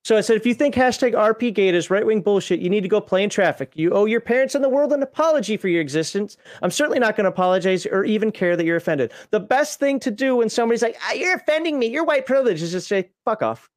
So 0.04 0.18
I 0.18 0.22
said, 0.22 0.36
if 0.36 0.48
you 0.48 0.56
think 0.56 0.74
hashtag 0.74 1.14
RPGate 1.14 1.74
is 1.74 1.92
right 1.92 2.06
wing 2.06 2.22
bullshit, 2.22 2.60
you 2.60 2.72
need 2.72 2.82
to 2.82 2.90
go 2.90 3.00
play 3.00 3.24
in 3.24 3.30
traffic. 3.30 3.74
You 3.76 3.92
owe 3.92 4.06
your 4.06 4.22
parents 4.22 4.56
and 4.56 4.64
the 4.64 4.70
world 4.70 4.92
an 4.94 5.04
apology 5.04 5.58
for 5.58 5.68
your 5.68 5.82
existence. 5.82 6.38
I'm 6.64 6.72
certainly 6.72 6.98
not 6.98 7.16
going 7.16 7.26
to 7.26 7.30
apologize 7.30 7.86
or 7.86 8.04
even 8.04 8.32
care 8.32 8.58
that 8.58 8.66
you're 8.66 8.78
offended. 8.78 9.12
The 9.30 9.40
best 9.40 9.80
thing 9.80 10.00
to 10.00 10.10
do 10.10 10.38
when 10.38 10.50
somebody's 10.50 10.82
like, 10.82 10.98
ah, 11.04 11.14
you're 11.14 11.36
offending 11.36 11.78
me, 11.78 11.86
you're 11.86 12.04
white 12.04 12.26
privilege, 12.26 12.64
is 12.64 12.72
just 12.72 12.88
say, 12.88 13.12
fuck 13.26 13.44
off. 13.44 13.70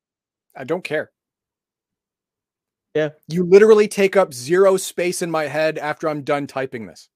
I 0.57 0.65
don't 0.65 0.83
care. 0.83 1.11
Yeah. 2.95 3.11
You 3.29 3.45
literally 3.45 3.89
take 3.89 4.17
up 4.17 4.33
zero 4.33 4.79
space 4.79 5.21
in 5.21 5.31
my 5.31 5.45
head 5.45 5.77
after 5.77 6.09
I'm 6.09 6.23
done 6.23 6.47
typing 6.47 6.87
this. 6.87 7.11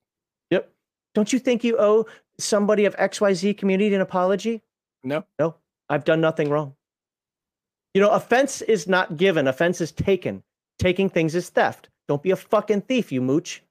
Yep. 0.50 0.70
Don't 1.14 1.32
you 1.32 1.38
think 1.38 1.64
you 1.64 1.78
owe 1.78 2.04
somebody 2.38 2.84
of 2.84 2.96
XYZ 2.96 3.56
community 3.56 3.94
an 3.94 4.00
apology? 4.00 4.62
No. 5.02 5.24
No, 5.38 5.56
I've 5.88 6.04
done 6.04 6.20
nothing 6.20 6.50
wrong. 6.50 6.74
You 7.94 8.02
know, 8.02 8.10
offense 8.10 8.62
is 8.62 8.86
not 8.86 9.16
given, 9.16 9.48
offense 9.48 9.80
is 9.80 9.92
taken. 9.92 10.42
Taking 10.78 11.08
things 11.08 11.34
is 11.34 11.48
theft. 11.50 11.88
Don't 12.06 12.22
be 12.22 12.30
a 12.30 12.36
fucking 12.36 12.82
thief, 12.82 13.10
you 13.10 13.20
mooch. 13.20 13.62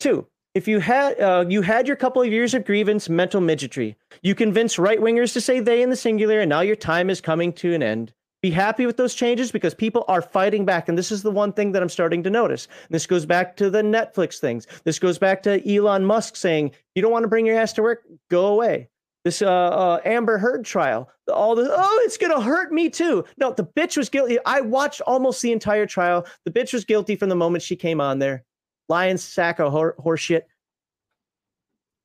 Two, 0.00 0.26
if 0.54 0.66
you 0.66 0.80
had 0.80 1.20
uh, 1.20 1.44
you 1.48 1.62
had 1.62 1.86
your 1.86 1.96
couple 1.96 2.22
of 2.22 2.28
years 2.28 2.54
of 2.54 2.64
grievance, 2.64 3.08
mental 3.08 3.40
midgetry, 3.40 3.94
you 4.22 4.34
convince 4.34 4.78
right 4.78 5.00
wingers 5.00 5.32
to 5.34 5.40
say 5.40 5.60
they 5.60 5.82
in 5.82 5.90
the 5.90 5.96
singular, 5.96 6.40
and 6.40 6.48
now 6.48 6.60
your 6.60 6.76
time 6.76 7.10
is 7.10 7.20
coming 7.20 7.52
to 7.54 7.74
an 7.74 7.82
end. 7.82 8.12
Be 8.46 8.52
happy 8.52 8.86
with 8.86 8.96
those 8.96 9.12
changes 9.12 9.50
because 9.50 9.74
people 9.74 10.04
are 10.06 10.22
fighting 10.22 10.64
back, 10.64 10.88
and 10.88 10.96
this 10.96 11.10
is 11.10 11.24
the 11.24 11.32
one 11.32 11.52
thing 11.52 11.72
that 11.72 11.82
I'm 11.82 11.88
starting 11.88 12.22
to 12.22 12.30
notice. 12.30 12.68
This 12.90 13.04
goes 13.04 13.26
back 13.26 13.56
to 13.56 13.70
the 13.70 13.82
Netflix 13.82 14.38
things. 14.38 14.68
This 14.84 15.00
goes 15.00 15.18
back 15.18 15.42
to 15.42 15.68
Elon 15.68 16.04
Musk 16.04 16.36
saying, 16.36 16.70
"You 16.94 17.02
don't 17.02 17.10
want 17.10 17.24
to 17.24 17.28
bring 17.28 17.44
your 17.44 17.58
ass 17.58 17.72
to 17.72 17.82
work? 17.82 18.04
Go 18.30 18.46
away." 18.46 18.88
This 19.24 19.42
uh, 19.42 19.48
uh, 19.48 20.00
Amber 20.04 20.38
Heard 20.38 20.64
trial, 20.64 21.10
all 21.26 21.56
the 21.56 21.68
oh, 21.68 22.02
it's 22.04 22.16
gonna 22.16 22.40
hurt 22.40 22.70
me 22.70 22.88
too. 22.88 23.24
No, 23.36 23.50
the 23.50 23.64
bitch 23.64 23.96
was 23.96 24.08
guilty. 24.08 24.38
I 24.46 24.60
watched 24.60 25.00
almost 25.00 25.42
the 25.42 25.50
entire 25.50 25.84
trial. 25.86 26.24
The 26.44 26.52
bitch 26.52 26.72
was 26.72 26.84
guilty 26.84 27.16
from 27.16 27.28
the 27.28 27.34
moment 27.34 27.64
she 27.64 27.74
came 27.74 28.00
on 28.00 28.20
there. 28.20 28.44
Lion 28.88 29.18
sack 29.18 29.58
of 29.58 29.72
hor- 29.72 29.96
horseshit. 29.98 30.42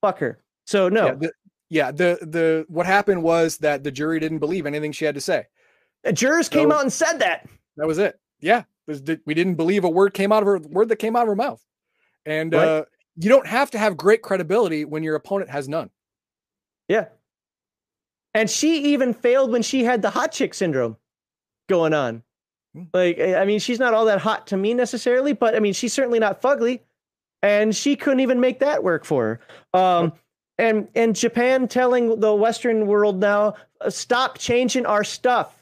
Fuck 0.01 0.17
her. 0.17 0.43
So 0.65 0.89
no, 0.89 1.05
Yeah, 1.05 1.13
the, 1.13 1.31
yeah, 1.69 1.91
the 1.91 2.17
the 2.23 2.65
what 2.67 2.87
happened 2.87 3.21
was 3.21 3.59
that 3.59 3.83
the 3.83 3.91
jury 3.91 4.19
didn't 4.19 4.39
believe 4.39 4.65
anything 4.65 4.91
she 4.91 5.05
had 5.05 5.13
to 5.13 5.21
say. 5.21 5.45
The 6.03 6.13
jurors 6.13 6.49
came 6.49 6.71
out 6.71 6.81
and 6.81 6.91
said 6.91 7.19
that. 7.19 7.47
That 7.77 7.87
was 7.87 7.97
it. 7.97 8.19
Yeah, 8.39 8.63
was 8.87 9.01
we 9.25 9.33
didn't 9.33 9.55
believe 9.55 9.83
a 9.83 9.89
word 9.89 10.13
came 10.13 10.31
out 10.31 10.43
of 10.43 10.47
her 10.47 10.59
word 10.59 10.89
that 10.89 10.97
came 10.97 11.15
out 11.15 11.23
of 11.23 11.27
her 11.27 11.35
mouth. 11.35 11.63
And 12.25 12.53
Right. 12.53 12.67
uh, 12.67 12.85
you 13.15 13.29
don't 13.29 13.47
have 13.47 13.71
to 13.71 13.77
have 13.77 13.97
great 13.97 14.21
credibility 14.21 14.85
when 14.85 15.03
your 15.03 15.15
opponent 15.15 15.49
has 15.49 15.67
none. 15.67 15.89
Yeah. 16.87 17.05
And 18.33 18.49
she 18.49 18.93
even 18.93 19.13
failed 19.13 19.51
when 19.51 19.61
she 19.61 19.83
had 19.83 20.01
the 20.01 20.09
hot 20.09 20.31
chick 20.31 20.53
syndrome 20.53 20.97
going 21.67 21.93
on. 21.93 22.23
Hmm. 22.73 22.83
Like, 22.93 23.19
I 23.19 23.41
I 23.41 23.45
mean, 23.45 23.59
she's 23.59 23.79
not 23.79 23.93
all 23.93 24.05
that 24.05 24.19
hot 24.19 24.47
to 24.47 24.57
me 24.57 24.73
necessarily, 24.73 25.33
but 25.33 25.55
I 25.55 25.59
mean, 25.59 25.73
she's 25.73 25.93
certainly 25.93 26.19
not 26.19 26.41
fugly. 26.41 26.81
And 27.43 27.75
she 27.75 27.95
couldn't 27.95 28.19
even 28.19 28.39
make 28.39 28.59
that 28.59 28.83
work 28.83 29.03
for 29.03 29.39
her. 29.73 29.79
Um, 29.79 30.13
and 30.57 30.87
and 30.95 31.15
Japan 31.15 31.67
telling 31.67 32.19
the 32.19 32.33
Western 32.35 32.85
world 32.85 33.19
now, 33.19 33.55
uh, 33.81 33.89
stop 33.89 34.37
changing 34.37 34.85
our 34.85 35.03
stuff, 35.03 35.60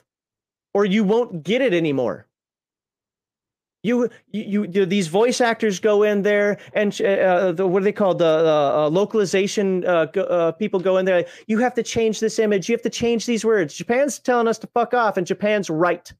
or 0.73 0.85
you 0.85 1.03
won't 1.03 1.43
get 1.43 1.61
it 1.61 1.73
anymore. 1.73 2.27
You, 3.81 4.09
you, 4.31 4.67
you, 4.69 4.85
these 4.85 5.07
voice 5.07 5.39
actors 5.39 5.79
go 5.79 6.03
in 6.03 6.21
there, 6.21 6.57
and 6.73 6.89
uh, 7.01 7.53
the, 7.53 7.65
what 7.65 7.81
are 7.81 7.85
they 7.85 7.93
called? 7.93 8.19
The 8.19 8.25
uh, 8.25 8.85
uh, 8.85 8.89
localization 8.89 9.85
uh, 9.85 10.07
uh, 10.17 10.51
people 10.51 10.81
go 10.81 10.97
in 10.97 11.05
there. 11.05 11.25
You 11.47 11.59
have 11.59 11.73
to 11.75 11.83
change 11.83 12.19
this 12.19 12.39
image. 12.39 12.67
You 12.67 12.75
have 12.75 12.81
to 12.81 12.89
change 12.89 13.25
these 13.25 13.45
words. 13.45 13.73
Japan's 13.73 14.19
telling 14.19 14.49
us 14.49 14.57
to 14.59 14.67
fuck 14.67 14.93
off, 14.93 15.15
and 15.15 15.25
Japan's 15.25 15.69
right. 15.69 16.11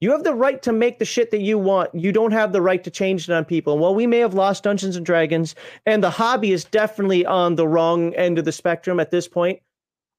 You 0.00 0.12
have 0.12 0.22
the 0.22 0.34
right 0.34 0.62
to 0.62 0.72
make 0.72 1.00
the 1.00 1.04
shit 1.04 1.32
that 1.32 1.40
you 1.40 1.58
want. 1.58 1.94
You 1.94 2.12
don't 2.12 2.32
have 2.32 2.52
the 2.52 2.62
right 2.62 2.82
to 2.84 2.90
change 2.90 3.28
it 3.28 3.32
on 3.32 3.44
people. 3.44 3.72
And 3.72 3.82
while 3.82 3.94
we 3.94 4.06
may 4.06 4.18
have 4.18 4.34
lost 4.34 4.62
Dungeons 4.62 4.96
and 4.96 5.04
Dragons, 5.04 5.56
and 5.84 6.02
the 6.02 6.10
hobby 6.10 6.52
is 6.52 6.64
definitely 6.64 7.26
on 7.26 7.56
the 7.56 7.68
wrong 7.68 8.14
end 8.14 8.38
of 8.38 8.44
the 8.44 8.52
spectrum 8.52 9.00
at 9.00 9.10
this 9.10 9.26
point, 9.26 9.60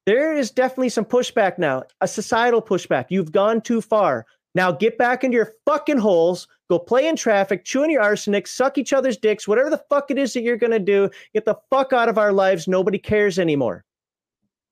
there 0.06 0.34
is 0.34 0.50
definitely 0.50 0.88
some 0.88 1.04
pushback 1.04 1.58
now, 1.58 1.84
a 2.00 2.08
societal 2.08 2.62
pushback. 2.62 3.06
You've 3.08 3.32
gone 3.32 3.60
too 3.60 3.80
far. 3.80 4.26
Now 4.54 4.72
get 4.72 4.98
back 4.98 5.24
into 5.24 5.36
your 5.36 5.52
fucking 5.64 5.98
holes, 5.98 6.46
go 6.68 6.78
play 6.78 7.06
in 7.08 7.16
traffic, 7.16 7.64
chew 7.64 7.82
on 7.84 7.90
your 7.90 8.02
arsenic, 8.02 8.46
suck 8.46 8.76
each 8.76 8.92
other's 8.92 9.16
dicks, 9.16 9.48
whatever 9.48 9.70
the 9.70 9.82
fuck 9.88 10.10
it 10.10 10.18
is 10.18 10.34
that 10.34 10.42
you're 10.42 10.56
going 10.56 10.72
to 10.72 10.78
do. 10.78 11.08
Get 11.32 11.44
the 11.44 11.56
fuck 11.70 11.92
out 11.92 12.08
of 12.08 12.18
our 12.18 12.32
lives. 12.32 12.68
Nobody 12.68 12.98
cares 12.98 13.38
anymore. 13.38 13.84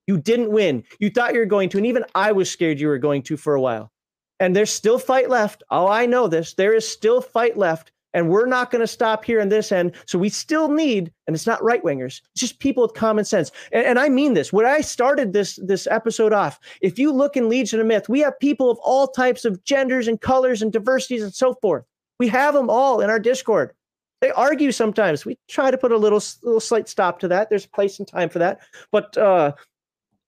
You 0.07 0.19
didn't 0.19 0.51
win. 0.51 0.85
You 0.98 1.09
thought 1.09 1.32
you 1.32 1.39
were 1.39 1.47
going 1.47 1.69
to, 1.70 1.78
and 1.78 1.86
even 1.86 2.05
I 2.15 2.32
was 2.32 2.51
scared 2.51 2.81
you 2.81 2.89
were 2.89 2.98
going 2.98 3.23
to 3.23 3.36
for 3.36 3.55
a 3.55 3.61
while. 3.61 3.93
And 4.40 4.57
there's 4.57 4.73
still 4.73 4.98
fight 4.98 5.31
left. 5.31 5.62
Oh, 5.70 5.86
I 5.86 6.07
know 6.07 6.27
this. 6.27 6.55
There 6.55 6.74
is 6.74 6.89
still 6.89 7.20
fight 7.20 7.57
left. 7.57 7.93
And 8.12 8.28
we're 8.28 8.47
not 8.47 8.70
going 8.70 8.81
to 8.81 8.87
stop 8.87 9.24
here 9.24 9.41
on 9.41 9.51
this 9.51 9.70
end. 9.70 9.93
So 10.07 10.19
we 10.19 10.28
still 10.28 10.69
need, 10.69 11.12
and 11.27 11.37
it's 11.37 11.47
not 11.47 11.62
right 11.62 11.82
wingers, 11.82 12.20
just 12.37 12.59
people 12.59 12.82
with 12.82 12.95
common 12.95 13.24
sense. 13.24 13.53
And, 13.73 13.87
and 13.87 13.99
I 13.99 14.09
mean 14.09 14.35
this. 14.35 14.53
When 14.53 14.66
I 14.66 14.81
started 14.81 15.32
this 15.32 15.59
this 15.62 15.87
episode 15.87 16.32
off, 16.32 16.59
if 16.81 16.99
you 16.99 17.12
look 17.12 17.37
in 17.37 17.49
Legion 17.49 17.81
of 17.81 17.87
Myth, 17.87 18.09
we 18.09 18.20
have 18.20 18.39
people 18.41 18.70
of 18.70 18.78
all 18.82 19.07
types 19.07 19.45
of 19.45 19.62
genders 19.65 20.09
and 20.09 20.20
colors 20.20 20.62
and 20.62 20.73
diversities 20.73 21.23
and 21.23 21.35
so 21.35 21.55
forth. 21.62 21.85
We 22.19 22.28
have 22.28 22.55
them 22.55 22.69
all 22.69 23.01
in 23.01 23.11
our 23.11 23.20
Discord. 23.20 23.73
They 24.20 24.31
argue 24.32 24.73
sometimes. 24.73 25.24
We 25.24 25.39
try 25.49 25.70
to 25.70 25.78
put 25.78 25.93
a 25.93 25.97
little 25.97 26.23
little 26.43 26.61
slight 26.61 26.89
stop 26.89 27.20
to 27.20 27.28
that. 27.28 27.49
There's 27.49 27.66
place 27.66 27.99
and 27.99 28.07
time 28.07 28.28
for 28.28 28.39
that. 28.39 28.61
But 28.93 29.16
uh, 29.16 29.53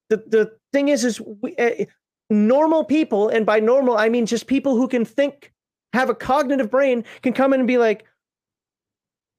the 0.09 0.19
the 0.27 0.53
thing 0.73 0.89
is, 0.89 1.05
is 1.05 1.21
we, 1.21 1.55
uh, 1.57 1.85
normal 2.31 2.85
people, 2.85 3.29
and 3.29 3.45
by 3.45 3.61
normal 3.61 3.99
I 3.99 4.09
mean 4.09 4.25
just 4.25 4.47
people 4.47 4.77
who 4.77 4.89
can 4.89 5.05
think, 5.05 5.53
have 5.93 6.11
a 6.11 6.15
cognitive 6.15 6.71
brain, 6.71 7.05
can 7.23 7.33
come 7.33 7.53
in 7.53 7.61
and 7.61 7.67
be 7.67 7.79
like, 7.79 8.05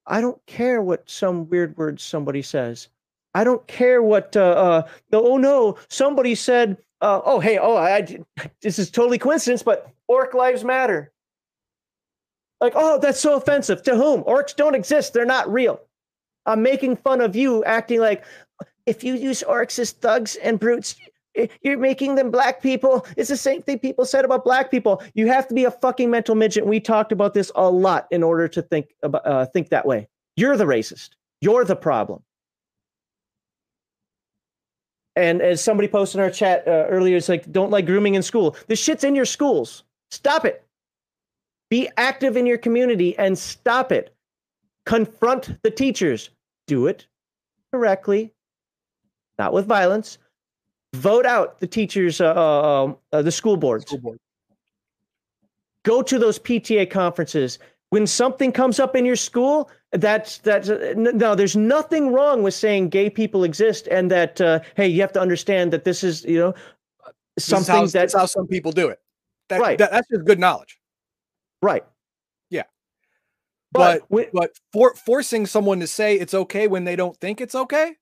I 0.06 0.22
don't 0.22 0.44
care 0.46 0.82
what 0.82 1.10
some 1.10 1.50
weird 1.50 1.78
word 1.78 2.00
somebody 2.00 2.42
says. 2.42 2.90
I 3.34 3.44
don't 3.44 3.66
care 3.68 4.04
what. 4.04 4.36
Uh, 4.36 4.42
uh, 4.42 4.88
oh 5.14 5.38
no, 5.38 5.78
somebody 5.90 6.36
said. 6.36 6.78
Uh, 7.02 7.22
oh 7.26 7.40
hey, 7.40 7.58
oh 7.58 7.76
I, 7.76 7.98
I. 7.98 8.20
This 8.62 8.80
is 8.80 8.92
totally 8.92 9.18
coincidence, 9.18 9.64
but 9.64 9.90
orc 10.08 10.34
lives 10.34 10.64
matter. 10.64 11.12
Like, 12.64 12.74
oh, 12.78 12.98
that's 12.98 13.20
so 13.20 13.36
offensive. 13.36 13.84
To 13.84 13.96
whom? 13.96 14.24
Orcs 14.24 14.56
don't 14.56 14.74
exist. 14.74 15.14
They're 15.14 15.26
not 15.26 15.52
real. 15.52 15.82
I'm 16.46 16.64
making 16.64 16.96
fun 16.96 17.20
of 17.20 17.36
you 17.36 17.62
acting 17.66 18.00
like 18.00 18.24
if 18.86 19.04
you 19.04 19.16
use 19.16 19.44
orcs 19.46 19.80
as 19.80 19.92
thugs 19.92 20.36
and 20.38 20.60
brutes, 20.60 20.96
you're 21.62 21.78
making 21.78 22.16
them 22.16 22.32
black 22.32 22.62
people. 22.62 23.06
It's 23.18 23.30
the 23.30 23.38
same 23.38 23.62
thing 23.62 23.80
people 23.80 24.06
said 24.06 24.26
about 24.26 24.44
black 24.44 24.72
people. 24.72 25.02
You 25.14 25.28
have 25.28 25.48
to 25.48 25.54
be 25.54 25.66
a 25.66 25.72
fucking 25.72 26.10
mental 26.10 26.36
midget. 26.36 26.66
We 26.66 26.80
talked 26.80 27.12
about 27.12 27.34
this 27.34 27.52
a 27.56 27.70
lot 27.70 28.08
in 28.12 28.24
order 28.24 28.48
to 28.48 28.62
think 28.62 28.94
about 29.04 29.26
uh, 29.26 29.46
think 29.48 29.70
that 29.70 29.86
way. 29.86 30.08
You're 30.36 30.58
the 30.58 30.66
racist. 30.66 31.12
You're 31.42 31.66
the 31.66 31.76
problem. 31.76 32.24
And 35.16 35.42
as 35.42 35.64
somebody 35.64 35.88
posted 35.88 36.20
in 36.20 36.24
our 36.24 36.32
chat 36.32 36.68
uh, 36.68 36.88
earlier, 36.90 37.18
it's 37.18 37.30
like, 37.30 37.52
don't 37.52 37.70
like 37.70 37.86
grooming 37.86 38.16
in 38.16 38.24
school. 38.24 38.56
This 38.68 38.80
shit's 38.80 39.04
in 39.04 39.14
your 39.14 39.26
schools. 39.26 39.84
Stop 40.10 40.46
it. 40.46 40.66
Be 41.70 41.90
active 41.98 42.36
in 42.36 42.46
your 42.46 42.58
community 42.58 43.18
and 43.18 43.38
stop 43.38 43.92
it. 43.92 44.16
Confront 44.86 45.62
the 45.62 45.72
teachers. 45.72 46.30
Do 46.66 46.88
it 46.88 47.08
correctly, 47.72 48.34
not 49.38 49.54
with 49.54 49.66
violence. 49.66 50.18
Vote 50.94 51.26
out 51.26 51.60
the 51.60 51.68
teachers, 51.68 52.22
uh, 52.22 52.34
uh, 52.34 52.94
uh, 53.11 53.22
the 53.22 53.32
school 53.32 53.57
boards. 53.57 53.86
School 53.86 53.99
board. 53.99 54.20
Go 55.84 56.02
to 56.02 56.20
those 56.20 56.40
PTA 56.40 56.90
conferences. 56.90 57.60
When 57.90 58.07
something 58.07 58.52
comes 58.52 58.80
up 58.80 58.95
in 58.95 59.03
your 59.06 59.15
school, 59.15 59.70
that's 59.91 60.38
that's 60.40 60.70
uh, 60.70 60.94
no. 60.95 61.36
There's 61.36 61.56
nothing 61.56 62.11
wrong 62.14 62.41
with 62.41 62.53
saying 62.53 62.90
gay 62.90 63.10
people 63.10 63.44
exist, 63.44 63.88
and 63.91 64.10
that 64.11 64.40
uh, 64.40 64.60
hey, 64.76 64.88
you 64.88 65.02
have 65.02 65.14
to 65.14 65.20
understand 65.22 65.74
that 65.74 65.84
this 65.84 66.03
is 66.03 66.24
you 66.26 66.40
know 66.40 66.53
something 67.38 67.74
how, 67.76 67.86
that 67.86 67.91
that's 67.91 68.14
how 68.14 68.26
some 68.26 68.48
people 68.48 68.72
do 68.72 68.88
it. 68.90 68.99
That, 69.49 69.60
Right. 69.60 69.78
that- 69.78 69.91
that's 69.91 70.07
just 70.07 70.26
good 70.26 70.40
knowledge. 70.40 70.80
right. 71.61 71.84
Yeah. 72.49 72.64
but, 73.72 73.99
But- 73.99 74.10
when- 74.10 74.30
But 74.34 74.52
for 74.72 74.94
forcing 74.95 75.45
someone 75.45 75.80
to 75.82 75.88
say 75.88 76.15
it's 76.15 76.34
okay 76.34 76.68
when 76.68 76.84
they 76.86 76.95
don't 76.95 77.18
think 77.20 77.41
it's 77.41 77.53
okay, 77.56 77.98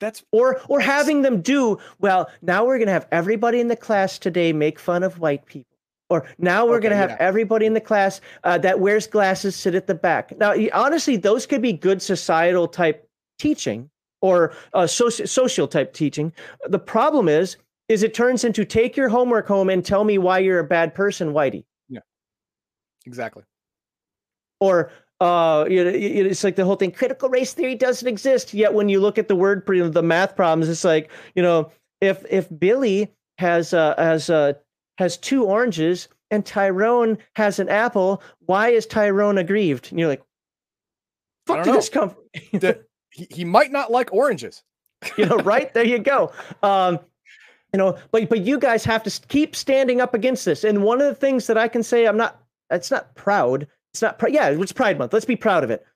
That's 0.00 0.22
or 0.32 0.60
or 0.68 0.80
having 0.80 1.22
them 1.22 1.40
do 1.40 1.78
well 2.00 2.28
now 2.42 2.64
we're 2.64 2.78
going 2.78 2.88
to 2.88 2.92
have 2.92 3.08
everybody 3.10 3.60
in 3.60 3.68
the 3.68 3.76
class 3.76 4.18
today 4.18 4.52
make 4.52 4.78
fun 4.78 5.02
of 5.02 5.18
white 5.18 5.46
people. 5.46 5.66
Or 6.08 6.26
now 6.38 6.66
we're 6.66 6.76
Okay, 6.76 6.82
going 6.84 6.90
to 6.90 6.96
have 6.98 7.10
yeah. 7.10 7.16
everybody 7.18 7.66
in 7.66 7.74
the 7.74 7.80
class 7.80 8.20
uh, 8.44 8.58
that 8.58 8.78
wears 8.78 9.06
glasses 9.08 9.56
sit 9.56 9.74
at 9.74 9.86
the 9.86 9.94
back. 9.94 10.36
Now 10.38 10.54
honestly 10.72 11.16
those 11.16 11.46
could 11.46 11.62
be 11.62 11.72
good 11.72 12.00
societal 12.02 12.68
type 12.68 13.08
teaching 13.38 13.90
or 14.20 14.52
uh, 14.74 14.82
soci- 14.82 15.28
social 15.28 15.66
type 15.66 15.92
teaching. 15.94 16.32
The 16.68 16.78
problem 16.78 17.28
is 17.28 17.56
is 17.88 18.02
it 18.02 18.14
turns 18.14 18.44
into 18.44 18.64
take 18.64 18.96
your 18.96 19.08
homework 19.08 19.46
home 19.46 19.70
and 19.70 19.84
tell 19.84 20.04
me 20.04 20.18
why 20.18 20.40
you're 20.40 20.58
a 20.58 20.64
bad 20.64 20.94
person 20.94 21.32
whitey. 21.32 21.64
Yeah, 21.88 22.00
exactly. 23.06 23.44
or 24.60 24.90
uh, 25.20 25.64
you 25.68 25.82
know, 25.82 25.90
it's 25.90 26.44
like 26.44 26.56
the 26.56 26.64
whole 26.64 26.76
thing. 26.76 26.92
Critical 26.92 27.28
race 27.28 27.54
theory 27.54 27.74
doesn't 27.74 28.06
exist 28.06 28.52
yet. 28.52 28.74
When 28.74 28.88
you 28.88 29.00
look 29.00 29.18
at 29.18 29.28
the 29.28 29.36
word, 29.36 29.64
the 29.66 30.02
math 30.02 30.36
problems, 30.36 30.68
it's 30.68 30.84
like 30.84 31.10
you 31.34 31.42
know, 31.42 31.70
if 32.00 32.24
if 32.28 32.48
Billy 32.58 33.12
has 33.38 33.72
uh, 33.72 33.94
has 33.96 34.28
uh, 34.28 34.54
has 34.98 35.16
two 35.16 35.44
oranges 35.44 36.08
and 36.30 36.44
Tyrone 36.44 37.18
has 37.34 37.58
an 37.58 37.68
apple, 37.68 38.22
why 38.40 38.68
is 38.68 38.86
Tyrone 38.86 39.38
aggrieved? 39.38 39.90
And 39.90 39.98
you're 39.98 40.08
like, 40.08 40.22
fuck 41.46 41.64
did 41.64 41.70
know. 41.70 41.76
this 41.76 41.88
come? 41.88 42.14
The- 42.52 42.84
he, 43.10 43.26
he 43.30 43.44
might 43.44 43.72
not 43.72 43.90
like 43.90 44.12
oranges. 44.12 44.62
you 45.16 45.24
know, 45.24 45.36
right 45.38 45.72
there 45.72 45.84
you 45.84 45.98
go. 45.98 46.32
Um, 46.62 46.98
you 47.72 47.78
know, 47.78 47.98
but 48.10 48.28
but 48.28 48.40
you 48.42 48.58
guys 48.58 48.84
have 48.84 49.02
to 49.04 49.20
keep 49.28 49.56
standing 49.56 50.00
up 50.00 50.14
against 50.14 50.44
this. 50.44 50.64
And 50.64 50.82
one 50.82 51.00
of 51.00 51.06
the 51.06 51.14
things 51.14 51.46
that 51.46 51.56
I 51.56 51.68
can 51.68 51.82
say, 51.82 52.06
I'm 52.06 52.16
not. 52.16 52.42
It's 52.70 52.90
not 52.90 53.14
proud. 53.14 53.68
It's 53.96 54.02
not. 54.02 54.22
Yeah, 54.30 54.50
it's 54.50 54.72
Pride 54.72 54.98
Month. 54.98 55.14
Let's 55.14 55.24
be 55.24 55.36
proud 55.36 55.64
of 55.64 55.70
it. 55.70 55.76
it. 55.80 55.86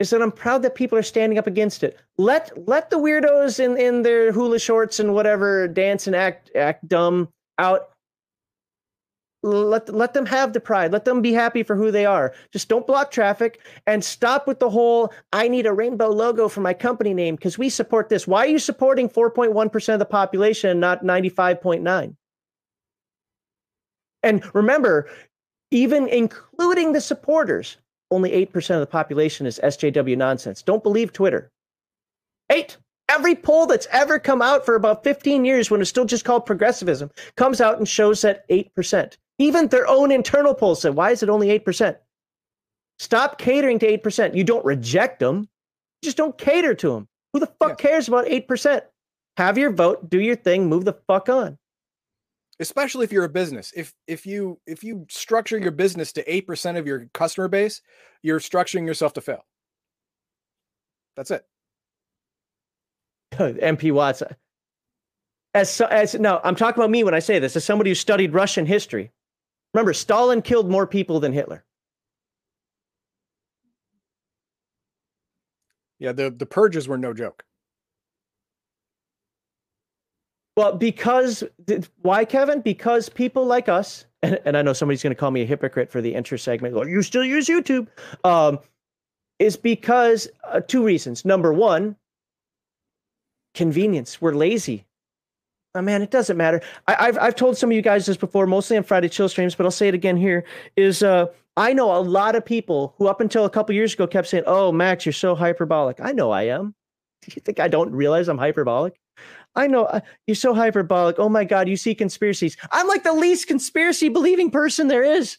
Is 0.00 0.10
that 0.10 0.22
I'm 0.22 0.32
proud 0.32 0.62
that 0.62 0.74
people 0.74 0.98
are 0.98 1.02
standing 1.02 1.38
up 1.38 1.46
against 1.46 1.84
it. 1.84 1.96
Let 2.18 2.50
let 2.66 2.90
the 2.90 2.96
weirdos 2.96 3.60
in 3.60 3.76
in 3.76 4.02
their 4.02 4.32
hula 4.32 4.58
shorts 4.58 4.98
and 4.98 5.14
whatever 5.14 5.68
dance 5.68 6.08
and 6.08 6.16
act 6.16 6.50
act 6.56 6.88
dumb 6.88 7.28
out. 7.58 7.90
Let 9.44 9.88
let 9.94 10.14
them 10.14 10.26
have 10.26 10.52
the 10.52 10.58
pride. 10.58 10.92
Let 10.92 11.04
them 11.04 11.22
be 11.22 11.32
happy 11.32 11.62
for 11.62 11.76
who 11.76 11.92
they 11.92 12.06
are. 12.06 12.34
Just 12.52 12.68
don't 12.68 12.86
block 12.88 13.12
traffic 13.12 13.60
and 13.86 14.02
stop 14.02 14.48
with 14.48 14.58
the 14.58 14.70
whole 14.70 15.12
I 15.32 15.46
need 15.46 15.66
a 15.66 15.72
rainbow 15.72 16.08
logo 16.08 16.48
for 16.48 16.60
my 16.60 16.74
company 16.74 17.14
name 17.14 17.36
because 17.36 17.56
we 17.56 17.68
support 17.68 18.08
this. 18.08 18.26
Why 18.26 18.44
are 18.46 18.48
you 18.48 18.58
supporting 18.58 19.08
4.1% 19.08 19.92
of 19.92 19.98
the 20.00 20.04
population 20.04 20.70
and 20.70 20.80
not 20.80 21.04
95.9? 21.04 22.16
And 24.24 24.54
remember, 24.54 25.08
even 25.72 26.06
including 26.08 26.92
the 26.92 27.00
supporters, 27.00 27.78
only 28.10 28.30
8% 28.46 28.74
of 28.74 28.80
the 28.80 28.86
population 28.86 29.46
is 29.46 29.58
SJW 29.64 30.16
nonsense. 30.16 30.62
Don't 30.62 30.82
believe 30.82 31.12
Twitter. 31.12 31.50
Eight. 32.50 32.76
Every 33.08 33.34
poll 33.34 33.66
that's 33.66 33.88
ever 33.90 34.18
come 34.18 34.40
out 34.40 34.64
for 34.64 34.74
about 34.74 35.02
15 35.02 35.44
years 35.44 35.70
when 35.70 35.80
it's 35.80 35.90
still 35.90 36.04
just 36.04 36.24
called 36.24 36.46
progressivism 36.46 37.10
comes 37.36 37.60
out 37.60 37.78
and 37.78 37.88
shows 37.88 38.22
that 38.22 38.48
8%. 38.48 39.16
Even 39.38 39.68
their 39.68 39.86
own 39.86 40.12
internal 40.12 40.54
polls 40.54 40.80
said, 40.82 40.94
why 40.94 41.10
is 41.10 41.22
it 41.22 41.28
only 41.28 41.58
8%? 41.58 41.96
Stop 42.98 43.38
catering 43.38 43.78
to 43.80 43.98
8%. 43.98 44.36
You 44.36 44.44
don't 44.44 44.64
reject 44.64 45.20
them, 45.20 45.40
you 45.40 46.06
just 46.06 46.16
don't 46.16 46.38
cater 46.38 46.74
to 46.74 46.90
them. 46.90 47.08
Who 47.32 47.40
the 47.40 47.52
fuck 47.58 47.78
cares 47.78 48.08
about 48.08 48.26
8%? 48.26 48.82
Have 49.36 49.58
your 49.58 49.72
vote, 49.72 50.08
do 50.08 50.20
your 50.20 50.36
thing, 50.36 50.68
move 50.68 50.84
the 50.84 50.98
fuck 51.06 51.28
on. 51.28 51.58
Especially 52.62 53.04
if 53.04 53.12
you're 53.12 53.24
a 53.24 53.28
business 53.28 53.72
if 53.76 53.92
if 54.06 54.24
you 54.24 54.58
if 54.66 54.82
you 54.82 55.04
structure 55.10 55.58
your 55.58 55.70
business 55.70 56.12
to 56.12 56.24
8% 56.24 56.78
of 56.78 56.86
your 56.86 57.08
customer 57.12 57.48
base 57.48 57.82
you're 58.22 58.40
structuring 58.40 58.86
yourself 58.86 59.12
to 59.14 59.20
fail 59.20 59.44
that's 61.16 61.30
it 61.30 61.44
MP 63.32 63.92
Watts. 63.92 64.20
Uh, 64.22 64.34
as 65.54 65.70
so, 65.70 65.86
as 65.86 66.14
no, 66.14 66.40
I'm 66.44 66.54
talking 66.54 66.78
about 66.78 66.90
me 66.90 67.02
when 67.02 67.14
I 67.14 67.18
say 67.18 67.38
this. 67.38 67.56
As 67.56 67.64
somebody 67.64 67.90
who 67.90 67.94
studied 67.94 68.34
Russian 68.34 68.66
history, 68.66 69.10
remember 69.72 69.94
Stalin 69.94 70.42
killed 70.42 70.70
more 70.70 70.86
people 70.86 71.18
than 71.18 71.32
Hitler. 71.32 71.64
yeah 76.02 76.10
the 76.10 76.30
the 76.30 76.44
purges 76.44 76.88
were 76.88 76.98
no 76.98 77.14
joke 77.14 77.44
Well, 80.56 80.76
because 80.76 81.42
why, 82.02 82.24
Kevin? 82.24 82.60
Because 82.60 83.08
people 83.08 83.46
like 83.46 83.68
us, 83.68 84.04
and, 84.22 84.38
and 84.44 84.56
I 84.56 84.62
know 84.62 84.74
somebody's 84.74 85.02
going 85.02 85.14
to 85.14 85.18
call 85.18 85.30
me 85.30 85.42
a 85.42 85.46
hypocrite 85.46 85.90
for 85.90 86.00
the 86.02 86.14
intro 86.14 86.36
segment. 86.36 86.74
Well, 86.74 86.86
you 86.86 87.02
still 87.02 87.24
use 87.24 87.46
YouTube, 87.46 87.86
um, 88.24 88.58
is 89.38 89.56
because 89.56 90.28
uh, 90.44 90.60
two 90.60 90.84
reasons. 90.84 91.24
Number 91.24 91.52
one, 91.52 91.96
convenience. 93.54 94.20
We're 94.20 94.34
lazy. 94.34 94.84
Oh, 95.74 95.80
man, 95.80 96.02
it 96.02 96.10
doesn't 96.10 96.36
matter. 96.36 96.60
I, 96.86 96.96
I've 96.98 97.18
I've 97.18 97.34
told 97.34 97.56
some 97.56 97.70
of 97.70 97.76
you 97.76 97.80
guys 97.80 98.04
this 98.04 98.18
before, 98.18 98.46
mostly 98.46 98.76
on 98.76 98.82
Friday 98.82 99.08
chill 99.08 99.30
streams, 99.30 99.54
but 99.54 99.64
I'll 99.64 99.72
say 99.72 99.88
it 99.88 99.94
again 99.94 100.18
here. 100.18 100.44
Is 100.76 101.02
uh, 101.02 101.28
I 101.56 101.72
know 101.72 101.96
a 101.96 102.02
lot 102.02 102.36
of 102.36 102.44
people 102.44 102.94
who 102.98 103.06
up 103.06 103.22
until 103.22 103.46
a 103.46 103.50
couple 103.50 103.74
years 103.74 103.94
ago 103.94 104.06
kept 104.06 104.28
saying, 104.28 104.44
"Oh, 104.46 104.70
Max, 104.70 105.06
you're 105.06 105.14
so 105.14 105.34
hyperbolic." 105.34 105.98
I 105.98 106.12
know 106.12 106.30
I 106.30 106.42
am. 106.42 106.74
Do 107.22 107.32
you 107.34 107.40
think 107.40 107.58
I 107.58 107.68
don't 107.68 107.90
realize 107.90 108.28
I'm 108.28 108.36
hyperbolic? 108.36 109.00
I 109.54 109.66
know 109.66 109.84
uh, 109.84 110.00
you're 110.26 110.34
so 110.34 110.54
hyperbolic. 110.54 111.18
Oh 111.18 111.28
my 111.28 111.44
God, 111.44 111.68
you 111.68 111.76
see 111.76 111.94
conspiracies. 111.94 112.56
I'm 112.70 112.88
like 112.88 113.04
the 113.04 113.12
least 113.12 113.48
conspiracy 113.48 114.08
believing 114.08 114.50
person 114.50 114.88
there 114.88 115.02
is. 115.02 115.38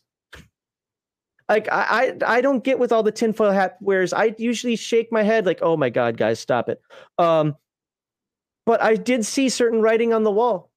Like 1.49 1.67
I, 1.71 2.15
I, 2.25 2.37
I 2.37 2.41
don't 2.41 2.63
get 2.63 2.79
with 2.79 2.91
all 2.91 3.03
the 3.03 3.11
tinfoil 3.11 3.51
hat 3.51 3.77
wears. 3.81 4.13
I 4.13 4.35
usually 4.37 4.75
shake 4.75 5.11
my 5.11 5.23
head 5.23 5.45
like, 5.45 5.59
oh 5.61 5.75
my 5.75 5.89
God, 5.89 6.17
guys, 6.17 6.39
stop 6.39 6.69
it. 6.69 6.81
Um, 7.17 7.55
but 8.65 8.81
I 8.81 8.95
did 8.95 9.25
see 9.25 9.49
certain 9.49 9.81
writing 9.81 10.13
on 10.13 10.23
the 10.23 10.31
wall. 10.31 10.69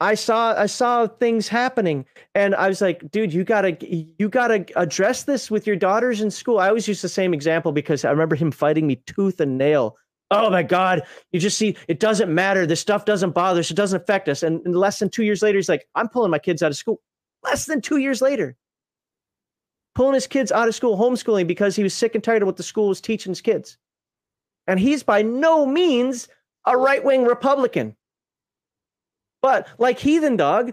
I 0.00 0.14
saw, 0.14 0.54
I 0.54 0.66
saw 0.66 1.06
things 1.06 1.48
happening, 1.48 2.04
and 2.34 2.54
I 2.54 2.68
was 2.68 2.80
like, 2.80 3.10
dude, 3.10 3.32
you 3.32 3.44
gotta, 3.44 3.76
you 3.80 4.28
gotta 4.28 4.66
address 4.76 5.22
this 5.22 5.50
with 5.50 5.66
your 5.66 5.76
daughters 5.76 6.20
in 6.20 6.30
school. 6.30 6.58
I 6.58 6.68
always 6.68 6.86
use 6.86 7.00
the 7.00 7.08
same 7.08 7.32
example 7.32 7.72
because 7.72 8.04
I 8.04 8.10
remember 8.10 8.34
him 8.34 8.50
fighting 8.50 8.86
me 8.86 8.96
tooth 9.06 9.40
and 9.40 9.56
nail 9.56 9.96
oh 10.34 10.50
my 10.50 10.62
god. 10.62 11.02
You 11.32 11.40
just 11.40 11.58
see 11.58 11.76
it 11.88 12.00
doesn't 12.00 12.32
matter. 12.32 12.66
This 12.66 12.80
stuff 12.80 13.04
doesn't 13.04 13.30
bother 13.32 13.60
us. 13.60 13.70
It 13.70 13.76
doesn't 13.76 14.00
affect 14.02 14.28
us. 14.28 14.42
And, 14.42 14.64
and 14.64 14.76
less 14.76 14.98
than 14.98 15.10
two 15.10 15.24
years 15.24 15.42
later 15.42 15.58
he's 15.58 15.68
like 15.68 15.86
i'm 15.94 16.08
pulling 16.08 16.30
my 16.30 16.38
kids 16.38 16.62
out 16.62 16.70
of 16.70 16.76
school. 16.76 17.00
Less 17.42 17.66
than 17.66 17.80
two 17.80 17.98
years 17.98 18.22
later. 18.22 18.56
Pulling 19.94 20.14
his 20.14 20.26
kids 20.26 20.50
out 20.50 20.68
of 20.68 20.74
school 20.74 20.96
homeschooling 20.96 21.46
because 21.46 21.76
he 21.76 21.82
was 21.82 21.94
sick 21.94 22.14
and 22.14 22.24
tired 22.24 22.42
of 22.42 22.46
what 22.46 22.56
the 22.56 22.62
school 22.62 22.88
was 22.88 23.00
teaching 23.00 23.30
his 23.30 23.40
kids. 23.40 23.78
And 24.66 24.80
he's 24.80 25.02
by 25.02 25.22
no 25.22 25.66
means 25.66 26.28
a 26.66 26.76
right-wing 26.76 27.24
republican. 27.24 27.94
But 29.42 29.68
like 29.78 29.98
heathen 29.98 30.36
dog 30.36 30.72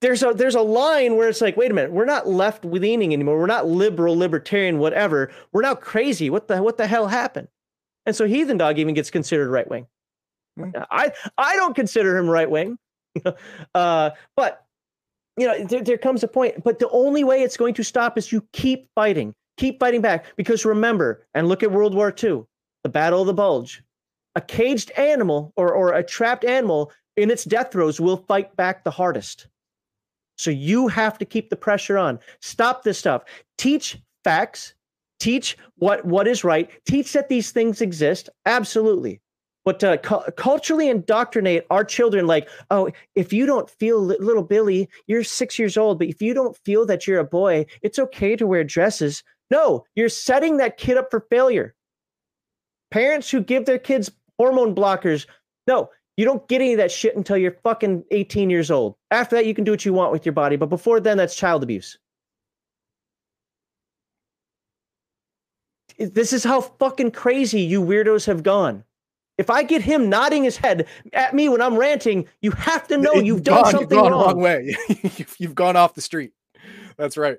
there's 0.00 0.22
a 0.22 0.32
there's 0.32 0.54
a 0.54 0.60
line 0.60 1.16
where 1.16 1.28
it's 1.28 1.40
like 1.40 1.56
wait 1.56 1.70
a 1.70 1.74
minute. 1.74 1.92
We're 1.92 2.04
not 2.04 2.28
left 2.28 2.64
leaning 2.64 3.12
anymore. 3.12 3.38
We're 3.38 3.46
not 3.46 3.66
liberal 3.66 4.16
libertarian 4.16 4.78
whatever. 4.78 5.30
We're 5.52 5.62
now 5.62 5.74
crazy. 5.74 6.30
What 6.30 6.48
the 6.48 6.62
what 6.62 6.76
the 6.76 6.86
hell 6.86 7.08
happened 7.08 7.48
and 8.06 8.14
so 8.14 8.26
Heathen 8.26 8.56
Dog 8.56 8.78
even 8.78 8.94
gets 8.94 9.10
considered 9.10 9.50
right 9.50 9.68
wing. 9.68 9.86
Hmm. 10.58 10.70
I 10.90 11.12
I 11.36 11.56
don't 11.56 11.74
consider 11.74 12.16
him 12.16 12.28
right 12.28 12.50
wing, 12.50 12.78
uh, 13.74 14.10
but 14.36 14.64
you 15.36 15.46
know 15.46 15.64
there, 15.64 15.82
there 15.82 15.98
comes 15.98 16.22
a 16.22 16.28
point. 16.28 16.62
But 16.64 16.78
the 16.78 16.88
only 16.90 17.24
way 17.24 17.42
it's 17.42 17.56
going 17.56 17.74
to 17.74 17.84
stop 17.84 18.18
is 18.18 18.32
you 18.32 18.46
keep 18.52 18.88
fighting, 18.94 19.34
keep 19.56 19.78
fighting 19.80 20.00
back. 20.00 20.26
Because 20.36 20.64
remember, 20.64 21.26
and 21.34 21.48
look 21.48 21.62
at 21.62 21.70
World 21.70 21.94
War 21.94 22.14
II, 22.22 22.44
the 22.82 22.88
Battle 22.88 23.20
of 23.20 23.26
the 23.26 23.34
Bulge. 23.34 23.82
A 24.34 24.40
caged 24.40 24.90
animal 24.92 25.52
or 25.56 25.72
or 25.72 25.92
a 25.92 26.02
trapped 26.02 26.44
animal 26.44 26.92
in 27.16 27.30
its 27.30 27.44
death 27.44 27.72
throes 27.72 28.00
will 28.00 28.24
fight 28.28 28.54
back 28.56 28.84
the 28.84 28.90
hardest. 28.90 29.48
So 30.36 30.50
you 30.52 30.86
have 30.86 31.18
to 31.18 31.24
keep 31.24 31.50
the 31.50 31.56
pressure 31.56 31.98
on. 31.98 32.20
Stop 32.40 32.84
this 32.84 32.98
stuff. 32.98 33.24
Teach 33.58 33.98
facts 34.22 34.74
teach 35.18 35.56
what 35.76 36.04
what 36.04 36.28
is 36.28 36.44
right. 36.44 36.70
Teach 36.86 37.12
that 37.12 37.28
these 37.28 37.50
things 37.50 37.80
exist. 37.80 38.28
Absolutely. 38.46 39.20
But 39.64 39.84
uh, 39.84 39.98
cu- 39.98 40.30
culturally 40.32 40.88
indoctrinate 40.88 41.64
our 41.70 41.84
children 41.84 42.26
like 42.26 42.48
oh 42.70 42.90
if 43.14 43.32
you 43.32 43.44
don't 43.44 43.68
feel 43.68 43.98
li- 44.00 44.16
little 44.18 44.42
billy 44.42 44.88
you're 45.06 45.24
six 45.24 45.58
years 45.58 45.76
old 45.76 45.98
but 45.98 46.08
if 46.08 46.22
you 46.22 46.32
don't 46.32 46.56
feel 46.64 46.86
that 46.86 47.06
you're 47.06 47.18
a 47.18 47.24
boy 47.24 47.66
it's 47.82 47.98
okay 47.98 48.34
to 48.36 48.46
wear 48.46 48.64
dresses. 48.64 49.22
No 49.50 49.84
you're 49.94 50.08
setting 50.08 50.56
that 50.56 50.78
kid 50.78 50.96
up 50.96 51.10
for 51.10 51.20
failure. 51.28 51.74
Parents 52.90 53.30
who 53.30 53.42
give 53.42 53.66
their 53.66 53.78
kids 53.78 54.10
hormone 54.38 54.74
blockers 54.74 55.26
no 55.66 55.90
you 56.16 56.24
don't 56.24 56.48
get 56.48 56.62
any 56.62 56.72
of 56.72 56.78
that 56.78 56.90
shit 56.90 57.14
until 57.16 57.36
you're 57.36 57.58
fucking 57.62 58.02
18 58.10 58.50
years 58.50 58.70
old. 58.70 58.96
After 59.10 59.36
that 59.36 59.46
you 59.46 59.54
can 59.54 59.64
do 59.64 59.70
what 59.72 59.84
you 59.84 59.92
want 59.92 60.12
with 60.12 60.24
your 60.24 60.32
body 60.32 60.56
but 60.56 60.70
before 60.70 60.98
then 60.98 61.18
that's 61.18 61.36
child 61.36 61.62
abuse 61.62 61.98
this 65.98 66.32
is 66.32 66.44
how 66.44 66.60
fucking 66.60 67.10
crazy 67.12 67.60
you 67.60 67.82
weirdos 67.82 68.26
have 68.26 68.42
gone. 68.42 68.84
If 69.36 69.50
I 69.50 69.62
get 69.62 69.82
him 69.82 70.08
nodding 70.08 70.44
his 70.44 70.56
head 70.56 70.86
at 71.12 71.34
me 71.34 71.48
when 71.48 71.60
I'm 71.60 71.76
ranting, 71.76 72.26
you 72.40 72.50
have 72.52 72.88
to 72.88 72.96
know 72.96 73.14
you've 73.14 73.44
done 73.44 73.62
gone- 73.62 73.70
something 73.72 73.88
gone 73.98 74.12
wrong. 74.12 74.24
wrong 74.26 74.40
way 74.40 74.76
you've, 74.88 75.36
you've 75.38 75.54
gone 75.54 75.76
off 75.76 75.94
the 75.94 76.00
street 76.00 76.32
that's 76.96 77.16
right 77.16 77.38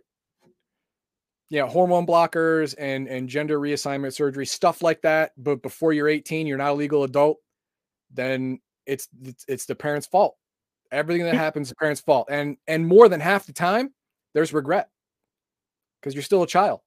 yeah 1.49 1.67
hormone 1.67 2.07
blockers 2.07 2.73
and 2.79 3.07
and 3.09 3.27
gender 3.27 3.59
reassignment 3.59 4.13
surgery 4.13 4.45
stuff 4.45 4.81
like 4.81 5.01
that 5.01 5.33
but 5.37 5.61
before 5.61 5.91
you're 5.91 6.07
18 6.07 6.47
you're 6.47 6.57
not 6.57 6.71
a 6.71 6.73
legal 6.73 7.03
adult 7.03 7.39
then 8.11 8.59
it's 8.89 9.07
it's, 9.23 9.45
it's 9.47 9.65
the 9.65 9.75
parents' 9.75 10.07
fault. 10.07 10.35
Everything 10.91 11.23
that 11.25 11.35
happens 11.35 11.67
is 11.67 11.69
the 11.69 11.75
parents' 11.75 12.01
fault, 12.01 12.27
and 12.29 12.57
and 12.67 12.87
more 12.87 13.07
than 13.07 13.19
half 13.19 13.45
the 13.45 13.53
time, 13.53 13.93
there's 14.33 14.53
regret 14.53 14.89
because 16.01 16.15
you're 16.15 16.23
still 16.23 16.43
a 16.43 16.47
child. 16.47 16.81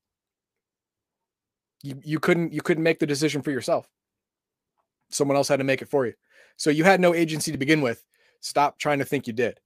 You 1.83 2.01
you 2.05 2.21
couldn't 2.21 2.53
you 2.53 2.63
couldn't 2.63 2.83
make 2.83 2.99
the 2.99 3.07
decision 3.07 3.43
for 3.43 3.51
yourself. 3.51 3.89
Someone 5.11 5.37
else 5.37 5.49
had 5.49 5.59
to 5.59 5.65
make 5.65 5.83
it 5.83 5.89
for 5.89 6.07
you, 6.07 6.15
so 6.57 6.71
you 6.71 6.85
had 6.85 7.01
no 7.01 7.15
agency 7.15 7.53
to 7.53 7.59
begin 7.59 7.83
with. 7.83 8.05
Stop 8.41 8.79
trying 8.79 8.99
to 8.99 9.05
think 9.05 9.27
you 9.27 9.33
did. 9.33 9.61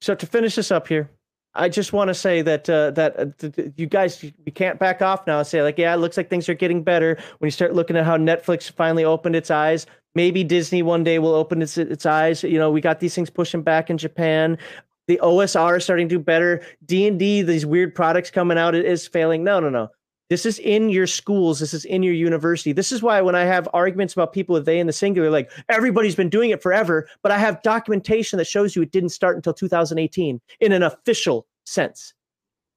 So 0.00 0.14
to 0.14 0.26
finish 0.26 0.54
this 0.54 0.70
up 0.70 0.86
here, 0.86 1.10
I 1.54 1.68
just 1.68 1.92
want 1.92 2.08
to 2.08 2.14
say 2.14 2.42
that 2.42 2.68
uh, 2.68 2.90
that 2.92 3.18
uh, 3.18 3.26
th- 3.38 3.54
th- 3.54 3.72
you 3.76 3.86
guys 3.86 4.22
you 4.22 4.52
can't 4.52 4.78
back 4.78 5.00
off 5.02 5.26
now 5.26 5.38
and 5.38 5.46
say 5.46 5.62
like, 5.62 5.78
yeah, 5.78 5.94
it 5.94 5.98
looks 5.98 6.16
like 6.16 6.28
things 6.28 6.48
are 6.48 6.54
getting 6.54 6.82
better. 6.82 7.16
When 7.38 7.46
you 7.46 7.52
start 7.52 7.74
looking 7.74 7.96
at 7.96 8.04
how 8.04 8.16
Netflix 8.16 8.70
finally 8.70 9.04
opened 9.04 9.36
its 9.36 9.50
eyes, 9.50 9.86
maybe 10.14 10.44
Disney 10.44 10.82
one 10.82 11.04
day 11.04 11.18
will 11.18 11.34
open 11.34 11.62
its 11.62 11.78
its 11.78 12.06
eyes. 12.06 12.42
You 12.42 12.58
know, 12.58 12.70
we 12.70 12.80
got 12.80 13.00
these 13.00 13.14
things 13.14 13.30
pushing 13.30 13.62
back 13.62 13.88
in 13.88 13.98
Japan. 13.98 14.58
The 15.06 15.20
OSR 15.22 15.76
is 15.76 15.84
starting 15.84 16.08
to 16.08 16.14
do 16.16 16.18
better. 16.18 16.62
D 16.86 17.06
and 17.06 17.18
D, 17.18 17.42
these 17.42 17.66
weird 17.66 17.94
products 17.94 18.30
coming 18.30 18.56
out, 18.58 18.74
it 18.74 18.84
is 18.84 19.06
failing. 19.06 19.44
No, 19.44 19.60
no, 19.60 19.68
no. 19.68 19.88
This 20.30 20.46
is 20.46 20.58
in 20.58 20.88
your 20.88 21.06
schools. 21.06 21.60
This 21.60 21.74
is 21.74 21.84
in 21.84 22.02
your 22.02 22.14
university. 22.14 22.72
This 22.72 22.90
is 22.92 23.02
why 23.02 23.20
when 23.20 23.34
I 23.34 23.42
have 23.42 23.68
arguments 23.74 24.14
about 24.14 24.32
people 24.32 24.54
with 24.54 24.64
they 24.64 24.78
in 24.80 24.86
the 24.86 24.92
singular, 24.92 25.28
like 25.28 25.50
everybody's 25.68 26.14
been 26.14 26.30
doing 26.30 26.50
it 26.50 26.62
forever, 26.62 27.06
but 27.22 27.30
I 27.30 27.36
have 27.38 27.62
documentation 27.62 28.38
that 28.38 28.46
shows 28.46 28.74
you 28.74 28.80
it 28.82 28.90
didn't 28.90 29.10
start 29.10 29.36
until 29.36 29.52
2018 29.52 30.40
in 30.60 30.72
an 30.72 30.82
official 30.82 31.46
sense. 31.66 32.14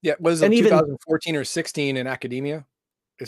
Yeah, 0.01 0.15
was 0.19 0.41
it 0.41 0.45
And 0.45 0.53
even- 0.53 0.71
2014 0.71 1.35
or 1.37 1.45
16 1.45 1.95
in 1.97 2.05
academia? 2.05 2.65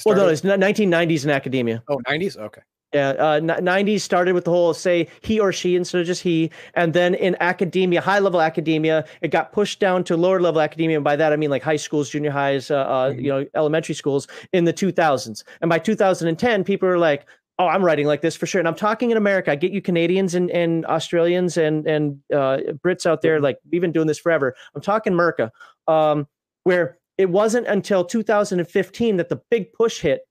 Well, 0.05 0.15
no, 0.17 0.27
it's 0.27 0.43
not 0.43 0.59
1990s 0.59 1.23
in 1.23 1.29
academia. 1.31 1.81
oh, 1.87 1.97
90s. 2.07 2.37
Okay. 2.37 2.61
Yeah, 2.91 3.09
uh, 3.09 3.39
90s 3.39 4.01
started 4.01 4.33
with 4.33 4.45
the 4.45 4.51
whole 4.51 4.73
say 4.73 5.07
he 5.21 5.39
or 5.39 5.53
she 5.53 5.75
instead 5.75 6.01
of 6.01 6.07
just 6.07 6.23
he, 6.23 6.49
and 6.73 6.91
then 6.91 7.13
in 7.13 7.37
academia, 7.39 8.01
high 8.01 8.17
level 8.17 8.41
academia, 8.41 9.05
it 9.21 9.27
got 9.29 9.51
pushed 9.51 9.79
down 9.79 10.03
to 10.05 10.17
lower 10.17 10.39
level 10.41 10.59
academia. 10.59 10.97
And 10.97 11.03
by 11.03 11.15
that 11.15 11.31
I 11.31 11.35
mean 11.35 11.51
like 11.51 11.61
high 11.61 11.75
schools, 11.75 12.09
junior 12.09 12.31
highs, 12.31 12.71
uh, 12.71 12.77
uh, 12.77 13.11
Mhm. 13.11 13.21
you 13.21 13.29
know, 13.29 13.45
elementary 13.55 13.93
schools 13.93 14.27
in 14.53 14.65
the 14.65 14.73
2000s. 14.73 15.43
And 15.61 15.69
by 15.69 15.77
2010, 15.77 16.63
people 16.63 16.89
are 16.89 16.97
like, 16.97 17.27
"Oh, 17.59 17.67
I'm 17.67 17.85
writing 17.85 18.07
like 18.07 18.21
this 18.21 18.35
for 18.35 18.47
sure." 18.47 18.57
And 18.57 18.67
I'm 18.67 18.73
talking 18.73 19.11
in 19.11 19.17
America. 19.17 19.51
I 19.51 19.55
get 19.55 19.71
you 19.71 19.83
Canadians 19.83 20.33
and, 20.33 20.49
and 20.49 20.83
Australians 20.87 21.57
and 21.57 21.85
and 21.87 22.17
uh, 22.33 22.57
Brits 22.83 23.05
out 23.05 23.21
there. 23.21 23.39
Like 23.39 23.59
we've 23.71 23.81
been 23.81 23.91
doing 23.91 24.07
this 24.07 24.17
forever. 24.19 24.55
I'm 24.73 24.81
talking 24.81 25.13
America, 25.13 25.51
um, 25.87 26.27
where 26.63 26.97
it 27.19 27.29
wasn't 27.29 27.67
until 27.67 28.03
2015 28.03 29.17
that 29.17 29.29
the 29.29 29.39
big 29.51 29.73
push 29.73 29.99
hit 29.99 30.21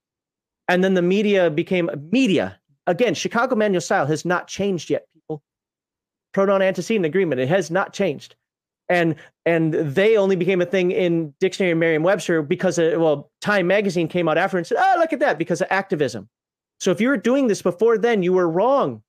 and 0.69 0.83
then 0.83 0.93
the 0.93 1.01
media 1.01 1.49
became 1.49 1.89
media 2.11 2.57
again 2.87 3.13
chicago 3.13 3.55
manual 3.55 3.81
style 3.81 4.05
has 4.05 4.23
not 4.23 4.47
changed 4.47 4.89
yet 4.89 5.05
people. 5.13 5.43
Pronoun 6.33 6.61
antecedent 6.61 7.05
agreement 7.05 7.41
it 7.41 7.49
has 7.49 7.69
not 7.69 7.93
changed. 7.93 8.35
And 8.87 9.15
and 9.45 9.73
they 9.73 10.17
only 10.17 10.35
became 10.35 10.61
a 10.61 10.65
thing 10.65 10.91
in 10.91 11.33
dictionary 11.39 11.75
merriam-webster 11.75 12.41
because 12.41 12.77
of, 12.79 12.99
well 12.99 13.31
time 13.41 13.67
magazine 13.67 14.07
came 14.07 14.27
out 14.27 14.37
after 14.37 14.57
and 14.57 14.65
said 14.65 14.77
oh 14.79 14.95
look 14.97 15.13
at 15.13 15.19
that 15.19 15.37
because 15.37 15.61
of 15.61 15.67
activism. 15.69 16.29
So 16.79 16.91
if 16.91 17.01
you 17.01 17.09
were 17.09 17.17
doing 17.17 17.47
this 17.47 17.61
before 17.61 17.97
then 17.97 18.23
you 18.23 18.33
were 18.33 18.49
wrong. 18.49 19.03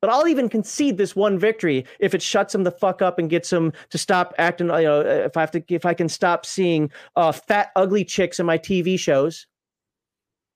But 0.00 0.08
I'll 0.08 0.26
even 0.26 0.48
concede 0.48 0.96
this 0.96 1.14
one 1.14 1.38
victory 1.38 1.84
if 1.98 2.14
it 2.14 2.22
shuts 2.22 2.54
them 2.54 2.64
the 2.64 2.70
fuck 2.70 3.02
up 3.02 3.18
and 3.18 3.28
gets 3.28 3.50
them 3.50 3.74
to 3.90 3.98
stop 3.98 4.32
acting. 4.38 4.68
You 4.68 4.82
know, 4.82 5.00
if 5.02 5.36
I 5.36 5.40
have 5.40 5.50
to, 5.50 5.62
if 5.68 5.84
I 5.84 5.92
can 5.92 6.08
stop 6.08 6.46
seeing 6.46 6.90
uh, 7.16 7.32
fat, 7.32 7.70
ugly 7.76 8.06
chicks 8.06 8.40
in 8.40 8.46
my 8.46 8.56
TV 8.56 8.98
shows, 8.98 9.46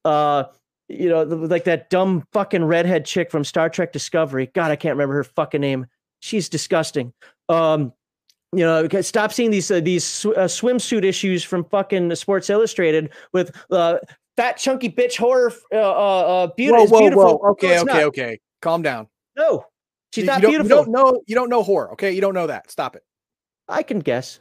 uh, 0.05 0.44
you 0.89 1.08
know, 1.08 1.23
like 1.23 1.65
that 1.65 1.91
dumb 1.91 2.26
fucking 2.33 2.65
redhead 2.65 3.05
chick 3.05 3.31
from 3.31 3.44
Star 3.44 3.68
Trek 3.68 3.92
Discovery. 3.92 4.50
God, 4.55 4.70
I 4.70 4.76
can't 4.76 4.94
remember 4.94 5.15
her 5.15 5.24
fucking 5.24 5.60
name. 5.60 5.86
She's 6.20 6.49
disgusting. 6.49 7.12
Um, 7.49 7.92
you 8.52 8.65
know, 8.65 8.86
stop 9.00 9.33
seeing 9.33 9.50
these 9.50 9.70
uh, 9.70 9.81
these 9.81 10.05
sw- 10.05 10.26
uh, 10.26 10.47
swimsuit 10.47 11.05
issues 11.05 11.42
from 11.42 11.65
fucking 11.65 12.15
Sports 12.15 12.50
Illustrated 12.50 13.10
with 13.33 13.55
uh, 13.70 13.99
fat, 14.36 14.57
chunky 14.57 14.89
bitch 14.89 15.16
horror. 15.16 15.52
Uh, 15.73 15.76
uh, 15.76 16.44
uh, 16.44 16.47
beauty 16.57 16.73
whoa, 16.73 16.86
whoa, 16.86 17.00
beautiful. 17.00 17.39
whoa. 17.39 17.50
Okay, 17.50 17.74
No, 17.74 17.83
okay, 17.83 17.92
not. 17.92 18.02
okay. 18.05 18.41
Calm 18.62 18.83
down. 18.83 19.08
No, 19.36 19.66
she's 20.12 20.23
you, 20.23 20.26
not 20.26 20.36
you 20.36 20.42
don't, 20.42 20.50
beautiful. 20.52 20.78
You 20.78 20.84
don't 20.84 20.92
know. 20.92 21.20
You 21.26 21.34
don't 21.34 21.49
know 21.49 21.62
horror. 21.62 21.92
Okay, 21.92 22.12
you 22.12 22.20
don't 22.20 22.34
know 22.34 22.47
that. 22.47 22.70
Stop 22.70 22.97
it. 22.97 23.02
I 23.68 23.83
can 23.83 23.99
guess. 23.99 24.41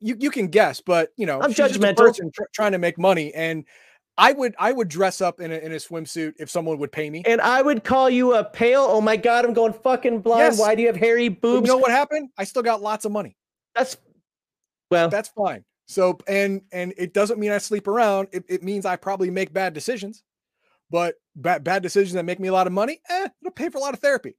You 0.00 0.16
you 0.18 0.30
can 0.30 0.48
guess, 0.48 0.80
but 0.80 1.12
you 1.16 1.26
know 1.26 1.40
I'm 1.40 1.50
she's 1.50 1.56
just 1.56 1.84
a 1.84 1.94
person 1.94 2.30
tr- 2.32 2.44
trying 2.54 2.72
to 2.72 2.78
make 2.78 2.98
money, 2.98 3.34
and 3.34 3.64
I 4.20 4.32
would 4.32 4.54
I 4.58 4.72
would 4.72 4.88
dress 4.88 5.22
up 5.22 5.40
in 5.40 5.50
a 5.50 5.56
in 5.56 5.72
a 5.72 5.76
swimsuit 5.76 6.34
if 6.38 6.50
someone 6.50 6.78
would 6.78 6.92
pay 6.92 7.08
me. 7.08 7.22
And 7.26 7.40
I 7.40 7.62
would 7.62 7.84
call 7.84 8.10
you 8.10 8.34
a 8.34 8.44
pale. 8.44 8.86
Oh 8.86 9.00
my 9.00 9.16
god, 9.16 9.46
I'm 9.46 9.54
going 9.54 9.72
fucking 9.72 10.20
blind. 10.20 10.40
Yes. 10.40 10.60
Why 10.60 10.74
do 10.74 10.82
you 10.82 10.88
have 10.88 10.96
hairy 10.96 11.30
boobs? 11.30 11.66
you 11.66 11.72
know 11.72 11.78
what 11.78 11.90
happened? 11.90 12.28
I 12.36 12.44
still 12.44 12.62
got 12.62 12.82
lots 12.82 13.06
of 13.06 13.12
money. 13.12 13.36
That's 13.74 13.96
well, 14.90 15.08
That's 15.08 15.28
fine. 15.30 15.64
So 15.86 16.18
and 16.28 16.62
and 16.70 16.92
it 16.98 17.14
doesn't 17.14 17.40
mean 17.40 17.50
I 17.50 17.58
sleep 17.58 17.88
around. 17.88 18.28
It, 18.32 18.44
it 18.48 18.62
means 18.62 18.84
I 18.84 18.96
probably 18.96 19.30
make 19.30 19.52
bad 19.52 19.72
decisions, 19.72 20.22
but 20.90 21.14
bad 21.34 21.64
bad 21.64 21.82
decisions 21.82 22.12
that 22.12 22.24
make 22.24 22.38
me 22.38 22.48
a 22.48 22.52
lot 22.52 22.66
of 22.66 22.72
money. 22.74 23.00
Eh, 23.08 23.28
it'll 23.40 23.52
pay 23.52 23.70
for 23.70 23.78
a 23.78 23.80
lot 23.80 23.94
of 23.94 24.00
therapy. 24.00 24.36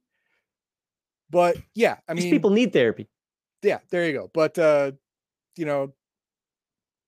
But 1.28 1.56
yeah, 1.74 1.96
I 2.08 2.14
these 2.14 2.24
mean, 2.24 2.32
people 2.32 2.50
need 2.50 2.72
therapy. 2.72 3.08
yeah, 3.62 3.78
there 3.90 4.06
you 4.06 4.12
go. 4.12 4.30
But 4.32 4.58
uh, 4.58 4.92
you 5.56 5.64
know, 5.64 5.92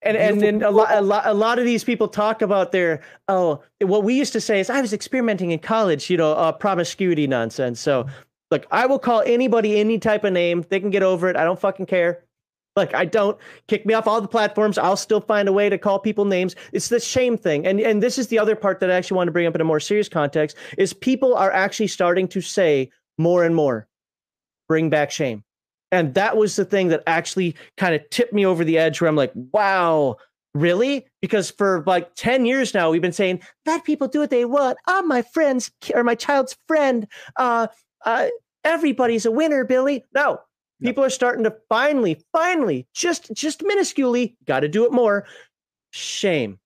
And 0.04 0.16
and 0.16 0.40
then 0.40 0.62
a 0.62 0.70
lot, 0.70 0.92
a 0.92 1.00
lot, 1.00 1.26
a 1.26 1.32
lot 1.32 1.58
of 1.58 1.64
these 1.64 1.82
people 1.82 2.08
talk 2.08 2.42
about 2.42 2.72
their 2.72 3.00
oh, 3.28 3.62
what 3.80 4.04
we 4.04 4.14
used 4.14 4.32
to 4.34 4.40
say 4.40 4.60
is 4.60 4.68
I 4.68 4.80
was 4.80 4.92
experimenting 4.92 5.50
in 5.50 5.58
college, 5.58 6.10
you 6.10 6.16
know, 6.16 6.32
uh, 6.32 6.52
promiscuity 6.52 7.26
nonsense. 7.26 7.80
So, 7.80 8.06
look, 8.50 8.66
I 8.70 8.86
will 8.86 8.98
call 8.98 9.22
anybody 9.24 9.80
any 9.80 9.98
type 9.98 10.24
of 10.24 10.32
name. 10.32 10.64
They 10.68 10.78
can 10.78 10.90
get 10.90 11.02
over 11.02 11.28
it. 11.28 11.36
I 11.36 11.44
don't 11.44 11.58
fucking 11.58 11.86
care. 11.86 12.22
Like 12.76 12.92
I 12.92 13.04
don't 13.04 13.38
kick 13.68 13.86
me 13.86 13.94
off 13.94 14.06
all 14.06 14.20
the 14.20 14.28
platforms. 14.28 14.78
I'll 14.78 14.96
still 14.96 15.20
find 15.20 15.48
a 15.48 15.52
way 15.52 15.68
to 15.68 15.78
call 15.78 15.98
people 16.00 16.24
names. 16.24 16.56
It's 16.72 16.88
the 16.88 17.00
shame 17.00 17.38
thing, 17.38 17.66
and 17.66 17.80
and 17.80 18.02
this 18.02 18.18
is 18.18 18.28
the 18.28 18.38
other 18.38 18.56
part 18.56 18.80
that 18.80 18.90
I 18.90 18.94
actually 18.94 19.16
want 19.16 19.28
to 19.28 19.32
bring 19.32 19.46
up 19.46 19.54
in 19.54 19.60
a 19.60 19.64
more 19.64 19.80
serious 19.80 20.08
context. 20.08 20.56
Is 20.76 20.92
people 20.92 21.34
are 21.34 21.52
actually 21.52 21.86
starting 21.86 22.28
to 22.28 22.40
say 22.40 22.90
more 23.16 23.44
and 23.44 23.54
more, 23.54 23.86
bring 24.68 24.90
back 24.90 25.10
shame. 25.10 25.44
And 25.92 26.14
that 26.14 26.36
was 26.36 26.56
the 26.56 26.64
thing 26.64 26.88
that 26.88 27.02
actually 27.06 27.54
kind 27.76 27.94
of 27.94 28.02
tipped 28.10 28.32
me 28.32 28.44
over 28.44 28.64
the 28.64 28.78
edge 28.78 29.00
where 29.00 29.08
I'm 29.08 29.16
like, 29.16 29.32
wow, 29.52 30.16
really? 30.54 31.06
Because 31.22 31.50
for 31.50 31.84
like 31.86 32.14
10 32.16 32.46
years 32.46 32.74
now, 32.74 32.90
we've 32.90 33.02
been 33.02 33.12
saying, 33.12 33.40
let 33.66 33.84
people 33.84 34.08
do 34.08 34.20
what 34.20 34.30
they 34.30 34.44
want. 34.44 34.76
I'm 34.86 35.06
my 35.06 35.22
friend's 35.22 35.70
or 35.94 36.02
my 36.02 36.14
child's 36.16 36.56
friend. 36.66 37.06
Uh, 37.36 37.68
uh, 38.04 38.28
everybody's 38.64 39.24
a 39.26 39.30
winner, 39.30 39.64
Billy. 39.64 40.04
No, 40.14 40.40
No. 40.80 40.88
people 40.88 41.04
are 41.04 41.10
starting 41.10 41.44
to 41.44 41.54
finally, 41.68 42.20
finally, 42.32 42.86
just, 42.94 43.32
just 43.32 43.60
minusculely, 43.60 44.34
got 44.46 44.60
to 44.60 44.68
do 44.68 44.84
it 44.86 44.92
more. 44.92 45.26
Shame. 45.92 46.58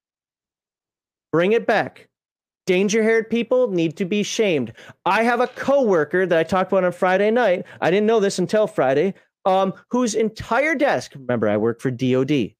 Bring 1.33 1.53
it 1.53 1.67
back. 1.67 2.09
Danger 2.69 3.03
haired 3.03 3.31
people 3.31 3.71
need 3.71 3.97
to 3.97 4.05
be 4.05 4.23
shamed. 4.23 4.75
I 5.07 5.23
have 5.23 5.41
a 5.41 5.47
coworker 5.47 6.27
that 6.27 6.39
I 6.39 6.43
talked 6.43 6.71
about 6.71 6.85
on 6.85 6.93
Friday 6.93 7.31
night. 7.31 7.65
I 7.81 7.91
didn't 7.91 8.07
know 8.07 8.21
this 8.21 8.39
until 8.39 8.67
Friday. 8.67 9.15
Um, 9.47 9.73
whose 9.91 10.15
entire 10.15 10.75
desk, 10.75 11.13
remember 11.15 11.49
I 11.49 11.57
work 11.57 11.81
for 11.81 11.91
DoD, 11.91 12.53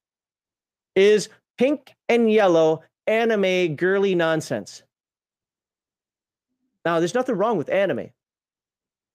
is 0.95 1.29
pink 1.59 1.93
and 2.07 2.31
yellow 2.33 2.81
anime 3.05 3.75
girly 3.75 4.15
nonsense. 4.15 4.81
Now, 6.83 6.97
there's 6.97 7.13
nothing 7.13 7.35
wrong 7.35 7.59
with 7.59 7.69
anime, 7.69 8.09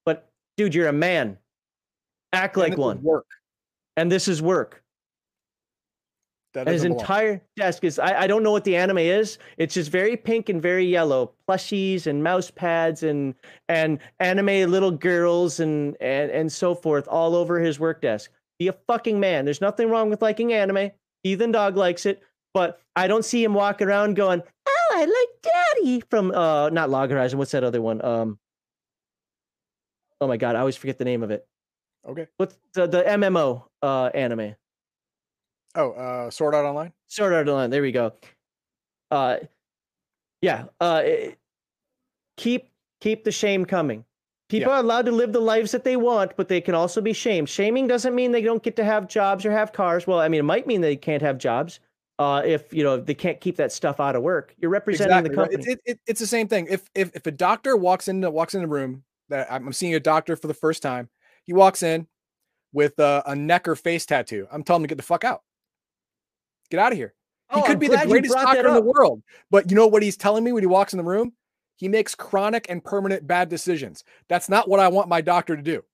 but 0.04 0.30
dude, 0.56 0.76
you're 0.76 0.86
a 0.86 0.92
man. 0.92 1.38
Act 2.32 2.54
and 2.54 2.62
like 2.62 2.78
one. 2.78 3.02
work. 3.02 3.26
And 3.96 4.12
this 4.12 4.28
is 4.28 4.40
work. 4.40 4.83
That 6.54 6.66
And 6.66 6.70
his 6.70 6.82
doesn't 6.82 6.92
belong. 6.92 7.00
entire 7.00 7.42
desk 7.56 7.84
is 7.84 7.98
I, 7.98 8.22
I 8.22 8.26
don't 8.26 8.42
know 8.44 8.52
what 8.52 8.64
the 8.64 8.76
anime 8.76 8.98
is. 8.98 9.38
It's 9.58 9.74
just 9.74 9.90
very 9.90 10.16
pink 10.16 10.48
and 10.48 10.62
very 10.62 10.86
yellow. 10.86 11.32
Plushies 11.48 12.06
and 12.06 12.22
mouse 12.22 12.50
pads 12.50 13.02
and 13.02 13.34
and 13.68 13.98
anime 14.20 14.70
little 14.70 14.92
girls 14.92 15.60
and 15.60 15.96
and 16.00 16.30
and 16.30 16.50
so 16.52 16.74
forth 16.74 17.08
all 17.08 17.34
over 17.34 17.58
his 17.60 17.80
work 17.80 18.00
desk. 18.00 18.30
Be 18.58 18.68
a 18.68 18.72
fucking 18.86 19.18
man. 19.18 19.44
There's 19.44 19.60
nothing 19.60 19.90
wrong 19.90 20.10
with 20.10 20.22
liking 20.22 20.52
anime. 20.52 20.92
Heathen 21.24 21.50
Dog 21.50 21.76
likes 21.76 22.06
it, 22.06 22.22
but 22.52 22.80
I 22.94 23.08
don't 23.08 23.24
see 23.24 23.42
him 23.42 23.52
walking 23.54 23.88
around 23.88 24.14
going, 24.14 24.40
Oh, 24.68 24.88
I 24.94 25.04
like 25.04 25.52
daddy 25.82 26.02
from 26.08 26.30
uh 26.30 26.70
not 26.70 26.88
Log 26.88 27.10
Horizon. 27.10 27.38
What's 27.38 27.50
that 27.50 27.64
other 27.64 27.82
one? 27.82 28.04
Um 28.04 28.38
Oh 30.20 30.28
my 30.28 30.36
god, 30.36 30.54
I 30.56 30.60
always 30.60 30.76
forget 30.76 30.98
the 30.98 31.04
name 31.04 31.22
of 31.24 31.30
it. 31.32 31.46
Okay. 32.08 32.28
What's 32.36 32.56
the, 32.74 32.86
the 32.86 33.02
MMO 33.02 33.64
uh 33.82 34.10
anime? 34.14 34.54
Oh, 35.74 35.90
uh, 35.92 36.30
Sword 36.30 36.54
Art 36.54 36.66
Online. 36.66 36.92
Sword 37.08 37.32
Art 37.32 37.48
Online. 37.48 37.70
There 37.70 37.82
we 37.82 37.92
go. 37.92 38.12
Uh, 39.10 39.38
yeah. 40.40 40.64
Uh, 40.80 41.02
it- 41.04 41.38
keep 42.36 42.68
keep 43.00 43.24
the 43.24 43.32
shame 43.32 43.64
coming. 43.64 44.04
People 44.48 44.70
Yeah. 44.70 44.76
are 44.76 44.80
allowed 44.80 45.06
to 45.06 45.12
live 45.12 45.32
the 45.32 45.40
lives 45.40 45.72
that 45.72 45.84
they 45.84 45.96
want, 45.96 46.36
but 46.36 46.48
they 46.48 46.60
can 46.60 46.74
also 46.74 47.00
be 47.00 47.12
shamed. 47.12 47.48
Shaming 47.48 47.86
doesn't 47.86 48.14
mean 48.14 48.32
they 48.32 48.42
don't 48.42 48.62
get 48.62 48.76
to 48.76 48.84
have 48.84 49.08
jobs 49.08 49.44
or 49.46 49.50
have 49.52 49.72
cars. 49.72 50.06
Well, 50.06 50.20
I 50.20 50.28
mean, 50.28 50.40
it 50.40 50.44
might 50.44 50.66
mean 50.66 50.80
they 50.80 50.96
can't 50.96 51.22
have 51.22 51.38
jobs. 51.38 51.80
uh, 52.20 52.40
if 52.46 52.72
you 52.72 52.84
know 52.84 52.96
they 52.96 53.14
can't 53.14 53.40
keep 53.40 53.56
that 53.56 53.72
stuff 53.72 53.98
out 53.98 54.14
of 54.14 54.22
work. 54.22 54.54
You're 54.58 54.70
representing 54.70 55.26
Exactly. 55.26 55.30
the 55.30 55.34
company. 55.34 55.72
It, 55.72 55.78
it, 55.84 55.92
it- 55.92 56.00
it's 56.06 56.20
the 56.20 56.26
same 56.28 56.46
thing. 56.46 56.68
If 56.70 56.88
if 56.94 57.10
if 57.16 57.26
a 57.26 57.32
doctor 57.32 57.76
walks 57.76 58.06
in 58.08 58.20
walks 58.32 58.54
in 58.54 58.60
the 58.62 58.68
room 58.68 59.02
that 59.30 59.50
I'm 59.50 59.66
I'm 59.66 59.72
seeing 59.72 59.94
a 59.96 60.00
doctor 60.00 60.36
for 60.36 60.46
the 60.46 60.54
first 60.54 60.80
time, 60.82 61.08
he 61.44 61.52
walks 61.52 61.82
in 61.82 62.06
with 62.72 62.98
a, 63.00 63.22
a 63.26 63.34
neck 63.34 63.66
or 63.66 63.74
face 63.76 64.06
tattoo. 64.06 64.46
I'm 64.52 64.62
telling 64.62 64.82
him 64.82 64.88
to 64.88 64.92
get 64.94 64.96
the 64.98 65.02
fuck 65.02 65.24
out. 65.24 65.42
Get 66.74 66.80
out 66.80 66.90
of 66.90 66.98
here. 66.98 67.14
He 67.52 67.60
Oh, 67.60 67.62
could 67.62 67.74
I'm 67.74 67.78
be 67.78 67.86
the 67.86 68.04
greatest 68.04 68.34
doctor 68.34 68.66
in 68.66 68.74
the 68.74 68.80
world, 68.82 69.22
but 69.48 69.70
you 69.70 69.76
know 69.76 69.86
what 69.86 70.02
he's 70.02 70.16
telling 70.16 70.42
me 70.42 70.50
when 70.50 70.64
he 70.64 70.66
walks 70.66 70.92
in 70.92 70.96
the 70.96 71.04
room? 71.04 71.32
He 71.76 71.86
makes 71.86 72.16
chronic 72.16 72.66
and 72.68 72.82
permanent 72.82 73.28
bad 73.28 73.48
decisions. 73.48 74.02
That's 74.28 74.48
not 74.48 74.68
what 74.68 74.80
I 74.80 74.88
want 74.88 75.08
my 75.08 75.20
doctor 75.20 75.54
to 75.54 75.62
do. 75.62 75.84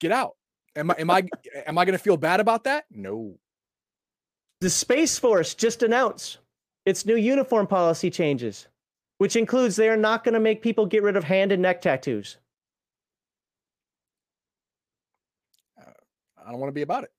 Get 0.00 0.10
out. 0.10 0.32
Am 0.74 0.90
I 0.90 0.94
am 0.98 1.10
I 1.10 1.22
am 1.64 1.78
I 1.78 1.84
going 1.84 1.96
to 1.96 2.02
feel 2.02 2.16
bad 2.16 2.40
about 2.40 2.64
that? 2.64 2.86
No. 2.90 3.38
The 4.62 4.70
Space 4.70 5.16
Force 5.16 5.54
just 5.54 5.84
announced 5.84 6.38
its 6.86 7.06
new 7.06 7.14
uniform 7.14 7.68
policy 7.68 8.10
changes, 8.10 8.66
which 9.18 9.36
includes 9.36 9.76
they 9.76 9.88
are 9.88 9.96
not 9.96 10.24
going 10.24 10.34
to 10.34 10.40
make 10.40 10.60
people 10.60 10.86
get 10.86 11.04
rid 11.04 11.16
of 11.16 11.22
hand 11.22 11.52
and 11.52 11.62
neck 11.62 11.82
tattoos. 11.82 12.38
Uh, 15.80 15.92
I 16.44 16.50
don't 16.50 16.58
want 16.58 16.70
to 16.70 16.74
be 16.74 16.82
about 16.82 17.04
it. 17.04 17.12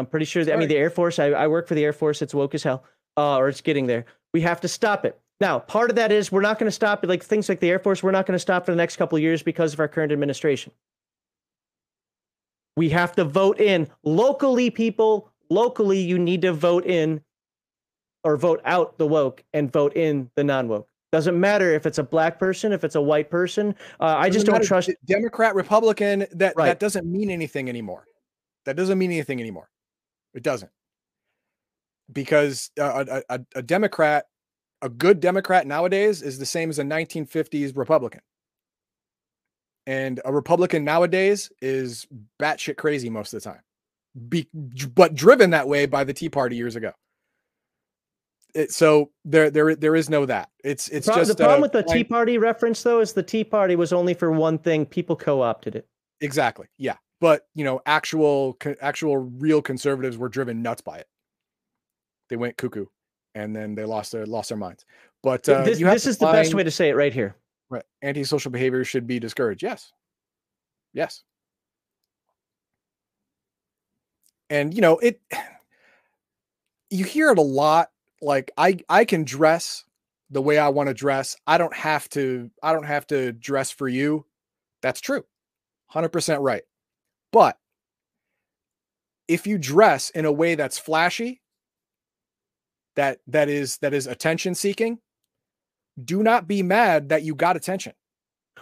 I'm 0.00 0.06
pretty 0.06 0.26
sure 0.26 0.44
that, 0.44 0.52
I 0.52 0.56
mean, 0.56 0.68
the 0.68 0.76
Air 0.76 0.90
Force, 0.90 1.18
I, 1.18 1.26
I 1.26 1.46
work 1.46 1.68
for 1.68 1.74
the 1.74 1.84
Air 1.84 1.92
Force, 1.92 2.22
it's 2.22 2.34
woke 2.34 2.54
as 2.54 2.62
hell, 2.62 2.84
uh, 3.16 3.36
or 3.36 3.48
it's 3.48 3.60
getting 3.60 3.86
there. 3.86 4.06
We 4.34 4.40
have 4.40 4.60
to 4.62 4.68
stop 4.68 5.04
it. 5.04 5.20
Now, 5.40 5.58
part 5.58 5.90
of 5.90 5.96
that 5.96 6.10
is 6.12 6.32
we're 6.32 6.40
not 6.40 6.58
going 6.58 6.66
to 6.68 6.74
stop 6.74 7.04
it, 7.04 7.08
like 7.08 7.22
things 7.22 7.48
like 7.48 7.60
the 7.60 7.70
Air 7.70 7.78
Force, 7.78 8.02
we're 8.02 8.10
not 8.10 8.26
going 8.26 8.34
to 8.34 8.40
stop 8.40 8.66
for 8.66 8.72
the 8.72 8.76
next 8.76 8.96
couple 8.96 9.16
of 9.16 9.22
years 9.22 9.42
because 9.42 9.72
of 9.72 9.80
our 9.80 9.88
current 9.88 10.12
administration. 10.12 10.72
We 12.76 12.90
have 12.90 13.14
to 13.16 13.24
vote 13.24 13.60
in 13.60 13.88
locally, 14.04 14.70
people. 14.70 15.30
Locally, 15.50 15.98
you 15.98 16.18
need 16.18 16.42
to 16.42 16.52
vote 16.52 16.86
in 16.86 17.22
or 18.22 18.36
vote 18.36 18.60
out 18.64 18.98
the 18.98 19.06
woke 19.06 19.42
and 19.52 19.72
vote 19.72 19.96
in 19.96 20.30
the 20.36 20.44
non 20.44 20.68
woke. 20.68 20.88
Doesn't 21.12 21.38
matter 21.38 21.72
if 21.74 21.86
it's 21.86 21.98
a 21.98 22.04
black 22.04 22.38
person, 22.38 22.72
if 22.72 22.84
it's 22.84 22.94
a 22.94 23.00
white 23.00 23.30
person. 23.30 23.74
Uh, 23.98 24.14
I 24.16 24.30
just 24.30 24.46
don't 24.46 24.62
trust. 24.62 24.90
Democrat, 25.06 25.54
Republican. 25.54 26.26
That 26.32 26.54
Right. 26.56 26.66
that 26.66 26.78
doesn't 26.78 27.10
mean 27.10 27.30
anything 27.30 27.68
anymore. 27.68 28.06
That 28.66 28.76
doesn't 28.76 28.98
mean 28.98 29.10
anything 29.10 29.40
anymore. 29.40 29.69
It 30.34 30.42
doesn't 30.42 30.70
because 32.12 32.70
a, 32.78 33.22
a, 33.28 33.40
a 33.56 33.62
Democrat, 33.62 34.26
a 34.82 34.88
good 34.88 35.20
Democrat 35.20 35.66
nowadays 35.66 36.22
is 36.22 36.38
the 36.38 36.46
same 36.46 36.70
as 36.70 36.78
a 36.78 36.82
1950s 36.82 37.76
Republican, 37.76 38.20
and 39.86 40.20
a 40.24 40.32
Republican 40.32 40.84
nowadays 40.84 41.50
is 41.60 42.06
batshit 42.40 42.76
crazy 42.76 43.10
most 43.10 43.32
of 43.32 43.42
the 43.42 43.50
time, 43.50 43.60
Be, 44.28 44.48
but 44.94 45.14
driven 45.14 45.50
that 45.50 45.68
way 45.68 45.86
by 45.86 46.04
the 46.04 46.12
Tea 46.12 46.28
Party 46.28 46.56
years 46.56 46.76
ago. 46.76 46.92
It, 48.52 48.72
so 48.72 49.12
there 49.24 49.48
there 49.48 49.76
there 49.76 49.94
is 49.94 50.10
no 50.10 50.26
that. 50.26 50.50
It's 50.64 50.88
it's 50.88 51.06
Pro- 51.06 51.16
just 51.16 51.36
the 51.36 51.44
problem 51.44 51.60
uh, 51.60 51.62
with 51.62 51.72
the 51.72 51.84
Tea 51.84 52.02
Party 52.02 52.36
reference, 52.36 52.82
though, 52.82 53.00
is 53.00 53.12
the 53.12 53.22
Tea 53.22 53.44
Party 53.44 53.76
was 53.76 53.92
only 53.92 54.12
for 54.12 54.32
one 54.32 54.58
thing. 54.58 54.86
People 54.86 55.14
co 55.14 55.40
opted 55.40 55.76
it. 55.76 55.86
Exactly. 56.20 56.66
Yeah. 56.76 56.96
But 57.20 57.46
you 57.54 57.64
know, 57.64 57.80
actual 57.84 58.56
actual 58.80 59.16
real 59.18 59.60
conservatives 59.60 60.16
were 60.16 60.28
driven 60.28 60.62
nuts 60.62 60.80
by 60.80 60.98
it. 60.98 61.08
They 62.30 62.36
went 62.36 62.56
cuckoo, 62.56 62.86
and 63.34 63.54
then 63.54 63.74
they 63.74 63.84
lost 63.84 64.12
their 64.12 64.26
lost 64.26 64.48
their 64.48 64.58
minds. 64.58 64.86
But 65.22 65.48
uh, 65.48 65.64
this 65.64 65.78
this 65.78 66.06
is 66.06 66.18
the 66.18 66.26
best 66.26 66.54
way 66.54 66.62
to 66.62 66.70
say 66.70 66.88
it 66.88 66.96
right 66.96 67.12
here. 67.12 67.36
Right. 67.68 67.84
Antisocial 68.02 68.50
behavior 68.50 68.84
should 68.84 69.06
be 69.06 69.20
discouraged. 69.20 69.62
Yes. 69.62 69.92
Yes. 70.92 71.22
And 74.48 74.74
you 74.74 74.80
know, 74.80 74.98
it 74.98 75.20
you 76.90 77.04
hear 77.04 77.30
it 77.30 77.38
a 77.38 77.42
lot 77.42 77.90
like 78.22 78.50
I 78.56 78.78
I 78.88 79.04
can 79.04 79.24
dress 79.24 79.84
the 80.30 80.40
way 80.40 80.58
I 80.58 80.68
want 80.68 80.88
to 80.88 80.94
dress. 80.94 81.36
I 81.46 81.58
don't 81.58 81.74
have 81.74 82.08
to 82.10 82.50
I 82.62 82.72
don't 82.72 82.84
have 82.84 83.06
to 83.08 83.32
dress 83.32 83.70
for 83.70 83.88
you. 83.88 84.24
That's 84.82 85.00
true. 85.00 85.24
100% 85.94 86.38
right. 86.40 86.62
But 87.32 87.56
if 89.28 89.46
you 89.46 89.58
dress 89.58 90.10
in 90.10 90.24
a 90.24 90.32
way 90.32 90.54
that's 90.54 90.78
flashy, 90.78 91.40
that 92.96 93.20
that 93.28 93.48
is 93.48 93.78
that 93.78 93.94
is 93.94 94.06
attention 94.06 94.54
seeking, 94.54 94.98
do 96.02 96.22
not 96.22 96.48
be 96.48 96.62
mad 96.62 97.10
that 97.10 97.22
you 97.22 97.34
got 97.34 97.56
attention. 97.56 97.92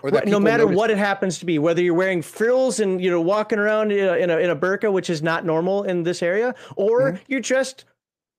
Or 0.03 0.11
that 0.13 0.25
Right, 0.25 0.29
no 0.29 0.39
matter 0.39 0.65
notice 0.65 0.77
what 0.77 0.91
it 0.91 0.99
happens 0.99 1.39
to 1.39 1.47
be, 1.47 1.59
whether 1.59 1.83
you're 1.83 1.95
wearing 1.95 2.23
frills 2.23 2.79
and 2.79 3.03
you 3.03 3.11
know 3.11 3.21
walking 3.21 3.59
around 3.59 3.91
in 3.91 4.07
a, 4.07 4.13
in 4.17 4.31
a, 4.31 4.37
in 4.39 4.51
a 4.51 4.57
burqa, 4.57 4.93
which 4.93 5.11
is 5.11 5.23
not 5.23 5.45
normal 5.45 5.83
in 5.85 6.03
this 6.05 6.23
area, 6.23 6.55
or 6.77 7.13
Mm-hmm. 7.13 7.23
you're 7.27 7.41
dressed 7.41 7.85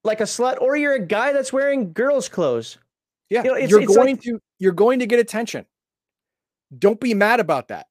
like 0.06 0.22
a 0.22 0.25
slut, 0.25 0.61
or 0.61 0.77
you're 0.77 0.93
a 0.93 1.06
guy 1.06 1.33
that's 1.33 1.51
wearing 1.51 1.91
girls' 1.91 2.30
clothes. 2.30 2.77
Yeah, 3.30 3.43
you 3.43 3.49
know, 3.49 3.58
you're 3.58 3.82
it's 3.82 3.90
like- 3.90 3.98
going 3.98 4.17
to 4.17 4.40
you're 4.59 4.72
going 4.72 4.99
to 4.99 5.06
get 5.08 5.19
attention. 5.19 5.66
Don't 6.77 6.99
be 6.99 7.14
mad 7.14 7.40
about 7.41 7.69
that. 7.69 7.88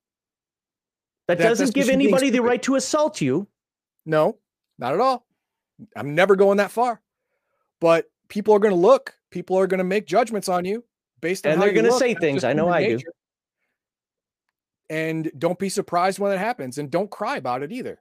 That, 1.28 1.38
That- 1.38 1.48
doesn't 1.48 1.74
give 1.74 1.86
just 1.86 1.92
you 1.92 1.96
being 1.98 2.08
anybody 2.08 2.30
the 2.30 2.42
right 2.42 2.62
to 2.62 2.74
assault 2.74 3.20
you. 3.20 3.46
No, 4.06 4.38
not 4.78 4.94
at 4.94 5.00
all. 5.00 5.26
I'm 5.94 6.14
never 6.14 6.34
going 6.34 6.56
that 6.56 6.70
far. 6.70 7.00
But 7.80 8.10
people 8.28 8.54
are 8.54 8.58
going 8.58 8.74
to 8.74 8.80
look. 8.80 9.14
People 9.30 9.56
are 9.58 9.66
going 9.66 9.78
to 9.78 9.84
make 9.84 10.06
judgments 10.06 10.48
on 10.48 10.64
you 10.64 10.82
based 11.20 11.46
on 11.46 11.52
And 11.52 11.62
they're 11.62 11.72
gonna 11.72 11.92
say 11.92 12.14
That's 12.14 12.20
things. 12.20 12.44
I 12.44 12.52
know 12.52 12.68
I 12.68 12.96
do. 12.96 12.98
And 14.90 15.30
don't 15.36 15.58
be 15.58 15.68
surprised 15.68 16.18
when 16.18 16.32
it 16.32 16.38
happens, 16.38 16.78
and 16.78 16.90
don't 16.90 17.10
cry 17.10 17.36
about 17.36 17.62
it 17.62 17.72
either. 17.72 18.00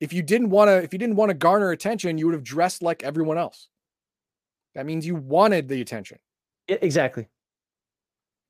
If 0.00 0.12
you 0.12 0.22
didn't 0.22 0.50
want 0.50 0.68
to, 0.68 0.82
if 0.82 0.92
you 0.92 0.98
didn't 0.98 1.16
want 1.16 1.30
to 1.30 1.34
garner 1.34 1.70
attention, 1.70 2.16
you 2.16 2.26
would 2.26 2.34
have 2.34 2.42
dressed 2.42 2.82
like 2.82 3.02
everyone 3.02 3.36
else. 3.36 3.68
That 4.74 4.86
means 4.86 5.06
you 5.06 5.14
wanted 5.14 5.68
the 5.68 5.80
attention. 5.80 6.18
Exactly. 6.66 7.28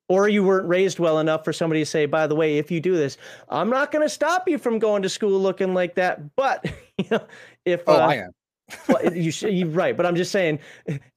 Or 0.07 0.29
you 0.29 0.43
weren't 0.43 0.67
raised 0.67 0.99
well 0.99 1.17
enough 1.17 1.43
for 1.43 1.51
somebody 1.51 1.81
to 1.81 1.85
say, 1.85 2.05
by 2.05 2.27
the 2.27 2.35
way, 2.35 2.59
if 2.59 2.69
you 2.69 2.79
do 2.79 2.95
this, 2.95 3.17
I'm 3.49 3.71
not 3.71 3.91
going 3.91 4.05
to 4.05 4.09
stop 4.09 4.47
you 4.47 4.59
from 4.59 4.77
going 4.77 5.01
to 5.01 5.09
school 5.09 5.39
looking 5.39 5.73
like 5.73 5.95
that. 5.95 6.35
But 6.35 6.63
you 6.97 7.05
know, 7.09 7.25
if 7.65 7.81
Oh, 7.87 7.95
uh, 7.95 8.07
I 8.07 8.15
am. 8.15 8.31
well, 8.89 9.15
you 9.15 9.31
should, 9.31 9.53
you're 9.53 9.67
right, 9.67 9.95
but 9.95 10.05
I'm 10.05 10.15
just 10.15 10.31
saying, 10.31 10.59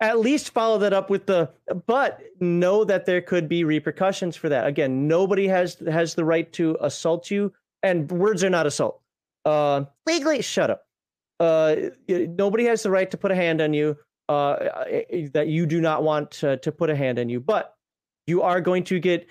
at 0.01 0.19
least 0.19 0.51
follow 0.51 0.79
that 0.79 0.93
up 0.93 1.09
with 1.09 1.27
the. 1.27 1.51
But 1.87 2.21
know 2.41 2.85
that 2.85 3.07
there 3.07 3.23
could 3.23 3.49
be 3.49 3.65
repercussions 3.65 4.37
for 4.37 4.49
that. 4.51 4.67
Again, 4.67 5.09
nobody 5.09 5.49
has 5.49 5.77
has 5.89 6.15
the 6.15 6.25
right 6.25 6.53
to 6.55 6.77
assault 6.81 7.31
you, 7.31 7.53
and 7.83 8.11
words 8.11 8.45
are 8.45 8.51
not 8.51 8.67
assault. 8.67 9.01
Uh, 9.47 9.85
legally, 10.07 10.43
shut 10.43 10.71
up. 10.71 10.85
Uh, 11.41 11.77
nobody 12.09 12.65
has 12.65 12.83
the 12.83 12.91
right 12.91 13.11
to 13.11 13.17
put 13.17 13.31
a 13.31 13.35
hand 13.35 13.61
on 13.61 13.73
you. 13.73 13.97
Uh, 14.29 14.85
eh, 14.91 15.29
that 15.33 15.49
you 15.49 15.65
do 15.65 15.81
not 15.81 16.03
want 16.03 16.31
to, 16.31 16.59
to 16.59 16.71
put 16.71 16.91
a 16.91 16.97
hand 16.97 17.19
on 17.19 17.31
you, 17.31 17.41
but 17.41 17.78
you 18.29 18.43
are 18.43 18.61
going 18.61 18.85
to 18.85 19.01
get 19.01 19.27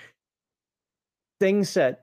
things 1.39 1.69
said. 1.69 1.97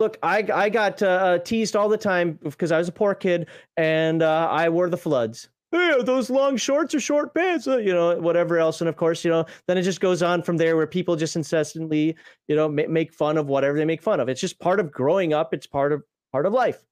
Look, 0.00 0.16
I 0.22 0.46
I 0.52 0.68
got 0.68 1.02
uh, 1.02 1.38
teased 1.40 1.76
all 1.76 1.88
the 1.88 1.98
time 1.98 2.38
because 2.42 2.72
I 2.72 2.78
was 2.78 2.88
a 2.88 2.92
poor 2.92 3.14
kid 3.14 3.48
and 3.76 4.22
uh, 4.22 4.48
I 4.50 4.68
wore 4.68 4.88
the 4.88 4.96
floods. 4.96 5.48
Hey, 5.70 5.90
are 5.90 6.02
those 6.02 6.30
long 6.30 6.56
shorts 6.56 6.94
or 6.94 7.00
short 7.00 7.34
pants? 7.34 7.68
Uh, 7.68 7.76
you 7.76 7.92
know, 7.92 8.16
whatever 8.18 8.58
else. 8.58 8.80
And 8.80 8.88
of 8.88 8.96
course, 8.96 9.22
you 9.22 9.30
know, 9.30 9.44
then 9.66 9.76
it 9.76 9.82
just 9.82 10.00
goes 10.00 10.22
on 10.22 10.42
from 10.42 10.56
there 10.56 10.76
where 10.76 10.86
people 10.86 11.14
just 11.14 11.36
incessantly, 11.36 12.16
you 12.46 12.56
know, 12.56 12.68
ma- 12.68 12.88
make 12.88 13.12
fun 13.12 13.36
of 13.36 13.48
whatever 13.48 13.76
they 13.76 13.84
make 13.84 14.00
fun 14.00 14.18
of. 14.20 14.28
It's 14.30 14.40
just 14.40 14.58
part 14.60 14.80
of 14.80 14.90
growing 14.90 15.34
up. 15.34 15.52
It's 15.52 15.66
part 15.66 15.92
of 15.92 16.02
part 16.32 16.46
of 16.46 16.52
life. 16.54 16.82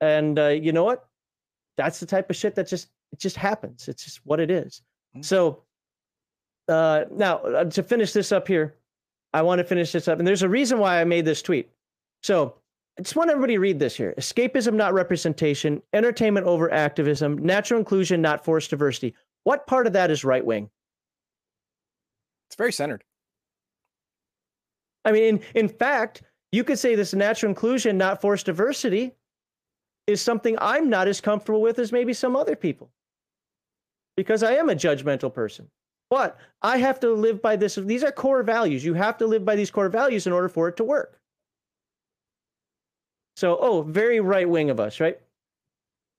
And 0.00 0.38
uh, 0.38 0.48
you 0.48 0.72
know 0.72 0.84
what? 0.84 1.08
That's 1.76 1.98
the 1.98 2.06
type 2.06 2.28
of 2.30 2.36
shit 2.36 2.54
that 2.56 2.68
just 2.68 2.88
it 3.12 3.18
just 3.18 3.36
happens. 3.36 3.88
It's 3.88 4.04
just 4.04 4.20
what 4.24 4.38
it 4.38 4.50
is. 4.50 4.82
Mhm. 5.16 5.24
So 5.24 5.64
uh, 6.68 7.06
now 7.10 7.38
uh, 7.38 7.64
to 7.64 7.82
finish 7.82 8.12
this 8.12 8.30
up 8.30 8.46
here, 8.46 8.76
I 9.34 9.42
want 9.42 9.58
to 9.58 9.64
finish 9.64 9.92
this 9.92 10.08
up, 10.08 10.18
and 10.18 10.26
there's 10.26 10.42
a 10.42 10.48
reason 10.48 10.78
why 10.78 11.00
I 11.00 11.04
made 11.04 11.24
this 11.24 11.42
tweet. 11.42 11.70
So 12.22 12.56
I 12.98 13.02
just 13.02 13.16
want 13.16 13.30
everybody 13.30 13.54
to 13.54 13.60
read 13.60 13.78
this 13.78 13.96
here. 13.96 14.14
Escapism, 14.18 14.74
not 14.74 14.92
representation. 14.92 15.82
Entertainment 15.92 16.46
over 16.46 16.72
activism. 16.72 17.38
Natural 17.38 17.78
inclusion, 17.78 18.20
not 18.20 18.44
forced 18.44 18.70
diversity. 18.70 19.14
What 19.44 19.66
part 19.66 19.86
of 19.86 19.94
that 19.94 20.10
is 20.10 20.24
right 20.24 20.44
wing? 20.44 20.68
It's 22.48 22.56
very 22.56 22.72
centered. 22.72 23.02
I 25.04 25.12
mean, 25.12 25.22
in, 25.22 25.40
in 25.54 25.68
fact, 25.68 26.22
you 26.52 26.64
could 26.64 26.78
say 26.78 26.94
this 26.94 27.14
natural 27.14 27.50
inclusion, 27.50 27.96
not 27.96 28.20
forced 28.20 28.46
diversity, 28.46 29.12
is 30.06 30.20
something 30.20 30.56
I'm 30.60 30.90
not 30.90 31.08
as 31.08 31.20
comfortable 31.20 31.62
with 31.62 31.78
as 31.78 31.92
maybe 31.92 32.12
some 32.12 32.36
other 32.36 32.54
people. 32.54 32.90
Because 34.16 34.42
I 34.42 34.52
am 34.52 34.68
a 34.68 34.74
judgmental 34.74 35.32
person. 35.32 35.70
But 36.12 36.36
I 36.60 36.76
have 36.76 37.00
to 37.00 37.14
live 37.14 37.40
by 37.40 37.56
this. 37.56 37.76
These 37.76 38.04
are 38.04 38.12
core 38.12 38.42
values. 38.42 38.84
You 38.84 38.92
have 38.92 39.16
to 39.16 39.26
live 39.26 39.46
by 39.46 39.56
these 39.56 39.70
core 39.70 39.88
values 39.88 40.26
in 40.26 40.34
order 40.34 40.50
for 40.50 40.68
it 40.68 40.76
to 40.76 40.84
work. 40.84 41.18
So, 43.34 43.56
oh, 43.58 43.80
very 43.80 44.20
right 44.20 44.46
wing 44.46 44.68
of 44.68 44.78
us, 44.78 45.00
right? 45.00 45.18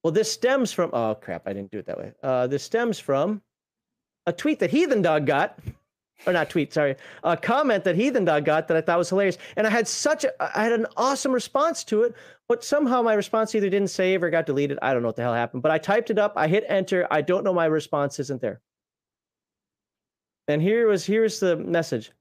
Well, 0.04 0.12
this 0.12 0.32
stems 0.32 0.74
from, 0.74 0.90
oh 0.94 1.14
crap, 1.14 1.44
I 1.48 1.54
didn't 1.54 1.70
do 1.70 1.78
it 1.78 1.86
that 1.86 2.00
way. 2.00 2.12
Uh, 2.24 2.48
this 2.48 2.64
stems 2.64 2.98
from 2.98 3.44
a 4.26 4.34
tweet 4.34 4.58
that 4.62 4.72
Heathen 4.72 5.04
Dog 5.04 5.28
got 5.28 5.60
or 6.26 6.34
not 6.34 6.50
tweet, 6.50 6.74
sorry, 6.74 6.96
a 7.24 7.38
comment 7.38 7.84
that 7.84 7.96
Heathen 7.96 8.26
Dog 8.26 8.46
got 8.46 8.68
that 8.70 8.78
I 8.78 8.82
thought 8.82 8.98
was 8.98 9.10
hilarious. 9.10 9.38
And 9.58 9.68
I 9.68 9.70
had 9.70 9.88
such 9.88 10.24
a, 10.24 10.58
I 10.58 10.64
had 10.64 10.72
an 10.72 10.88
awesome 10.98 11.32
response 11.32 11.84
to 11.84 12.02
it, 12.02 12.16
but 12.48 12.64
somehow 12.64 13.04
my 13.04 13.14
response 13.14 13.54
either 13.54 13.70
didn't 13.70 13.92
save 13.92 14.24
or 14.24 14.32
got 14.32 14.48
deleted. 14.48 14.80
I 14.82 14.92
don't 14.92 15.04
know 15.04 15.10
what 15.10 15.18
the 15.18 15.22
hell 15.22 15.36
happened, 15.36 15.62
but 15.62 15.72
I 15.72 15.78
typed 15.78 16.10
it 16.10 16.18
up, 16.18 16.34
I 16.36 16.48
hit 16.48 16.66
enter. 16.68 17.06
I 17.12 17.22
don't 17.22 17.44
know 17.44 17.54
my 17.54 17.66
response 17.66 18.20
isn't 18.20 18.42
there. 18.42 18.60
And 20.48 20.62
here 20.62 20.88
was, 20.88 21.06
here's 21.06 21.40
the 21.40 21.56
message. 21.58 22.12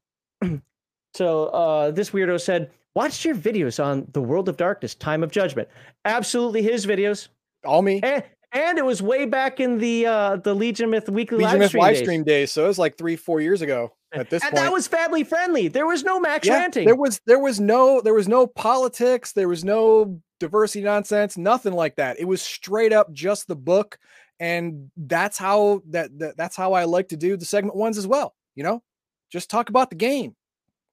so 1.14 1.46
uh, 1.46 1.90
this 1.90 2.10
weirdo 2.10 2.40
said, 2.40 2.70
watched 2.94 3.24
your 3.24 3.34
videos 3.34 3.82
on 3.82 4.06
the 4.12 4.20
world 4.20 4.48
of 4.48 4.56
darkness, 4.56 4.94
time 4.94 5.22
of 5.22 5.30
judgment. 5.30 5.68
Absolutely 6.04 6.62
his 6.62 6.86
videos. 6.86 7.28
All 7.64 7.82
me. 7.82 8.00
And, 8.02 8.22
and 8.52 8.78
it 8.78 8.84
was 8.84 9.02
way 9.02 9.24
back 9.24 9.60
in 9.60 9.78
the 9.78 10.06
uh 10.06 10.36
the 10.36 10.54
Legion 10.54 10.90
Myth 10.90 11.08
weekly 11.08 11.38
Legion 11.38 11.52
live 11.52 11.58
Myth 11.58 11.68
stream 11.68 11.82
live 11.82 11.94
days. 11.94 12.02
stream 12.02 12.24
days. 12.24 12.52
So 12.52 12.64
it 12.64 12.68
was 12.68 12.78
like 12.78 12.98
three, 12.98 13.16
four 13.16 13.40
years 13.40 13.62
ago 13.62 13.94
at 14.12 14.30
this 14.30 14.42
and 14.42 14.52
point. 14.52 14.64
that 14.64 14.72
was 14.72 14.86
family 14.86 15.24
friendly. 15.24 15.68
There 15.68 15.86
was 15.86 16.04
no 16.04 16.20
Max 16.20 16.46
Yeah, 16.46 16.58
ranting. 16.58 16.84
There 16.84 16.96
was 16.96 17.20
there 17.26 17.38
was 17.38 17.60
no 17.60 18.00
there 18.02 18.14
was 18.14 18.28
no 18.28 18.46
politics, 18.46 19.32
there 19.32 19.48
was 19.48 19.64
no 19.64 20.20
diversity 20.38 20.84
nonsense, 20.84 21.38
nothing 21.38 21.72
like 21.72 21.96
that. 21.96 22.20
It 22.20 22.26
was 22.26 22.42
straight 22.42 22.92
up 22.92 23.12
just 23.12 23.48
the 23.48 23.56
book, 23.56 23.98
and 24.42 24.90
that's 24.96 25.38
how 25.38 25.82
that, 25.90 26.18
that 26.18 26.36
that's 26.36 26.56
how 26.56 26.72
I 26.72 26.84
like 26.84 27.08
to 27.10 27.16
do 27.16 27.36
the 27.36 27.44
segment 27.44 27.76
ones 27.76 27.96
as 27.96 28.06
well. 28.06 28.34
You 28.56 28.64
know, 28.64 28.82
just 29.30 29.48
talk 29.48 29.68
about 29.70 29.88
the 29.90 29.96
game. 29.96 30.34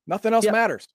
Nothing 0.07 0.33
else 0.33 0.45
Yep. 0.45 0.53
matters. 0.53 0.87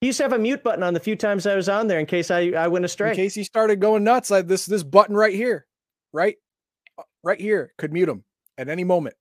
He 0.00 0.06
used 0.08 0.16
to 0.18 0.24
have 0.24 0.32
a 0.32 0.38
mute 0.38 0.62
button 0.64 0.82
on 0.82 0.94
the 0.94 1.00
few 1.00 1.16
times 1.16 1.46
I 1.46 1.56
was 1.56 1.68
on 1.68 1.86
there 1.88 1.98
in 2.00 2.06
case 2.06 2.30
I, 2.30 2.50
I 2.50 2.68
went 2.68 2.84
astray. 2.84 3.10
In 3.10 3.16
case 3.16 3.34
he 3.34 3.44
started 3.44 3.80
going 3.80 4.02
nuts, 4.04 4.30
I, 4.30 4.42
this 4.42 4.64
this 4.66 4.82
button 4.82 5.14
right 5.16 5.34
here, 5.34 5.66
right, 6.12 6.36
uh, 6.98 7.02
right 7.22 7.40
here, 7.40 7.72
could 7.78 7.92
mute 7.92 8.08
him 8.08 8.24
at 8.56 8.68
any 8.68 8.84
moment. 8.84 9.16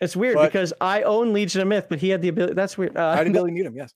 it's 0.00 0.14
weird 0.16 0.34
but- 0.36 0.46
because 0.52 0.72
I 0.80 1.02
own 1.02 1.32
Legion 1.32 1.62
of 1.62 1.68
Myth, 1.68 1.86
but 1.88 2.00
he 2.00 2.10
had 2.10 2.20
the 2.20 2.28
ability. 2.28 2.54
That's 2.54 2.76
weird. 2.76 2.96
Uh, 2.96 3.06
I 3.08 3.18
didn't 3.24 3.32
really 3.40 3.52
mute 3.52 3.66
him, 3.66 3.76
yes. 3.76 3.92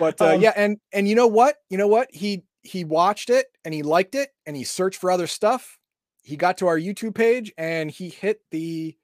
But 0.00 0.20
uh, 0.20 0.34
Um, 0.34 0.40
yeah, 0.40 0.52
and 0.56 0.78
and 0.92 1.06
you 1.08 1.14
know 1.14 1.28
what? 1.28 1.56
You 1.70 1.78
know 1.78 1.86
what? 1.88 2.08
He 2.10 2.44
he 2.62 2.82
watched 2.84 3.28
it 3.30 3.46
and 3.64 3.72
he 3.74 3.82
liked 3.82 4.14
it 4.14 4.30
and 4.46 4.56
he 4.56 4.64
searched 4.64 4.98
for 5.00 5.10
other 5.12 5.26
stuff. 5.26 5.78
He 6.24 6.36
got 6.36 6.58
to 6.58 6.66
our 6.66 6.78
YouTube 6.78 7.14
page 7.14 7.52
and 7.56 7.90
he 7.90 8.08
hit 8.08 8.40
the. 8.50 8.96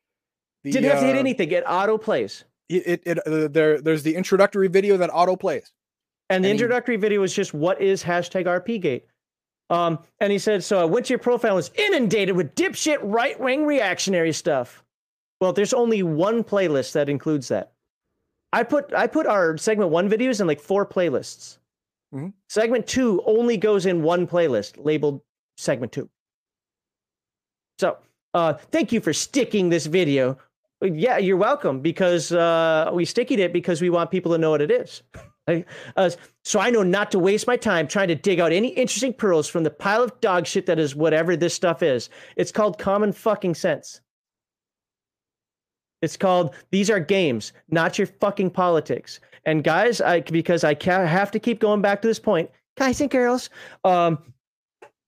the 0.65 0.73
didn't 0.73 0.91
have 0.91 1.01
to 1.01 1.07
hit 1.07 1.17
uh, 1.17 1.21
anything. 1.21 1.51
It 1.53 1.65
auto 1.67 1.99
plays. 1.99 2.45
It, 2.69 2.83
it, 2.87 3.03
it 3.05 3.19
uh, 3.27 3.49
there 3.49 3.81
there's 3.81 4.03
the 4.03 4.15
introductory 4.17 4.69
video 4.69 4.97
that 4.97 5.11
auto 5.13 5.37
plays. 5.37 5.73
And 6.31 6.43
the 6.43 6.49
and 6.49 6.59
he- 6.59 6.63
introductory 6.63 6.97
video 6.97 7.21
was 7.21 7.35
just 7.35 7.53
what 7.55 7.81
is 7.81 8.03
hashtag 8.03 8.47
RPGate. 8.47 9.03
Um, 9.69 10.01
and 10.19 10.33
he 10.33 10.39
said, 10.39 10.65
so 10.65 10.81
I 10.81 10.85
went 10.85 11.07
to 11.07 11.11
your 11.11 11.19
profile 11.21 11.53
and 11.53 11.57
was 11.57 11.71
inundated 11.77 12.35
with 12.35 12.57
dipshit 12.57 12.99
right 13.03 13.39
wing 13.39 13.65
reactionary 13.67 14.33
stuff. 14.33 14.83
Well, 15.41 15.53
there's 15.53 15.73
only 15.73 16.03
one 16.03 16.43
playlist 16.43 16.93
that 16.93 17.09
includes 17.09 17.49
that. 17.49 17.73
I 18.53 18.63
put 18.65 18.93
I 18.95 19.07
put 19.07 19.27
our 19.27 19.57
segment 19.59 19.91
one 19.91 20.09
videos 20.09 20.41
in 20.41 20.47
like 20.47 20.61
four 20.61 20.85
playlists. 20.87 21.59
Mhm. 22.15 22.33
Segment 22.49 22.87
two 22.87 23.23
only 23.27 23.57
goes 23.57 23.87
in 23.87 24.03
one 24.03 24.27
playlist 24.27 24.83
labeled 24.83 25.21
segment 25.57 25.93
two. 25.93 26.09
So 27.81 27.97
uh, 28.35 28.53
thank 28.53 28.93
you 28.93 29.01
for 29.01 29.15
sticking 29.15 29.71
this 29.71 29.87
video. 29.87 30.37
Yeah, 30.83 31.17
you're 31.17 31.39
welcome 31.39 31.81
because 31.81 32.31
uh, 32.31 32.91
we 32.93 33.07
stickied 33.07 33.39
it 33.39 33.55
because 33.55 33.81
we 33.81 33.89
want 33.89 34.11
people 34.11 34.33
to 34.33 34.39
know 34.39 34.51
what 34.51 34.63
it 34.63 34.71
is. 34.71 35.03
Uh, 35.97 36.09
so 36.45 36.61
I 36.61 36.71
know 36.71 36.85
not 36.85 37.11
to 37.11 37.19
waste 37.19 37.49
my 37.49 37.57
time 37.57 37.89
trying 37.89 38.07
to 38.07 38.15
dig 38.15 38.39
out 38.39 38.53
any 38.53 38.69
interesting 38.69 39.13
pearls 39.13 39.49
from 39.49 39.65
the 39.65 39.71
pile 39.71 40.05
of 40.05 40.21
dog 40.21 40.47
shit 40.47 40.67
that 40.67 40.79
is 40.79 40.95
whatever 40.95 41.35
this 41.35 41.55
stuff 41.55 41.83
is. 41.83 42.09
It's 42.37 42.53
called 42.53 42.79
common 42.79 43.11
fucking 43.13 43.57
sense. 43.57 44.01
It's 46.03 46.17
called 46.17 46.55
these 46.71 46.89
are 46.89 47.01
games, 47.01 47.53
not 47.69 47.99
your 47.99 48.07
fucking 48.07 48.51
politics. 48.51 49.19
And 49.45 49.65
guys, 49.65 50.01
I 50.01 50.21
because 50.21 50.63
I 50.63 50.77
have 50.85 51.33
to 51.33 51.41
keep 51.41 51.59
going 51.59 51.83
back 51.83 52.01
to 52.03 52.07
this 52.07 52.21
point, 52.21 52.49
guys 52.79 53.01
and 53.01 53.11
girls, 53.11 53.51
um, 53.83 54.23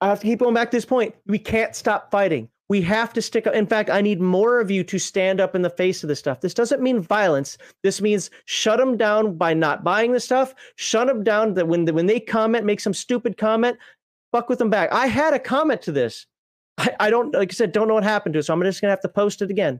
I 0.01 0.09
have 0.09 0.19
to 0.21 0.27
keep 0.27 0.41
going 0.41 0.55
back 0.55 0.73
to 0.73 0.77
this 0.77 0.85
point. 0.85 1.15
We 1.27 1.39
can't 1.39 1.77
stop 1.77 2.11
fighting. 2.11 2.49
We 2.73 2.81
have 2.81 3.13
to 3.13 3.21
stick 3.21 3.47
up. 3.47 3.53
In 3.53 3.67
fact, 3.67 3.91
I 3.91 4.01
need 4.01 4.19
more 4.19 4.59
of 4.59 4.71
you 4.71 4.83
to 4.85 4.99
stand 4.99 5.43
up 5.43 5.55
in 5.55 5.61
the 5.61 5.69
face 5.69 6.03
of 6.03 6.09
this 6.09 6.21
stuff. 6.21 6.41
This 6.41 6.55
doesn't 6.55 6.81
mean 6.81 7.03
violence. 7.03 7.59
This 7.83 8.01
means 8.01 8.31
shut 8.47 8.79
them 8.79 8.97
down 8.97 9.37
by 9.37 9.53
not 9.53 9.85
buying 9.85 10.13
the 10.13 10.21
stuff. 10.21 10.55
Shut 10.77 11.07
them 11.07 11.23
down 11.23 11.53
that 11.53 11.69
when 11.69 11.85
when 11.85 12.07
they 12.07 12.19
comment, 12.19 12.65
make 12.65 12.81
some 12.81 12.95
stupid 12.95 13.37
comment, 13.37 13.77
fuck 14.33 14.49
with 14.49 14.59
them 14.59 14.71
back. 14.71 14.91
I 14.91 15.07
had 15.07 15.35
a 15.35 15.39
comment 15.39 15.83
to 15.83 15.93
this. 15.93 16.27
I, 16.79 16.97
I 16.99 17.11
don't 17.11 17.35
like 17.35 17.53
I 17.53 17.55
said, 17.55 17.73
don't 17.73 17.89
know 17.89 17.95
what 17.95 18.05
happened 18.05 18.33
to 18.33 18.39
it, 18.39 18.45
so 18.45 18.55
I'm 18.55 18.63
just 18.63 18.81
gonna 18.81 18.93
have 18.93 19.03
to 19.03 19.09
post 19.11 19.43
it 19.43 19.51
again. 19.51 19.79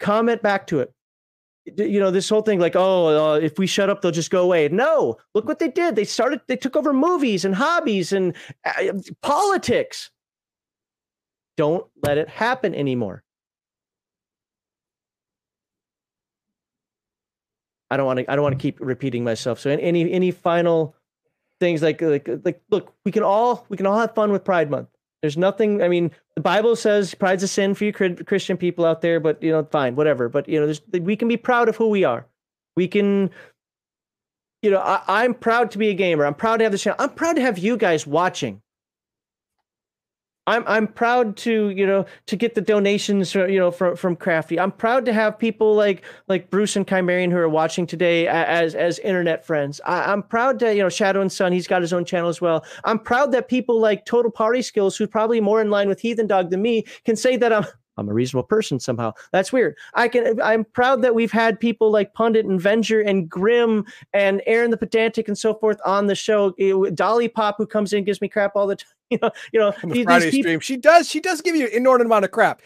Comment 0.00 0.42
back 0.42 0.66
to 0.66 0.80
it. 0.80 0.92
You 1.76 2.00
know 2.00 2.10
this 2.10 2.28
whole 2.28 2.42
thing, 2.42 2.58
like, 2.58 2.74
oh, 2.74 3.34
uh, 3.34 3.38
if 3.38 3.60
we 3.60 3.68
shut 3.68 3.90
up, 3.90 4.02
they'll 4.02 4.10
just 4.10 4.32
go 4.32 4.42
away. 4.42 4.68
No, 4.70 5.18
look 5.34 5.46
what 5.46 5.60
they 5.60 5.68
did. 5.68 5.94
They 5.94 6.04
started. 6.04 6.40
They 6.48 6.56
took 6.56 6.74
over 6.74 6.92
movies 6.92 7.44
and 7.44 7.54
hobbies 7.54 8.12
and 8.12 8.34
uh, 8.64 8.94
politics. 9.22 10.10
Don't 11.56 11.86
let 12.02 12.18
it 12.18 12.28
happen 12.28 12.74
anymore. 12.74 13.22
I 17.90 17.96
don't 17.96 18.06
want 18.06 18.18
to. 18.20 18.30
I 18.30 18.34
don't 18.34 18.42
want 18.42 18.58
to 18.58 18.62
keep 18.62 18.78
repeating 18.80 19.22
myself. 19.24 19.60
So, 19.60 19.70
any 19.70 20.10
any 20.10 20.30
final 20.30 20.96
things 21.60 21.82
like 21.82 22.02
like 22.02 22.28
like 22.44 22.60
look, 22.70 22.92
we 23.04 23.12
can 23.12 23.22
all 23.22 23.66
we 23.68 23.76
can 23.76 23.86
all 23.86 23.98
have 23.98 24.14
fun 24.14 24.32
with 24.32 24.44
Pride 24.44 24.70
Month. 24.70 24.88
There's 25.22 25.36
nothing. 25.36 25.82
I 25.82 25.88
mean, 25.88 26.10
the 26.34 26.42
Bible 26.42 26.76
says 26.76 27.14
pride's 27.14 27.42
a 27.42 27.48
sin 27.48 27.72
for 27.74 27.84
you 27.84 27.92
Christian 27.92 28.56
people 28.56 28.84
out 28.84 29.00
there, 29.00 29.20
but 29.20 29.42
you 29.42 29.52
know, 29.52 29.64
fine, 29.64 29.96
whatever. 29.96 30.28
But 30.28 30.48
you 30.48 30.60
know, 30.60 30.74
we 31.00 31.16
can 31.16 31.28
be 31.28 31.36
proud 31.36 31.68
of 31.68 31.76
who 31.76 31.88
we 31.88 32.04
are. 32.04 32.26
We 32.76 32.88
can. 32.88 33.30
You 34.62 34.70
know, 34.70 34.80
I, 34.80 35.02
I'm 35.06 35.34
proud 35.34 35.70
to 35.72 35.78
be 35.78 35.90
a 35.90 35.94
gamer. 35.94 36.24
I'm 36.26 36.34
proud 36.34 36.56
to 36.56 36.64
have 36.64 36.72
this 36.72 36.82
channel. 36.82 36.96
I'm 36.98 37.10
proud 37.10 37.36
to 37.36 37.42
have 37.42 37.58
you 37.58 37.76
guys 37.76 38.06
watching. 38.06 38.60
I'm 40.46 40.64
I'm 40.66 40.86
proud 40.86 41.36
to 41.38 41.70
you 41.70 41.86
know 41.86 42.04
to 42.26 42.36
get 42.36 42.54
the 42.54 42.60
donations 42.60 43.34
you 43.34 43.58
know 43.58 43.70
from 43.70 43.96
from 43.96 44.16
Crafty. 44.16 44.60
I'm 44.60 44.72
proud 44.72 45.04
to 45.06 45.12
have 45.12 45.38
people 45.38 45.74
like 45.74 46.04
like 46.28 46.50
Bruce 46.50 46.76
and 46.76 46.86
Chimerian 46.86 47.30
who 47.30 47.38
are 47.38 47.48
watching 47.48 47.86
today 47.86 48.28
as 48.28 48.74
as 48.74 48.98
internet 48.98 49.46
friends. 49.46 49.80
I, 49.86 50.12
I'm 50.12 50.22
proud 50.22 50.58
to 50.60 50.74
you 50.74 50.82
know 50.82 50.88
Shadow 50.88 51.20
and 51.20 51.32
Sun. 51.32 51.52
He's 51.52 51.66
got 51.66 51.82
his 51.82 51.92
own 51.92 52.04
channel 52.04 52.28
as 52.28 52.40
well. 52.40 52.64
I'm 52.84 52.98
proud 52.98 53.32
that 53.32 53.48
people 53.48 53.80
like 53.80 54.04
Total 54.04 54.30
Party 54.30 54.62
Skills, 54.62 54.96
who's 54.96 55.08
probably 55.08 55.40
more 55.40 55.60
in 55.60 55.70
line 55.70 55.88
with 55.88 56.00
Heathen 56.00 56.26
Dog 56.26 56.50
than 56.50 56.60
me, 56.62 56.84
can 57.04 57.16
say 57.16 57.36
that 57.36 57.52
I'm 57.52 57.64
I'm 57.96 58.08
a 58.08 58.12
reasonable 58.12 58.46
person 58.46 58.80
somehow. 58.80 59.12
That's 59.32 59.52
weird. 59.52 59.76
I 59.94 60.08
can. 60.08 60.40
I'm 60.40 60.64
proud 60.64 61.02
that 61.02 61.14
we've 61.14 61.30
had 61.32 61.60
people 61.60 61.90
like 61.90 62.12
Pundit 62.14 62.44
and 62.46 62.60
Venger 62.60 63.06
and 63.06 63.28
Grim 63.28 63.84
and 64.12 64.42
Aaron 64.46 64.70
the 64.70 64.76
Pedantic 64.76 65.28
and 65.28 65.38
so 65.38 65.54
forth 65.54 65.80
on 65.84 66.06
the 66.06 66.14
show. 66.14 66.54
Eh, 66.58 66.90
Dolly 66.94 67.28
Pop, 67.28 67.56
who 67.58 67.66
comes 67.66 67.92
in 67.92 67.98
and 67.98 68.06
gives 68.06 68.20
me 68.20 68.28
crap 68.28 68.52
all 68.56 68.66
the 68.66 68.76
time. 68.76 68.88
You 69.10 69.18
know, 69.22 69.30
you 69.52 69.60
know 69.60 69.68
on 69.82 69.88
the 69.90 69.94
these 69.94 70.04
Friday 70.04 70.30
people- 70.30 70.42
stream. 70.42 70.60
She 70.60 70.76
does. 70.76 71.08
She 71.08 71.20
does 71.20 71.40
give 71.40 71.54
you 71.54 71.66
an 71.66 71.72
inordinate 71.72 72.06
amount 72.06 72.24
of 72.24 72.30
crap. 72.30 72.62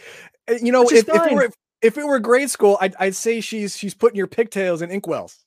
Uh, 0.48 0.54
You 0.62 0.72
know, 0.72 0.82
if, 0.88 1.08
if 1.08 1.08
it 1.08 1.34
were 1.34 1.50
if 1.82 1.98
it 1.98 2.04
were 2.06 2.18
grade 2.20 2.50
school, 2.50 2.78
I'd, 2.80 2.94
I'd 2.98 3.14
say 3.16 3.40
she's 3.40 3.76
she's 3.76 3.94
putting 3.94 4.16
your 4.16 4.26
pigtails 4.28 4.82
in 4.82 4.90
inkwells. 4.90 5.44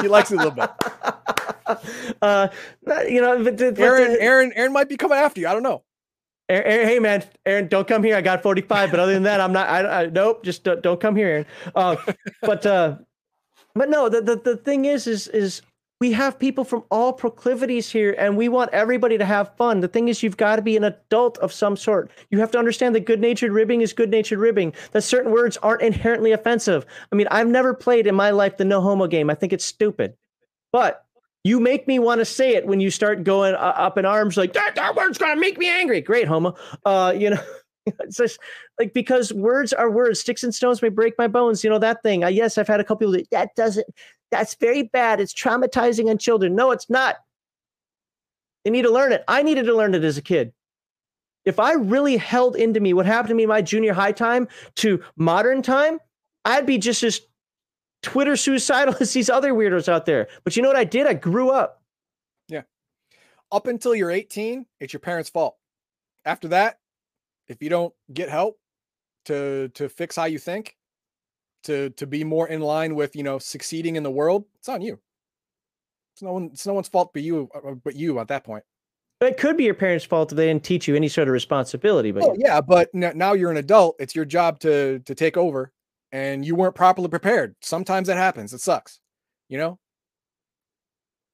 She 0.00 0.08
likes 0.08 0.30
it 0.30 0.34
a 0.34 0.38
little 0.38 0.50
bit. 0.52 0.70
uh, 2.22 2.48
you 3.08 3.20
know, 3.20 3.42
but, 3.42 3.56
but 3.56 3.78
Aaron, 3.78 4.16
Aaron, 4.20 4.52
Aaron 4.54 4.72
might 4.72 4.88
be 4.88 4.96
coming 4.96 5.18
after 5.18 5.40
you. 5.40 5.48
I 5.48 5.52
don't 5.52 5.62
know. 5.62 5.82
Aaron- 6.48 6.66
Aaron, 6.66 6.88
hey 6.88 6.98
man, 6.98 7.24
Aaron, 7.46 7.68
don't 7.68 7.88
come 7.88 8.02
here. 8.02 8.16
I 8.16 8.20
got 8.20 8.42
45, 8.42 8.90
but 8.90 9.00
other 9.00 9.14
than 9.14 9.22
that, 9.22 9.40
I'm 9.40 9.52
not. 9.52 9.68
I, 9.68 10.02
I 10.02 10.06
nope, 10.06 10.44
just 10.44 10.64
don't, 10.64 10.82
don't 10.82 11.00
come 11.00 11.16
here, 11.16 11.28
Aaron. 11.28 11.46
Uh, 11.74 11.96
but 12.42 12.66
uh, 12.66 12.96
but 13.74 13.88
no, 13.88 14.08
the, 14.08 14.20
the 14.20 14.36
the 14.36 14.56
thing 14.56 14.84
is, 14.84 15.06
is 15.06 15.28
is 15.28 15.62
we 16.00 16.12
have 16.12 16.38
people 16.38 16.64
from 16.64 16.84
all 16.90 17.12
proclivities 17.12 17.90
here, 17.90 18.14
and 18.18 18.36
we 18.36 18.48
want 18.48 18.70
everybody 18.72 19.16
to 19.16 19.24
have 19.24 19.56
fun. 19.56 19.80
The 19.80 19.88
thing 19.88 20.08
is, 20.08 20.22
you've 20.22 20.36
got 20.36 20.56
to 20.56 20.62
be 20.62 20.76
an 20.76 20.84
adult 20.84 21.38
of 21.38 21.52
some 21.52 21.76
sort. 21.76 22.10
You 22.30 22.38
have 22.40 22.50
to 22.50 22.58
understand 22.58 22.94
that 22.94 23.06
good-natured 23.06 23.52
ribbing 23.52 23.80
is 23.80 23.92
good-natured 23.92 24.38
ribbing. 24.38 24.74
That 24.90 25.02
certain 25.02 25.32
words 25.32 25.56
aren't 25.58 25.82
inherently 25.82 26.32
offensive. 26.32 26.84
I 27.10 27.16
mean, 27.16 27.28
I've 27.30 27.48
never 27.48 27.72
played 27.72 28.06
in 28.06 28.14
my 28.14 28.30
life 28.30 28.58
the 28.58 28.64
no 28.64 28.80
homo 28.80 29.06
game. 29.06 29.30
I 29.30 29.34
think 29.34 29.52
it's 29.52 29.64
stupid, 29.64 30.14
but 30.72 31.03
you 31.44 31.60
make 31.60 31.86
me 31.86 31.98
want 31.98 32.20
to 32.20 32.24
say 32.24 32.54
it 32.54 32.66
when 32.66 32.80
you 32.80 32.90
start 32.90 33.22
going 33.22 33.54
uh, 33.54 33.74
up 33.76 33.98
in 33.98 34.06
arms 34.06 34.36
like 34.36 34.54
that. 34.54 34.74
That 34.74 34.96
word's 34.96 35.18
gonna 35.18 35.40
make 35.40 35.58
me 35.58 35.68
angry. 35.68 36.00
Great, 36.00 36.26
homo. 36.26 36.54
Uh, 36.86 37.14
you 37.16 37.30
know, 37.30 37.42
it's 37.86 38.16
just 38.16 38.40
like 38.78 38.94
because 38.94 39.32
words 39.32 39.72
are 39.74 39.90
words. 39.90 40.20
Sticks 40.20 40.42
and 40.42 40.54
stones 40.54 40.80
may 40.80 40.88
break 40.88 41.14
my 41.18 41.28
bones. 41.28 41.62
You 41.62 41.70
know 41.70 41.78
that 41.78 42.02
thing. 42.02 42.24
Uh, 42.24 42.28
yes, 42.28 42.56
I've 42.56 42.66
had 42.66 42.80
a 42.80 42.84
couple 42.84 43.06
people 43.06 43.12
that 43.12 43.30
that 43.30 43.54
doesn't. 43.54 43.86
That's 44.30 44.54
very 44.54 44.84
bad. 44.84 45.20
It's 45.20 45.34
traumatizing 45.34 46.08
on 46.08 46.18
children. 46.18 46.56
No, 46.56 46.70
it's 46.70 46.88
not. 46.88 47.16
They 48.64 48.70
need 48.70 48.82
to 48.82 48.90
learn 48.90 49.12
it. 49.12 49.22
I 49.28 49.42
needed 49.42 49.66
to 49.66 49.76
learn 49.76 49.94
it 49.94 50.02
as 50.02 50.16
a 50.16 50.22
kid. 50.22 50.52
If 51.44 51.60
I 51.60 51.74
really 51.74 52.16
held 52.16 52.56
into 52.56 52.80
me 52.80 52.94
what 52.94 53.04
happened 53.04 53.28
to 53.28 53.34
me 53.34 53.44
my 53.44 53.60
junior 53.60 53.92
high 53.92 54.12
time 54.12 54.48
to 54.76 55.02
modern 55.16 55.60
time, 55.60 56.00
I'd 56.46 56.64
be 56.64 56.78
just 56.78 57.02
as 57.02 57.20
Twitter 58.04 58.36
suicidal 58.36 58.94
as 59.00 59.12
these 59.12 59.28
other 59.30 59.52
weirdos 59.52 59.88
out 59.88 60.06
there. 60.06 60.28
But 60.44 60.56
you 60.56 60.62
know 60.62 60.68
what 60.68 60.76
I 60.76 60.84
did? 60.84 61.06
I 61.06 61.14
grew 61.14 61.50
up. 61.50 61.82
Yeah. 62.48 62.62
Up 63.50 63.66
until 63.66 63.94
you're 63.94 64.10
18, 64.10 64.66
it's 64.80 64.92
your 64.92 65.00
parents' 65.00 65.30
fault. 65.30 65.56
After 66.24 66.48
that, 66.48 66.78
if 67.48 67.62
you 67.62 67.68
don't 67.68 67.92
get 68.12 68.28
help 68.28 68.58
to 69.26 69.68
to 69.74 69.88
fix 69.88 70.16
how 70.16 70.24
you 70.26 70.38
think, 70.38 70.76
to 71.64 71.90
to 71.90 72.06
be 72.06 72.24
more 72.24 72.48
in 72.48 72.60
line 72.60 72.94
with 72.94 73.16
you 73.16 73.22
know 73.22 73.38
succeeding 73.38 73.96
in 73.96 74.02
the 74.02 74.10
world, 74.10 74.44
it's 74.58 74.68
on 74.68 74.80
you. 74.80 75.00
It's 76.14 76.22
no 76.22 76.32
one. 76.32 76.50
It's 76.52 76.66
no 76.66 76.74
one's 76.74 76.88
fault 76.88 77.10
but 77.12 77.22
you. 77.22 77.48
uh, 77.54 77.72
But 77.72 77.96
you 77.96 78.18
at 78.20 78.28
that 78.28 78.44
point. 78.44 78.64
It 79.20 79.38
could 79.38 79.56
be 79.56 79.64
your 79.64 79.74
parents' 79.74 80.04
fault 80.04 80.32
if 80.32 80.36
they 80.36 80.46
didn't 80.46 80.64
teach 80.64 80.86
you 80.86 80.94
any 80.96 81.08
sort 81.08 81.28
of 81.28 81.32
responsibility. 81.32 82.10
But 82.12 82.24
Oh, 82.24 82.34
yeah, 82.38 82.60
but 82.60 82.92
now 82.94 83.32
you're 83.32 83.50
an 83.50 83.56
adult. 83.56 83.96
It's 83.98 84.14
your 84.14 84.24
job 84.26 84.58
to 84.60 84.98
to 85.00 85.14
take 85.14 85.36
over, 85.36 85.72
and 86.14 86.46
you 86.46 86.54
weren't 86.54 86.76
properly 86.76 87.08
prepared. 87.08 87.56
Sometimes 87.60 88.06
that 88.06 88.16
happens. 88.16 88.54
It 88.54 88.60
sucks. 88.60 89.00
You 89.48 89.58
know. 89.58 89.78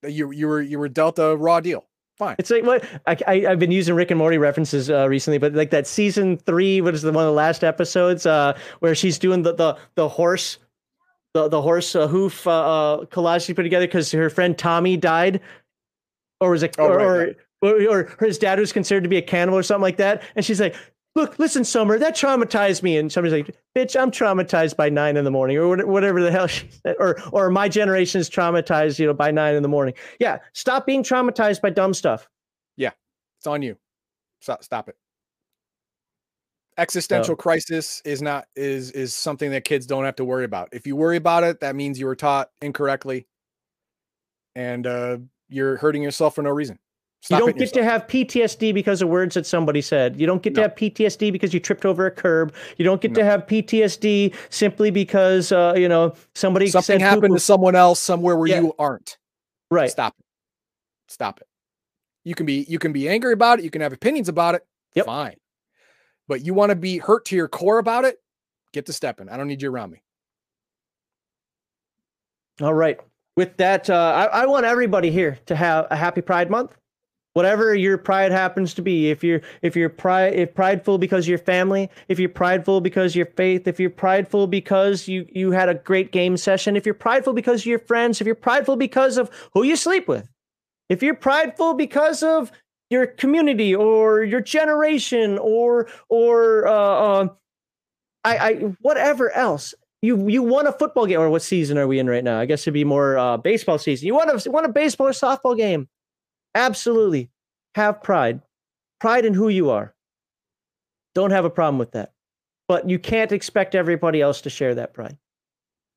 You 0.03 0.33
you 0.33 0.49
were 0.49 0.63
you 0.63 0.79
were 0.79 0.89
dealt 0.89 1.19
a 1.19 1.37
raw 1.37 1.61
deal. 1.61 1.87
Fine. 2.17 2.37
It's 2.39 2.51
like 2.51 2.65
what 2.65 2.85
I, 3.07 3.17
I 3.27 3.47
I've 3.51 3.59
been 3.59 3.71
using 3.71 3.95
Rick 3.95 4.11
and 4.11 4.19
Morty 4.19 4.39
references 4.39 4.91
uh, 4.91 5.07
recently, 5.09 5.37
but 5.39 5.53
like 5.53 5.71
that 5.71 5.87
season 5.87 6.39
three, 6.39 6.81
what 6.81 6.95
is 6.95 7.03
the 7.03 7.13
one 7.13 7.25
of 7.25 7.29
the 7.29 7.37
last 7.37 7.63
episodes 7.63 8.25
uh, 8.25 8.57
where 8.79 8.95
she's 8.95 9.19
doing 9.19 9.43
the 9.43 9.55
the 9.55 9.77
the 9.97 10.09
horse, 10.09 10.57
the 11.35 11.49
the 11.49 11.61
horse 11.61 11.95
uh, 11.95 12.09
hoof 12.09 12.47
uh, 12.47 12.51
uh, 12.51 13.05
collage 13.07 13.45
she 13.45 13.53
put 13.53 13.65
together 13.65 13.87
because 13.87 14.11
her 14.13 14.31
friend 14.31 14.57
Tommy 14.57 14.97
died, 14.97 15.41
or 16.41 16.51
was 16.51 16.63
it 16.63 16.75
Oh, 16.79 16.87
or, 16.87 17.19
right, 17.19 17.37
or, 17.61 17.83
or 17.83 18.09
or 18.21 18.27
his 18.27 18.39
dad 18.39 18.59
was 18.59 18.73
considered 18.73 19.03
to 19.03 19.11
be 19.11 19.19
a 19.19 19.23
cannibal 19.23 19.59
or 19.59 19.63
something 19.63 19.83
like 19.83 19.99
that, 19.99 20.23
and 20.35 20.45
she's 20.45 20.61
like. 20.61 20.75
Look, 21.17 21.39
listen, 21.39 21.65
Summer, 21.65 21.99
that 21.99 22.15
traumatized 22.15 22.83
me. 22.83 22.97
And 22.97 23.11
somebody's 23.11 23.45
like, 23.47 23.57
bitch, 23.77 24.01
I'm 24.01 24.11
traumatized 24.11 24.77
by 24.77 24.89
nine 24.89 25.17
in 25.17 25.25
the 25.25 25.31
morning 25.31 25.57
or 25.57 25.85
whatever 25.87 26.23
the 26.23 26.31
hell 26.31 26.47
she 26.47 26.69
said. 26.71 26.97
Or, 26.99 27.21
or 27.33 27.51
my 27.51 27.69
generation 27.69 28.21
is 28.21 28.31
traumatized, 28.31 28.99
you 28.99 29.07
know, 29.07 29.15
by 29.15 29.31
nine 29.31 29.55
in 29.57 29.63
the 29.63 29.69
morning. 29.69 29.95
Yeah. 30.21 30.39
Stop 30.53 30.87
being 30.87 31.03
traumatized 31.03 31.61
by 31.61 31.71
dumb 31.71 31.95
stuff. 31.95 32.29
Yeah. 32.77 32.93
It's 33.39 33.47
on 33.47 33.63
you. 33.63 33.77
Stop, 34.41 34.63
stop 34.63 34.89
it. 34.89 34.97
Existential 36.79 37.37
crisis 37.37 38.01
is 38.07 38.23
not 38.23 38.47
is 38.57 38.91
is 38.93 39.13
something 39.13 39.51
that 39.51 39.65
kids 39.65 39.85
don't 39.85 40.05
have 40.05 40.17
to 40.17 40.25
worry 40.25 40.45
about. 40.45 40.71
If 40.73 40.87
you 40.87 40.97
worry 40.97 41.19
about 41.19 41.45
it, 41.45 41.61
that 41.61 41.77
means 41.77 42.01
you 42.01 42.07
were 42.07 42.17
taught 42.17 42.49
incorrectly, 42.63 43.27
and 44.55 44.87
uh, 44.87 45.19
you're 45.51 45.77
hurting 45.77 46.03
yourself 46.03 46.37
for 46.37 46.43
no 46.43 46.49
reason. 46.49 46.79
Stop 47.23 47.41
you 47.41 47.47
don't 47.47 47.59
get 47.59 47.73
to 47.75 47.85
have 47.85 48.07
PTSD 48.07 48.73
because 48.73 49.03
of 49.03 49.09
words 49.11 49.35
that 49.35 49.45
somebody 49.45 49.83
said. 49.83 50.19
You 50.19 50.27
don't 50.27 50.43
get 50.43 50.55
to 50.55 50.63
have 50.63 50.75
PTSD 50.75 51.31
because 51.31 51.53
you 51.53 51.61
tripped 51.61 51.85
over 51.85 52.07
a 52.07 52.11
curb. 52.11 52.55
You 52.79 52.85
don't 52.85 53.01
get 53.03 53.11
No. 53.11 53.17
to 53.17 53.25
have 53.25 53.47
PTSD 53.47 54.35
simply 54.49 54.91
because 54.91 55.53
uh, 55.53 55.75
you 55.77 55.87
know 55.89 56.15
somebody 56.35 56.69
something 56.69 56.99
said 56.99 57.03
happened 57.03 57.35
to 57.35 57.41
someone 57.41 57.75
else 57.77 58.01
somewhere 58.01 58.37
where 58.37 58.49
Yeah. 58.49 58.61
you 58.63 58.75
aren't. 58.79 59.19
right. 59.71 59.91
Stop 59.91 60.15
it. 60.19 60.25
Stop 61.09 61.41
it. 61.43 61.47
You 62.25 62.35
can 62.35 62.47
be 62.47 62.65
you 62.69 62.79
can 62.79 62.93
be 62.93 63.07
angry 63.09 63.35
about 63.35 63.59
it. 63.59 63.65
You 63.65 63.71
can 63.71 63.83
have 63.83 63.93
opinions 63.93 64.29
about 64.31 64.55
it. 64.55 64.67
Yep. 64.95 65.05
Fine. 65.07 65.37
But 66.27 66.45
you 66.45 66.55
want 66.55 66.71
to 66.71 66.77
be 66.77 66.99
hurt 66.99 67.27
to 67.27 67.37
your 67.37 67.49
core 67.49 67.79
about 67.79 68.05
it? 68.07 68.17
Get 68.73 68.87
to 68.87 68.93
stepping. 68.95 69.29
I 69.29 69.37
don't 69.37 69.47
need 69.49 69.61
you 69.61 69.71
around 69.71 69.91
me. 69.91 70.03
All 72.63 72.75
right. 72.75 72.99
With 73.37 73.57
that, 73.59 73.89
uh, 73.91 74.29
I, 74.33 74.43
I 74.43 74.47
want 74.47 74.65
everybody 74.67 75.11
here 75.11 75.39
to 75.47 75.57
have 75.57 75.87
a 75.91 75.97
happy 75.97 76.21
Pride 76.21 76.51
Month. 76.51 76.77
Whatever 77.35 77.77
your 77.77 77.97
pride 77.97 78.33
happens 78.33 78.75
to 78.75 78.83
be, 78.83 79.11
if 79.11 79.23
you're 79.23 79.41
if 79.63 79.77
you're 79.77 79.89
pride 79.89 80.35
if 80.35 80.53
prideful 80.53 80.99
because 80.99 81.29
your 81.29 81.39
family, 81.39 81.89
if 82.09 82.19
you're 82.19 82.29
prideful 82.29 82.81
because 82.81 83.15
your 83.15 83.27
faith, 83.27 83.69
if 83.69 83.79
you're 83.79 83.89
prideful 83.89 84.49
because 84.49 85.07
you 85.07 85.27
you 85.31 85.53
had 85.53 85.69
a 85.69 85.75
great 85.75 86.11
game 86.11 86.37
session, 86.37 86.75
if 86.75 86.85
you're 86.85 86.95
prideful 86.95 87.33
because 87.33 87.61
of 87.61 87.67
your 87.67 87.79
friends, 87.79 88.21
if 88.21 88.27
you're 88.27 88.35
prideful 88.35 88.75
because 88.75 89.17
of 89.17 89.31
who 89.55 89.63
you 89.63 89.77
sleep 89.77 90.09
with, 90.09 90.29
if 90.89 91.05
you're 91.05 91.15
prideful 91.15 91.75
because 91.75 92.25
of 92.25 92.51
your 92.91 93.07
community 93.07 93.75
or 93.75 94.25
your 94.25 94.41
generation 94.41 95.39
or 95.39 95.89
or 96.09 96.67
uh, 96.67 96.73
uh, 96.73 97.29
I, 98.25 98.39
I 98.39 98.55
whatever 98.81 99.31
else 99.31 99.73
you 100.03 100.29
you 100.29 100.43
won 100.43 100.67
a 100.67 100.73
football 100.73 101.07
game 101.07 101.21
or 101.21 101.31
what 101.31 101.43
season 101.43 101.79
are 101.79 101.87
we 101.87 101.99
in 101.99 102.09
right 102.09 102.25
now? 102.25 102.41
I 102.41 102.47
guess 102.47 102.63
it'd 102.63 102.75
be 102.75 102.85
more 102.85 103.17
uh, 103.17 103.37
baseball 103.37 103.79
season. 103.79 104.07
You 104.07 104.15
won 104.15 104.31
a 104.31 104.51
won 104.51 104.65
a 104.65 104.69
baseball 104.69 105.09
or 105.09 105.13
softball 105.13 105.57
game. 105.57 105.89
Absolutely, 106.55 107.31
have 107.75 108.03
pride, 108.03 108.41
pride 109.01 109.25
in 109.25 109.35
who 109.35 109.49
you 109.49 109.71
are. 109.71 109.95
Don't 111.15 111.31
have 111.31 111.45
a 111.45 111.51
problem 111.51 111.79
with 111.79 111.93
that, 111.93 112.13
but 112.69 112.89
you 112.89 112.99
can't 112.99 113.33
expect 113.33 113.75
everybody 113.75 114.21
else 114.21 114.41
to 114.43 114.51
share 114.51 114.75
that 114.75 114.95
pride. 114.95 115.17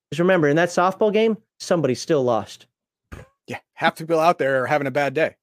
Because 0.09 0.19
remember, 0.19 0.47
in 0.47 0.55
that 0.57 0.69
softball 0.69 1.11
game, 1.11 1.37
somebody 1.59 1.95
still 1.95 2.23
lost. 2.23 2.67
Yeah. 3.47 3.59
Half 3.73 3.95
the 3.95 4.03
people 4.03 4.19
out 4.19 4.37
there 4.37 4.63
are 4.63 4.67
having 4.67 4.87
a 4.87 4.91
bad 4.91 5.13
day. 5.13 5.35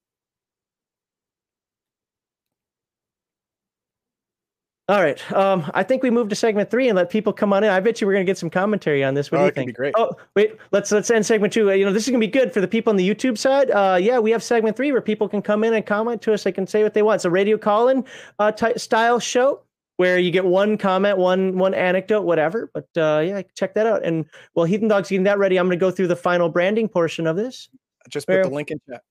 All 4.90 5.00
right. 5.00 5.32
Um, 5.32 5.70
I 5.72 5.84
think 5.84 6.02
we 6.02 6.10
move 6.10 6.28
to 6.30 6.34
segment 6.34 6.68
three 6.68 6.88
and 6.88 6.96
let 6.96 7.10
people 7.10 7.32
come 7.32 7.52
on 7.52 7.62
in. 7.62 7.70
I 7.70 7.78
bet 7.78 8.00
you 8.00 8.08
we're 8.08 8.12
going 8.14 8.26
to 8.26 8.28
get 8.28 8.38
some 8.38 8.50
commentary 8.50 9.04
on 9.04 9.14
this. 9.14 9.30
What 9.30 9.38
Oh, 9.38 9.42
do 9.42 9.46
you 9.46 9.52
think? 9.52 9.68
be 9.68 9.72
great. 9.72 9.94
Oh, 9.96 10.10
wait. 10.34 10.56
Let's 10.72 10.90
let's 10.90 11.08
end 11.12 11.24
segment 11.24 11.52
two. 11.52 11.70
Uh, 11.70 11.74
You 11.74 11.84
know, 11.84 11.92
this 11.92 12.02
is 12.02 12.10
going 12.10 12.20
to 12.20 12.26
be 12.26 12.30
good 12.30 12.52
for 12.52 12.60
the 12.60 12.66
people 12.66 12.90
on 12.90 12.96
the 12.96 13.08
YouTube 13.08 13.38
side. 13.38 13.70
Uh, 13.70 13.98
yeah, 14.02 14.18
we 14.18 14.32
have 14.32 14.42
segment 14.42 14.76
three 14.76 14.90
where 14.90 15.00
people 15.00 15.28
can 15.28 15.42
come 15.42 15.62
in 15.62 15.74
and 15.74 15.86
comment 15.86 16.20
to 16.22 16.32
us. 16.32 16.42
They 16.42 16.50
can 16.50 16.66
say 16.66 16.82
what 16.82 16.92
they 16.92 17.02
want. 17.02 17.16
It's 17.18 17.24
a 17.24 17.30
radio 17.30 17.56
call-in 17.56 18.04
uh, 18.40 18.50
ty- 18.50 18.74
style 18.74 19.20
show 19.20 19.60
where 19.98 20.18
you 20.18 20.32
get 20.32 20.44
one 20.44 20.76
comment, 20.76 21.18
one 21.18 21.56
one 21.56 21.72
anecdote, 21.72 22.22
whatever. 22.22 22.68
But 22.74 22.88
uh, 22.96 23.22
yeah, 23.24 23.42
check 23.54 23.74
that 23.74 23.86
out. 23.86 24.04
And 24.04 24.24
while 24.54 24.66
Heathen 24.66 24.88
Dog's 24.88 25.08
getting 25.10 25.22
that 25.22 25.38
ready, 25.38 25.56
I'm 25.56 25.68
going 25.68 25.78
to 25.78 25.80
go 25.80 25.92
through 25.92 26.08
the 26.08 26.16
final 26.16 26.48
branding 26.48 26.88
portion 26.88 27.28
of 27.28 27.36
this. 27.36 27.68
Just 28.08 28.26
put 28.26 28.42
the 28.42 28.48
link 28.48 28.72
in 28.72 28.80
chat. 28.90 29.02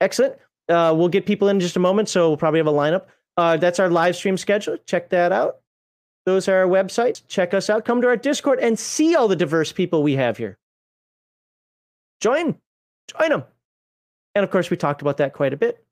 Excellent. 0.00 0.36
Uh, 0.70 0.94
we'll 0.96 1.08
get 1.08 1.26
people 1.26 1.48
in 1.48 1.60
just 1.60 1.76
a 1.76 1.80
moment, 1.80 2.08
so 2.08 2.28
we'll 2.28 2.38
probably 2.38 2.60
have 2.60 2.66
a 2.66 2.72
lineup. 2.72 3.08
Uh, 3.36 3.56
that's 3.56 3.78
our 3.78 3.88
live 3.88 4.16
stream 4.16 4.36
schedule. 4.36 4.76
Check 4.86 5.08
that 5.10 5.32
out. 5.32 5.56
Those 6.26 6.48
are 6.48 6.58
our 6.58 6.68
websites. 6.68 7.22
Check 7.26 7.54
us 7.54 7.68
out. 7.68 7.84
Come 7.84 8.00
to 8.02 8.08
our 8.08 8.16
Discord 8.16 8.60
and 8.60 8.78
see 8.78 9.16
all 9.16 9.28
the 9.28 9.36
diverse 9.36 9.72
people 9.72 10.02
we 10.02 10.14
have 10.16 10.36
here. 10.36 10.58
Join, 12.20 12.56
join 13.18 13.30
them. 13.30 13.44
And 14.34 14.44
of 14.44 14.50
course, 14.50 14.70
we 14.70 14.76
talked 14.76 15.02
about 15.02 15.16
that 15.16 15.32
quite 15.32 15.52
a 15.52 15.56
bit. 15.56 15.84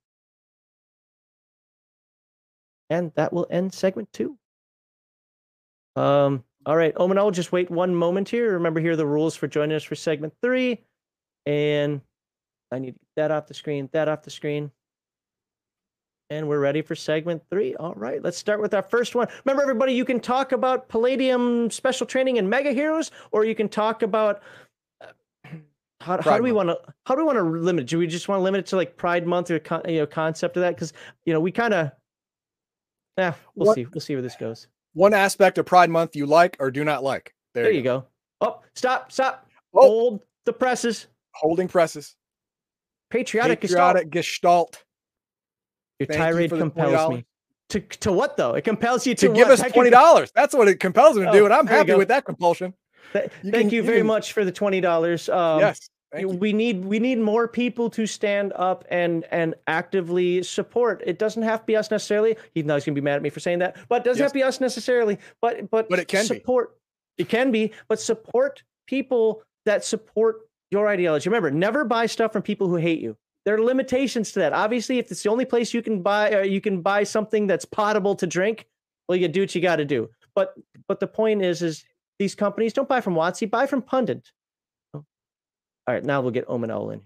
And 2.89 3.13
that 3.17 3.33
will 3.33 3.47
end 3.51 3.73
segment 3.73 4.13
two. 4.13 4.37
Um, 5.97 6.45
all 6.67 6.77
right, 6.77 6.95
Omanol, 6.95 7.33
just 7.33 7.53
wait 7.53 7.71
one 7.71 7.95
moment 7.95 8.29
here. 8.29 8.53
Remember, 8.53 8.81
here 8.81 8.93
are 8.93 8.97
the 8.97 9.07
rules 9.07 9.35
for 9.35 9.49
joining 9.49 9.77
us 9.77 9.83
for 9.83 9.95
segment 9.95 10.35
three. 10.43 10.81
And 11.47 12.01
I 12.71 12.79
need 12.79 12.95
that 13.17 13.31
off 13.31 13.47
the 13.47 13.55
screen, 13.55 13.89
that 13.93 14.09
off 14.09 14.23
the 14.23 14.31
screen. 14.31 14.71
And 16.31 16.49
we're 16.49 16.61
ready 16.61 16.81
for 16.81 16.95
segment 16.95 17.43
three. 17.51 17.75
All 17.75 17.93
right, 17.95 18.23
let's 18.23 18.39
start 18.39 18.61
with 18.61 18.73
our 18.73 18.83
first 18.85 19.17
one. 19.17 19.27
Remember, 19.45 19.63
everybody, 19.63 19.93
you 19.95 20.05
can 20.05 20.21
talk 20.21 20.53
about 20.53 20.89
Palladium 20.89 21.69
special 21.73 22.07
training 22.07 22.39
and 22.39 22.49
Mega 22.49 22.71
Heroes, 22.73 23.11
or 23.33 23.45
you 23.45 23.57
can 23.57 23.69
talk 23.69 24.03
about 24.03 24.41
uh, 25.01 25.09
how, 26.01 26.23
how 26.23 26.37
do 26.37 26.43
we 26.45 26.53
want 26.53 26.69
to 26.69 26.79
how 27.07 27.17
do 27.17 27.23
we 27.23 27.27
want 27.27 27.39
to 27.39 27.43
limit? 27.43 27.83
it? 27.83 27.89
Do 27.89 27.99
we 27.99 28.07
just 28.07 28.29
want 28.29 28.39
to 28.39 28.45
limit 28.45 28.61
it 28.61 28.67
to 28.67 28.77
like 28.77 28.97
Pride 28.97 29.27
Month 29.27 29.51
or 29.51 29.59
con, 29.59 29.83
you 29.89 29.99
know 29.99 30.07
concept 30.07 30.57
of 30.57 30.61
that? 30.61 30.77
Because 30.77 30.93
you 31.27 31.33
know 31.33 31.41
we 31.41 31.51
kind 31.51 31.75
of, 31.75 31.91
yeah, 33.19 33.35
we'll 33.57 33.67
What- 33.67 33.75
see. 33.75 33.87
We'll 33.87 34.01
see 34.01 34.15
where 34.15 34.23
this 34.23 34.37
goes. 34.37 34.69
One 34.95 35.15
aspect 35.15 35.59
of 35.59 35.67
Pride 35.67 35.91
Month 35.91 36.15
you 36.15 36.27
like 36.27 36.57
or 36.61 36.71
do 36.71 36.85
not 36.85 37.03
like. 37.03 37.35
There, 37.55 37.65
There, 37.65 37.73
you 37.73 37.83
go. 37.83 38.07
Oh, 38.41 38.61
stop, 38.77 39.11
stop. 39.11 39.49
Oh. 39.75 39.81
Hold 39.81 40.21
the 40.47 40.53
presses. 40.53 41.09
Holding 41.35 41.67
presses. 41.67 42.15
Patriotic, 43.11 43.61
Patriotic 43.61 44.15
Assault. 44.15 44.85
Your 46.01 46.07
Thank 46.07 46.19
tirade 46.19 46.51
the 46.51 46.59
compels 46.59 46.93
$20. 46.95 47.11
me. 47.17 47.25
To 47.69 47.81
to 47.81 48.11
what 48.11 48.37
though? 48.37 48.55
It 48.55 48.63
compels 48.65 49.07
you 49.07 49.15
to, 49.15 49.29
To 49.29 49.33
give 49.35 49.49
us 49.49 49.61
twenty 49.73 49.91
dollars. 49.91 50.33
That's 50.35 50.55
what 50.55 50.67
it 50.67 50.81
compels 50.81 51.17
me 51.17 51.23
to 51.23 51.29
Oh, 51.31 51.33
do, 51.33 51.45
and 51.45 51.55
I'm 51.55 51.69
happy 51.69 51.95
with 51.95 52.09
that 52.09 52.25
compulsion. 52.25 52.75
Th- 53.13 53.31
You 53.45 53.53
Thank 53.53 53.65
can- 53.67 53.71
you 53.71 53.77
you 53.77 53.83
very 53.85 53.99
can- 53.99 54.07
much 54.09 54.33
for 54.33 54.45
the 54.45 54.51
twenty 54.51 54.81
dollars. 54.81 55.29
Um, 55.29 55.61
yes. 55.61 55.89
You. 56.19 56.27
we 56.29 56.53
need 56.53 56.85
we 56.85 56.99
need 56.99 57.21
more 57.21 57.47
people 57.47 57.89
to 57.91 58.05
stand 58.07 58.53
up 58.57 58.85
and 58.91 59.25
and 59.31 59.55
actively 59.69 60.43
support. 60.43 61.01
It 61.07 61.21
doesn't 61.21 61.45
have 61.45 61.61
to 61.61 61.67
be 61.67 61.77
us 61.77 61.93
necessarily. 61.93 62.37
Even 62.57 62.67
though 62.67 62.75
he's 62.75 62.85
gonna 62.85 62.97
be 62.97 63.01
mad 63.03 63.15
at 63.17 63.23
me 63.23 63.31
for 63.31 63.39
saying 63.39 63.61
that, 63.61 63.77
but 63.89 64.01
it 64.01 64.05
doesn't 64.05 64.19
Yes. 64.19 64.25
have 64.25 64.33
to 64.33 64.39
be 64.39 64.43
us 64.43 64.61
necessarily. 64.61 65.19
But 65.41 65.71
but 65.71 65.89
But 65.89 66.01
it 66.01 66.09
can 66.09 66.23
be. 66.23 66.27
support. 66.39 66.77
It 67.19 67.29
can 67.29 67.53
be, 67.53 67.71
but 67.87 68.01
support 68.01 68.65
people 68.89 69.43
that 69.67 69.85
support 69.85 70.49
your 70.73 70.89
ideology. 70.89 71.29
Remember, 71.29 71.53
never 71.53 71.85
buy 71.85 72.07
stuff 72.07 72.33
from 72.33 72.43
people 72.43 72.67
who 72.67 72.77
hate 72.77 72.99
you. 73.01 73.17
There 73.45 73.55
are 73.55 73.63
limitations 73.63 74.33
to 74.33 74.41
that. 74.41 74.53
Obviously, 74.53 74.99
if 74.99 75.11
it's 75.11 75.23
the 75.23 75.31
only 75.31 75.45
place 75.45 75.73
you 75.73 75.83
can 75.83 76.03
buy, 76.03 76.33
or 76.33 76.43
you 76.43 76.61
can 76.61 76.83
buy 76.83 77.05
something 77.05 77.47
that's 77.47 77.65
potable 77.65 78.15
to 78.17 78.27
drink, 78.27 78.67
well, 79.09 79.17
you 79.17 79.29
do 79.29 79.41
what 79.41 79.55
you 79.55 79.61
got 79.61 79.77
to 79.77 79.85
do. 79.85 80.11
But 80.35 80.55
but 80.87 81.01
the 81.01 81.07
point 81.07 81.43
is, 81.43 81.63
is 81.63 81.85
these 82.19 82.35
companies 82.35 82.73
don't 82.73 82.89
buy 82.89 83.01
from 83.01 83.15
WotC, 83.15 83.51
buy 83.51 83.67
from 83.67 83.83
Pundit. 83.83 84.31
All 84.95 85.05
right, 85.89 86.05
now 86.05 86.21
we'll 86.21 86.31
get 86.31 86.47
Omanol 86.47 86.93
in. 86.93 87.01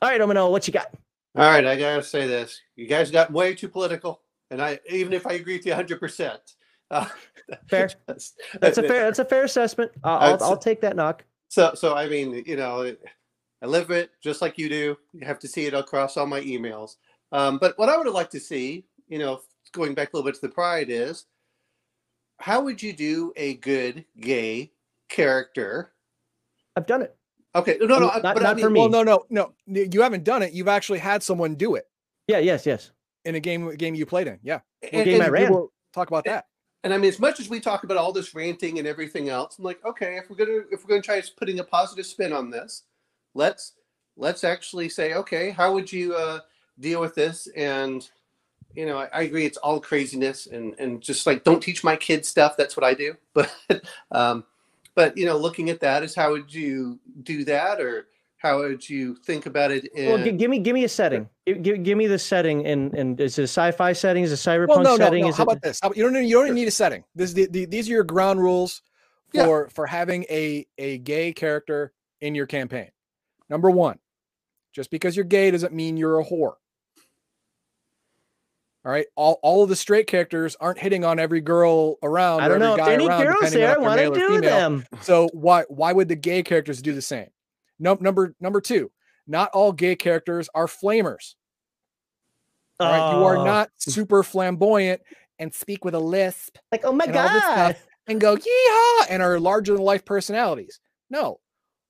All 0.00 0.08
right, 0.08 0.20
Omanol, 0.20 0.50
what 0.50 0.66
you 0.66 0.72
got? 0.72 0.94
All 1.36 1.44
right, 1.44 1.66
I 1.66 1.76
gotta 1.76 2.02
say 2.02 2.26
this. 2.26 2.60
You 2.76 2.86
guys 2.86 3.10
got 3.10 3.32
way 3.32 3.54
too 3.54 3.68
political, 3.68 4.22
and 4.50 4.62
I 4.62 4.78
even 4.88 5.12
if 5.12 5.26
I 5.26 5.32
agree 5.32 5.56
with 5.56 5.66
you 5.66 5.72
100, 5.72 5.98
percent 6.00 6.40
uh, 6.90 7.06
Fair. 7.68 7.90
that's, 8.06 8.78
a 8.78 8.82
fair. 8.82 9.04
That's 9.04 9.18
a 9.18 9.24
fair 9.24 9.44
assessment. 9.44 9.90
Uh, 10.04 10.16
I'll 10.16 10.42
I'll 10.42 10.56
take 10.56 10.80
that 10.82 10.96
knock. 10.96 11.24
So, 11.48 11.72
so 11.74 11.96
I 11.96 12.08
mean, 12.08 12.44
you 12.46 12.56
know, 12.56 12.94
I 13.62 13.66
live 13.66 13.90
it 13.90 14.10
just 14.22 14.40
like 14.42 14.56
you 14.58 14.68
do. 14.68 14.96
You 15.12 15.26
have 15.26 15.38
to 15.40 15.48
see 15.48 15.66
it 15.66 15.74
across 15.74 16.16
all 16.16 16.26
my 16.26 16.40
emails. 16.40 16.96
Um, 17.32 17.58
but 17.58 17.78
what 17.78 17.88
I 17.88 17.96
would 17.96 18.06
have 18.06 18.14
liked 18.14 18.32
to 18.32 18.40
see, 18.40 18.84
you 19.08 19.18
know, 19.18 19.42
going 19.72 19.94
back 19.94 20.12
a 20.12 20.16
little 20.16 20.28
bit 20.30 20.34
to 20.36 20.40
the 20.46 20.52
pride, 20.52 20.86
is 20.88 21.26
how 22.38 22.62
would 22.62 22.82
you 22.82 22.92
do 22.92 23.32
a 23.36 23.54
good 23.54 24.04
gay 24.20 24.72
character? 25.08 25.92
I've 26.76 26.86
done 26.86 27.02
it. 27.02 27.16
Okay, 27.54 27.76
no, 27.80 27.86
no, 27.98 28.08
Um, 28.10 28.22
but 28.22 28.34
not- 28.36 28.46
I 28.46 28.54
mean, 28.54 28.64
for 28.64 28.70
me. 28.70 28.80
Well, 28.80 28.88
no, 28.88 29.02
no, 29.02 29.24
no. 29.28 29.52
You 29.66 30.00
haven't 30.02 30.24
done 30.24 30.42
it. 30.42 30.52
You've 30.52 30.68
actually 30.68 31.00
had 31.00 31.22
someone 31.22 31.56
do 31.56 31.74
it 31.74 31.88
Yeah, 32.28 32.38
yes, 32.38 32.64
yes. 32.64 32.92
in 33.24 33.34
a 33.34 33.40
game 33.40 33.74
game 33.76 33.94
you 33.94 34.06
played 34.06 34.26
in. 34.28 34.38
Yeah. 34.42 34.60
and- 34.82 35.04
game 35.04 35.14
and- 35.16 35.24
I 35.24 35.28
ran. 35.28 35.52
We'll 35.52 35.72
talk 35.92 36.08
about 36.08 36.24
that. 36.24 36.46
and 36.84 36.94
I 36.94 36.96
mean, 36.96 37.08
as 37.08 37.18
much 37.18 37.40
as 37.40 37.50
we 37.50 37.60
talk 37.60 37.84
about 37.84 37.96
all 37.98 38.12
this 38.12 38.34
ranting 38.34 38.78
and 38.78 38.86
everything 38.88 39.28
else, 39.28 39.58
I'm 39.58 39.64
like, 39.64 39.84
okay, 39.84 40.16
if 40.16 40.30
we're 40.30 40.36
gonna 40.36 40.62
if 40.70 40.82
we're 40.84 40.88
gonna 40.88 41.02
try 41.02 41.20
putting 41.36 41.58
a 41.58 41.64
positive 41.64 42.06
spin 42.06 42.32
on 42.32 42.48
this, 42.50 42.84
let's 43.34 43.74
let's 44.16 44.44
actually 44.44 44.88
say, 44.88 45.14
okay, 45.14 45.50
how 45.50 45.72
would 45.72 45.92
you 45.92 46.14
uh, 46.14 46.40
deal 46.78 47.00
with 47.00 47.14
this? 47.14 47.48
And 47.56 48.08
you 48.74 48.86
know, 48.86 48.98
I, 48.98 49.08
I 49.12 49.22
agree, 49.22 49.46
it's 49.46 49.58
all 49.58 49.80
craziness 49.80 50.46
and 50.46 50.74
and 50.78 51.00
just 51.00 51.26
like 51.26 51.44
don't 51.44 51.62
teach 51.62 51.82
my 51.82 51.96
kids 51.96 52.28
stuff. 52.28 52.56
That's 52.56 52.76
what 52.76 52.84
I 52.84 52.94
do. 52.94 53.14
But 53.34 53.84
um, 54.10 54.44
but 54.94 55.16
you 55.16 55.26
know, 55.26 55.36
looking 55.36 55.70
at 55.70 55.80
that 55.80 56.02
is 56.02 56.14
how 56.14 56.32
would 56.32 56.52
you 56.52 56.98
do 57.22 57.44
that, 57.44 57.80
or 57.80 58.06
how 58.38 58.58
would 58.58 58.88
you 58.88 59.14
think 59.16 59.46
about 59.46 59.70
it? 59.70 59.84
In, 59.94 60.08
Well, 60.08 60.24
g- 60.24 60.32
give 60.32 60.50
me 60.50 60.58
give 60.58 60.74
me 60.74 60.84
a 60.84 60.88
setting. 60.88 61.28
Give, 61.46 61.62
give, 61.62 61.82
give 61.82 61.98
me 61.98 62.06
the 62.06 62.18
setting 62.18 62.66
and 62.66 62.92
and 62.94 63.20
is 63.20 63.38
it 63.38 63.42
a 63.42 63.44
sci-fi 63.44 63.92
setting? 63.92 64.24
Is 64.24 64.32
it 64.32 64.46
a 64.46 64.50
cyberpunk 64.50 64.68
Well, 64.68 64.82
no, 64.82 64.90
no, 64.90 64.96
setting? 64.96 65.22
no. 65.22 65.28
Is 65.28 65.36
How 65.36 65.42
it 65.42 65.44
about 65.44 65.62
this? 65.62 65.78
How 65.80 65.88
about, 65.88 65.96
you 65.96 66.02
don't 66.04 66.24
you 66.24 66.34
don't 66.34 66.46
even 66.46 66.54
need 66.54 66.68
a 66.68 66.72
setting. 66.72 67.04
This 67.14 67.32
the, 67.32 67.46
the, 67.46 67.64
these 67.66 67.88
are 67.88 67.92
your 67.92 68.04
ground 68.04 68.40
rules 68.40 68.82
Yeah. 69.32 69.44
for 69.44 69.68
for 69.68 69.86
having 69.86 70.24
a 70.30 70.66
a 70.78 70.98
gay 70.98 71.32
character 71.32 71.92
in 72.20 72.34
your 72.34 72.46
campaign. 72.46 72.90
Number 73.50 73.68
one, 73.70 73.98
just 74.72 74.90
because 74.90 75.16
you're 75.16 75.24
gay 75.24 75.50
doesn't 75.50 75.74
mean 75.74 75.96
you're 75.96 76.20
a 76.20 76.24
whore. 76.24 76.54
All 78.82 78.90
right, 78.92 79.06
all, 79.14 79.38
all 79.42 79.62
of 79.64 79.68
the 79.68 79.76
straight 79.76 80.06
characters 80.06 80.56
aren't 80.58 80.78
hitting 80.78 81.04
on 81.04 81.18
every 81.18 81.42
girl 81.42 81.96
around. 82.02 82.40
I 82.40 82.46
or 82.46 82.48
don't 82.50 82.60
know 82.60 82.72
every 82.72 82.80
if 82.80 82.86
guy 82.86 82.94
any 82.94 83.06
around, 83.08 83.22
girls 83.24 83.36
depending 83.40 83.62
on 83.62 83.68
there 83.68 83.76
if 83.76 83.82
want 83.82 83.98
to 83.98 84.02
male 84.04 84.12
or 84.12 84.14
do 84.14 84.28
female. 84.36 84.50
them. 84.58 84.86
So 85.02 85.28
why 85.34 85.64
why 85.68 85.92
would 85.92 86.08
the 86.08 86.16
gay 86.16 86.42
characters 86.42 86.80
do 86.80 86.94
the 86.94 87.02
same? 87.02 87.26
No, 87.78 87.98
number 88.00 88.34
number 88.40 88.62
two, 88.62 88.90
not 89.26 89.50
all 89.52 89.72
gay 89.72 89.96
characters 89.96 90.48
are 90.54 90.66
flamers. 90.66 91.34
All 92.78 92.90
right, 92.90 93.18
you 93.18 93.22
are 93.24 93.36
Oh, 93.36 93.44
not 93.44 93.70
super 93.76 94.22
flamboyant 94.22 95.02
and 95.38 95.52
speak 95.52 95.84
with 95.84 95.94
a 95.94 95.98
lisp 96.00 96.56
like 96.72 96.82
oh 96.84 96.92
my 96.92 97.04
and 97.04 97.16
all 97.16 97.28
this 97.28 97.42
god. 97.42 97.74
stuff. 97.76 97.86
and 98.06 98.18
go 98.18 98.34
yeehaw 98.36 99.06
and 99.10 99.22
are 99.22 99.38
larger 99.38 99.74
than 99.74 99.82
life 99.82 100.06
personalities. 100.06 100.80
No, 101.10 101.40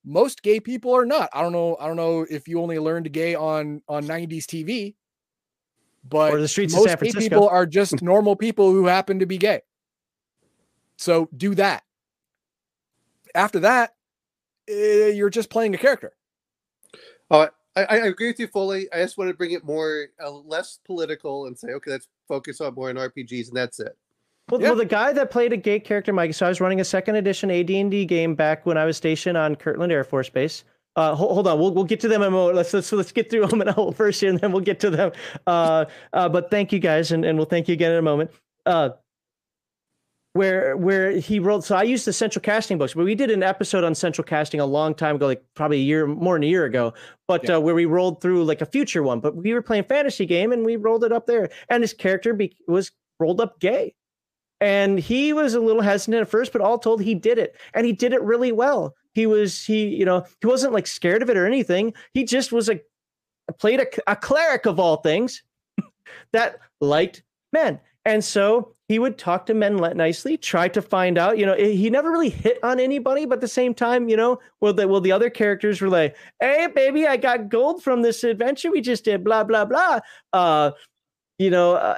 most 0.03 0.41
gay 0.41 0.59
people 0.59 0.95
are 0.95 1.05
not. 1.05 1.29
I 1.33 1.41
don't 1.41 1.51
know. 1.51 1.77
I 1.79 1.87
don't 1.87 1.95
know 1.95 2.25
if 2.29 2.47
you 2.47 2.61
only 2.61 2.79
learned 2.79 3.11
gay 3.11 3.35
on 3.35 3.81
on 3.87 4.05
90s 4.05 4.45
TV, 4.45 4.95
but 6.07 6.33
Or 6.33 6.39
the 6.41 6.47
streets 6.47 6.73
of 6.73 6.79
most 6.79 6.87
San 6.87 6.95
gay 6.95 7.11
Francisco. 7.11 7.21
people 7.21 7.49
are 7.49 7.65
just 7.65 8.01
normal 8.01 8.35
people 8.35 8.71
who 8.71 8.87
happen 8.87 9.19
to 9.19 9.25
be 9.25 9.37
gay. 9.37 9.61
So 10.97 11.29
do 11.35 11.55
that. 11.55 11.83
After 13.33 13.59
that, 13.61 13.95
eh, 14.67 15.09
you're 15.09 15.29
just 15.29 15.49
playing 15.49 15.73
a 15.73 15.77
character. 15.77 16.13
Oh, 17.29 17.47
I, 17.75 17.83
I 17.83 17.95
agree 17.97 18.27
with 18.27 18.39
you 18.39 18.47
fully. 18.47 18.91
I 18.91 19.01
just 19.01 19.17
want 19.17 19.29
to 19.29 19.33
bring 19.37 19.51
it 19.51 19.63
more 19.63 20.07
uh, 20.21 20.29
less 20.29 20.79
political 20.85 21.45
and 21.45 21.57
say, 21.57 21.69
okay, 21.69 21.91
let's 21.91 22.07
focus 22.27 22.59
on 22.59 22.73
more 22.75 22.89
on 22.89 22.95
RPGs, 22.95 23.47
and 23.47 23.57
that's 23.57 23.79
it. 23.79 23.97
Well, 24.49 24.59
Yeah. 24.61 24.67
well, 24.69 24.75
the 24.77 24.85
guy 24.85 25.13
that 25.13 25.31
played 25.31 25.53
a 25.53 25.57
gay 25.57 25.79
character, 25.79 26.11
Mike. 26.11 26.33
So 26.33 26.45
I 26.45 26.49
was 26.49 26.59
running 26.59 26.81
a 26.81 26.85
second 26.85 27.15
edition 27.15 27.49
AD&D 27.51 28.05
game 28.05 28.35
back 28.35 28.65
when 28.65 28.77
I 28.77 28.85
was 28.85 28.97
stationed 28.97 29.37
on 29.37 29.55
Kirtland 29.55 29.91
Air 29.91 30.03
Force 30.03 30.29
Base. 30.29 30.63
Uh, 30.97 31.15
hold, 31.15 31.31
hold 31.33 31.47
on, 31.47 31.57
we'll 31.57 31.73
we'll 31.73 31.85
get 31.85 32.01
to 32.01 32.09
them. 32.09 32.21
in 32.21 32.27
a 32.27 32.31
moment. 32.31 32.57
Let's 32.57 32.73
let's 32.73 32.91
let's 32.91 33.13
get 33.13 33.29
through 33.29 33.47
them 33.47 33.61
and 33.61 33.69
Owl 33.77 33.93
first 33.93 34.19
here, 34.19 34.29
and 34.29 34.39
then 34.39 34.51
we'll 34.51 34.61
get 34.63 34.81
to 34.81 34.89
them. 34.89 35.13
Uh, 35.47 35.85
uh, 36.11 36.27
but 36.27 36.51
thank 36.51 36.73
you 36.73 36.79
guys, 36.79 37.13
and, 37.13 37.23
and 37.23 37.37
we'll 37.37 37.45
thank 37.45 37.69
you 37.69 37.73
again 37.73 37.93
in 37.93 37.97
a 37.97 38.01
moment. 38.01 38.29
Uh, 38.65 38.89
where 40.33 40.75
where 40.77 41.11
he 41.11 41.39
rolled. 41.39 41.63
So 41.63 41.75
I 41.75 41.83
used 41.83 42.05
the 42.05 42.11
central 42.13 42.41
casting 42.41 42.77
books, 42.77 42.93
but 42.93 43.05
we 43.05 43.15
did 43.15 43.31
an 43.31 43.43
episode 43.43 43.83
on 43.85 43.95
central 43.95 44.23
casting 44.25 44.59
a 44.59 44.65
long 44.65 44.93
time 44.93 45.15
ago, 45.17 45.27
like 45.27 45.43
probably 45.55 45.77
a 45.77 45.81
year 45.83 46.07
more 46.07 46.35
than 46.35 46.43
a 46.43 46.47
year 46.47 46.65
ago. 46.65 46.93
But 47.27 47.47
Yeah. 47.47 47.55
uh, 47.55 47.59
where 47.61 47.75
we 47.75 47.85
rolled 47.85 48.21
through 48.21 48.43
like 48.45 48.61
a 48.61 48.65
future 48.65 49.03
one, 49.03 49.19
but 49.21 49.35
we 49.35 49.53
were 49.53 49.61
playing 49.61 49.85
fantasy 49.85 50.25
game 50.25 50.51
and 50.51 50.65
we 50.65 50.75
rolled 50.77 51.03
it 51.05 51.11
up 51.13 51.25
there, 51.25 51.49
and 51.69 51.83
his 51.83 51.93
character 51.93 52.33
be- 52.33 52.55
was 52.67 52.91
rolled 53.19 53.39
up 53.41 53.59
gay. 53.59 53.93
And 54.61 54.99
he 54.99 55.33
was 55.33 55.55
a 55.55 55.59
little 55.59 55.81
hesitant 55.81 56.21
at 56.21 56.29
first, 56.29 56.53
but 56.53 56.61
all 56.61 56.77
told, 56.77 57.01
he 57.01 57.15
did 57.15 57.39
it, 57.39 57.55
and 57.73 57.85
he 57.85 57.91
did 57.91 58.13
it 58.13 58.21
really 58.21 58.51
well. 58.51 58.95
He 59.13 59.25
was 59.25 59.65
he, 59.65 59.87
you 59.87 60.05
know, 60.05 60.25
he 60.39 60.47
wasn't 60.47 60.73
like 60.73 60.87
scared 60.87 61.23
of 61.23 61.29
it 61.29 61.35
or 61.35 61.47
anything. 61.47 61.93
He 62.13 62.23
just 62.23 62.51
was 62.51 62.69
a 62.69 62.79
played 63.59 63.81
a, 63.81 64.11
a 64.11 64.15
cleric 64.15 64.67
of 64.67 64.79
all 64.79 64.97
things 64.97 65.41
that 66.31 66.59
liked 66.79 67.23
men, 67.51 67.79
and 68.05 68.23
so 68.23 68.75
he 68.87 68.99
would 68.99 69.17
talk 69.17 69.47
to 69.47 69.53
men 69.55 69.77
nicely, 69.77 70.37
try 70.37 70.67
to 70.67 70.81
find 70.81 71.17
out. 71.17 71.39
You 71.39 71.47
know, 71.47 71.55
he 71.55 71.89
never 71.89 72.11
really 72.11 72.29
hit 72.29 72.59
on 72.63 72.79
anybody, 72.79 73.25
but 73.25 73.35
at 73.35 73.41
the 73.41 73.47
same 73.47 73.73
time, 73.73 74.09
you 74.09 74.15
know, 74.15 74.39
well, 74.59 74.73
the 74.73 74.87
well 74.87 75.01
the 75.01 75.11
other 75.11 75.31
characters 75.31 75.81
were 75.81 75.89
like, 75.89 76.15
"Hey, 76.39 76.67
baby, 76.67 77.07
I 77.07 77.17
got 77.17 77.49
gold 77.49 77.81
from 77.83 78.03
this 78.03 78.23
adventure 78.23 78.71
we 78.71 78.81
just 78.81 79.05
did." 79.05 79.23
Blah 79.23 79.43
blah 79.43 79.65
blah. 79.65 80.01
Uh, 80.31 80.71
you 81.39 81.49
know. 81.49 81.73
Uh, 81.73 81.97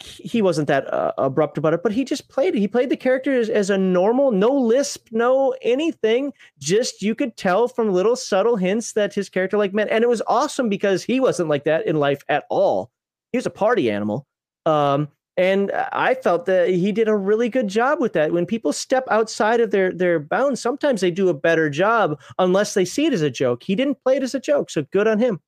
he 0.00 0.42
wasn't 0.42 0.68
that 0.68 0.92
uh, 0.92 1.12
abrupt 1.18 1.58
about 1.58 1.74
it, 1.74 1.82
but 1.82 1.92
he 1.92 2.04
just 2.04 2.28
played 2.28 2.54
it. 2.54 2.60
He 2.60 2.68
played 2.68 2.88
the 2.88 2.96
character 2.96 3.32
as, 3.32 3.48
as 3.48 3.68
a 3.68 3.78
normal, 3.78 4.30
no 4.30 4.52
lisp, 4.52 5.08
no 5.10 5.54
anything. 5.62 6.32
Just 6.58 7.02
you 7.02 7.14
could 7.14 7.36
tell 7.36 7.66
from 7.66 7.92
little 7.92 8.14
subtle 8.14 8.56
hints 8.56 8.92
that 8.92 9.12
his 9.12 9.28
character 9.28 9.58
like 9.58 9.74
meant, 9.74 9.90
and 9.90 10.04
it 10.04 10.08
was 10.08 10.22
awesome 10.26 10.68
because 10.68 11.02
he 11.02 11.18
wasn't 11.18 11.48
like 11.48 11.64
that 11.64 11.86
in 11.86 11.96
life 11.96 12.22
at 12.28 12.44
all. 12.48 12.90
He 13.32 13.38
was 13.38 13.46
a 13.46 13.50
party 13.50 13.90
animal, 13.90 14.26
um, 14.66 15.08
and 15.36 15.72
I 15.72 16.14
felt 16.14 16.46
that 16.46 16.68
he 16.68 16.92
did 16.92 17.08
a 17.08 17.16
really 17.16 17.48
good 17.48 17.68
job 17.68 18.00
with 18.00 18.12
that. 18.12 18.32
When 18.32 18.46
people 18.46 18.72
step 18.72 19.04
outside 19.10 19.60
of 19.60 19.72
their 19.72 19.92
their 19.92 20.20
bounds, 20.20 20.60
sometimes 20.60 21.00
they 21.00 21.10
do 21.10 21.28
a 21.28 21.34
better 21.34 21.68
job 21.68 22.20
unless 22.38 22.74
they 22.74 22.84
see 22.84 23.06
it 23.06 23.12
as 23.12 23.22
a 23.22 23.30
joke. 23.30 23.64
He 23.64 23.74
didn't 23.74 24.02
play 24.04 24.16
it 24.16 24.22
as 24.22 24.34
a 24.34 24.40
joke, 24.40 24.70
so 24.70 24.84
good 24.92 25.08
on 25.08 25.18
him. 25.18 25.40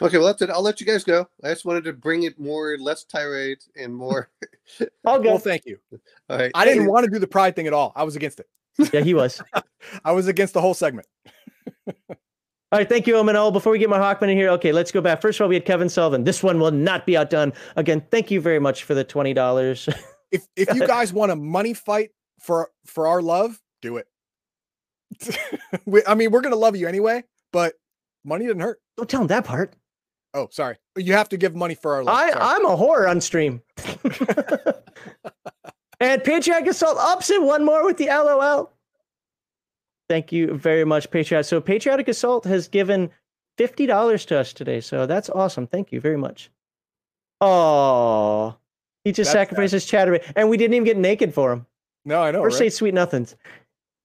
Okay, 0.00 0.16
well, 0.18 0.26
that's 0.28 0.42
it. 0.42 0.50
I'll 0.50 0.62
let 0.62 0.80
you 0.80 0.86
guys 0.86 1.02
go. 1.02 1.28
I 1.42 1.48
just 1.48 1.64
wanted 1.64 1.84
to 1.84 1.92
bring 1.92 2.22
it 2.22 2.38
more, 2.38 2.76
less 2.78 3.04
tirade 3.04 3.58
and 3.76 3.94
more. 3.94 4.30
All 5.04 5.20
Well, 5.20 5.22
good. 5.38 5.42
thank 5.42 5.66
you. 5.66 5.78
All 6.30 6.38
right. 6.38 6.52
I 6.54 6.64
didn't 6.64 6.86
want 6.86 7.04
to 7.04 7.10
do 7.10 7.18
the 7.18 7.26
pride 7.26 7.56
thing 7.56 7.66
at 7.66 7.72
all. 7.72 7.92
I 7.96 8.04
was 8.04 8.14
against 8.14 8.38
it. 8.40 8.46
yeah, 8.92 9.00
he 9.00 9.12
was. 9.14 9.42
I 10.04 10.12
was 10.12 10.28
against 10.28 10.54
the 10.54 10.60
whole 10.60 10.74
segment. 10.74 11.08
All 11.86 12.78
right, 12.78 12.88
thank 12.88 13.06
you, 13.06 13.14
Omanol. 13.14 13.52
Before 13.52 13.72
we 13.72 13.78
get 13.78 13.88
Mar 13.88 13.98
Hockman 13.98 14.30
in 14.30 14.36
here, 14.36 14.50
okay, 14.50 14.72
let's 14.72 14.92
go 14.92 15.00
back. 15.00 15.22
First 15.22 15.40
of 15.40 15.44
all, 15.44 15.48
we 15.48 15.54
had 15.54 15.64
Kevin 15.64 15.88
Sullivan. 15.88 16.22
This 16.24 16.42
one 16.42 16.60
will 16.60 16.70
not 16.70 17.06
be 17.06 17.16
outdone. 17.16 17.52
Again, 17.76 18.04
thank 18.10 18.30
you 18.30 18.40
very 18.42 18.58
much 18.58 18.84
for 18.84 18.94
the 18.94 19.04
twenty 19.04 19.32
dollars. 19.32 19.88
If 20.30 20.46
if 20.54 20.72
you 20.74 20.86
guys 20.86 21.10
want 21.12 21.32
a 21.32 21.36
money 21.36 21.72
fight 21.72 22.10
for 22.38 22.70
for 22.84 23.06
our 23.06 23.22
love, 23.22 23.58
do 23.80 23.96
it. 23.96 24.06
we, 25.86 26.02
I 26.06 26.14
mean, 26.14 26.30
we're 26.30 26.42
gonna 26.42 26.56
love 26.56 26.76
you 26.76 26.86
anyway, 26.86 27.24
but 27.50 27.72
money 28.24 28.46
didn't 28.46 28.60
hurt. 28.60 28.80
Don't 28.98 29.08
tell 29.08 29.22
him 29.22 29.28
that 29.28 29.44
part. 29.46 29.72
Oh, 30.34 30.48
sorry. 30.50 30.76
You 30.96 31.14
have 31.14 31.28
to 31.30 31.36
give 31.36 31.54
money 31.54 31.74
for 31.74 31.94
our 31.94 32.04
love. 32.04 32.16
I 32.16 32.30
I'm 32.32 32.66
a 32.66 32.76
whore 32.76 33.08
on 33.08 33.20
stream. 33.20 33.62
and 36.00 36.22
Patriot 36.22 36.68
Assault 36.68 36.98
ups 36.98 37.30
it 37.30 37.42
one 37.42 37.64
more 37.64 37.84
with 37.84 37.96
the 37.96 38.06
LOL. 38.06 38.72
Thank 40.08 40.32
you 40.32 40.54
very 40.54 40.84
much, 40.84 41.10
Patriot. 41.10 41.44
So 41.44 41.60
Patriotic 41.60 42.08
Assault 42.08 42.44
has 42.44 42.68
given 42.68 43.10
fifty 43.56 43.86
dollars 43.86 44.24
to 44.26 44.38
us 44.38 44.52
today. 44.52 44.80
So 44.80 45.06
that's 45.06 45.30
awesome. 45.30 45.66
Thank 45.66 45.92
you 45.92 46.00
very 46.00 46.16
much. 46.16 46.50
Oh, 47.40 48.56
he 49.04 49.12
just 49.12 49.32
That's 49.32 49.48
sacrificed 49.50 49.72
his 49.72 49.86
chatterbait, 49.86 50.32
and 50.34 50.50
we 50.50 50.56
didn't 50.56 50.74
even 50.74 50.84
get 50.84 50.96
naked 50.96 51.32
for 51.32 51.52
him. 51.52 51.66
no, 52.04 52.22
I 52.22 52.30
know. 52.30 52.40
or 52.40 52.48
right? 52.48 52.56
say 52.56 52.68
sweet 52.68 52.94
nothings. 52.94 53.36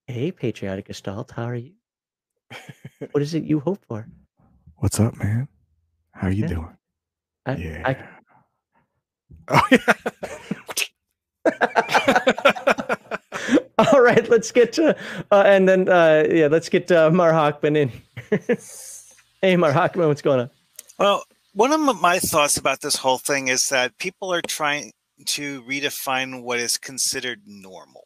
Hey, 0.08 0.32
patriotic 0.32 0.90
Assault, 0.90 1.32
how 1.32 1.46
are 1.46 1.56
you? 1.56 1.72
what 3.12 3.24
is 3.24 3.34
it 3.34 3.44
you 3.44 3.60
hope 3.60 3.84
for? 3.88 4.08
What's 4.78 5.00
up, 5.00 5.18
man? 5.18 5.48
How 6.14 6.28
you 6.30 6.44
Yeah. 6.44 6.48
doing? 6.48 6.78
I, 7.46 7.98
Oh, 9.50 9.62
yeah. 9.72 9.94
All 13.78 14.02
right, 14.02 14.30
let's 14.30 14.52
get 14.52 14.72
to 14.74 14.96
uh, 15.32 15.44
and 15.46 15.68
then 15.68 15.90
uh, 15.90 16.24
yeah, 16.30 16.48
let's 16.48 16.70
get 16.70 16.90
uh, 16.92 17.10
Mar 17.12 17.32
Hockman 17.34 17.76
in. 17.76 17.92
hey, 19.42 19.58
Mar 19.58 19.74
Hockman, 19.74 20.08
what's 20.08 20.22
going 20.22 20.40
on? 20.42 20.50
Well, 20.98 21.24
one 21.54 21.74
of 21.74 22.00
my 22.00 22.20
thoughts 22.20 22.56
about 22.56 22.80
this 22.82 22.96
whole 22.96 23.18
thing 23.18 23.50
is 23.50 23.68
that 23.70 23.98
people 23.98 24.32
are 24.34 24.42
trying 24.42 24.94
to 25.26 25.62
redefine 25.64 26.44
what 26.44 26.60
is 26.60 26.78
considered 26.78 27.42
normal. 27.46 28.06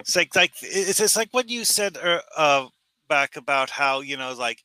It's 0.00 0.14
like 0.14 0.36
like 0.36 0.52
it's, 0.62 1.00
it's 1.00 1.16
like 1.16 1.30
what 1.32 1.48
you 1.48 1.64
said 1.64 1.96
uh, 1.96 2.20
uh, 2.36 2.68
back 3.08 3.36
about 3.36 3.70
how 3.70 4.00
you 4.00 4.16
know 4.16 4.34
like 4.34 4.62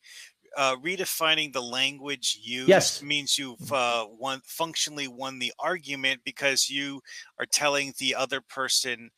uh, 0.56 0.76
redefining 0.76 1.52
the 1.52 1.62
language 1.62 2.38
used 2.42 2.68
Yes. 2.68 3.02
means 3.02 3.38
you've 3.38 3.72
uh, 3.72 4.06
won 4.18 4.40
functionally 4.44 5.08
won 5.08 5.38
the 5.38 5.52
argument 5.58 6.20
because 6.24 6.68
you 6.68 7.00
are 7.38 7.46
telling 7.46 7.92
the 7.98 8.14
other 8.14 8.40
person 8.40 9.10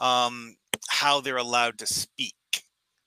um, 0.00 0.56
how 0.88 1.20
they're 1.20 1.36
allowed 1.36 1.78
to 1.78 1.86
speak. 1.86 2.34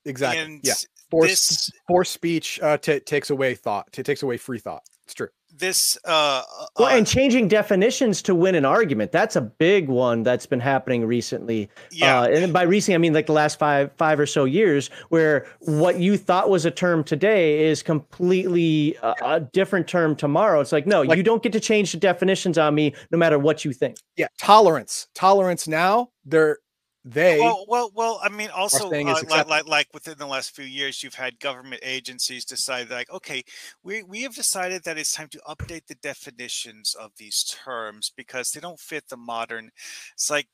exactly. 0.06 0.42
And 0.42 0.60
yeah. 0.64 0.74
Force 1.10 1.30
this 1.30 1.72
force 1.90 2.10
speech 2.10 2.58
uh, 2.62 2.78
ta 2.78 3.00
takes 3.06 3.32
away 3.32 3.54
thought. 3.54 3.90
It 3.98 4.04
takes 4.06 4.24
away 4.24 4.38
free 4.38 4.60
thought. 4.60 4.84
It's 5.04 5.14
true. 5.14 5.28
This 5.58 5.98
uh, 6.06 6.42
Well, 6.80 6.88
uh, 6.90 6.98
and 6.98 7.06
changing 7.06 7.48
definitions 7.48 8.22
to 8.24 8.34
win 8.36 8.56
an 8.56 8.66
argument. 8.66 9.12
That's 9.12 9.36
a 9.36 9.42
big 9.42 9.88
one 9.90 10.24
that's 10.24 10.46
been 10.46 10.60
happening 10.60 11.06
recently. 11.06 11.70
yeah 11.92 12.22
Uh, 12.22 12.28
and 12.28 12.54
by 12.54 12.64
recently, 12.64 12.96
I 12.96 12.98
mean 13.00 13.14
like 13.14 13.26
the 13.28 13.34
last 13.34 13.60
five 13.60 13.92
five 13.98 14.20
or 14.20 14.26
so 14.26 14.46
years, 14.46 14.90
where 15.10 15.46
what 15.60 16.00
you 16.00 16.18
thought 16.18 16.50
was 16.50 16.66
a 16.66 16.72
term 16.72 17.04
today 17.04 17.66
is 17.66 17.84
completely 17.84 18.96
a, 19.02 19.14
a 19.24 19.40
different 19.40 19.88
term 19.88 20.16
tomorrow. 20.16 20.60
It's 20.62 20.72
like, 20.72 20.88
no, 20.88 21.02
Like- 21.02 21.18
you 21.18 21.24
don't 21.24 21.44
get 21.44 21.52
to 21.54 21.60
change 21.60 21.92
the 21.92 21.98
definitions 21.98 22.58
on 22.58 22.76
me, 22.76 22.94
no 23.12 23.18
matter 23.18 23.38
what 23.40 23.66
you 23.66 23.74
think. 23.74 23.98
Yeah, 24.18 24.28
tolerance. 24.40 25.08
Tolerance 25.16 25.68
now, 25.68 26.10
they're 26.26 26.58
they 27.04 27.40
well, 27.40 27.66
well, 27.68 27.92
well. 27.96 28.20
I 28.24 28.30
mean, 28.30 28.50
also, 28.50 28.92
uh, 28.92 29.22
like, 29.28 29.48
like, 29.48 29.68
like 29.68 29.88
within 29.94 30.20
the 30.20 30.28
last 30.28 30.56
few 30.56 30.66
years, 30.66 31.02
you've 31.02 31.16
had 31.16 31.40
government 31.40 31.82
agencies 31.84 32.46
decide, 32.46 32.92
like, 32.92 33.12
okay, 33.12 33.44
we 33.84 34.04
we 34.04 34.22
have 34.22 34.36
decided 34.36 34.84
that 34.84 35.00
it's 35.00 35.14
time 35.14 35.30
to 35.30 35.42
update 35.50 35.88
the 35.88 35.96
definitions 35.96 36.94
of 36.94 37.12
these 37.18 37.44
terms 37.44 38.12
because 38.16 38.52
they 38.52 38.60
don't 38.60 38.80
fit 38.80 39.10
the 39.10 39.18
modern. 39.18 39.72
It's 40.14 40.30
like, 40.30 40.48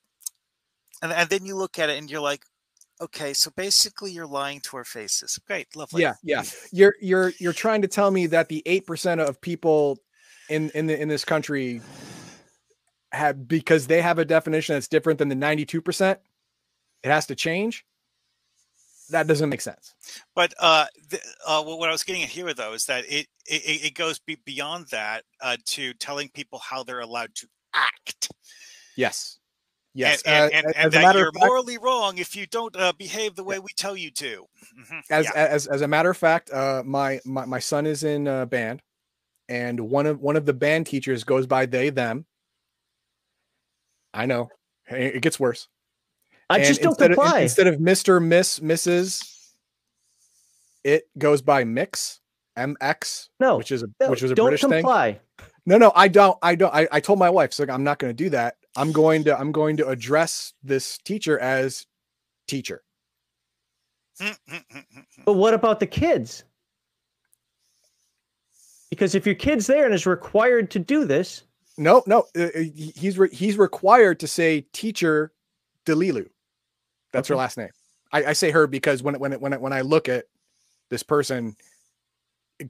and 1.01 1.11
and 1.11 1.30
then 1.30 1.45
you 1.45 1.58
look 1.58 1.80
at 1.80 1.90
it 1.90 1.98
and 1.98 2.09
you're 2.09 2.22
like, 2.22 2.43
okay, 3.01 3.34
so 3.34 3.51
basically 3.58 4.11
you're 4.11 4.26
lying 4.26 4.61
to 4.61 4.77
our 4.77 4.85
faces. 4.85 5.38
Great, 5.48 5.76
lovely. 5.76 6.01
yeah, 6.01 6.14
yeah. 6.24 6.43
You're 6.72 6.95
you're 7.01 7.34
you're 7.40 7.51
trying 7.51 7.82
to 7.82 7.90
tell 7.90 8.09
me 8.09 8.26
that 8.27 8.48
the 8.48 8.64
8% 8.66 9.27
of 9.27 9.42
people 9.42 10.00
in 10.50 10.69
in 10.69 10.88
the 10.88 10.98
in 10.98 11.09
this 11.09 11.26
country 11.26 11.82
have 13.11 13.48
because 13.48 13.88
they 13.88 14.01
have 14.01 14.19
a 14.19 14.26
definition 14.26 14.76
that's 14.76 14.88
different 14.88 15.19
than 15.19 15.30
the 15.30 15.35
92%, 15.35 16.17
it 17.08 17.14
has 17.14 17.26
to 17.27 17.36
change? 17.36 17.86
That 19.10 19.27
doesn't 19.27 19.50
make 19.50 19.61
sense. 19.61 19.95
But 20.36 20.53
uh, 20.60 20.86
the, 21.10 21.19
uh, 21.45 21.64
what 21.64 21.88
I 21.88 21.92
was 21.94 22.03
getting 22.03 22.24
at 22.24 22.30
here, 22.30 22.53
though, 22.53 22.74
is 22.74 22.86
that 22.86 23.06
it 23.06 23.27
it, 23.45 23.86
it 23.86 23.94
goes 23.95 24.19
be 24.19 24.38
beyond 24.45 24.88
that 24.92 25.24
uh, 25.42 25.56
to 25.68 25.94
telling 25.94 26.30
people 26.30 26.60
how 26.60 26.84
they're 26.84 27.00
allowed 27.00 27.34
to 27.36 27.48
act. 27.74 28.30
Yes. 28.98 29.40
Yes. 29.94 30.22
and, 30.24 30.53
and, 30.53 30.66
uh, 30.66 30.69
and, 30.69 30.76
as 30.76 30.84
and 30.84 30.94
that 30.94 31.16
you're 31.16 31.32
fact, 31.32 31.45
morally 31.45 31.77
wrong 31.77 32.18
if 32.18 32.36
you 32.36 32.45
don't 32.48 32.76
uh, 32.76 32.92
behave 32.98 33.36
the 33.36 33.44
way 33.44 33.58
we 33.60 33.69
tell 33.77 33.95
you 33.95 34.11
to. 34.11 34.45
Mhm. 34.77 35.02
as, 35.10 35.26
Yeah. 35.26 35.32
as 35.34 35.68
as 35.68 35.82
a 35.82 35.88
matter 35.88 36.10
of 36.10 36.18
fact, 36.18 36.52
uh, 36.52 36.84
my 36.86 37.19
my 37.26 37.45
my 37.45 37.60
son 37.60 37.88
is 37.88 38.03
in 38.03 38.27
a 38.27 38.45
band, 38.45 38.84
and 39.48 39.80
one 39.80 40.06
of 40.06 40.19
one 40.19 40.36
of 40.36 40.45
the 40.45 40.53
band 40.53 40.86
teachers 40.86 41.24
goes 41.24 41.48
by 41.48 41.66
they 41.66 41.90
them. 41.90 42.26
I 44.14 44.26
know 44.26 44.50
it 44.90 45.22
gets 45.22 45.40
worse. 45.40 45.68
I 46.50 46.58
And 46.58 46.66
just 46.66 46.82
don't 46.82 46.92
instead 46.92 47.11
comply. 47.11 47.38
Of, 47.38 47.43
instead 47.43 47.67
of 47.67 47.80
Mister, 47.80 48.19
Miss, 48.19 48.59
Mrs. 48.59 49.51
It 50.84 51.09
goes 51.17 51.42
by 51.42 51.66
Mix, 51.66 52.22
MX, 52.58 53.30
no, 53.40 53.58
which 53.58 53.72
is 53.72 53.84
a 53.84 53.88
no, 54.00 54.09
which 54.09 54.22
was 54.22 54.32
a 54.32 54.35
British 54.35 54.61
thing. 54.61 54.85
No, 55.66 55.77
no, 55.77 55.92
I 55.95 56.08
don't. 56.08 56.38
I 56.42 56.56
don't. 56.56 56.74
I, 56.74 56.88
I 56.92 57.00
told 57.01 57.19
my 57.19 57.30
wife, 57.30 57.51
so 57.51 57.66
I'm 57.69 57.84
not 57.84 58.00
going 58.00 58.09
to 58.09 58.24
do 58.24 58.30
that. 58.30 58.56
I'm 58.77 58.93
going 58.93 59.26
to 59.26 59.38
I'm 59.38 59.51
going 59.51 59.76
to 59.77 59.88
address 59.90 60.53
this 60.64 60.98
teacher 61.00 61.38
as 61.40 61.85
teacher. 62.48 62.84
But 65.26 65.34
what 65.34 65.53
about 65.53 65.80
the 65.82 65.88
kids? 65.88 66.45
Because 68.90 69.14
if 69.16 69.26
your 69.26 69.35
kid's 69.35 69.67
there 69.67 69.85
and 69.85 69.93
is 69.93 70.06
required 70.06 70.72
to 70.72 70.80
do 70.80 71.03
this, 71.03 71.43
No, 71.77 72.03
no, 72.08 72.26
uh, 72.38 72.43
uh, 72.43 72.64
he's 72.74 73.19
re- 73.19 73.34
he's 73.34 73.58
required 73.58 74.19
to 74.22 74.27
say 74.27 74.61
teacher 74.72 75.34
Delilu. 75.85 76.30
That's 77.18 77.28
her 77.30 77.36
last 77.36 77.58
name. 77.58 77.70
I, 78.12 78.26
I 78.28 78.34
say 78.34 78.52
her 78.52 78.68
because 78.68 79.04
when 79.04 79.16
it, 79.16 79.22
when 79.22 79.34
it, 79.34 79.42
when 79.42 79.54
it, 79.54 79.60
when 79.62 79.74
I 79.74 79.82
look 79.82 80.08
at 80.08 80.26
this 80.90 81.04
person, 81.04 81.56
it 82.60 82.70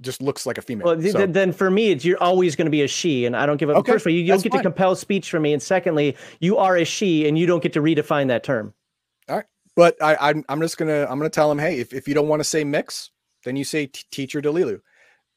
just 0.00 0.20
looks 0.20 0.46
like 0.46 0.58
a 0.58 0.62
female. 0.62 0.86
well, 0.86 1.00
So- 1.00 1.18
th- 1.18 1.30
then 1.30 1.52
for 1.52 1.70
me, 1.70 1.90
it's 1.92 2.04
you're 2.04 2.20
always 2.22 2.56
going 2.56 2.66
to 2.66 2.70
be 2.70 2.82
a 2.82 2.88
she, 2.88 3.24
and 3.26 3.36
I 3.36 3.46
don't 3.46 3.56
give 3.58 3.70
up. 3.70 3.76
Okay, 3.76 3.92
First 3.92 4.06
of 4.06 4.10
all, 4.10 4.14
you, 4.14 4.20
you 4.22 4.32
don't 4.32 4.42
get 4.42 4.52
to 4.52 4.62
compel 4.62 4.96
speech 4.96 5.30
from 5.30 5.42
me, 5.42 5.52
and 5.52 5.62
secondly, 5.62 6.16
you 6.40 6.56
are 6.58 6.76
a 6.76 6.84
she, 6.84 7.28
and 7.28 7.38
you 7.38 7.46
don't 7.46 7.62
get 7.62 7.72
to 7.74 7.80
redefine 7.80 8.28
that 8.28 8.42
term. 8.42 8.74
All 9.28 9.36
right, 9.36 9.44
but 9.76 9.96
I, 10.02 10.16
I'm 10.30 10.44
I'm 10.48 10.60
just 10.60 10.76
gonna 10.78 11.06
I'm 11.08 11.18
gonna 11.18 11.30
tell 11.30 11.50
him, 11.52 11.58
hey, 11.58 11.78
if, 11.78 11.92
if 11.94 12.08
you 12.08 12.14
don't 12.14 12.28
want 12.28 12.40
to 12.40 12.44
say 12.44 12.64
mix, 12.64 13.10
then 13.44 13.54
you 13.56 13.64
say 13.64 13.86
t- 13.86 14.02
teacher 14.10 14.40
Delilu. 14.42 14.80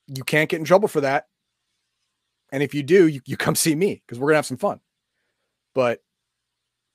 You 0.08 0.24
can't 0.24 0.50
get 0.50 0.58
in 0.60 0.66
trouble 0.66 0.88
for 0.88 1.02
that. 1.02 1.28
And 2.52 2.64
if 2.64 2.74
you 2.74 2.82
do, 2.82 3.08
you, 3.08 3.20
you 3.26 3.36
come 3.36 3.56
see 3.56 3.76
me 3.76 4.02
because 4.08 4.18
we're 4.20 4.30
gonna 4.30 4.38
have 4.38 4.46
some 4.46 4.58
fun. 4.58 4.80
But 5.76 6.02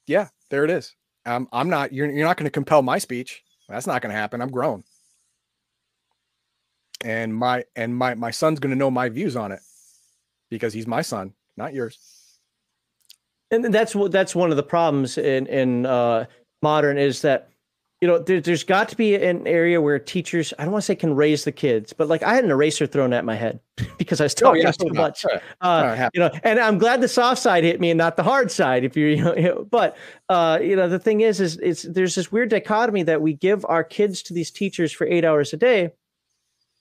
yeah, 0.07 0.29
there 0.51 0.65
it 0.65 0.71
is. 0.71 0.97
Um, 1.27 1.49
I'm 1.53 1.71
not 1.71 1.93
you're 1.93 2.11
you're 2.11 2.27
not 2.27 2.37
gonna 2.37 2.51
compel 2.51 2.83
my 2.83 2.99
speech. 2.99 3.43
That's 3.69 3.87
not 3.87 4.03
gonna 4.03 4.15
happen. 4.15 4.41
I'm 4.43 4.51
grown. 4.51 4.85
And 7.05 7.35
my 7.35 7.65
and 7.77 7.97
my 7.97 8.15
my 8.15 8.31
son's 8.31 8.61
gonna 8.61 8.77
know 8.77 8.91
my 8.91 9.09
views 9.09 9.37
on 9.37 9.53
it 9.53 9.61
because 10.51 10.73
he's 10.73 10.87
my 10.87 11.03
son, 11.03 11.35
not 11.57 11.75
yours. 11.75 11.99
and 13.51 13.65
that's 13.75 13.95
what 13.95 14.13
that's 14.13 14.35
one 14.35 14.51
of 14.51 14.57
the 14.57 14.63
problems 14.63 15.19
in 15.19 15.47
in 15.47 15.87
uh, 15.87 16.27
modern 16.63 16.99
is 16.99 17.23
that 17.23 17.51
you 18.03 18.09
know 18.09 18.19
there, 18.19 18.41
there's 18.41 18.65
got 18.65 18.89
to 18.89 18.97
be 18.97 19.15
an 19.15 19.47
area 19.47 19.81
where 19.81 19.97
teachers 19.99 20.53
I 20.59 20.65
don't 20.65 20.73
want 20.73 20.83
to 20.83 20.87
say 20.87 20.97
can 20.97 21.15
raise 21.15 21.45
the 21.45 21.53
kids, 21.53 21.93
but 21.93 22.09
like 22.09 22.23
I 22.25 22.35
had 22.35 22.43
an 22.45 22.51
eraser 22.51 22.85
thrown 22.87 23.13
at 23.13 23.25
my 23.25 23.37
head 23.37 23.61
because 23.97 24.21
I 24.21 24.25
was 24.25 24.35
Oh, 24.43 24.47
talking 24.47 24.63
yeah, 24.63 24.73
too 24.73 24.87
not- 24.89 24.95
much. 24.97 25.25
uh, 25.61 25.95
happen. 25.95 26.11
you 26.13 26.21
know, 26.21 26.31
and 26.43 26.59
I'm 26.59 26.79
glad 26.79 27.01
the 27.01 27.07
soft 27.09 27.41
side 27.41 27.63
hit 27.63 27.81
me 27.81 27.91
and 27.93 27.99
not 27.99 28.17
the 28.17 28.25
hard 28.25 28.51
side. 28.51 28.83
If 28.85 28.97
you, 28.97 29.07
you 29.07 29.23
know, 29.25 29.37
you 29.37 29.43
know, 29.43 29.65
but 29.71 29.97
uh, 30.29 30.59
you 30.61 30.75
know, 30.75 30.89
the 30.89 30.99
thing 30.99 31.21
is, 31.21 31.41
is 31.41 31.59
it's 31.63 31.83
there's 31.85 32.17
this 32.17 32.33
weird 32.33 32.49
dichotomy 32.51 33.05
that 33.05 33.23
we 33.23 33.35
give 33.35 33.65
our 33.67 33.85
kids 33.85 34.21
to 34.25 34.35
these 34.35 34.51
teachers 34.51 34.91
for 34.93 35.07
eight 35.07 35.25
hours 35.25 35.53
a 35.53 35.57
day, 35.57 35.93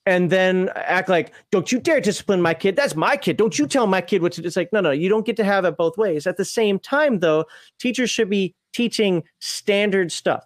and 0.07 0.31
then 0.31 0.71
act 0.75 1.07
like, 1.07 1.33
don't 1.51 1.71
you 1.71 1.79
dare 1.79 2.01
discipline 2.01 2.41
my 2.41 2.55
kid. 2.55 2.75
That's 2.75 2.95
my 2.95 3.15
kid. 3.15 3.37
Don't 3.37 3.59
you 3.59 3.67
tell 3.67 3.85
my 3.85 4.01
kid 4.01 4.23
what 4.23 4.31
to 4.33 4.41
do. 4.41 4.47
It's 4.47 4.55
like, 4.57 4.73
no, 4.73 4.81
no, 4.81 4.89
you 4.89 5.07
don't 5.07 5.23
get 5.27 5.37
to 5.37 5.43
have 5.43 5.65
it 5.65 5.77
both 5.77 5.99
ways. 5.99 6.25
At 6.25 6.37
the 6.37 6.45
same 6.45 6.79
time, 6.79 7.19
though, 7.19 7.45
teachers 7.79 8.09
should 8.09 8.27
be 8.31 8.55
teaching 8.73 9.21
standard 9.39 10.11
stuff. 10.11 10.43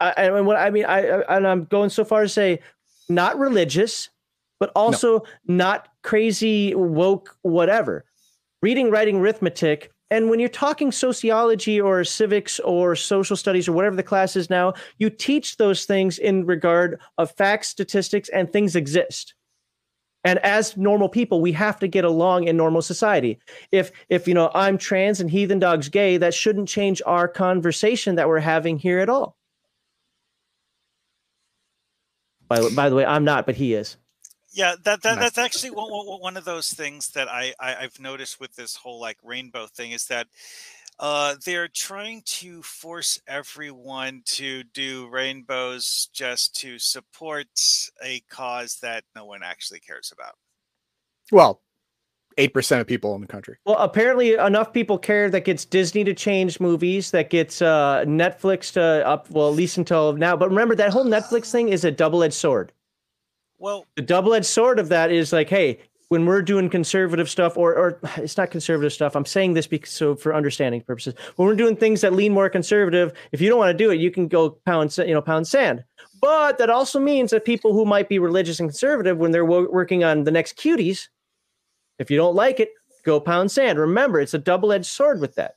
I, 0.00 0.10
and 0.10 0.46
what 0.46 0.56
I 0.56 0.70
mean, 0.70 0.84
I, 0.84 1.06
I 1.06 1.36
and 1.36 1.46
I'm 1.46 1.64
going 1.64 1.90
so 1.90 2.04
far 2.04 2.22
as 2.22 2.30
to 2.32 2.34
say, 2.34 2.60
not 3.08 3.38
religious, 3.38 4.10
but 4.60 4.70
also 4.74 5.22
not 5.46 5.88
crazy 6.02 6.74
woke 6.74 7.36
whatever. 7.42 8.04
Reading, 8.62 8.90
writing, 8.90 9.16
arithmetic, 9.16 9.92
and 10.10 10.30
when 10.30 10.38
you're 10.38 10.48
talking 10.48 10.92
sociology 10.92 11.80
or 11.80 12.04
civics 12.04 12.60
or 12.60 12.94
social 12.94 13.36
studies 13.36 13.66
or 13.66 13.72
whatever 13.72 13.96
the 13.96 14.02
class 14.02 14.36
is 14.36 14.48
now, 14.48 14.74
you 14.98 15.10
teach 15.10 15.56
those 15.56 15.84
things 15.84 16.18
in 16.18 16.46
regard 16.46 17.00
of 17.18 17.32
facts, 17.32 17.68
statistics, 17.68 18.28
and 18.28 18.52
things 18.52 18.76
exist. 18.76 19.34
And 20.22 20.38
as 20.40 20.76
normal 20.76 21.08
people, 21.08 21.40
we 21.40 21.52
have 21.52 21.78
to 21.80 21.88
get 21.88 22.04
along 22.04 22.44
in 22.44 22.56
normal 22.56 22.82
society. 22.82 23.38
If 23.70 23.92
if 24.08 24.26
you 24.26 24.34
know 24.34 24.50
I'm 24.54 24.76
trans 24.76 25.20
and 25.20 25.30
heathen 25.30 25.60
dog's 25.60 25.88
gay, 25.88 26.16
that 26.16 26.34
shouldn't 26.34 26.68
change 26.68 27.00
our 27.06 27.28
conversation 27.28 28.16
that 28.16 28.28
we're 28.28 28.40
having 28.40 28.78
here 28.78 28.98
at 28.98 29.08
all. 29.08 29.36
By, 32.48 32.60
the- 32.60 32.70
by 32.70 32.88
the 32.88 32.96
way, 32.96 33.04
I'm 33.04 33.24
not, 33.24 33.46
but 33.46 33.56
he 33.56 33.74
is. 33.74 33.96
Yeah, 34.52 34.76
that, 34.84 35.02
that 35.02 35.18
that's 35.18 35.38
actually 35.38 35.70
one, 35.72 35.90
one 35.90 36.20
one 36.20 36.36
of 36.36 36.44
those 36.46 36.70
things 36.70 37.08
that 37.10 37.28
I, 37.28 37.54
I 37.60 37.76
I've 37.76 38.00
noticed 38.00 38.40
with 38.40 38.54
this 38.56 38.76
whole 38.76 39.00
like 39.00 39.18
rainbow 39.22 39.66
thing 39.66 39.92
is 39.92 40.06
that 40.06 40.28
uh, 40.98 41.36
they're 41.44 41.68
trying 41.68 42.22
to 42.24 42.62
force 42.62 43.20
everyone 43.28 44.22
to 44.24 44.64
do 44.64 45.08
rainbows 45.08 46.08
just 46.14 46.54
to 46.56 46.78
support 46.78 47.48
a 48.02 48.20
cause 48.30 48.78
that 48.82 49.04
no 49.14 49.26
one 49.26 49.42
actually 49.42 49.80
cares 49.80 50.12
about. 50.12 50.36
Well, 51.32 51.60
eight 52.38 52.52
percent 52.54 52.80
of 52.80 52.86
people 52.86 53.14
in 53.14 53.20
the 53.20 53.26
country. 53.26 53.56
Well, 53.64 53.76
apparently 53.78 54.34
enough 54.34 54.72
people 54.72 54.98
care 54.98 55.30
that 55.30 55.44
gets 55.44 55.64
Disney 55.64 56.04
to 56.04 56.14
change 56.14 56.60
movies, 56.60 57.10
that 57.10 57.30
gets 57.30 57.62
uh, 57.62 58.04
Netflix 58.06 58.72
to 58.74 59.06
up, 59.06 59.30
well, 59.30 59.48
at 59.48 59.54
least 59.54 59.76
until 59.78 60.12
now. 60.14 60.36
But 60.36 60.50
remember, 60.50 60.74
that 60.74 60.90
whole 60.90 61.04
Netflix 61.04 61.50
thing 61.50 61.68
is 61.68 61.84
a 61.84 61.90
double 61.90 62.22
edged 62.22 62.34
sword. 62.34 62.72
Well, 63.58 63.86
The 63.96 64.02
double 64.02 64.34
edged 64.34 64.46
sword 64.46 64.78
of 64.78 64.88
that 64.90 65.10
is 65.10 65.32
like, 65.32 65.48
hey, 65.48 65.78
when 66.08 66.24
we're 66.24 66.42
doing 66.42 66.70
conservative 66.70 67.28
stuff, 67.28 67.56
or, 67.56 67.74
or 67.74 68.00
it's 68.16 68.36
not 68.36 68.50
conservative 68.50 68.92
stuff, 68.92 69.16
I'm 69.16 69.24
saying 69.24 69.54
this 69.54 69.66
because 69.66 69.90
so 69.90 70.14
for 70.14 70.34
understanding 70.34 70.80
purposes, 70.82 71.14
when 71.36 71.48
we're 71.48 71.56
doing 71.56 71.76
things 71.76 72.00
that 72.02 72.12
lean 72.12 72.32
more 72.32 72.48
conservative, 72.48 73.12
if 73.32 73.40
you 73.40 73.48
don't 73.48 73.58
want 73.58 73.76
to 73.76 73.84
do 73.84 73.90
it, 73.90 73.96
you 73.96 74.10
can 74.10 74.28
go 74.28 74.50
pound, 74.66 74.96
you 74.98 75.14
know, 75.14 75.22
pound 75.22 75.48
sand. 75.48 75.84
But 76.20 76.58
that 76.58 76.70
also 76.70 76.98
means 76.98 77.30
that 77.30 77.44
people 77.44 77.72
who 77.72 77.84
might 77.84 78.08
be 78.08 78.18
religious 78.18 78.60
and 78.60 78.68
conservative, 78.68 79.18
when 79.18 79.32
they're 79.32 79.44
wo- 79.44 79.68
working 79.70 80.04
on 80.04 80.24
the 80.24 80.30
next 80.30 80.56
cuties, 80.56 81.08
if 81.98 82.10
you 82.10 82.16
don't 82.16 82.34
like 82.34 82.60
it, 82.60 82.70
go 83.04 83.20
pound 83.20 83.50
sand. 83.50 83.78
Remember, 83.78 84.20
it's 84.20 84.34
a 84.34 84.38
double 84.38 84.72
edged 84.72 84.86
sword 84.86 85.20
with 85.20 85.34
that. 85.36 85.56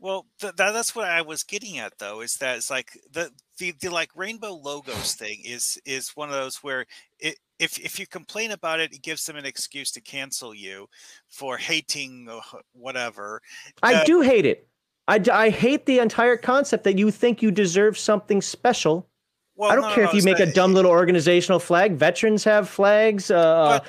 Well, 0.00 0.26
th- 0.40 0.54
that, 0.56 0.72
that's 0.72 0.94
what 0.94 1.08
I 1.08 1.22
was 1.22 1.44
getting 1.44 1.78
at, 1.78 1.98
though, 1.98 2.20
is 2.20 2.34
that 2.36 2.58
it's 2.58 2.70
like 2.70 2.98
the, 3.10 3.30
the 3.58 3.72
the 3.80 3.88
like 3.88 4.10
rainbow 4.14 4.52
logos 4.52 5.14
thing 5.14 5.40
is 5.44 5.80
is 5.86 6.10
one 6.10 6.28
of 6.28 6.34
those 6.34 6.56
where 6.56 6.84
it, 7.18 7.38
if 7.58 7.78
if 7.78 7.98
you 7.98 8.06
complain 8.06 8.50
about 8.50 8.80
it, 8.80 8.92
it 8.92 9.02
gives 9.02 9.24
them 9.24 9.36
an 9.36 9.46
excuse 9.46 9.90
to 9.92 10.02
cancel 10.02 10.54
you 10.54 10.88
for 11.28 11.56
hating 11.56 12.28
uh, 12.28 12.40
whatever. 12.72 13.40
I 13.82 13.94
Uh, 13.94 14.04
do 14.04 14.20
hate 14.20 14.44
it. 14.44 14.68
I, 15.08 15.22
I 15.32 15.50
hate 15.50 15.86
the 15.86 16.00
entire 16.00 16.36
concept 16.36 16.84
that 16.84 16.98
you 16.98 17.10
think 17.10 17.42
you 17.42 17.50
deserve 17.50 17.96
something 17.96 18.42
special. 18.42 19.08
Well, 19.56 19.70
I 19.70 19.74
don't 19.74 19.84
no, 19.84 19.94
care 19.94 20.04
no, 20.04 20.10
if 20.10 20.16
you 20.16 20.22
make 20.22 20.40
a 20.40 20.52
dumb 20.52 20.74
little 20.74 20.90
organizational 20.90 21.60
flag. 21.60 21.96
Veterans 21.96 22.42
have 22.44 22.68
flags. 22.68 23.30
Uh, 23.30 23.80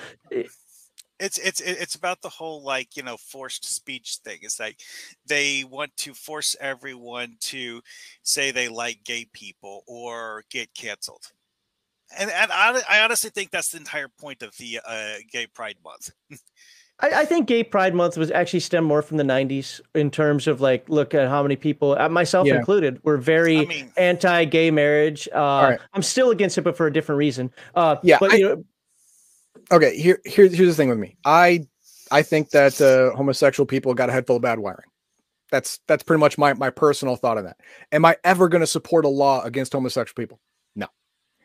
it's 1.20 1.38
it's 1.38 1.62
it's 1.62 1.96
about 1.96 2.22
the 2.22 2.30
whole 2.30 2.62
like 2.64 2.98
you 2.98 3.04
know 3.04 3.18
forced 3.18 3.66
speech 3.66 4.18
thing 4.24 4.40
it's 4.42 4.60
like 4.60 4.80
they 5.26 5.64
want 5.64 5.96
to 5.96 6.14
force 6.14 6.56
everyone 6.60 7.36
to 7.40 7.82
say 8.24 8.52
they 8.52 8.68
like 8.68 9.04
gay 9.04 9.26
people 9.32 9.84
or 9.88 10.44
get 10.50 10.74
canceled 10.74 11.32
and 12.18 12.30
and 12.30 12.52
I, 12.52 12.82
I 12.90 13.02
honestly 13.02 13.30
think 13.30 13.52
that's 13.52 13.72
the 13.72 13.78
entire 13.78 14.10
point 14.10 14.44
of 14.44 14.56
the 14.58 14.80
uh, 14.86 15.16
gay 15.32 15.48
pride 15.48 15.78
month 15.84 16.12
I, 16.98 17.10
I 17.10 17.26
think 17.26 17.48
Gay 17.48 17.62
Pride 17.62 17.94
Month 17.94 18.16
was 18.16 18.32
actually 18.32 18.62
stemmed 18.62 18.88
more 18.88 19.02
from 19.02 19.18
the 19.18 19.24
'90s 19.26 19.82
in 19.96 20.10
terms 20.10 20.48
of 20.48 20.62
like, 20.62 20.88
look 20.88 21.14
at 21.14 21.28
how 21.28 21.42
many 21.44 21.58
people, 21.58 21.94
uh, 22.00 22.08
myself 22.08 22.48
Yeah. 22.48 22.56
included, 22.56 23.04
were 23.04 23.18
very 23.18 23.58
i 23.58 23.66
mean 23.66 23.92
anti-gay 23.98 24.72
marriage. 24.72 25.28
Uh, 25.34 25.72
right. 25.72 25.80
I'm 25.94 26.02
still 26.02 26.32
against 26.32 26.58
it, 26.58 26.62
but 26.62 26.78
for 26.78 26.88
a 26.88 26.94
different 26.94 27.20
reason. 27.20 27.52
Uh, 27.76 27.98
Yeah, 28.02 28.18
but 28.22 28.32
I- 28.32 28.36
you 28.38 28.48
know, 28.48 28.66
Okay, 29.72 29.98
here, 29.98 30.20
here 30.26 30.48
here's 30.48 30.70
the 30.70 30.74
thing 30.76 30.90
with 30.90 31.00
me. 31.00 31.18
I 31.26 31.66
I 32.12 32.22
think 32.22 32.52
that 32.52 32.80
uh, 32.82 33.16
homosexual 33.16 33.66
people 33.66 33.94
got 33.94 34.10
a 34.10 34.12
head 34.12 34.28
full 34.28 34.36
of 34.36 34.42
bad 34.42 34.60
wiring. 34.60 34.90
That's 35.52 35.80
that's 35.88 36.04
pretty 36.04 36.20
much 36.20 36.38
my 36.38 36.54
my 36.54 36.70
personal 36.70 37.16
thought 37.16 37.38
on 37.38 37.46
that. 37.46 37.58
Am 37.92 38.06
I 38.06 38.18
ever 38.24 38.48
going 38.50 38.62
to 38.62 38.68
support 38.68 39.06
a 39.06 39.10
law 39.10 39.42
against 39.44 39.74
homosexual 39.74 40.16
people? 40.16 40.40
No. 40.76 40.88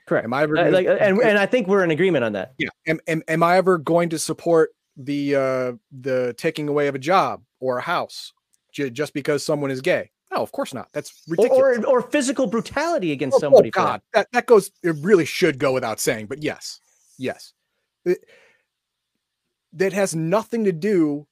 correct. 0.07 0.25
Am 0.25 0.33
I 0.35 0.43
ever 0.43 0.57
Uh, 0.59 0.65
gonna, 0.65 0.73
like, 0.77 0.87
and 0.87 1.19
and 1.21 1.39
I 1.39 1.47
think 1.47 1.67
we're 1.69 1.85
in 1.85 1.91
agreement 1.91 2.25
on 2.25 2.33
that. 2.33 2.55
yeah? 2.59 2.69
Am, 2.87 2.99
am 3.07 3.23
am 3.29 3.43
I 3.43 3.57
ever 3.57 3.79
going 3.79 4.09
to 4.11 4.19
support 4.19 4.71
the 4.97 5.37
uh 5.37 5.73
the 5.93 6.35
taking 6.37 6.69
away 6.69 6.89
of 6.89 6.95
a 6.95 6.99
job 6.99 7.43
or 7.61 7.79
a 7.79 7.83
house 7.83 8.33
ju- 8.73 8.91
just 8.91 9.15
because 9.15 9.45
someone 9.45 9.71
is 9.71 9.81
gay? 9.81 10.11
No, 10.33 10.39
of 10.43 10.53
course 10.53 10.73
not. 10.75 10.89
That's 10.93 11.23
ridiculous. 11.29 11.79
or 11.79 11.87
or 11.87 12.03
physical 12.03 12.47
brutality 12.47 13.13
against 13.13 13.35
Oh, 13.35 13.39
oh, 13.39 13.41
somebody. 13.41 13.71
that. 13.71 13.75
God, 13.75 14.03
that 14.15 14.29
that 14.33 14.47
goes. 14.47 14.71
It 14.83 14.97
really 15.01 15.25
should 15.27 15.59
go 15.59 15.73
without 15.73 16.01
saying, 16.01 16.27
but 16.27 16.43
yes, 16.43 16.81
yes, 17.19 17.53
that 19.73 19.93
has 19.93 20.15
nothing 20.15 20.65
to 20.65 20.73
do 20.73 21.27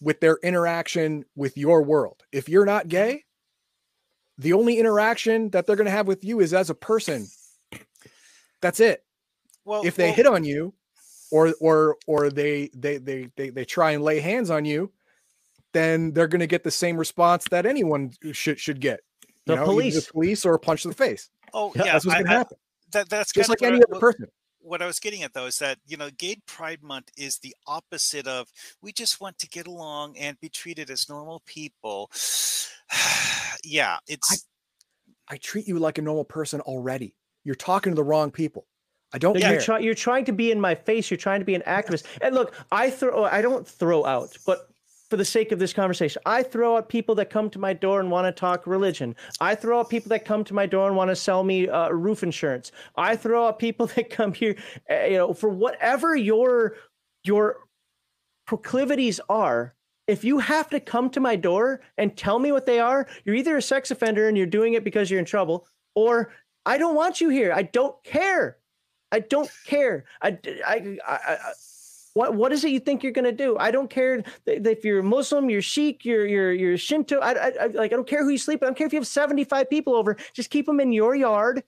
with 0.00 0.20
their 0.20 0.38
interaction 0.42 1.24
with 1.36 1.56
your 1.58 1.82
world. 1.82 2.22
If 2.32 2.48
you're 2.48 2.66
not 2.66 2.82
mm-hmm. 2.82 2.90
gay, 2.90 3.24
the 4.38 4.52
only 4.54 4.78
interaction 4.78 5.50
that 5.50 5.66
they're 5.66 5.76
going 5.76 5.86
to 5.86 5.90
have 5.90 6.06
with 6.06 6.24
you 6.24 6.40
is 6.40 6.54
as 6.54 6.70
a 6.70 6.74
person. 6.74 7.26
That's 8.62 8.80
it. 8.80 9.04
well 9.64 9.82
If 9.84 9.96
they 9.96 10.06
well, 10.06 10.14
hit 10.14 10.26
on 10.26 10.44
you, 10.44 10.74
or 11.30 11.54
or 11.60 11.96
or 12.06 12.30
they 12.30 12.70
they 12.74 12.98
they 12.98 13.28
they 13.36 13.50
they 13.50 13.64
try 13.64 13.92
and 13.92 14.02
lay 14.02 14.20
hands 14.20 14.50
on 14.50 14.64
you, 14.64 14.92
then 15.72 16.12
they're 16.12 16.28
going 16.28 16.40
to 16.40 16.46
get 16.46 16.64
the 16.64 16.70
same 16.70 16.96
response 16.96 17.44
that 17.50 17.66
anyone 17.66 18.12
should 18.32 18.58
should 18.58 18.80
get. 18.80 19.00
The 19.46 19.54
either 19.54 19.64
police. 19.64 20.06
the 20.06 20.12
police, 20.12 20.44
or 20.44 20.54
a 20.54 20.58
punch 20.58 20.82
to 20.82 20.88
the 20.88 20.94
face. 20.94 21.30
oh 21.54 21.72
Yeah, 21.74 21.84
yeah, 21.84 21.92
That's 21.92 22.06
what's 22.06 22.14
going 22.14 22.26
to 22.26 22.32
happen. 22.32 22.56
that, 22.92 23.08
that's 23.08 23.32
Just 23.32 23.48
like 23.48 23.62
any 23.62 23.74
I- 23.74 23.76
other 23.76 23.86
what- 23.88 24.00
person. 24.00 24.26
What 24.60 24.82
I 24.82 24.86
was 24.86 25.00
getting 25.00 25.22
at 25.22 25.32
though 25.32 25.46
is 25.46 25.58
that 25.58 25.78
you 25.86 25.96
know, 25.96 26.10
Gay 26.10 26.36
Pride 26.46 26.82
Month 26.82 27.10
is 27.16 27.38
the 27.38 27.54
opposite 27.66 28.26
of 28.26 28.48
we 28.82 28.92
just 28.92 29.20
want 29.20 29.38
to 29.38 29.48
get 29.48 29.66
along 29.66 30.16
and 30.18 30.38
be 30.40 30.48
treated 30.48 30.90
as 30.90 31.08
normal 31.08 31.42
people. 31.46 32.10
yeah, 33.64 33.98
it's 34.06 34.46
I 35.28 35.36
treat 35.36 35.68
you 35.68 35.78
like 35.78 35.98
a 35.98 36.02
normal 36.02 36.24
person 36.24 36.60
already. 36.60 37.14
You're 37.44 37.54
talking 37.54 37.92
to 37.92 37.96
the 37.96 38.04
wrong 38.04 38.30
people. 38.30 38.66
I 39.12 39.18
don't 39.18 39.34
Like, 39.34 39.42
care. 39.42 39.52
You're, 39.52 39.60
try, 39.60 39.78
you're 39.78 39.94
trying 39.94 40.24
to 40.26 40.32
be 40.32 40.50
in 40.50 40.60
my 40.60 40.74
face. 40.74 41.10
You're 41.10 41.18
trying 41.18 41.40
to 41.40 41.44
be 41.44 41.54
an 41.54 41.62
activist. 41.66 42.04
And 42.20 42.34
look, 42.34 42.54
I 42.70 42.90
throw. 42.90 43.24
I 43.24 43.42
don't 43.42 43.66
throw 43.66 44.04
out, 44.04 44.36
but 44.46 44.68
for 45.10 45.16
the 45.16 45.24
sake 45.24 45.50
of 45.50 45.58
this 45.58 45.72
conversation, 45.72 46.22
I 46.24 46.44
throw 46.44 46.76
out 46.76 46.88
people 46.88 47.16
that 47.16 47.30
come 47.30 47.50
to 47.50 47.58
my 47.58 47.72
door 47.72 47.98
and 47.98 48.10
want 48.12 48.26
to 48.26 48.32
talk 48.32 48.66
religion. 48.66 49.16
I 49.40 49.56
throw 49.56 49.80
out 49.80 49.90
people 49.90 50.08
that 50.10 50.24
come 50.24 50.44
to 50.44 50.54
my 50.54 50.66
door 50.66 50.86
and 50.86 50.96
want 50.96 51.10
to 51.10 51.16
sell 51.16 51.42
me 51.42 51.68
uh, 51.68 51.88
roof 51.90 52.22
insurance. 52.22 52.70
I 52.96 53.16
throw 53.16 53.48
out 53.48 53.58
people 53.58 53.86
that 53.96 54.08
come 54.08 54.32
here, 54.32 54.54
uh, 54.88 55.04
you 55.04 55.16
know, 55.18 55.34
for 55.34 55.50
whatever 55.50 56.16
your 56.16 56.76
your 57.24 57.58
proclivities 58.46 59.20
are. 59.28 59.74
If 60.06 60.24
you 60.24 60.38
have 60.38 60.70
to 60.70 60.80
come 60.80 61.10
to 61.10 61.20
my 61.20 61.36
door 61.36 61.82
and 61.98 62.16
tell 62.16 62.38
me 62.38 62.50
what 62.50 62.66
they 62.66 62.80
are, 62.80 63.06
you're 63.24 63.36
either 63.36 63.56
a 63.56 63.62
sex 63.62 63.90
offender 63.90 64.28
and 64.28 64.36
you're 64.36 64.46
doing 64.46 64.74
it 64.74 64.84
because 64.84 65.10
you're 65.10 65.20
in 65.20 65.26
trouble, 65.26 65.66
or 65.94 66.32
I 66.66 66.78
don't 66.78 66.94
want 66.94 67.20
you 67.20 67.28
here. 67.28 67.52
I 67.52 67.62
don't 67.62 68.02
care. 68.04 68.58
I 69.12 69.20
don't 69.20 69.50
care. 69.66 70.04
I, 70.22 70.38
I, 70.66 70.98
I, 71.06 71.18
I 71.26 71.52
what, 72.20 72.34
what 72.34 72.52
is 72.52 72.64
it 72.64 72.70
you 72.70 72.80
think 72.80 73.02
you're 73.02 73.12
gonna 73.12 73.32
do? 73.32 73.56
I 73.56 73.70
don't 73.70 73.88
care 73.88 74.22
if 74.44 74.84
you're 74.84 75.02
Muslim, 75.02 75.48
you're 75.48 75.62
Sikh, 75.62 76.04
you're 76.04 76.26
you're 76.26 76.52
you're 76.52 76.76
Shinto. 76.76 77.18
I, 77.18 77.32
I, 77.32 77.52
I 77.62 77.66
like 77.68 77.94
I 77.94 77.96
don't 77.96 78.06
care 78.06 78.22
who 78.22 78.28
you 78.28 78.36
sleep. 78.36 78.62
I 78.62 78.66
don't 78.66 78.76
care 78.76 78.86
if 78.86 78.92
you 78.92 78.98
have 78.98 79.06
75 79.06 79.70
people 79.70 79.94
over. 79.94 80.18
Just 80.34 80.50
keep 80.50 80.66
them 80.66 80.80
in 80.80 80.92
your 80.92 81.14
yard. 81.14 81.62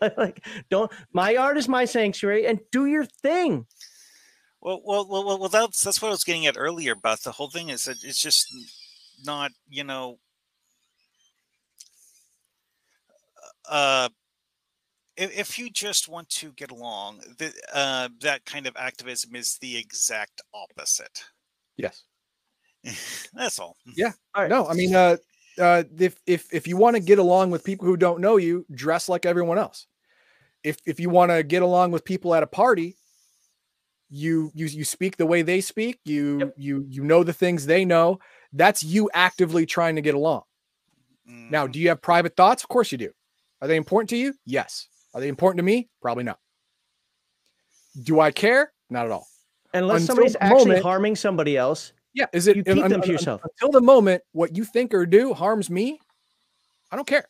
like 0.16 0.42
don't. 0.70 0.90
My 1.12 1.32
yard 1.32 1.58
is 1.58 1.68
my 1.68 1.84
sanctuary, 1.84 2.46
and 2.46 2.60
do 2.70 2.86
your 2.86 3.04
thing. 3.04 3.66
well, 4.62 4.80
well, 4.86 5.06
well, 5.06 5.26
well, 5.26 5.38
well. 5.38 5.50
That's 5.50 5.84
that's 5.84 6.00
what 6.00 6.08
I 6.08 6.12
was 6.12 6.24
getting 6.24 6.46
at 6.46 6.56
earlier 6.56 6.92
about 6.92 7.20
the 7.20 7.32
whole 7.32 7.50
thing. 7.50 7.68
Is 7.68 7.84
that 7.84 8.02
it's 8.02 8.22
just 8.22 8.46
not, 9.22 9.50
you 9.68 9.84
know, 9.84 10.18
uh, 13.68 14.08
if, 15.22 15.38
if 15.38 15.58
you 15.58 15.70
just 15.70 16.08
want 16.08 16.28
to 16.30 16.52
get 16.52 16.70
along, 16.70 17.20
the, 17.38 17.52
uh, 17.72 18.08
that 18.20 18.44
kind 18.44 18.66
of 18.66 18.76
activism 18.76 19.34
is 19.36 19.58
the 19.60 19.76
exact 19.76 20.40
opposite. 20.54 21.24
yes. 21.76 22.04
That's 23.34 23.58
all. 23.58 23.76
Yeah. 23.96 24.12
All 24.34 24.42
right. 24.42 24.50
No, 24.50 24.66
I 24.66 24.74
mean, 24.74 24.94
uh, 24.94 25.16
uh, 25.58 25.84
if 25.98 26.16
if 26.26 26.52
if 26.52 26.66
you 26.66 26.76
want 26.76 26.96
to 26.96 27.00
get 27.02 27.18
along 27.20 27.50
with 27.52 27.62
people 27.64 27.86
who 27.86 27.96
don't 27.96 28.20
know 28.20 28.38
you, 28.38 28.66
dress 28.74 29.08
like 29.08 29.24
everyone 29.24 29.58
else. 29.58 29.86
If 30.64 30.78
if 30.86 30.98
you 30.98 31.08
want 31.10 31.30
to 31.30 31.42
get 31.44 31.62
along 31.62 31.92
with 31.92 32.04
people 32.04 32.34
at 32.34 32.42
a 32.42 32.46
party, 32.46 32.96
you 34.10 34.50
you 34.54 34.66
you 34.66 34.84
speak 34.84 35.16
the 35.16 35.26
way 35.26 35.42
they 35.42 35.60
speak. 35.60 36.00
You 36.04 36.38
Yep. 36.40 36.54
you 36.56 36.86
you 36.88 37.04
know 37.04 37.22
the 37.24 37.32
things 37.32 37.66
they 37.66 37.84
know. 37.84 38.18
That's 38.52 38.82
you 38.82 39.08
actively 39.14 39.64
trying 39.66 39.96
to 39.96 40.02
get 40.02 40.14
along. 40.14 40.42
Now, 41.24 41.66
Mhm. 41.66 41.72
do 41.72 41.78
you 41.78 41.88
have 41.88 42.02
private 42.02 42.36
thoughts? 42.36 42.62
Of 42.64 42.68
course 42.68 42.90
you 42.92 42.98
do. 42.98 43.12
Are 43.60 43.68
they 43.68 43.76
important 43.76 44.10
to 44.10 44.16
you? 44.16 44.34
Yes. 44.44 44.88
Are 45.14 45.20
they 45.20 45.28
important 45.28 45.58
to 45.58 45.62
me? 45.62 45.88
Probably 46.00 46.24
not. 46.24 46.38
Do 48.02 48.20
I 48.20 48.30
care? 48.30 48.72
Not 48.90 49.06
at 49.06 49.12
all. 49.12 49.26
Unless 49.74 50.02
until 50.02 50.14
somebody's 50.16 50.36
actually 50.40 50.64
moment- 50.66 50.82
harming 50.82 51.16
somebody 51.16 51.56
else. 51.56 51.92
Yeah. 52.14 52.26
Is 52.32 52.46
it 52.46 52.56
You 52.56 52.64
keep 52.64 52.82
un- 52.84 52.90
them 52.90 53.00
to 53.02 53.06
un- 53.08 53.12
yourself. 53.12 53.40
until 53.44 53.70
the 53.70 53.80
moment 53.84 54.22
what 54.32 54.56
you 54.56 54.64
think 54.64 54.92
or 54.94 55.06
do 55.06 55.32
harms 55.34 55.70
me? 55.70 55.98
I 56.90 56.96
don't 56.96 57.06
care. 57.06 57.26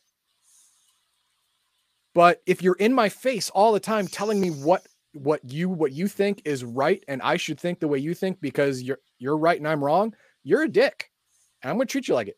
But 2.13 2.41
if 2.45 2.61
you're 2.61 2.75
in 2.75 2.93
my 2.93 3.09
face 3.09 3.49
all 3.49 3.71
the 3.73 3.79
time 3.79 4.07
telling 4.07 4.39
me 4.39 4.49
what 4.49 4.85
what 5.13 5.41
you 5.45 5.69
what 5.69 5.91
you 5.91 6.07
think 6.07 6.41
is 6.43 6.63
right 6.63 7.03
and 7.07 7.21
I 7.21 7.37
should 7.37 7.59
think 7.59 7.79
the 7.79 7.87
way 7.87 7.99
you 7.99 8.13
think 8.13 8.41
because 8.41 8.81
you're 8.81 8.99
you're 9.19 9.37
right 9.37 9.57
and 9.57 9.67
I'm 9.67 9.83
wrong, 9.83 10.13
you're 10.43 10.63
a 10.63 10.67
dick. 10.69 11.09
And 11.61 11.69
I'm 11.71 11.77
gonna 11.77 11.85
treat 11.85 12.07
you 12.07 12.13
like 12.13 12.27
it. 12.27 12.37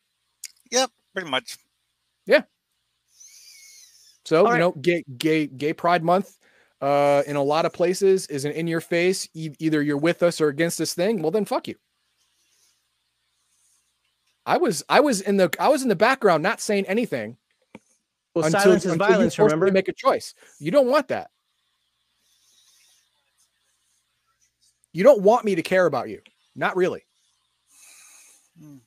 Yep, 0.71 0.91
pretty 1.13 1.29
much. 1.29 1.57
So, 4.25 4.47
All 4.47 4.53
you 4.53 4.59
know, 4.59 4.71
gay 4.71 5.03
gay 5.17 5.47
gay 5.47 5.73
pride 5.73 6.03
month 6.03 6.37
uh 6.81 7.23
in 7.25 7.35
a 7.37 7.43
lot 7.43 7.65
of 7.65 7.71
places 7.71 8.27
is 8.27 8.43
an 8.43 8.51
in 8.51 8.67
your 8.67 8.81
face 8.81 9.29
e- 9.33 9.55
either 9.59 9.81
you're 9.81 9.97
with 9.97 10.23
us 10.23 10.41
or 10.41 10.49
against 10.49 10.77
this 10.77 10.93
thing, 10.93 11.21
well 11.21 11.31
then 11.31 11.45
fuck 11.45 11.67
you. 11.67 11.75
I 14.45 14.57
was 14.57 14.83
I 14.89 14.99
was 14.99 15.21
in 15.21 15.37
the 15.37 15.53
I 15.59 15.69
was 15.69 15.83
in 15.83 15.89
the 15.89 15.95
background 15.95 16.43
not 16.43 16.59
saying 16.59 16.85
anything 16.87 17.37
Well, 18.33 18.45
until, 18.45 18.59
silence 18.61 18.85
is 18.85 18.91
until 18.91 19.07
you 19.07 19.13
violence. 19.13 19.39
Remember? 19.39 19.71
make 19.71 19.87
a 19.87 19.93
choice. 19.93 20.33
You 20.59 20.71
don't 20.71 20.87
want 20.87 21.07
that. 21.09 21.29
You 24.91 25.03
don't 25.03 25.21
want 25.21 25.45
me 25.45 25.55
to 25.55 25.61
care 25.61 25.85
about 25.85 26.09
you. 26.09 26.21
Not 26.55 26.75
really. 26.75 27.03
Hmm. 28.59 28.77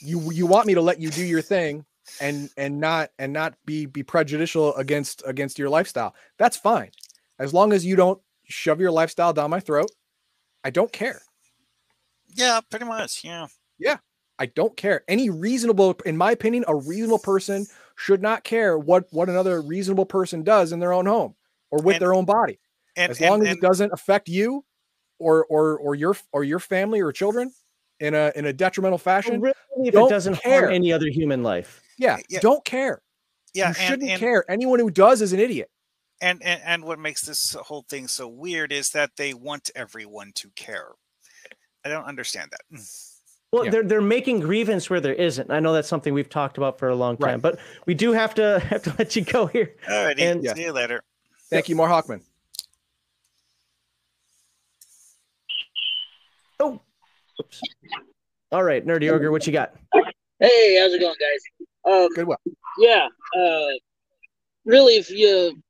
You 0.00 0.30
you 0.32 0.46
want 0.46 0.66
me 0.66 0.74
to 0.74 0.80
let 0.80 1.00
you 1.00 1.10
do 1.10 1.24
your 1.24 1.42
thing 1.42 1.84
and 2.20 2.50
and 2.56 2.78
not 2.80 3.10
and 3.18 3.32
not 3.32 3.54
be 3.64 3.86
be 3.86 4.02
prejudicial 4.02 4.74
against 4.76 5.22
against 5.26 5.58
your 5.58 5.68
lifestyle. 5.68 6.14
That's 6.38 6.56
fine. 6.56 6.90
As 7.38 7.54
long 7.54 7.72
as 7.72 7.84
you 7.84 7.96
don't 7.96 8.20
shove 8.44 8.80
your 8.80 8.90
lifestyle 8.90 9.32
down 9.32 9.50
my 9.50 9.60
throat, 9.60 9.90
I 10.64 10.70
don't 10.70 10.92
care. 10.92 11.20
Yeah, 12.34 12.60
pretty 12.70 12.84
much. 12.84 13.24
Yeah. 13.24 13.46
Yeah. 13.78 13.96
I 14.38 14.46
don't 14.46 14.76
care. 14.76 15.02
Any 15.08 15.30
reasonable, 15.30 15.96
in 16.06 16.16
my 16.16 16.30
opinion, 16.32 16.64
a 16.68 16.74
reasonable 16.76 17.18
person 17.18 17.66
should 17.96 18.22
not 18.22 18.44
care 18.44 18.78
what 18.78 19.06
what 19.10 19.28
another 19.28 19.60
reasonable 19.62 20.06
person 20.06 20.42
does 20.44 20.72
in 20.72 20.78
their 20.78 20.92
own 20.92 21.06
home 21.06 21.34
or 21.70 21.82
with 21.82 21.96
And- 21.96 22.02
their 22.02 22.14
own 22.14 22.24
body, 22.24 22.60
And 22.96 23.10
as 23.10 23.20
long 23.20 23.40
and, 23.40 23.42
as 23.42 23.48
and, 23.48 23.58
it 23.58 23.66
doesn't 23.66 23.92
affect 23.92 24.28
you 24.28 24.64
or 25.18 25.44
or 25.46 25.78
or 25.78 25.94
your 25.96 26.16
or 26.32 26.44
your 26.44 26.60
family 26.60 27.00
or 27.00 27.10
children 27.12 27.52
in 27.98 28.14
a 28.14 28.30
in 28.36 28.46
a 28.46 28.52
detrimental 28.52 28.98
fashion. 28.98 29.40
Really, 29.40 29.54
if 29.78 29.92
don't 29.94 30.06
it 30.06 30.10
doesn't 30.10 30.36
care. 30.36 30.60
harm 30.62 30.72
any 30.74 30.92
other 30.92 31.08
human 31.08 31.42
life. 31.42 31.82
Yeah, 31.98 32.16
eh, 32.16 32.22
Yeah. 32.28 32.40
don't 32.40 32.64
care. 32.64 33.02
yeah, 33.54 33.68
you 33.68 33.74
shouldn't 33.74 34.10
and, 34.10 34.20
care. 34.20 34.44
Anyone 34.50 34.78
who 34.78 34.90
does 34.90 35.20
is 35.22 35.32
an 35.32 35.40
idiot. 35.40 35.70
and 36.20 36.42
and 36.42 36.60
and 36.64 36.84
what 36.84 36.98
makes 36.98 37.22
this 37.22 37.54
whole 37.54 37.82
thing 37.88 38.08
so 38.08 38.26
weird 38.28 38.72
is 38.72 38.90
that 38.90 39.10
they 39.16 39.34
want 39.34 39.70
everyone 39.76 40.32
to 40.36 40.48
care. 40.56 40.88
I 41.84 41.88
don't 41.88 42.04
understand 42.04 42.50
that. 42.52 42.60
Mm. 42.78 43.04
Well, 43.52 43.64
Yeah. 43.64 43.70
they're 43.70 43.82
they're 43.84 44.00
making 44.02 44.40
grievance 44.40 44.90
where 44.90 45.00
there 45.00 45.14
isn't. 45.14 45.50
I 45.50 45.60
know 45.60 45.72
that's 45.72 45.88
something 45.88 46.12
we've 46.12 46.28
talked 46.28 46.58
about 46.58 46.78
for 46.78 46.88
a 46.88 46.94
long 46.94 47.16
Right. 47.18 47.30
time, 47.32 47.40
but 47.40 47.58
we 47.86 47.94
do 47.94 48.12
have 48.12 48.34
to 48.34 48.58
have 48.70 48.82
to 48.82 48.94
let 48.98 49.16
you 49.16 49.22
go 49.24 49.46
here. 49.46 49.74
All 49.88 50.04
righty, 50.04 50.22
And- 50.22 50.44
see 50.56 50.62
you 50.64 50.72
later. 50.72 51.02
Thank 51.50 51.68
you, 51.68 51.76
Mar 51.76 51.88
Hockman. 51.88 52.20
Oh. 56.60 56.80
All 58.52 58.62
right, 58.64 58.84
Nerdy 58.84 59.10
Ogre, 59.10 59.30
what 59.30 59.46
you 59.46 59.52
got? 59.52 59.74
Hey, 60.40 60.78
how's 60.80 60.92
it 60.92 61.00
going, 61.00 61.16
guys? 61.18 61.66
Um, 61.84 62.08
Good 62.14 62.28
well. 62.28 62.40
yeah, 62.78 63.08
uh, 63.36 63.66
really, 64.64 64.94
if 64.94 65.10
you, 65.10 65.60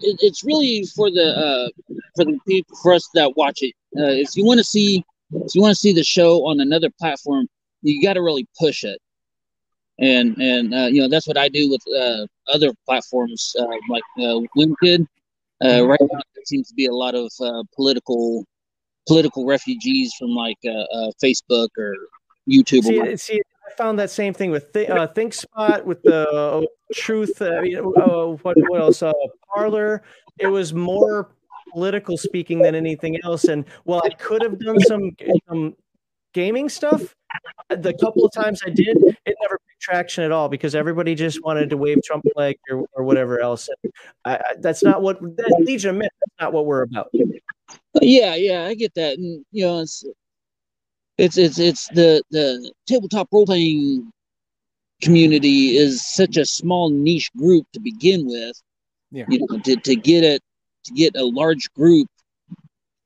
it, 0.00 0.18
it's 0.20 0.42
really 0.42 0.84
for 0.96 1.10
the 1.10 1.24
uh, 1.24 1.68
for 2.16 2.24
the 2.24 2.38
people 2.46 2.76
for 2.82 2.94
us 2.94 3.08
that 3.14 3.36
watch 3.36 3.62
it. 3.62 3.74
Uh, 3.96 4.10
if 4.10 4.36
you 4.36 4.44
want 4.44 4.58
to 4.58 4.64
see, 4.64 5.04
if 5.32 5.54
you 5.54 5.60
want 5.60 5.72
to 5.72 5.78
see 5.78 5.92
the 5.92 6.02
show 6.02 6.46
on 6.46 6.60
another 6.60 6.90
platform, 6.98 7.46
you 7.82 8.02
got 8.02 8.14
to 8.14 8.22
really 8.22 8.46
push 8.58 8.82
it. 8.82 8.98
And 10.00 10.36
and 10.38 10.74
uh, 10.74 10.88
you 10.90 11.00
know 11.02 11.08
that's 11.08 11.28
what 11.28 11.36
I 11.36 11.48
do 11.48 11.70
with 11.70 11.82
uh, 11.96 12.26
other 12.52 12.72
platforms 12.86 13.54
uh, 13.58 13.66
like 13.88 14.02
uh, 14.18 14.40
WimKin. 14.56 15.06
Uh, 15.64 15.86
right 15.86 16.00
now, 16.00 16.20
there 16.34 16.44
seems 16.44 16.68
to 16.68 16.74
be 16.74 16.86
a 16.86 16.92
lot 16.92 17.14
of 17.14 17.30
uh, 17.40 17.62
political 17.76 18.44
political 19.06 19.46
refugees 19.46 20.12
from 20.18 20.30
like 20.30 20.58
uh, 20.66 20.70
uh, 20.70 21.10
Facebook 21.22 21.68
or 21.78 21.94
YouTube. 22.48 22.84
or 22.86 23.16
See, 23.16 23.34
see, 23.34 23.42
found 23.76 23.98
that 23.98 24.10
same 24.10 24.34
thing 24.34 24.50
with 24.50 24.72
Th- 24.72 24.88
uh, 24.90 25.08
ThinkSpot, 25.08 25.84
with 25.84 26.02
the 26.02 26.28
uh, 26.30 26.62
Truth. 26.94 27.40
I 27.40 27.60
mean, 27.60 27.78
uh, 27.78 28.26
what, 28.42 28.56
what 28.68 28.80
else? 28.80 29.02
Uh, 29.02 29.12
Parler. 29.54 30.02
It 30.38 30.46
was 30.46 30.74
more 30.74 31.30
political 31.72 32.16
speaking 32.16 32.60
than 32.60 32.74
anything 32.74 33.18
else. 33.24 33.44
And 33.44 33.64
while 33.84 34.02
I 34.04 34.10
could 34.10 34.42
have 34.42 34.58
done 34.58 34.78
some 34.80 35.74
gaming 36.34 36.68
stuff, 36.68 37.14
the 37.70 37.94
couple 37.94 38.24
of 38.24 38.32
times 38.32 38.60
I 38.66 38.70
did, 38.70 38.96
it 38.98 39.36
never 39.40 39.58
picked 39.68 39.80
traction 39.80 40.24
at 40.24 40.32
all 40.32 40.48
because 40.48 40.74
everybody 40.74 41.14
just 41.14 41.42
wanted 41.44 41.70
to 41.70 41.76
wave 41.76 42.02
Trump 42.04 42.24
flag 42.34 42.58
or, 42.70 42.84
or 42.92 43.04
whatever 43.04 43.40
else. 43.40 43.68
I, 44.24 44.36
I, 44.36 44.54
that's 44.58 44.82
not 44.82 45.02
what 45.02 45.20
that 45.20 45.62
Legion. 45.64 45.98
That's 45.98 46.12
not 46.40 46.52
what 46.52 46.66
we're 46.66 46.82
about. 46.82 47.08
Yeah, 48.00 48.34
yeah, 48.34 48.64
I 48.64 48.74
get 48.74 48.94
that, 48.94 49.18
and 49.18 49.44
you 49.50 49.64
know, 49.64 49.80
it's 49.80 50.04
it's 51.18 51.36
it's 51.36 51.58
it's 51.58 51.88
the 51.88 52.22
the 52.30 52.72
tabletop 52.86 53.28
role 53.32 53.46
playing 53.46 54.10
community 55.02 55.76
is 55.76 56.04
such 56.04 56.36
a 56.36 56.46
small 56.46 56.90
niche 56.90 57.30
group 57.36 57.66
to 57.72 57.80
begin 57.80 58.26
with. 58.26 58.60
Yeah. 59.10 59.26
You 59.28 59.40
know, 59.40 59.58
to 59.58 59.76
to 59.76 59.96
get 59.96 60.24
it 60.24 60.42
to 60.84 60.92
get 60.94 61.16
a 61.16 61.24
large 61.24 61.72
group 61.74 62.08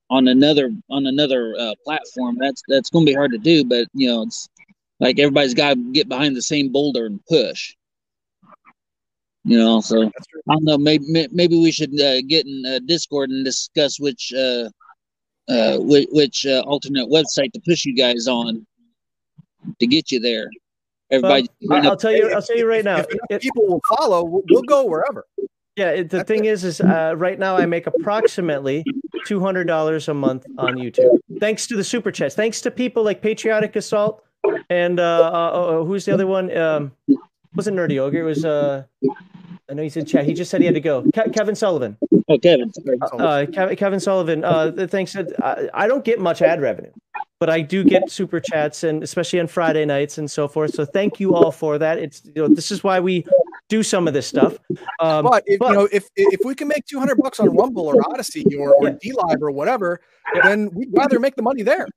on 0.08 0.28
another 0.28 0.70
on 0.88 1.06
another 1.06 1.54
uh, 1.58 1.74
platform, 1.84 2.36
that's 2.38 2.62
that's 2.68 2.90
going 2.90 3.04
to 3.06 3.10
be 3.10 3.16
hard 3.16 3.32
to 3.32 3.38
do. 3.38 3.64
But 3.64 3.88
you 3.92 4.08
know, 4.08 4.22
it's 4.22 4.48
like 5.00 5.18
everybody's 5.18 5.54
got 5.54 5.74
to 5.74 5.92
get 5.92 6.08
behind 6.08 6.36
the 6.36 6.42
same 6.42 6.70
boulder 6.70 7.06
and 7.06 7.20
push. 7.26 7.74
You 9.44 9.58
know, 9.58 9.80
so 9.80 10.04
I 10.04 10.10
don't 10.48 10.64
know. 10.64 10.78
Maybe 10.78 11.28
maybe 11.32 11.60
we 11.60 11.72
should 11.72 12.00
uh, 12.00 12.22
get 12.22 12.46
in 12.46 12.64
uh, 12.66 12.80
Discord 12.86 13.30
and 13.30 13.44
discuss 13.44 13.98
which 13.98 14.32
uh, 15.48 15.78
which, 15.78 16.08
which 16.12 16.46
uh, 16.46 16.60
alternate 16.66 17.08
website 17.08 17.52
to 17.52 17.60
push 17.60 17.84
you 17.84 17.94
guys 17.94 18.26
on 18.28 18.66
to 19.80 19.86
get 19.86 20.10
you 20.10 20.20
there. 20.20 20.50
Everybody, 21.10 21.48
I- 21.70 21.86
I'll 21.86 21.96
tell 21.96 22.12
you. 22.12 22.32
I'll 22.32 22.42
tell 22.42 22.56
you 22.56 22.66
right 22.66 22.84
now. 22.84 22.98
If 22.98 23.06
enough 23.10 23.20
it- 23.30 23.42
people 23.42 23.66
will 23.66 23.82
follow, 23.96 24.24
we'll, 24.24 24.42
we'll 24.50 24.62
go 24.62 24.84
wherever. 24.84 25.24
Yeah, 25.76 25.90
it, 25.90 26.08
the 26.10 26.24
thing 26.24 26.46
is, 26.46 26.64
is 26.64 26.80
uh, 26.80 27.14
right 27.18 27.38
now 27.38 27.56
I 27.56 27.66
make 27.66 27.86
approximately 27.86 28.82
two 29.26 29.40
hundred 29.40 29.66
dollars 29.66 30.08
a 30.08 30.14
month 30.14 30.46
on 30.56 30.76
YouTube, 30.76 31.18
thanks 31.38 31.66
to 31.66 31.76
the 31.76 31.84
super 31.84 32.10
chats. 32.10 32.34
Thanks 32.34 32.60
to 32.62 32.70
people 32.70 33.02
like 33.04 33.20
Patriotic 33.20 33.76
Assault 33.76 34.24
and 34.70 34.98
uh, 34.98 35.30
uh, 35.32 35.80
uh, 35.80 35.84
who's 35.84 36.06
the 36.06 36.14
other 36.14 36.26
one? 36.26 36.56
Um, 36.56 36.92
wasn't 37.54 37.76
Nerdy 37.76 37.98
Ogre? 37.98 38.20
It 38.20 38.22
was. 38.22 38.44
Uh, 38.44 38.84
I 39.68 39.74
know 39.74 39.82
he's 39.82 39.96
in 39.96 40.04
chat. 40.04 40.24
He 40.24 40.32
just 40.34 40.50
said 40.50 40.60
he 40.60 40.66
had 40.66 40.74
to 40.76 40.80
go. 40.80 41.02
Ke- 41.12 41.32
Kevin 41.32 41.54
Sullivan. 41.56 41.96
oh, 42.28 42.38
Kevin. 42.38 42.70
Uh, 42.86 43.46
Kev- 43.50 43.76
Kevin 43.76 43.98
Sullivan. 44.00 44.44
Uh, 44.44 44.86
thanks. 44.88 45.16
I, 45.16 45.68
I 45.74 45.86
don't 45.88 46.04
get 46.04 46.20
much 46.20 46.40
ad 46.40 46.60
revenue, 46.60 46.92
but 47.40 47.50
I 47.50 47.62
do 47.62 47.82
get 47.82 48.08
super 48.10 48.38
chats, 48.38 48.84
and 48.84 49.02
especially 49.02 49.40
on 49.40 49.48
Friday 49.48 49.84
nights 49.84 50.18
and 50.18 50.30
so 50.30 50.46
forth. 50.46 50.72
So 50.74 50.84
thank 50.84 51.18
you 51.18 51.34
all 51.34 51.50
for 51.50 51.78
that. 51.78 51.98
It's 51.98 52.22
you 52.24 52.42
know 52.42 52.48
this 52.48 52.70
is 52.70 52.84
why 52.84 53.00
we 53.00 53.24
do 53.68 53.82
some 53.82 54.06
of 54.06 54.14
this 54.14 54.28
stuff. 54.28 54.56
Um, 55.00 55.24
But 55.24 55.42
if 55.46 55.58
but- 55.58 55.70
you 55.70 55.74
know, 55.74 55.88
if 55.90 56.08
if 56.14 56.40
we 56.44 56.54
can 56.54 56.68
make 56.68 56.86
two 56.86 57.00
hundred 57.00 57.16
bucks 57.18 57.40
on 57.40 57.54
Rumble 57.56 57.86
or 57.88 57.96
Odysee 58.08 58.44
or, 58.56 58.72
or 58.74 58.88
Yeah. 58.88 59.12
DLive 59.14 59.42
or 59.42 59.50
whatever, 59.50 60.00
then 60.44 60.70
we'd 60.74 60.90
rather 60.92 61.18
make 61.18 61.34
the 61.34 61.42
money 61.42 61.62
there. 61.64 61.88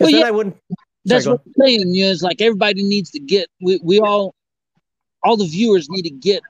Well, 0.00 0.10
yeah. 0.10 0.26
I 0.26 0.32
wouldn't. 0.32 0.56
That's 1.04 1.24
Sorry, 1.24 1.36
what 1.36 1.42
I'm 1.46 1.52
saying. 1.66 1.94
You 1.94 2.06
know, 2.06 2.10
it's 2.10 2.22
like 2.22 2.40
everybody 2.40 2.82
needs 2.82 3.10
to 3.12 3.20
get. 3.20 3.46
We, 3.60 3.78
we 3.82 4.00
all, 4.00 4.34
all 5.22 5.36
the 5.36 5.46
viewers 5.46 5.88
need 5.88 6.02
to 6.02 6.10
get, 6.10 6.42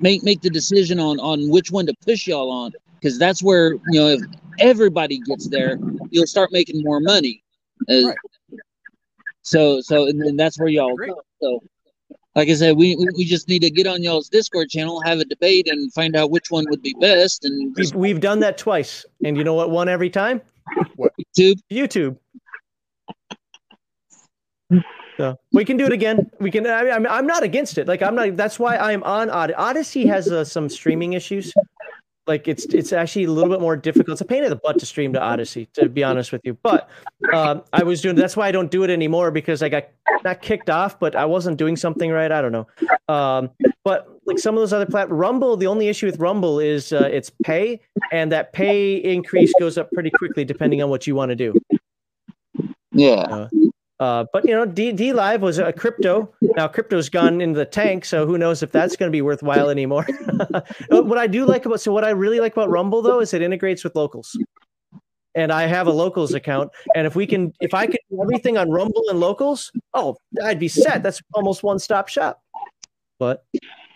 make 0.00 0.22
make 0.22 0.40
the 0.40 0.50
decision 0.50 0.98
on 0.98 1.18
on 1.20 1.48
which 1.50 1.70
one 1.70 1.86
to 1.86 1.94
push 2.04 2.26
y'all 2.26 2.50
on, 2.50 2.72
because 3.00 3.18
that's 3.18 3.42
where 3.42 3.72
you 3.90 4.00
know 4.00 4.08
if 4.08 4.20
everybody 4.58 5.18
gets 5.20 5.48
there, 5.48 5.78
you'll 6.10 6.26
start 6.26 6.52
making 6.52 6.82
more 6.82 7.00
money. 7.00 7.42
Uh, 7.88 8.08
Right. 8.08 8.16
So 9.42 9.80
so 9.80 10.06
and 10.06 10.20
then 10.20 10.36
that's 10.36 10.58
where 10.58 10.68
y'all 10.68 10.96
go. 10.96 11.22
So. 11.40 11.62
Like 12.34 12.50
I 12.50 12.54
said, 12.54 12.76
we, 12.76 12.94
we 13.16 13.24
just 13.24 13.48
need 13.48 13.62
to 13.62 13.70
get 13.70 13.88
on 13.88 14.00
y'all's 14.00 14.28
Discord 14.28 14.68
channel, 14.68 15.02
have 15.04 15.18
a 15.18 15.24
debate, 15.24 15.66
and 15.68 15.92
find 15.92 16.14
out 16.14 16.30
which 16.30 16.50
one 16.50 16.66
would 16.70 16.82
be 16.82 16.94
best. 17.00 17.44
And 17.44 17.74
We've, 17.76 17.94
we've 17.96 18.20
done 18.20 18.38
that 18.40 18.56
twice, 18.56 19.04
and 19.24 19.36
you 19.36 19.42
know 19.42 19.54
what 19.54 19.70
won 19.70 19.88
every 19.88 20.08
time? 20.08 20.40
What? 20.94 21.12
YouTube. 21.36 21.56
YouTube. 21.68 22.16
So 25.18 25.36
we 25.52 25.64
can 25.64 25.76
do 25.76 25.84
it 25.84 25.92
again. 25.92 26.30
We 26.38 26.50
can. 26.50 26.64
I 26.66 26.84
mean, 26.84 26.92
I'm, 26.92 27.06
I'm 27.06 27.26
not 27.26 27.42
against 27.42 27.76
it. 27.76 27.88
Like 27.88 28.02
I'm 28.02 28.14
not. 28.14 28.36
That's 28.36 28.58
why 28.58 28.76
I'm 28.76 29.02
on 29.02 29.28
Odysee. 29.30 29.54
Odysee 29.58 30.06
has 30.06 30.30
uh, 30.30 30.44
some 30.44 30.68
streaming 30.68 31.14
issues. 31.14 31.52
Like 32.28 32.46
it's 32.46 32.66
it's 32.66 32.92
actually 32.92 33.24
a 33.24 33.30
little 33.30 33.50
bit 33.50 33.60
more 33.60 33.76
difficult. 33.76 34.14
It's 34.14 34.20
a 34.20 34.24
pain 34.24 34.44
in 34.44 34.50
the 34.50 34.56
butt 34.56 34.78
to 34.78 34.86
stream 34.86 35.12
to 35.14 35.20
Odysee, 35.20 35.68
to 35.72 35.88
be 35.88 36.04
honest 36.04 36.30
with 36.30 36.42
you. 36.44 36.54
But 36.62 36.88
um, 37.32 37.64
I 37.72 37.82
was 37.82 38.00
doing. 38.00 38.14
That's 38.14 38.36
why 38.36 38.46
I 38.46 38.52
don't 38.52 38.70
do 38.70 38.84
it 38.84 38.90
anymore 38.90 39.32
because 39.32 39.60
I 39.60 39.68
got 39.68 39.88
not 40.22 40.40
kicked 40.40 40.70
off, 40.70 41.00
but 41.00 41.16
I 41.16 41.24
wasn't 41.24 41.56
doing 41.56 41.74
something 41.74 42.12
right. 42.12 42.30
I 42.30 42.40
don't 42.40 42.52
know. 42.52 42.66
Um, 43.12 43.50
but 43.82 44.20
like 44.24 44.38
some 44.38 44.54
of 44.54 44.60
those 44.60 44.72
other 44.72 44.86
plat, 44.86 45.10
Rumble. 45.10 45.56
The 45.56 45.66
only 45.66 45.88
issue 45.88 46.06
with 46.06 46.20
Rumble 46.20 46.60
is 46.60 46.92
uh, 46.92 47.08
it's 47.10 47.32
pay, 47.42 47.80
and 48.12 48.30
that 48.30 48.52
pay 48.52 48.96
increase 48.96 49.52
goes 49.58 49.78
up 49.78 49.90
pretty 49.90 50.10
quickly 50.10 50.44
depending 50.44 50.80
on 50.80 50.90
what 50.90 51.08
you 51.08 51.16
want 51.16 51.30
to 51.30 51.36
do. 51.36 51.54
Yeah. 52.92 53.14
Uh, 53.14 53.48
Uh, 54.00 54.24
but 54.32 54.44
you 54.44 54.52
know, 54.52 54.64
D, 54.64 54.92
DLive 54.92 55.40
was 55.40 55.58
a 55.58 55.72
crypto. 55.72 56.32
Now 56.40 56.68
crypto's 56.68 57.08
gone 57.08 57.40
into 57.40 57.58
the 57.58 57.64
tank, 57.64 58.04
so 58.04 58.26
who 58.26 58.38
knows 58.38 58.62
if 58.62 58.70
that's 58.70 58.94
going 58.96 59.10
to 59.10 59.12
be 59.12 59.22
worthwhile 59.22 59.70
anymore. 59.70 60.06
what 60.88 61.18
I 61.18 61.26
do 61.26 61.44
like 61.44 61.66
about 61.66 61.80
so 61.80 61.92
what 61.92 62.04
I 62.04 62.10
really 62.10 62.38
like 62.38 62.52
about 62.52 62.70
Rumble 62.70 63.02
though 63.02 63.20
is 63.20 63.34
it 63.34 63.42
integrates 63.42 63.82
with 63.82 63.96
locals. 63.96 64.36
And 65.34 65.52
I 65.52 65.66
have 65.66 65.86
a 65.86 65.92
locals 65.92 66.34
account, 66.34 66.70
and 66.96 67.06
if 67.06 67.14
we 67.14 67.26
can, 67.26 67.52
if 67.60 67.72
I 67.74 67.86
could 67.86 68.00
do 68.10 68.20
everything 68.22 68.56
on 68.56 68.70
Rumble 68.70 69.04
and 69.08 69.20
locals, 69.20 69.70
oh, 69.94 70.16
I'd 70.42 70.58
be 70.58 70.68
set. 70.68 71.02
That's 71.02 71.20
almost 71.34 71.62
one 71.62 71.78
stop 71.78 72.08
shop. 72.08 72.42
But 73.20 73.44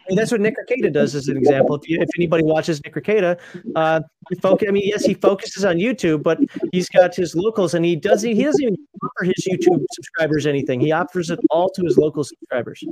mean, 0.08 0.16
that's 0.16 0.32
what 0.32 0.40
Nick 0.40 0.56
Arcada 0.56 0.92
does, 0.92 1.14
as 1.14 1.28
an 1.28 1.36
example. 1.36 1.76
If, 1.76 1.88
you, 1.88 1.98
if 2.00 2.08
anybody 2.16 2.44
watches 2.44 2.82
Nick 2.84 2.94
Arcada, 2.94 3.38
uh, 3.76 4.00
focus, 4.40 4.68
I 4.68 4.72
mean, 4.72 4.84
yes, 4.86 5.04
he 5.04 5.14
focuses 5.14 5.64
on 5.64 5.76
YouTube, 5.76 6.22
but 6.22 6.38
he's 6.72 6.88
got 6.88 7.14
his 7.14 7.34
locals, 7.34 7.74
and 7.74 7.84
he 7.84 7.96
doesn't. 7.96 8.34
He 8.34 8.42
doesn't 8.44 8.62
even 8.62 8.76
offer 9.02 9.24
his 9.24 9.46
YouTube 9.50 9.84
subscribers 9.92 10.46
anything. 10.46 10.80
He 10.80 10.92
offers 10.92 11.30
it 11.30 11.40
all 11.50 11.68
to 11.70 11.84
his 11.84 11.98
local 11.98 12.24
subscribers. 12.24 12.82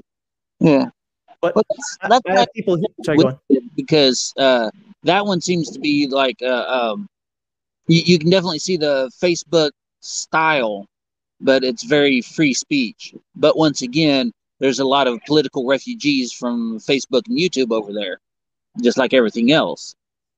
Yeah. 0.58 0.86
But 1.40 1.54
Well, 1.54 1.64
that's, 1.70 2.20
that's 2.24 2.40
I 2.40 2.46
people. 2.54 2.78
Sorry, 3.04 3.18
go 3.18 3.28
on. 3.28 3.38
because 3.74 4.32
uh, 4.36 4.70
that 5.04 5.24
one 5.24 5.40
seems 5.40 5.70
to 5.70 5.80
be 5.80 6.06
like 6.06 6.36
uh, 6.42 6.92
um, 6.92 7.08
you, 7.86 8.02
you 8.04 8.18
can 8.18 8.30
definitely 8.30 8.58
see 8.58 8.76
the 8.76 9.10
Facebook 9.22 9.70
style, 10.00 10.86
but 11.40 11.64
it's 11.64 11.82
very 11.82 12.20
free 12.20 12.54
speech. 12.54 13.14
But 13.34 13.56
once 13.56 13.82
again, 13.82 14.32
there's 14.60 14.78
a 14.78 14.84
lot 14.84 15.06
of 15.06 15.20
political 15.26 15.66
refugees 15.66 16.32
from 16.32 16.78
Facebook 16.78 17.22
and 17.28 17.38
YouTube 17.38 17.72
over 17.72 17.92
there, 17.92 18.20
just 18.82 18.98
like 18.98 19.12
everything 19.12 19.50
else. 19.52 19.94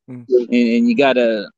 Mm. 0.08 0.26
And, 0.28 0.48
and 0.52 0.88
you 0.88 0.96
gotta, 0.96 1.50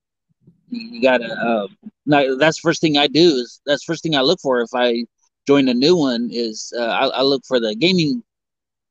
you 0.71 1.01
gotta. 1.01 1.33
Uh, 1.33 1.69
now, 2.07 2.35
that's 2.37 2.57
the 2.61 2.67
first 2.67 2.81
thing 2.81 2.97
I 2.97 3.07
do 3.07 3.37
is 3.37 3.61
that's 3.67 3.87
the 3.87 3.93
first 3.93 4.03
thing 4.03 4.17
I 4.17 4.23
look 4.23 4.41
for 4.41 4.61
if 4.61 4.71
I 4.75 5.05
join 5.47 5.69
a 5.69 5.75
new 5.75 5.97
one 5.97 6.31
is 6.33 6.73
uh, 6.77 6.85
I, 6.85 7.07
I 7.07 7.23
look 7.23 7.43
for 7.47 7.61
the 7.61 7.75
gaming 7.75 8.23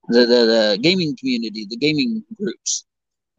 the, 0.10 0.20
the, 0.20 0.26
the 0.26 0.80
gaming 0.82 1.16
community, 1.16 1.66
the 1.70 1.78
gaming 1.78 2.24
groups. 2.38 2.86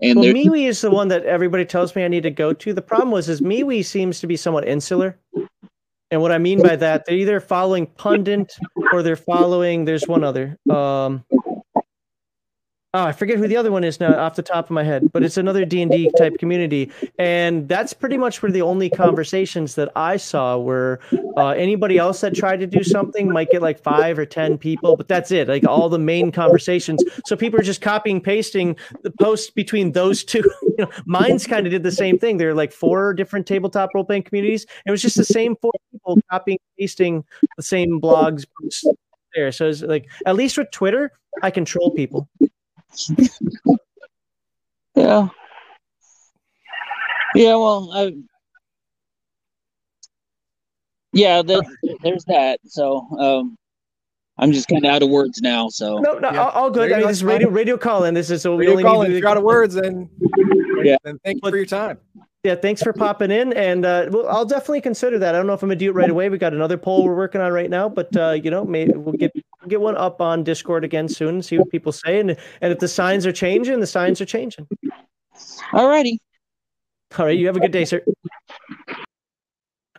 And 0.00 0.18
Well, 0.18 0.32
MeWe 0.32 0.66
is 0.66 0.80
the 0.80 0.90
one 0.90 1.08
that 1.08 1.24
everybody 1.24 1.64
tells 1.64 1.94
me 1.94 2.04
I 2.04 2.08
need 2.08 2.24
to 2.24 2.30
go 2.30 2.52
to. 2.52 2.72
The 2.72 2.82
problem 2.82 3.10
was 3.10 3.28
is 3.28 3.40
MeWe 3.40 3.84
seems 3.84 4.20
to 4.20 4.26
be 4.26 4.36
somewhat 4.36 4.66
insular. 4.66 5.18
And 6.14 6.22
what 6.22 6.30
I 6.30 6.38
mean 6.38 6.62
by 6.62 6.76
that, 6.76 7.06
they're 7.06 7.16
either 7.16 7.40
following 7.40 7.88
pundit 7.88 8.56
or 8.92 9.02
they're 9.02 9.16
following. 9.16 9.84
There's 9.84 10.06
one 10.06 10.22
other. 10.22 10.56
Um, 10.70 11.24
oh, 12.94 13.04
I 13.04 13.12
forget 13.12 13.38
who 13.38 13.48
the 13.48 13.56
other 13.56 13.72
one 13.72 13.84
is 13.84 14.00
now 14.00 14.18
off 14.18 14.36
the 14.36 14.42
top 14.42 14.66
of 14.66 14.70
my 14.70 14.84
head, 14.84 15.12
but 15.12 15.22
it's 15.22 15.36
another 15.36 15.64
D 15.64 15.82
and 15.82 15.90
D 15.90 16.10
type 16.16 16.38
community, 16.38 16.90
and 17.18 17.68
that's 17.68 17.92
pretty 17.92 18.16
much 18.16 18.42
where 18.42 18.52
the 18.52 18.62
only 18.62 18.88
conversations 18.88 19.74
that 19.74 19.90
I 19.96 20.16
saw 20.16 20.56
were 20.58 21.00
uh, 21.36 21.48
anybody 21.48 21.98
else 21.98 22.20
that 22.22 22.34
tried 22.34 22.60
to 22.60 22.66
do 22.66 22.82
something 22.82 23.30
might 23.30 23.50
get 23.50 23.60
like 23.60 23.80
five 23.80 24.18
or 24.18 24.24
ten 24.24 24.56
people, 24.56 24.96
but 24.96 25.08
that's 25.08 25.30
it. 25.30 25.48
Like 25.48 25.66
all 25.66 25.88
the 25.88 25.98
main 25.98 26.30
conversations. 26.32 27.02
So 27.26 27.36
people 27.36 27.58
are 27.58 27.64
just 27.64 27.80
copying 27.80 28.20
pasting 28.20 28.76
the 29.02 29.10
posts 29.10 29.50
between 29.50 29.92
those 29.92 30.24
two. 30.24 30.44
you 30.62 30.76
know, 30.78 30.90
Minds 31.04 31.46
kind 31.46 31.66
of 31.66 31.72
did 31.72 31.82
the 31.82 31.92
same 31.92 32.18
thing. 32.18 32.36
There 32.36 32.50
are 32.50 32.54
like 32.54 32.72
four 32.72 33.12
different 33.12 33.46
tabletop 33.46 33.90
role 33.94 34.04
playing 34.04 34.22
communities. 34.22 34.66
It 34.86 34.90
was 34.92 35.02
just 35.02 35.16
the 35.16 35.24
same 35.24 35.56
four 35.60 35.72
people 35.90 36.18
copying 36.30 36.58
pasting 36.78 37.24
the 37.56 37.62
same 37.62 38.00
blogs 38.00 38.44
posts 38.60 38.84
there. 39.34 39.50
So 39.50 39.68
it's 39.68 39.82
like 39.82 40.08
at 40.26 40.36
least 40.36 40.56
with 40.56 40.70
Twitter, 40.70 41.10
I 41.42 41.50
control 41.50 41.90
people. 41.90 42.28
Yeah. 44.96 45.28
Yeah, 47.34 47.56
well, 47.56 47.90
I, 47.92 48.12
yeah, 51.12 51.42
that, 51.42 51.64
there's 52.02 52.24
that. 52.26 52.60
So, 52.64 52.98
um, 53.18 53.56
I'm 54.38 54.52
just 54.52 54.68
kind 54.68 54.84
of 54.84 54.90
out 54.92 55.02
of 55.02 55.10
words 55.10 55.40
now. 55.42 55.68
So, 55.68 55.98
No, 55.98 56.18
no, 56.18 56.30
Yeah. 56.30 56.44
all, 56.44 56.50
all 56.50 56.70
good. 56.70 56.90
There 56.90 56.96
I 56.96 57.00
mean, 57.00 57.08
this 57.08 57.18
is 57.18 57.24
radio 57.24 57.48
radio 57.48 57.76
call 57.76 58.04
in. 58.04 58.14
This 58.14 58.30
is 58.30 58.42
so 58.42 58.52
we 58.52 58.58
Radio 58.60 58.72
only 58.72 58.82
calling. 58.84 59.08
need 59.08 59.14
If 59.16 59.18
to 59.18 59.20
you're 59.22 59.28
out 59.30 59.36
of 59.36 59.42
words, 59.42 59.74
then 59.74 60.08
Yeah. 60.84 60.96
Then 61.02 61.18
thank 61.24 61.40
you 61.42 61.50
for 61.50 61.56
your 61.56 61.66
time. 61.66 61.98
Yeah, 62.44 62.56
thanks 62.56 62.82
for 62.82 62.92
popping 62.92 63.30
in, 63.30 63.52
and 63.54 63.86
uh, 63.86 64.08
well, 64.10 64.28
I'll 64.28 64.44
definitely 64.44 64.82
consider 64.82 65.18
that. 65.18 65.34
I 65.34 65.38
don't 65.38 65.46
know 65.46 65.54
if 65.54 65.62
I'm 65.62 65.68
gonna 65.70 65.76
do 65.76 65.88
it 65.88 65.94
right 65.94 66.10
away. 66.10 66.28
We 66.28 66.36
got 66.36 66.52
another 66.52 66.76
poll 66.76 67.04
we're 67.04 67.16
working 67.16 67.40
on 67.40 67.52
right 67.52 67.70
now, 67.70 67.88
but 67.88 68.14
uh, 68.16 68.32
you 68.32 68.50
know, 68.50 68.64
maybe 68.64 68.92
we'll 68.92 69.14
get 69.14 69.32
we'll 69.34 69.42
get 69.68 69.80
one 69.80 69.96
up 69.96 70.20
on 70.20 70.44
Discord 70.44 70.84
again 70.84 71.08
soon. 71.08 71.34
And 71.36 71.44
see 71.44 71.58
what 71.58 71.70
people 71.70 71.92
say, 71.92 72.20
and 72.20 72.30
and 72.60 72.72
if 72.72 72.78
the 72.78 72.88
signs 72.88 73.26
are 73.26 73.32
changing, 73.32 73.80
the 73.80 73.86
signs 73.86 74.20
are 74.20 74.26
changing. 74.26 74.66
alrighty. 75.72 76.18
All 77.18 77.26
right, 77.26 77.38
you 77.38 77.46
have 77.46 77.56
a 77.56 77.60
good 77.60 77.72
day, 77.72 77.84
sir. 77.84 78.02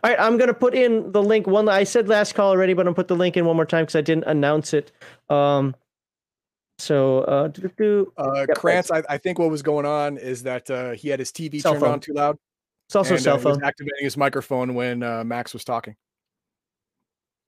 All 0.04 0.10
right, 0.10 0.20
I'm 0.20 0.36
gonna 0.36 0.54
put 0.54 0.74
in 0.74 1.10
the 1.12 1.22
link. 1.22 1.46
One 1.46 1.68
I 1.68 1.84
said 1.84 2.08
last 2.08 2.34
call 2.34 2.50
already, 2.50 2.74
but 2.74 2.82
I'm 2.82 2.86
gonna 2.86 2.94
put 2.94 3.08
the 3.08 3.16
link 3.16 3.36
in 3.36 3.44
one 3.46 3.56
more 3.56 3.64
time 3.66 3.84
because 3.84 3.96
I 3.96 4.02
didn't 4.02 4.24
announce 4.24 4.74
it. 4.74 4.92
Um, 5.28 5.74
so 6.78 7.20
uh. 7.20 7.50
Uh, 8.18 8.44
Yep, 8.48 8.56
Krantz, 8.56 8.90
I, 8.90 9.02
I 9.08 9.18
think 9.18 9.38
what 9.38 9.50
was 9.50 9.62
going 9.62 9.86
on 9.86 10.18
is 10.18 10.42
that 10.42 10.70
uh, 10.70 10.90
he 10.92 11.08
had 11.08 11.18
his 11.18 11.32
TV 11.32 11.60
Cell 11.60 11.72
turned 11.72 11.80
phone. 11.84 11.92
on 11.92 12.00
too 12.00 12.12
loud. 12.12 12.36
it's 12.86 12.96
also 12.96 13.14
and, 13.14 13.20
uh, 13.20 13.22
cell 13.22 13.38
he 13.38 13.44
was 13.44 13.56
phone. 13.56 13.64
activating 13.64 14.04
his 14.04 14.16
microphone 14.16 14.74
when 14.74 15.02
uh, 15.02 15.24
Max 15.24 15.52
was 15.54 15.64
talking. 15.64 15.96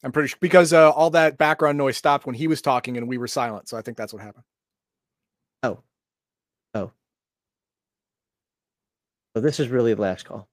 I'm 0.04 0.12
pretty 0.12 0.28
sure 0.28 0.38
because 0.40 0.72
uh, 0.72 0.90
all 0.92 1.10
that 1.10 1.38
background 1.38 1.76
noise 1.78 1.96
stopped 1.96 2.26
when 2.26 2.34
he 2.34 2.46
was 2.46 2.62
talking 2.62 2.96
and 2.96 3.08
we 3.08 3.18
were 3.18 3.26
silent. 3.26 3.68
So 3.68 3.76
I 3.76 3.82
think 3.82 3.96
that's 3.96 4.12
what 4.12 4.22
happened. 4.22 4.44
Oh, 5.62 5.82
oh. 6.74 6.92
So 9.36 9.40
this 9.40 9.60
is 9.60 9.68
really 9.68 9.94
the 9.94 10.02
last 10.02 10.24
call. 10.24 10.48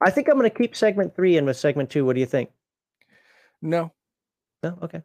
I 0.00 0.10
think 0.10 0.28
I'm 0.28 0.36
gonna 0.36 0.50
keep 0.50 0.74
segment 0.74 1.14
three 1.14 1.36
in 1.36 1.46
with 1.46 1.56
segment 1.56 1.90
two. 1.90 2.04
What 2.04 2.14
do 2.14 2.20
you 2.20 2.26
think? 2.26 2.50
No, 3.62 3.92
No, 4.62 4.78
okay. 4.82 5.02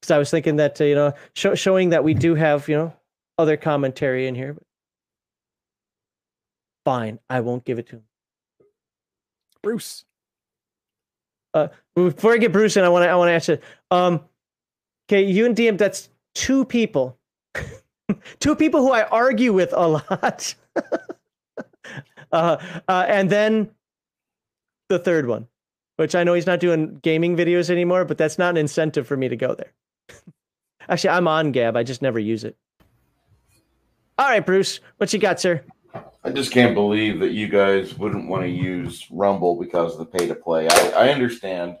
Because 0.00 0.10
I 0.12 0.18
was 0.18 0.30
thinking 0.30 0.56
that 0.56 0.80
uh, 0.80 0.84
you 0.84 0.94
know, 0.94 1.14
show, 1.34 1.54
showing 1.54 1.90
that 1.90 2.04
we 2.04 2.14
do 2.14 2.34
have 2.34 2.68
you 2.68 2.76
know 2.76 2.94
other 3.38 3.56
commentary 3.56 4.26
in 4.26 4.34
here. 4.34 4.54
But 4.54 4.64
fine, 6.84 7.18
I 7.28 7.40
won't 7.40 7.64
give 7.64 7.78
it 7.78 7.88
to 7.88 7.96
him. 7.96 8.07
Bruce. 9.62 10.04
Before 11.94 12.32
I 12.32 12.38
get 12.38 12.52
Bruce 12.52 12.76
in, 12.76 12.84
I 12.84 12.88
want 12.88 13.04
to 13.04 13.08
I 13.08 13.16
want 13.16 13.28
to 13.28 13.32
answer. 13.32 13.60
Um, 13.90 14.20
okay, 15.08 15.22
you 15.22 15.46
and 15.46 15.56
DM, 15.56 15.78
that's 15.78 16.08
two 16.34 16.64
people, 16.64 17.18
two 18.38 18.54
people 18.54 18.80
who 18.82 18.92
I 18.92 19.02
argue 19.04 19.52
with 19.52 19.72
a 19.72 19.88
lot. 19.88 20.54
uh, 22.32 22.56
uh, 22.88 23.04
and 23.08 23.30
then 23.30 23.70
the 24.88 24.98
third 24.98 25.26
one, 25.26 25.48
which 25.96 26.14
I 26.14 26.24
know 26.24 26.34
he's 26.34 26.46
not 26.46 26.60
doing 26.60 27.00
gaming 27.02 27.36
videos 27.36 27.70
anymore, 27.70 28.04
but 28.04 28.18
that's 28.18 28.38
not 28.38 28.50
an 28.50 28.56
incentive 28.58 29.06
for 29.06 29.16
me 29.16 29.28
to 29.28 29.36
go 29.36 29.54
there. 29.54 29.72
Actually, 30.88 31.10
I'm 31.10 31.28
on 31.28 31.52
Gab. 31.52 31.76
I 31.76 31.82
just 31.82 32.02
never 32.02 32.18
use 32.18 32.44
it. 32.44 32.56
All 34.18 34.28
right, 34.28 34.44
Bruce, 34.44 34.80
what 34.96 35.12
you 35.12 35.18
got, 35.18 35.40
sir? 35.40 35.62
I 36.28 36.32
just 36.32 36.52
can't 36.52 36.74
believe 36.74 37.20
that 37.20 37.32
you 37.32 37.48
guys 37.48 37.96
wouldn't 37.96 38.28
want 38.28 38.42
to 38.42 38.50
use 38.50 39.06
Rumble 39.10 39.56
because 39.56 39.92
of 39.92 39.98
the 39.98 40.18
pay 40.18 40.26
to 40.26 40.34
play. 40.34 40.68
I, 40.68 40.88
I 40.90 41.08
understand. 41.08 41.76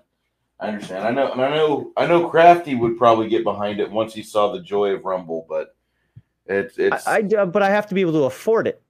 I 0.58 0.68
understand. 0.68 1.06
I 1.06 1.10
know, 1.10 1.32
and 1.32 1.42
I 1.42 1.54
know, 1.54 1.92
I 1.98 2.06
know. 2.06 2.28
Crafty 2.30 2.74
would 2.74 2.96
probably 2.96 3.28
get 3.28 3.44
behind 3.44 3.78
it 3.78 3.90
once 3.90 4.14
he 4.14 4.22
saw 4.22 4.50
the 4.50 4.60
joy 4.60 4.90
of 4.92 5.04
Rumble, 5.04 5.44
but 5.48 5.76
it's 6.46 6.78
it's 6.78 7.06
I, 7.06 7.18
I, 7.38 7.44
but 7.44 7.62
I 7.62 7.68
have 7.68 7.86
to 7.88 7.94
be 7.94 8.00
able 8.00 8.14
to 8.14 8.24
afford 8.24 8.66
it. 8.66 8.82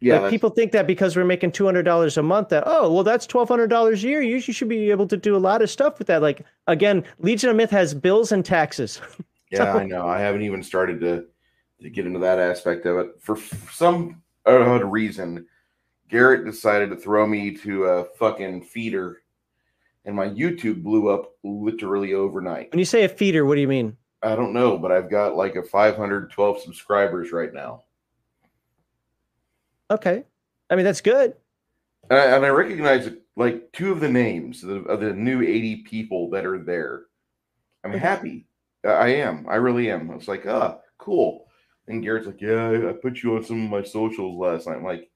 yeah. 0.00 0.20
Like, 0.20 0.30
people 0.30 0.50
think 0.50 0.72
that 0.72 0.86
because 0.86 1.16
we're 1.16 1.24
making 1.24 1.52
two 1.52 1.64
hundred 1.64 1.84
dollars 1.84 2.18
a 2.18 2.22
month, 2.22 2.50
that 2.50 2.64
oh 2.66 2.92
well, 2.92 3.02
that's 3.02 3.26
twelve 3.26 3.48
hundred 3.48 3.68
dollars 3.68 4.04
a 4.04 4.08
year. 4.08 4.20
You 4.20 4.38
sh- 4.38 4.54
should 4.54 4.68
be 4.68 4.90
able 4.90 5.08
to 5.08 5.16
do 5.16 5.34
a 5.34 5.38
lot 5.38 5.62
of 5.62 5.70
stuff 5.70 5.98
with 5.98 6.08
that. 6.08 6.20
Like 6.20 6.44
again, 6.66 7.04
Legion 7.18 7.48
of 7.50 7.56
Myth 7.56 7.70
has 7.70 7.94
bills 7.94 8.32
and 8.32 8.44
taxes. 8.44 9.00
Yeah, 9.48 9.74
I 9.74 9.84
know. 9.84 10.08
I 10.08 10.18
haven't 10.18 10.42
even 10.42 10.60
started 10.60 10.98
to 11.02 11.26
to 11.80 11.88
get 11.88 12.04
into 12.04 12.18
that 12.18 12.40
aspect 12.40 12.84
of 12.84 12.98
it. 12.98 13.10
For 13.20 13.38
some 13.70 14.20
odd 14.46 14.84
reason, 14.84 15.46
Garrett 16.08 16.44
decided 16.44 16.90
to 16.90 16.96
throw 16.96 17.26
me 17.26 17.52
to 17.58 17.84
a 17.84 18.04
fucking 18.16 18.62
feeder, 18.62 19.22
and 20.04 20.14
my 20.14 20.28
YouTube 20.28 20.82
blew 20.82 21.08
up 21.08 21.32
literally 21.42 22.14
overnight. 22.14 22.70
When 22.72 22.78
you 22.78 22.84
say 22.84 23.04
a 23.04 23.08
feeder, 23.08 23.44
what 23.44 23.56
do 23.56 23.60
you 23.60 23.68
mean? 23.68 23.96
I 24.22 24.34
don't 24.36 24.52
know, 24.52 24.78
but 24.78 24.92
I've 24.92 25.10
got 25.10 25.36
like 25.36 25.56
a 25.56 25.62
512 25.62 26.60
subscribers 26.60 27.32
right 27.32 27.52
now. 27.52 27.82
Okay, 29.90 30.24
I 30.70 30.76
mean 30.76 30.84
that's 30.84 31.00
good. 31.00 31.34
And 32.10 32.18
I, 32.18 32.24
and 32.36 32.44
I 32.46 32.48
recognize 32.48 33.10
like 33.36 33.70
two 33.72 33.92
of 33.92 34.00
the 34.00 34.08
names 34.08 34.64
of, 34.64 34.86
of 34.86 35.00
the 35.00 35.12
new 35.12 35.42
80 35.42 35.76
people 35.82 36.30
that 36.30 36.46
are 36.46 36.58
there. 36.58 37.02
I'm 37.84 37.92
happy. 37.92 38.46
I- 38.84 38.88
I 38.88 39.08
am. 39.08 39.46
I 39.48 39.56
really 39.56 39.90
am. 39.90 40.10
I 40.10 40.14
was 40.14 40.28
like, 40.28 40.46
ah, 40.46 40.78
cool. 40.98 41.45
And 41.88 42.02
Garrett's 42.02 42.26
like, 42.26 42.40
yeah, 42.40 42.68
I, 42.68 42.90
I 42.90 42.92
put 42.92 43.22
you 43.22 43.36
on 43.36 43.44
some 43.44 43.64
of 43.64 43.70
my 43.70 43.82
socials 43.82 44.36
last 44.38 44.66
night. 44.66 44.76
I'm 44.76 44.84
like, 44.84 45.08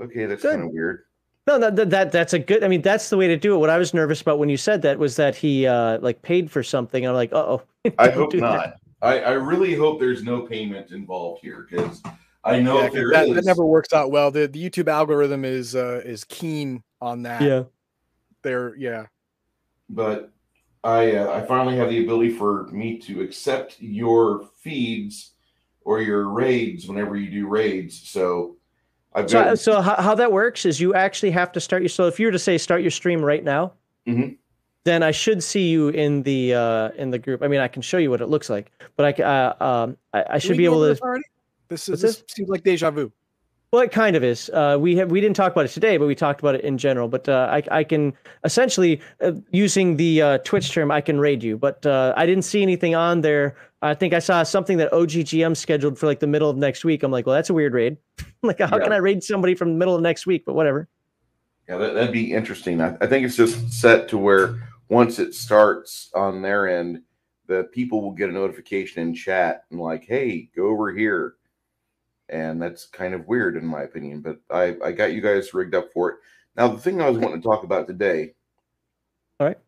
okay, 0.00 0.26
that's 0.26 0.42
kind 0.42 0.62
of 0.62 0.70
weird. 0.70 1.02
No, 1.46 1.58
that, 1.60 1.76
that 1.76 1.90
that 1.90 2.12
that's 2.12 2.32
a 2.32 2.38
good. 2.40 2.64
I 2.64 2.68
mean, 2.68 2.82
that's 2.82 3.08
the 3.08 3.16
way 3.16 3.28
to 3.28 3.36
do 3.36 3.54
it. 3.54 3.58
What 3.58 3.70
I 3.70 3.78
was 3.78 3.94
nervous 3.94 4.20
about 4.20 4.38
when 4.38 4.48
you 4.48 4.56
said 4.56 4.82
that 4.82 4.98
was 4.98 5.14
that 5.16 5.36
he 5.36 5.66
uh 5.66 5.98
like 6.00 6.22
paid 6.22 6.50
for 6.50 6.62
something. 6.62 7.06
I'm 7.06 7.14
like, 7.14 7.32
uh 7.32 7.36
oh. 7.36 7.62
I 7.98 8.10
hope 8.10 8.34
not. 8.34 8.74
I, 9.02 9.20
I 9.20 9.30
really 9.32 9.74
hope 9.74 10.00
there's 10.00 10.24
no 10.24 10.40
payment 10.42 10.90
involved 10.90 11.42
here 11.42 11.66
because 11.70 12.02
I 12.42 12.58
know 12.58 12.78
Yeah, 12.78 12.84
if 12.86 12.86
'cause 12.86 12.94
there 12.94 13.10
that, 13.10 13.28
is, 13.28 13.34
that 13.36 13.44
never 13.44 13.64
works 13.64 13.92
out 13.92 14.10
well. 14.10 14.30
The, 14.30 14.48
the 14.48 14.70
YouTube 14.70 14.88
algorithm 14.88 15.44
is 15.44 15.76
uh, 15.76 16.02
is 16.04 16.24
keen 16.24 16.82
on 17.00 17.22
that. 17.22 17.42
Yeah. 17.42 17.64
They're 18.42 18.74
yeah. 18.76 19.06
but 19.88 20.32
I 20.82 21.12
uh, 21.16 21.32
I 21.32 21.46
finally 21.46 21.76
have 21.76 21.90
the 21.90 22.02
ability 22.02 22.30
for 22.30 22.64
me 22.68 22.98
to 23.00 23.20
accept 23.22 23.76
your 23.80 24.48
feeds 24.62 25.32
or 25.86 26.00
your 26.00 26.28
raids 26.28 26.88
whenever 26.88 27.16
you 27.16 27.30
do 27.30 27.46
raids. 27.46 27.96
So 28.08 28.56
I've 29.14 29.30
So, 29.30 29.44
got 29.44 29.58
so 29.58 29.80
how, 29.80 29.94
how 30.02 30.14
that 30.16 30.30
works 30.32 30.66
is 30.66 30.80
you 30.80 30.92
actually 30.94 31.30
have 31.30 31.52
to 31.52 31.60
start 31.60 31.80
your. 31.80 31.88
So 31.88 32.06
if 32.08 32.18
you 32.20 32.26
were 32.26 32.32
to 32.32 32.38
say 32.40 32.58
start 32.58 32.82
your 32.82 32.90
stream 32.90 33.24
right 33.24 33.42
now, 33.42 33.72
Mhm. 34.06 34.36
then 34.84 35.02
I 35.04 35.12
should 35.12 35.42
see 35.42 35.68
you 35.68 35.88
in 35.88 36.22
the 36.24 36.54
uh 36.54 36.90
in 36.98 37.10
the 37.12 37.18
group. 37.18 37.42
I 37.42 37.48
mean, 37.48 37.60
I 37.60 37.68
can 37.68 37.82
show 37.82 37.98
you 37.98 38.10
what 38.10 38.20
it 38.20 38.26
looks 38.26 38.50
like, 38.50 38.70
but 38.96 39.20
I 39.20 39.22
uh, 39.22 39.64
um 39.64 39.96
I, 40.12 40.24
I 40.30 40.38
should 40.38 40.56
be 40.58 40.64
able 40.64 40.80
to. 40.82 40.88
this 40.88 41.00
already? 41.00 41.24
This 41.68 41.88
is 41.88 42.00
this 42.02 42.24
seems 42.28 42.48
like 42.48 42.64
deja 42.64 42.90
vu. 42.90 43.10
Well, 43.72 43.82
it 43.82 43.90
kind 43.90 44.14
of 44.16 44.22
is. 44.22 44.48
Uh, 44.50 44.76
we 44.80 44.96
have 44.96 45.10
we 45.10 45.20
didn't 45.20 45.36
talk 45.36 45.52
about 45.52 45.64
it 45.64 45.72
today, 45.72 45.96
but 45.98 46.06
we 46.06 46.14
talked 46.14 46.40
about 46.40 46.54
it 46.54 46.62
in 46.62 46.78
general. 46.78 47.08
But 47.08 47.28
uh, 47.28 47.48
I 47.50 47.62
I 47.80 47.84
can 47.84 48.12
essentially 48.44 49.00
uh, 49.20 49.32
using 49.50 49.96
the 49.96 50.22
uh, 50.22 50.38
Twitch 50.38 50.70
term, 50.72 50.90
I 50.90 51.00
can 51.00 51.18
raid 51.18 51.42
you. 51.42 51.56
But 51.58 51.84
uh, 51.86 52.12
I 52.16 52.26
didn't 52.26 52.44
see 52.44 52.62
anything 52.62 52.94
on 52.94 53.20
there. 53.22 53.56
I 53.86 53.94
think 53.94 54.14
I 54.14 54.18
saw 54.18 54.42
something 54.42 54.76
that 54.78 54.90
OGGM 54.92 55.56
scheduled 55.56 55.98
for 55.98 56.06
like 56.06 56.20
the 56.20 56.26
middle 56.26 56.50
of 56.50 56.56
next 56.56 56.84
week. 56.84 57.02
I'm 57.02 57.10
like, 57.10 57.26
well, 57.26 57.34
that's 57.34 57.50
a 57.50 57.54
weird 57.54 57.72
raid. 57.74 57.96
like, 58.42 58.58
how 58.58 58.76
Yeah. 58.76 58.82
can 58.84 58.92
I 58.92 58.96
raid 58.98 59.22
somebody 59.22 59.54
from 59.54 59.70
the 59.70 59.78
middle 59.78 59.94
of 59.94 60.02
next 60.02 60.26
week? 60.26 60.44
But 60.44 60.54
whatever. 60.54 60.88
yeah, 61.68 61.78
that, 61.78 61.94
that'd 61.94 62.12
be 62.12 62.32
interesting. 62.32 62.80
I, 62.80 62.96
I 63.00 63.06
think 63.06 63.24
it's 63.26 63.36
just 63.36 63.72
set 63.72 64.08
to 64.10 64.18
where 64.18 64.68
once 64.88 65.18
it 65.18 65.34
starts 65.34 66.10
on 66.14 66.42
their 66.42 66.68
end, 66.68 67.02
the 67.48 67.64
people 67.64 68.02
will 68.02 68.12
get 68.12 68.28
a 68.28 68.32
notification 68.32 69.02
in 69.02 69.14
chat 69.14 69.64
and 69.70 69.80
like, 69.80 70.04
hey, 70.04 70.48
go 70.54 70.66
over 70.68 70.92
here. 70.92 71.34
And 72.28 72.60
that's 72.60 72.86
kind 72.86 73.14
of 73.14 73.26
weird 73.28 73.56
in 73.56 73.64
my 73.66 73.82
opinion, 73.82 74.20
but 74.20 74.40
I, 74.50 74.76
I 74.84 74.92
got 74.92 75.12
you 75.12 75.20
guys 75.20 75.54
rigged 75.54 75.74
up 75.76 75.92
for 75.92 76.10
it. 76.10 76.16
Now 76.56 76.68
the 76.68 76.78
thing 76.78 77.00
I 77.00 77.08
was 77.08 77.18
wanting 77.18 77.40
to 77.40 77.46
talk 77.46 77.62
about 77.62 77.86
today. 77.86 78.34
All 79.38 79.46
right. 79.46 79.58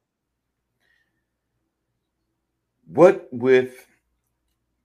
What 2.87 3.29
with 3.33 3.87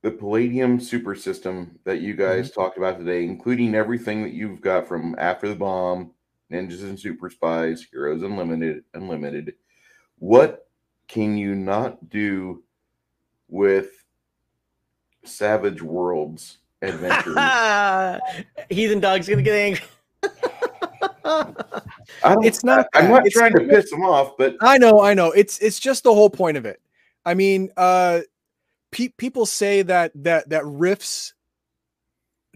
the 0.04 0.12
Palladium 0.12 0.80
super 0.80 1.16
system 1.16 1.80
that 1.86 2.02
you 2.02 2.14
guys 2.16 2.52
talked 2.52 2.78
about 2.78 3.00
today, 3.00 3.24
including 3.24 3.74
everything 3.74 4.22
that 4.24 4.34
you've 4.34 4.62
got 4.62 4.88
from 4.88 5.16
After 5.18 5.48
the 5.48 5.56
Bomb, 5.56 6.12
Ninjas 6.52 6.84
and 6.84 7.00
Super 7.00 7.30
Spies, 7.32 7.88
Heroes 7.90 8.22
Unlimited, 8.22 8.84
Unlimited, 8.94 9.56
what 10.20 10.68
can 11.08 11.38
you 11.38 11.56
not 11.56 12.10
do 12.10 12.64
with 13.50 14.04
Savage 15.26 15.82
Worlds 15.82 16.58
Adventures. 16.82 17.38
Heathen 18.70 19.00
dog's 19.00 19.28
gonna 19.28 19.42
get 19.42 19.56
angry. 19.56 19.86
It's 22.26 22.64
not 22.64 22.88
I, 22.94 23.00
am 23.00 23.12
not 23.12 23.26
It's 23.26 23.36
trying 23.36 23.54
to 23.54 23.62
piss 23.68 23.90
them 23.90 24.04
off, 24.04 24.36
but 24.38 24.56
I 24.62 24.78
know, 24.78 25.02
I 25.02 25.14
know. 25.14 25.32
It's 25.32 25.60
it's 25.60 25.80
just 25.80 26.04
the 26.04 26.14
whole 26.14 26.30
point 26.30 26.58
of 26.58 26.66
it. 26.66 26.82
I 27.26 27.34
mean, 27.34 27.72
uh 27.78 28.22
pe- 28.94 29.14
people 29.18 29.46
say 29.46 29.82
that 29.82 30.12
that 30.16 30.50
that 30.50 30.66
rifts 30.66 31.34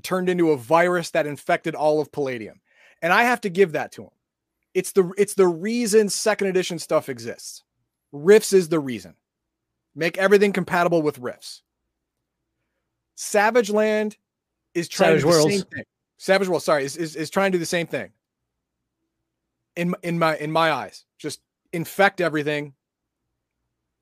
turned 0.04 0.30
into 0.30 0.52
a 0.52 0.58
virus 0.58 1.12
that 1.12 1.28
infected 1.28 1.76
all 1.76 2.00
of 2.00 2.12
Palladium. 2.12 2.62
And 3.02 3.12
I 3.12 3.24
have 3.24 3.42
to 3.42 3.50
give 3.50 3.74
that 3.74 3.92
to 3.94 4.04
them. 4.04 4.12
It's 4.74 4.92
the 4.92 5.12
it's 5.18 5.34
the 5.34 5.48
reason 5.48 6.10
second 6.10 6.48
edition 6.48 6.80
stuff 6.80 7.10
exists. 7.10 7.64
Rifts 8.12 8.54
is 8.54 8.70
the 8.70 8.80
reason. 8.80 9.16
Make 9.96 10.18
everything 10.18 10.54
compatible 10.54 11.02
with 11.02 11.18
Rifts. 11.20 11.64
Savage 13.16 13.72
Land 13.72 14.18
is 14.74 14.88
trying 14.88 15.20
Savage 15.20 15.24
to 15.24 15.28
do 15.28 15.34
the 15.34 15.58
same 15.58 15.72
thing. 15.74 15.84
Savage 16.18 16.48
World, 16.48 16.64
sorry, 16.64 16.86
is, 16.86 16.96
is, 16.98 17.16
is 17.16 17.30
trying 17.30 17.52
to 17.52 17.56
do 17.56 17.60
the 17.60 17.66
same 17.66 17.88
thing. 17.88 18.12
In 19.76 19.96
in 20.04 20.18
my 20.18 20.38
in 20.38 20.52
my 20.52 20.72
eyes, 20.72 21.06
just 21.18 21.42
infect 21.74 22.22
everything, 22.22 22.74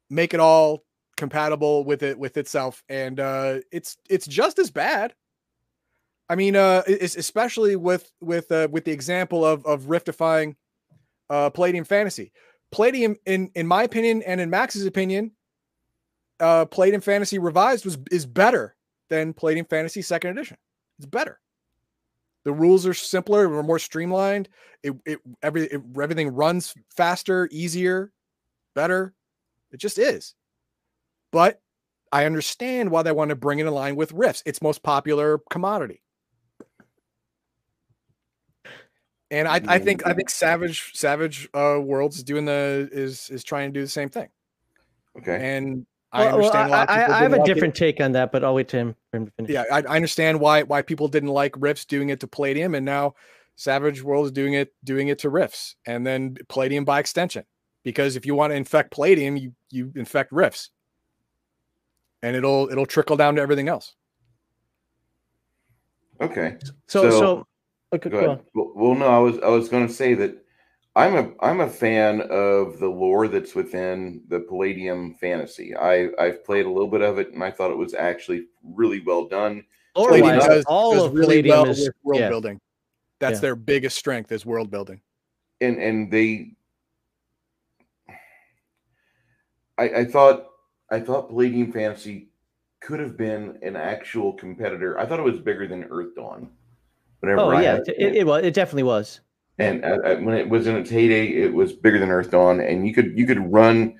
make 0.10 0.34
it 0.34 0.40
all 0.40 0.85
compatible 1.18 1.84
with 1.84 2.04
it 2.04 2.18
with 2.18 2.38
itself, 2.38 2.84
and 2.90 3.20
uh, 3.20 3.60
it's 3.72 3.98
it's 4.10 4.28
just 4.28 4.60
as 4.60 4.72
bad. 4.72 5.14
I 6.30 6.36
mean, 6.36 6.56
uh, 6.56 6.84
especially 6.88 7.76
with 7.76 8.12
with 8.22 8.52
uh, 8.52 8.68
with 8.72 8.86
the 8.86 8.92
example 8.92 9.46
of 9.46 9.66
of 9.66 9.84
riftifying 9.84 10.56
uh, 11.30 11.50
Palladium 11.50 11.86
Fantasy. 11.86 12.32
Palladium, 12.72 13.16
in 13.26 13.52
in 13.56 13.68
my 13.68 13.84
opinion, 13.84 14.24
and 14.24 14.42
in 14.42 14.50
Max's 14.50 14.86
opinion, 14.86 15.32
uh, 16.40 16.66
Palladium 16.66 17.02
Fantasy 17.02 17.40
Revised 17.40 17.86
was 17.86 17.98
is 18.12 18.26
better 18.26 18.76
than 19.10 19.34
Palladium 19.34 19.66
Fantasy 19.68 20.02
Second 20.02 20.32
Edition. 20.32 20.58
It's 20.98 21.06
better. 21.06 21.40
The 22.44 22.54
rules 22.54 22.86
are 22.86 22.94
simpler, 22.94 23.50
we're 23.50 23.64
more 23.64 23.80
streamlined. 23.80 24.50
It, 24.84 24.94
it 25.06 25.20
every 25.42 25.64
it, 25.64 25.82
everything 26.00 26.30
runs 26.30 26.76
faster, 26.96 27.50
easier, 27.52 28.12
better. 28.76 29.14
It 29.72 29.78
just 29.78 29.98
is. 29.98 30.36
But 31.36 31.60
I 32.14 32.24
understand 32.24 32.92
why 32.92 33.04
they 33.04 33.12
want 33.12 33.28
to 33.28 33.36
bring 33.36 33.60
it 33.60 33.66
in 33.66 33.74
line 33.74 33.98
with 33.98 34.14
Rifts. 34.14 34.42
its 34.46 34.62
most 34.62 34.84
popular 34.84 35.42
commodity. 35.50 36.02
And 39.30 39.46
I, 39.46 39.60
I 39.68 39.80
think 39.80 40.08
I 40.08 40.14
think 40.14 40.30
Savage 40.30 40.94
Savage 40.94 41.50
uh, 41.54 41.78
Worlds 41.84 42.16
is 42.16 42.24
doing 42.24 42.46
the 42.46 42.88
is 42.90 43.30
is 43.30 43.44
trying 43.44 43.74
to 43.74 43.78
do 43.78 43.84
the 43.84 43.90
same 43.90 44.08
thing. 44.08 44.30
okay. 45.20 45.58
And 45.58 45.86
I 46.14 46.20
Well, 46.20 46.26
well, 46.26 46.36
understand 46.38 46.72
why 46.72 46.78
I, 46.78 46.86
people 46.86 47.14
I, 47.14 47.18
I 47.18 47.22
have 47.24 47.34
a 47.34 47.36
like 47.36 47.50
it. 47.50 47.54
different 47.54 47.76
take 47.76 48.00
on 48.00 48.14
that, 48.14 48.32
but 48.32 48.46
I'll 48.46 48.56
wait 48.56 48.70
to 48.70 48.78
him 48.78 48.96
for 49.12 49.18
him 49.18 49.26
to 49.26 49.32
finish. 49.34 49.52
Yeah, 49.52 49.66
I, 49.70 49.82
I 49.82 49.96
understand 49.98 50.40
why 50.40 50.64
why 50.64 50.84
people 50.84 51.10
didn't 51.10 51.32
like 51.32 51.54
Rifts 51.58 51.84
doing 51.84 52.08
it 52.08 52.22
to 52.22 52.28
Palladium, 52.28 52.76
and 52.76 52.86
now 52.86 53.16
Savage 53.58 54.02
Worlds 54.02 54.32
doing 54.32 54.54
it 54.54 54.74
doing 54.86 55.10
it 55.10 55.20
to 55.20 55.30
Rifts, 55.30 55.76
and 55.86 56.08
then 56.08 56.38
Palladium 56.48 56.86
by 56.86 57.02
extension. 57.02 57.44
Because 57.84 58.16
if 58.16 58.26
you 58.26 58.36
want 58.36 58.52
to 58.52 58.56
infect 58.56 58.92
Palladium, 58.92 59.36
you 59.36 59.52
you 59.70 59.92
infect 59.98 60.32
Rifts, 60.32 60.70
and 62.26 62.36
it'll 62.36 62.68
it'll 62.72 62.86
trickle 62.88 63.16
down 63.16 63.36
to 63.36 63.42
everything 63.42 63.68
else. 63.70 63.94
Okay. 66.20 66.58
So, 66.88 67.10
So- 67.10 67.20
so, 67.20 67.48
okay, 67.94 68.10
Go 68.10 68.20
go 68.20 68.26
ahead. 68.26 68.30
on. 68.40 68.46
Well, 68.56 68.72
well, 68.76 68.96
no, 68.96 69.08
I 69.08 69.20
was 69.20 69.38
I 69.40 69.50
was 69.50 69.70
going 69.70 69.88
to 69.88 69.94
say 69.94 70.14
that 70.16 70.44
I'm 70.96 71.16
a 71.16 71.34
I'm 71.46 71.60
a 71.62 71.70
fan 71.70 72.22
of 72.22 72.80
the 72.80 72.88
lore 72.88 73.28
that's 73.28 73.54
within 73.54 74.24
the 74.30 74.40
Palladium 74.40 75.14
fantasy. 75.16 75.76
I 75.76 76.10
I've 76.20 76.44
played 76.46 76.66
a 76.66 76.70
little 76.70 76.88
bit 76.90 77.02
of 77.02 77.20
it 77.20 77.32
and 77.34 77.44
I 77.44 77.52
thought 77.52 77.72
it 77.72 77.78
was 77.78 77.94
actually 77.94 78.48
really 78.64 79.02
well 79.02 79.28
done. 79.28 79.64
Palladium 79.94 80.28
Lore-wise, 80.30 80.48
does, 80.48 80.66
all 80.68 80.94
does 80.94 81.04
of 81.04 81.14
really 81.14 81.42
Palladium 81.44 81.56
well 81.64 81.70
is 81.70 81.90
world 82.04 82.20
yeah. 82.22 82.30
building. 82.30 82.60
That's 83.20 83.38
Yeah. 83.38 83.42
their 83.42 83.56
biggest 83.56 83.98
strength 83.98 84.32
is 84.32 84.46
world 84.46 84.72
building. 84.72 85.00
And 85.62 85.78
and 85.78 86.10
they 86.12 86.56
I 89.78 89.90
I 89.90 90.06
thought 90.06 90.48
I 90.92 91.00
thought 91.00 91.30
Palladium 91.30 91.72
fantasy 91.72 92.30
could 92.82 93.00
have 93.00 93.18
been 93.18 93.58
an 93.64 93.76
actual 93.76 94.34
competitor. 94.34 95.00
I 95.00 95.06
thought 95.06 95.20
it 95.20 95.24
was 95.24 95.40
bigger 95.40 95.68
than 95.68 95.86
Earthdawn. 95.86 96.50
Whenever 97.20 97.42
Oh 97.42 97.50
I 97.50 97.62
yeah, 97.64 97.76
it, 97.78 97.96
it, 97.98 98.16
it 98.18 98.28
was. 98.28 98.44
It 98.44 98.54
definitely 98.54 98.84
was. 98.84 99.22
and 99.58 99.84
uh, 99.84 99.98
uh, 100.04 100.16
when 100.18 100.36
it 100.36 100.48
was 100.48 100.68
in 100.68 100.76
its 100.76 100.90
heyday, 100.90 101.28
it 101.28 101.54
was 101.54 101.74
bigger 101.74 102.00
than 102.00 102.10
Earthdawn, 102.10 102.60
and 102.68 102.88
you 102.88 102.94
could 102.94 103.18
you 103.18 103.26
could 103.26 103.52
run 103.52 103.96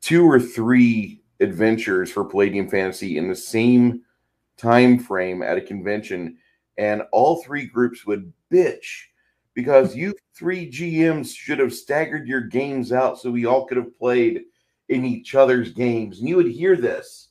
two 0.00 0.24
or 0.28 0.40
three 0.40 1.22
adventures 1.40 2.10
for 2.10 2.24
Palladium 2.24 2.68
Fantasy 2.68 3.18
in 3.18 3.28
the 3.28 3.36
same 3.36 4.02
time 4.56 4.98
frame 4.98 5.42
at 5.42 5.58
a 5.58 5.60
convention, 5.60 6.38
and 6.78 7.02
all 7.12 7.42
three 7.42 7.66
groups 7.66 8.06
would 8.06 8.32
bitch 8.50 9.04
because 9.54 9.94
you 9.94 10.14
three 10.34 10.70
GMs 10.70 11.34
should 11.34 11.58
have 11.58 11.72
staggered 11.72 12.26
your 12.26 12.40
games 12.40 12.92
out 12.92 13.18
so 13.18 13.30
we 13.30 13.46
all 13.46 13.66
could 13.66 13.76
have 13.76 13.96
played 13.98 14.42
in 14.88 15.04
each 15.04 15.34
other's 15.34 15.72
games, 15.72 16.20
and 16.20 16.28
you 16.28 16.36
would 16.36 16.46
hear 16.46 16.76
this. 16.76 17.28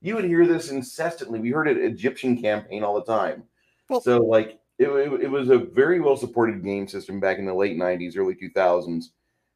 You 0.00 0.14
would 0.16 0.24
hear 0.24 0.46
this 0.46 0.70
incessantly. 0.70 1.38
We 1.40 1.50
heard 1.50 1.68
it 1.68 1.78
Egyptian 1.78 2.40
campaign 2.40 2.82
all 2.84 2.94
the 2.94 3.04
time. 3.04 3.44
Well- 3.88 4.00
so 4.00 4.18
like 4.18 4.58
it, 4.78 4.88
it, 4.88 5.20
it 5.22 5.30
was 5.30 5.50
a 5.50 5.58
very 5.58 6.00
well 6.00 6.16
supported 6.16 6.62
game 6.64 6.88
system 6.88 7.20
back 7.20 7.38
in 7.38 7.46
the 7.46 7.54
late 7.54 7.76
90s 7.78 8.16
early 8.18 8.34
2000s 8.34 9.10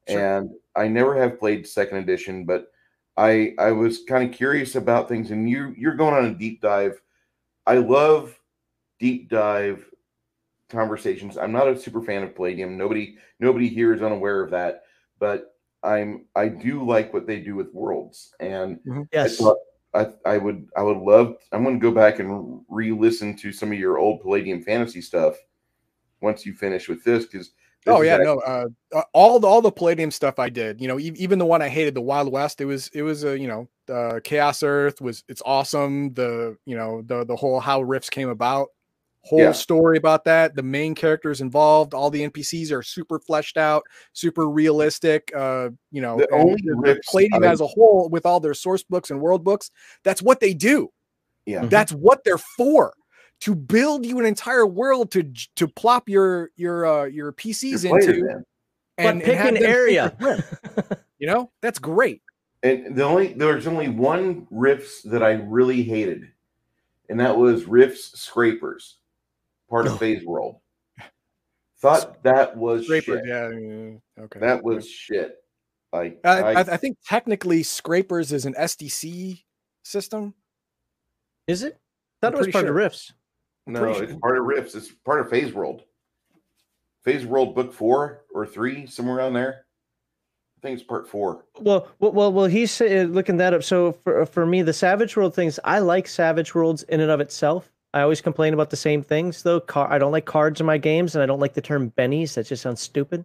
Sure. 0.09 0.39
and 0.39 0.51
i 0.77 0.87
never 0.89 1.15
have 1.21 1.39
played 1.41 1.67
second 1.67 1.99
edition 1.99 2.45
but 2.45 2.69
i 3.17 3.53
i 3.59 3.73
was 3.73 4.05
kind 4.05 4.29
of 4.31 4.35
curious 4.35 4.75
about 4.77 5.09
things 5.09 5.33
and 5.33 5.51
you 5.51 5.75
you're 5.77 5.97
going 5.97 6.15
on 6.15 6.27
a 6.27 6.35
deep 6.35 6.61
dive 6.63 7.03
i 7.67 7.75
love 7.79 8.39
deep 9.01 9.29
dive 9.29 9.85
conversations 10.71 11.37
i'm 11.37 11.53
not 11.53 11.69
a 11.69 11.79
super 11.79 12.01
fan 12.01 12.23
of 12.23 12.35
palladium 12.35 12.79
nobody 12.79 13.17
nobody 13.41 13.69
here 13.69 13.93
is 13.93 14.03
unaware 14.03 14.41
of 14.43 14.51
that 14.51 14.85
but 15.19 15.57
i'm 15.83 16.25
i 16.37 16.49
do 16.49 16.85
like 16.85 17.13
what 17.13 17.27
they 17.27 17.41
do 17.41 17.55
with 17.55 17.73
worlds 17.73 18.35
and 18.41 18.79
I 18.89 19.05
Yes. 19.13 19.39
thought 19.39 19.57
I, 19.95 20.09
I 20.27 20.39
would 20.39 20.69
I 20.77 20.83
would 20.83 20.99
love 20.99 21.37
I'm 21.53 21.65
going 21.65 21.81
to 21.81 21.83
go 21.83 21.91
back 21.93 22.19
and 22.19 22.61
re-listen 22.69 23.35
to 23.37 23.53
some 23.53 23.73
of 23.73 23.79
your 23.79 23.99
old 23.99 24.21
Palladium 24.21 24.63
fantasy 24.63 25.01
stuff 25.01 25.35
once 26.21 26.45
you 26.45 26.53
finish 26.53 26.89
with 26.89 27.03
this 27.05 27.25
because 27.25 27.53
Oh 27.87 28.03
yeah, 28.03 28.19
no, 28.19 28.39
uh, 28.41 28.67
uh, 28.95 29.03
all 29.15 29.41
the 29.41 29.47
all 29.47 29.63
the 29.63 29.73
Palladium 29.73 30.11
stuff 30.11 30.39
I 30.39 30.51
did, 30.51 30.79
you 30.81 30.89
know, 30.89 30.99
e- 30.99 31.15
even 31.17 31.39
the 31.39 31.47
one 31.47 31.63
I 31.63 31.71
hated, 31.71 31.95
the 31.95 32.03
Wild 32.03 32.31
West, 32.31 32.61
it 32.61 32.67
was 32.67 32.89
it 32.89 33.01
was 33.03 33.25
a 33.25 33.39
you 33.39 33.49
know, 33.49 33.69
uh, 33.93 34.21
Chaos 34.23 34.63
Earth 34.63 35.01
was 35.01 35.25
it's 35.27 35.43
awesome. 35.47 36.13
The 36.13 36.57
you 36.67 36.77
know 36.77 37.01
the 37.03 37.25
the 37.25 37.35
whole 37.37 37.61
how 37.61 37.81
Rifts 37.81 38.11
came 38.11 38.29
about, 38.29 38.69
whole 39.29 39.39
Yeah. 39.41 39.53
story 39.53 39.97
about 39.99 40.25
that. 40.25 40.55
The 40.55 40.63
main 40.63 40.95
characters 40.95 41.41
involved, 41.41 41.95
all 41.95 42.11
the 42.11 42.23
NPCs 42.23 42.73
are 42.73 42.83
super 42.83 43.19
fleshed 43.19 43.57
out, 43.57 43.83
super 44.13 44.49
realistic. 44.49 45.31
Uh, 45.37 45.71
you 45.91 46.01
know, 46.01 46.17
The 46.19 46.33
and 46.33 46.41
only 46.43 46.63
the- 46.65 46.71
the 46.73 46.77
Rifts 46.77 47.11
Palladium 47.11 47.45
as 47.45 47.61
a 47.61 47.67
whole, 47.67 48.09
with 48.11 48.25
all 48.27 48.41
their 48.41 48.55
source 48.55 48.83
books 48.83 49.11
and 49.11 49.21
world 49.21 49.45
books, 49.45 49.71
that's 50.05 50.23
what 50.23 50.41
they 50.41 50.55
do. 50.55 50.91
yeah 51.47 51.65
That's 51.67 51.93
what 51.93 52.25
they're 52.25 52.39
for. 52.39 52.95
To 53.43 53.55
build 53.55 54.05
you 54.05 54.19
an 54.19 54.27
entire 54.27 54.67
world 54.67 55.13
to 55.13 55.23
to 55.57 55.69
plop 55.69 56.09
your 56.09 56.51
your 56.57 56.85
uh 56.87 57.05
your 57.05 57.33
PCs 57.33 57.85
your 57.85 57.93
players 57.99 58.07
into 58.09 58.29
in. 58.31 58.45
and, 58.99 59.19
but 59.21 59.25
pick 59.27 59.39
and 59.39 59.57
an 59.57 59.65
area. 59.65 60.17
You 61.21 61.27
know, 61.27 61.51
that's 61.63 61.79
great. 61.81 62.23
and 62.63 62.95
the 62.97 63.03
only 63.05 63.33
there's 63.35 63.67
only 63.67 63.89
one 63.89 64.47
Rifts 64.51 65.03
that 65.03 65.23
I 65.23 65.33
really 65.33 65.83
hated 65.83 66.29
and 67.09 67.19
that 67.21 67.37
was 67.37 67.65
Rifts 67.65 68.19
scrapers 68.21 68.98
part 69.69 69.87
of 69.87 69.99
phase 69.99 70.25
world 70.25 70.57
thought 71.81 72.23
that 72.23 72.57
was 72.57 72.85
Scrapers, 72.85 73.21
shit. 73.21 73.27
yeah, 73.29 73.49
yeah, 73.51 74.25
okay. 74.25 74.41
that 74.41 74.63
was 74.63 74.89
shit 74.89 75.37
like 75.93 76.19
I, 76.25 76.29
I, 76.41 76.53
I, 76.53 76.61
I 76.61 76.77
think 76.77 76.99
technically 77.07 77.63
Scrapers 77.63 78.33
is 78.33 78.45
an 78.47 78.55
SDC 78.55 79.43
system. 79.85 80.35
Is 81.47 81.63
it? 81.63 81.79
I 82.23 82.27
thought 82.27 82.35
I'm 82.35 82.43
it 82.43 82.47
was 82.47 82.53
part 82.53 82.63
sure. 82.65 82.71
of 82.71 82.77
Rifts. 82.77 83.13
no 83.67 83.81
pretty 83.81 84.01
it's 84.01 84.13
sure. 84.13 84.21
part 84.21 84.39
of 84.39 84.45
Rifts 84.45 84.75
it's 84.75 84.91
part 85.05 85.21
of 85.21 85.31
phase 85.31 85.53
world 85.55 85.83
phase 87.05 87.25
world 87.25 87.55
book 87.55 87.73
four 87.73 88.25
or 88.35 88.45
three 88.47 88.87
somewhere 88.87 89.17
around 89.17 89.33
there 89.35 89.65
I 90.59 90.61
think 90.61 90.79
it's 90.79 90.87
part 90.87 91.09
four 91.09 91.45
Well, 91.61 91.87
well, 92.01 92.13
well, 92.13 92.33
well 92.33 92.47
he's 92.47 92.73
say- 92.73 93.05
looking 93.07 93.37
that 93.37 93.55
up. 93.55 93.63
So 93.63 93.93
for 93.93 94.27
for 94.27 94.45
me, 94.45 94.63
the 94.63 94.73
Savage 94.73 95.17
World 95.17 95.33
things, 95.33 95.61
I 95.63 95.79
like 95.79 96.09
Savage 96.09 96.53
Worlds 96.55 96.83
in 96.85 97.01
and 97.01 97.11
of 97.13 97.21
itself. 97.21 97.71
I 97.95 98.03
always 98.03 98.21
complain 98.21 98.55
about 98.55 98.71
the 98.71 98.77
same 98.77 99.03
things 99.03 99.43
though. 99.43 99.61
Car- 99.61 99.91
I 99.91 99.99
don't 99.99 100.13
like 100.13 100.27
cards 100.27 100.61
in 100.61 100.67
my 100.67 100.79
games, 100.79 101.15
and 101.15 101.23
I 101.23 101.27
don't 101.27 101.41
like 101.41 101.55
the 101.55 101.63
term 101.63 101.91
bennies. 101.93 102.35
That 102.35 102.47
just 102.47 102.63
sounds 102.63 102.81
stupid. 102.81 103.25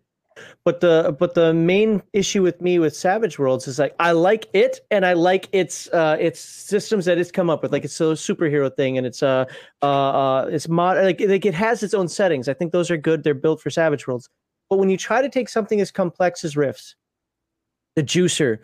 But 0.64 0.80
the 0.80 1.16
but 1.20 1.36
the 1.36 1.54
main 1.54 2.02
issue 2.14 2.42
with 2.42 2.62
me 2.62 2.80
with 2.80 2.96
Savage 2.96 3.38
Worlds 3.38 3.68
is 3.68 3.78
like 3.78 3.96
I 4.00 4.14
like 4.14 4.48
it 4.54 4.80
and 4.90 5.06
I 5.06 5.14
like 5.14 5.48
its 5.52 5.88
uh 5.90 6.18
its 6.20 6.40
systems 6.40 7.06
that 7.06 7.18
it's 7.18 7.32
come 7.32 7.50
up 7.50 7.62
with. 7.62 7.72
Like 7.72 7.84
it's 7.84 8.00
a 8.02 8.16
superhero 8.16 8.76
thing 8.76 8.98
and 8.98 9.06
it's 9.06 9.22
uh 9.22 9.46
uh, 9.82 9.86
uh 9.86 10.50
it's 10.52 10.68
mod 10.68 10.98
like, 10.98 11.20
like 11.20 11.46
it 11.46 11.54
has 11.54 11.84
its 11.84 11.94
own 11.94 12.08
settings. 12.08 12.48
I 12.48 12.54
think 12.54 12.72
those 12.72 12.90
are 12.90 12.98
good. 12.98 13.24
They're 13.24 13.34
built 13.34 13.62
for 13.62 13.70
Savage 13.70 14.08
Worlds. 14.08 14.30
But 14.70 14.80
when 14.80 14.90
you 14.90 14.98
try 14.98 15.22
to 15.22 15.30
take 15.30 15.50
something 15.50 15.80
as 15.82 15.92
complex 15.92 16.44
as 16.44 16.58
Rifts, 16.58 16.96
the 17.96 18.04
juicer, 18.04 18.60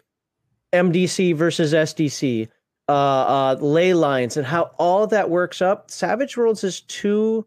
MDC 0.73 1.35
versus 1.35 1.73
SDC, 1.73 2.49
uh, 2.89 2.91
uh, 2.91 3.55
ley 3.61 3.93
lines, 3.93 4.35
and 4.35 4.47
how 4.47 4.71
all 4.79 5.05
that 5.05 5.29
works 5.29 5.61
up. 5.61 5.91
Savage 5.91 6.35
Worlds 6.35 6.63
is 6.63 6.81
too 6.81 7.45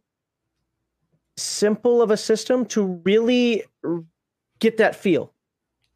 simple 1.36 2.00
of 2.00 2.12
a 2.12 2.16
system 2.16 2.64
to 2.66 3.00
really 3.04 3.64
get 4.60 4.76
that 4.76 4.94
feel. 4.94 5.32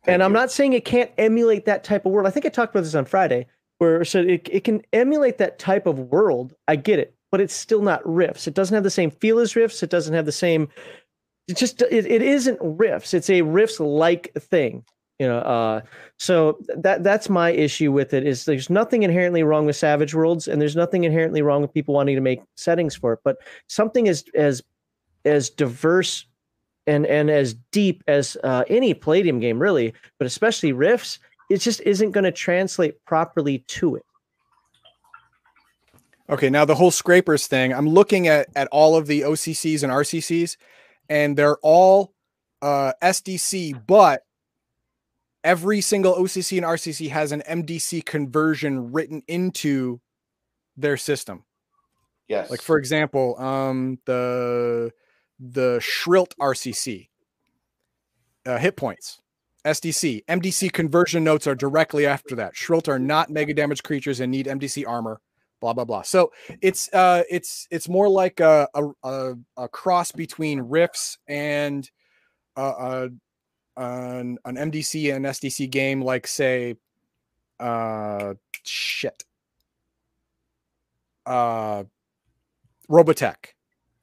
Thank 0.05 0.15
and 0.15 0.23
I'm 0.25 0.33
you. 0.33 0.35
not 0.35 0.51
saying 0.51 0.73
it 0.73 0.85
can't 0.85 1.13
emulate 1.17 1.65
that 1.67 1.85
type 1.85 2.07
of 2.07 2.13
world. 2.13 2.27
I 2.27 2.31
think 2.31 2.45
I 2.45 2.49
talked 2.49 2.75
about 2.75 2.83
this 2.83 2.97
on 2.97 3.05
Friday, 3.05 3.47
where 3.79 4.05
so 4.05 4.21
it, 4.21 4.49
it 4.51 4.65
can 4.65 4.83
emulate 4.93 5.39
that 5.39 5.61
type 5.61 5.87
of 5.87 5.99
world. 6.01 6.53
I 6.67 6.75
get 6.75 6.99
it, 6.99 7.15
but 7.31 7.41
it's 7.41 7.55
still 7.55 7.83
not 7.83 8.03
Rifts. 8.05 8.49
It 8.49 8.55
doesn't 8.55 8.75
have 8.75 8.85
the 8.85 8.91
same 8.91 9.13
feel 9.13 9.39
as 9.39 9.55
Rifts. 9.55 9.81
It 9.85 9.91
doesn't 9.91 10.15
have 10.15 10.27
the 10.27 10.33
same. 10.33 10.69
It 11.47 11.57
just 11.57 11.83
it, 11.83 12.07
it 12.07 12.23
isn't 12.23 12.59
Rifts. 12.61 13.15
It's 13.15 13.31
a 13.31 13.43
Rifts 13.43 13.79
like 13.79 14.33
thing. 14.35 14.85
You 15.19 15.27
know, 15.27 15.39
uh, 15.39 15.81
so 16.19 16.59
that 16.69 17.03
that's 17.03 17.31
my 17.31 17.51
issue 17.51 17.91
with 17.91 18.13
it. 18.13 18.27
Is 18.27 18.45
there's 18.45 18.69
nothing 18.69 19.03
inherently 19.03 19.43
wrong 19.43 19.65
with 19.65 19.77
Savage 19.77 20.15
Worlds, 20.15 20.47
and 20.47 20.61
there's 20.61 20.77
nothing 20.77 21.05
inherently 21.05 21.41
wrong 21.41 21.63
with 21.63 21.73
people 21.73 21.95
wanting 21.95 22.17
to 22.17 22.21
make 22.21 22.43
settings 22.57 22.95
for 22.95 23.15
it. 23.15 23.21
But 23.25 23.39
something 23.67 24.09
as 24.09 24.25
as 24.35 24.63
as 25.25 25.49
diverse 25.49 26.27
and 26.87 27.07
and 27.07 27.31
as 27.31 27.55
deep 27.73 28.05
as 28.07 28.37
uh, 28.45 28.65
any 28.69 28.93
Palladium 28.93 29.41
game, 29.41 29.59
really, 29.59 29.95
but 30.19 30.27
especially 30.27 30.73
Rifts, 30.73 31.19
it 31.49 31.59
just 31.59 31.81
isn't 31.81 32.11
going 32.11 32.25
to 32.25 32.33
translate 32.33 33.03
properly 33.07 33.61
to 33.69 33.97
it. 33.97 34.05
Okay, 36.29 36.51
now 36.51 36.67
the 36.67 36.75
whole 36.75 36.91
scrapers 36.91 37.47
thing. 37.47 37.73
I'm 37.73 37.89
looking 37.89 38.29
at 38.29 38.49
at 38.55 38.69
all 38.69 38.97
of 38.97 39.07
the 39.07 39.23
OCCs 39.23 39.83
and 39.83 39.91
RCCs, 39.91 40.59
and 41.09 41.39
they're 41.39 41.59
all 41.63 42.13
uh, 42.61 42.93
SDC, 43.03 43.87
but 43.87 44.26
every 45.47 45.81
single 45.81 46.17
OCC 46.17 46.59
and 46.59 46.67
RCC 46.67 47.09
has 47.09 47.31
an 47.31 47.43
MDC 47.49 48.05
conversion 48.05 48.93
written 48.93 49.23
into 49.29 50.01
their 50.77 50.97
system. 50.97 51.45
Yes. 52.29 52.51
Like 52.51 52.61
for 52.61 52.77
example, 52.77 53.41
um, 53.41 53.99
the 54.05 54.91
the 55.39 55.79
Shrilt 55.79 56.33
RCC 56.41 57.09
uh, 58.45 58.59
hit 58.59 58.77
points. 58.77 59.21
SDC 59.65 60.25
MDC 60.27 60.73
conversion 60.73 61.25
notes 61.25 61.47
are 61.47 61.55
directly 61.55 62.07
after 62.07 62.35
that. 62.37 62.55
Shrilt 62.55 62.89
are 62.89 62.99
not 62.99 63.31
mega 63.31 63.55
damage 63.55 63.83
creatures 63.83 64.21
and 64.21 64.31
need 64.33 64.47
MDC 64.47 64.87
armor. 64.87 65.21
Blah 65.61 65.73
blah 65.73 65.85
blah. 65.85 66.03
So 66.03 66.33
it's 66.61 66.93
uh 66.93 67.23
it's 67.31 67.69
it's 67.71 67.89
more 67.89 68.09
like 68.09 68.41
a 68.41 68.69
a, 68.75 69.35
a, 69.57 69.69
cross 69.69 70.13
between 70.13 70.61
Rifts 70.61 71.19
and 71.27 71.89
uh, 72.57 72.61
uh 72.61 73.09
an, 73.77 74.39
an 74.45 74.57
MDC 74.57 75.15
and 75.15 75.25
SDC 75.25 75.71
game, 75.71 76.03
like 76.03 76.27
say 76.27 76.77
uh 77.59 78.35
shit. 78.65 79.25
Uh 81.25 81.85
Robotech 82.89 83.37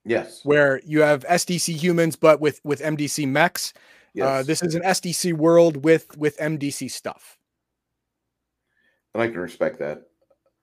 yes. 0.05 0.41
where 0.43 0.81
you 0.85 1.01
have 1.01 1.23
SDC 1.25 1.75
humans 1.75 2.15
but 2.15 2.39
with 2.39 2.59
with 2.63 2.81
MDC 2.81 3.27
mechs. 3.27 3.73
Yes. 4.13 4.27
Uh, 4.27 4.43
this 4.43 4.61
is 4.61 4.75
an 4.75 4.81
SDC 4.83 5.33
world 5.33 5.83
with 5.83 6.17
with 6.17 6.37
MDC 6.37 6.91
stuff. 6.91 7.37
and 9.13 9.23
I 9.23 9.27
can 9.27 9.39
respect 9.39 9.79
that. 9.79 10.03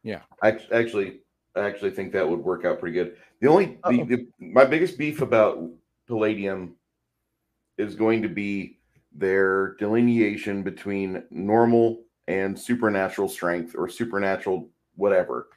Yeah. 0.02 0.20
I 0.42 0.58
actually, 0.72 1.20
I 1.54 1.60
actually 1.60 1.90
think 1.90 2.12
that 2.12 2.28
would 2.28 2.40
work 2.40 2.64
out 2.64 2.80
pretty 2.80 2.94
good. 2.94 3.16
The 3.40 3.48
only, 3.48 3.78
the, 3.88 4.04
the, 4.04 4.26
my 4.38 4.64
biggest 4.64 4.98
beef 4.98 5.20
about 5.20 5.68
Palladium 6.06 6.76
is 7.78 7.94
going 7.94 8.22
to 8.22 8.28
be 8.28 8.78
their 9.12 9.74
delineation 9.78 10.62
between 10.62 11.22
normal 11.30 12.02
and 12.28 12.58
supernatural 12.58 13.28
strength 13.28 13.74
or 13.76 13.88
supernatural 13.88 14.68
whatever. 14.96 15.48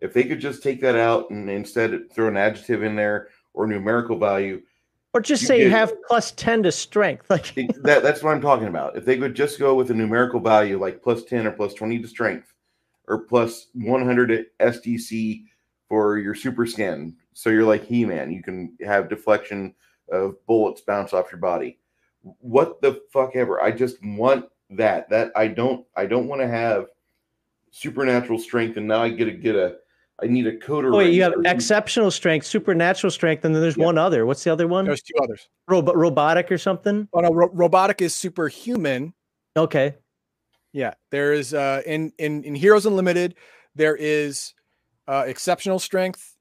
If 0.00 0.12
they 0.12 0.24
could 0.24 0.40
just 0.40 0.62
take 0.62 0.80
that 0.80 0.96
out 0.96 1.30
and 1.30 1.48
instead 1.48 2.12
throw 2.12 2.28
an 2.28 2.36
adjective 2.36 2.82
in 2.82 2.96
there 2.96 3.28
or 3.54 3.66
numerical 3.66 4.18
value, 4.18 4.60
Or 5.14 5.20
just 5.20 5.42
You 5.42 5.48
say 5.48 5.58
get- 5.60 5.70
have 5.72 5.94
plus 6.08 6.32
10 6.32 6.64
to 6.64 6.72
strength. 6.72 7.26
Like 7.30 7.54
that, 7.82 8.02
that's 8.02 8.22
what 8.22 8.34
I'm 8.34 8.40
talking 8.42 8.68
about. 8.68 8.96
If 8.96 9.04
they 9.04 9.16
could 9.16 9.34
just 9.34 9.58
go 9.58 9.74
with 9.74 9.90
a 9.90 9.94
numerical 9.94 10.40
value 10.40 10.78
like 10.78 11.02
plus 11.02 11.24
10 11.24 11.46
or 11.46 11.52
plus 11.52 11.72
20 11.74 12.00
to 12.00 12.08
strength 12.08 12.52
or 13.08 13.20
plus 13.20 13.68
100 13.74 14.46
SDC 14.60 15.44
for 15.88 16.18
your 16.18 16.34
super 16.34 16.66
skin. 16.66 17.16
So 17.32 17.48
you're 17.50 17.64
like 17.64 17.84
He 17.84 18.04
Man. 18.04 18.30
You 18.32 18.42
can 18.42 18.76
have 18.84 19.08
deflection 19.08 19.74
of 20.10 20.34
bullets 20.46 20.80
bounce 20.82 21.12
off 21.14 21.30
your 21.32 21.40
body. 21.40 21.78
What 22.40 22.80
the 22.82 23.00
fuck 23.12 23.36
ever. 23.36 23.62
I 23.62 23.70
just 23.70 23.96
want 24.02 24.46
that. 24.70 25.08
That 25.10 25.32
I 25.36 25.46
don't 25.48 25.86
I 25.96 26.06
don't 26.06 26.26
want 26.26 26.40
to 26.42 26.48
have 26.48 26.86
supernatural 27.70 28.38
strength 28.38 28.76
and 28.76 28.86
now 28.88 29.02
I 29.02 29.10
get 29.10 29.26
to 29.26 29.32
get 29.32 29.54
a 29.54 29.76
I 30.22 30.26
need 30.26 30.46
a 30.46 30.56
coder. 30.56 30.94
oh, 30.94 30.96
wait, 30.96 31.12
you 31.12 31.22
have 31.22 31.34
exceptional 31.44 32.10
strength, 32.10 32.46
supernatural 32.46 33.10
strength, 33.10 33.44
and 33.44 33.54
then 33.54 33.60
there's 33.60 33.76
Yeah. 33.76 33.84
one 33.84 33.98
other. 33.98 34.24
What's 34.24 34.42
the 34.44 34.50
other 34.50 34.66
one? 34.66 34.86
There's 34.86 35.02
two 35.02 35.12
others. 35.22 35.46
Robo- 35.68 35.92
robotic 35.92 36.50
or 36.50 36.56
something? 36.56 37.06
Oh 37.12 37.20
no, 37.20 37.28
ro- 37.30 37.50
robotic 37.52 38.00
is 38.00 38.14
superhuman. 38.14 39.12
Okay. 39.56 39.94
Yeah, 40.72 40.94
there 41.10 41.32
is 41.34 41.52
uh 41.54 41.82
in 41.86 42.12
in 42.18 42.44
in 42.44 42.54
Heroes 42.54 42.86
Unlimited, 42.86 43.34
there 43.74 43.94
is 43.94 44.54
uh 45.06 45.24
exceptional 45.26 45.78
strength, 45.78 46.34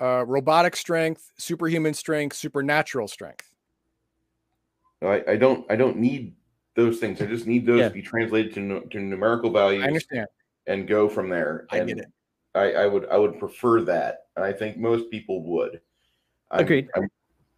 uh 0.00 0.24
robotic 0.26 0.76
strength, 0.76 1.30
superhuman 1.36 1.92
strength, 1.94 2.36
supernatural 2.36 3.06
strength. 3.06 3.50
I, 5.02 5.22
I 5.28 5.36
don't 5.36 5.64
I 5.70 5.76
don't 5.76 5.96
need 5.98 6.34
those 6.74 6.98
things. 6.98 7.20
I 7.20 7.26
just 7.26 7.46
need 7.46 7.66
those 7.66 7.80
Yeah. 7.80 7.88
to 7.88 7.94
be 7.94 8.02
translated 8.02 8.54
to, 8.54 8.80
to 8.90 9.00
numerical 9.00 9.50
values. 9.50 9.84
I 9.84 9.88
understand. 9.88 10.26
and 10.66 10.86
go 10.88 11.08
from 11.08 11.28
there. 11.28 11.66
I 11.70 11.78
and 11.78 11.88
get 11.88 11.98
it. 11.98 12.06
I, 12.54 12.72
I 12.72 12.86
would 12.86 13.06
I 13.08 13.16
would 13.18 13.38
prefer 13.38 13.82
that, 13.82 14.26
and 14.36 14.44
I 14.44 14.52
think 14.52 14.78
most 14.78 15.10
people 15.10 15.42
would. 15.44 15.80
I'm- 16.50 16.64
Agreed. 16.64 16.88
I'm, 16.96 17.08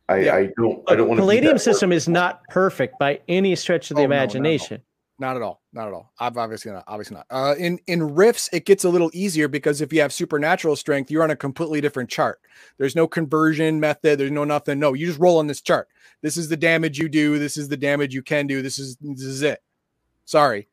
I, 0.08 0.18
Yeah. 0.20 0.34
I 0.36 0.50
don't 0.58 0.90
I 0.90 0.96
don't 0.96 1.08
want 1.08 1.18
to. 1.18 1.22
Palladium 1.22 1.58
system 1.58 1.92
is 1.92 2.08
not 2.08 2.42
perfect 2.48 2.98
by 2.98 3.20
any 3.28 3.54
stretch 3.54 3.90
of 3.90 3.96
the 3.96 4.02
Oh, 4.02 4.06
no, 4.06 4.08
not 4.08 4.14
at 4.14 4.18
all. 4.18 4.24
imagination. 4.24 4.82
Not 5.20 5.34
at 5.34 5.42
all. 5.42 5.62
Not 5.72 5.88
at 5.88 5.94
all. 5.94 6.12
I've 6.20 6.36
obviously 6.36 6.70
not. 6.70 6.84
Obviously 6.86 7.16
not. 7.16 7.26
Uh, 7.28 7.54
in 7.58 7.80
in 7.88 8.14
rifts, 8.14 8.48
it 8.52 8.64
gets 8.64 8.84
a 8.84 8.88
little 8.88 9.10
easier 9.12 9.48
because 9.48 9.80
if 9.80 9.92
you 9.92 10.00
have 10.00 10.12
supernatural 10.12 10.76
strength, 10.76 11.10
you're 11.10 11.24
on 11.24 11.32
a 11.32 11.36
completely 11.36 11.80
different 11.80 12.08
chart. 12.08 12.40
There's 12.78 12.94
no 12.94 13.08
conversion 13.08 13.80
method. 13.80 14.20
There's 14.20 14.30
no 14.30 14.44
nothing. 14.44 14.78
No, 14.78 14.92
you 14.92 15.06
just 15.06 15.18
roll 15.18 15.38
on 15.38 15.48
this 15.48 15.60
chart. 15.60 15.88
This 16.22 16.36
is 16.36 16.48
the 16.48 16.56
damage 16.56 16.98
you 16.98 17.08
do. 17.08 17.38
This 17.38 17.56
is 17.56 17.68
the 17.68 17.76
damage 17.76 18.14
you 18.14 18.22
can 18.22 18.46
do. 18.46 18.62
This 18.62 18.78
is 18.78 18.96
this 19.00 19.22
is 19.22 19.42
it. 19.42 19.60
Sorry, 20.24 20.68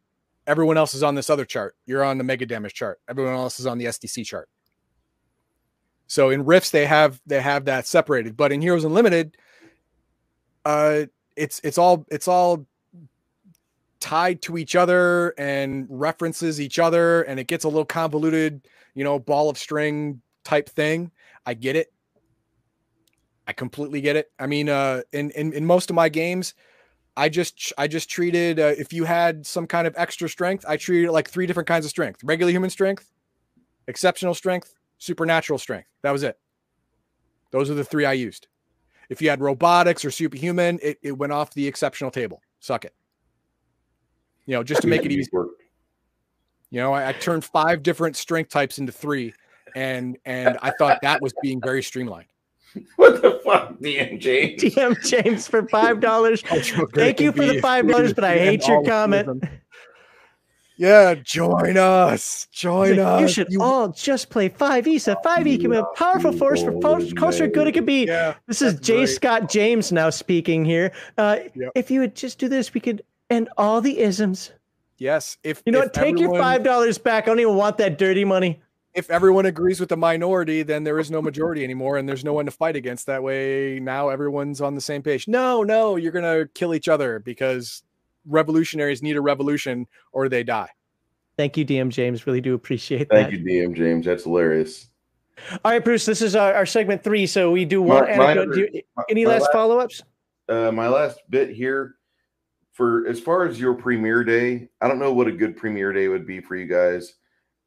everyone 0.46 0.78
else 0.78 0.94
is 0.94 1.02
on 1.02 1.16
this 1.16 1.32
other 1.32 1.46
chart. 1.46 1.76
You're 1.88 2.04
on 2.04 2.20
the 2.20 2.24
mega 2.24 2.46
damage 2.46 2.76
chart. 2.76 3.00
Everyone 3.10 3.34
else 3.34 3.60
is 3.60 3.66
on 3.66 3.80
the 3.80 3.86
SDC 3.86 4.26
chart. 4.26 4.48
So 6.06 6.30
in 6.30 6.46
rifts, 6.46 6.70
they 6.70 6.86
have 6.86 7.20
they 7.26 7.42
have 7.42 7.66
that 7.66 7.88
separated. 7.88 8.38
But 8.38 8.52
in 8.52 8.62
Heroes 8.62 8.84
Unlimited, 8.84 9.38
uh, 10.66 11.06
it's 11.36 11.60
it's 11.64 11.80
all 11.80 12.06
it's 12.12 12.28
all 12.28 12.68
tied 14.00 14.42
to 14.44 14.58
each 14.58 14.76
other 14.76 15.34
and 15.38 15.88
references 15.90 16.62
each 16.62 16.80
other 16.80 17.24
and 17.24 17.40
it 17.40 17.48
gets 17.48 17.64
a 17.64 17.68
little 17.68 17.86
convoluted 17.86 18.68
you 18.94 19.04
know 19.04 19.18
ball 19.20 19.50
of 19.50 19.58
string 19.58 20.22
type 20.44 20.70
thing. 20.70 21.12
I 21.46 21.54
get 21.54 21.76
it. 21.76 21.92
I 23.48 23.54
completely 23.54 24.02
get 24.02 24.16
it. 24.16 24.32
I 24.40 24.48
mean 24.48 24.70
uh 24.70 25.02
in 25.12 25.32
in, 25.32 25.54
in 25.54 25.66
most 25.66 25.90
of 25.90 25.96
my 25.96 26.10
games 26.10 26.54
i 27.18 27.30
just 27.30 27.72
i 27.78 27.88
just 27.88 28.10
treated 28.10 28.60
uh, 28.60 28.74
if 28.78 28.92
you 28.92 29.06
had 29.06 29.46
some 29.46 29.66
kind 29.66 29.88
of 29.88 29.94
extra 29.96 30.28
strength 30.28 30.66
i 30.68 30.76
treated 30.76 31.08
it 31.08 31.12
like 31.14 31.30
three 31.30 31.46
different 31.46 31.66
kinds 31.66 31.86
of 31.86 31.90
strength 31.90 32.22
regular 32.26 32.52
human 32.52 32.70
strength 32.70 33.10
exceptional 33.88 34.34
strength 34.34 34.76
supernatural 34.98 35.60
strength. 35.60 35.88
That 36.02 36.12
was 36.12 36.24
it. 36.24 36.38
Those 37.52 37.70
are 37.70 37.74
the 37.76 37.84
three 37.84 38.06
i 38.06 38.14
used. 38.14 38.48
If 39.10 39.22
you 39.22 39.30
had 39.30 39.40
robotics 39.40 40.04
or 40.04 40.12
superhuman 40.12 40.80
it, 40.82 40.98
it 41.02 41.12
went 41.12 41.32
off 41.32 41.54
the 41.54 41.68
exceptional 41.68 42.12
table. 42.12 42.42
Suck 42.60 42.86
it 42.86 42.94
you 44.46 44.56
know, 44.56 44.64
just 44.64 44.82
to 44.82 44.88
make 44.88 45.06
it 45.06 45.12
easy. 45.12 45.30
You 46.72 46.82
know, 46.82 46.94
I, 46.94 47.10
I 47.10 47.12
turned 47.14 47.46
five 47.46 47.84
different 47.84 48.16
strength 48.16 48.50
types 48.50 48.80
into 48.80 48.92
three, 48.92 49.34
and 49.76 50.18
and 50.26 50.58
I 50.62 50.72
thought 50.78 51.00
that 51.02 51.22
was 51.22 51.34
being 51.42 51.62
very 51.62 51.84
streamlined. 51.84 52.28
What 52.98 53.22
the 53.22 53.40
fuck, 53.46 53.80
DM 53.80 54.20
James? 54.20 54.62
DM 54.64 55.02
James 55.08 55.48
for 55.48 55.66
five 55.70 56.02
dollars. 56.02 56.42
Thank 56.94 57.22
you 57.22 57.32
for 57.32 57.46
the 57.46 57.62
five 57.62 57.88
dollars, 57.88 58.12
but 58.12 58.26
I 58.26 58.38
hate 58.38 58.68
your 58.68 58.84
comment. 58.84 59.46
Yeah, 60.78 61.16
join 61.16 61.78
us. 61.78 62.48
Join 62.52 63.00
us. 63.00 63.22
You 63.22 63.28
should 63.30 63.62
all 63.62 63.90
just 63.90 64.30
play 64.30 64.50
5e. 64.50 65.00
So 65.00 65.16
5e 65.26 65.62
can 65.62 65.72
be 65.72 65.78
a 65.78 65.86
powerful 65.96 66.34
force 66.34 66.62
for 66.62 66.78
post 66.82 67.16
culture 67.16 67.48
good 67.48 67.68
it 67.68 67.72
could 67.72 67.86
be. 67.86 68.08
Yeah, 68.08 68.36
This 68.46 68.62
is 68.62 68.78
J. 68.82 68.98
great. 68.98 69.06
Scott 69.08 69.50
James 69.50 69.94
now 69.94 70.10
speaking 70.10 70.66
here. 70.66 70.92
Uh, 71.18 71.38
Yep. 71.56 71.72
If 71.76 71.90
you 71.92 72.02
would 72.02 72.14
just 72.14 72.40
do 72.40 72.50
this, 72.50 72.74
we 72.74 72.82
could 72.82 73.04
end 73.30 73.50
all 73.58 73.82
the 73.82 74.00
isms. 74.00 74.52
yes. 74.98 75.38
If 75.44 75.62
You 75.66 75.72
know 75.72 75.80
if 75.80 75.86
what? 75.86 75.94
Take 75.94 76.20
your 76.20 76.38
five 76.38 76.64
dollars 76.64 76.98
back. 76.98 77.24
I 77.26 77.28
don't 77.28 77.40
even 77.40 77.56
want 77.56 77.78
that 77.78 77.98
dirty 77.98 78.26
money. 78.26 78.62
If 78.94 79.10
everyone 79.10 79.46
agrees 79.46 79.82
with 79.82 79.90
the 79.90 79.98
minority, 79.98 80.64
then 80.64 80.86
there 80.86 80.98
is 81.00 81.12
no 81.12 81.22
majority 81.22 81.66
anymore, 81.66 81.98
and 81.98 82.08
there's 82.08 82.24
no 82.24 82.32
one 82.34 82.46
to 82.46 82.52
fight 82.52 82.78
against. 82.78 83.08
That 83.08 83.22
way, 83.22 83.78
now 83.82 84.08
everyone's 84.08 84.62
on 84.62 84.74
the 84.74 84.80
same 84.80 85.02
page. 85.02 85.28
No, 85.28 85.64
no, 85.64 85.98
you're 85.98 86.14
gonna 86.14 86.48
kill 86.54 86.74
each 86.74 86.88
other 86.88 87.20
because 87.20 87.84
revolutionaries 88.26 89.04
need 89.04 89.18
a 89.18 89.22
revolution 89.22 89.86
or 90.14 90.30
they 90.30 90.44
die. 90.44 90.70
Thank 91.38 91.58
you, 91.58 91.66
DM 91.66 91.90
James. 91.90 92.26
Really 92.26 92.40
do 92.40 92.54
appreciate 92.54 93.10
Thank 93.10 93.32
that. 93.32 93.32
Thank 93.32 93.34
you, 93.50 93.68
DM 93.68 93.76
James. 93.76 94.06
That's 94.06 94.24
hilarious. 94.24 94.90
All 95.66 95.72
right, 95.74 95.84
Bruce. 95.84 96.06
This 96.06 96.22
is 96.22 96.34
our, 96.34 96.54
our 96.54 96.66
segment 96.66 97.04
three. 97.04 97.28
So 97.28 97.52
we 97.52 97.66
do 97.66 97.82
one 97.82 98.06
My- 98.06 98.16
my 98.16 98.24
anecdote. 98.32 98.42
other- 98.44 98.54
Do 98.54 98.70
you- 98.74 98.82
my- 98.96 99.04
any 99.10 99.26
my 99.26 99.32
last 99.32 99.42
last- 99.42 99.52
follow 99.52 99.80
ups? 99.80 100.02
uh, 100.48 100.72
my 100.72 100.88
last 100.88 101.20
bit 101.30 101.50
here 101.50 101.96
for 102.76 103.08
as 103.08 103.22
far 103.22 103.48
as 103.48 103.58
your 103.58 103.74
premiere 103.74 104.26
day, 104.26 104.68
I 104.82 104.90
don't 104.90 105.00
know 105.00 105.14
what 105.14 105.30
a 105.30 105.32
good 105.32 105.56
premiere 105.56 105.94
day 105.94 106.10
would 106.10 106.28
be 106.28 106.42
for 106.42 106.58
you 106.58 106.68
guys. 106.68 107.14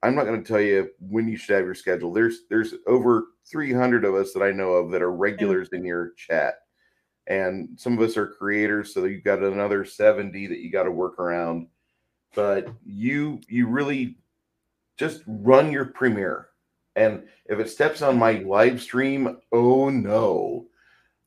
I'm 0.03 0.15
not 0.15 0.27
going 0.27 0.41
to 0.43 0.47
tell 0.47 0.61
you 0.61 0.91
when 1.01 1.27
you 1.27 1.39
should 1.39 1.57
have 1.57 1.65
your 1.65 1.75
schedule. 1.75 2.13
There's 2.13 2.43
there's 2.51 2.75
over 2.87 3.29
300 3.51 4.05
of 4.05 4.15
us 4.15 4.35
that 4.35 4.43
I 4.43 4.53
know 4.53 4.73
of 4.73 4.91
that 4.91 5.01
are 5.01 5.11
regulars 5.11 5.71
in 5.73 5.83
your 5.83 6.13
chat, 6.19 6.57
and 7.27 7.71
some 7.77 7.95
of 7.95 8.07
us 8.07 8.19
are 8.19 8.27
creators, 8.27 8.93
so 8.93 9.07
you've 9.07 9.25
got 9.25 9.43
another 9.43 9.83
70 9.83 10.47
that 10.47 10.59
you 10.59 10.71
got 10.71 10.83
to 10.83 10.93
work 10.93 11.19
around. 11.19 11.69
But 12.35 12.69
you 12.85 13.41
you 13.49 13.67
really 13.67 14.19
just 14.99 15.23
run 15.27 15.73
your 15.73 15.87
premiere, 15.87 16.49
and 16.97 17.23
if 17.47 17.59
it 17.59 17.71
steps 17.71 18.03
on 18.03 18.19
my 18.19 18.33
live 18.41 18.83
stream, 18.83 19.39
oh 19.53 19.89
no. 19.89 20.68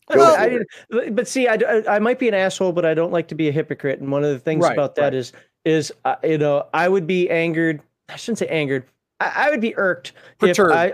Well, 0.09 0.35
I 0.35 1.09
but 1.11 1.27
see, 1.27 1.47
I, 1.47 1.53
I 1.55 1.95
I 1.95 1.99
might 1.99 2.19
be 2.19 2.27
an 2.27 2.33
asshole, 2.33 2.73
but 2.73 2.85
I 2.85 2.93
don't 2.93 3.11
like 3.13 3.27
to 3.29 3.35
be 3.35 3.47
a 3.47 3.51
hypocrite. 3.51 3.99
And 3.99 4.11
one 4.11 4.23
of 4.23 4.31
the 4.31 4.39
things 4.39 4.63
Right, 4.63 4.73
about 4.73 4.95
that 4.95 5.03
right. 5.05 5.13
is 5.13 5.31
is 5.65 5.93
uh, 6.05 6.15
you 6.23 6.37
know 6.37 6.67
I 6.73 6.89
would 6.89 7.07
be 7.07 7.29
angered. 7.29 7.81
I 8.09 8.17
shouldn't 8.17 8.39
say 8.39 8.47
angered. 8.47 8.85
I, 9.19 9.47
I 9.47 9.49
would 9.51 9.61
be 9.61 9.75
irked 9.77 10.13
Perturbed. 10.39 10.71
if 10.71 10.77
I. 10.77 10.93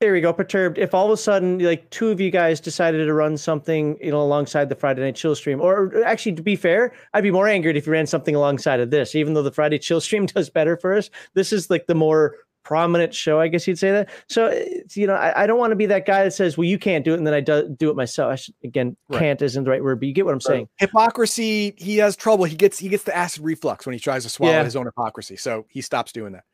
There 0.00 0.14
we 0.14 0.22
go, 0.22 0.32
perturbed. 0.32 0.78
If 0.78 0.94
all 0.94 1.04
of 1.04 1.12
a 1.12 1.16
sudden, 1.18 1.58
like 1.58 1.88
two 1.90 2.08
of 2.08 2.22
you 2.22 2.30
guys 2.30 2.58
decided 2.58 3.04
to 3.04 3.12
run 3.12 3.36
something, 3.36 3.98
you 4.00 4.10
know, 4.10 4.22
alongside 4.22 4.70
the 4.70 4.74
Friday 4.74 5.02
Night 5.02 5.14
Chill 5.14 5.34
stream, 5.34 5.60
or 5.60 6.02
actually, 6.06 6.32
to 6.36 6.42
be 6.42 6.56
fair, 6.56 6.94
I'd 7.12 7.22
be 7.22 7.30
more 7.30 7.46
angered 7.46 7.76
if 7.76 7.86
you 7.86 7.92
ran 7.92 8.06
something 8.06 8.34
alongside 8.34 8.80
of 8.80 8.90
this. 8.90 9.14
Even 9.14 9.34
though 9.34 9.42
the 9.42 9.52
Friday 9.52 9.78
Chill 9.78 10.00
stream 10.00 10.24
does 10.34 10.48
better 10.48 10.78
for 10.78 10.94
us, 10.94 11.10
this 11.34 11.52
is 11.52 11.68
like 11.68 11.86
the 11.86 11.94
more 11.94 12.36
prominent 12.62 13.14
show, 13.14 13.40
I 13.40 13.48
guess 13.48 13.66
you'd 13.66 13.78
say 13.78 13.90
that. 13.90 14.10
So, 14.28 14.50
you 14.94 15.06
know, 15.06 15.14
I, 15.14 15.42
I 15.42 15.46
don't 15.46 15.58
want 15.58 15.70
to 15.72 15.76
be 15.76 15.86
that 15.86 16.06
guy 16.06 16.24
that 16.24 16.32
says, 16.32 16.56
"Well, 16.58 16.66
you 16.66 16.78
can't 16.78 17.04
do 17.04 17.14
it," 17.14 17.18
and 17.18 17.26
then 17.26 17.34
I 17.34 17.40
do, 17.40 17.68
do 17.78 17.90
it 17.90 17.96
myself. 17.96 18.32
I 18.32 18.36
should, 18.36 18.54
again, 18.64 18.96
Right. 19.08 19.18
can't 19.18 19.42
isn't 19.42 19.64
the 19.64 19.70
right 19.70 19.82
word, 19.82 20.00
but 20.00 20.06
you 20.06 20.12
get 20.14 20.24
what 20.26 20.34
I'm 20.34 20.40
saying. 20.40 20.68
hypocrisy 20.78 21.74
he 21.78 21.96
has 21.98 22.16
trouble 22.16 22.44
he 22.44 22.56
gets 22.56 22.78
he 22.78 22.88
gets 22.88 23.04
the 23.04 23.16
acid 23.16 23.42
reflux 23.42 23.86
when 23.86 23.92
he 23.92 23.98
tries 23.98 24.24
to 24.24 24.28
swallow 24.30 24.52
Yeah. 24.52 24.64
his 24.64 24.76
own 24.76 24.86
hypocrisy 24.86 25.36
so 25.36 25.66
he 25.68 25.80
stops 25.80 26.12
doing 26.12 26.32
that 26.32 26.44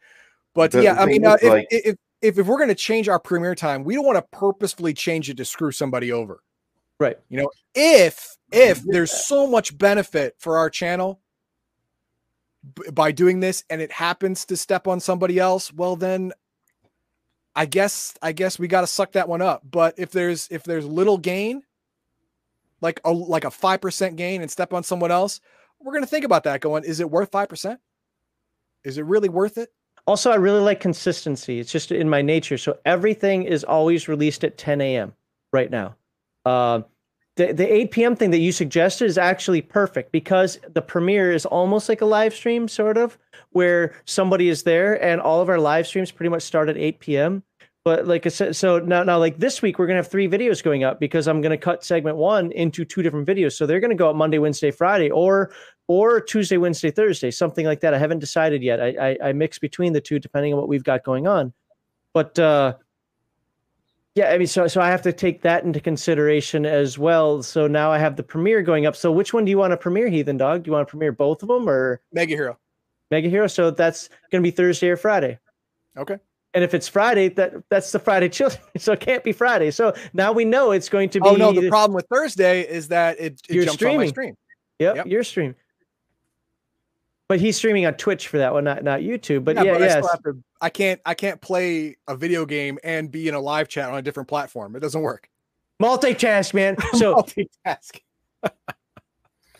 but 0.54 0.70
The- 0.70 0.82
yeah 0.82 0.94
the 0.94 1.00
i 1.00 1.06
mean 1.06 1.26
uh, 1.26 1.36
if, 1.40 1.42
like- 1.50 1.66
if, 1.70 1.96
if 2.22 2.38
if 2.38 2.46
we're 2.46 2.56
going 2.56 2.68
to 2.68 2.74
change 2.74 3.08
our 3.08 3.18
premiere 3.18 3.54
time 3.54 3.84
we 3.84 3.94
don't 3.94 4.06
want 4.06 4.16
to 4.16 4.38
purposefully 4.38 4.94
change 4.94 5.28
it 5.30 5.36
to 5.38 5.44
screw 5.44 5.70
somebody 5.72 6.12
over 6.12 6.42
Right. 6.98 7.16
you 7.28 7.38
know 7.40 7.50
if 7.74 8.36
if 8.52 8.80
there's 8.86 9.12
so 9.26 9.46
much 9.46 9.76
benefit 9.76 10.34
for 10.38 10.56
our 10.56 10.70
channel 10.70 11.20
by 12.92 13.12
doing 13.12 13.40
this 13.40 13.64
and 13.70 13.80
it 13.80 13.92
happens 13.92 14.44
to 14.44 14.56
step 14.56 14.86
on 14.86 15.00
somebody 15.00 15.38
else 15.38 15.72
well 15.72 15.96
then 15.96 16.32
i 17.54 17.64
guess 17.64 18.14
i 18.22 18.32
guess 18.32 18.58
we 18.58 18.68
got 18.68 18.80
to 18.80 18.86
suck 18.86 19.12
that 19.12 19.28
one 19.28 19.42
up 19.42 19.62
but 19.70 19.94
if 19.98 20.10
there's 20.10 20.48
if 20.50 20.64
there's 20.64 20.84
little 20.84 21.18
gain 21.18 21.62
like 22.80 23.00
a 23.04 23.12
like 23.12 23.44
a 23.44 23.48
5% 23.48 24.16
gain 24.16 24.42
and 24.42 24.50
step 24.50 24.72
on 24.72 24.82
someone 24.82 25.10
else 25.10 25.40
we're 25.80 25.92
going 25.92 26.04
to 26.04 26.10
think 26.10 26.24
about 26.24 26.44
that 26.44 26.60
going 26.60 26.84
is 26.84 27.00
it 27.00 27.10
worth 27.10 27.30
5% 27.30 27.78
is 28.84 28.98
it 28.98 29.04
really 29.04 29.28
worth 29.28 29.58
it 29.58 29.70
Also, 30.08 30.30
I 30.30 30.36
really 30.36 30.60
like 30.60 30.78
consistency. 30.78 31.58
It's 31.58 31.72
just 31.72 31.90
in 31.90 32.08
my 32.08 32.22
nature. 32.22 32.58
So 32.58 32.78
everything 32.84 33.42
is 33.42 33.64
always 33.64 34.06
released 34.06 34.44
at 34.44 34.56
10 34.56 34.80
a.m. 34.80 35.12
right 35.52 35.68
now. 35.68 35.96
Uh, 36.44 36.82
the 37.36 37.52
the 37.52 37.72
8 37.72 37.90
p.m. 37.90 38.16
thing 38.16 38.30
that 38.30 38.38
you 38.38 38.50
suggested 38.50 39.04
is 39.04 39.18
actually 39.18 39.62
perfect 39.62 40.10
because 40.10 40.58
the 40.72 40.82
premiere 40.82 41.32
is 41.32 41.46
almost 41.46 41.88
like 41.88 42.00
a 42.00 42.06
live 42.06 42.34
stream, 42.34 42.66
sort 42.66 42.96
of, 42.96 43.18
where 43.50 43.94
somebody 44.06 44.48
is 44.48 44.62
there, 44.62 45.02
and 45.04 45.20
all 45.20 45.40
of 45.40 45.48
our 45.48 45.60
live 45.60 45.86
streams 45.86 46.10
pretty 46.10 46.30
much 46.30 46.42
start 46.42 46.68
at 46.68 46.76
8 46.76 47.00
p.m. 47.00 47.42
But 47.84 48.06
like 48.06 48.26
I 48.26 48.30
said, 48.30 48.56
so 48.56 48.80
now 48.80 49.04
now 49.04 49.16
like 49.18 49.38
this 49.38 49.62
week 49.62 49.78
we're 49.78 49.86
gonna 49.86 49.98
have 49.98 50.10
three 50.10 50.26
videos 50.26 50.60
going 50.60 50.82
up 50.82 50.98
because 50.98 51.28
I'm 51.28 51.40
gonna 51.40 51.56
cut 51.56 51.84
segment 51.84 52.16
one 52.16 52.50
into 52.50 52.84
two 52.84 53.00
different 53.00 53.28
videos. 53.28 53.52
So 53.52 53.64
they're 53.64 53.78
gonna 53.78 53.94
go 53.94 54.10
up 54.10 54.16
Monday, 54.16 54.38
Wednesday, 54.38 54.72
Friday, 54.72 55.08
or 55.10 55.52
or 55.86 56.20
Tuesday, 56.20 56.56
Wednesday, 56.56 56.90
Thursday, 56.90 57.30
something 57.30 57.64
like 57.64 57.80
that. 57.82 57.94
I 57.94 57.98
haven't 57.98 58.18
decided 58.18 58.60
yet. 58.60 58.80
I, 58.80 59.10
I 59.10 59.28
I 59.28 59.32
mix 59.34 59.60
between 59.60 59.92
the 59.92 60.00
two 60.00 60.18
depending 60.18 60.52
on 60.52 60.58
what 60.58 60.68
we've 60.68 60.82
got 60.82 61.04
going 61.04 61.28
on. 61.28 61.52
But 62.12 62.36
uh 62.40 62.74
yeah, 64.16 64.30
I 64.30 64.38
mean 64.38 64.46
so 64.46 64.66
so 64.66 64.80
I 64.80 64.88
have 64.88 65.02
to 65.02 65.12
take 65.12 65.42
that 65.42 65.62
into 65.64 65.78
consideration 65.78 66.64
as 66.64 66.98
well. 66.98 67.42
So 67.42 67.66
now 67.66 67.92
I 67.92 67.98
have 67.98 68.16
the 68.16 68.22
premiere 68.22 68.62
going 68.62 68.86
up. 68.86 68.96
So 68.96 69.12
which 69.12 69.34
one 69.34 69.44
do 69.44 69.50
you 69.50 69.58
want 69.58 69.72
to 69.72 69.76
premiere, 69.76 70.08
Heathen 70.08 70.38
Dog? 70.38 70.62
Do 70.62 70.68
you 70.68 70.72
want 70.72 70.88
to 70.88 70.90
premiere 70.90 71.12
both 71.12 71.42
of 71.42 71.48
them 71.48 71.68
or 71.68 72.00
mega 72.12 72.34
hero 72.34 72.58
Mega 73.10 73.28
Hero? 73.28 73.46
So 73.46 73.70
that's 73.70 74.08
gonna 74.32 74.42
be 74.42 74.50
Thursday 74.50 74.88
or 74.88 74.96
Friday. 74.96 75.38
okay 75.98 76.16
And 76.54 76.64
if 76.64 76.72
it's 76.72 76.88
Friday, 76.88 77.28
that 77.30 77.52
that's 77.68 77.92
the 77.92 77.98
Friday 77.98 78.30
children. 78.30 78.62
So 78.78 78.92
it 78.92 79.00
can't 79.00 79.22
be 79.22 79.32
Friday. 79.32 79.70
So 79.70 79.92
now 80.14 80.32
we 80.32 80.46
know 80.46 80.70
it's 80.72 80.88
going 80.88 81.10
to 81.10 81.20
be 81.20 81.28
oh 81.28 81.36
no 81.36 81.52
the 81.52 81.68
problem 81.68 81.94
with 81.94 82.06
thursday 82.10 82.62
is 82.62 82.88
that 82.88 83.20
it, 83.20 83.40
it 83.48 83.54
You're 83.54 83.64
jumps 83.66 83.82
on 83.82 83.88
my 83.88 84.06
streaming. 84.06 84.08
stream 84.08 84.34
Yep, 84.78 84.96
Yep. 84.96 85.06
your 85.06 85.24
stream. 85.24 85.54
But 87.28 87.40
he's 87.40 87.56
streaming 87.56 87.86
on 87.86 87.94
Twitch 87.94 88.28
for 88.28 88.38
that 88.38 88.52
one, 88.52 88.64
not 88.64 88.84
not 88.84 89.00
YouTube. 89.00 89.44
But 89.44 89.56
yeah, 89.56 89.72
but 89.72 89.82
I, 89.82 89.84
yes. 89.86 89.92
still 89.92 90.08
have 90.08 90.22
to, 90.22 90.44
I 90.60 90.70
can't 90.70 91.00
i 91.04 91.14
can't 91.14 91.40
play 91.40 91.96
a 92.06 92.16
video 92.16 92.46
game 92.46 92.78
and 92.84 93.10
be 93.10 93.28
in 93.28 93.34
a 93.34 93.40
live 93.40 93.68
chat 93.68 93.90
on 93.90 93.98
a 93.98 94.02
different 94.02 94.28
platform 94.28 94.76
it 94.76 94.80
doesn't 94.80 95.02
work 95.02 95.28
multitask, 95.82 96.54
man. 96.54 96.76
So 96.94 97.16
multitask 97.16 98.00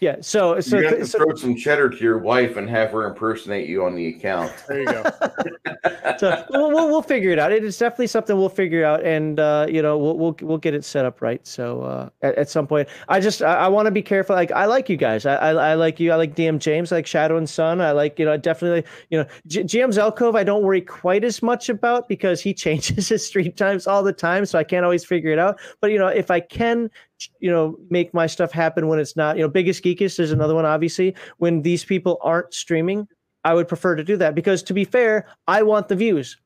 yeah, 0.01 0.17
so 0.21 0.61
so, 0.61 0.79
you 0.79 0.85
have 0.85 0.99
to 0.99 1.07
so 1.07 1.19
throw 1.19 1.35
some 1.35 1.57
cheddar 1.57 1.89
to 1.89 1.97
your 1.97 2.19
wife 2.19 2.57
and 2.57 2.69
have 2.69 2.91
her 2.91 3.07
impersonate 3.07 3.69
you 3.69 3.85
on 3.85 3.95
the 3.95 4.09
account. 4.09 4.53
there 4.69 4.81
you 4.81 4.87
go 4.87 5.03
so 6.19 6.45
we'll, 6.51 6.71
we'll 6.71 6.89
we'll 6.89 7.03
figure 7.03 7.31
it 7.31 7.39
out. 7.39 7.53
It 7.53 7.65
is 7.65 7.79
definitely 7.79 8.09
something 8.09 8.37
we'll 8.37 8.49
figure 8.49 8.85
out, 8.85 9.05
and 9.05 9.41
uh, 9.41 9.67
you 9.69 9.81
know 9.81 9.97
we'll 9.97 10.19
we'll 10.19 10.37
we'll 10.43 10.59
get 10.59 10.75
it 10.75 10.85
set 10.85 11.05
up 11.05 11.23
right. 11.23 11.45
So 11.47 11.83
uh, 11.83 12.11
at, 12.23 12.35
at 12.37 12.49
some 12.51 12.67
point, 12.67 12.89
I 13.09 13.21
just 13.21 13.43
I, 13.43 13.55
I 13.55 13.69
want 13.69 13.87
to 13.87 13.91
be 13.91 14.03
careful. 14.03 14.37
Like 14.37 14.53
I 14.53 14.67
like 14.67 14.89
you 14.89 14.97
guys. 14.97 15.25
I, 15.25 15.35
I 15.37 15.51
I 15.71 15.75
like 15.75 15.99
you. 15.99 16.13
I 16.13 16.17
like 16.17 16.35
DM 16.35 16.59
James. 16.59 16.93
I 16.93 16.97
like 16.97 17.07
Shadow 17.07 17.37
and 17.37 17.49
Sun. 17.49 17.81
I 17.81 17.93
like 17.93 18.19
you 18.19 18.25
know 18.25 18.37
definitely 18.37 18.85
you 19.11 19.19
know 19.19 19.27
G- 19.47 19.65
GM 19.65 19.95
Zelkov. 19.95 20.37
I 20.37 20.45
don't 20.45 20.63
worry 20.63 20.83
quite 20.83 21.25
as 21.25 21.43
much 21.43 21.69
about 21.69 22.09
because 22.09 22.41
he 22.41 22.53
changes 22.67 23.09
his 23.09 23.27
stream 23.27 23.53
times 23.53 23.87
all 23.87 24.03
the 24.03 24.13
time, 24.13 24.45
so 24.45 24.59
I 24.59 24.65
can't 24.65 24.85
always 24.85 25.05
figure 25.05 25.31
it 25.31 25.39
out. 25.39 25.59
But 25.81 25.91
you 25.91 25.99
know 25.99 26.09
if 26.09 26.31
I 26.31 26.41
can 26.41 26.91
you 27.41 27.51
know 27.51 27.77
make 27.91 28.13
my 28.13 28.27
stuff 28.27 28.53
happen 28.53 28.89
when 28.89 28.99
it's 28.99 29.17
not 29.17 29.37
you 29.37 29.43
know 29.43 29.49
biggest 29.49 29.83
geekest 29.83 30.21
is 30.21 30.33
another 30.33 30.55
one 30.55 30.65
obviously. 30.65 31.15
When 31.39 31.63
these 31.63 31.85
people 31.85 32.19
aren't 32.23 32.53
streaming 32.55 33.09
i 33.45 33.55
would 33.55 33.69
prefer 33.69 33.95
to 33.95 34.05
do 34.05 34.17
that 34.17 34.35
because 34.35 34.63
to 34.65 34.75
be 34.75 34.85
fair 34.85 35.27
i 35.47 35.63
want 35.63 35.89
the 35.89 35.97
views. 35.97 36.37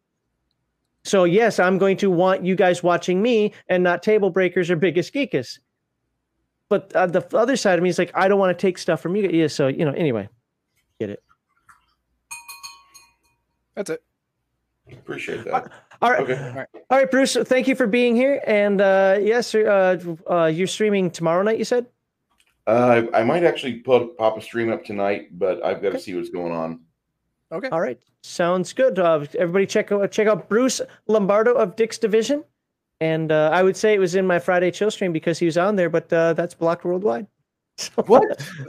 So 1.04 1.24
yes 1.24 1.58
i'm 1.58 1.78
going 1.78 1.96
to 1.98 2.10
want 2.10 2.44
you 2.44 2.54
guys 2.54 2.82
watching 2.82 3.22
me 3.22 3.52
and 3.68 3.82
not 3.82 4.02
table 4.02 4.30
breakers 4.30 4.70
or 4.70 4.76
biggest 4.76 5.12
geekest. 5.14 5.58
But 6.68 6.94
uh, 6.94 7.06
the 7.06 7.26
other 7.36 7.56
side 7.56 7.78
of 7.78 7.82
me 7.82 7.88
is 7.88 7.98
like 7.98 8.12
i 8.14 8.28
don't 8.28 8.38
want 8.38 8.56
to 8.56 8.60
take 8.60 8.78
stuff 8.78 9.00
from 9.00 9.16
you 9.16 9.28
yeah 9.28 9.48
so 9.48 9.68
you 9.68 9.84
know 9.84 9.92
anyway. 9.92 10.28
Get 11.00 11.10
it. 11.10 11.22
That's 13.74 13.90
it. 13.90 14.02
Appreciate 14.92 15.44
that. 15.44 15.72
All 16.02 16.10
right 16.10 16.20
Okay. 16.20 16.64
all 16.90 16.98
right 16.98 17.10
bruce 17.10 17.34
thank 17.44 17.68
you 17.68 17.74
for 17.74 17.86
being 17.86 18.16
here 18.16 18.40
and 18.46 18.80
uh 18.80 19.18
yes 19.20 19.54
uh, 19.54 19.96
uh 20.30 20.46
you're 20.46 20.66
streaming 20.66 21.10
tomorrow 21.10 21.42
night 21.42 21.58
you 21.58 21.64
said 21.64 21.86
Uh, 22.66 23.02
I 23.14 23.24
might 23.24 23.42
actually 23.42 23.80
put 23.80 24.16
pop 24.16 24.36
a 24.38 24.40
stream 24.40 24.70
up 24.70 24.84
tonight, 24.84 25.36
but 25.38 25.64
I've 25.64 25.82
got 25.82 25.92
to 25.92 25.98
see 25.98 26.14
what's 26.14 26.30
going 26.30 26.52
on. 26.52 26.80
okay 27.50 27.68
All 27.72 27.80
right, 27.80 27.98
sounds 28.22 28.72
good. 28.72 28.98
Uh, 28.98 29.24
everybody, 29.38 29.66
check 29.66 29.90
out 29.90 30.10
check 30.12 30.28
out 30.28 30.48
Bruce 30.48 30.80
Lombardo 31.08 31.54
of 31.54 31.74
Dick's 31.74 31.98
Division, 31.98 32.44
and 33.00 33.32
uh, 33.32 33.50
I 33.52 33.62
would 33.64 33.76
say 33.76 33.94
it 33.94 33.98
was 33.98 34.14
in 34.14 34.24
my 34.26 34.38
Friday 34.38 34.70
chill 34.70 34.90
stream 34.90 35.10
because 35.12 35.38
he 35.40 35.46
was 35.46 35.58
on 35.58 35.74
there, 35.74 35.90
but 35.90 36.12
uh, 36.12 36.34
that's 36.34 36.54
blocked 36.54 36.84
worldwide. 36.84 37.26
So, 37.78 37.90
What? 38.06 38.24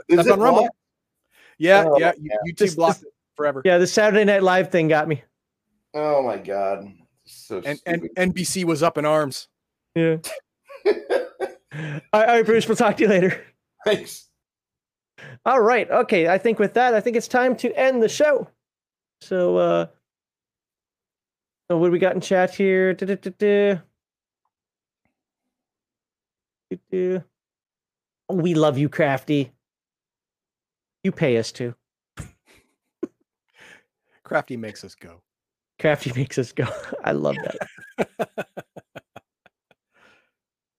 Is 0.08 0.16
That's 0.16 0.26
it 0.28 0.32
on 0.32 0.40
Rumble. 0.40 0.68
yeah 1.58 1.84
Oh, 1.86 1.98
yeah 2.00 2.12
yeah. 2.18 2.36
youtube 2.48 2.56
This- 2.58 2.74
blocked 2.74 3.02
it 3.02 3.12
forever 3.36 3.62
Yeah, 3.64 3.78
the 3.78 3.86
Saturday 3.86 4.24
Night 4.24 4.42
Live 4.42 4.70
thing 4.72 4.88
got 4.88 5.06
me. 5.06 5.22
Oh 5.94 6.22
my 6.24 6.38
god. 6.38 6.90
So 7.24 7.62
and, 7.64 7.80
and 7.86 8.02
nbc 8.16 8.64
was 8.64 8.82
up 8.82 8.98
in 8.98 9.04
arms 9.04 9.48
Yeah. 9.94 10.16
all, 10.86 10.92
right, 11.72 12.02
all 12.12 12.26
right, 12.26 12.46
Bruce. 12.46 12.66
We'll 12.66 12.76
talk 12.76 12.96
to 12.96 13.04
you 13.04 13.08
later. 13.08 13.44
Thanks. 13.84 14.28
All 15.44 15.60
right. 15.60 15.90
Okay. 15.90 16.28
I 16.28 16.38
think 16.38 16.58
with 16.58 16.74
that, 16.74 16.94
I 16.94 17.00
think 17.00 17.16
it's 17.16 17.28
time 17.28 17.56
to 17.56 17.72
end 17.78 18.02
the 18.02 18.08
show. 18.08 18.48
So, 19.20 19.56
uh, 19.56 19.86
so 21.70 21.78
what 21.78 21.86
do 21.86 21.92
we 21.92 21.98
got 21.98 22.14
in 22.14 22.20
chat 22.20 22.54
here? 22.54 22.94
Du-du-du-du. 22.94 23.78
Du-du. 26.70 27.22
We 28.30 28.54
love 28.54 28.78
you, 28.78 28.88
Crafty. 28.88 29.52
You 31.04 31.12
pay 31.12 31.36
us 31.38 31.52
to. 31.52 31.74
crafty 34.24 34.56
makes 34.56 34.84
us 34.84 34.94
go 34.94 35.20
Crafty 35.82 36.12
makes 36.16 36.38
us 36.38 36.52
go. 36.52 36.64
I 37.04 37.10
love 37.12 37.36
that. 37.36 38.28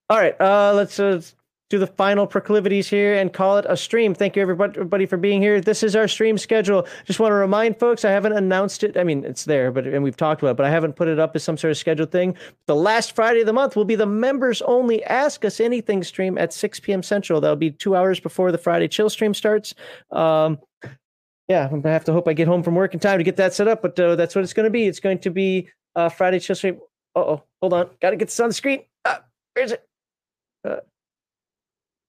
All 0.10 0.18
right. 0.18 0.40
Uh, 0.40 0.74
let's 0.74 0.98
uh, 0.98 1.22
do 1.70 1.78
the 1.78 1.88
final 1.88 2.26
proclivities 2.26 2.88
here 2.88 3.16
and 3.16 3.34
call 3.34 3.58
it 3.58 3.66
a 3.68 3.76
stream. 3.76 4.14
Thank 4.14 4.38
you 4.38 4.42
everybody, 4.42 4.78
everybody 4.78 5.06
for 5.06 5.18
being 5.18 5.42
here. 5.42 5.60
This 5.60 5.84
is 5.84 5.94
our 5.98 6.08
stream 6.08 6.38
schedule. 6.38 6.88
Just 7.04 7.20
want 7.20 7.32
to 7.32 7.36
remind 7.36 7.80
folks, 7.80 8.06
I 8.06 8.12
haven't 8.12 8.32
announced 8.32 8.82
it. 8.82 8.96
I 8.96 9.04
mean, 9.04 9.26
it's 9.26 9.44
there, 9.44 9.74
but 9.74 9.86
and 9.88 10.06
we've 10.06 10.16
talked 10.16 10.42
about 10.42 10.52
it, 10.52 10.58
but 10.58 10.66
I 10.66 10.70
haven't 10.70 10.96
put 10.96 11.10
it 11.10 11.20
up 11.20 11.36
as 11.36 11.44
some 11.44 11.58
sort 11.58 11.72
of 11.72 11.78
scheduled 11.78 12.12
thing. 12.12 12.38
The 12.68 12.76
last 12.76 13.14
Friday 13.14 13.42
of 13.42 13.46
the 13.46 13.54
month 13.54 13.76
will 13.76 13.84
be 13.84 13.96
the 13.96 14.06
members 14.06 14.62
only 14.62 15.04
Ask 15.04 15.44
Us 15.44 15.60
Anything 15.60 16.02
stream 16.04 16.38
at 16.38 16.54
6 16.54 16.80
p.m. 16.80 17.04
Central. 17.04 17.42
That'll 17.42 17.58
be 17.58 17.72
two 17.72 17.96
hours 17.98 18.22
before 18.22 18.54
the 18.54 18.58
Friday 18.58 18.88
chill 18.88 19.10
stream 19.10 19.34
starts. 19.34 19.76
Um, 20.12 20.60
yeah, 21.48 21.66
I'm 21.72 21.82
gonna 21.82 21.94
have 21.94 22.06
to 22.06 22.14
hope 22.14 22.28
I 22.28 22.34
get 22.34 22.48
home 22.48 22.64
from 22.64 22.76
work 22.76 22.94
in 22.94 23.00
time 23.00 23.18
to 23.18 23.24
get 23.24 23.36
that 23.38 23.54
set 23.54 23.68
up, 23.68 23.82
but 23.82 24.00
uh, 24.00 24.16
that's 24.16 24.36
what 24.36 24.44
it's 24.44 24.54
going 24.54 24.66
to 24.66 24.70
be. 24.70 24.86
It's 24.88 25.00
going 25.00 25.20
to 25.20 25.30
be 25.30 25.70
uh, 25.96 26.10
Friday 26.10 26.40
chill 26.40 26.56
stream. 26.56 26.80
Uh 27.16 27.20
oh, 27.20 27.44
hold 27.62 27.74
on, 27.74 27.90
got 28.02 28.12
to 28.12 28.16
get 28.18 28.30
this 28.30 28.40
on 28.40 28.50
the 28.50 28.54
screen. 28.54 28.84
Ah, 29.06 29.24
where's 29.54 29.72
it? 29.74 29.86
Uh, 30.68 30.78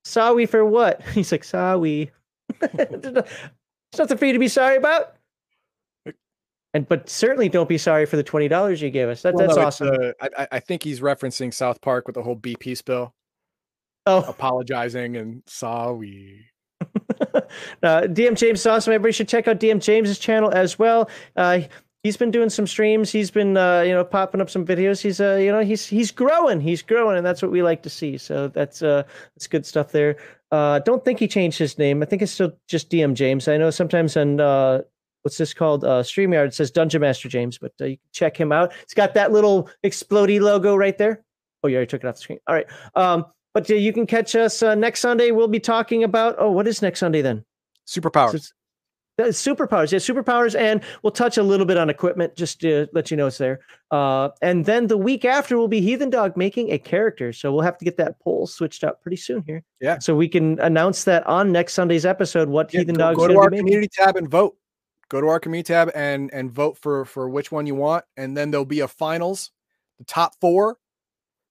sorry 0.04 0.46
for 0.46 0.64
what? 0.64 1.02
He's 1.12 1.32
like, 1.32 1.44
sorry. 1.44 2.12
There's 2.72 3.24
nothing 3.98 4.16
for 4.18 4.26
you 4.26 4.32
to 4.32 4.38
be 4.38 4.48
sorry 4.48 4.76
about. 4.76 5.14
And 6.72 6.88
but 6.88 7.08
certainly 7.08 7.48
don't 7.48 7.68
be 7.68 7.78
sorry 7.78 8.04
for 8.06 8.16
the 8.16 8.22
twenty 8.24 8.48
dollars 8.48 8.82
you 8.82 8.90
gave 8.90 9.08
us. 9.08 9.22
That, 9.22 9.34
Well, 9.34 9.46
that's 9.46 9.56
no, 9.56 9.64
awesome. 9.66 9.88
uh, 9.88 10.12
I, 10.20 10.28
I- 10.42 10.48
I 10.52 10.60
think 10.60 10.82
he's 10.82 11.00
referencing 11.00 11.52
South 11.54 11.80
Park 11.80 12.06
with 12.08 12.14
the 12.14 12.22
whole 12.22 12.36
BP 12.36 12.76
spill, 12.76 13.14
oh, 14.06 14.22
apologizing 14.26 15.16
and 15.16 15.42
sorry. 15.46 16.46
uh, 17.82 18.02
DM 18.02 18.36
James 18.36 18.60
is 18.60 18.66
awesome. 18.66 18.92
Everybody 18.92 19.12
should 19.12 19.28
check 19.28 19.48
out 19.48 19.58
DM 19.58 19.80
James's 19.80 20.18
channel 20.18 20.50
as 20.50 20.78
well. 20.78 21.10
Uh, 21.36 21.60
he's 22.04 22.16
been 22.16 22.30
doing 22.30 22.50
some 22.50 22.66
streams. 22.66 23.10
He's 23.10 23.30
been 23.30 23.56
uh, 23.56 23.80
you 23.80 23.92
know 23.92 24.04
popping 24.04 24.40
up 24.40 24.48
some 24.48 24.64
videos. 24.64 25.00
He's 25.00 25.20
uh, 25.20 25.36
you 25.36 25.50
know 25.50 25.60
he's 25.60 25.86
he's 25.86 26.12
growing. 26.12 26.60
He's 26.60 26.82
growing, 26.82 27.16
and 27.16 27.26
that's 27.26 27.42
what 27.42 27.50
we 27.50 27.62
like 27.62 27.82
to 27.82 27.90
see. 27.90 28.16
So 28.16 28.48
that's 28.48 28.82
uh 28.82 29.02
that's 29.34 29.48
good 29.48 29.66
stuff 29.66 29.90
there. 29.90 30.16
Uh, 30.52 30.78
don't 30.80 31.04
think 31.04 31.18
he 31.18 31.26
changed 31.26 31.58
his 31.58 31.78
name. 31.78 32.02
I 32.02 32.06
think 32.06 32.22
it's 32.22 32.30
still 32.30 32.52
just 32.68 32.90
DM 32.90 33.14
James. 33.14 33.48
I 33.48 33.56
know 33.56 33.70
sometimes 33.70 34.16
on 34.16 34.38
uh, 34.38 34.82
what's 35.22 35.38
this 35.38 35.52
called 35.52 35.84
uh, 35.84 36.02
Streamyard 36.02 36.46
it 36.48 36.54
says 36.54 36.70
Dungeon 36.70 37.00
Master 37.00 37.28
James, 37.28 37.58
but 37.58 37.72
uh, 37.80 37.86
you 37.86 37.96
can 37.96 38.08
check 38.12 38.36
him 38.36 38.52
out. 38.52 38.72
It's 38.82 38.94
got 38.94 39.14
that 39.14 39.32
little 39.32 39.68
explodey 39.84 40.40
logo 40.40 40.76
right 40.76 40.96
there. 40.96 41.24
Oh, 41.64 41.68
you 41.68 41.76
already 41.76 41.88
took 41.88 42.04
it 42.04 42.06
off 42.06 42.16
the 42.16 42.20
screen. 42.20 42.38
All 42.46 42.54
right. 42.54 42.66
Um, 42.94 43.24
but 43.54 43.68
you 43.70 43.92
can 43.92 44.06
catch 44.06 44.34
us 44.36 44.62
uh, 44.62 44.74
next 44.74 45.00
Sunday. 45.00 45.30
We'll 45.30 45.48
be 45.48 45.60
talking 45.60 46.04
about. 46.04 46.34
Oh, 46.38 46.50
what 46.50 46.68
is 46.68 46.82
next 46.82 47.00
Sunday 47.00 47.22
then? 47.22 47.44
Superpower. 47.86 48.30
So 48.38 48.40
superpowers, 49.18 49.92
yeah, 49.92 49.98
superpowers, 49.98 50.58
and 50.58 50.82
we'll 51.02 51.12
touch 51.12 51.38
a 51.38 51.42
little 51.42 51.66
bit 51.66 51.76
on 51.76 51.88
equipment 51.88 52.34
just 52.34 52.60
to 52.60 52.88
let 52.92 53.10
you 53.10 53.16
know 53.16 53.28
it's 53.28 53.38
there. 53.38 53.60
Uh, 53.90 54.30
and 54.42 54.64
then 54.64 54.88
the 54.88 54.96
week 54.96 55.24
after 55.24 55.56
will 55.56 55.68
be 55.68 55.80
Heathen 55.80 56.10
Dog 56.10 56.36
making 56.36 56.72
a 56.72 56.78
character, 56.78 57.32
so 57.32 57.52
we'll 57.52 57.62
have 57.62 57.78
to 57.78 57.84
get 57.84 57.96
that 57.98 58.18
poll 58.20 58.46
switched 58.46 58.82
up 58.82 59.00
pretty 59.02 59.16
soon 59.16 59.44
here. 59.46 59.62
Yeah. 59.80 59.98
so 59.98 60.16
we 60.16 60.28
can 60.28 60.58
announce 60.60 61.04
that 61.04 61.26
on 61.26 61.52
next 61.52 61.74
Sunday's 61.74 62.04
episode. 62.04 62.48
What 62.48 62.72
Yeah, 62.72 62.80
Heathen 62.80 62.96
go, 62.96 62.98
Dog's 62.98 63.18
go 63.18 63.28
to 63.28 63.38
our 63.38 63.50
community 63.50 63.88
tab 63.92 64.16
and 64.16 64.28
vote. 64.28 64.56
Go 65.10 65.20
to 65.20 65.28
our 65.28 65.38
community 65.38 65.72
tab 65.72 65.90
and 65.94 66.32
and 66.32 66.50
vote 66.50 66.78
for 66.78 67.04
for 67.04 67.28
which 67.28 67.52
one 67.52 67.66
you 67.66 67.74
want, 67.74 68.04
and 68.16 68.36
then 68.36 68.50
there'll 68.50 68.64
be 68.64 68.80
a 68.80 68.88
finals. 68.88 69.52
The 69.98 70.04
top 70.04 70.32
four 70.40 70.76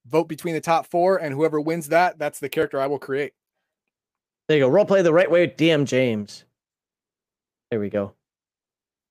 vote 0.06 0.28
between 0.28 0.54
the 0.54 0.62
top 0.62 0.88
four, 0.88 1.18
and 1.18 1.34
whoever 1.34 1.60
wins 1.62 1.90
that, 1.90 2.18
that's 2.20 2.40
the 2.40 2.50
character 2.50 2.80
I 2.80 2.88
will 2.88 3.00
create. 3.00 3.34
There 4.48 4.58
you 4.58 4.64
go. 4.66 4.70
Role 4.70 4.86
play 4.86 5.02
the 5.02 5.14
right 5.14 5.30
way 5.32 5.48
DM 5.48 5.86
James. 5.86 6.44
There 7.72 7.80
we 7.80 7.90
go. 7.90 8.14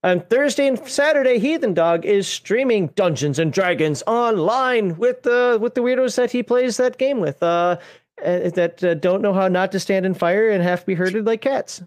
On 0.04 0.20
Thursday 0.20 0.66
and 0.66 0.78
Saturday, 0.88 1.38
Heathen 1.38 1.74
Dog 1.74 2.04
is 2.04 2.26
streaming 2.26 2.88
Dungeons 2.88 3.38
and 3.38 3.52
Dragons 3.52 4.02
online 4.06 4.96
with 4.96 5.22
the 5.22 5.58
with 5.60 5.74
the 5.74 5.80
weirdos 5.80 6.16
that 6.16 6.30
he 6.32 6.42
plays 6.42 6.76
that 6.76 6.98
game 6.98 7.20
with. 7.20 7.42
Uh, 7.42 7.78
uh, 8.22 8.50
that 8.50 8.82
uh, 8.84 8.94
don't 8.94 9.22
know 9.22 9.32
how 9.32 9.48
not 9.48 9.72
to 9.72 9.80
stand 9.80 10.04
in 10.04 10.12
fire 10.14 10.50
and 10.50 10.62
have 10.62 10.80
to 10.80 10.86
be 10.86 10.94
herded 10.94 11.24
like 11.26 11.40
cats. 11.40 11.82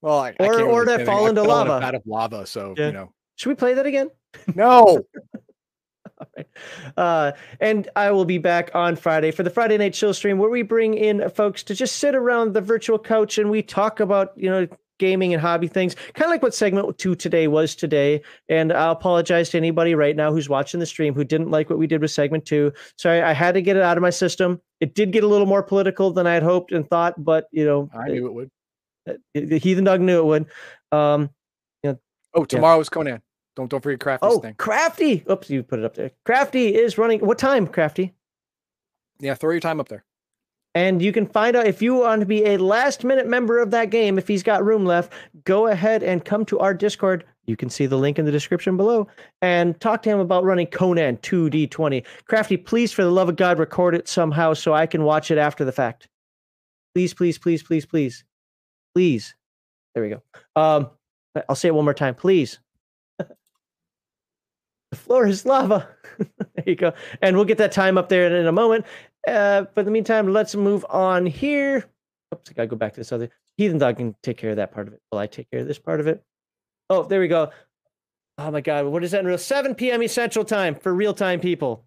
Well, 0.00 0.18
I, 0.18 0.28
I 0.38 0.46
Or- 0.46 0.56
can't 0.56 0.68
or 0.68 0.84
to 0.84 1.04
fall 1.04 1.26
I 1.26 1.28
into 1.30 1.42
lava. 1.42 1.80
vat 1.80 1.94
of 1.94 2.02
lava. 2.06 2.44
So 2.46 2.74
Yeah. 2.76 2.86
you 2.88 2.92
know, 2.92 3.12
Should 3.36 3.48
we 3.48 3.54
play 3.54 3.74
that 3.74 3.86
again? 3.86 4.10
no. 4.54 5.00
Uh, 6.96 7.32
and 7.60 7.88
I 7.96 8.10
will 8.10 8.24
be 8.24 8.38
back 8.38 8.70
on 8.74 8.96
Friday 8.96 9.30
for 9.30 9.42
the 9.42 9.50
Friday 9.50 9.78
night 9.78 9.94
chill 9.94 10.12
stream 10.12 10.38
where 10.38 10.50
we 10.50 10.62
bring 10.62 10.94
in 10.94 11.28
folks 11.30 11.62
to 11.64 11.74
just 11.74 11.96
sit 11.96 12.14
around 12.14 12.52
the 12.52 12.60
virtual 12.60 12.98
couch 12.98 13.38
and 13.38 13.50
we 13.50 13.62
talk 13.62 14.00
about, 14.00 14.32
you 14.36 14.50
know, 14.50 14.66
gaming 14.98 15.32
and 15.32 15.40
hobby 15.40 15.68
things, 15.68 15.94
kind 16.14 16.26
of 16.26 16.30
like 16.30 16.42
what 16.42 16.54
segment 16.54 16.98
two 16.98 17.14
today 17.14 17.48
was 17.48 17.74
today. 17.74 18.20
And 18.48 18.72
I'll 18.72 18.92
apologize 18.92 19.50
to 19.50 19.56
anybody 19.56 19.94
right 19.94 20.14
now 20.14 20.32
who's 20.32 20.48
watching 20.48 20.80
the 20.80 20.86
stream 20.86 21.14
who 21.14 21.24
didn't 21.24 21.50
like 21.50 21.70
what 21.70 21.78
we 21.78 21.86
did 21.86 22.00
with 22.02 22.10
segment 22.10 22.44
two. 22.44 22.72
Sorry, 22.98 23.22
I 23.22 23.32
had 23.32 23.54
to 23.54 23.62
get 23.62 23.76
it 23.76 23.82
out 23.82 23.96
of 23.96 24.02
my 24.02 24.10
system. 24.10 24.60
It 24.80 24.94
did 24.94 25.10
get 25.12 25.24
a 25.24 25.28
little 25.28 25.46
more 25.46 25.62
political 25.62 26.12
than 26.12 26.26
I 26.26 26.34
had 26.34 26.42
hoped 26.42 26.72
and 26.72 26.86
thought, 26.88 27.14
but 27.24 27.46
you 27.52 27.64
know, 27.64 27.88
I 27.98 28.08
knew 28.08 28.26
it 28.26 28.32
would. 28.34 28.50
it- 29.06 29.48
the 29.48 29.58
Heathen 29.58 29.84
Dog 29.84 30.00
knew 30.00 30.18
it 30.18 30.24
would. 30.26 30.46
Um, 30.92 31.30
you 31.82 31.92
know, 31.92 31.98
Oh, 32.34 32.44
tomorrow 32.44 32.78
is 32.80 32.88
Conan. 32.88 33.22
Don't 33.56 33.68
don't 33.68 33.82
forget 33.82 34.00
Crafty's 34.00 34.30
oh, 34.32 34.38
thing. 34.40 34.54
Crafty. 34.54 35.24
Oops, 35.30 35.48
you 35.50 35.62
put 35.62 35.78
it 35.78 35.84
up 35.84 35.94
there. 35.94 36.10
Crafty 36.24 36.74
is 36.74 36.96
running. 36.96 37.20
What 37.20 37.38
time, 37.38 37.66
Crafty? 37.66 38.14
Yeah, 39.20 39.34
throw 39.34 39.50
your 39.50 39.60
time 39.60 39.78
up 39.78 39.88
there. 39.88 40.04
And 40.74 41.02
you 41.02 41.12
can 41.12 41.26
find 41.26 41.54
out 41.54 41.66
if 41.66 41.82
you 41.82 41.94
want 41.94 42.20
to 42.20 42.26
be 42.26 42.44
a 42.46 42.56
last 42.56 43.04
minute 43.04 43.28
member 43.28 43.58
of 43.58 43.70
that 43.72 43.90
game, 43.90 44.16
if 44.16 44.26
he's 44.26 44.42
got 44.42 44.64
room 44.64 44.86
left, 44.86 45.12
go 45.44 45.66
ahead 45.66 46.02
and 46.02 46.24
come 46.24 46.46
to 46.46 46.58
our 46.60 46.72
Discord. 46.72 47.24
You 47.44 47.56
can 47.56 47.68
see 47.68 47.86
the 47.86 47.98
link 47.98 48.18
in 48.18 48.24
the 48.24 48.32
description 48.32 48.76
below 48.76 49.06
and 49.42 49.78
talk 49.80 50.02
to 50.02 50.10
him 50.10 50.18
about 50.18 50.44
running 50.44 50.68
Conan 50.68 51.18
2D20. 51.18 52.04
Crafty, 52.26 52.56
please, 52.56 52.92
for 52.92 53.04
the 53.04 53.10
love 53.10 53.28
of 53.28 53.36
God, 53.36 53.58
record 53.58 53.94
it 53.94 54.08
somehow 54.08 54.54
so 54.54 54.72
I 54.72 54.86
can 54.86 55.02
watch 55.02 55.30
it 55.30 55.38
after 55.38 55.64
the 55.64 55.72
fact. 55.72 56.08
Please, 56.94 57.12
please, 57.12 57.38
please, 57.38 57.62
please, 57.62 57.84
please. 57.84 58.24
Please. 58.94 59.34
There 59.94 60.02
we 60.02 60.10
go. 60.10 60.22
Um, 60.56 60.90
I'll 61.48 61.56
say 61.56 61.68
it 61.68 61.74
one 61.74 61.84
more 61.84 61.94
time. 61.94 62.14
Please. 62.14 62.58
The 64.92 64.96
floor 64.96 65.26
is 65.26 65.46
lava. 65.46 65.88
there 66.18 66.64
you 66.66 66.76
go. 66.76 66.92
And 67.22 67.34
we'll 67.34 67.46
get 67.46 67.56
that 67.58 67.72
time 67.72 67.96
up 67.96 68.10
there 68.10 68.26
in, 68.26 68.32
in 68.34 68.46
a 68.46 68.52
moment. 68.52 68.84
Uh, 69.26 69.62
but 69.74 69.80
in 69.80 69.84
the 69.86 69.90
meantime, 69.90 70.28
let's 70.32 70.54
move 70.54 70.84
on 70.90 71.24
here. 71.24 71.86
Oops, 72.34 72.50
I 72.50 72.52
gotta 72.52 72.68
go 72.68 72.76
back 72.76 72.92
to 72.92 73.00
this 73.00 73.10
other. 73.10 73.30
Heathen 73.56 73.78
Dog 73.78 73.96
can 73.96 74.14
take 74.22 74.36
care 74.36 74.50
of 74.50 74.56
that 74.56 74.70
part 74.72 74.88
of 74.88 74.92
it. 74.94 75.00
Will 75.10 75.18
I 75.18 75.26
take 75.26 75.50
care 75.50 75.60
of 75.60 75.66
this 75.66 75.78
part 75.78 75.98
of 76.00 76.06
it? 76.06 76.22
Oh, 76.90 77.04
there 77.04 77.20
we 77.20 77.28
go. 77.28 77.50
Oh 78.36 78.50
my 78.50 78.60
God, 78.60 78.84
what 78.86 79.02
is 79.02 79.12
that 79.12 79.20
in 79.20 79.26
real? 79.26 79.38
7 79.38 79.74
p.m. 79.74 80.06
Central 80.08 80.44
Time 80.44 80.74
for 80.74 80.92
real 80.94 81.14
time 81.14 81.40
people. 81.40 81.84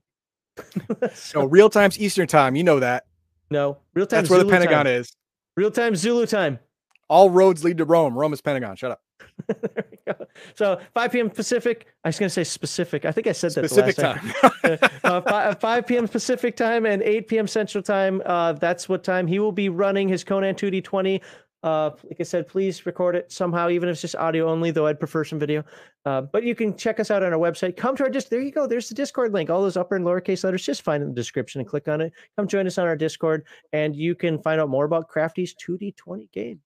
So- 1.13 1.41
No, 1.41 1.45
real 1.45 1.69
time's 1.69 1.99
Eastern 1.99 2.27
time. 2.27 2.55
You 2.55 2.63
know 2.63 2.79
that. 2.79 3.05
no, 3.51 3.77
real 3.93 4.07
time. 4.07 4.17
That's 4.21 4.29
where 4.31 4.43
the 4.43 4.49
Pentagon 4.49 4.87
is. 4.87 5.15
Real 5.55 5.71
time 5.71 5.95
Zulu 5.95 6.25
time. 6.25 6.59
All 7.07 7.29
roads 7.29 7.63
lead 7.63 7.77
to 7.77 7.85
Rome. 7.85 8.17
Rome 8.17 8.33
is 8.33 8.41
Pentagon. 8.41 8.75
Shut 8.75 8.91
up. 8.91 9.01
there 10.05 10.15
we 10.19 10.25
go. 10.25 10.31
So 10.55 10.79
5 10.93 11.11
p.m. 11.11 11.29
Pacific. 11.29 11.87
I 12.03 12.09
was 12.09 12.19
gonna 12.19 12.29
say 12.29 12.43
specific. 12.43 13.05
I 13.05 13.11
think 13.11 13.27
I 13.27 13.31
said 13.31 13.51
that 13.53 13.61
the 13.61 13.69
Specific 13.69 13.97
last 13.97 14.21
time. 14.21 14.79
time. 14.79 14.89
uh, 15.03 15.21
5, 15.21 15.59
5 15.59 15.87
p.m. 15.87 16.07
Pacific 16.07 16.55
time 16.55 16.85
and 16.85 17.01
8 17.01 17.27
p.m. 17.27 17.47
Central 17.47 17.81
time. 17.81 18.21
Uh, 18.25 18.53
that's 18.53 18.87
what 18.87 19.03
time 19.03 19.27
he 19.27 19.39
will 19.39 19.51
be 19.51 19.69
running 19.69 20.07
his 20.07 20.23
Conan 20.23 20.55
2D20. 20.55 21.21
Uh, 21.63 21.89
like 22.03 22.17
I 22.19 22.23
said, 22.23 22.47
please 22.47 22.85
record 22.85 23.15
it 23.15 23.31
somehow, 23.31 23.69
even 23.69 23.89
if 23.89 23.93
it's 23.93 24.01
just 24.01 24.15
audio 24.17 24.47
only, 24.47 24.69
though 24.69 24.85
I'd 24.85 24.99
prefer 24.99 25.23
some 25.23 25.39
video. 25.39 25.63
Uh, 26.05 26.21
but 26.21 26.43
you 26.43 26.53
can 26.53 26.77
check 26.77 26.99
us 26.99 27.09
out 27.09 27.23
on 27.23 27.33
our 27.33 27.39
website. 27.39 27.75
Come 27.75 27.95
to 27.95 28.03
our 28.03 28.09
Discord. 28.09 28.29
There 28.29 28.41
you 28.45 28.51
go. 28.51 28.67
There's 28.67 28.87
the 28.87 28.93
Discord 28.93 29.33
link. 29.33 29.49
All 29.49 29.63
those 29.63 29.75
upper 29.75 29.95
and 29.95 30.05
lowercase 30.05 30.43
letters, 30.43 30.63
just 30.63 30.83
find 30.83 31.01
in 31.01 31.09
the 31.09 31.15
description 31.15 31.61
and 31.61 31.67
click 31.67 31.87
on 31.87 32.01
it. 32.01 32.13
Come 32.37 32.47
join 32.47 32.67
us 32.67 32.77
on 32.77 32.85
our 32.85 32.95
Discord, 32.95 33.47
and 33.73 33.95
you 33.95 34.13
can 34.13 34.39
find 34.43 34.61
out 34.61 34.69
more 34.69 34.85
about 34.85 35.07
Crafty's 35.07 35.55
2D20 35.55 36.31
game. 36.31 36.59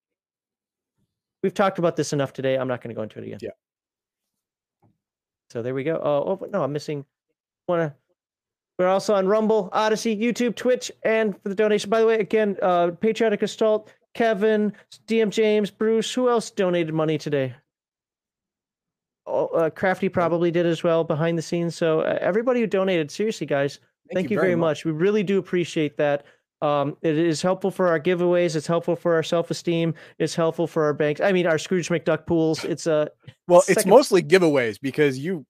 We've 1.44 1.54
talked 1.54 1.80
about 1.80 1.96
this 1.96 2.14
enough 2.14 2.34
today. 2.34 2.56
I'm 2.58 2.68
not 2.68 2.82
going 2.82 2.90
to 2.90 2.96
go 2.96 3.04
into 3.04 3.20
it 3.20 3.26
again. 3.26 3.40
Yeah. 3.42 3.50
So 5.50 5.62
there 5.62 5.74
we 5.74 5.84
go. 5.84 5.96
Oh, 5.96 6.40
oh 6.42 6.48
no, 6.52 6.64
I'm 6.64 6.74
missing. 6.74 7.06
Want 7.68 7.82
to? 7.82 7.96
We're 8.78 8.88
also 8.88 9.14
on 9.14 9.28
Rumble, 9.28 9.70
Odysee, 9.74 10.18
YouTube, 10.20 10.56
Twitch, 10.56 10.92
and 11.04 11.36
for 11.42 11.50
the 11.50 11.56
donation. 11.56 11.90
By 11.90 12.00
the 12.00 12.08
way, 12.08 12.20
again, 12.20 12.58
uh, 12.62 12.92
Patriotic 12.92 13.42
Assault, 13.42 13.94
Kevin, 14.14 14.74
DM 15.06 15.30
James, 15.32 15.70
Bruce. 15.70 16.14
Who 16.14 16.30
else 16.30 16.50
donated 16.50 16.94
money 16.94 17.18
today? 17.18 17.56
Oh, 19.26 19.48
uh, 19.48 19.70
Crafty 19.70 20.08
probably 20.08 20.50
did 20.50 20.66
as 20.66 20.84
well 20.84 21.04
behind 21.04 21.38
the 21.38 21.42
scenes. 21.42 21.76
So 21.76 22.02
uh, 22.02 22.18
everybody 22.22 22.62
who 22.62 22.68
donated, 22.68 23.12
seriously, 23.12 23.46
guys, 23.46 23.80
thank, 24.14 24.32
you, 24.32 24.40
very 24.40 24.56
much. 24.56 24.86
We 24.86 24.92
really 24.92 25.24
do 25.24 25.38
appreciate 25.40 25.98
that. 25.98 26.26
Um, 26.62 26.98
it 27.02 27.18
is 27.18 27.42
helpful 27.42 27.72
for 27.72 27.88
our 27.88 28.00
giveaways. 28.00 28.56
It's 28.56 28.68
helpful 28.68 28.96
for 28.96 29.16
our 29.16 29.24
self-esteem. 29.24 29.94
It's 30.18 30.36
helpful 30.36 30.68
for 30.68 30.84
our 30.84 30.94
banks. 30.94 31.22
I 31.22 31.32
mean, 31.32 31.48
our 31.48 31.58
Scrooge 31.58 31.90
McDuck 31.90 32.26
pools. 32.26 32.66
It's 32.66 32.86
a 32.86 33.10
Well, 33.48 33.64
it's 33.68 33.86
mostly 33.86 34.22
giveaways 34.22 34.80
because 34.82 35.18
you 35.18 35.46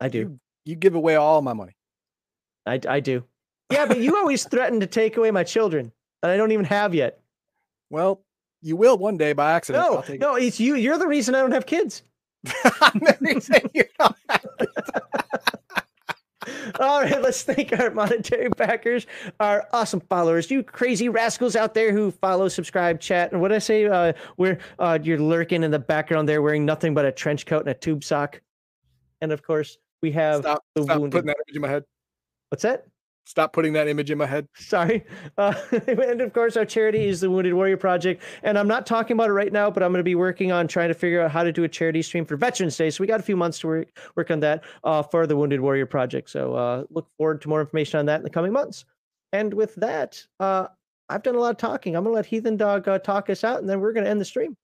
I 0.00 0.08
do. 0.08 0.18
you, 0.18 0.40
you 0.64 0.76
give 0.76 0.94
away 0.94 1.16
all 1.16 1.42
my 1.42 1.52
money. 1.52 1.76
I, 2.66 2.78
I 2.88 3.00
do. 3.00 3.24
Yeah, 3.72 3.86
but 3.86 3.98
you 3.98 4.16
always 4.16 4.44
threaten 4.44 4.78
to 4.80 4.86
take 4.86 5.16
away 5.16 5.30
my 5.30 5.42
children 5.44 5.90
that 6.20 6.30
I 6.30 6.36
don't 6.36 6.52
even 6.52 6.66
have 6.66 6.94
yet. 6.94 7.20
Well, 7.90 8.22
you 8.60 8.76
will 8.76 8.96
one 8.98 9.16
day 9.16 9.32
by 9.32 9.52
accident. 9.52 9.84
No, 9.84 10.16
no, 10.16 10.34
it's 10.36 10.60
you. 10.60 10.76
You're 10.76 10.98
the 10.98 11.08
reason 11.08 11.34
I 11.34 11.40
don't 11.40 11.52
have 11.52 11.66
kids. 11.66 12.02
I'm 12.80 13.00
never 13.00 13.40
saying 13.40 13.70
you 13.74 13.84
don't 13.98 14.16
have 14.28 14.46
All 16.80 17.02
right, 17.02 17.20
let's 17.22 17.42
thank 17.42 17.78
our 17.78 17.90
monetary 17.90 18.48
backers, 18.50 19.06
our 19.40 19.66
awesome 19.72 20.00
followers, 20.00 20.50
you 20.50 20.62
crazy 20.62 21.08
rascals 21.08 21.56
out 21.56 21.74
there 21.74 21.92
who 21.92 22.10
follow, 22.10 22.48
subscribe, 22.48 23.00
chat, 23.00 23.32
and 23.32 23.40
what 23.40 23.52
I 23.52 23.58
say? 23.58 23.86
Uh, 23.86 24.12
where 24.36 24.58
uh, 24.78 24.98
you're 25.02 25.18
lurking 25.18 25.62
in 25.62 25.70
the 25.70 25.78
background 25.78 26.28
there, 26.28 26.42
wearing 26.42 26.64
nothing 26.64 26.94
but 26.94 27.04
a 27.04 27.12
trench 27.12 27.46
coat 27.46 27.60
and 27.60 27.68
a 27.68 27.74
tube 27.74 28.04
sock, 28.04 28.40
and 29.20 29.32
of 29.32 29.42
course 29.42 29.78
we 30.02 30.10
have 30.12 30.40
Stop, 30.40 30.64
the 30.74 30.82
stop 30.82 30.98
wounded. 31.00 31.12
putting 31.12 31.26
that 31.26 31.36
image 31.46 31.56
in 31.56 31.62
my 31.62 31.68
head. 31.68 31.84
What's 32.48 32.62
that? 32.62 32.86
Stop 33.24 33.52
putting 33.52 33.72
that 33.74 33.86
image 33.86 34.10
in 34.10 34.18
my 34.18 34.26
head. 34.26 34.48
Sorry. 34.56 35.04
Uh, 35.38 35.54
and 35.86 36.20
of 36.20 36.32
course, 36.32 36.56
our 36.56 36.64
charity 36.64 37.06
is 37.06 37.20
the 37.20 37.30
Wounded 37.30 37.54
Warrior 37.54 37.76
Project. 37.76 38.22
And 38.42 38.58
I'm 38.58 38.66
not 38.66 38.84
talking 38.84 39.14
about 39.14 39.30
it 39.30 39.32
right 39.32 39.52
now, 39.52 39.70
but 39.70 39.82
I'm 39.82 39.90
going 39.90 40.00
to 40.00 40.04
be 40.04 40.16
working 40.16 40.50
on 40.50 40.66
trying 40.66 40.88
to 40.88 40.94
figure 40.94 41.20
out 41.20 41.30
how 41.30 41.44
to 41.44 41.52
do 41.52 41.64
a 41.64 41.68
charity 41.68 42.02
stream 42.02 42.24
for 42.24 42.36
Veterans 42.36 42.76
Day. 42.76 42.90
So 42.90 43.00
we 43.00 43.06
got 43.06 43.20
a 43.20 43.22
few 43.22 43.36
months 43.36 43.60
to 43.60 43.68
work, 43.68 43.88
work 44.16 44.30
on 44.30 44.40
that 44.40 44.64
uh, 44.82 45.02
for 45.02 45.26
the 45.26 45.36
Wounded 45.36 45.60
Warrior 45.60 45.86
Project. 45.86 46.30
So 46.30 46.54
uh, 46.54 46.84
look 46.90 47.08
forward 47.16 47.40
to 47.42 47.48
more 47.48 47.60
information 47.60 48.00
on 48.00 48.06
that 48.06 48.16
in 48.16 48.24
the 48.24 48.30
coming 48.30 48.52
months. 48.52 48.84
And 49.32 49.54
with 49.54 49.74
that, 49.76 50.22
uh, 50.40 50.66
I've 51.08 51.22
done 51.22 51.36
a 51.36 51.40
lot 51.40 51.50
of 51.50 51.58
talking. 51.58 51.94
I'm 51.94 52.04
going 52.04 52.12
to 52.12 52.16
let 52.16 52.26
Heathen 52.26 52.56
Dog 52.56 52.88
uh, 52.88 52.98
talk 52.98 53.30
us 53.30 53.44
out, 53.44 53.60
and 53.60 53.68
then 53.68 53.80
we're 53.80 53.92
going 53.92 54.04
to 54.04 54.10
end 54.10 54.20
the 54.20 54.24
stream. 54.24 54.56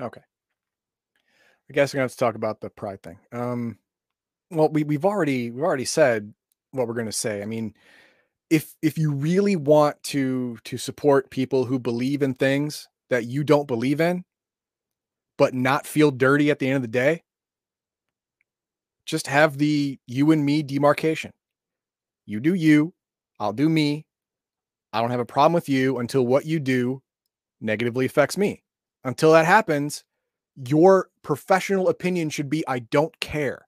Okay. 0.00 0.20
I 1.68 1.72
guess 1.72 1.92
we're 1.92 1.98
gonna 1.98 2.04
have 2.04 2.12
to 2.12 2.16
talk 2.16 2.34
about 2.36 2.60
the 2.60 2.70
pride 2.70 3.02
thing. 3.02 3.18
Um, 3.32 3.78
well, 4.50 4.68
we 4.68 4.84
we've 4.84 5.04
already 5.04 5.50
we've 5.50 5.64
already 5.64 5.84
said 5.84 6.32
what 6.76 6.88
we're 6.88 6.94
gonna 6.94 7.12
say. 7.12 7.42
I 7.42 7.46
mean, 7.46 7.74
if 8.50 8.74
if 8.82 8.98
you 8.98 9.12
really 9.12 9.56
want 9.56 10.02
to 10.04 10.58
to 10.64 10.78
support 10.78 11.30
people 11.30 11.64
who 11.64 11.78
believe 11.78 12.22
in 12.22 12.34
things 12.34 12.88
that 13.10 13.26
you 13.26 13.44
don't 13.44 13.68
believe 13.68 14.00
in, 14.00 14.24
but 15.38 15.54
not 15.54 15.86
feel 15.86 16.10
dirty 16.10 16.50
at 16.50 16.58
the 16.58 16.68
end 16.68 16.76
of 16.76 16.82
the 16.82 16.88
day, 16.88 17.22
just 19.04 19.26
have 19.26 19.58
the 19.58 19.98
you 20.06 20.30
and 20.32 20.44
me 20.44 20.62
demarcation. 20.62 21.32
You 22.26 22.40
do 22.40 22.54
you, 22.54 22.92
I'll 23.38 23.52
do 23.52 23.68
me. 23.68 24.04
I 24.92 25.00
don't 25.00 25.10
have 25.10 25.20
a 25.20 25.26
problem 25.26 25.52
with 25.52 25.68
you 25.68 25.98
until 25.98 26.26
what 26.26 26.46
you 26.46 26.58
do 26.58 27.02
negatively 27.60 28.06
affects 28.06 28.36
me. 28.36 28.62
Until 29.04 29.32
that 29.32 29.46
happens, 29.46 30.04
your 30.56 31.08
professional 31.22 31.88
opinion 31.88 32.30
should 32.30 32.48
be 32.50 32.66
I 32.66 32.80
don't 32.80 33.18
care. 33.20 33.65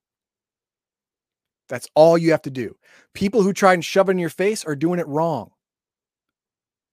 That's 1.68 1.88
all 1.94 2.18
you 2.18 2.30
have 2.30 2.42
to 2.42 2.50
do. 2.50 2.76
People 3.14 3.42
who 3.42 3.52
try 3.52 3.74
and 3.74 3.84
shove 3.84 4.08
it 4.08 4.12
in 4.12 4.18
your 4.18 4.30
face 4.30 4.64
are 4.64 4.76
doing 4.76 4.98
it 5.00 5.06
wrong. 5.06 5.50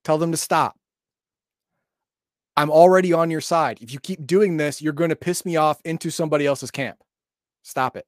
Tell 0.03 0.17
them 0.17 0.31
to 0.31 0.37
stop. 0.37 0.75
I'm 2.57 2.69
already 2.71 3.11
on 3.11 3.31
your 3.31 3.41
side. 3.41 3.79
If 3.81 3.91
you 3.91 3.99
keep 3.99 4.25
doing 4.25 4.57
this, 4.57 4.81
you're 4.81 4.93
going 4.93 5.09
to 5.09 5.15
piss 5.15 5.45
me 5.45 5.57
off 5.57 5.81
into 5.83 6.09
somebody 6.09 6.45
else's 6.45 6.71
camp. 6.71 6.97
Stop 7.63 7.97
it. 7.97 8.05